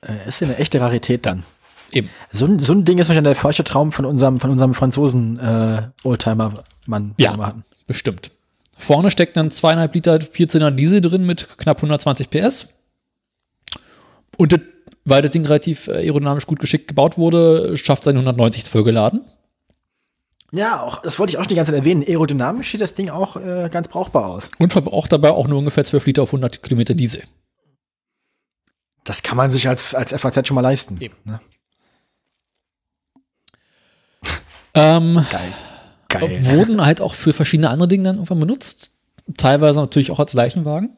Äh, 0.02 0.28
ist 0.28 0.40
ja 0.42 0.48
eine 0.48 0.58
echte 0.58 0.82
Rarität 0.82 1.26
dann. 1.26 1.44
Eben. 1.92 2.10
So, 2.32 2.46
ein- 2.46 2.60
so 2.60 2.74
ein 2.74 2.86
Ding 2.86 2.98
ist 2.98 3.10
wahrscheinlich 3.10 3.34
der 3.34 3.42
feuchte 3.42 3.64
Traum 3.64 3.92
von 3.92 4.06
unserem, 4.06 4.40
von 4.40 4.50
unserem 4.50 4.74
Franzosen 4.74 5.38
äh, 5.40 5.84
Oldtimer-Mann, 6.04 7.14
Ja. 7.18 7.54
Bestimmt. 7.88 8.32
Vorne 8.78 9.12
steckt 9.12 9.36
dann 9.38 9.52
zweieinhalb 9.52 9.94
Liter 9.94 10.16
14er 10.16 10.72
Diesel 10.72 11.02
drin 11.02 11.26
mit 11.26 11.58
knapp 11.58 11.78
120 11.78 12.30
PS. 12.30 12.74
Und 14.42 14.54
das, 14.54 14.62
weil 15.06 15.22
das 15.22 15.30
Ding 15.30 15.46
relativ 15.46 15.88
äh, 15.88 15.98
aerodynamisch 15.98 16.48
gut 16.48 16.60
geschickt 16.60 16.88
gebaut 16.88 17.20
wurde, 17.20 17.78
schafft 17.78 18.04
seine 18.04 18.18
190 18.18 18.64
vollgeladen. 18.64 19.22
Ja, 20.52 20.82
auch, 20.82 21.04
das 21.04 21.20
wollte 21.20 21.30
ich 21.30 21.38
auch 21.38 21.44
schon 21.44 21.50
die 21.50 21.56
ganze 21.56 21.72
Zeit 21.72 21.80
erwähnen. 21.82 22.04
Aerodynamisch 22.04 22.72
sieht 22.72 22.82
das 22.82 22.96
Ding 22.96 23.12
auch 23.12 23.36
äh, 23.36 23.70
ganz 23.72 23.88
brauchbar 23.88 24.26
aus. 24.26 24.50
Und 24.58 24.72
verbraucht 24.72 25.12
dabei 25.12 25.30
auch 25.30 25.48
nur 25.48 25.60
ungefähr 25.60 25.84
12 25.84 26.08
Liter 26.08 26.24
auf 26.24 26.30
100 26.30 26.64
Kilometer 26.64 26.96
Diesel. 26.96 27.22
Das 29.04 29.22
kann 29.22 29.38
man 29.38 29.52
sich 29.52 29.68
als, 29.68 29.94
als 29.94 30.12
FAZ 30.12 30.48
schon 30.48 30.56
mal 30.56 30.62
leisten. 30.62 31.00
Eben. 31.00 31.16
Ne? 31.24 31.40
Ähm, 34.74 35.24
Geil. 35.30 35.54
Geil. 36.08 36.46
wurden 36.48 36.84
halt 36.84 37.00
auch 37.00 37.14
für 37.14 37.34
verschiedene 37.34 37.70
andere 37.70 37.88
Dinge 37.88 38.06
dann 38.06 38.16
irgendwann 38.16 38.40
benutzt. 38.40 38.94
Teilweise 39.38 39.82
natürlich 39.82 40.10
auch 40.10 40.20
als 40.20 40.34
Leichenwagen. 40.34 40.98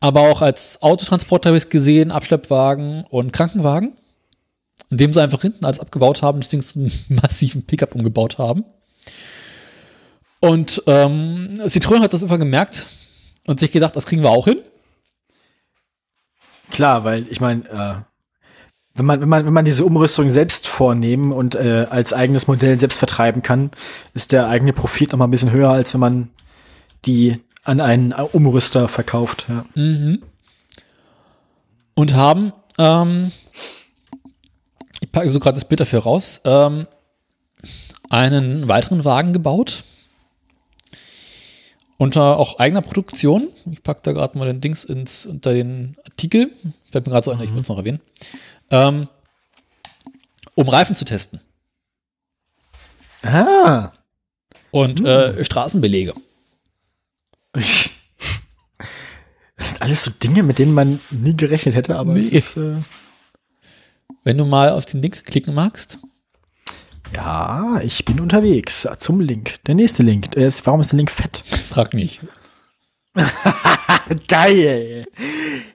Aber 0.00 0.20
auch 0.22 0.42
als 0.42 0.82
Autotransport 0.82 1.46
habe 1.46 1.56
ich 1.56 1.64
es 1.64 1.70
gesehen, 1.70 2.10
Abschleppwagen 2.10 3.04
und 3.08 3.32
Krankenwagen. 3.32 3.96
Indem 4.90 5.12
sie 5.12 5.22
einfach 5.22 5.42
hinten 5.42 5.64
alles 5.64 5.80
abgebaut 5.80 6.22
haben, 6.22 6.40
das 6.40 6.50
Ding 6.50 6.60
zu 6.60 6.78
einem 6.78 6.92
massiven 7.22 7.64
Pickup 7.64 7.94
umgebaut 7.94 8.38
haben. 8.38 8.64
Und 10.40 10.82
ähm, 10.86 11.54
Citroën 11.64 12.00
hat 12.00 12.12
das 12.12 12.22
irgendwann 12.22 12.40
gemerkt 12.40 12.86
und 13.46 13.58
sich 13.58 13.72
gedacht, 13.72 13.96
das 13.96 14.06
kriegen 14.06 14.22
wir 14.22 14.30
auch 14.30 14.44
hin. 14.44 14.60
Klar, 16.70 17.04
weil 17.04 17.26
ich 17.30 17.40
meine, 17.40 17.64
äh, 17.64 18.02
wenn 18.94 19.06
man, 19.06 19.20
wenn 19.20 19.28
man, 19.28 19.46
wenn 19.46 19.52
man 19.52 19.64
diese 19.64 19.84
Umrüstung 19.84 20.30
selbst 20.30 20.66
vornehmen 20.66 21.32
und 21.32 21.54
äh, 21.54 21.86
als 21.90 22.12
eigenes 22.12 22.46
Modell 22.46 22.78
selbst 22.78 22.98
vertreiben 22.98 23.42
kann, 23.42 23.70
ist 24.14 24.32
der 24.32 24.48
eigene 24.48 24.72
Profit 24.72 25.12
noch 25.12 25.18
mal 25.18 25.26
ein 25.26 25.30
bisschen 25.30 25.52
höher, 25.52 25.70
als 25.70 25.92
wenn 25.94 26.00
man 26.00 26.30
die 27.04 27.40
an 27.66 27.80
einen 27.80 28.12
Umrüster 28.12 28.88
verkauft. 28.88 29.46
Ja. 29.48 29.66
Mhm. 29.74 30.22
Und 31.94 32.14
haben, 32.14 32.52
ähm, 32.78 33.32
ich 35.00 35.10
packe 35.10 35.30
so 35.30 35.40
gerade 35.40 35.56
das 35.56 35.66
Bild 35.66 35.80
dafür 35.80 36.00
raus, 36.00 36.40
ähm, 36.44 36.86
einen 38.08 38.68
weiteren 38.68 39.04
Wagen 39.04 39.32
gebaut. 39.32 39.82
Unter 41.98 42.36
auch 42.36 42.58
eigener 42.58 42.82
Produktion. 42.82 43.48
Ich 43.72 43.82
packe 43.82 44.00
da 44.02 44.12
gerade 44.12 44.38
mal 44.38 44.44
den 44.44 44.60
Dings 44.60 44.84
ins, 44.84 45.24
unter 45.24 45.54
den 45.54 45.96
Artikel. 46.04 46.52
Fällt 46.90 47.06
mir 47.06 47.12
gerade 47.12 47.24
so 47.24 47.30
ein, 47.30 47.40
ich 47.40 47.54
will 47.54 47.62
es 47.62 47.68
noch 47.68 47.78
erwähnen. 47.78 48.00
Ähm, 48.70 49.08
um 50.54 50.68
Reifen 50.68 50.94
zu 50.94 51.06
testen. 51.06 51.40
Ah. 53.22 53.92
Und 54.70 55.00
äh, 55.00 55.42
Straßenbelege. 55.42 56.12
Das 59.58 59.70
sind 59.70 59.80
alles 59.82 60.02
so 60.04 60.10
Dinge, 60.10 60.42
mit 60.42 60.58
denen 60.58 60.74
man 60.74 61.00
nie 61.10 61.34
gerechnet 61.34 61.74
hätte, 61.74 61.96
aber 61.98 62.12
es 62.14 62.30
Nee. 62.30 62.36
ist, 62.36 62.56
äh, 62.58 62.74
Wenn 64.22 64.36
du 64.36 64.44
mal 64.44 64.68
auf 64.70 64.84
den 64.84 65.00
Link 65.00 65.24
klicken 65.24 65.54
magst. 65.54 65.98
ja, 67.14 67.80
ich 67.82 68.04
bin 68.04 68.20
unterwegs 68.20 68.86
zum 68.98 69.20
Link. 69.20 69.54
Der 69.64 69.74
nächste 69.74 70.02
Link. 70.02 70.34
Ist, 70.36 70.66
warum 70.66 70.82
ist 70.82 70.92
der 70.92 70.98
Link 70.98 71.10
fett? 71.10 71.38
Frag 71.44 71.94
nicht. 71.94 72.20
Geil. 74.28 75.06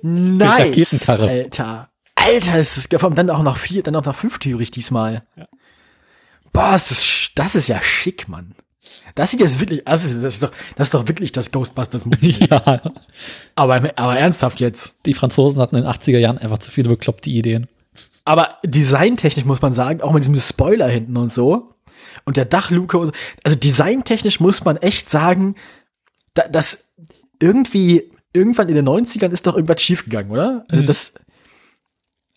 Nice. 0.03 1.09
Alter. 1.09 1.89
Alter, 2.15 2.59
ist 2.59 2.77
das 2.77 2.87
allem 3.03 3.15
dann 3.15 3.29
auch 3.31 3.41
noch 3.43 3.57
vier, 3.57 3.81
dann 3.81 3.95
auch 3.95 4.05
noch 4.05 4.15
fünftürig 4.15 4.69
diesmal. 4.69 5.23
Ja. 5.35 5.47
Boah, 6.53 6.75
ist 6.75 6.91
das, 6.91 7.29
das 7.33 7.55
ist 7.55 7.67
ja 7.67 7.81
schick, 7.81 8.27
Mann. 8.27 8.53
Das 9.15 9.31
sieht 9.31 9.41
jetzt 9.41 9.59
wirklich, 9.59 9.87
also 9.87 10.19
das 10.21 10.35
ist 10.35 10.43
doch, 10.43 10.51
das 10.75 10.87
ist 10.87 10.93
doch 10.93 11.07
wirklich 11.07 11.31
das 11.31 11.51
Ghostbusters 11.51 12.05
Movie. 12.05 12.35
ja, 12.49 12.81
aber, 13.55 13.91
aber 13.95 14.17
ernsthaft 14.17 14.59
jetzt. 14.59 14.95
die 15.05 15.13
Franzosen 15.13 15.61
hatten 15.61 15.75
in 15.75 15.83
den 15.83 15.91
80er 15.91 16.17
Jahren 16.17 16.37
einfach 16.37 16.57
zu 16.57 16.71
viele 16.71 16.89
bekloppte 16.89 17.29
Ideen. 17.29 17.67
Aber 18.25 18.49
designtechnisch 18.65 19.45
muss 19.45 19.61
man 19.61 19.73
sagen, 19.73 20.01
auch 20.01 20.13
mit 20.13 20.23
diesem 20.23 20.35
Spoiler 20.35 20.87
hinten 20.87 21.17
und 21.17 21.31
so 21.33 21.69
und 22.25 22.37
der 22.37 22.45
Dachluke 22.45 22.97
und 22.97 23.07
so, 23.07 23.13
also 23.43 23.55
designtechnisch 23.57 24.39
muss 24.39 24.63
man 24.63 24.77
echt 24.77 25.09
sagen, 25.09 25.55
da, 26.33 26.47
das 26.47 26.91
irgendwie 27.39 28.11
irgendwann 28.33 28.69
in 28.69 28.75
den 28.75 28.87
90ern 28.87 29.31
ist 29.31 29.45
doch 29.47 29.55
irgendwas 29.55 29.81
schiefgegangen, 29.81 30.31
oder? 30.31 30.63
Also 30.69 30.83
Mhm. 30.83 30.87
das 30.87 31.13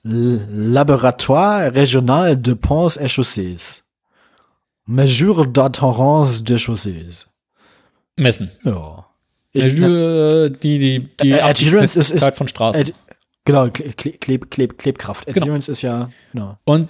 Laboratoire 0.03 1.71
Régional 1.75 2.37
de 2.37 2.55
Ponts 2.55 2.97
et 2.99 3.09
Chaussées. 3.11 3.83
Mesure 4.87 5.47
d'adhérence 5.47 6.43
de 6.43 6.57
Chaussées. 6.59 7.27
Messen. 8.19 8.51
Ja. 8.65 9.07
Ja, 9.57 9.69
die, 10.49 10.79
die, 10.79 11.09
die 11.23 11.31
Äh, 11.31 11.41
Adherence 11.41 11.97
ist- 11.97 12.11
ist- 12.11 12.23
Abdichtigkeit 12.25 12.37
von 12.37 12.49
Straßen. 12.49 12.81
Ad- 12.83 12.93
genau, 13.45 13.65
Kle- 13.67 13.95
Kle- 13.95 14.19
Kleb, 14.19 14.51
Kleb, 14.51 14.79
Klebkraft. 14.79 15.27
Genau. 15.27 15.39
Adherence 15.47 15.69
ist 15.69 15.83
ja, 15.83 16.11
genau. 16.33 16.59
Und 16.65 16.89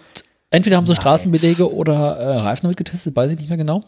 entweder 0.50 0.76
haben 0.78 0.86
sie 0.86 0.92
Nice. 0.92 1.00
Straßenbelege 1.02 1.73
oder 1.73 1.92
äh, 2.16 2.36
Reifen 2.39 2.62
damit 2.64 2.76
getestet, 2.78 3.14
weiß 3.14 3.32
ich 3.32 3.39
nicht 3.39 3.48
mehr 3.48 3.58
genau. 3.58 3.84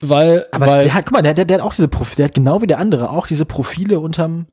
Weil, 0.00 0.46
Aber 0.52 0.66
weil 0.66 0.82
der 0.84 0.94
hat, 0.94 1.06
guck 1.06 1.14
mal, 1.14 1.22
der, 1.22 1.34
der, 1.34 1.44
der 1.44 1.58
hat 1.58 1.64
auch 1.64 1.74
diese 1.74 1.88
Profile, 1.88 2.16
der 2.18 2.24
hat 2.26 2.34
genau 2.34 2.62
wie 2.62 2.68
der 2.68 2.78
andere 2.78 3.10
auch 3.10 3.26
diese 3.26 3.44
Profile 3.44 3.98
unterm. 3.98 4.46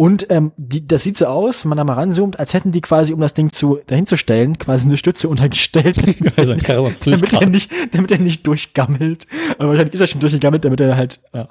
Und 0.00 0.30
ähm, 0.30 0.52
die, 0.56 0.86
das 0.86 1.02
sieht 1.02 1.16
so 1.16 1.26
aus, 1.26 1.64
wenn 1.64 1.70
man 1.70 1.78
da 1.78 1.82
mal 1.82 1.94
ranzoomt, 1.94 2.38
als 2.38 2.54
hätten 2.54 2.70
die 2.70 2.80
quasi, 2.80 3.12
um 3.12 3.20
das 3.20 3.34
Ding 3.34 3.50
zu 3.50 3.80
dahin 3.88 4.06
zu 4.06 4.16
stellen, 4.16 4.56
quasi 4.56 4.86
eine 4.86 4.96
Stütze 4.96 5.28
untergestellt, 5.28 5.98
also 6.36 6.54
damit, 7.04 7.32
er 7.32 7.48
nicht, 7.48 7.68
damit 7.90 8.12
er 8.12 8.20
nicht 8.20 8.46
durchgammelt. 8.46 9.26
Aber 9.58 9.70
wahrscheinlich 9.70 9.94
ist 9.94 10.00
er 10.00 10.06
schon 10.06 10.20
durchgegammelt, 10.20 10.64
damit 10.64 10.78
er 10.78 10.96
halt. 10.96 11.18
Ja. 11.34 11.48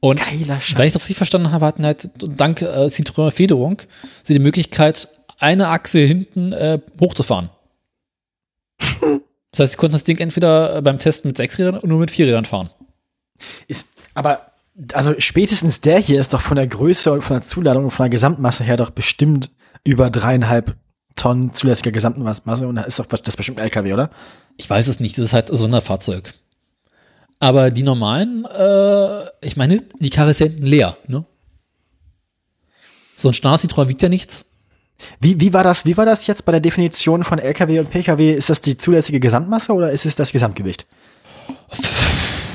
Und 0.00 0.18
wenn 0.32 0.60
Scheiß. 0.60 0.86
ich 0.86 0.92
das 0.92 1.02
richtig 1.02 1.16
verstanden 1.16 1.52
habe, 1.52 1.64
hatten 1.64 1.84
halt 1.84 2.10
dank 2.18 2.60
äh, 2.60 2.86
Citroën 2.86 3.30
Federung 3.30 3.82
sie 4.24 4.34
die 4.34 4.40
Möglichkeit, 4.40 5.08
eine 5.38 5.68
Achse 5.68 6.00
hinten 6.00 6.52
äh, 6.52 6.80
hochzufahren. 7.00 7.50
Das 9.52 9.58
heißt, 9.58 9.72
sie 9.72 9.78
konnten 9.78 9.94
das 9.94 10.04
Ding 10.04 10.18
entweder 10.18 10.76
äh, 10.76 10.80
beim 10.82 11.00
Testen 11.00 11.28
mit 11.28 11.36
sechs 11.36 11.58
Rädern 11.58 11.78
oder 11.78 11.88
nur 11.88 11.98
mit 11.98 12.12
vier 12.12 12.26
Rädern 12.26 12.44
fahren. 12.44 12.70
Ist, 13.66 13.88
aber, 14.14 14.49
also 14.92 15.14
spätestens 15.18 15.80
der 15.80 15.98
hier 15.98 16.20
ist 16.20 16.32
doch 16.32 16.40
von 16.40 16.56
der 16.56 16.66
Größe 16.66 17.12
und 17.12 17.22
von 17.22 17.36
der 17.36 17.42
Zuladung 17.42 17.84
und 17.84 17.90
von 17.90 18.04
der 18.04 18.10
Gesamtmasse 18.10 18.64
her 18.64 18.76
doch 18.76 18.90
bestimmt 18.90 19.50
über 19.84 20.10
dreieinhalb 20.10 20.76
Tonnen 21.16 21.52
zulässiger 21.52 21.92
Gesamtmasse 21.92 22.66
und 22.66 22.76
da 22.76 22.82
ist 22.82 22.98
doch 22.98 23.06
das 23.06 23.36
bestimmt 23.36 23.58
ein 23.58 23.64
LKW, 23.64 23.92
oder? 23.92 24.10
Ich 24.56 24.68
weiß 24.68 24.88
es 24.88 25.00
nicht, 25.00 25.18
das 25.18 25.26
ist 25.26 25.32
halt 25.32 25.48
so 25.48 25.54
ein 25.54 25.58
Sonderfahrzeug. 25.58 26.32
Aber 27.40 27.70
die 27.70 27.82
normalen, 27.82 28.44
äh, 28.44 29.46
ich 29.46 29.56
meine, 29.56 29.82
die 29.98 30.10
Karre 30.10 30.30
ist 30.30 30.40
ja 30.40 30.46
hinten 30.46 30.66
leer, 30.66 30.96
ne? 31.06 31.24
So 33.16 33.28
ein 33.28 33.34
Standard-Citroën 33.34 33.88
wiegt 33.88 34.02
ja 34.02 34.08
nichts. 34.08 34.46
Wie, 35.20 35.40
wie, 35.40 35.52
war 35.52 35.64
das, 35.64 35.86
wie 35.86 35.96
war 35.96 36.04
das 36.06 36.26
jetzt 36.26 36.44
bei 36.44 36.52
der 36.52 36.60
Definition 36.60 37.24
von 37.24 37.38
LKW 37.38 37.80
und 37.80 37.90
PKW? 37.90 38.34
Ist 38.34 38.50
das 38.50 38.60
die 38.60 38.76
zulässige 38.76 39.20
Gesamtmasse 39.20 39.72
oder 39.72 39.90
ist 39.90 40.06
es 40.06 40.14
das 40.14 40.32
Gesamtgewicht? 40.32 40.86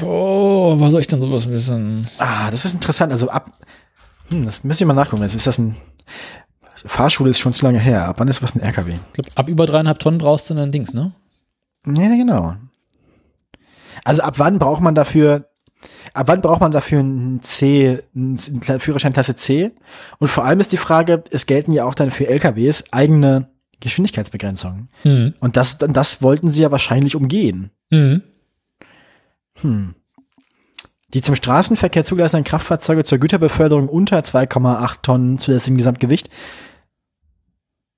Oh, 0.03 0.75
was 0.77 0.91
soll 0.91 1.01
ich 1.01 1.07
denn 1.07 1.21
sowas 1.21 1.49
wissen? 1.49 2.05
Ah, 2.19 2.49
das 2.51 2.65
ist 2.65 2.73
interessant. 2.73 3.11
Also 3.11 3.29
ab, 3.29 3.51
hm, 4.29 4.45
das 4.45 4.63
müssen 4.63 4.81
wir 4.81 4.87
mal 4.87 4.93
nachgucken. 4.93 5.23
Jetzt 5.23 5.35
ist 5.35 5.47
das 5.47 5.57
ein, 5.57 5.75
Fahrschule 6.85 7.31
ist 7.31 7.39
schon 7.39 7.53
zu 7.53 7.65
lange 7.65 7.79
her. 7.79 8.05
Ab 8.05 8.19
wann 8.19 8.27
ist 8.27 8.43
was 8.43 8.55
ein 8.55 8.61
LKW? 8.61 8.93
Ich 8.93 9.13
glaub, 9.13 9.27
ab 9.35 9.49
über 9.49 9.65
dreieinhalb 9.65 9.99
Tonnen 9.99 10.17
brauchst 10.17 10.49
du 10.49 10.53
dann 10.53 10.71
Dings, 10.71 10.93
ne? 10.93 11.13
Ja, 11.87 12.07
genau. 12.15 12.55
Also 14.03 14.21
ab 14.21 14.35
wann 14.37 14.59
braucht 14.59 14.81
man 14.81 14.95
dafür, 14.95 15.49
ab 16.13 16.27
wann 16.27 16.41
braucht 16.41 16.61
man 16.61 16.71
dafür 16.71 16.99
einen 16.99 17.41
C, 17.41 17.99
einen 18.15 18.37
Führerschein 18.37 19.13
Klasse 19.13 19.35
C? 19.35 19.71
Und 20.19 20.27
vor 20.27 20.45
allem 20.45 20.59
ist 20.59 20.71
die 20.71 20.77
Frage, 20.77 21.23
es 21.31 21.45
gelten 21.45 21.71
ja 21.71 21.85
auch 21.85 21.95
dann 21.95 22.11
für 22.11 22.27
LKWs 22.27 22.85
eigene 22.91 23.49
Geschwindigkeitsbegrenzungen. 23.79 24.89
Mhm. 25.03 25.33
Und 25.41 25.57
das, 25.57 25.77
das 25.77 26.21
wollten 26.21 26.49
sie 26.49 26.61
ja 26.61 26.71
wahrscheinlich 26.71 27.15
umgehen. 27.15 27.71
Mhm. 27.89 28.23
Hm. 29.61 29.95
Die 31.13 31.21
zum 31.21 31.35
Straßenverkehr 31.35 32.03
zugelassenen 32.03 32.43
Kraftfahrzeuge 32.43 33.03
zur 33.03 33.19
Güterbeförderung 33.19 33.87
unter 33.87 34.19
2,8 34.19 35.01
Tonnen 35.01 35.37
zulässigem 35.37 35.77
Gesamtgewicht 35.77 36.29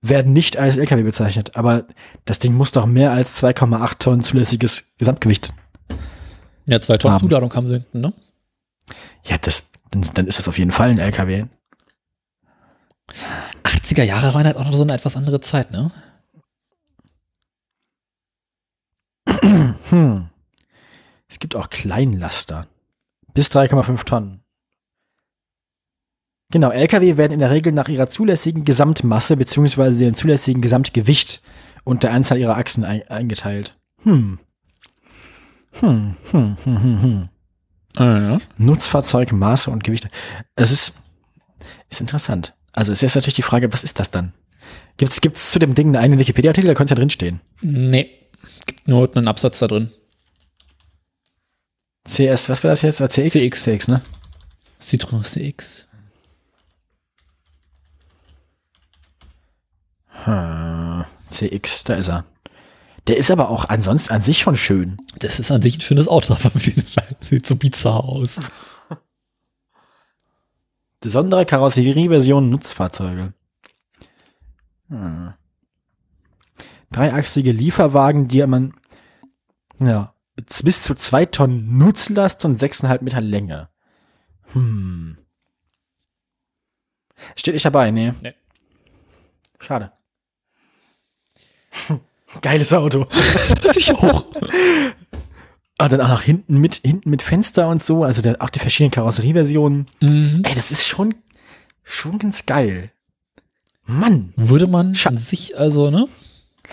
werden 0.02 0.34
nicht 0.34 0.58
als 0.58 0.78
LKW 0.78 1.04
bezeichnet. 1.04 1.56
Aber 1.56 1.86
das 2.26 2.40
Ding 2.40 2.54
muss 2.54 2.72
doch 2.72 2.86
mehr 2.86 3.12
als 3.12 3.42
2,8 3.42 4.00
Tonnen 4.00 4.22
zulässiges 4.22 4.94
Gesamtgewicht. 4.98 5.54
Ja, 6.68 6.80
zwei 6.82 6.98
Tonnen 6.98 7.16
Haben. 7.16 7.22
Zuladung 7.22 7.54
haben 7.54 7.68
sie 7.68 7.76
hinten, 7.76 8.02
ne? 8.02 8.14
Ja, 9.24 9.38
das, 9.38 9.72
dann, 9.92 10.06
dann 10.14 10.28
ist 10.28 10.38
das 10.38 10.48
auf 10.48 10.58
jeden 10.58 10.72
Fall 10.72 10.90
ein 10.90 11.00
LKW. 11.00 11.46
80er 13.64 14.04
Jahre 14.04 14.34
waren 14.34 14.46
halt 14.46 14.58
auch 14.58 14.66
noch 14.66 14.74
so 14.74 14.84
eine 14.84 14.94
etwas 14.94 15.16
andere 15.16 15.40
Zeit, 15.42 15.72
ne? 15.72 15.92
Hm. 19.90 20.30
Es 21.30 21.40
gibt 21.40 21.56
auch 21.56 21.70
Kleinlaster. 21.70 22.68
Bis 23.34 23.50
3,5 23.52 24.04
Tonnen. 24.06 24.44
Genau, 26.50 26.72
Lkw 26.72 27.18
werden 27.18 27.34
in 27.34 27.40
der 27.40 27.52
Regel 27.52 27.74
nach 27.74 27.90
ihrer 27.90 28.08
zulässigen 28.08 28.64
Gesamtmasse 28.64 29.36
beziehungsweise 29.36 30.00
dem 30.00 30.16
zulässigen 30.16 30.62
Gesamtgewicht 30.62 31.42
und 31.84 32.04
der 32.04 32.14
Anzahl 32.14 32.38
ihrer 32.38 32.56
Achsen 32.56 32.86
ein 32.86 33.06
eingeteilt. 33.10 33.76
Hm. 34.04 34.40
Hm, 35.74 36.16
hm, 36.32 36.58
hm, 36.64 36.82
hm, 36.82 37.02
hm. 37.02 37.30
Ah, 37.98 38.20
ja. 38.20 38.42
Nutzfahrzeug, 38.58 39.34
Maße 39.34 39.70
und 39.70 39.84
Gewichte. 39.84 40.10
Es 40.56 40.72
ist, 40.72 41.02
ist 41.90 42.00
interessant. 42.00 42.54
Also 42.72 42.92
ist 42.92 43.02
jetzt 43.02 43.16
natürlich 43.16 43.36
die 43.36 43.42
Frage, 43.42 43.74
was 43.74 43.84
ist 43.84 44.00
das 44.00 44.12
dann? 44.12 44.34
Gibt 44.98 45.12
es 45.12 45.52
zu 45.52 45.60
dem 45.60 45.76
Ding 45.76 45.96
einen 45.96 46.20
Wikipedia-Artikel? 46.20 46.68
Da 46.68 46.74
könnte 46.76 46.94
es 46.94 46.98
ja 46.98 47.02
drinstehen. 47.02 47.42
Nee. 47.62 48.10
Es 48.44 48.62
gibt 48.66 48.88
nur 48.88 49.16
einen 49.16 49.28
Absatz 49.28 49.60
da 49.60 49.68
drin. 49.68 49.92
CS, 52.08 52.50
was 52.50 52.64
war 52.64 52.72
das 52.72 52.82
jetzt? 52.82 53.02
Ah, 53.02 53.10
CX? 53.10 53.34
CX. 53.34 53.64
CX, 53.64 53.88
ne? 53.90 54.02
Citroën 54.82 55.24
CX. 55.24 55.88
Hm, 60.24 61.06
CX, 61.30 61.84
da 61.84 61.96
ist 61.96 62.08
er. 62.10 62.26
Der 63.08 63.18
ist 63.18 63.32
aber 63.32 63.50
auch 63.50 63.66
ansonsten 63.70 64.14
an 64.14 64.22
sich 64.22 64.40
schon 64.40 64.56
schön. 64.56 64.98
Das 65.20 65.40
ist 65.40 65.52
an 65.52 65.62
sich 65.62 65.78
ein 65.78 65.82
schönes 65.82 66.08
Auto, 66.08 66.34
aber 66.44 66.52
sieht 67.22 67.46
so 67.46 67.56
bizarr 67.56 68.04
aus. 68.04 68.40
Besondere 71.00 71.46
Karosserieversion 71.46 72.50
Nutzfahrzeuge. 72.50 73.34
Hm. 74.90 75.34
Dreiachsige 76.92 77.52
Lieferwagen, 77.52 78.28
die 78.28 78.46
man 78.48 78.74
ja, 79.80 80.14
bis 80.64 80.84
zu 80.84 80.96
zwei 80.96 81.26
Tonnen 81.26 81.78
Nutzlast 81.78 82.46
und 82.46 82.58
sechseinhalb 82.58 83.02
Meter 83.02 83.22
Länge. 83.22 83.70
Hm. 84.54 85.18
Steht 87.36 87.54
nicht 87.56 87.66
dabei, 87.66 87.92
nee. 87.92 88.14
Nee. 88.22 88.34
Schade. 89.60 89.92
Geiles 92.42 92.72
Auto. 92.74 93.08
ich 93.76 93.92
auch. 93.92 94.26
Ah, 95.80 95.88
dann 95.90 96.02
auch 96.02 96.08
nach 96.08 96.24
hinten 96.24 96.58
mit, 96.60 96.76
hinten 96.84 97.10
mit 97.10 97.22
Fenster 97.22 97.68
und 97.70 97.82
so, 97.82 98.04
also 98.04 98.22
der, 98.22 98.42
auch 98.42 98.50
die 98.50 98.60
verschiedenen 98.60 98.92
Karosserieversionen. 98.92 99.86
Mhm. 100.02 100.42
Ey, 100.44 100.56
das 100.56 100.72
ist 100.72 100.88
schon, 100.88 101.16
schon 101.84 102.20
ganz 102.20 102.46
geil. 102.46 102.92
Mann, 103.86 104.34
Würde 104.36 104.68
man 104.68 104.94
Scha- 104.94 105.08
an 105.10 105.18
sich 105.18 105.58
also, 105.58 105.90
ne? 105.92 106.08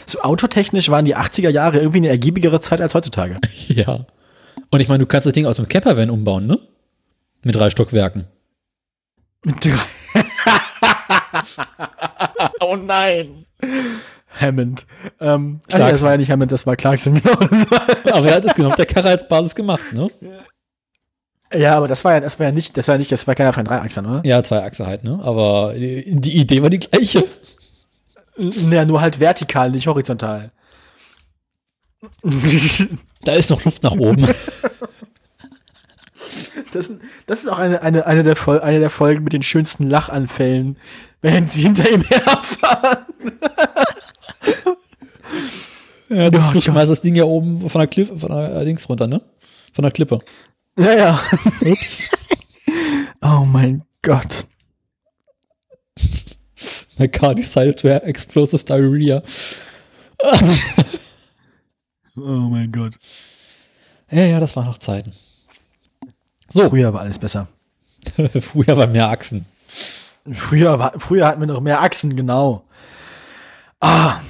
So 0.07 0.21
autotechnisch 0.21 0.89
waren 0.91 1.05
die 1.05 1.17
80er 1.17 1.51
Jahre 1.51 1.79
irgendwie 1.79 1.99
eine 1.99 2.09
ergiebigere 2.09 2.61
Zeit 2.61 2.81
als 2.81 2.95
heutzutage. 2.95 3.39
Ja. 3.69 4.07
Und 4.71 4.81
ich 4.81 4.89
meine, 4.89 5.01
du 5.01 5.07
kannst 5.07 5.27
das 5.27 5.33
Ding 5.33 5.47
aus 5.47 5.57
dem 5.57 5.69
Campervan 5.69 6.11
umbauen, 6.11 6.47
ne? 6.47 6.59
Mit 7.43 7.55
drei 7.55 7.71
Stockwerken. 7.71 8.27
Mit 9.45 9.65
drei. 9.65 9.73
oh 12.61 12.77
nein. 12.77 13.47
Hammond. 14.41 14.87
Ähm, 15.21 15.61
nee, 15.73 15.79
das 15.79 16.03
war 16.03 16.13
ja 16.13 16.17
nicht 16.17 16.31
Hammond, 16.31 16.51
das 16.53 16.67
war 16.67 16.77
Clarkson. 16.77 17.15
Genau, 17.23 18.17
Aber 18.17 18.29
er 18.29 18.37
hat 18.37 18.45
es 18.45 18.55
genommen, 18.55 18.75
der 18.77 18.87
Karre 18.87 19.11
als 19.11 19.29
Basis 19.29 19.55
gemacht, 19.55 19.93
ne? 19.93 20.11
ja, 21.55 21.77
aber 21.77 21.89
das 21.89 22.05
war 22.05 22.15
ja, 22.15 22.21
das 22.21 22.39
war 22.39 22.47
ja 22.47 22.53
nicht, 22.53 22.77
das 22.77 22.89
war 22.89 22.97
ja 22.97 22.99
nicht, 22.99 23.13
das 23.13 23.27
war 23.27 23.35
keiner 23.35 23.53
von 23.53 23.65
Dreiachsern, 23.65 24.07
oder? 24.07 24.23
Ja, 24.25 24.43
zwei 24.43 24.63
Achse 24.63 24.87
halt, 24.87 25.05
ne? 25.05 25.21
Aber 25.23 25.75
die 25.75 26.17
die 26.17 26.37
Idee 26.39 26.63
war 26.63 26.71
die 26.71 26.81
gleiche. 26.81 27.25
Ja, 28.37 28.85
nur 28.85 29.01
halt 29.01 29.21
vertikal, 29.21 29.71
nicht 29.71 29.87
horizontal. 29.87 30.51
Da 33.25 33.33
ist 33.33 33.49
noch 33.49 33.65
Luft 33.65 33.83
nach 33.83 33.93
oben. 33.93 34.27
Das, 36.73 36.91
das 37.27 37.45
ist 37.45 37.49
auch 37.49 37.59
eine, 37.59 37.83
eine, 37.83 38.07
eine, 38.07 38.25
der 38.25 38.35
Fol 38.35 38.59
eine 38.59 38.81
der 38.81 38.91
Folgen 38.91 39.23
mit 39.23 39.33
den 39.33 39.43
schönsten 39.43 39.89
Lachanfällen, 39.89 40.77
während 41.23 41.49
sie 41.49 41.63
hinter 41.63 41.89
ihm 41.89 42.03
herfahren. 42.09 43.07
Ja, 46.09 46.31
du, 46.31 46.61
schmeißt 46.61 46.91
das 46.91 47.03
Ding 47.03 47.15
ja 47.15 47.25
oben 47.25 47.69
von 47.69 47.79
der 47.79 47.89
Klippe, 47.89 48.19
von 48.19 48.31
der 48.31 48.57
äh, 48.57 48.65
Dings 48.65 48.89
runter, 48.89 49.07
ne? 49.07 49.21
Von 49.73 49.83
der 49.83 49.93
Klippe. 49.93 50.21
Ja, 50.79 50.93
ja. 50.93 51.21
Ups. 51.61 52.11
Oh 53.23 53.45
mein 53.47 53.85
Gott. 54.03 54.47
My 56.99 57.09
car 57.09 57.35
decided 57.35 57.79
to 57.81 57.89
have 57.89 58.05
explosive 58.05 58.65
diarrhea. 58.65 59.23
Oh 62.17 62.21
mein 62.49 62.71
Gott. 62.71 62.95
Ja, 64.11 64.25
ja, 64.25 64.41
das 64.41 64.55
waren 64.57 64.67
noch 64.67 64.79
Zeiten. 64.79 65.13
So, 66.49 66.69
Früher 66.69 66.93
war 66.93 67.01
alles 67.01 67.19
besser. 67.19 67.49
früher 68.41 68.77
war 68.77 68.87
mehr 68.87 69.09
Achsen. 69.09 69.47
Früher, 70.33 70.79
war, 70.79 70.93
früher 70.99 71.27
hatten 71.27 71.41
wir 71.41 71.47
noch 71.49 71.61
mehr 71.61 71.83
Achsen, 71.83 72.15
genau. 72.17 72.65
Ah, 73.81 74.21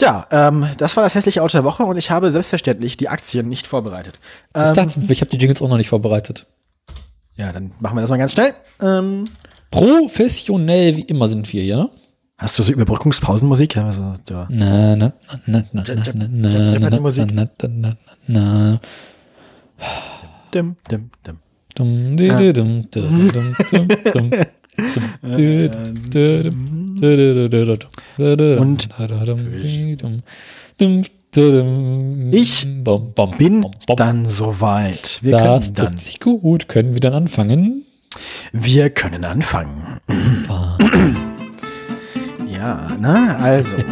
ja, 0.00 0.26
ähm, 0.30 0.68
das 0.76 0.96
war 0.96 1.02
das 1.04 1.14
hässliche 1.14 1.42
Auto 1.42 1.52
der 1.56 1.64
Woche 1.64 1.84
und 1.84 1.96
ich 1.96 2.10
habe 2.10 2.30
selbstverständlich 2.30 2.96
die 2.96 3.08
Aktien 3.08 3.48
nicht 3.48 3.66
vorbereitet. 3.66 4.18
Ich 4.54 4.60
Ähm, 4.68 4.74
dachte, 4.74 5.00
ich 5.08 5.20
habe 5.20 5.30
die 5.30 5.38
Jingles 5.38 5.62
auch 5.62 5.68
noch 5.68 5.76
nicht 5.78 5.88
vorbereitet. 5.88 6.46
ja, 7.36 7.52
dann 7.52 7.72
machen 7.80 7.96
wir 7.96 8.00
das 8.02 8.10
mal 8.10 8.18
ganz 8.18 8.32
schnell. 8.32 8.54
Ähm, 8.80 9.24
Professionell 9.72 10.96
wie 10.96 11.02
immer 11.02 11.26
sind 11.26 11.52
wir, 11.52 11.64
ja? 11.64 11.90
hast 12.42 12.58
du 12.58 12.62
so 12.62 12.72
Überbrückungspausenmusik? 12.72 13.76
Also, 13.76 14.14
ja. 14.28 14.46
Na, 14.50 14.96
na, 14.96 15.12
na, 15.46 15.62
na, 15.72 15.82
na, 15.84 16.04
na, 16.12 16.28
na, 16.28 16.78
na, 16.78 17.00
na, 17.00 17.24
na, 17.26 17.68
na, 17.68 17.96
na. 18.26 18.80
Dim, 20.52 20.76
dim, 20.90 21.10
dim. 21.24 21.38
Dum, 21.74 22.16
di, 22.16 22.28
di, 22.28 22.52
dum, 22.52 22.82
di, 22.82 23.00
dum, 23.00 23.28
dum, 23.32 23.54
dum, 23.70 23.88
dum. 24.12 24.30
Dum, 24.92 25.36
di, 25.36 25.68
dum, 25.68 25.94
di, 26.04 26.42
dum, 26.42 26.96
di, 27.00 27.16
di, 27.16 27.32
di, 27.32 27.48
di, 27.48 27.48
di, 27.48 27.76
di, 28.18 28.36
di, 28.36 28.58
Und 28.58 28.88
Ich 32.32 32.66
Bin 33.38 33.66
dann 33.96 34.26
soweit. 34.26 35.18
Wir 35.22 35.32
Das 35.32 35.72
können 35.72 35.74
dann, 35.74 35.96
sich 35.96 36.20
gut. 36.20 36.68
Können 36.68 36.92
wir 36.92 37.00
dann 37.00 37.14
anfangen? 37.14 37.84
Wir 38.52 38.90
können 38.90 39.24
anfangen. 39.24 40.00
Ja, 42.46 42.88
na, 42.98 43.36
also. 43.38 43.76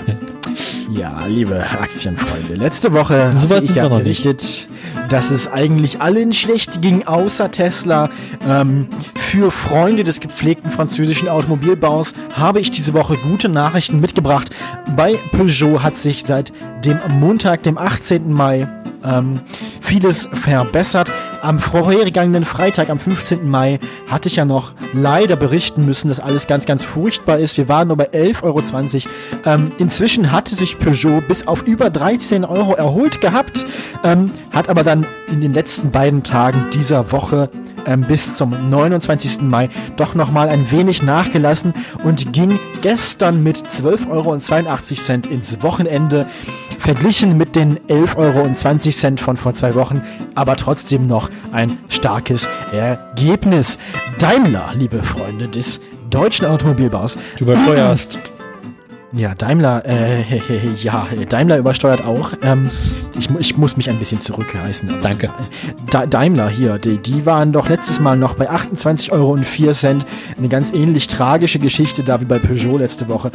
Ja, 0.91 1.25
liebe 1.27 1.61
Aktienfreunde, 1.61 2.55
letzte 2.55 2.93
Woche 2.93 3.33
So 3.37 3.55
hatte 3.55 3.65
ich 3.65 3.75
ja 3.77 3.87
berichtet, 3.87 4.69
dass 5.09 5.31
es 5.31 5.47
eigentlich 5.47 6.01
allen 6.01 6.33
schlecht 6.33 6.83
ging, 6.83 7.07
außer 7.07 7.53
Tesla. 7.53 8.09
Ähm, 8.45 8.89
für 9.15 9.53
Freunde 9.53 10.03
des 10.03 10.19
gepflegten 10.19 10.73
französischen 10.73 11.29
Automobilbaus 11.29 12.15
habe 12.33 12.61
ich 12.61 12.73
diese 12.73 12.93
Woche 12.95 13.17
gute 13.17 13.49
Nachrichten 13.49 14.01
mitgebracht. 14.01 14.51
Bei 14.97 15.15
Peugeot 15.31 15.85
hat 15.85 15.97
sich 15.97 16.25
seit 16.27 16.53
dem 16.85 16.99
Montag, 17.21 17.63
dem 17.63 17.79
18. 17.79 18.33
Mai, 18.33 18.67
ähm, 19.05 19.41
vieles 19.81 20.29
verbessert. 20.33 21.11
Am 21.43 21.59
vorhergegangenen 21.59 22.45
Freitag, 22.45 22.91
am 22.91 22.99
15. 22.99 23.49
Mai, 23.49 23.81
hatte 24.09 24.29
ich 24.29 24.37
ja 24.37 24.45
noch 24.45 24.73
leider 24.93 25.37
berichten 25.37 25.87
müssen, 25.87 26.09
dass 26.09 26.21
alles 26.21 26.47
ganz, 26.47 26.67
ganz 26.67 26.85
furchtbar 26.85 27.39
ist. 27.39 27.57
Wir 27.57 27.69
waren 27.69 27.89
nur 27.89 27.97
bei 27.97 28.11
11,20 28.11 28.43
Euro. 28.45 28.63
Ähm, 29.47 29.73
inzwischen 29.79 30.33
hatte 30.33 30.55
sich 30.55 30.79
Peugeot 30.79 31.23
bis 31.27 31.47
auf 31.47 31.63
über 31.63 31.89
13 31.89 32.45
Euro 32.45 32.75
erholt 32.75 33.21
gehabt, 33.21 33.65
ähm, 34.05 34.33
hat 34.53 34.69
aber 34.69 34.83
dann 34.83 35.07
in 35.29 35.41
den 35.41 35.55
letzten 35.55 35.91
beiden 35.91 36.23
Tagen 36.23 36.67
dieser 36.73 37.11
Woche 37.13 37.49
ähm, 37.87 38.03
bis 38.03 38.37
zum 38.37 38.71
29. 38.71 39.43
Mai 39.43 39.69
doch 39.97 40.15
nochmal 40.15 40.49
ein 40.49 40.71
wenig 40.71 41.03
nachgelassen 41.03 41.75
und 42.05 42.33
ging 42.33 42.59
gestern 42.81 43.43
mit 43.43 43.57
12,82 43.57 44.09
Euro 44.11 45.35
ins 45.35 45.63
Wochenende. 45.63 46.27
Verglichen 46.79 47.37
mit 47.37 47.57
den 47.57 47.79
11,20 47.89 48.17
Euro 48.17 49.17
von 49.19 49.37
vor 49.37 49.55
zwei 49.55 49.75
Wochen, 49.75 50.03
aber 50.35 50.57
trotzdem 50.57 51.07
noch 51.07 51.29
ein 51.53 51.79
starkes 51.89 52.49
Ergebnis. 52.73 53.79
Daimler, 54.19 54.71
liebe 54.75 55.03
Freunde 55.03 55.49
des 55.49 55.81
deutschen 56.09 56.47
Automobilbaus, 56.47 57.19
Du 57.37 57.45
übersteuerst. 57.45 58.19
ja, 59.13 59.35
Daimler, 59.35 59.85
äh, 59.87 60.23
ja, 60.77 61.09
Daimler 61.29 61.59
übersteuert 61.59 62.05
auch. 62.05 62.33
Ähm, 62.43 62.69
ich, 63.19 63.29
ich 63.39 63.57
muss 63.57 63.77
mich 63.77 63.91
ein 63.91 63.99
bisschen 63.99 64.21
zurückreißen. 64.21 65.01
Danke. 65.03 65.33
Da 65.91 66.07
Daimler 66.07 66.49
hier, 66.49 66.79
die, 66.79 66.99
die 66.99 67.27
waren 67.27 67.53
doch 67.53 67.69
letztes 67.69 67.99
Mal 67.99 68.17
noch 68.17 68.35
bei 68.35 68.49
28,04 68.49 69.13
Euro. 69.13 69.39
Eine 70.37 70.49
ganz 70.49 70.73
ähnlich 70.73 71.09
tragische 71.09 71.59
Geschichte 71.59 72.05
da 72.05 72.21
wie 72.21 72.25
bei 72.25 72.39
Peugeot 72.39 72.79
letzte 72.79 73.09
Woche. 73.09 73.33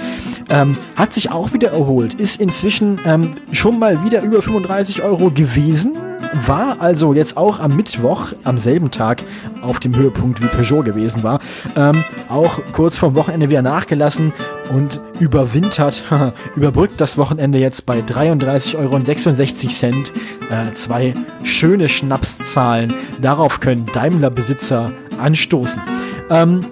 Ähm, 0.50 0.78
hat 0.96 1.14
sich 1.14 1.32
auch 1.32 1.52
wieder 1.52 1.72
erholt, 1.72 2.14
ist 2.16 2.40
inzwischen 2.40 3.00
ähm, 3.06 3.36
schon 3.52 3.78
mal 3.78 4.06
wieder 4.06 4.22
über 4.22 4.42
35 4.42 5.04
Euro 5.04 5.30
gewesen. 5.30 5.98
War 6.46 6.82
also 6.82 7.14
jetzt 7.14 7.38
auch 7.38 7.60
am 7.60 7.76
Mittwoch, 7.76 8.34
am 8.44 8.58
selben 8.58 8.92
Tag, 8.92 9.24
auf 9.62 9.80
dem 9.80 9.96
Höhepunkt 9.96 10.44
wie 10.44 10.48
Peugeot 10.48 10.84
gewesen 10.84 11.24
war. 11.24 11.40
Ähm, 11.76 12.04
auch 12.30 12.60
kurz 12.74 12.98
vorm 12.98 13.16
Wochenende 13.16 13.50
wieder 13.50 13.62
nachgelassen 13.62 14.34
und 14.74 15.00
überwintert, 15.20 16.04
überbrückt 16.56 17.00
das 17.00 17.18
Wochenende 17.18 17.60
jetzt 17.60 17.86
bei 17.86 18.00
33,66 18.00 18.76
Euro. 18.78 18.98
Äh, 18.98 20.74
zwei 20.74 21.14
schöne 21.44 21.88
Schnapszahlen. 21.88 22.94
Darauf 23.22 23.60
können 23.60 23.86
Daimler-Besitzer 23.94 24.92
anstoßen. 25.18 25.82
Ähm, 26.30 26.66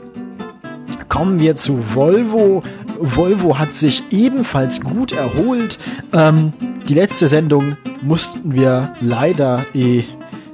kommen 1.07 1.39
wir 1.39 1.55
zu 1.55 1.95
Volvo. 1.95 2.63
Volvo 3.03 3.59
hat 3.59 3.73
sich 3.73 4.03
ebenfalls 4.11 4.81
gut 4.81 5.11
erholt. 5.11 5.77
Ähm, 6.13 6.53
die 6.87 6.93
letzte 6.93 7.27
Sendung 7.27 7.77
mussten 8.01 8.53
wir 8.53 8.93
leider 9.01 9.65
eh 9.73 10.03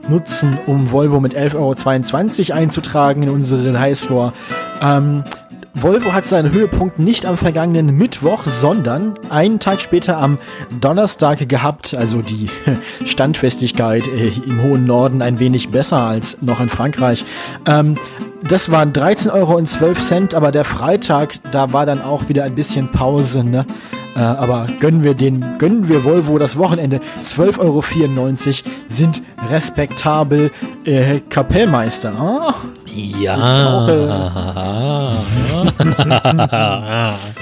nutzen, 0.10 0.58
um 0.66 0.92
Volvo 0.92 1.20
mit 1.20 1.38
11,22 1.38 2.50
Euro 2.50 2.60
einzutragen 2.60 3.24
in 3.24 3.30
unsere 3.30 3.80
Highscore. 3.80 4.34
Ähm, 4.82 5.24
Volvo 5.74 6.14
hat 6.14 6.26
seinen 6.26 6.52
Höhepunkt 6.52 7.00
nicht 7.00 7.26
am 7.26 7.38
vergangenen 7.38 7.96
Mittwoch, 7.96 8.44
sondern 8.46 9.14
einen 9.30 9.60
Tag 9.60 9.82
später 9.82 10.18
am 10.18 10.38
Donnerstag 10.82 11.48
gehabt. 11.48 11.94
Also 11.94 12.22
die 12.22 12.50
Standfestigkeit 13.06 14.08
äh, 14.08 14.32
im 14.46 14.64
hohen 14.64 14.86
Norden 14.86 15.22
ein 15.22 15.40
wenig 15.40 15.70
besser 15.70 15.98
als 15.98 16.42
noch 16.42 16.60
in 16.60 16.70
Frankreich. 16.70 17.24
Ähm, 17.66 17.96
das 18.42 18.72
waren 18.72 18.94
13,12 18.94 19.34
Euro, 19.34 20.38
aber 20.38 20.52
der 20.52 20.64
Freitag, 20.64 21.36
da 21.52 21.74
war 21.74 21.86
dann 21.86 22.02
auch 22.02 22.30
wieder 22.30 22.46
ein 22.46 22.56
bisschen 22.56 22.92
Pause. 22.92 23.44
Ne? 23.44 23.66
Äh, 24.16 24.20
aber 24.20 24.68
gönnen 24.80 25.04
wir 25.04 25.14
den, 25.14 25.58
gönnen 25.58 25.88
wir 25.88 26.04
Volvo 26.04 26.38
das 26.38 26.58
Wochenende. 26.58 27.00
12,94 27.22 27.60
Euro 27.60 27.84
sind 28.88 29.22
respektabel. 29.50 30.52
Äh, 30.86 31.20
Kapellmeister. 31.30 32.14
ah? 32.18 32.54
Ja. 32.86 33.88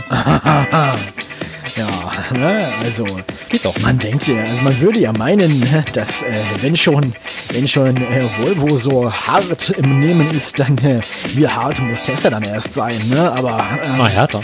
Ja, 1.78 2.12
ne, 2.36 2.68
also 2.84 3.06
Geht 3.50 3.66
doch. 3.66 3.78
man 3.80 4.00
denkt 4.00 4.28
ja, 4.28 4.40
also 4.40 4.64
man 4.64 4.80
würde 4.80 5.00
ja 5.00 5.14
meinen, 5.14 5.64
dass 5.94 6.24
äh, 6.24 6.28
wenn 6.62 6.76
schon, 6.76 7.14
wenn 7.52 7.68
schon 7.68 7.98
äh, 7.98 8.24
Volvo 8.40 8.78
so 8.78 9.12
hart 9.12 9.70
im 9.70 10.00
Nehmen 10.00 10.32
ist, 10.32 10.60
dann 10.60 10.78
äh, 10.80 11.02
wie 11.36 11.48
hart 11.48 11.80
muss 11.82 12.02
Tesla 12.02 12.32
dann 12.32 12.44
erst 12.44 12.74
sein, 12.74 13.00
ne? 13.10 13.32
Aber 13.32 13.64
ähm, 13.86 13.98
Mal 13.98 14.10
härter. 14.10 14.42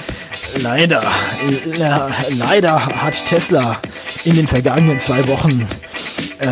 leider, 0.57 1.01
äh, 1.79 2.33
leider 2.35 2.85
hat 2.85 3.25
Tesla 3.25 3.79
in 4.25 4.35
den 4.35 4.47
vergangenen 4.47 4.99
zwei 4.99 5.27
Wochen 5.27 5.67
äh, 6.39 6.47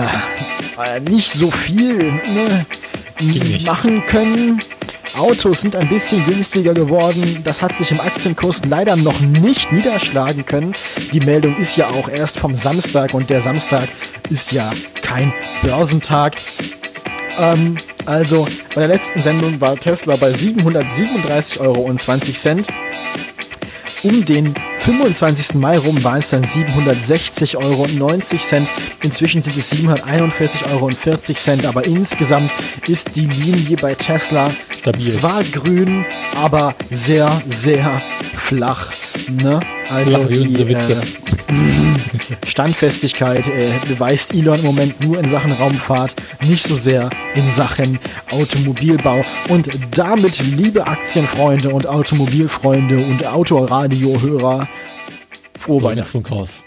äh, 0.96 1.00
nicht 1.00 1.30
so 1.30 1.52
viel 1.52 2.12
ne, 2.12 2.66
machen 3.66 4.04
können. 4.08 4.60
Autos 5.18 5.62
sind 5.62 5.76
ein 5.76 5.90
bisschen 5.90 6.26
günstiger 6.26 6.74
geworden. 6.74 7.42
Das 7.44 7.62
hat 7.62 7.78
sich 7.78 7.92
im 7.92 8.00
Aktienkurs 8.00 8.62
leider 8.66 8.96
noch 8.96 9.20
nicht 9.20 9.72
niederschlagen 9.72 10.46
können. 10.46 10.74
Die 11.14 11.20
Meldung 11.20 11.58
ist 11.58 11.76
ja 11.76 11.90
auch 11.90 12.08
erst 12.08 12.40
vom 12.40 12.56
Samstag 12.56 13.14
und 13.14 13.30
der 13.30 13.42
Samstag 13.42 13.90
ist 14.30 14.52
ja 14.52 14.72
kein 15.02 15.34
Börsentag. 15.62 16.36
Ähm, 17.40 17.78
also 18.06 18.48
bei 18.74 18.82
der 18.82 18.88
letzten 18.88 19.22
Sendung 19.22 19.60
war 19.60 19.76
Tesla 19.78 20.16
bei 20.16 20.32
737,20 20.32 21.60
Euro. 21.60 21.92
Um 24.04 24.26
den 24.26 24.56
25. 24.80 25.56
Mai 25.56 25.78
rum 25.78 26.04
waren 26.04 26.20
es 26.20 26.30
dann 26.30 26.44
760,90 26.44 27.58
Euro. 27.58 27.86
Inzwischen 29.04 29.44
sind 29.44 29.58
es 29.58 29.72
741,40 29.74 30.72
Euro. 30.72 31.68
Aber 31.68 31.86
insgesamt 31.86 32.52
ist 32.88 33.16
die 33.16 33.28
Linie 33.28 33.78
bei 33.78 33.94
Tesla 33.94 34.52
Stabil. 34.76 35.06
zwar 35.06 35.44
grün, 35.44 36.06
aber 36.36 36.74
sehr, 36.90 37.42
sehr 37.48 38.02
flach. 38.36 38.92
Ne? 39.30 39.60
Also 39.90 40.10
Flach 40.10 40.30
wie 40.30 40.34
die 40.34 40.48
unsere 40.48 40.70
Witze. 40.70 41.04
äh, 41.48 41.91
Standfestigkeit 42.46 43.48
äh, 43.48 43.72
beweist 43.88 44.34
Elon 44.34 44.60
im 44.60 44.66
Moment 44.66 45.04
nur 45.04 45.20
in 45.20 45.30
Sachen 45.30 45.52
Raumfahrt, 45.52 46.16
nicht 46.48 46.66
so 46.66 46.76
sehr 46.76 47.10
in 47.36 47.50
Sachen 47.52 48.00
Automobilbau. 48.32 49.22
Und 49.50 49.70
damit, 49.96 50.40
liebe 50.40 50.88
Aktienfreunde 50.88 51.70
und 51.70 51.88
Automobilfreunde 51.88 52.98
und 52.98 53.26
Autoradiohörer, 53.26 54.68
frohe 55.58 55.82
So, 55.82 55.88
Weihnachten. 55.88 56.26
Raus. 56.26 56.64